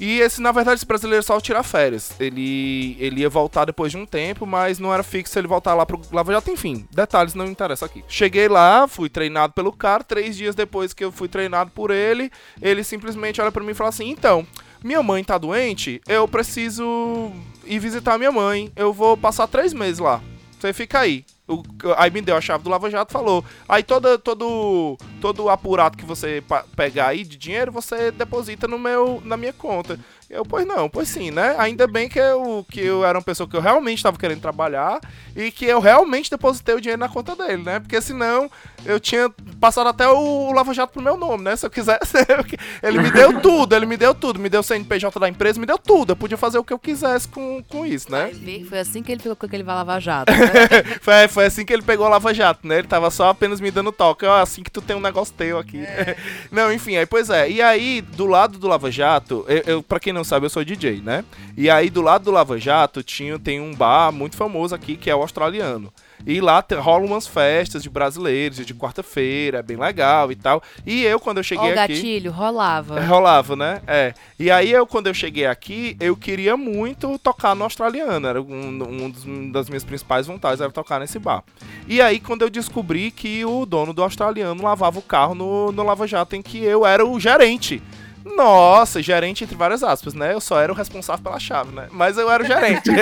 E 0.00 0.20
esse, 0.20 0.40
na 0.40 0.52
verdade, 0.52 0.78
esse 0.78 0.86
brasileiro 0.86 1.22
só 1.22 1.40
tirar 1.40 1.62
férias. 1.62 2.12
Ele, 2.20 2.96
ele 3.00 3.20
ia 3.20 3.28
voltar 3.28 3.64
depois 3.64 3.90
de 3.90 3.98
um 3.98 4.06
tempo, 4.06 4.46
mas 4.46 4.78
não 4.78 4.92
era 4.92 5.02
fixo 5.02 5.38
ele 5.38 5.48
voltar 5.48 5.74
lá 5.74 5.84
pro 5.84 6.00
Lava 6.12 6.32
Jato. 6.32 6.50
Enfim, 6.50 6.86
detalhes 6.90 7.34
não 7.34 7.46
interessam 7.46 7.86
aqui. 7.86 8.04
Cheguei 8.08 8.48
lá, 8.48 8.86
fui 8.86 9.08
treinado 9.08 9.52
pelo 9.52 9.72
cara. 9.72 10.04
Três 10.04 10.36
dias 10.36 10.54
depois 10.54 10.92
que 10.92 11.04
eu 11.04 11.10
fui 11.10 11.28
treinado 11.28 11.70
por 11.70 11.90
ele, 11.90 12.30
ele 12.62 12.84
simplesmente 12.84 13.40
olha 13.40 13.52
pra 13.52 13.64
mim 13.64 13.72
e 13.72 13.74
fala 13.74 13.90
assim: 13.90 14.08
Então, 14.08 14.46
minha 14.82 15.02
mãe 15.02 15.24
tá 15.24 15.36
doente, 15.36 16.00
eu 16.06 16.28
preciso 16.28 17.32
ir 17.64 17.78
visitar 17.78 18.18
minha 18.18 18.32
mãe. 18.32 18.72
Eu 18.76 18.92
vou 18.92 19.16
passar 19.16 19.46
três 19.48 19.72
meses 19.72 19.98
lá. 19.98 20.22
Você 20.58 20.72
fica 20.72 21.00
aí. 21.00 21.24
O- 21.48 21.62
aí 21.96 22.10
me 22.10 22.20
deu 22.20 22.36
a 22.36 22.40
chave 22.40 22.62
do 22.62 22.70
Lava 22.70 22.90
Jato 22.90 23.10
falou. 23.12 23.42
Aí 23.68 23.82
toda, 23.82 24.18
todo, 24.18 24.96
todo 25.20 25.48
apurado 25.48 25.96
que 25.96 26.04
você 26.04 26.42
pegar 26.76 27.08
aí 27.08 27.24
de 27.24 27.36
dinheiro, 27.38 27.72
você 27.72 28.10
deposita 28.12 28.68
no 28.68 28.78
meu, 28.78 29.22
na 29.24 29.36
minha 29.36 29.52
conta. 29.52 29.98
Eu, 30.28 30.44
pois 30.44 30.66
não, 30.66 30.90
pois 30.90 31.08
sim, 31.08 31.30
né? 31.30 31.54
Ainda 31.58 31.86
bem 31.86 32.06
que 32.06 32.18
eu, 32.18 32.64
que 32.70 32.80
eu 32.80 33.02
era 33.02 33.16
uma 33.16 33.24
pessoa 33.24 33.48
que 33.48 33.56
eu 33.56 33.62
realmente 33.62 33.96
estava 33.96 34.18
querendo 34.18 34.42
trabalhar 34.42 35.00
e 35.34 35.50
que 35.50 35.64
eu 35.64 35.80
realmente 35.80 36.30
depositei 36.30 36.74
o 36.74 36.80
dinheiro 36.82 37.00
na 37.00 37.08
conta 37.08 37.34
dele, 37.34 37.62
né? 37.62 37.80
Porque 37.80 37.98
senão 38.02 38.50
eu 38.84 39.00
tinha 39.00 39.30
passado 39.60 39.88
até 39.88 40.08
o 40.08 40.52
Lava 40.52 40.72
Jato 40.72 40.92
pro 40.92 41.02
meu 41.02 41.16
nome, 41.16 41.44
né? 41.44 41.56
Se 41.56 41.66
eu 41.66 41.70
quisesse. 41.70 42.16
ele 42.82 42.98
me 42.98 43.10
deu 43.10 43.40
tudo, 43.40 43.74
ele 43.74 43.86
me 43.86 43.96
deu 43.96 44.14
tudo. 44.14 44.38
Me 44.38 44.48
deu 44.48 44.60
o 44.60 44.62
CNPJ 44.62 45.18
da 45.18 45.28
empresa, 45.28 45.60
me 45.60 45.66
deu 45.66 45.78
tudo. 45.78 46.12
Eu 46.12 46.16
podia 46.16 46.36
fazer 46.36 46.58
o 46.58 46.64
que 46.64 46.72
eu 46.72 46.78
quisesse 46.78 47.28
com, 47.28 47.62
com 47.68 47.84
isso, 47.84 48.10
né? 48.10 48.30
Foi 48.68 48.78
assim 48.78 49.02
que 49.02 49.12
ele 49.12 49.20
ficou 49.20 49.36
com 49.36 49.46
aquele 49.46 49.62
Lava 49.62 49.98
Jato. 49.98 50.32
né? 50.32 50.38
Foi, 51.00 51.28
foi 51.28 51.46
assim 51.46 51.64
que 51.64 51.72
ele 51.72 51.82
pegou 51.82 52.06
o 52.06 52.08
Lava 52.08 52.32
Jato, 52.34 52.66
né? 52.66 52.78
Ele 52.78 52.88
tava 52.88 53.10
só 53.10 53.30
apenas 53.30 53.60
me 53.60 53.70
dando 53.70 53.92
toque. 53.92 54.24
Ó, 54.24 54.40
assim 54.40 54.62
que 54.62 54.70
tu 54.70 54.80
tem 54.80 54.96
um 54.96 55.00
negócio 55.00 55.34
teu 55.34 55.58
aqui. 55.58 55.82
Não, 56.50 56.72
enfim, 56.72 56.96
aí 56.96 57.06
pois 57.06 57.30
é. 57.30 57.50
E 57.50 57.62
aí, 57.62 58.00
do 58.00 58.26
lado 58.26 58.58
do 58.58 58.68
Lava 58.68 58.90
Jato, 58.90 59.44
eu, 59.48 59.62
eu, 59.66 59.82
pra 59.82 60.00
quem 60.00 60.12
não 60.12 60.24
sabe, 60.24 60.46
eu 60.46 60.50
sou 60.50 60.64
DJ, 60.64 61.00
né? 61.00 61.24
E 61.56 61.70
aí 61.70 61.90
do 61.90 62.02
lado 62.02 62.24
do 62.24 62.30
Lava 62.30 62.58
Jato 62.58 63.02
tinha, 63.02 63.38
tem 63.38 63.60
um 63.60 63.74
bar 63.74 64.12
muito 64.12 64.36
famoso 64.36 64.74
aqui 64.74 64.96
que 64.96 65.10
é 65.10 65.14
o 65.14 65.20
australiano. 65.22 65.92
E 66.26 66.40
lá 66.40 66.64
rolam 66.80 67.06
umas 67.06 67.26
festas 67.26 67.82
de 67.82 67.90
brasileiros, 67.90 68.64
de 68.64 68.74
quarta-feira, 68.74 69.58
é 69.58 69.62
bem 69.62 69.76
legal 69.76 70.30
e 70.30 70.36
tal. 70.36 70.62
E 70.86 71.04
eu, 71.04 71.18
quando 71.18 71.38
eu 71.38 71.42
cheguei 71.42 71.70
Ó, 71.74 71.80
aqui. 71.80 71.94
gatilho, 71.94 72.30
rolava. 72.30 72.98
É, 72.98 73.04
rolava, 73.04 73.56
né? 73.56 73.80
É. 73.86 74.14
E 74.38 74.50
aí 74.50 74.70
eu, 74.70 74.86
quando 74.86 75.06
eu 75.06 75.14
cheguei 75.14 75.46
aqui, 75.46 75.96
eu 76.00 76.16
queria 76.16 76.56
muito 76.56 77.18
tocar 77.18 77.54
no 77.54 77.64
australiano. 77.64 78.26
Era 78.26 78.42
um, 78.42 79.12
um 79.26 79.50
das 79.50 79.68
minhas 79.68 79.84
principais 79.84 80.26
vontades 80.26 80.60
era 80.60 80.70
tocar 80.70 81.00
nesse 81.00 81.18
bar. 81.18 81.42
E 81.86 82.00
aí, 82.00 82.20
quando 82.20 82.42
eu 82.42 82.50
descobri 82.50 83.10
que 83.10 83.44
o 83.44 83.64
dono 83.64 83.92
do 83.92 84.02
australiano 84.02 84.62
lavava 84.62 84.98
o 84.98 85.02
carro 85.02 85.34
no, 85.34 85.72
no 85.72 85.82
Lava 85.82 86.06
Jato, 86.06 86.36
em 86.36 86.42
que 86.42 86.62
eu 86.62 86.84
era 86.84 87.04
o 87.04 87.18
gerente. 87.18 87.82
Nossa, 88.36 89.02
gerente 89.02 89.44
entre 89.44 89.56
várias 89.56 89.82
aspas, 89.82 90.14
né? 90.14 90.32
Eu 90.32 90.40
só 90.40 90.60
era 90.60 90.72
o 90.72 90.74
responsável 90.74 91.22
pela 91.22 91.40
chave, 91.40 91.74
né? 91.74 91.88
Mas 91.90 92.16
eu 92.16 92.30
era 92.30 92.42
o 92.42 92.46
gerente. 92.46 92.88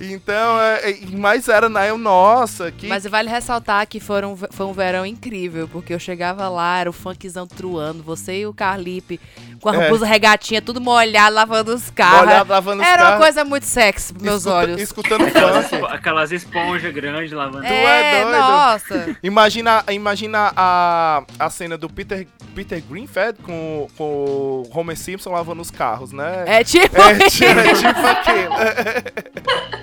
então, 0.00 0.60
é, 0.60 0.90
é, 0.90 0.98
mas 1.12 1.48
era, 1.48 1.68
né? 1.68 1.90
Eu, 1.90 1.98
nossa, 1.98 2.70
que. 2.70 2.86
Mas 2.86 3.04
vale 3.04 3.28
ressaltar 3.28 3.86
que 3.86 4.00
foram, 4.00 4.36
foi 4.36 4.66
um 4.66 4.72
verão 4.72 5.04
incrível, 5.04 5.68
porque 5.68 5.94
eu 5.94 5.98
chegava 5.98 6.48
lá, 6.48 6.78
era 6.78 6.90
o 6.90 6.92
funkzão 6.92 7.46
truando, 7.46 8.02
você 8.02 8.40
e 8.40 8.46
o 8.46 8.54
Carlipe, 8.54 9.20
com 9.62 9.68
a 9.70 9.76
É. 9.76 9.88
blusa 9.88 10.04
regatinha, 10.04 10.60
tudo 10.60 10.80
molhado, 10.80 11.34
lavando 11.34 11.72
os 11.74 11.88
carros. 11.90 12.20
Molhado, 12.26 12.50
lavando 12.52 12.82
os 12.82 12.88
Era 12.88 13.02
uma 13.02 13.08
carros. 13.10 13.24
coisa 13.24 13.44
muito 13.44 13.64
sexy 13.64 14.12
pros 14.12 14.22
meus 14.24 14.38
escuta- 14.40 14.56
olhos. 14.56 14.80
Escutando 14.82 15.24
Aquelas, 15.24 15.66
funk. 15.70 15.86
aquelas 15.88 16.32
esponjas 16.32 16.92
grandes 16.92 17.32
lavando. 17.32 17.64
é 17.64 18.18
É, 18.20 18.22
doido? 18.24 18.36
nossa. 18.38 19.16
Imagina, 19.22 19.84
imagina 19.90 20.52
a, 20.56 21.22
a 21.38 21.48
cena 21.48 21.78
do 21.78 21.88
Peter, 21.88 22.26
Peter 22.54 22.82
Greenfeld 22.82 23.38
com, 23.42 23.88
com 23.96 24.04
o 24.04 24.70
Homer 24.74 24.96
Simpson 24.98 25.30
lavando 25.30 25.62
os 25.62 25.70
carros, 25.70 26.12
né? 26.12 26.42
É 26.46 26.64
tipo. 26.64 27.00
É, 27.00 27.10
era 27.10 27.28
tipo 27.74 28.06
aquilo. 28.06 28.52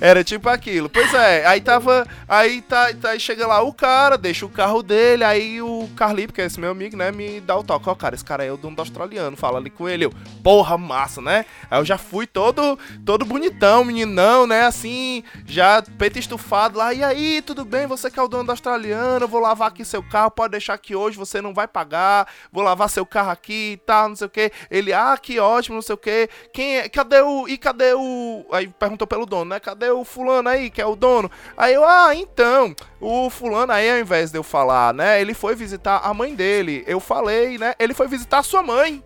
Era 0.00 0.24
tipo 0.24 0.48
aquilo. 0.48 0.88
Pois 0.88 1.12
é, 1.14 1.46
aí 1.46 1.60
tava. 1.60 2.06
Aí 2.28 2.62
tá, 2.62 2.92
tá, 2.94 3.18
chega 3.18 3.46
lá 3.46 3.62
o 3.62 3.72
cara, 3.72 4.16
deixa 4.16 4.46
o 4.46 4.48
carro 4.48 4.82
dele, 4.82 5.24
aí 5.24 5.60
o 5.62 5.88
Carlipe, 5.96 6.32
que 6.32 6.40
é 6.40 6.46
esse 6.46 6.60
meu 6.60 6.70
amigo, 6.70 6.96
né, 6.96 7.10
me 7.10 7.40
dá 7.40 7.56
o 7.56 7.62
toque. 7.62 7.88
Ó, 7.88 7.94
cara, 7.94 8.14
esse 8.14 8.24
cara 8.24 8.44
é 8.44 8.52
o 8.52 8.56
dono 8.56 8.76
do 8.76 8.80
australiano. 8.80 9.36
Fala 9.36 9.58
ali 9.58 9.70
com 9.70 9.88
ele. 9.88 10.04
Eu, 10.04 10.12
porra, 10.42 10.76
massa, 10.76 11.20
né? 11.20 11.44
Aí 11.70 11.78
eu 11.80 11.84
já 11.84 11.98
fui 11.98 12.26
todo, 12.26 12.78
todo 13.04 13.24
bonitão, 13.24 13.84
meninão, 13.84 14.46
né? 14.46 14.62
Assim, 14.62 15.22
já 15.46 15.82
peito 15.98 16.18
estufado 16.18 16.78
lá. 16.78 16.92
E 16.92 17.02
aí, 17.02 17.42
tudo 17.42 17.64
bem? 17.64 17.86
Você 17.86 18.10
que 18.10 18.18
é 18.18 18.22
o 18.22 18.28
dono 18.28 18.44
do 18.44 18.50
australiano, 18.50 19.28
vou 19.28 19.40
lavar 19.40 19.68
aqui 19.68 19.84
seu 19.84 20.02
carro, 20.02 20.30
pode 20.30 20.52
deixar 20.52 20.76
que 20.78 20.94
hoje 20.94 21.16
você 21.16 21.40
não 21.40 21.54
vai 21.54 21.66
pagar. 21.66 22.28
Vou 22.52 22.62
lavar 22.62 22.88
seu 22.88 23.06
carro 23.06 23.30
aqui 23.30 23.72
e 23.72 23.76
tal, 23.76 24.08
não 24.08 24.16
sei 24.16 24.26
o 24.26 24.30
que. 24.30 24.52
Ele, 24.70 24.92
ah, 24.92 25.16
que 25.20 25.38
ótimo, 25.38 25.76
não 25.76 25.82
sei 25.82 25.94
o 25.94 25.98
que. 25.98 26.28
Quem 26.52 26.78
é? 26.78 26.88
Cadê 26.88 27.20
o. 27.20 27.48
E 27.48 27.56
cadê 27.58 27.94
o. 27.94 28.44
Aí 28.52 28.68
perguntou 28.68 29.06
pelo 29.06 29.26
dono, 29.26 29.46
né? 29.46 29.60
Cadê 29.60 29.83
o 29.90 30.04
fulano 30.04 30.48
aí, 30.48 30.70
que 30.70 30.80
é 30.80 30.86
o 30.86 30.96
dono? 30.96 31.30
Aí 31.56 31.74
eu, 31.74 31.84
ah, 31.84 32.14
então, 32.14 32.74
o 33.00 33.28
fulano 33.30 33.72
aí, 33.72 33.90
ao 33.90 33.98
invés 33.98 34.30
de 34.30 34.38
eu 34.38 34.42
falar, 34.42 34.92
né? 34.94 35.20
Ele 35.20 35.34
foi 35.34 35.54
visitar 35.54 36.00
a 36.04 36.14
mãe 36.14 36.34
dele. 36.34 36.84
Eu 36.86 37.00
falei, 37.00 37.58
né? 37.58 37.74
Ele 37.78 37.94
foi 37.94 38.06
visitar 38.08 38.42
sua 38.42 38.62
mãe. 38.62 39.02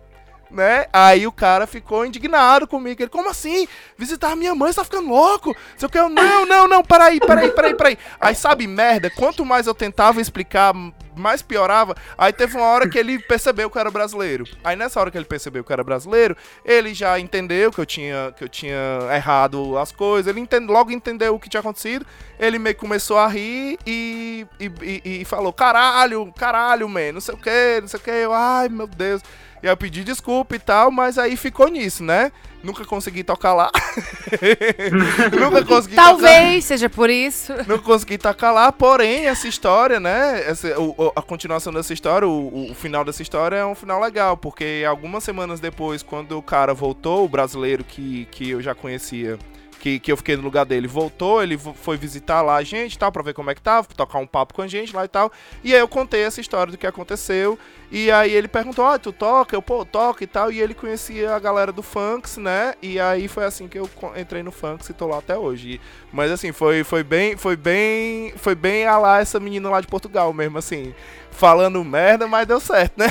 Né? 0.51 0.87
Aí 0.91 1.27
o 1.27 1.31
cara 1.31 1.67
ficou 1.67 2.03
indignado 2.03 2.67
comigo. 2.67 2.99
Ele, 2.99 3.09
como 3.09 3.29
assim? 3.29 3.67
Visitar 3.95 4.35
minha 4.35 4.55
mãe, 4.55 4.71
você 4.71 4.77
tá 4.77 4.83
ficando 4.83 5.07
louco? 5.07 5.55
Que 5.91 5.99
eu, 5.99 6.09
não, 6.09 6.43
não, 6.43 6.67
não, 6.67 6.83
peraí, 6.83 7.19
peraí, 7.19 7.51
peraí, 7.51 7.75
peraí. 7.75 7.97
Aí 8.19 8.33
sabe, 8.33 8.65
merda, 8.65 9.11
quanto 9.11 9.45
mais 9.45 9.67
eu 9.67 9.75
tentava 9.75 10.19
explicar, 10.19 10.73
mais 11.19 11.41
piorava. 11.41 11.95
Aí 12.17 12.31
teve 12.33 12.55
uma 12.57 12.65
hora 12.65 12.87
que 12.89 12.97
ele 12.97 13.19
percebeu 13.19 13.69
que 13.69 13.77
eu 13.77 13.81
era 13.81 13.91
brasileiro. 13.91 14.45
Aí 14.63 14.75
nessa 14.75 14.99
hora 14.99 15.11
que 15.11 15.17
ele 15.17 15.25
percebeu 15.25 15.63
que 15.63 15.71
eu 15.71 15.73
era 15.75 15.83
brasileiro, 15.83 16.35
ele 16.65 16.93
já 16.93 17.19
entendeu 17.19 17.71
que 17.71 17.79
eu 17.79 17.85
tinha, 17.85 18.33
que 18.37 18.43
eu 18.43 18.49
tinha 18.49 18.77
errado 19.15 19.77
as 19.77 19.91
coisas. 19.91 20.27
Ele 20.29 20.39
entende, 20.39 20.71
logo 20.71 20.91
entendeu 20.91 21.35
o 21.35 21.39
que 21.39 21.49
tinha 21.49 21.59
acontecido. 21.61 22.05
Ele 22.39 22.57
meio 22.57 22.73
que 22.75 22.81
começou 22.81 23.17
a 23.17 23.27
rir 23.27 23.77
e, 23.85 24.47
e, 24.59 24.71
e- 24.81 25.21
e 25.21 25.25
falou: 25.25 25.51
caralho, 25.51 26.31
caralho, 26.37 26.87
man, 26.87 27.11
não 27.13 27.21
sei 27.21 27.35
o 27.35 27.37
que, 27.37 27.79
não 27.81 27.87
sei 27.87 27.99
o 27.99 28.03
que. 28.03 28.11
Ai, 28.31 28.69
meu 28.69 28.87
Deus. 28.87 29.21
E 29.61 29.67
eu 29.67 29.75
pedi 29.77 30.03
desculpa 30.03 30.55
e 30.55 30.59
tal, 30.59 30.89
mas 30.91 31.17
aí 31.17 31.35
ficou 31.35 31.67
nisso, 31.67 32.03
né? 32.03 32.31
Nunca 32.63 32.83
consegui 32.85 33.23
tocar 33.23 33.53
lá. 33.53 33.71
Nunca 35.31 35.63
consegui 35.65 35.95
tocar. 35.95 36.09
Talvez 36.09 36.65
seja 36.65 36.89
por 36.89 37.09
isso. 37.09 37.53
Não 37.67 37.79
consegui 37.79 38.17
tocar 38.17 38.51
lá, 38.51 38.71
porém, 38.71 39.27
essa 39.27 39.47
história, 39.47 39.99
né? 39.99 40.43
Essa, 40.45 40.79
o- 40.79 41.11
a 41.15 41.21
continuação 41.21 41.71
dessa 41.73 41.93
história, 41.93 42.27
o, 42.27 42.71
o 42.71 42.75
final 42.75 43.03
dessa 43.05 43.21
história 43.21 43.55
é 43.57 43.65
um 43.65 43.75
final 43.75 44.01
legal, 44.01 44.35
porque 44.37 44.83
algumas 44.87 45.23
semanas 45.23 45.59
depois, 45.59 46.03
quando 46.03 46.37
o 46.37 46.41
cara 46.41 46.73
voltou, 46.73 47.23
o 47.25 47.29
brasileiro 47.29 47.83
que, 47.83 48.27
que 48.31 48.49
eu 48.49 48.61
já 48.61 48.75
conhecia, 48.75 49.37
que, 49.79 49.99
que 49.99 50.11
eu 50.11 50.17
fiquei 50.17 50.35
no 50.35 50.43
lugar 50.43 50.65
dele, 50.65 50.87
voltou, 50.87 51.41
ele 51.41 51.57
foi 51.57 51.97
visitar 51.97 52.41
lá 52.41 52.57
a 52.57 52.63
gente 52.63 52.97
tal, 52.97 53.11
pra 53.11 53.23
ver 53.23 53.33
como 53.33 53.49
é 53.49 53.55
que 53.55 53.61
tava, 53.61 53.87
tocar 53.95 54.19
um 54.19 54.27
papo 54.27 54.53
com 54.53 54.61
a 54.61 54.67
gente 54.67 54.95
lá 54.95 55.05
e 55.05 55.07
tal. 55.07 55.31
E 55.63 55.73
aí 55.73 55.79
eu 55.79 55.87
contei 55.87 56.21
essa 56.21 56.41
história 56.41 56.71
do 56.71 56.77
que 56.77 56.85
aconteceu. 56.85 57.57
E 57.91 58.11
aí 58.11 58.31
ele 58.31 58.47
perguntou, 58.47 58.85
ah, 58.85 58.99
tu 58.99 59.11
toca? 59.11 59.55
Eu, 59.55 59.61
pô, 59.61 59.83
toca 59.83 60.23
e 60.23 60.27
tal. 60.27 60.51
E 60.51 60.61
ele 60.61 60.75
conhecia 60.75 61.33
a 61.33 61.39
galera 61.39 61.71
do 61.71 61.81
Funks, 61.81 62.37
né? 62.37 62.75
E 62.81 62.99
aí 62.99 63.27
foi 63.27 63.45
assim 63.45 63.67
que 63.67 63.79
eu 63.79 63.89
entrei 64.15 64.43
no 64.43 64.51
Funks 64.51 64.89
e 64.89 64.93
tô 64.93 65.07
lá 65.07 65.17
até 65.17 65.35
hoje. 65.35 65.81
Mas 66.11 66.31
assim, 66.31 66.51
foi, 66.51 66.83
foi 66.83 67.03
bem, 67.03 67.35
foi 67.35 67.55
bem, 67.55 68.33
foi 68.35 68.53
bem 68.53 68.85
a 68.85 68.97
lá 68.97 69.19
essa 69.19 69.39
menina 69.39 69.69
lá 69.69 69.81
de 69.81 69.87
Portugal 69.87 70.31
mesmo, 70.33 70.57
assim. 70.57 70.93
Falando 71.39 71.81
merda, 71.85 72.27
mas 72.27 72.45
deu 72.45 72.59
certo, 72.59 72.97
né? 72.97 73.07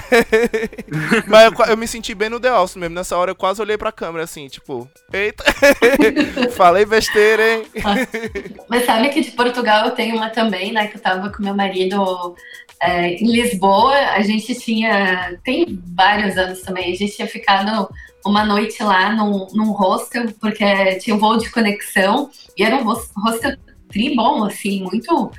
mas 1.26 1.50
eu, 1.50 1.64
eu 1.64 1.76
me 1.78 1.88
senti 1.88 2.14
bem 2.14 2.28
no 2.28 2.38
The 2.38 2.52
Office 2.52 2.76
mesmo. 2.76 2.94
Nessa 2.94 3.16
hora 3.16 3.30
eu 3.30 3.34
quase 3.34 3.62
olhei 3.62 3.78
pra 3.78 3.90
câmera 3.90 4.24
assim, 4.24 4.46
tipo, 4.48 4.86
eita, 5.10 5.42
falei 6.54 6.84
besteira, 6.84 7.42
hein? 7.54 7.66
Mas 8.68 8.84
sabe 8.84 9.08
que 9.08 9.22
de 9.22 9.30
Portugal 9.30 9.86
eu 9.86 9.92
tenho 9.92 10.14
uma 10.16 10.28
também, 10.28 10.72
né? 10.72 10.88
Que 10.88 10.98
eu 10.98 11.00
tava 11.00 11.30
com 11.30 11.42
meu 11.42 11.54
marido 11.54 12.36
é, 12.82 13.14
em 13.14 13.32
Lisboa. 13.32 13.94
A 13.94 14.20
gente 14.20 14.54
tinha. 14.56 15.38
Tem 15.42 15.82
vários 15.96 16.36
anos 16.36 16.60
também. 16.60 16.92
A 16.92 16.96
gente 16.96 17.16
tinha 17.16 17.26
ficado 17.26 17.88
uma 18.26 18.44
noite 18.44 18.82
lá 18.82 19.10
num, 19.14 19.46
num 19.54 19.70
hostel, 19.72 20.26
porque 20.38 20.96
tinha 20.98 21.16
um 21.16 21.18
voo 21.18 21.38
de 21.38 21.50
conexão. 21.50 22.30
E 22.58 22.62
era 22.62 22.76
um 22.76 22.86
hos- 22.86 23.10
hostel 23.16 23.56
tri 23.90 24.14
bom, 24.14 24.44
assim, 24.44 24.82
muito. 24.82 25.30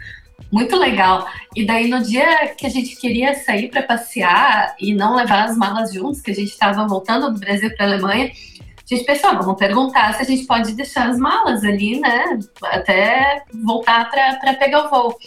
Muito 0.52 0.76
legal. 0.76 1.28
E 1.56 1.66
daí, 1.66 1.88
no 1.88 2.02
dia 2.02 2.56
que 2.56 2.66
a 2.66 2.70
gente 2.70 2.96
queria 2.96 3.36
sair 3.36 3.70
para 3.70 3.84
passear 3.84 4.76
e 4.80 4.94
não 4.94 5.16
levar 5.16 5.46
as 5.46 5.56
malas 5.56 5.94
juntos, 5.94 6.22
que 6.22 6.32
a 6.32 6.36
gente 6.36 6.50
estava 6.50 6.88
voltando 6.88 7.32
do 7.32 7.40
Brasil 7.40 7.70
para 7.76 7.86
Alemanha, 7.86 8.32
a 8.92 8.96
gente 8.96 9.06
pensou, 9.06 9.30
ah, 9.30 9.34
vamos 9.34 9.60
perguntar 9.60 10.16
se 10.16 10.24
a 10.24 10.26
gente 10.26 10.48
pode 10.48 10.74
deixar 10.74 11.10
as 11.10 11.20
malas 11.20 11.64
ali, 11.64 12.00
né? 12.00 12.40
Até 12.64 13.44
voltar 13.64 14.10
para 14.10 14.56
pegar 14.56 14.88
o 14.88 14.90
voo. 14.90 15.18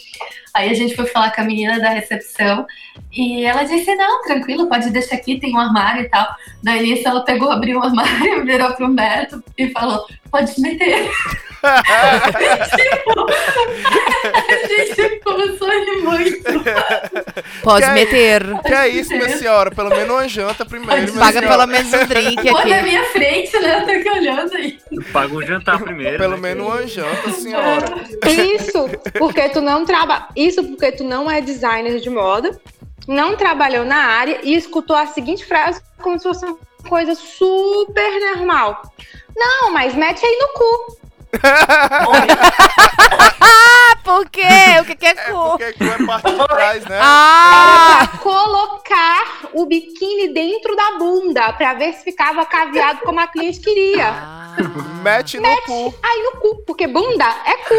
Aí 0.53 0.69
a 0.69 0.73
gente 0.73 0.95
foi 0.95 1.05
falar 1.07 1.31
com 1.31 1.41
a 1.41 1.43
menina 1.45 1.79
da 1.79 1.89
recepção 1.89 2.65
e 3.11 3.43
ela 3.43 3.63
disse: 3.63 3.95
Não, 3.95 4.21
tranquilo, 4.23 4.67
pode 4.69 4.89
deixar 4.91 5.15
aqui, 5.15 5.39
tem 5.39 5.53
um 5.55 5.59
armário 5.59 6.03
e 6.03 6.09
tal. 6.09 6.27
Daí 6.61 6.81
nisso 6.83 7.07
ela 7.07 7.23
pegou, 7.25 7.51
abriu 7.51 7.79
o 7.79 7.83
armário, 7.83 8.45
virou 8.45 8.71
pro 8.73 8.85
Humberto 8.87 9.43
e 9.57 9.69
falou: 9.71 10.05
Pode 10.31 10.59
meter. 10.61 11.09
tipo, 12.75 13.25
a 14.33 14.67
gente 14.67 15.19
começou 15.23 15.67
a 15.69 15.73
rir 15.73 16.01
muito. 16.03 16.43
Pode 17.63 17.83
Que 17.85 17.89
aí? 17.89 17.93
meter. 17.93 18.43
que 18.61 18.73
é 18.73 18.87
isso, 18.89 19.11
minha 19.13 19.37
senhora? 19.37 19.71
Pelo 19.71 19.89
menos 19.89 20.09
uma 20.09 20.27
janta 20.27 20.65
primeiro, 20.65 21.13
Paga 21.13 21.39
senhora. 21.39 21.47
pelo 21.47 21.67
menos 21.67 21.93
um 21.93 22.05
drink 22.05 22.35
Pô, 22.49 22.51
na 22.51 22.59
aqui. 22.75 22.83
minha 22.83 23.03
frente, 23.05 23.59
né? 23.59 23.79
Eu 23.79 23.85
tô 23.85 23.91
aqui 23.91 24.09
olhando 24.09 24.53
aí. 24.55 24.79
Paga 25.13 25.33
um 25.35 25.41
jantar 25.41 25.79
primeiro. 25.81 26.17
Pelo 26.17 26.35
né? 26.35 26.41
menos 26.41 26.67
uma 26.67 26.85
janta, 26.87 27.31
senhora. 27.31 27.85
Isso 28.27 28.89
porque 29.17 29.49
tu 29.49 29.61
não 29.61 29.85
trabalha. 29.85 30.25
Isso 30.47 30.63
porque 30.63 30.91
tu 30.91 31.03
não 31.03 31.29
é 31.29 31.39
designer 31.41 31.99
de 31.99 32.09
moda, 32.09 32.59
não 33.07 33.35
trabalhou 33.35 33.85
na 33.85 33.97
área 33.97 34.39
e 34.43 34.55
escutou 34.55 34.95
a 34.95 35.07
seguinte 35.07 35.45
frase 35.45 35.81
como 36.01 36.17
se 36.17 36.23
fosse 36.23 36.45
uma 36.45 36.57
coisa 36.87 37.15
super 37.15 38.19
normal. 38.35 38.81
Não, 39.35 39.71
mas 39.71 39.95
mete 39.95 40.25
aí 40.25 40.37
no 40.39 40.47
cu. 40.49 40.97
Ah, 43.41 43.95
por 44.03 44.29
quê? 44.29 44.45
O 44.81 44.85
que, 44.85 44.95
que 44.95 45.05
é 45.05 45.09
É 45.09 45.15
cu? 45.15 45.49
porque 45.49 45.73
tu 45.73 45.83
é 45.83 46.05
parte 46.05 46.31
de 46.31 46.47
trás, 46.47 46.85
né? 46.85 46.99
Ah! 47.01 48.07
Pra 48.11 48.17
colocar 48.19 49.49
o 49.53 49.65
biquíni 49.65 50.33
dentro 50.33 50.75
da 50.75 50.91
bunda 50.97 51.53
pra 51.53 51.73
ver 51.73 51.93
se 51.93 52.03
ficava 52.03 52.45
caveado 52.45 52.99
como 53.01 53.19
a 53.19 53.27
cliente 53.27 53.59
queria. 53.59 54.09
Ah. 54.09 54.55
Mete 55.01 55.39
no 55.39 55.61
cu. 55.65 55.95
Aí 56.03 56.23
no 56.23 56.39
cu, 56.39 56.63
porque 56.65 56.85
bunda 56.87 57.25
é 57.45 57.57
cu 57.57 57.75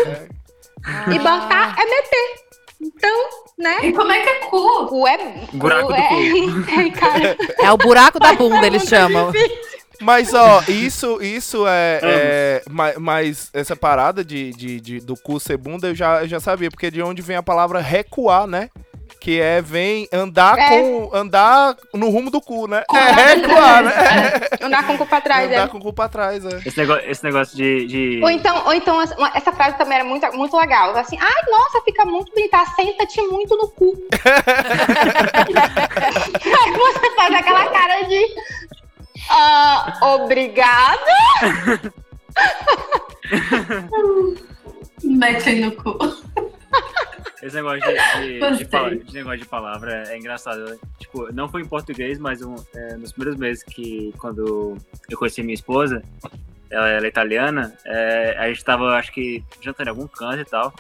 e 1.13 1.19
botar 1.19 1.77
é 1.79 1.85
meter. 1.85 2.44
Então, 2.85 3.29
né? 3.59 3.79
E 3.83 3.93
como 3.93 4.13
é 4.13 4.21
que 4.21 4.29
é 4.29 4.35
cu? 4.47 4.87
Cu 4.87 5.09
é. 5.09 5.19
Buraco 5.53 5.89
do 5.89 5.95
é, 5.95 6.09
cu. 6.09 6.71
é, 6.81 6.91
cara. 6.91 7.37
É 7.59 7.73
o 7.73 7.77
buraco 7.79 8.21
da 8.21 8.35
bunda, 8.35 8.67
eles 8.67 8.85
chamam. 8.85 9.33
Mas, 10.01 10.35
ó, 10.35 10.63
isso, 10.69 11.23
isso 11.23 11.67
é. 11.67 12.01
é 12.03 12.63
ma- 12.69 12.93
mas 12.99 13.49
essa 13.55 13.75
parada 13.75 14.25
de, 14.25 14.51
de, 14.51 14.81
de- 14.81 15.01
do 15.01 15.17
cu 15.17 15.41
ser 15.41 15.57
bunda 15.57 15.89
eu 15.89 15.95
já, 15.95 16.23
eu 16.23 16.29
já 16.29 16.41
sabia, 16.41 16.71
porque 16.71 16.91
de 16.91 17.01
onde 17.01 17.23
vem 17.23 17.37
a 17.37 17.43
palavra 17.43 17.81
recuar, 17.81 18.47
né? 18.47 18.69
Que 19.25 19.41
é 19.41 19.63
vem 19.63 20.07
andar 20.13 20.59
É. 20.59 20.69
com. 20.69 21.11
andar 21.15 21.75
no 21.95 22.11
rumo 22.11 22.31
do 22.31 22.43
cu, 22.43 22.67
né? 22.69 22.85
Com 22.87 22.95
É, 22.95 23.11
nada 23.13 23.49
claro, 23.49 23.87
né? 23.87 23.93
atrás. 23.97 24.61
Andar 24.61 24.87
com 24.87 24.93
o 24.93 24.99
cu 24.99 25.07
pra 25.07 25.21
trás, 25.23 25.47
Andar 25.51 25.65
é. 25.65 25.67
com 25.69 25.79
o 25.79 25.81
cu 25.81 25.93
pra 25.95 26.09
trás, 26.11 26.45
é. 26.45 26.59
Esse 26.67 26.77
negócio, 26.77 27.11
esse 27.11 27.25
negócio 27.25 27.57
de. 27.57 27.87
de... 27.87 28.21
Ou 28.23 28.29
então, 28.29 28.67
ou 28.67 28.75
então 28.75 29.01
essa- 29.01 29.53
frase 29.55 29.79
também 29.79 29.95
era 29.97 30.05
muito, 30.05 30.31
muito 30.37 30.55
legal. 30.59 30.95
Assim, 30.95 31.17
ai, 31.19 31.43
nossa, 31.51 31.81
fica 31.87 32.05
muito 32.05 32.31
bonita, 32.35 32.63
senta-te 32.77 33.23
muito 33.23 33.57
no 33.57 33.69
cu. 33.71 33.95
Aí 36.63 36.73
você 36.73 37.11
faz 37.17 37.35
aquela 37.35 37.67
cara 37.71 38.03
de. 38.03 38.27
Ah, 39.31 39.99
obrigada. 40.03 41.01
Mete 45.03 45.55
no 45.61 45.73
cu. 45.73 45.99
Esse 47.43 47.57
negócio 47.57 47.81
de, 47.81 47.93
de, 47.93 48.33
de, 48.35 48.41
Gostei. 48.41 48.67
pala- 48.67 48.97
de 48.97 49.15
negócio 49.15 49.39
de 49.39 49.47
palavra 49.47 50.05
é 50.09 50.17
engraçado. 50.17 50.79
Tipo, 50.99 51.31
não 51.33 51.49
foi 51.49 51.63
em 51.63 51.67
português, 51.67 52.19
mas 52.19 52.41
um, 52.43 52.55
é, 52.75 52.97
nos 52.97 53.13
primeiros 53.13 53.39
meses 53.39 53.63
que 53.63 54.13
quando 54.19 54.79
eu 55.11 55.19
conheci 55.19 55.43
minha 55.43 55.55
esposa, 55.55 56.03
ela, 56.71 56.89
ela 56.89 57.05
é 57.05 57.09
italiana, 57.09 57.77
é, 57.85 58.37
a 58.39 58.49
gente 58.49 58.65
tava, 58.65 58.97
acho 58.97 59.13
que, 59.13 59.45
jantando 59.61 59.89
em 59.89 59.93
algum 59.93 60.07
canto 60.07 60.41
e 60.41 60.45
tal. 60.45 60.73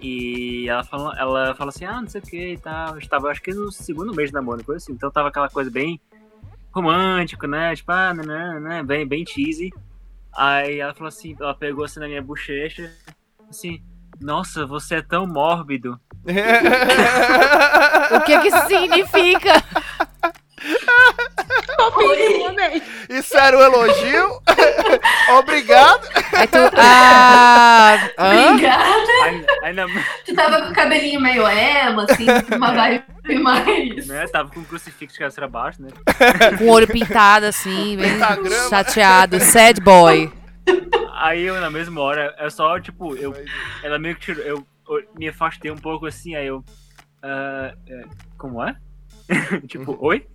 E 0.00 0.68
ela 0.68 0.84
falou, 0.84 1.12
ela 1.14 1.54
falou 1.54 1.70
assim, 1.70 1.84
ah, 1.84 2.00
não 2.00 2.08
sei 2.08 2.20
o 2.20 2.24
que 2.24 2.52
e 2.52 2.58
tal. 2.58 2.94
A 2.94 2.98
gente 3.00 3.08
tava, 3.08 3.30
acho 3.30 3.42
que 3.42 3.52
no 3.52 3.72
segundo 3.72 4.14
mês 4.14 4.30
de 4.30 4.34
namoro, 4.34 4.62
coisa 4.62 4.82
assim. 4.82 4.92
Então 4.92 5.10
tava 5.10 5.28
aquela 5.28 5.48
coisa 5.48 5.70
bem 5.70 6.00
romântico, 6.72 7.46
né? 7.46 7.74
Tipo, 7.74 7.92
ah, 7.92 8.12
né, 8.12 8.60
né, 8.60 8.82
bem, 8.82 9.06
bem 9.06 9.24
cheesy. 9.26 9.72
Aí 10.36 10.80
ela 10.80 10.92
falou 10.94 11.08
assim, 11.08 11.36
ela 11.40 11.54
pegou 11.54 11.84
assim 11.84 12.00
na 12.00 12.08
minha 12.08 12.20
bochecha, 12.22 12.92
assim, 13.48 13.82
nossa, 14.20 14.66
você 14.66 14.96
é 14.96 15.02
tão 15.02 15.26
mórbido. 15.26 15.98
O 18.14 18.20
que 18.20 18.38
que 18.38 18.48
isso 18.48 18.66
significa? 18.66 19.62
Isso 23.10 23.36
era 23.36 23.56
um 23.58 23.60
elogio? 23.60 24.40
Obrigado. 25.38 26.08
Aí 26.32 26.46
tu. 26.46 26.58
Ah. 26.76 27.98
Hã? 28.18 28.50
Obrigada. 28.50 28.84
Ainda, 29.24 29.46
ainda 29.62 29.86
Tu 30.24 30.34
tava 30.34 30.62
com 30.62 30.70
o 30.70 30.74
cabelinho 30.74 31.20
meio 31.20 31.46
emo, 31.46 32.00
assim, 32.00 32.26
uma 32.56 32.72
vibe 32.72 33.04
mais. 33.42 34.06
né, 34.06 34.26
tava 34.28 34.48
com 34.50 34.60
o 34.60 34.64
crucifixo 34.64 35.14
de 35.14 35.18
cabeça 35.20 35.40
pra 35.40 35.48
baixo, 35.48 35.82
né? 35.82 35.88
Com 36.58 36.64
o 36.64 36.70
olho 36.70 36.86
pintado 36.86 37.46
assim, 37.46 37.96
bem 37.96 38.12
Pentagrama. 38.14 38.68
chateado. 38.68 39.40
Sad 39.40 39.80
boy. 39.80 40.32
Aí 41.16 41.42
eu, 41.42 41.60
na 41.60 41.70
mesma 41.70 42.00
hora, 42.00 42.34
é 42.38 42.50
só, 42.50 42.78
tipo, 42.78 43.16
eu, 43.16 43.34
ela 43.82 43.98
meio 43.98 44.14
que 44.16 44.22
tirou, 44.22 44.44
eu, 44.44 44.66
eu 44.88 45.08
me 45.16 45.28
afastei 45.28 45.70
um 45.70 45.76
pouco 45.76 46.06
assim, 46.06 46.34
aí 46.34 46.46
eu, 46.46 46.64
é, 47.22 47.74
como 48.36 48.62
é? 48.62 48.76
tipo, 49.66 49.96
oi? 50.00 50.26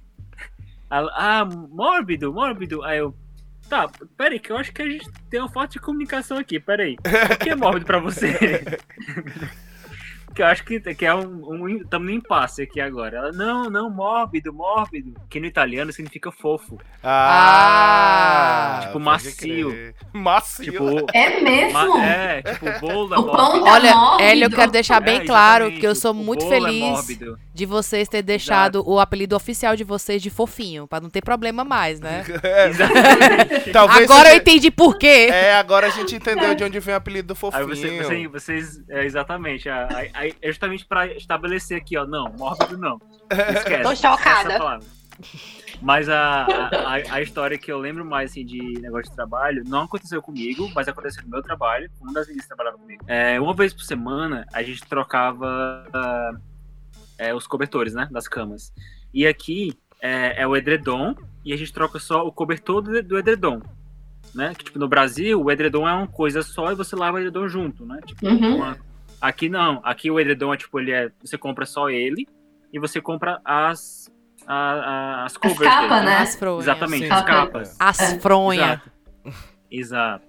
Ela, 0.90 1.12
ah, 1.16 1.46
mórbido, 1.46 2.34
mórbido. 2.34 2.84
Aí 2.84 2.98
eu, 2.98 3.16
tá, 3.70 3.88
peraí, 4.18 4.40
que 4.40 4.52
eu 4.52 4.58
acho 4.58 4.74
que 4.74 4.82
a 4.82 4.90
gente 4.90 5.08
tem 5.30 5.40
uma 5.40 5.50
falta 5.50 5.74
de 5.74 5.80
comunicação 5.80 6.38
aqui, 6.38 6.60
peraí. 6.60 6.96
O 6.96 7.38
que 7.38 7.50
é 7.50 7.56
mórbido 7.56 7.86
pra 7.86 8.00
você? 8.00 8.38
que 10.34 10.42
eu 10.42 10.46
acho 10.46 10.64
que, 10.64 10.80
que 10.96 11.06
é 11.06 11.14
um, 11.14 11.42
um. 11.52 11.68
Estamos 11.70 12.08
no 12.08 12.14
impasse 12.14 12.62
aqui 12.62 12.80
agora. 12.80 13.18
Ela, 13.18 13.32
não, 13.32 13.70
não, 13.70 13.90
mórbido, 13.90 14.54
mórbido. 14.54 15.14
Que 15.30 15.40
no 15.40 15.46
italiano 15.46 15.92
significa 15.92 16.32
fofo. 16.32 16.78
Ah, 17.04 18.80
Tipo, 18.82 18.94
pode 18.94 19.06
macio. 19.06 19.70
crer. 19.70 19.96
Macio. 20.14 20.64
Tipo, 20.72 21.06
É 21.14 21.40
mesmo? 21.42 21.74
ma- 21.74 22.06
é, 22.06 22.42
tipo, 22.42 22.66
bolo 22.80 23.14
é 23.14 23.18
O 23.20 23.24
pão 23.26 23.64
tá 23.64 23.72
Olha. 23.72 23.94
Hélio, 24.20 24.46
eu 24.46 24.50
quero 24.50 24.72
deixar 24.72 25.00
bem 25.00 25.18
É, 25.22 25.26
claro 25.26 25.72
que 25.72 25.86
eu 25.86 25.96
sou 25.96 26.12
o 26.12 26.16
muito 26.16 26.46
é 26.46 26.50
feliz 26.50 26.82
mórbido. 26.82 27.40
de 27.54 27.66
vocês 27.66 28.08
terem 28.08 28.24
deixado 28.24 28.84
o 28.88 29.00
apelido 29.00 29.36
oficial 29.36 29.76
de 29.76 29.84
vocês 29.84 30.22
de 30.22 30.30
fofinho, 30.30 30.88
pra 30.88 31.00
não 31.00 31.10
ter 31.10 31.22
problema 31.22 31.64
mais, 31.64 32.00
né? 32.00 32.24
Exatamente. 32.70 33.72
Talvez 33.72 34.04
Agora 34.10 34.30
eu 34.30 34.34
seja- 34.34 34.42
entendi 34.42 34.72
por 34.72 34.98
quê. 34.98 35.28
É, 35.32 35.56
agora 35.56 35.88
a 35.88 35.90
gente 35.90 36.16
entendeu 36.16 36.54
de 36.56 36.64
onde 36.64 36.80
vem 36.80 36.94
o 36.94 36.98
apelido 36.98 37.28
do 37.30 37.34
Aí 37.34 37.38
fofinho. 37.40 37.68
você, 37.68 38.04
você- 38.04 38.28
vocês, 38.28 38.82
é, 38.90 39.04
exatamente, 39.06 39.70
a- 39.70 39.88
aí- 39.94 40.10
aí 40.20 40.34
é 40.42 40.48
justamente 40.50 40.86
pra 40.86 41.08
estabelecer 41.08 41.78
aqui, 41.78 41.98
ó, 41.98 42.06
não, 42.06 42.32
mórbido 42.38 42.78
não. 42.78 43.00
Esquece. 43.56 43.84
Tô 43.84 43.96
chocada. 43.96 44.80
Mas 45.82 46.10
a, 46.10 46.46
a, 46.46 46.94
a- 47.16 47.22
história 47.22 47.58
que 47.58 47.72
eu 47.72 47.78
lembro 47.78 48.06
mais 48.06 48.32
assim, 48.32 48.46
de 48.46 48.58
negócio 48.80 49.10
de 49.10 49.16
trabalho 49.16 49.64
não 49.66 49.82
aconteceu 49.84 50.22
comigo, 50.22 50.70
mas 50.74 50.88
aconteceu 50.88 51.24
no 51.24 51.30
meu 51.30 51.42
trabalho, 51.42 51.90
com 51.98 52.06
uma 52.06 52.14
das 52.14 52.26
meninas 52.28 52.46
que 52.46 52.50
trabalhava 52.50 52.78
comigo. 52.78 53.04
É, 53.08 53.40
uma 53.40 53.54
vez 53.54 53.74
por 53.74 53.84
semana 53.84 54.46
a 54.54 54.62
gente 54.64 54.82
trocava 54.86 55.86
ah, 55.94 56.32
é, 57.18 57.34
os 57.34 57.46
cobertores, 57.48 57.94
né? 57.94 58.08
Das 58.12 58.28
camas. 58.28 58.74
E 59.14 59.26
aqui 59.28 59.74
é, 60.02 60.42
é 60.42 60.48
o 60.48 60.56
edredom 60.56 61.16
e 61.44 61.54
a 61.54 61.58
gente 61.58 61.74
troca 61.74 62.00
só 62.00 62.26
o 62.26 62.32
cobertor 62.32 62.82
do, 62.82 63.02
do 63.04 63.18
edredom. 63.18 63.62
Né? 64.34 64.54
Que, 64.56 64.66
tipo, 64.66 64.78
no 64.80 64.88
Brasil, 64.88 65.42
o 65.42 65.50
edredom 65.52 65.88
é 65.88 65.94
uma 65.94 66.08
coisa 66.08 66.44
só 66.44 66.72
e 66.72 66.76
você 66.76 66.96
lava 66.96 67.18
o 67.18 67.20
edredom 67.20 67.48
junto, 67.48 67.86
né? 67.86 68.00
Tipo, 68.06 68.28
Uhum. 68.28 68.58
uma- 68.58 68.78
Aqui 69.22 69.50
não. 69.50 69.82
Aqui 69.84 70.10
o 70.10 70.20
edredom 70.20 70.54
é 70.54 70.58
tipo, 70.58 70.80
ele 70.80 70.92
é. 70.92 71.10
Você 71.22 71.38
compra 71.38 71.66
só 71.66 71.90
ele 71.90 72.28
e 72.72 72.80
você 72.80 73.02
compra 73.02 73.40
as. 73.44 74.10
a- 74.48 74.54
a- 74.54 75.26
as 75.26 75.38
covers 75.38 75.60
capas, 75.60 75.90
dele, 75.90 76.06
né? 76.06 76.18
As 76.18 76.36
fronhas. 76.36 76.64
Exatamente, 76.64 77.06
Sim, 77.08 77.12
as 77.14 77.24
capas. 77.24 77.78
As 77.80 78.00
É. 78.14 78.20
fronhas. 78.20 78.80
Exato. 79.70 80.26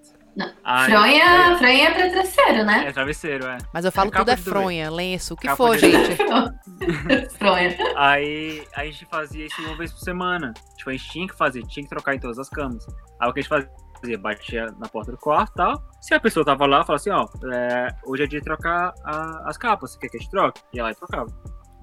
Aí- 0.63 0.89
Fronha, 0.91 1.57
fronha 1.57 1.87
é 1.89 1.91
pra 1.91 2.09
terceiro, 2.09 2.63
né? 2.63 2.85
É 2.87 2.91
travesseiro, 2.93 3.45
é. 3.47 3.57
Mas 3.73 3.83
eu 3.83 3.91
falo 3.91 4.09
É 4.13 4.17
tudo 4.17 4.31
é 4.31 4.37
fronha, 4.37 4.89
lenço, 4.89 5.33
o 5.33 5.37
que 5.37 5.47
Capa 5.47 5.57
for, 5.57 5.77
gente. 5.77 6.15
fronha. 7.37 7.75
Aí 7.97 8.63
a 8.75 8.85
gente 8.85 9.05
fazia 9.05 9.45
isso 9.45 9.61
uma 9.61 9.75
vez 9.75 9.91
por 9.91 9.99
semana. 9.99 10.53
Tipo, 10.77 10.89
a 10.89 10.93
gente 10.93 11.09
tinha 11.09 11.27
que 11.27 11.35
fazer, 11.35 11.63
tinha 11.67 11.83
que 11.83 11.89
trocar 11.89 12.15
em 12.15 12.19
todas 12.19 12.39
as 12.39 12.47
camas. 12.49 12.85
Aí 13.19 13.29
o 13.29 13.33
que 13.33 13.39
a 13.39 13.41
gente 13.41 13.49
fazia? 13.49 13.69
Batia 14.17 14.65
na 14.79 14.87
porta 14.87 15.11
do 15.11 15.17
quarto 15.17 15.51
e 15.51 15.55
tal. 15.55 15.83
Se 16.01 16.13
a 16.13 16.19
pessoa 16.19 16.45
tava 16.45 16.65
lá, 16.65 16.83
falava 16.83 16.95
assim, 16.95 17.09
ó, 17.11 17.25
é, 17.53 17.87
hoje 18.05 18.23
é 18.23 18.27
dia 18.27 18.39
de 18.39 18.45
trocar 18.45 18.93
a- 19.03 19.43
as 19.49 19.57
capas, 19.57 19.91
você 19.91 19.99
quer 19.99 20.09
que 20.09 20.17
a 20.17 20.19
gente 20.19 20.29
troque? 20.29 20.61
E 20.73 20.79
ela 20.79 20.93
trocava. 20.93 21.27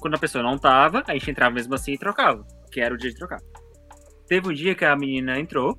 Quando 0.01 0.15
a 0.15 0.19
pessoa 0.19 0.43
não 0.45 0.57
tava, 0.59 1.03
a 1.07 1.12
gente 1.12 1.31
entrava 1.31 1.55
mesmo 1.55 1.74
assim 1.74 1.93
e 1.93 1.99
trocava. 1.99 2.45
Que 2.73 2.81
era 2.81 2.95
o 2.95 2.99
dia 2.99 3.11
de 3.11 3.16
trocar. 3.16 3.39
Teve 4.28 4.49
um 4.49 4.53
dia 4.53 4.74
que 4.74 4.85
a 4.85 4.95
menina 4.95 5.39
entrou. 5.39 5.77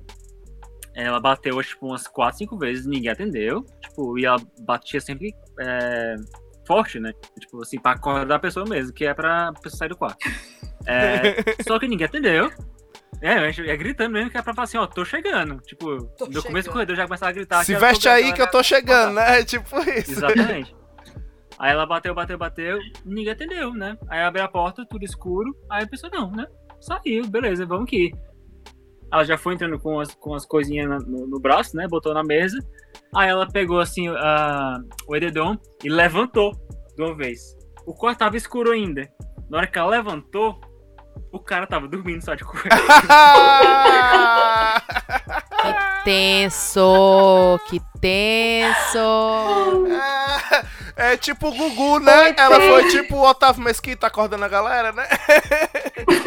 Ela 0.94 1.20
bateu, 1.20 1.58
acho, 1.60 1.70
tipo, 1.70 1.86
umas 1.86 2.06
4, 2.08 2.38
5 2.38 2.58
vezes, 2.58 2.84
ninguém 2.86 3.10
atendeu. 3.10 3.64
Tipo, 3.80 4.18
e 4.18 4.24
ela 4.26 4.36
batia 4.60 5.00
sempre 5.00 5.32
é, 5.60 6.16
forte, 6.66 6.98
né? 6.98 7.12
Tipo 7.38 7.62
assim, 7.62 7.78
pra 7.78 7.92
acordar 7.92 8.36
a 8.36 8.38
pessoa 8.40 8.66
mesmo, 8.68 8.92
que 8.92 9.04
é 9.06 9.14
pra 9.14 9.52
pessoa 9.62 9.78
sair 9.78 9.88
do 9.88 9.96
quarto. 9.96 10.18
É, 10.86 11.36
só 11.66 11.78
que 11.78 11.86
ninguém 11.88 12.06
atendeu. 12.06 12.50
É, 13.22 13.34
a 13.34 13.50
gente 13.50 13.66
ia 13.66 13.76
gritando 13.76 14.12
mesmo, 14.12 14.30
que 14.30 14.38
é 14.38 14.42
pra 14.42 14.54
falar 14.54 14.64
assim, 14.64 14.78
ó, 14.78 14.86
tô 14.86 15.04
chegando. 15.04 15.60
Tipo, 15.60 16.04
Tô 16.16 16.26
no 16.26 16.42
começo 16.42 16.68
do 16.68 16.72
corredor 16.72 16.96
já 16.96 17.04
começava 17.04 17.30
a 17.30 17.34
gritar. 17.34 17.64
Se 17.64 17.74
veste 17.74 18.08
aí 18.08 18.32
que 18.32 18.40
eu 18.40 18.50
tô 18.50 18.62
chegando, 18.62 19.14
né? 19.14 19.42
Tipo 19.44 19.78
isso. 19.80 20.12
Exatamente. 20.12 20.74
Aí 21.58 21.72
ela 21.72 21.84
bateu, 21.84 22.14
bateu, 22.14 22.38
bateu, 22.38 22.78
ninguém 23.04 23.32
atendeu, 23.32 23.74
né? 23.74 23.98
Aí 24.08 24.20
abriu 24.20 24.42
a 24.42 24.48
porta, 24.48 24.86
tudo 24.86 25.04
escuro. 25.04 25.54
Aí 25.68 25.84
a 25.84 25.86
pessoa, 25.86 26.10
não, 26.10 26.30
né? 26.30 26.46
Saiu, 26.80 27.26
beleza, 27.26 27.66
vamos 27.66 27.84
aqui. 27.84 28.14
Ela 29.12 29.24
já 29.24 29.36
foi 29.36 29.54
entrando 29.54 29.78
com 29.78 30.00
as, 30.00 30.14
com 30.14 30.34
as 30.34 30.46
coisinhas 30.46 31.04
no, 31.04 31.26
no 31.26 31.38
braço, 31.38 31.76
né? 31.76 31.86
Botou 31.86 32.14
na 32.14 32.24
mesa. 32.24 32.56
Aí 33.14 33.28
ela 33.28 33.46
pegou 33.46 33.78
assim 33.78 34.08
a, 34.08 34.78
o 35.06 35.14
edredom 35.14 35.58
e 35.84 35.90
levantou 35.90 36.52
de 36.96 37.02
uma 37.02 37.14
vez. 37.14 37.54
O 37.84 37.92
quarto 37.92 38.20
tava 38.20 38.38
escuro 38.38 38.70
ainda. 38.70 39.06
Na 39.50 39.58
hora 39.58 39.66
que 39.66 39.78
ela 39.78 39.90
levantou, 39.90 40.58
o 41.32 41.38
cara 41.38 41.66
tava 41.66 41.86
dormindo 41.88 42.24
só 42.24 42.34
de 42.34 42.44
cueca. 42.44 42.68
Que 45.62 46.04
tenso, 46.04 47.60
que 47.68 47.80
tenso. 48.00 49.86
É, 50.96 51.12
é 51.12 51.16
tipo 51.16 51.48
o 51.48 51.54
Gugu, 51.54 52.00
né? 52.00 52.34
Ela 52.36 52.60
foi 52.60 52.88
tipo 52.90 53.16
o 53.16 53.28
Otávio 53.28 53.62
Mesquita 53.62 54.06
acordando 54.06 54.44
a 54.44 54.48
galera, 54.48 54.92
né? 54.92 55.06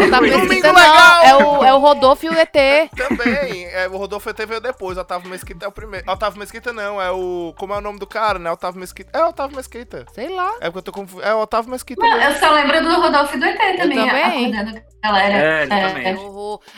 Tá 0.10 0.20
Domingo 0.20 0.68
não, 0.68 0.74
legal. 0.74 1.24
é 1.24 1.36
o, 1.36 1.66
é 1.66 1.74
o 1.74 1.80
Rodolfo 1.80 2.26
e 2.26 2.30
o 2.30 2.34
ET. 2.34 2.54
Também. 2.96 3.66
É, 3.66 3.88
o 3.88 3.98
Rodolfo 3.98 4.30
ET 4.30 4.38
veio 4.46 4.62
depois. 4.62 4.98
O 4.98 5.02
Otávio 5.02 5.30
Mesquita 5.30 5.66
é 5.66 5.68
o 5.68 5.72
primeiro. 5.72 6.10
Otávio 6.10 6.40
Mesquita 6.40 6.72
não, 6.72 7.02
é 7.02 7.12
o. 7.12 7.54
Como 7.58 7.74
é 7.74 7.78
o 7.78 7.82
nome 7.82 8.00
do 8.00 8.08
cara, 8.08 8.38
né? 8.38 8.52
Otávio 8.52 8.80
Mesquita. 8.80 9.18
É 9.18 9.24
o 9.24 9.30
Otávio 9.30 9.56
Mesquita. 9.56 10.06
Sei 10.14 10.30
lá. 10.30 10.56
É 10.62 10.66
porque 10.66 10.80
eu 10.80 10.84
tô 10.84 10.92
confuso. 10.92 11.22
É 11.24 11.34
o 11.34 11.40
Otávio 11.40 11.72
Mesquita. 11.72 12.02
Não, 12.02 12.22
eu 12.22 12.36
só 12.40 12.52
lembro 12.52 12.82
do 12.82 13.02
Rodolfo 13.02 13.36
e 13.36 13.40
do 13.40 13.46
ET 13.46 13.58
também, 13.78 14.08
também. 14.08 14.24
acordando 14.24 14.82
a 15.02 15.08
galera. 15.08 15.34
É, 15.34 15.62
ele 15.64 15.70
também. 15.70 16.08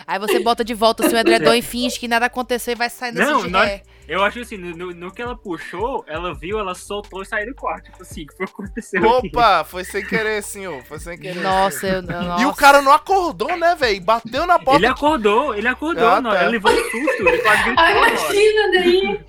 Aí 0.07 0.19
você 0.19 0.39
bota 0.39 0.63
de 0.63 0.73
volta 0.73 1.05
o 1.05 1.09
seu 1.09 1.19
edredom 1.19 1.53
e 1.53 1.61
finge 1.61 1.99
que 1.99 2.07
nada 2.07 2.26
aconteceu 2.26 2.73
e 2.73 2.76
vai 2.76 2.89
saindo 2.89 3.19
Não, 3.19 3.38
assim 3.38 3.47
de 3.47 3.51
nós-. 3.51 3.81
Eu 4.07 4.23
acho 4.23 4.40
assim, 4.40 4.57
no, 4.57 4.94
no, 4.94 5.11
que 5.11 5.22
ela 5.22 5.36
puxou, 5.36 6.03
ela 6.07 6.34
viu, 6.34 6.60
ela 6.60 6.76
soltou 6.76 7.22
e 7.22 7.26
saiu 7.26 7.48
do 7.48 7.56
quarto. 7.56 7.86
Tipo 7.86 8.03
assim, 8.03 8.23
o 8.23 8.27
que 8.27 8.36
foi 8.36 8.45
aconteceu 8.45 9.03
Opa, 9.03 9.61
aqui? 9.61 9.69
foi 9.72 9.84
sem 9.84 10.06
querer, 10.06 10.44
senhor. 10.44 10.84
Foi 10.84 10.99
sem 10.99 11.18
querer. 11.18 11.41
Nossa, 11.41 11.88
eu 11.88 12.02
não. 12.02 12.40
E 12.40 12.45
o 12.45 12.53
cara 12.53 12.82
não 12.82 12.91
acordou, 12.91 13.56
né, 13.57 13.76
velho? 13.76 14.02
Bateu 14.02 14.45
na 14.45 14.60
porta. 14.60 14.80
Ele 14.80 14.88
acordou, 14.88 15.56
ele 15.56 15.68
acordou, 15.68 16.07
ah, 16.07 16.22
não, 16.22 16.32
tá. 16.32 16.44
ele 16.44 16.52
levou 16.52 16.72
um 16.72 16.76
susto. 16.76 17.27
Ele 17.27 17.38
quase 17.40 17.64
gritou. 17.64 17.86
imagina 17.86 18.72
daí. 18.72 19.26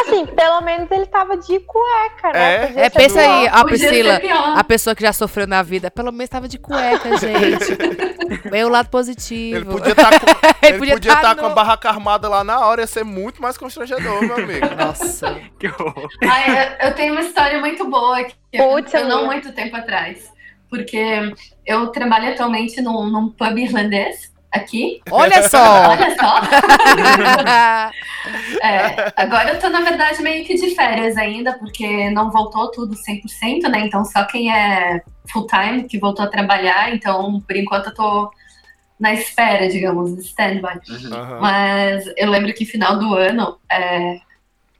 Assim, 0.00 0.26
pelo 0.26 0.60
menos 0.62 0.90
ele 0.90 1.06
tava 1.06 1.36
de 1.36 1.60
cueca, 1.60 2.32
né? 2.32 2.72
É, 2.76 2.86
é 2.86 2.90
pensa 2.90 3.20
aí, 3.20 3.48
a 3.48 3.64
Priscila, 3.64 4.20
a 4.56 4.64
pessoa 4.64 4.94
que 4.94 5.02
já 5.02 5.12
sofreu 5.12 5.46
na 5.46 5.62
vida, 5.62 5.90
pelo 5.90 6.12
menos 6.12 6.28
tava 6.28 6.48
de 6.48 6.58
cueca, 6.58 7.16
gente. 7.18 8.31
Bem 8.50 8.64
o 8.64 8.68
lado 8.68 8.88
positivo. 8.88 9.56
Ele 9.56 9.64
podia 9.64 9.92
estar 9.92 10.10
tá 10.10 10.20
podia 10.78 10.98
tá, 10.98 11.20
tá 11.20 11.34
no... 11.34 11.40
com 11.40 11.46
a 11.46 11.50
barraca 11.50 11.88
armada 11.88 12.28
lá 12.28 12.42
na 12.42 12.66
hora, 12.66 12.80
ia 12.80 12.86
ser 12.86 13.04
muito 13.04 13.40
mais 13.40 13.56
constrangedor, 13.56 14.22
meu 14.22 14.36
amigo. 14.36 14.66
Nossa. 14.76 15.40
que 15.58 15.68
horror. 15.68 16.08
Ai, 16.22 16.50
eu, 16.50 16.88
eu, 16.88 16.94
tenho 16.94 17.12
uma 17.12 17.22
história 17.22 17.60
muito 17.60 17.88
boa 17.88 18.24
que 18.24 18.34
Putz, 18.56 18.92
eu 18.94 19.06
não 19.06 19.26
muito 19.26 19.52
tempo 19.52 19.76
atrás. 19.76 20.30
Porque 20.68 21.34
eu 21.66 21.88
trabalho 21.88 22.30
atualmente 22.30 22.80
num, 22.80 23.06
num 23.06 23.28
pub 23.28 23.58
irlandês 23.58 24.31
aqui. 24.52 25.00
Olha 25.10 25.48
só! 25.48 25.90
Olha 25.90 26.14
só! 26.14 26.42
é, 28.62 29.12
agora 29.16 29.54
eu 29.54 29.58
tô, 29.58 29.70
na 29.70 29.80
verdade, 29.80 30.22
meio 30.22 30.44
que 30.44 30.54
de 30.54 30.74
férias 30.74 31.16
ainda, 31.16 31.58
porque 31.58 32.10
não 32.10 32.30
voltou 32.30 32.70
tudo 32.70 32.94
100%, 32.94 33.70
né? 33.70 33.86
Então 33.86 34.04
só 34.04 34.24
quem 34.24 34.54
é 34.54 35.00
full 35.32 35.46
time 35.46 35.84
que 35.84 35.98
voltou 35.98 36.24
a 36.24 36.28
trabalhar. 36.28 36.94
Então, 36.94 37.40
por 37.40 37.56
enquanto, 37.56 37.86
eu 37.86 37.94
tô 37.94 38.30
na 39.00 39.14
espera, 39.14 39.68
digamos, 39.68 40.12
stand-by. 40.18 40.78
Uhum. 40.88 41.40
Mas 41.40 42.04
eu 42.16 42.30
lembro 42.30 42.54
que 42.54 42.64
final 42.64 42.98
do 42.98 43.14
ano, 43.14 43.58
é, 43.70 44.20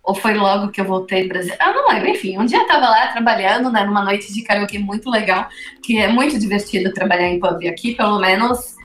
ou 0.02 0.14
foi 0.14 0.34
logo 0.34 0.70
que 0.70 0.80
eu 0.80 0.84
voltei 0.84 1.26
para 1.26 1.38
Brasil, 1.38 1.54
ah, 1.58 1.72
não 1.72 1.88
lembro, 1.88 2.08
enfim, 2.08 2.38
um 2.38 2.44
dia 2.44 2.58
eu 2.58 2.66
tava 2.66 2.88
lá 2.88 3.08
trabalhando, 3.08 3.70
né, 3.70 3.84
numa 3.84 4.04
noite 4.04 4.32
de 4.32 4.42
karaokê 4.42 4.78
muito 4.78 5.10
legal, 5.10 5.48
que 5.82 5.98
é 5.98 6.06
muito 6.06 6.38
divertido 6.38 6.92
trabalhar 6.92 7.28
em 7.28 7.40
pub 7.40 7.66
aqui, 7.66 7.94
pelo 7.94 8.20
menos, 8.20 8.76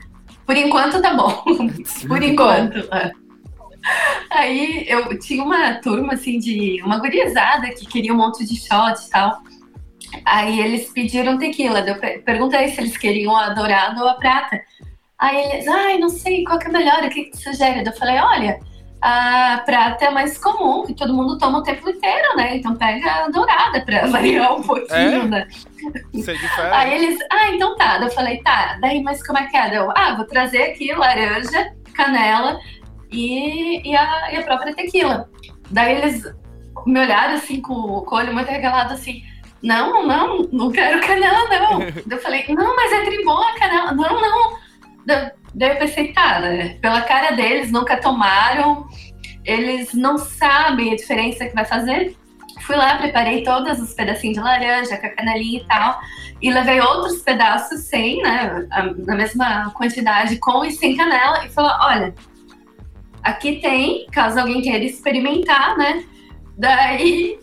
por 0.48 0.56
enquanto 0.56 1.02
tá 1.02 1.12
bom, 1.12 1.44
por 2.08 2.22
enquanto. 2.22 2.78
É. 2.94 3.12
Aí 4.30 4.86
eu 4.88 5.18
tinha 5.18 5.44
uma 5.44 5.74
turma, 5.74 6.14
assim, 6.14 6.38
de 6.38 6.82
uma 6.82 6.98
gurizada 6.98 7.68
que 7.68 7.84
queria 7.84 8.14
um 8.14 8.16
monte 8.16 8.46
de 8.46 8.56
shot 8.56 9.06
e 9.06 9.10
tal, 9.10 9.42
Aí 10.24 10.58
eles 10.58 10.90
pediram 10.90 11.36
tequila. 11.36 11.80
Eu 11.80 12.22
perguntei 12.22 12.68
se 12.68 12.80
eles 12.80 12.96
queriam 12.96 13.36
a 13.36 13.50
dourada 13.50 14.00
ou 14.00 14.08
a 14.08 14.14
prata. 14.14 14.58
Aí 15.18 15.36
eles, 15.36 15.68
ai, 15.68 15.98
não 15.98 16.08
sei 16.08 16.44
qual 16.44 16.58
que 16.58 16.68
é 16.68 16.70
melhor, 16.70 17.04
o 17.04 17.10
que, 17.10 17.24
que 17.24 17.36
sugere? 17.36 17.86
Eu 17.86 17.92
falei, 17.92 18.16
olha, 18.18 18.58
a 19.00 19.62
prata 19.64 20.06
é 20.06 20.10
mais 20.10 20.36
comum, 20.38 20.84
que 20.84 20.94
todo 20.94 21.14
mundo 21.14 21.38
toma 21.38 21.58
o 21.58 21.62
tempo 21.62 21.88
inteiro, 21.88 22.36
né? 22.36 22.56
Então 22.56 22.74
pega 22.74 23.24
a 23.24 23.28
dourada 23.28 23.80
pra 23.82 24.06
variar 24.06 24.54
um 24.54 24.62
pouquinho, 24.62 25.22
é? 25.22 25.26
né? 25.26 25.48
Aí 26.72 26.94
eles, 26.94 27.18
ah, 27.30 27.50
então 27.52 27.76
tá. 27.76 28.00
Eu 28.02 28.10
falei, 28.10 28.42
tá, 28.42 28.76
daí, 28.80 29.02
mas 29.02 29.24
como 29.24 29.38
é 29.38 29.46
que 29.46 29.56
é? 29.56 29.76
Eu, 29.76 29.90
ah, 29.96 30.14
vou 30.16 30.26
trazer 30.26 30.62
aqui 30.62 30.92
laranja, 30.92 31.72
canela 31.94 32.58
e, 33.10 33.88
e, 33.88 33.96
a, 33.96 34.32
e 34.32 34.36
a 34.36 34.42
própria 34.42 34.74
tequila. 34.74 35.28
Daí 35.70 35.96
eles 35.96 36.24
me 36.86 37.00
olharam 37.00 37.34
assim 37.34 37.60
com 37.60 37.74
o 37.74 38.06
olho 38.10 38.32
muito 38.32 38.48
regalado 38.48 38.94
assim 38.94 39.22
não, 39.62 40.06
não, 40.06 40.48
não 40.52 40.70
quero 40.70 41.00
canela, 41.00 41.48
não. 41.48 41.82
eu 42.10 42.18
falei, 42.18 42.44
não, 42.48 42.76
mas 42.76 42.92
é 42.92 43.04
tribom 43.04 43.42
a 43.42 43.58
canela. 43.58 43.92
Não, 43.92 44.20
não. 44.20 44.67
Pensei, 45.78 46.12
tá, 46.12 46.40
né? 46.40 46.78
Pela 46.80 47.00
cara 47.02 47.32
deles, 47.32 47.72
nunca 47.72 47.96
tomaram, 47.96 48.86
eles 49.44 49.94
não 49.94 50.18
sabem 50.18 50.92
a 50.92 50.96
diferença 50.96 51.46
que 51.46 51.54
vai 51.54 51.64
fazer. 51.64 52.16
Fui 52.60 52.76
lá, 52.76 52.96
preparei 52.98 53.42
todos 53.42 53.80
os 53.80 53.94
pedacinhos 53.94 54.36
de 54.36 54.42
laranja, 54.42 54.98
com 54.98 55.06
a 55.06 55.10
canelinha 55.10 55.60
e 55.60 55.66
tal, 55.66 56.00
e 56.42 56.50
levei 56.52 56.80
outros 56.80 57.22
pedaços 57.22 57.80
sem, 57.84 58.22
né? 58.22 58.66
Na 59.06 59.14
mesma 59.14 59.70
quantidade, 59.70 60.36
com 60.36 60.64
e 60.64 60.72
sem 60.72 60.96
canela, 60.96 61.46
e 61.46 61.48
falei, 61.48 61.70
olha, 61.80 62.14
aqui 63.22 63.56
tem, 63.56 64.06
caso 64.12 64.38
alguém 64.38 64.60
queira 64.60 64.84
experimentar, 64.84 65.78
né? 65.78 66.04
Daí 66.58 67.38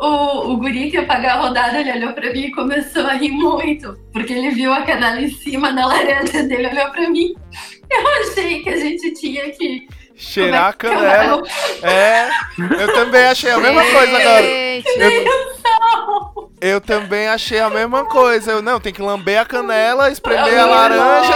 o, 0.00 0.52
o 0.52 0.56
guri 0.56 0.90
que 0.90 0.96
ia 0.96 1.04
pagar 1.04 1.36
a 1.36 1.40
rodada, 1.42 1.78
ele 1.78 1.92
olhou 1.92 2.12
pra 2.14 2.32
mim 2.32 2.46
e 2.46 2.50
começou 2.52 3.06
a 3.06 3.12
rir 3.12 3.30
muito. 3.30 3.94
Porque 4.12 4.32
ele 4.32 4.50
viu 4.50 4.72
a 4.72 4.82
canela 4.82 5.20
em 5.20 5.30
cima 5.30 5.72
da 5.72 5.86
laranja 5.86 6.42
dele, 6.42 6.68
olhou 6.68 6.90
pra 6.90 7.10
mim. 7.10 7.34
Eu 7.90 8.08
achei 8.22 8.62
que 8.62 8.70
a 8.70 8.76
gente 8.76 9.12
tinha 9.12 9.50
que. 9.50 9.86
Cheirar 10.16 10.68
a 10.68 10.72
canela. 10.72 11.42
É, 11.82 12.28
eu 12.78 12.94
também 12.94 13.24
achei 13.24 13.50
a 13.50 13.58
mesma 13.58 13.82
coisa 13.82 14.16
agora. 14.18 14.44
Eu, 16.60 16.72
eu 16.72 16.80
também 16.80 17.26
achei 17.28 17.58
a 17.58 17.70
mesma 17.70 18.04
coisa. 18.04 18.52
Eu, 18.52 18.62
não, 18.62 18.78
tem 18.78 18.92
que 18.92 19.00
lamber 19.00 19.40
a 19.40 19.46
canela, 19.46 20.10
espremer 20.10 20.58
a 20.58 20.66
laranja. 20.66 21.32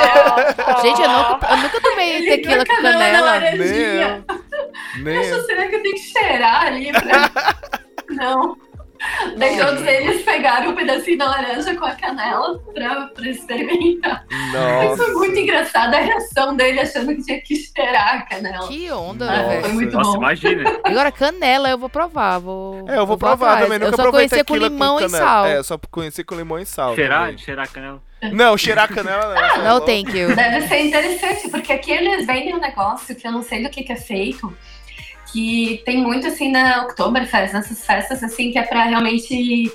Gente, 0.83 1.01
eu 1.01 1.09
nunca, 1.09 1.49
eu 1.51 1.57
nunca 1.57 1.81
tomei 1.81 2.17
ele 2.17 2.37
tequila 2.37 2.65
com 2.67 2.83
canela. 2.83 3.41
Nem 3.41 3.59
eu. 3.59 4.25
Nem 5.03 5.17
eu. 5.17 5.45
Será 5.45 5.67
que 5.67 5.77
eu 5.77 5.83
tenho 5.83 5.95
que 5.95 6.01
cheirar 6.01 6.67
ali 6.67 6.93
pra... 6.93 7.81
Não. 8.15 8.57
Daí 9.37 9.59
todos 9.59 9.83
eles 9.83 10.23
pegaram 10.23 10.71
um 10.71 10.75
pedacinho 10.75 11.19
da 11.19 11.27
laranja 11.27 11.75
com 11.75 11.85
a 11.85 11.95
canela 11.95 12.59
pra, 12.73 13.07
pra 13.09 13.29
experimentar. 13.29 14.25
Nossa. 14.53 14.97
foi 14.97 15.15
muito 15.15 15.39
engraçado 15.39 15.95
a 15.95 15.99
reação 15.99 16.57
dele 16.57 16.81
achando 16.81 17.15
que 17.15 17.23
tinha 17.23 17.41
que 17.41 17.57
cheirar 17.57 18.15
a 18.15 18.23
canela. 18.23 18.69
Que 18.69 18.91
onda, 18.91 19.31
ah, 19.31 19.43
velho. 19.43 19.63
Foi 19.63 19.73
muito 19.73 19.97
Nossa, 19.97 20.11
bom. 20.11 20.17
imagina. 20.17 20.81
Agora, 20.83 21.13
canela 21.13 21.69
eu 21.69 21.79
vou 21.79 21.89
provar. 21.89 22.39
Vou, 22.39 22.89
é, 22.89 22.93
eu 22.93 22.99
vou, 22.99 23.07
vou 23.07 23.19
provar 23.19 23.63
também. 23.63 23.79
Nunca 23.79 23.93
eu 23.93 24.05
só 24.05 24.11
conheci 24.11 24.45
com 24.45 24.57
limão 24.57 24.99
com 24.99 25.05
e 25.05 25.09
sal. 25.11 25.47
É, 25.47 25.63
só 25.63 25.79
conheci 25.91 26.25
com 26.25 26.35
limão 26.35 26.59
e 26.59 26.67
sal. 26.67 26.95
Cheirar, 26.95 27.37
cheirar 27.37 27.71
canela. 27.71 28.03
Não, 28.33 28.57
cheirar 28.57 28.89
canela 28.89 29.35
não. 29.35 29.65
Não, 29.65 29.81
thank 29.81 30.17
you. 30.17 30.35
Deve 30.35 30.67
ser 30.67 30.79
interessante, 30.79 31.51
porque 31.51 31.73
aqui 31.73 31.93
eles 31.93 32.27
vendem 32.27 32.55
um 32.55 32.61
negócio 32.61 33.15
que 33.15 33.27
eu 33.27 33.33
não 33.33 33.43
sei 33.43 33.63
do 33.63 33.69
que, 33.69 33.83
que 33.83 33.93
é 33.93 33.97
feito 33.97 34.57
que 35.35 35.83
tem 35.85 36.01
muito 36.01 36.29
assim 36.29 36.49
na 36.49 36.85
Oktoberfest, 36.85 37.53
nessas 37.53 37.85
festas 37.85 38.23
assim, 38.23 38.53
que 38.53 38.59
é 38.59 38.63
para 38.63 38.85
realmente 38.85 39.73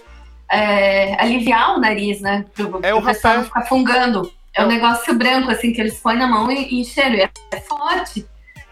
é, 0.49 1.22
aliviar 1.22 1.76
o 1.76 1.81
nariz, 1.81 2.22
né? 2.22 2.45
Pro, 2.53 2.80
é 2.81 2.94
o 2.94 3.02
pessoal 3.02 3.36
não 3.36 3.44
ficar 3.44 3.64
fungando. 3.64 4.31
É 4.53 4.64
um 4.64 4.68
negócio 4.68 5.14
branco, 5.14 5.52
assim, 5.52 5.73
que 5.73 5.81
eles 5.81 5.99
põem 5.99 6.18
na 6.18 6.27
mão 6.27 6.49
e, 6.49 6.81
e 6.81 6.86
cheiro. 6.86 7.18
E 7.18 7.30
é 7.52 7.60
forte. 7.60 8.26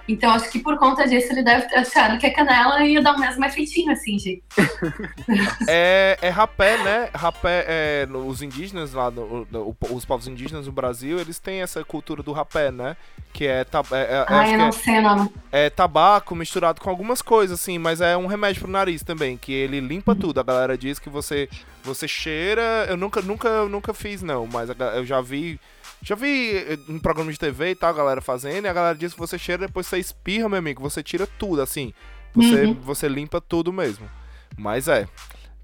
Então, 0.07 0.31
acho 0.31 0.49
que 0.49 0.59
por 0.59 0.77
conta 0.77 1.07
disso 1.07 1.31
ele 1.34 1.43
deve 1.43 1.67
ter 1.67 1.75
achado 1.75 2.17
que 2.17 2.25
a 2.25 2.34
canela 2.34 2.84
ia 2.84 3.01
dar 3.01 3.15
o 3.15 3.19
mesmo 3.19 3.43
efeitinho, 3.43 3.91
assim, 3.91 4.17
gente. 4.17 4.43
é, 5.67 6.17
é 6.21 6.29
rapé, 6.29 6.77
né? 6.84 7.09
Rapé, 7.13 7.65
é, 7.67 8.07
os 8.11 8.41
indígenas 8.41 8.93
lá, 8.93 9.11
no, 9.11 9.47
no, 9.51 9.75
os 9.91 10.05
povos 10.05 10.27
indígenas 10.27 10.65
no 10.65 10.71
Brasil, 10.71 11.19
eles 11.19 11.39
têm 11.39 11.61
essa 11.61 11.84
cultura 11.84 12.23
do 12.23 12.31
rapé, 12.31 12.71
né? 12.71 12.95
Que 13.34 13.45
é. 13.45 13.65
é, 13.91 13.97
é 13.97 14.25
ah, 14.27 14.49
eu 14.49 14.57
não 14.57 14.67
é, 14.67 14.71
sei 14.71 14.99
o 14.99 15.01
nome. 15.01 15.29
É 15.51 15.69
tabaco 15.69 16.35
misturado 16.35 16.79
com 16.79 16.89
algumas 16.89 17.21
coisas, 17.21 17.59
assim, 17.59 17.77
mas 17.77 17.99
é 17.99 18.15
um 18.15 18.27
remédio 18.27 18.61
pro 18.61 18.71
nariz 18.71 19.03
também, 19.03 19.38
que 19.38 19.51
ele 19.51 19.79
limpa 19.79 20.15
tudo. 20.15 20.39
A 20.39 20.43
galera 20.43 20.77
diz 20.77 20.99
que 20.99 21.09
você, 21.09 21.49
você 21.84 22.07
cheira. 22.07 22.85
Eu 22.88 22.95
nunca, 22.95 23.21
nunca, 23.21 23.65
nunca 23.65 23.93
fiz, 23.93 24.21
não, 24.21 24.47
mas 24.47 24.69
eu 24.95 25.05
já 25.05 25.19
vi 25.19 25.59
já 26.02 26.15
vi 26.15 26.56
eh, 26.56 26.78
um 26.88 26.99
programa 26.99 27.32
de 27.32 27.38
TV 27.38 27.72
e 27.72 27.76
tal, 27.76 27.90
a 27.90 27.94
galera 27.94 28.22
fazendo, 28.22 28.65
e 28.65 28.68
a 28.68 28.74
galera 28.74 28.98
diz 28.98 29.14
que 29.14 29.19
você 29.19 29.38
cheira, 29.38 29.68
depois 29.68 29.88
você 29.88 29.98
espirra, 29.98 30.49
meu 30.49 30.60
amigo, 30.60 30.82
você 30.82 31.02
tira 31.02 31.28
tudo, 31.40 31.61
assim. 31.61 31.94
Você, 32.34 32.65
uhum. 32.65 32.74
você 32.74 33.07
limpa 33.07 33.41
tudo 33.41 33.74
mesmo. 33.74 34.10
Mas 34.57 34.88
é, 34.88 35.07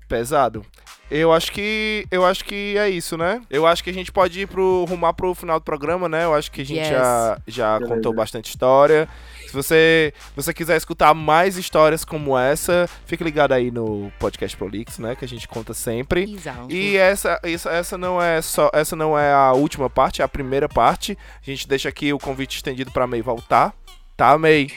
pesado. 0.08 0.66
Eu 1.12 1.32
acho 1.32 1.52
que. 1.52 2.08
Eu 2.10 2.26
acho 2.26 2.44
que 2.44 2.76
é 2.78 2.90
isso, 2.90 3.18
né? 3.18 3.42
Eu 3.50 3.68
acho 3.68 3.84
que 3.84 3.90
a 3.90 3.94
gente 3.94 4.12
pode 4.12 4.42
ir 4.42 4.48
pro 4.48 4.86
rumar 4.86 5.14
pro 5.14 5.36
final 5.36 5.60
do 5.60 5.64
programa, 5.64 6.10
né? 6.10 6.24
Eu 6.24 6.34
acho 6.34 6.52
que 6.52 6.62
a 6.62 6.66
gente 6.66 6.80
yes. 6.80 6.90
já, 6.90 7.38
já 7.46 7.80
contou 7.80 8.14
bastante 8.14 8.50
história. 8.50 9.08
Se 9.54 9.56
você, 9.56 10.14
você 10.36 10.52
quiser 10.52 10.76
escutar 10.78 11.14
mais 11.14 11.58
histórias 11.58 12.04
como 12.04 12.36
essa, 12.36 12.90
fique 13.06 13.24
ligado 13.24 13.52
aí 13.52 13.70
no 13.70 14.12
podcast 14.18 14.58
Prolix, 14.58 14.98
né? 14.98 15.16
Que 15.16 15.24
a 15.24 15.28
gente 15.28 15.48
conta 15.48 15.76
sempre. 15.76 16.24
Exato. 16.24 16.72
E 16.72 16.98
essa, 16.98 17.40
essa, 17.44 17.70
essa 17.70 17.96
não 17.96 18.20
é 18.20 18.42
só. 18.42 18.72
Essa 18.74 18.96
não 18.96 19.18
é 19.18 19.32
a 19.32 19.54
última 19.54 19.92
parte, 19.92 20.24
é 20.24 20.26
a 20.26 20.28
primeira 20.28 20.68
parte. 20.68 21.16
A 21.40 21.46
gente 21.46 21.68
deixa 21.68 21.88
aqui 21.88 22.12
o 22.12 22.18
convite 22.18 22.56
estendido 22.56 22.90
pra 22.90 23.06
May 23.06 23.22
voltar. 23.22 23.76
Tá, 24.18 24.36
May? 24.40 24.72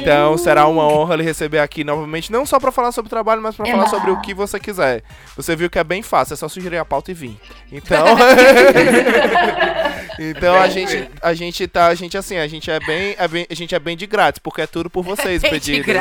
Então 0.00 0.38
será 0.38 0.68
uma 0.68 0.86
honra 0.86 1.16
lhe 1.16 1.24
receber 1.24 1.58
aqui 1.58 1.82
novamente, 1.82 2.30
não 2.30 2.46
só 2.46 2.60
para 2.60 2.70
falar 2.70 2.92
sobre 2.92 3.08
o 3.08 3.10
trabalho, 3.10 3.42
mas 3.42 3.56
para 3.56 3.66
falar 3.66 3.88
sobre 3.88 4.12
o 4.12 4.20
que 4.20 4.34
você 4.34 4.60
quiser. 4.60 5.02
Você 5.34 5.56
viu 5.56 5.68
que 5.68 5.80
é 5.80 5.84
bem 5.84 6.00
fácil, 6.00 6.34
é 6.34 6.36
só 6.36 6.48
sugerir 6.48 6.78
a 6.78 6.84
pauta 6.84 7.10
e 7.10 7.14
vir. 7.14 7.36
Então, 7.72 8.06
então 10.18 10.54
a 10.54 10.68
gente, 10.68 11.08
a 11.22 11.34
gente 11.34 11.66
tá, 11.66 11.86
a 11.86 11.94
gente 11.94 12.16
assim, 12.16 12.36
a 12.36 12.46
gente 12.46 12.70
é 12.70 12.78
bem, 12.80 13.14
é 13.18 13.28
bem, 13.28 13.46
a 13.50 13.54
gente 13.54 13.74
é 13.74 13.78
bem 13.78 13.96
de 13.96 14.06
grátis, 14.06 14.38
porque 14.38 14.62
é 14.62 14.66
tudo 14.66 14.88
por 14.90 15.02
vocês 15.04 15.42
é 15.42 15.48
pedidos. 15.48 15.94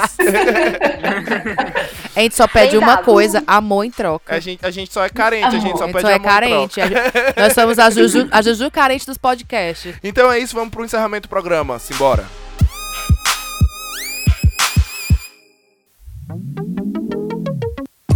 a 2.16 2.20
gente 2.22 2.36
só 2.36 2.48
pede 2.48 2.78
uma 2.78 2.98
coisa, 2.98 3.44
amor 3.46 3.84
em 3.84 3.92
troca. 3.92 4.36
A 4.36 4.40
gente, 4.40 4.66
a 4.66 4.72
gente 4.72 4.92
só 4.92 5.04
é 5.06 5.10
carente, 5.10 5.46
amor. 5.46 5.58
a 5.58 5.60
gente 5.60 5.78
só 5.78 5.86
pede 5.88 6.02
só 6.02 6.10
é 6.10 6.16
amor 6.16 6.26
carente. 6.26 6.80
Nós 7.38 7.54
somos 7.54 7.80
a 7.80 7.90
Juju, 7.90 8.28
a 8.32 8.42
Juju 8.42 8.72
carente 8.72 9.06
dos 9.06 9.18
podcasts. 9.18 9.96
Então 10.04 10.32
é 10.32 10.40
isso, 10.40 10.56
vamos 10.56 10.70
pro 10.70 10.84
encerramento 10.86 11.28
do 11.28 11.30
programa. 11.30 11.80
Simbora. 11.80 12.26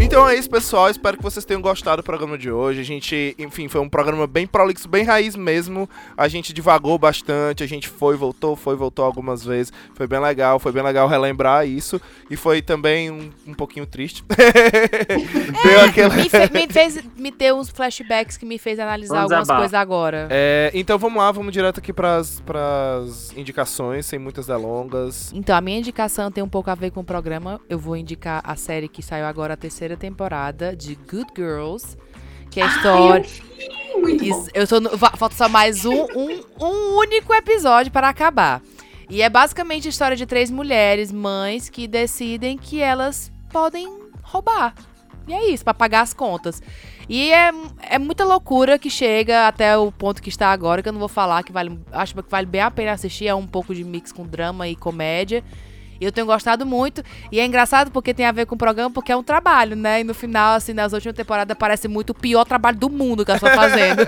Então 0.02 0.28
é 0.28 0.34
isso, 0.36 0.50
pessoal. 0.50 0.90
Espero 0.90 1.18
que 1.18 1.24
vocês 1.24 1.44
tenham 1.44 1.62
gostado 1.62 2.02
do 2.02 2.06
programa 2.06 2.38
de 2.38 2.50
hoje. 2.50 2.80
A 2.80 2.84
gente, 2.84 3.36
enfim, 3.38 3.68
foi 3.68 3.82
um 3.82 3.90
programa 3.90 4.26
bem 4.26 4.48
prolixo, 4.48 4.88
bem 4.88 5.04
raiz 5.04 5.36
mesmo. 5.36 5.90
A 6.16 6.30
gente 6.30 6.54
divagou 6.54 6.98
bastante, 6.98 7.64
a 7.64 7.68
gente 7.68 7.90
foi, 7.90 8.16
voltou, 8.16 8.56
foi, 8.56 8.78
voltou 8.78 9.04
algumas 9.04 9.44
vezes. 9.44 9.74
Foi 9.94 10.08
bem 10.08 10.20
legal, 10.20 10.58
foi 10.58 10.72
bem 10.72 10.82
legal 10.82 11.06
relembrar 11.08 11.68
isso. 11.68 12.00
E 12.30 12.38
foi 12.38 12.62
também 12.62 13.12
um, 13.12 13.30
um 13.46 13.54
pouquinho 13.54 13.86
triste. 13.86 14.24
Deu 15.64 15.82
aquela... 15.82 16.16
me, 16.16 16.30
fe 16.30 16.50
me, 16.54 16.68
fez 16.68 17.04
me 17.18 17.32
ter 17.32 17.54
uns 17.54 17.70
flashbacks 17.70 18.38
que 18.38 18.46
me 18.46 18.58
fez 18.58 18.80
analisar 18.80 19.16
vamos 19.16 19.32
algumas 19.34 19.50
coisas 19.50 19.74
agora. 19.74 20.28
É, 20.32 20.72
então 20.74 20.98
vamos 20.98 21.18
lá, 21.18 21.30
vamos 21.30 21.52
direto 21.52 21.80
aqui 21.80 21.92
pras, 21.92 22.40
pras 22.46 23.36
indicações, 23.36 24.06
sem 24.06 24.18
muitas 24.18 24.48
delongas. 24.48 25.32
Então, 25.34 25.56
a 25.58 25.62
minha 25.62 25.80
indicação 25.80 26.32
tem 26.32 26.42
um 26.44 26.50
pouco 26.50 26.70
a 26.72 26.76
ver 26.76 26.92
com 26.92 27.02
o 27.02 27.06
programa. 27.06 27.60
Eu 27.70 27.78
vou 27.78 27.98
indicar 27.98 28.42
a 28.46 28.56
série 28.56 28.88
que 28.88 29.04
saiu 29.04 29.26
agora, 29.26 29.56
a 29.56 29.58
terceira 29.58 29.89
terceira 29.90 29.98
temporada 29.98 30.76
de 30.76 30.96
Good 30.96 31.32
Girls. 31.36 31.98
Que 32.52 32.62
é 32.62 32.64
a 32.64 32.68
história. 32.68 33.26
Ai, 33.26 34.02
muito 34.02 34.26
bom. 34.26 34.48
Eu 34.54 34.68
tô 34.68 34.80
no... 34.80 34.98
Falta 34.98 35.36
só 35.36 35.50
mais 35.50 35.86
um, 35.86 36.04
um, 36.16 36.44
um 36.60 36.98
único 36.98 37.34
episódio 37.34 37.92
para 37.92 38.10
acabar. 38.10 38.62
E 39.10 39.22
é 39.22 39.30
basicamente 39.30 39.88
a 39.88 39.90
história 39.90 40.16
de 40.16 40.26
três 40.26 40.52
mulheres, 40.52 41.12
mães, 41.12 41.70
que 41.70 41.88
decidem 41.88 42.58
que 42.58 42.80
elas 42.80 43.32
podem 43.52 43.88
roubar. 44.22 44.76
E 45.28 45.34
é 45.34 45.50
isso, 45.50 45.64
para 45.64 45.74
pagar 45.74 46.02
as 46.02 46.14
contas. 46.14 46.62
E 47.08 47.32
é, 47.32 47.52
é 47.82 48.00
muita 48.00 48.24
loucura 48.24 48.78
que 48.78 48.90
chega 48.90 49.48
até 49.48 49.76
o 49.78 49.92
ponto 49.92 50.22
que 50.22 50.30
está 50.30 50.52
agora, 50.52 50.82
que 50.82 50.90
eu 50.90 50.94
não 50.94 51.00
vou 51.00 51.08
falar, 51.08 51.44
que 51.44 51.52
vale, 51.52 51.80
acho 51.92 52.16
que 52.16 52.24
vale 52.30 52.46
bem 52.46 52.62
a 52.62 52.70
pena 52.70 52.92
assistir. 52.92 53.28
É 53.28 53.34
um 53.34 53.48
pouco 53.48 53.74
de 53.74 53.84
mix 53.84 54.12
com 54.12 54.26
drama 54.26 54.68
e 54.68 54.76
comédia. 54.76 55.44
E 56.00 56.06
eu 56.06 56.12
tenho 56.12 56.26
gostado 56.28 56.66
muito. 56.66 57.04
E 57.32 57.40
é 57.40 57.46
engraçado 57.46 57.92
porque 57.92 58.14
tem 58.14 58.26
a 58.26 58.32
ver 58.32 58.46
com 58.46 58.56
o 58.56 58.58
programa, 58.58 58.90
porque 58.90 59.12
é 59.12 59.16
um 59.16 59.24
trabalho, 59.24 59.76
né? 59.76 60.02
E 60.02 60.04
no 60.04 60.14
final, 60.14 60.56
assim, 60.56 60.74
nas 60.74 60.94
últimas 60.94 61.16
temporadas, 61.16 61.58
parece 61.58 61.88
muito 61.88 62.12
o 62.12 62.14
pior 62.14 62.46
trabalho 62.46 62.78
do 62.78 62.90
mundo 62.90 63.26
que 63.26 63.32
elas 63.32 63.42
estão 63.44 63.56
fazendo. 63.56 64.02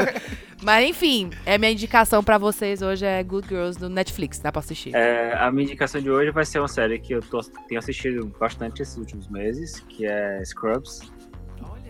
Mas 0.62 0.88
enfim, 0.88 1.32
é 1.46 1.58
minha 1.58 1.72
indicação 1.72 2.24
para 2.24 2.38
vocês 2.38 2.82
hoje 2.84 3.04
é 3.04 3.22
Good 3.24 3.48
Girls 3.48 3.80
do 3.80 3.90
Netflix, 3.90 4.38
dá 4.40 4.52
pra 4.52 4.60
assistir. 4.60 4.96
É, 4.96 5.34
a 5.34 5.52
minha 5.52 5.64
indicação 5.64 6.00
de 6.00 6.10
hoje 6.10 6.30
vai 6.30 6.46
ser 6.46 6.60
uma 6.60 6.68
série 6.68 7.00
que 7.00 7.14
eu 7.14 7.22
tô, 7.22 7.42
tenho 7.68 7.80
assistido 7.80 8.28
bastante 8.40 8.82
esses 8.82 8.96
últimos 8.96 9.28
meses, 9.28 9.80
que 9.90 10.06
é 10.06 10.44
Scrubs. 10.46 11.12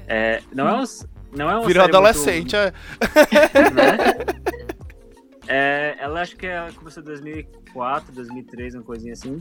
É, 0.07 0.41
não 0.53 0.68
é 0.68 0.82
um, 0.82 0.84
não 1.36 1.49
é 1.49 1.57
uma 1.57 1.68
Virou 1.68 1.84
adolescente, 1.84 2.56
muito, 2.56 2.56
é. 2.56 2.72
Né? 3.72 3.98
é. 5.48 5.95
Ela 5.99 6.22
acho 6.22 6.38
que 6.38 6.48
ela 6.48 6.72
começou 6.72 7.03
em 7.03 7.06
2004, 7.06 8.14
2003, 8.14 8.76
uma 8.76 8.84
coisinha 8.84 9.14
assim. 9.14 9.40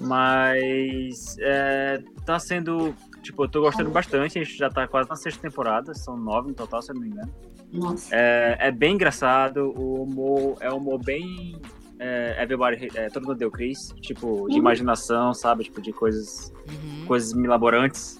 Mas 0.00 1.36
é, 1.40 2.02
tá 2.24 2.38
sendo. 2.38 2.94
Tipo, 3.22 3.44
eu 3.44 3.48
tô 3.48 3.60
gostando 3.60 3.90
bastante. 3.90 4.38
A 4.38 4.42
gente 4.42 4.56
já 4.56 4.70
tá 4.70 4.88
quase 4.88 5.08
na 5.08 5.16
sexta 5.16 5.42
temporada, 5.42 5.94
são 5.94 6.16
nove 6.16 6.48
no 6.48 6.54
total, 6.54 6.80
se 6.80 6.90
eu 6.90 6.94
não 6.94 7.02
me 7.02 7.08
engano. 7.08 7.30
Nossa. 7.72 8.08
É, 8.12 8.56
é 8.60 8.70
bem 8.70 8.94
engraçado, 8.94 9.72
o 9.76 10.02
humor 10.02 10.56
é 10.60 10.72
um 10.72 10.78
humor 10.78 10.98
bem. 10.98 11.60
É, 11.98 12.42
everybody, 12.42 12.88
é, 12.94 13.08
todo 13.08 13.26
mundo 13.26 13.36
deu 13.36 13.50
Chris, 13.50 13.94
tipo, 14.00 14.46
de 14.48 14.54
uhum. 14.54 14.58
imaginação, 14.58 15.34
sabe? 15.34 15.64
Tipo, 15.64 15.82
de 15.82 15.92
coisas, 15.92 16.50
uhum. 16.66 17.04
coisas 17.06 17.34
milaborantes. 17.34 18.18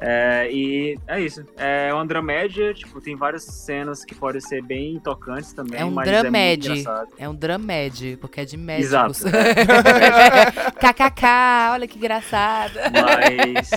É, 0.00 0.48
e 0.50 0.98
é 1.06 1.20
isso. 1.20 1.44
É 1.56 1.92
uma 1.92 2.06
dramédia, 2.06 2.72
tipo, 2.72 3.00
tem 3.00 3.14
várias 3.14 3.44
cenas 3.44 4.04
que 4.04 4.14
podem 4.14 4.40
ser 4.40 4.62
bem 4.62 4.98
tocantes 4.98 5.52
também, 5.52 5.78
é 5.78 5.84
um 5.84 5.90
mas 5.90 6.08
dramédia. 6.08 6.68
é 6.68 6.74
muito 6.74 6.80
engraçado. 6.80 7.08
É 7.18 7.28
um 7.28 7.34
dramédia, 7.34 8.16
porque 8.16 8.40
é 8.40 8.44
de 8.46 8.56
médicos. 8.56 9.24
Exato. 9.26 10.72
KKK, 10.78 11.26
olha 11.72 11.86
que 11.86 11.98
engraçado. 11.98 12.72
Mas 12.92 13.70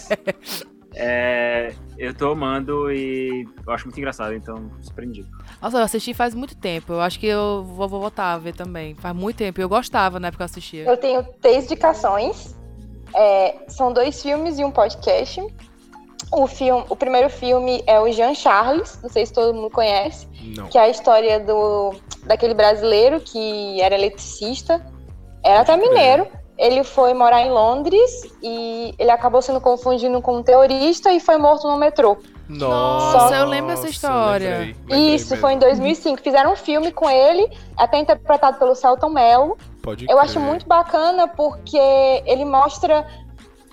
é, 0.96 1.74
eu 1.98 2.14
tô 2.14 2.32
amando 2.32 2.92
e 2.92 3.48
eu 3.66 3.74
acho 3.74 3.86
muito 3.86 3.98
engraçado, 3.98 4.34
então 4.34 4.72
surpreendi. 4.82 5.26
Nossa, 5.62 5.78
eu 5.78 5.84
assisti 5.84 6.14
faz 6.14 6.34
muito 6.34 6.56
tempo. 6.56 6.94
Eu 6.94 7.02
acho 7.02 7.20
que 7.20 7.28
eu 7.28 7.64
vou, 7.64 7.90
vou 7.90 8.00
voltar 8.00 8.34
a 8.34 8.38
ver 8.38 8.56
também. 8.56 8.96
Faz 8.96 9.16
muito 9.16 9.38
tempo. 9.38 9.60
Eu 9.60 9.68
gostava 9.68 10.20
na 10.20 10.28
época 10.30 10.38
que 10.38 10.44
eu 10.44 10.46
assistia. 10.46 10.86
Eu 10.86 10.98
tenho 10.98 11.24
três 11.42 11.66
indicações. 11.66 12.56
É, 13.16 13.66
são 13.68 13.92
dois 13.92 14.22
filmes 14.22 14.58
e 14.58 14.64
um 14.64 14.72
podcast. 14.72 15.42
O, 16.32 16.48
filme, 16.48 16.84
o 16.90 16.96
primeiro 16.96 17.30
filme 17.30 17.84
é 17.86 18.00
o 18.00 18.12
Jean 18.12 18.34
Charles, 18.34 19.00
não 19.02 19.10
sei 19.10 19.26
se 19.26 19.34
todo 19.34 19.54
mundo 19.54 19.70
conhece, 19.70 20.28
não. 20.56 20.68
que 20.68 20.78
é 20.78 20.82
a 20.82 20.90
história 20.90 21.40
do, 21.40 21.94
daquele 22.26 22.54
brasileiro 22.54 23.20
que 23.20 23.82
era 23.82 23.96
eletricista, 23.96 24.84
era 25.44 25.62
até 25.62 25.76
mineiro. 25.78 26.28
Ele 26.58 26.84
foi 26.84 27.14
morar 27.14 27.42
em 27.42 27.50
Londres 27.50 28.10
e 28.42 28.94
ele 28.98 29.10
acabou 29.10 29.42
sendo 29.42 29.60
confundido 29.60 30.22
com 30.22 30.38
um 30.38 30.44
terrorista 30.44 31.12
e 31.12 31.20
foi 31.20 31.38
morto 31.38 31.68
no 31.68 31.78
metrô. 31.78 32.18
Nossa, 32.48 33.18
Nossa 33.18 33.36
eu 33.38 33.46
lembro 33.48 33.72
dessa 33.72 33.88
história. 33.88 34.50
Lembrei, 34.50 34.76
lembrei 34.82 35.16
Isso, 35.16 35.32
mesmo. 35.32 35.42
foi 35.42 35.54
em 35.54 35.60
2005. 35.60 36.22
Fizeram 36.22 36.54
um 36.54 36.56
filme 36.56 36.92
com 36.92 37.10
ele, 37.10 37.50
até 37.76 38.00
interpretado 38.00 38.60
pelo 38.60 38.76
Celton 38.76 39.10
Mello. 39.10 39.58
Pode 39.82 40.06
eu 40.10 40.20
acho 40.20 40.40
muito 40.40 40.68
bacana 40.68 41.28
porque 41.28 41.78
ele 42.26 42.46
mostra 42.46 43.06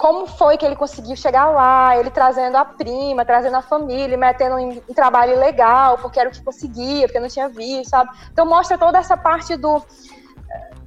como 0.01 0.27
foi 0.27 0.56
que 0.56 0.64
ele 0.64 0.77
conseguiu 0.77 1.14
chegar 1.14 1.51
lá, 1.51 1.94
ele 1.94 2.09
trazendo 2.09 2.56
a 2.56 2.64
prima, 2.64 3.22
trazendo 3.22 3.56
a 3.56 3.60
família, 3.60 4.16
metendo 4.16 4.59
em, 4.59 4.82
em 4.89 4.94
trabalho 4.94 5.39
legal, 5.39 5.98
porque 5.98 6.18
era 6.18 6.31
o 6.31 6.32
que 6.32 6.43
conseguia, 6.43 7.06
porque 7.06 7.20
não 7.20 7.28
tinha 7.28 7.51
visto, 7.51 7.90
sabe? 7.90 8.09
Então 8.32 8.47
mostra 8.47 8.78
toda 8.78 8.97
essa 8.97 9.14
parte 9.14 9.59
do 9.59 9.82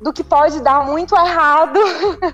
do 0.02 0.12
que 0.12 0.24
pode 0.24 0.60
dar 0.62 0.84
muito 0.84 1.16
errado 1.16 1.80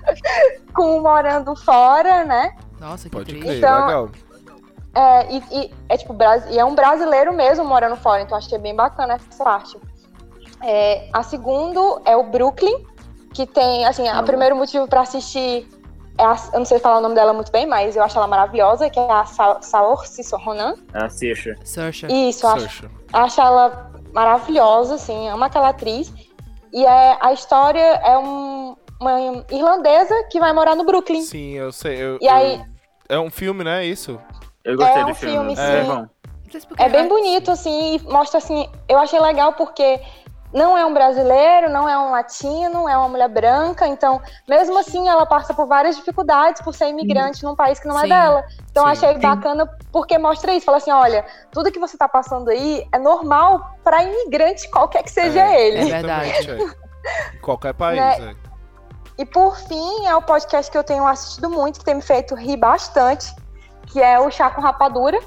com 0.74 1.00
morando 1.00 1.54
fora, 1.54 2.24
né? 2.24 2.56
Nossa, 2.80 3.10
que 3.10 3.14
pode 3.14 3.26
triste. 3.26 3.58
Então, 3.58 3.86
legal. 3.86 4.10
É, 4.94 5.32
e, 5.34 5.44
e, 5.52 5.74
é 5.86 5.98
tipo, 5.98 6.16
e 6.50 6.58
é 6.58 6.64
um 6.64 6.74
brasileiro 6.74 7.30
mesmo 7.32 7.62
morando 7.62 7.94
fora, 7.96 8.22
então 8.22 8.38
achei 8.38 8.58
bem 8.58 8.74
bacana 8.74 9.14
essa 9.14 9.44
parte. 9.44 9.78
É, 10.62 11.10
a 11.12 11.22
segundo 11.22 12.00
é 12.06 12.16
o 12.16 12.22
Brooklyn, 12.22 12.86
que 13.34 13.46
tem, 13.46 13.84
assim, 13.86 14.10
o 14.10 14.24
primeiro 14.24 14.56
motivo 14.56 14.88
para 14.88 15.02
assistir 15.02 15.68
é 15.68 15.79
eu 16.18 16.58
não 16.58 16.64
sei 16.64 16.78
falar 16.78 16.98
o 16.98 17.00
nome 17.00 17.14
dela 17.14 17.32
muito 17.32 17.50
bem, 17.50 17.66
mas 17.66 17.96
eu 17.96 18.02
acho 18.02 18.16
ela 18.16 18.26
maravilhosa, 18.26 18.90
que 18.90 18.98
é 18.98 19.10
a 19.10 19.24
Sa 19.24 19.60
Saoirse 19.62 20.22
Ronan. 20.34 20.74
A 20.92 21.08
Saoirse. 21.08 21.54
Saoirse. 21.64 22.06
Isso, 22.08 22.46
acho, 22.46 22.90
acho 23.12 23.40
ela 23.40 23.90
maravilhosa, 24.12 24.96
assim, 24.96 25.28
amo 25.28 25.44
aquela 25.44 25.70
atriz. 25.70 26.12
E 26.72 26.84
é, 26.84 27.18
a 27.20 27.32
história 27.32 27.80
é 27.80 28.16
um, 28.18 28.76
uma 29.00 29.44
irlandesa 29.50 30.14
que 30.30 30.38
vai 30.38 30.52
morar 30.52 30.76
no 30.76 30.84
Brooklyn. 30.84 31.22
Sim, 31.22 31.52
eu 31.52 31.72
sei. 31.72 31.96
Eu, 31.96 32.18
e 32.20 32.28
aí, 32.28 32.62
é 33.08 33.18
um 33.18 33.30
filme, 33.30 33.64
né? 33.64 33.84
Isso? 33.84 34.20
Eu 34.64 34.76
gostei 34.76 35.00
é 35.00 35.04
do 35.04 35.10
um 35.10 35.14
filme. 35.14 35.34
filme, 35.34 35.52
é, 35.54 35.82
sim. 35.82 35.88
bom. 35.88 36.06
É 36.78 36.88
bem 36.88 37.08
bonito, 37.08 37.50
assim, 37.50 37.96
e 37.96 38.12
mostra 38.12 38.38
assim. 38.38 38.68
Eu 38.88 38.98
achei 38.98 39.20
legal 39.20 39.52
porque 39.52 40.00
não 40.52 40.76
é 40.76 40.84
um 40.84 40.92
brasileiro, 40.92 41.70
não 41.70 41.88
é 41.88 41.96
um 41.96 42.10
latino, 42.10 42.88
é 42.88 42.96
uma 42.96 43.08
mulher 43.08 43.28
branca, 43.28 43.86
então, 43.86 44.20
mesmo 44.48 44.76
assim, 44.78 45.08
ela 45.08 45.24
passa 45.24 45.54
por 45.54 45.66
várias 45.66 45.96
dificuldades 45.96 46.60
por 46.62 46.74
ser 46.74 46.88
imigrante 46.88 47.44
num 47.44 47.54
país 47.54 47.78
que 47.78 47.86
não 47.86 47.96
Sim. 47.98 48.06
é 48.06 48.08
dela. 48.08 48.44
Então, 48.70 48.84
Sim. 48.84 48.90
achei 48.90 49.18
bacana 49.18 49.68
porque 49.92 50.18
mostra 50.18 50.52
isso. 50.52 50.66
Fala 50.66 50.78
assim: 50.78 50.90
olha, 50.90 51.24
tudo 51.52 51.70
que 51.70 51.78
você 51.78 51.96
tá 51.96 52.08
passando 52.08 52.50
aí 52.50 52.86
é 52.92 52.98
normal 52.98 53.76
para 53.84 54.02
imigrante, 54.02 54.68
qualquer 54.70 55.02
que 55.04 55.10
seja 55.10 55.40
É, 55.40 55.66
ele. 55.68 55.78
É 55.78 55.84
verdade. 55.84 56.50
é. 56.50 57.36
Em 57.36 57.40
Qualquer 57.40 57.72
país, 57.74 57.98
Né? 57.98 58.34
é. 58.46 58.50
E 59.18 59.24
por 59.24 59.56
fim, 59.56 60.06
é 60.06 60.14
o 60.16 60.22
podcast 60.22 60.70
que 60.70 60.76
eu 60.78 60.82
tenho 60.84 61.06
assistido 61.06 61.48
muito, 61.50 61.78
que 61.78 61.84
tem 61.84 61.94
me 61.94 62.02
feito 62.02 62.34
rir 62.34 62.56
bastante, 62.56 63.34
que 63.86 64.00
é 64.02 64.18
o 64.18 64.30
Chá 64.30 64.48
com 64.50 64.60
Rapadura, 64.62 65.18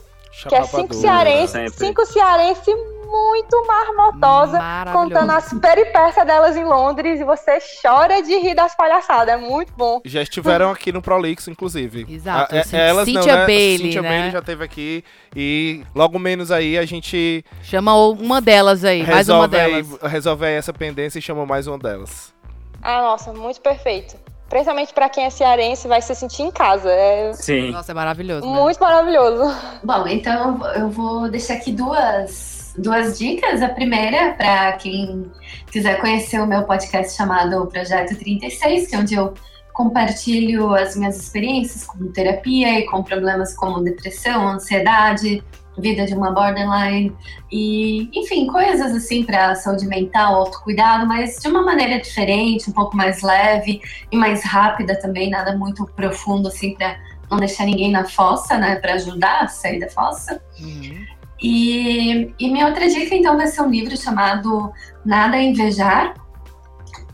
que 0.48 0.56
é 0.56 0.64
cinco 0.64 0.94
Chapadura. 0.94 0.94
cearenses, 1.00 1.50
sempre. 1.52 1.74
cinco 1.74 2.06
cearenses 2.08 2.76
muito 3.14 3.68
marmotosa, 3.68 4.60
contando 4.92 5.32
as 5.32 5.54
peripécias 5.54 6.26
delas 6.26 6.58
em 6.58 6.64
Londres, 6.64 7.20
e 7.22 7.24
você 7.24 7.60
chora 7.82 8.22
de 8.24 8.36
rir 8.40 8.56
das 8.56 8.76
palhaçadas, 8.76 9.36
é 9.36 9.38
muito 9.38 9.72
bom. 9.78 10.02
Já 10.04 10.24
estiveram 10.24 10.72
aqui 10.72 10.92
no 10.92 11.00
Prolix, 11.02 11.48
inclusive. 11.48 12.08
Exato, 12.10 12.56
A- 12.56 12.58
é- 12.58 12.64
Cin- 12.64 12.76
elas 12.78 13.06
Cynthia 13.06 13.32
não, 13.34 13.40
né? 13.42 13.46
Bailey, 13.46 13.78
Cynthia 13.78 14.02
né? 14.02 14.10
Bailey 14.10 14.32
já 14.32 14.40
esteve 14.40 14.64
aqui 14.64 15.04
e 15.36 15.84
logo 15.94 16.18
menos 16.18 16.52
aí 16.52 16.78
a 16.78 16.86
gente 16.86 17.46
Chama 17.62 17.96
uma 17.96 18.42
delas 18.42 18.84
aí, 18.84 19.06
mais 19.06 19.30
uma 19.30 19.46
resolve, 19.48 19.58
aí, 19.60 19.84
delas. 19.84 20.12
resolve 20.12 20.46
aí 20.48 20.54
essa 20.56 20.74
pendência 20.74 21.20
e 21.20 21.22
chama 21.22 21.46
mais 21.46 21.68
uma 21.68 21.78
delas. 21.78 22.34
Ah, 22.82 23.02
nossa, 23.02 23.32
muito 23.32 23.62
perfeito. 23.62 24.16
Principalmente 24.50 24.94
pra 24.94 25.10
quem 25.10 25.24
é 25.26 25.30
cearense, 25.32 25.88
vai 25.88 26.00
se 26.02 26.14
sentir 26.14 26.44
em 26.44 26.52
casa. 26.52 26.92
É 26.92 27.34
Sim. 27.34 27.72
Nossa, 27.72 27.92
é 27.92 27.96
maravilhoso. 27.96 28.46
muito 28.46 28.80
maravilhoso. 28.80 29.56
Bom, 29.84 30.06
então 30.08 30.60
eu 30.76 30.90
vou 30.90 31.28
deixar 31.30 31.56
aqui 31.56 31.72
duas, 31.72 32.53
duas 32.78 33.18
dicas. 33.18 33.62
A 33.62 33.70
primeira, 33.70 34.34
para 34.34 34.74
quem 34.74 35.32
quiser 35.72 36.00
conhecer 36.00 36.40
o 36.40 36.48
meu 36.48 36.64
podcast 36.64 37.16
chamado 37.16 37.66
Projeto 37.68 38.18
36, 38.18 38.88
que 38.88 38.96
é 38.96 39.00
onde 39.00 39.16
eu 39.16 39.34
compartilho 39.74 40.74
as 40.76 40.96
minhas 40.96 41.18
experiências 41.18 41.84
com 41.84 42.12
terapia 42.12 42.80
e 42.80 42.86
com 42.86 43.04
problemas 43.04 43.56
como 43.56 43.84
depressão, 43.84 44.48
ansiedade, 44.48 45.44
vida 45.78 46.06
de 46.06 46.14
uma 46.14 46.32
borderline 46.32 47.12
e, 47.52 48.10
enfim, 48.14 48.48
coisas 48.48 48.94
assim 48.96 49.24
para 49.24 49.56
saúde 49.56 49.88
mental, 49.88 50.36
autocuidado, 50.36 51.08
mas 51.08 51.40
de 51.40 51.48
uma 51.48 51.64
maneira 51.64 52.00
diferente, 52.00 52.70
um 52.70 52.74
pouco 52.74 52.96
mais 52.96 53.22
leve 53.22 53.82
e 54.12 54.16
mais 54.16 54.44
rápida 54.44 55.00
também, 55.00 55.30
nada 55.30 55.58
muito 55.58 55.86
profundo 55.96 56.48
assim 56.48 56.76
para 56.76 56.96
não 57.30 57.38
deixar 57.40 57.66
ninguém 57.66 57.92
na 57.92 58.06
fossa, 58.06 58.58
né, 58.58 58.76
para 58.76 58.94
ajudar 58.94 59.44
a 59.44 59.48
sair 59.48 59.80
da 59.80 59.90
fossa. 59.90 60.40
Uhum. 60.60 61.06
E, 61.42 62.34
e 62.40 62.52
minha 62.52 62.68
outra 62.68 62.88
dica 62.88 63.16
então 63.16 63.36
vai 63.36 63.48
ser 63.48 63.62
um 63.62 63.70
livro 63.70 63.96
chamado 63.98 64.72
Nada 65.06 65.38
a 65.38 65.44
Invejar, 65.44 66.14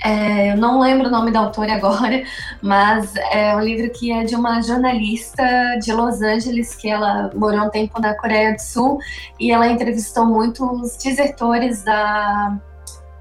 é, 0.02 0.54
eu 0.54 0.58
não 0.58 0.80
lembro 0.80 1.08
o 1.08 1.12
nome 1.12 1.32
da 1.32 1.40
autora 1.40 1.76
agora, 1.76 2.24
mas 2.62 3.16
é 3.32 3.56
um 3.56 3.60
livro 3.60 3.92
que 3.92 4.12
é 4.12 4.24
de 4.24 4.36
uma 4.36 4.62
jornalista 4.62 5.44
de 5.82 5.92
Los 5.92 6.22
Angeles 6.22 6.76
que 6.76 6.90
ela 6.90 7.30
morou 7.36 7.66
um 7.66 7.70
tempo 7.70 8.00
na 8.00 8.14
Coreia 8.16 8.54
do 8.54 8.60
Sul 8.60 9.00
e 9.40 9.52
ela 9.52 9.68
entrevistou 9.68 10.26
muitos 10.26 10.98
desertores 11.04 11.84
da, 11.84 12.58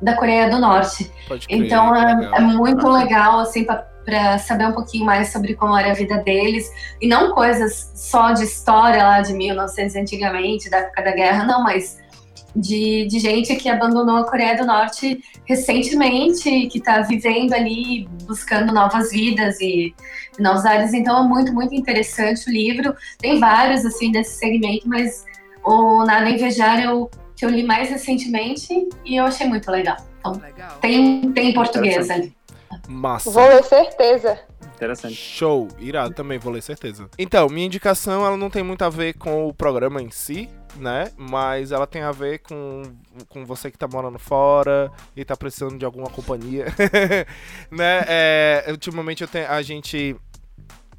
da 0.00 0.14
Coreia 0.14 0.48
do 0.48 0.58
Norte. 0.58 1.10
então 1.48 1.94
é, 1.94 2.30
é, 2.36 2.40
muito 2.40 2.86
legal 2.88 3.40
assim 3.40 3.64
para 3.64 3.86
saber 4.38 4.66
um 4.66 4.72
pouquinho 4.72 5.04
mais 5.04 5.32
sobre 5.32 5.54
como 5.54 5.76
era 5.76 5.90
a 5.90 5.94
vida 5.94 6.18
deles 6.18 6.70
e 7.00 7.06
não 7.08 7.34
coisas 7.34 7.92
só 7.94 8.32
de 8.32 8.44
história 8.44 9.02
lá 9.02 9.20
de 9.20 9.34
1900 9.34 9.96
antigamente, 9.96 10.70
da 10.70 10.78
época 10.78 11.02
da 11.02 11.12
guerra, 11.12 11.44
não, 11.44 11.62
mas 11.62 11.98
de, 12.54 13.06
de 13.06 13.18
gente 13.18 13.54
que 13.56 13.68
abandonou 13.68 14.16
a 14.16 14.28
Coreia 14.28 14.56
do 14.56 14.66
Norte 14.66 15.22
recentemente, 15.44 16.66
que 16.68 16.78
está 16.78 17.02
vivendo 17.02 17.52
ali, 17.52 18.08
buscando 18.24 18.72
novas 18.72 19.10
vidas 19.10 19.60
e, 19.60 19.94
e 20.38 20.42
novos 20.42 20.64
áreas. 20.64 20.92
Então 20.92 21.24
é 21.24 21.28
muito, 21.28 21.52
muito 21.52 21.74
interessante 21.74 22.48
o 22.48 22.52
livro. 22.52 22.94
Tem 23.18 23.38
vários, 23.38 23.84
assim, 23.84 24.10
desse 24.10 24.38
segmento, 24.38 24.88
mas 24.88 25.24
o 25.64 26.04
Nada 26.04 26.28
Invejar 26.28 26.80
é 26.80 26.92
o 26.92 27.08
que 27.36 27.44
eu 27.44 27.50
li 27.50 27.62
mais 27.62 27.88
recentemente 27.88 28.88
e 29.04 29.16
eu 29.16 29.24
achei 29.24 29.46
muito 29.46 29.70
legal. 29.70 29.96
Então, 30.18 30.32
legal. 30.32 30.78
Tem, 30.80 31.32
tem 31.32 31.50
em 31.50 31.54
português 31.54 32.10
ali. 32.10 32.37
Massa. 32.88 33.30
Vou 33.30 33.46
ler 33.46 33.62
certeza. 33.62 34.40
Interessante. 34.74 35.14
Show, 35.14 35.68
irado 35.78 36.14
também, 36.14 36.38
vou 36.38 36.52
ler 36.52 36.62
certeza. 36.62 37.10
Então, 37.18 37.48
minha 37.48 37.66
indicação, 37.66 38.24
ela 38.24 38.36
não 38.36 38.48
tem 38.48 38.62
muito 38.62 38.82
a 38.82 38.88
ver 38.88 39.14
com 39.14 39.46
o 39.46 39.52
programa 39.52 40.00
em 40.00 40.10
si, 40.10 40.48
né? 40.76 41.10
Mas 41.16 41.72
ela 41.72 41.86
tem 41.86 42.02
a 42.02 42.12
ver 42.12 42.38
com, 42.38 42.82
com 43.28 43.44
você 43.44 43.70
que 43.70 43.78
tá 43.78 43.86
morando 43.86 44.18
fora 44.18 44.90
e 45.16 45.24
tá 45.24 45.36
precisando 45.36 45.76
de 45.76 45.84
alguma 45.84 46.08
companhia, 46.08 46.66
né? 47.70 48.04
É, 48.06 48.64
ultimamente 48.68 49.22
eu 49.22 49.28
tenho, 49.28 49.48
a 49.48 49.60
gente 49.62 50.16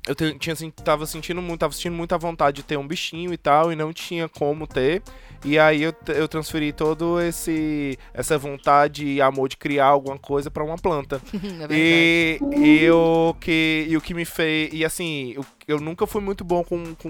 eu 0.07 0.15
tinha, 0.15 0.55
tava 0.83 1.05
sentindo 1.05 1.41
muito, 1.41 1.59
tava 1.59 1.73
sentindo 1.73 1.95
muita 1.95 2.17
vontade 2.17 2.57
de 2.57 2.63
ter 2.63 2.77
um 2.77 2.87
bichinho 2.87 3.31
e 3.33 3.37
tal, 3.37 3.71
e 3.71 3.75
não 3.75 3.93
tinha 3.93 4.27
como 4.27 4.65
ter. 4.65 5.03
E 5.43 5.57
aí 5.57 5.83
eu, 5.83 5.93
eu 6.07 6.27
transferi 6.27 6.73
todo 6.73 7.19
esse 7.21 7.97
essa 8.13 8.37
vontade 8.37 9.05
e 9.05 9.21
amor 9.21 9.47
de 9.49 9.57
criar 9.57 9.87
alguma 9.87 10.17
coisa 10.17 10.51
para 10.51 10.63
uma 10.63 10.77
planta. 10.77 11.21
é 11.69 11.73
e, 11.73 12.39
e, 12.57 12.91
o 12.91 13.33
que, 13.39 13.85
e 13.87 13.97
o 13.97 14.01
que 14.01 14.13
me 14.13 14.25
fez. 14.25 14.69
E 14.73 14.83
assim, 14.83 15.35
o 15.37 15.58
eu 15.69 15.79
nunca 15.79 16.07
fui 16.07 16.19
muito 16.19 16.43
bom 16.43 16.63
com. 16.63 16.95
com 16.95 17.09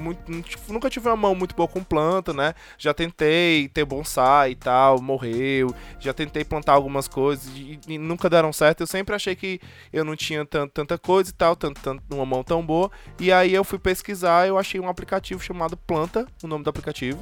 muito, 0.00 0.22
nunca 0.68 0.88
tive 0.88 1.08
uma 1.08 1.16
mão 1.16 1.34
muito 1.34 1.56
boa 1.56 1.66
com 1.66 1.82
planta, 1.82 2.32
né? 2.32 2.54
Já 2.78 2.94
tentei 2.94 3.68
ter 3.68 3.84
bonsai 3.84 4.52
e 4.52 4.54
tal, 4.54 5.02
morreu. 5.02 5.74
Já 5.98 6.14
tentei 6.14 6.44
plantar 6.44 6.74
algumas 6.74 7.08
coisas 7.08 7.50
e, 7.56 7.80
e 7.88 7.98
nunca 7.98 8.30
deram 8.30 8.52
certo. 8.52 8.82
Eu 8.82 8.86
sempre 8.86 9.12
achei 9.16 9.34
que 9.34 9.60
eu 9.92 10.04
não 10.04 10.14
tinha 10.14 10.44
tanto, 10.46 10.70
tanta 10.70 10.96
coisa 10.96 11.30
e 11.30 11.32
tal, 11.34 11.56
tanto, 11.56 11.80
tanto, 11.80 12.02
uma 12.14 12.24
mão 12.24 12.44
tão 12.44 12.64
boa. 12.64 12.88
E 13.18 13.32
aí 13.32 13.52
eu 13.52 13.64
fui 13.64 13.78
pesquisar, 13.78 14.46
eu 14.46 14.56
achei 14.56 14.80
um 14.80 14.88
aplicativo 14.88 15.42
chamado 15.42 15.76
Planta, 15.76 16.28
o 16.44 16.46
nome 16.46 16.62
do 16.62 16.70
aplicativo. 16.70 17.18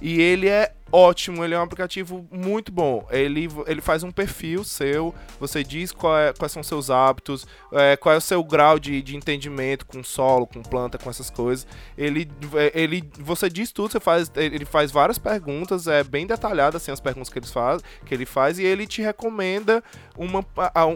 E 0.00 0.18
ele 0.18 0.48
é 0.48 0.72
ótimo, 0.92 1.44
ele 1.44 1.54
é 1.54 1.58
um 1.58 1.62
aplicativo 1.62 2.26
muito 2.30 2.70
bom. 2.70 3.06
Ele, 3.10 3.48
ele 3.66 3.80
faz 3.80 4.02
um 4.02 4.10
perfil 4.10 4.62
seu, 4.64 5.14
você 5.40 5.64
diz 5.64 5.92
é, 5.92 6.32
quais 6.38 6.52
são 6.52 6.62
seus 6.62 6.90
hábitos, 6.90 7.46
é, 7.72 7.96
qual 7.96 8.14
é 8.14 8.18
o 8.18 8.20
seu 8.20 8.42
grau 8.44 8.78
de, 8.78 9.02
de 9.02 9.16
entendimento 9.16 9.86
com 9.86 10.02
solo, 10.04 10.46
com 10.46 10.62
planta, 10.62 10.98
com 10.98 11.10
essas 11.10 11.30
coisas. 11.30 11.66
Ele, 11.96 12.30
é, 12.54 12.72
ele, 12.80 13.08
você 13.18 13.48
diz 13.48 13.72
tudo, 13.72 13.92
você 13.92 14.00
faz, 14.00 14.30
ele 14.36 14.64
faz 14.64 14.90
várias 14.90 15.18
perguntas, 15.18 15.86
é 15.86 16.04
bem 16.04 16.26
detalhado 16.26 16.76
assim 16.76 16.92
as 16.92 17.00
perguntas 17.00 17.28
que 17.28 17.38
ele 17.38 17.46
faz, 17.46 17.82
que 18.04 18.14
ele 18.14 18.26
faz 18.26 18.58
e 18.58 18.64
ele 18.64 18.86
te 18.86 19.02
recomenda 19.02 19.82
uma, 20.16 20.44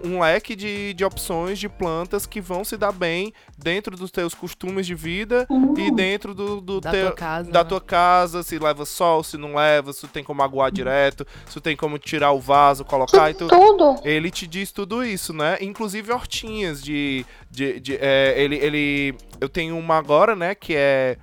um 0.05 0.21
leque 0.21 0.55
de, 0.55 0.95
de 0.95 1.05
opções 1.05 1.59
de 1.59 1.69
plantas 1.69 2.27
que 2.27 2.41
vão 2.41 2.65
se 2.65 2.77
dar 2.77 2.93
bem 2.93 3.33
dentro 3.57 3.97
dos 3.97 4.11
teus 4.11 4.35
costumes 4.35 4.87
de 4.87 4.95
vida 4.95 5.47
uhum. 5.51 5.75
e 5.77 5.91
dentro 5.91 6.35
do, 6.35 6.61
do 6.61 6.81
da, 6.81 6.91
teu, 6.91 7.07
tua 7.07 7.17
casa, 7.17 7.51
da 7.51 7.65
né? 7.65 7.69
tua 7.69 7.81
casa, 7.81 8.43
se 8.43 8.59
leva 8.59 8.85
sol, 8.85 9.25
se 9.25 9.37
não 9.37 9.57
leva 9.57 9.78
se 9.93 10.07
tem 10.09 10.25
como 10.25 10.43
aguar 10.43 10.71
direto, 10.71 11.27
se 11.47 11.61
tem 11.61 11.77
como 11.77 11.99
tirar 11.99 12.33
o 12.33 12.41
vaso, 12.41 12.85
colocar 12.85 13.31
e 13.31 13.35
tudo. 13.35 13.51
Tudo. 13.51 14.01
Ele 14.05 14.31
te 14.31 14.47
diz 14.47 14.73
tudo 14.73 15.05
isso, 15.05 15.33
né? 15.33 15.59
Inclusive 15.61 16.13
hortinhas 16.13 16.83
de. 16.83 17.25
de, 17.51 17.81
de 17.81 17.99
é, 18.01 18.35
ele, 18.37 18.57
ele. 18.57 19.15
Eu 19.41 19.49
tenho 19.49 19.77
uma 19.79 19.97
agora, 19.97 20.35
né? 20.35 20.55
Que 20.55 20.75
é 20.77 21.17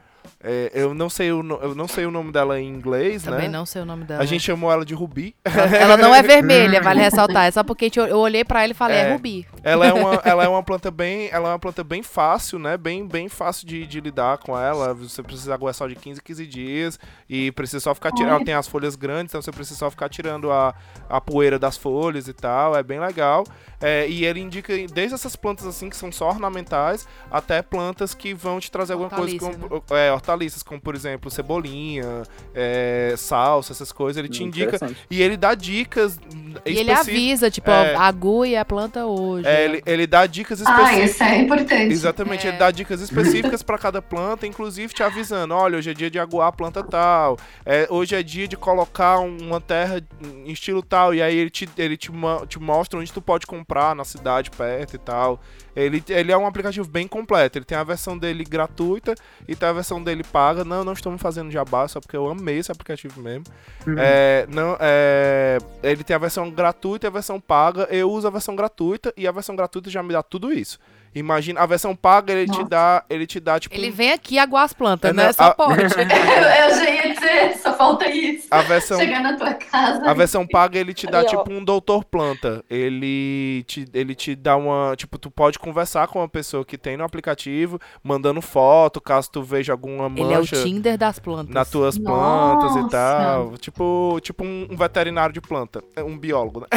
é, 0.48 0.70
eu, 0.76 0.94
não 0.94 1.10
sei 1.10 1.32
o, 1.32 1.40
eu 1.40 1.74
não 1.74 1.88
sei 1.88 2.06
o 2.06 2.12
nome 2.12 2.32
dela 2.32 2.62
em 2.62 2.70
inglês, 2.70 3.24
Também 3.24 3.38
né? 3.40 3.46
Também 3.46 3.60
não 3.60 3.66
sei 3.66 3.82
o 3.82 3.86
nome 3.86 4.06
dela. 4.06 4.22
A 4.22 4.26
gente 4.28 4.44
chamou 4.44 4.72
ela 4.72 4.86
de 4.86 4.94
Rubi. 4.94 5.36
Ela, 5.44 5.76
ela 5.76 5.98
não 5.98 6.14
é 6.14 6.22
vermelha, 6.24 6.80
vale 6.84 7.02
ressaltar. 7.02 7.46
É 7.46 7.52
só 7.52 7.64
porque 7.64 7.90
eu 7.96 8.20
olhei 8.20 8.46
para 8.46 8.62
ela 8.62 8.72
e 8.72 8.76
falei, 8.76 8.98
é, 8.98 9.02
é, 9.02 9.14
Rubi. 9.14 9.48
Ela 9.64 9.88
é, 9.88 9.94
uma, 9.94 10.22
ela 10.24 10.44
é 10.44 10.48
uma 10.48 10.62
planta 10.62 10.92
bem. 10.92 11.30
Ela 11.32 11.50
é 11.50 11.52
uma 11.54 11.58
planta 11.58 11.84
bem 11.84 12.04
fácil, 12.04 12.60
né? 12.60 12.78
Bem, 12.78 13.08
bem 13.08 13.28
fácil 13.28 13.66
de, 13.66 13.88
de 13.88 14.00
lidar 14.00 14.38
com 14.38 14.56
ela. 14.56 14.94
Você 14.94 15.24
precisa 15.24 15.52
aguar 15.52 15.74
só 15.74 15.88
de 15.88 15.96
15 15.96 16.22
15 16.22 16.46
dias. 16.46 17.00
E 17.28 17.52
precisa 17.54 17.80
só 17.80 17.96
ficar 17.96 18.12
tirando. 18.12 18.36
Ela 18.36 18.46
tem 18.46 18.54
as 18.54 18.68
folhas 18.68 18.96
grandes, 18.96 19.32
então 19.32 19.42
você 19.42 19.52
precisa 19.52 19.80
só 19.80 19.90
ficar 19.90 20.10
tirando 20.10 20.52
a, 20.52 20.76
a 21.10 21.20
poeira 21.20 21.58
das 21.58 21.76
folhas 21.76 22.28
e 22.28 22.34
tal. 22.34 22.76
É 22.76 22.84
bem 22.84 23.00
legal. 23.00 23.46
É, 23.86 24.08
e 24.10 24.26
ele 24.26 24.40
indica 24.40 24.74
desde 24.92 25.14
essas 25.14 25.36
plantas 25.36 25.68
assim 25.68 25.92
que 25.92 25.96
são 25.96 26.12
só 26.12 26.30
ornamentais 26.30 27.08
até 27.30 27.62
plantas 27.62 28.16
que 28.16 28.34
vão 28.34 28.60
te 28.60 28.72
trazer 28.72 28.94
alguma 28.94 29.12
coisa 29.12 29.38
como 29.38 29.54
né? 29.54 29.82
é, 29.92 30.12
hortaliças, 30.12 30.64
como 30.64 30.82
por 30.82 30.96
exemplo 30.96 31.30
cebolinha, 31.30 32.24
é, 32.56 33.14
salsa, 33.16 33.74
essas 33.74 33.92
coisas. 33.92 34.18
Ele 34.18 34.28
te 34.28 34.42
hum, 34.42 34.48
indica 34.48 34.80
e 35.08 35.22
ele 35.22 35.38
dá 35.38 35.54
dicas. 35.54 36.20
E 36.66 36.80
ele 36.80 36.92
avisa, 36.92 37.52
tipo, 37.52 37.70
é, 37.70 37.94
ague 37.96 38.56
a 38.56 38.66
planta 38.66 39.06
hoje. 39.06 39.48
É, 39.48 39.66
ele, 39.66 39.84
ele 39.86 40.08
dá 40.08 40.26
dicas 40.26 40.62
específicas. 40.62 40.90
Ah, 40.90 41.04
isso 41.04 41.24
é 41.24 41.38
importante. 41.38 41.94
Exatamente, 41.94 42.48
ele 42.48 42.58
dá 42.58 42.72
dicas 42.72 43.02
específicas 43.06 43.62
para 43.62 43.78
cada 43.78 44.02
planta, 44.02 44.48
inclusive 44.48 44.96
te 44.96 45.04
avisando: 45.04 45.54
olha, 45.54 45.78
hoje 45.78 45.92
é 45.92 45.94
dia 45.94 46.10
de 46.10 46.18
aguar 46.18 46.48
a 46.48 46.52
planta 46.52 46.84
tal, 46.84 47.38
é, 47.64 47.86
hoje 47.92 48.16
é 48.16 48.24
dia 48.24 48.48
de 48.48 48.58
colocar 48.58 49.20
uma 49.20 49.62
terra 49.62 50.02
em 50.44 50.52
estilo 50.52 50.82
tal, 50.82 51.14
e 51.14 51.22
aí 51.22 51.38
ele 51.38 51.52
te, 51.52 51.70
ele 51.78 51.96
te, 51.96 52.10
te 52.48 52.60
mostra 52.60 53.00
onde 53.00 53.14
tu 53.14 53.22
pode 53.22 53.46
comprar 53.46 53.75
comprar 53.76 53.96
na 53.96 54.06
cidade 54.06 54.50
perto 54.52 54.96
e 54.96 54.98
tal. 54.98 55.40
Ele, 55.76 56.02
ele 56.08 56.32
é 56.32 56.38
um 56.38 56.48
aplicativo 56.48 56.88
bem 56.88 57.08
completo. 57.08 57.58
Ele 57.58 57.66
tem 57.66 57.78
a 57.78 57.84
versão 57.84 58.18
dele 58.18 58.46
gratuita 58.46 59.14
e 59.46 59.56
tem 59.56 59.68
a 59.68 59.74
versão 59.74 60.02
dele 60.02 60.24
paga. 60.24 60.64
Não, 60.64 60.86
não 60.86 60.94
estamos 60.94 61.22
fazendo 61.22 61.52
jabá, 61.52 61.86
só 61.88 62.00
porque 62.00 62.16
eu 62.16 62.30
amei 62.30 62.60
esse 62.60 62.72
aplicativo 62.72 63.22
mesmo. 63.22 63.44
Uhum. 63.86 63.96
É, 63.98 64.48
não, 64.50 64.78
é, 64.80 65.58
ele 65.84 66.04
tem 66.04 66.16
a 66.16 66.20
versão 66.20 66.50
gratuita 66.50 67.06
e 67.06 67.10
a 67.10 67.12
versão 67.12 67.42
paga. 67.42 67.88
Eu 67.92 68.10
uso 68.10 68.26
a 68.26 68.32
versão 68.32 68.56
gratuita 68.56 69.14
e 69.18 69.28
a 69.28 69.32
versão 69.32 69.56
gratuita 69.56 69.90
já 69.90 70.02
me 70.02 70.14
dá 70.14 70.24
tudo 70.24 70.54
isso. 70.54 70.80
Imagina, 71.14 71.62
a 71.62 71.66
versão 71.66 71.96
paga 71.96 72.34
ele 72.34 72.46
Nossa. 72.46 72.64
te 72.64 72.70
dá, 72.70 73.04
ele 73.10 73.26
te 73.26 73.40
dá 73.40 73.58
tipo 73.58 73.74
Ele 73.74 73.90
vem 73.90 74.12
aqui 74.12 74.38
aguar 74.38 74.66
as 74.66 74.74
plantas, 74.74 75.12
é, 75.12 75.14
né? 75.14 75.32
Só 75.32 75.46
a... 75.46 75.56
pode. 75.56 75.82
eu, 75.82 75.88
eu 75.88 76.76
já 76.76 76.90
ia 76.90 77.05
dizer, 77.16 77.58
só 77.58 77.74
falta 77.74 78.10
isso. 78.10 78.48
A 78.52 78.62
versão 78.62 79.00
chegar 79.00 79.22
na 79.22 79.36
tua 79.36 79.54
casa. 79.54 80.10
A 80.10 80.14
versão 80.14 80.46
paga 80.46 80.78
ele 80.78 80.94
te 80.94 81.08
dá 81.08 81.20
Aí, 81.20 81.26
tipo 81.26 81.52
um 81.52 81.64
doutor 81.64 82.04
planta. 82.06 82.64
Ele 82.70 83.64
te 83.68 83.86
ele 83.94 84.16
te 84.16 84.36
dá 84.36 84.56
uma, 84.56 84.96
tipo, 84.96 85.18
tu 85.18 85.32
pode 85.32 85.58
conversar 85.60 86.08
com 86.08 86.20
uma 86.20 86.30
pessoa 86.30 86.66
que 86.66 86.78
tem 86.78 86.98
no 86.98 87.04
aplicativo, 87.04 87.80
mandando 88.04 88.42
foto, 88.42 89.02
caso 89.02 89.32
tu 89.32 89.44
veja 89.44 89.74
alguma 89.74 90.10
mancha. 90.10 90.24
Ele 90.24 90.34
é 90.34 90.40
o 90.40 90.46
Tinder 90.46 90.98
das 90.98 91.20
plantas. 91.20 91.54
Nas 91.54 91.70
tuas 91.70 91.98
Nossa. 91.98 92.60
plantas 92.60 92.86
e 92.86 92.90
tal. 92.90 93.58
Tipo, 93.58 94.20
tipo 94.22 94.44
um, 94.44 94.76
veterinário 94.76 95.34
de 95.34 95.42
planta, 95.42 95.84
é 95.96 96.04
um 96.04 96.18
biólogo, 96.18 96.62
né? 96.62 96.68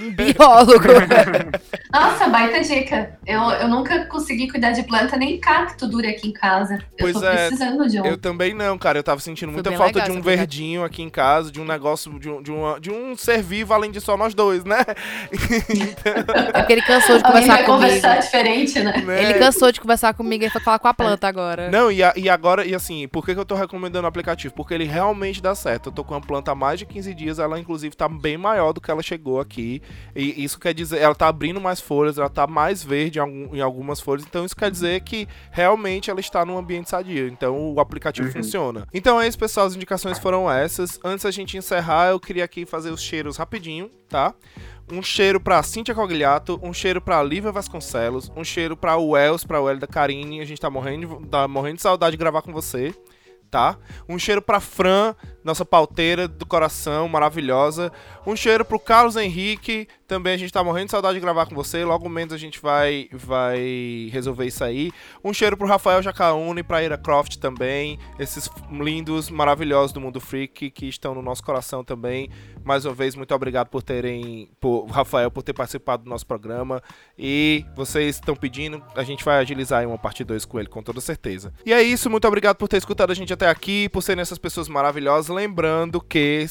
Um 0.00 0.10
biólogo. 0.10 0.84
Nossa, 1.92 2.28
baita 2.28 2.60
dica. 2.60 3.18
Eu, 3.26 3.40
eu 3.42 3.68
nunca 3.68 4.06
consegui 4.06 4.50
cuidar 4.50 4.72
de 4.72 4.82
planta, 4.82 5.16
nem 5.16 5.38
cacto 5.38 5.86
dura 5.86 6.10
aqui 6.10 6.28
em 6.28 6.32
casa. 6.32 6.78
Pois 6.98 7.14
eu 7.14 7.20
tô 7.20 7.26
é, 7.26 7.46
precisando 7.46 7.88
de 7.88 8.00
um. 8.00 8.06
Eu 8.06 8.18
também 8.18 8.54
não, 8.54 8.76
cara. 8.76 8.98
Eu 8.98 9.04
tava 9.04 9.20
sentindo 9.20 9.52
muita 9.52 9.70
falta 9.72 9.83
de 9.92 10.10
um 10.10 10.20
verdinho 10.20 10.84
aqui 10.84 11.02
em 11.02 11.10
casa, 11.10 11.50
de 11.50 11.60
um 11.60 11.64
negócio, 11.64 12.18
de 12.18 12.28
um, 12.28 12.42
de, 12.42 12.50
uma, 12.50 12.80
de 12.80 12.90
um 12.90 13.16
ser 13.16 13.42
vivo 13.42 13.72
além 13.72 13.90
de 13.90 14.00
só 14.00 14.16
nós 14.16 14.34
dois, 14.34 14.64
né? 14.64 14.78
então... 15.70 16.12
É 16.36 16.52
porque 16.52 16.72
ele 16.72 16.82
cansou 16.82 17.18
de 17.18 17.24
conversar 17.24 17.64
comigo. 17.64 17.72
conversar 17.72 18.18
diferente, 18.18 18.80
né? 18.80 19.02
né? 19.02 19.22
Ele 19.22 19.34
cansou 19.34 19.72
de 19.72 19.80
conversar 19.80 20.14
comigo 20.14 20.44
e 20.44 20.50
foi 20.50 20.60
falar 20.60 20.78
com 20.78 20.88
a 20.88 20.94
planta 20.94 21.26
agora. 21.28 21.70
Não, 21.70 21.90
e, 21.90 22.02
a, 22.02 22.12
e 22.16 22.28
agora, 22.28 22.64
e 22.64 22.74
assim, 22.74 23.08
por 23.08 23.24
que, 23.24 23.34
que 23.34 23.40
eu 23.40 23.44
tô 23.44 23.54
recomendando 23.54 24.04
o 24.04 24.08
aplicativo? 24.08 24.54
Porque 24.54 24.74
ele 24.74 24.84
realmente 24.84 25.42
dá 25.42 25.54
certo. 25.54 25.88
Eu 25.88 25.92
tô 25.92 26.04
com 26.04 26.14
a 26.14 26.20
planta 26.20 26.52
há 26.52 26.54
mais 26.54 26.78
de 26.78 26.86
15 26.86 27.14
dias, 27.14 27.38
ela 27.38 27.58
inclusive 27.58 27.96
tá 27.96 28.08
bem 28.08 28.36
maior 28.36 28.72
do 28.72 28.80
que 28.80 28.90
ela 28.90 29.02
chegou 29.02 29.40
aqui. 29.40 29.82
E 30.14 30.44
isso 30.44 30.58
quer 30.58 30.74
dizer, 30.74 31.00
ela 31.00 31.14
tá 31.14 31.28
abrindo 31.28 31.60
mais 31.60 31.80
folhas, 31.80 32.18
ela 32.18 32.30
tá 32.30 32.46
mais 32.46 32.82
verde 32.82 33.18
em 33.20 33.60
algumas 33.60 34.00
folhas. 34.00 34.24
Então 34.28 34.44
isso 34.44 34.56
quer 34.56 34.70
dizer 34.70 35.00
que 35.02 35.28
realmente 35.50 36.10
ela 36.10 36.20
está 36.20 36.44
num 36.44 36.56
ambiente 36.56 36.90
sadio. 36.90 37.28
Então 37.28 37.74
o 37.74 37.80
aplicativo 37.80 38.28
uhum. 38.28 38.34
funciona. 38.34 38.86
Então 38.92 39.20
é 39.20 39.26
isso, 39.26 39.38
pessoal. 39.38 39.68
Indicações 39.76 40.18
foram 40.18 40.50
essas. 40.50 40.98
Antes 41.04 41.24
da 41.24 41.30
gente 41.30 41.56
encerrar, 41.56 42.08
eu 42.10 42.20
queria 42.20 42.44
aqui 42.44 42.64
fazer 42.66 42.90
os 42.90 43.02
cheiros 43.02 43.36
rapidinho, 43.36 43.90
tá? 44.08 44.34
Um 44.90 45.02
cheiro 45.02 45.40
pra 45.40 45.62
Cintia 45.62 45.94
Cogliato, 45.94 46.60
um 46.62 46.72
cheiro 46.72 47.00
pra 47.00 47.22
Lívia 47.22 47.50
Vasconcelos, 47.50 48.30
um 48.36 48.44
cheiro 48.44 48.76
pra 48.76 48.96
Wells, 48.96 49.46
pra 49.46 49.60
Welda 49.60 49.86
Karine. 49.86 50.40
A 50.40 50.44
gente 50.44 50.60
tá 50.60 50.68
morrendo, 50.68 51.26
tá 51.26 51.48
morrendo 51.48 51.76
de 51.76 51.82
saudade 51.82 52.12
de 52.12 52.18
gravar 52.18 52.42
com 52.42 52.52
você 52.52 52.94
tá? 53.54 53.78
Um 54.08 54.18
cheiro 54.18 54.42
pra 54.42 54.58
Fran, 54.58 55.14
nossa 55.44 55.64
pauteira 55.64 56.26
do 56.26 56.44
coração, 56.44 57.08
maravilhosa. 57.08 57.92
Um 58.26 58.34
cheiro 58.34 58.64
pro 58.64 58.80
Carlos 58.80 59.14
Henrique, 59.14 59.86
também 60.08 60.34
a 60.34 60.36
gente 60.36 60.52
tá 60.52 60.64
morrendo 60.64 60.86
de 60.86 60.90
saudade 60.90 61.14
de 61.14 61.20
gravar 61.20 61.46
com 61.46 61.54
você. 61.54 61.84
Logo 61.84 62.08
menos 62.08 62.32
a 62.32 62.36
gente 62.36 62.60
vai 62.60 63.08
vai 63.12 64.08
resolver 64.10 64.46
isso 64.46 64.64
aí. 64.64 64.90
Um 65.22 65.32
cheiro 65.32 65.56
pro 65.56 65.68
Rafael 65.68 66.02
Jacaúna 66.02 66.60
e 66.60 66.62
pra 66.62 66.82
Ira 66.82 66.98
Croft 66.98 67.36
também. 67.36 67.98
Esses 68.18 68.50
lindos, 68.72 69.30
maravilhosos 69.30 69.92
do 69.92 70.00
Mundo 70.00 70.20
Freak 70.20 70.70
que 70.70 70.86
estão 70.86 71.14
no 71.14 71.22
nosso 71.22 71.44
coração 71.44 71.84
também. 71.84 72.30
Mais 72.64 72.84
uma 72.84 72.94
vez, 72.94 73.14
muito 73.14 73.34
obrigado 73.34 73.68
por 73.68 73.82
terem. 73.82 74.50
Por, 74.58 74.86
Rafael, 74.86 75.30
por 75.30 75.42
ter 75.42 75.52
participado 75.52 76.04
do 76.04 76.10
nosso 76.10 76.26
programa. 76.26 76.82
E 77.18 77.64
vocês 77.76 78.16
estão 78.16 78.34
pedindo, 78.34 78.82
a 78.96 79.04
gente 79.04 79.24
vai 79.24 79.38
agilizar 79.38 79.80
aí 79.80 79.86
uma 79.86 79.98
parte 79.98 80.24
2 80.24 80.44
com 80.44 80.58
ele, 80.58 80.68
com 80.68 80.82
toda 80.82 81.00
certeza. 81.00 81.52
E 81.64 81.72
é 81.72 81.82
isso, 81.82 82.10
muito 82.10 82.26
obrigado 82.26 82.56
por 82.56 82.68
ter 82.68 82.78
escutado 82.78 83.10
a 83.10 83.14
gente 83.14 83.32
até 83.32 83.43
aqui, 83.44 83.88
por 83.88 84.02
serem 84.02 84.22
essas 84.22 84.38
pessoas 84.38 84.68
maravilhosas. 84.68 85.34
Lembrando 85.34 86.00
que 86.00 86.46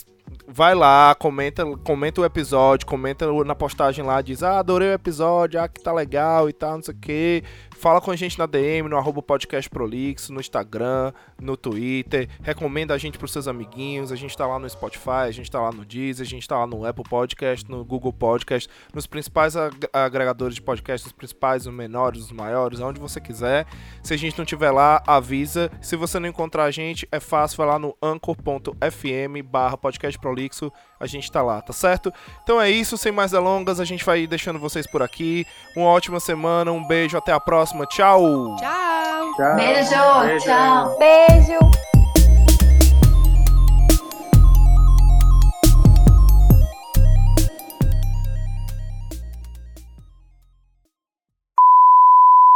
vai 0.48 0.76
lá, 0.76 1.16
comenta, 1.16 1.66
comenta 1.84 2.22
o 2.22 2.26
episódio, 2.26 2.86
comenta 2.86 3.26
na 3.44 3.56
postagem 3.56 4.04
lá, 4.04 4.22
diz, 4.22 4.44
ah, 4.44 4.60
adorei 4.60 4.90
o 4.90 4.94
episódio, 4.94 5.60
ah, 5.60 5.68
que 5.68 5.82
tá 5.82 5.92
legal 5.92 6.50
e 6.50 6.54
tal, 6.54 6.76
não 6.76 6.84
sei 6.84 6.94
o 6.94 6.98
que. 6.98 7.44
Fala 7.84 8.00
com 8.00 8.12
a 8.12 8.16
gente 8.16 8.40
na 8.40 8.46
DM, 8.46 8.88
no 8.88 8.96
arroba 8.96 9.22
podcast 9.22 9.70
prolixo, 9.70 10.32
no 10.32 10.40
Instagram, 10.40 11.12
no 11.42 11.58
Twitter. 11.58 12.30
Recomenda 12.42 12.94
a 12.94 12.98
gente 12.98 13.18
pros 13.18 13.34
seus 13.34 13.46
amiguinhos. 13.46 14.10
A 14.10 14.16
gente 14.16 14.38
tá 14.38 14.48
lá 14.48 14.58
no 14.58 14.70
Spotify, 14.70 15.28
a 15.28 15.32
gente 15.32 15.52
tá 15.52 15.60
lá 15.60 15.70
no 15.70 15.84
Deezer, 15.84 16.26
a 16.26 16.30
gente 16.30 16.48
tá 16.48 16.58
lá 16.58 16.66
no 16.66 16.86
Apple 16.86 17.04
Podcast, 17.04 17.70
no 17.70 17.84
Google 17.84 18.14
Podcast, 18.14 18.70
nos 18.94 19.06
principais 19.06 19.58
ag 19.58 19.76
agregadores 19.92 20.56
de 20.56 20.62
podcast, 20.62 21.06
os 21.06 21.12
principais, 21.12 21.68
os 21.68 21.74
menores, 21.74 22.22
os 22.22 22.32
maiores, 22.32 22.80
aonde 22.80 23.02
você 23.02 23.20
quiser. 23.20 23.66
Se 24.02 24.14
a 24.14 24.18
gente 24.18 24.38
não 24.38 24.46
tiver 24.46 24.72
lá, 24.72 25.04
avisa. 25.06 25.70
Se 25.82 25.98
você 25.98 26.20
não 26.20 26.30
encontrar 26.30 26.64
a 26.64 26.72
gente, 26.72 27.06
é 27.12 27.20
fácil, 27.20 27.58
vai 27.58 27.68
lá 27.68 27.78
no 27.78 27.98
anchor.fm 28.02 29.44
barra 29.44 29.76
podcast 29.76 30.13
prolixo 30.20 30.72
a 31.00 31.06
gente 31.06 31.32
tá 31.32 31.42
lá, 31.42 31.62
tá 31.62 31.74
certo? 31.74 32.14
Então 32.44 32.62
é 32.62 32.70
isso, 32.70 32.98
sem 32.98 33.12
mais 33.12 33.32
delongas, 33.32 33.80
a 33.80 33.86
gente 33.86 34.06
vai 34.06 34.26
deixando 34.26 34.60
vocês 34.60 34.88
por 34.88 35.02
aqui. 35.02 35.46
Uma 35.76 35.88
ótima 35.88 36.20
semana, 36.20 36.72
um 36.72 36.86
beijo, 36.86 37.18
até 37.18 37.32
a 37.32 37.40
próxima. 37.40 37.86
Tchau! 37.86 38.56
Tchau! 38.58 39.34
tchau. 39.36 39.56
Beijo, 39.56 40.26
beijo, 40.26 40.46
tchau! 40.46 40.98
Beijo! 40.98 41.60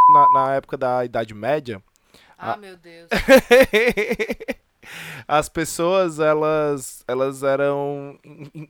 Na, 0.09 0.29
na 0.31 0.55
época 0.55 0.77
da 0.77 1.03
Idade 1.03 1.34
Média. 1.34 1.84
Ah, 2.38 2.53
a... 2.53 2.57
meu 2.57 2.77
Deus. 2.77 3.09
as 5.27 5.49
pessoas, 5.49 6.19
elas, 6.19 7.03
elas 7.07 7.43
eram. 7.43 8.18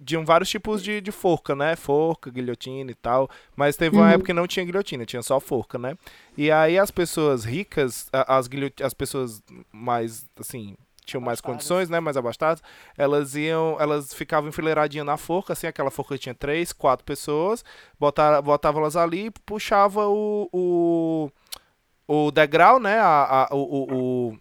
tinham 0.05 0.25
vários 0.25 0.49
tipos 0.49 0.83
de, 0.83 1.01
de 1.01 1.11
forca, 1.11 1.55
né? 1.55 1.75
Forca, 1.75 2.29
guilhotina 2.29 2.91
e 2.91 2.95
tal. 2.95 3.29
Mas 3.55 3.77
teve 3.77 3.95
uma 3.95 4.05
uhum. 4.05 4.11
época 4.11 4.27
que 4.27 4.33
não 4.33 4.47
tinha 4.47 4.65
guilhotina, 4.65 5.05
tinha 5.05 5.23
só 5.23 5.39
forca, 5.39 5.77
né? 5.77 5.97
E 6.37 6.51
aí 6.51 6.77
as 6.77 6.91
pessoas 6.91 7.43
ricas, 7.43 8.09
as, 8.11 8.49
as 8.83 8.93
pessoas 8.93 9.43
mais, 9.71 10.25
assim, 10.39 10.75
tinham 11.07 11.21
mais 11.21 11.39
condições, 11.39 11.89
né, 11.89 11.99
mais 11.99 12.17
abastadas, 12.17 12.61
elas 12.97 13.33
iam, 13.35 13.77
elas 13.79 14.13
ficavam 14.13 14.49
enfileiradinhas 14.49 15.05
na 15.05 15.17
forca, 15.17 15.53
assim, 15.53 15.65
aquela 15.65 15.89
forca 15.89 16.17
tinha 16.17 16.35
três, 16.35 16.73
quatro 16.73 17.05
pessoas, 17.05 17.63
botavam, 17.97 18.43
botavam 18.43 18.81
elas 18.81 18.97
ali 18.97 19.27
e 19.27 19.31
puxava 19.31 20.05
o, 20.07 20.49
o, 20.51 21.31
o 22.07 22.31
degrau, 22.31 22.79
né, 22.79 22.99
a, 22.99 23.47
a 23.49 23.55
o, 23.55 23.87
o, 24.31 24.37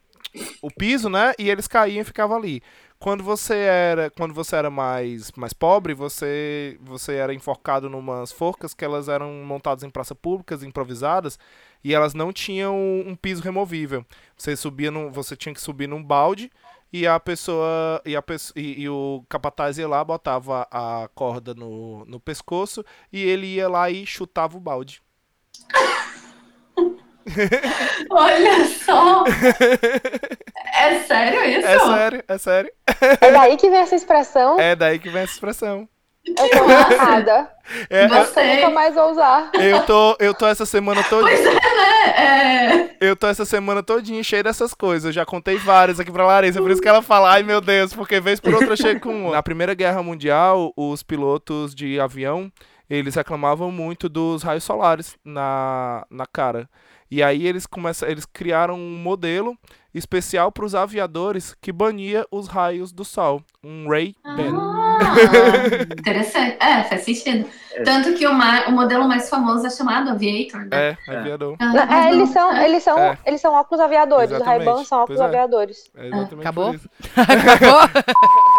o 0.61 0.71
piso, 0.71 1.09
né? 1.09 1.33
E 1.39 1.49
eles 1.49 1.67
caíam 1.67 2.03
e 2.03 2.05
ficavam 2.05 2.37
ali. 2.37 2.63
Quando 2.99 3.23
você 3.23 3.55
era, 3.55 4.11
quando 4.11 4.33
você 4.33 4.57
era 4.57 4.71
mais, 4.71 5.31
mais 5.33 5.53
pobre, 5.53 5.93
você, 5.93 6.79
você 6.81 7.15
era 7.15 7.35
enforcado 7.35 7.91
numas 7.91 8.33
forcas 8.33 8.73
que 8.73 8.85
elas 8.85 9.09
eram 9.09 9.45
montadas 9.45 9.85
em 9.85 9.91
praças 9.91 10.17
públicas, 10.17 10.63
improvisadas, 10.63 11.39
e 11.85 11.95
elas 11.95 12.15
não 12.15 12.33
tinham 12.33 12.75
um 12.75 13.15
piso 13.15 13.43
removível. 13.43 14.05
Você 14.37 14.57
subia 14.57 14.91
num, 14.91 15.11
você 15.11 15.37
tinha 15.37 15.55
que 15.55 15.61
subir 15.61 15.87
num 15.87 16.03
balde 16.03 16.51
e 16.93 17.07
a 17.07 17.21
pessoa 17.21 18.01
e, 18.05 18.17
a, 18.17 18.25
e, 18.55 18.83
e 18.83 18.89
o 18.89 19.25
capataz 19.29 19.77
ia 19.77 19.87
lá, 19.87 20.03
botava 20.03 20.67
a 20.71 21.09
corda 21.15 21.53
no, 21.53 22.05
no 22.07 22.19
pescoço 22.19 22.85
e 23.13 23.23
ele 23.23 23.47
ia 23.47 23.69
lá 23.69 23.91
e 23.91 24.07
chutava 24.07 24.57
o 24.57 24.61
balde. 24.61 25.03
Olha 28.11 28.65
só! 28.67 29.25
É 30.79 30.99
sério 31.01 31.43
isso? 31.45 31.67
É 31.67 31.79
sério, 31.79 32.25
é 32.29 32.39
sério. 32.39 32.73
É 33.21 33.33
daí 33.33 33.57
que 33.57 33.71
vem 33.71 33.79
essa 33.79 33.95
expressão? 33.95 34.61
É 34.61 34.77
daí 34.77 34.99
que 34.99 35.09
vem 35.09 35.23
essa 35.23 35.33
expressão. 35.33 35.89
Eu 36.27 36.35
tô 36.35 36.71
errada. 36.71 37.49
É, 37.89 38.09
Você. 38.09 38.57
Nunca 38.57 38.71
mais 38.71 38.95
vou 38.95 39.11
usar. 39.11 39.51
Eu 39.55 39.85
tô, 39.85 40.17
eu 40.19 40.35
tô 40.35 40.47
essa 40.47 40.67
semana 40.67 41.03
toda. 41.09 41.23
Pois 41.29 41.41
é, 41.41 41.53
né? 41.55 42.91
É... 42.91 42.97
Eu 43.01 43.17
tô 43.17 43.27
essa 43.27 43.45
semana 43.45 43.83
todinha 43.83 44.23
cheio 44.23 44.43
dessas 44.43 44.75
coisas. 44.75 45.07
Eu 45.07 45.13
já 45.13 45.25
contei 45.25 45.57
várias 45.57 46.01
aqui 46.01 46.11
pra 46.11 46.27
Larissa, 46.27 46.61
por 46.61 46.71
isso 46.71 46.83
que 46.83 46.89
ela 46.89 47.03
fala, 47.03 47.31
ai 47.31 47.43
meu 47.43 47.61
Deus, 47.61 47.93
porque 47.95 48.21
vez 48.21 48.41
por 48.41 48.53
outra 48.53 48.73
eu 48.73 48.77
chego 48.77 49.01
com. 49.01 49.31
Na 49.31 49.43
Primeira 49.43 49.73
Guerra 49.73 50.03
Mundial, 50.03 50.73
os 50.77 51.03
pilotos 51.03 51.75
de 51.75 52.01
avião, 52.01 52.51
eles 52.91 53.15
reclamavam 53.15 53.71
muito 53.71 54.09
dos 54.09 54.43
raios 54.43 54.65
solares 54.65 55.17
na, 55.25 56.05
na 56.11 56.27
cara. 56.27 56.69
E 57.11 57.23
aí 57.23 57.47
eles 57.47 57.67
começam, 57.67 58.09
eles 58.09 58.25
criaram 58.25 58.75
um 58.75 58.97
modelo 58.99 59.57
especial 59.95 60.53
para 60.53 60.65
os 60.65 60.75
aviadores 60.75 61.55
que 61.61 61.73
bania 61.73 62.27
os 62.31 62.49
raios 62.49 62.93
do 62.93 63.05
sol, 63.05 63.43
um 63.65 63.89
Ray 63.89 64.15
Ban. 64.25 64.55
Ah, 64.59 64.99
interessante. 65.99 66.57
É, 66.61 66.83
faz 66.85 67.03
sentido. 67.03 67.49
É. 67.73 67.83
Tanto 67.83 68.15
que 68.15 68.27
o, 68.27 68.31
o, 68.31 68.73
modelo 68.73 69.09
mais 69.09 69.31
famoso 69.31 69.67
é 69.67 69.71
chamado 69.71 70.11
Aviator, 70.11 70.61
né? 70.63 70.69
É, 70.73 70.97
é. 71.09 71.17
aviador. 71.17 71.57
Ah, 71.59 72.09
é, 72.09 72.13
eles 72.13 72.31
são, 72.31 72.53
é. 72.53 72.65
eles 72.69 72.83
são, 72.83 72.99
é. 72.99 73.19
eles 73.25 73.41
são 73.41 73.55
óculos 73.55 73.81
aviadores. 73.81 74.31
Os 74.31 74.43
Ray-Ban 74.43 74.85
são 74.85 74.99
óculos 74.99 75.21
aviadores. 75.21 75.91
exatamente 75.95 76.41
Acabou? 76.41 76.75
Acabou? 77.17 78.56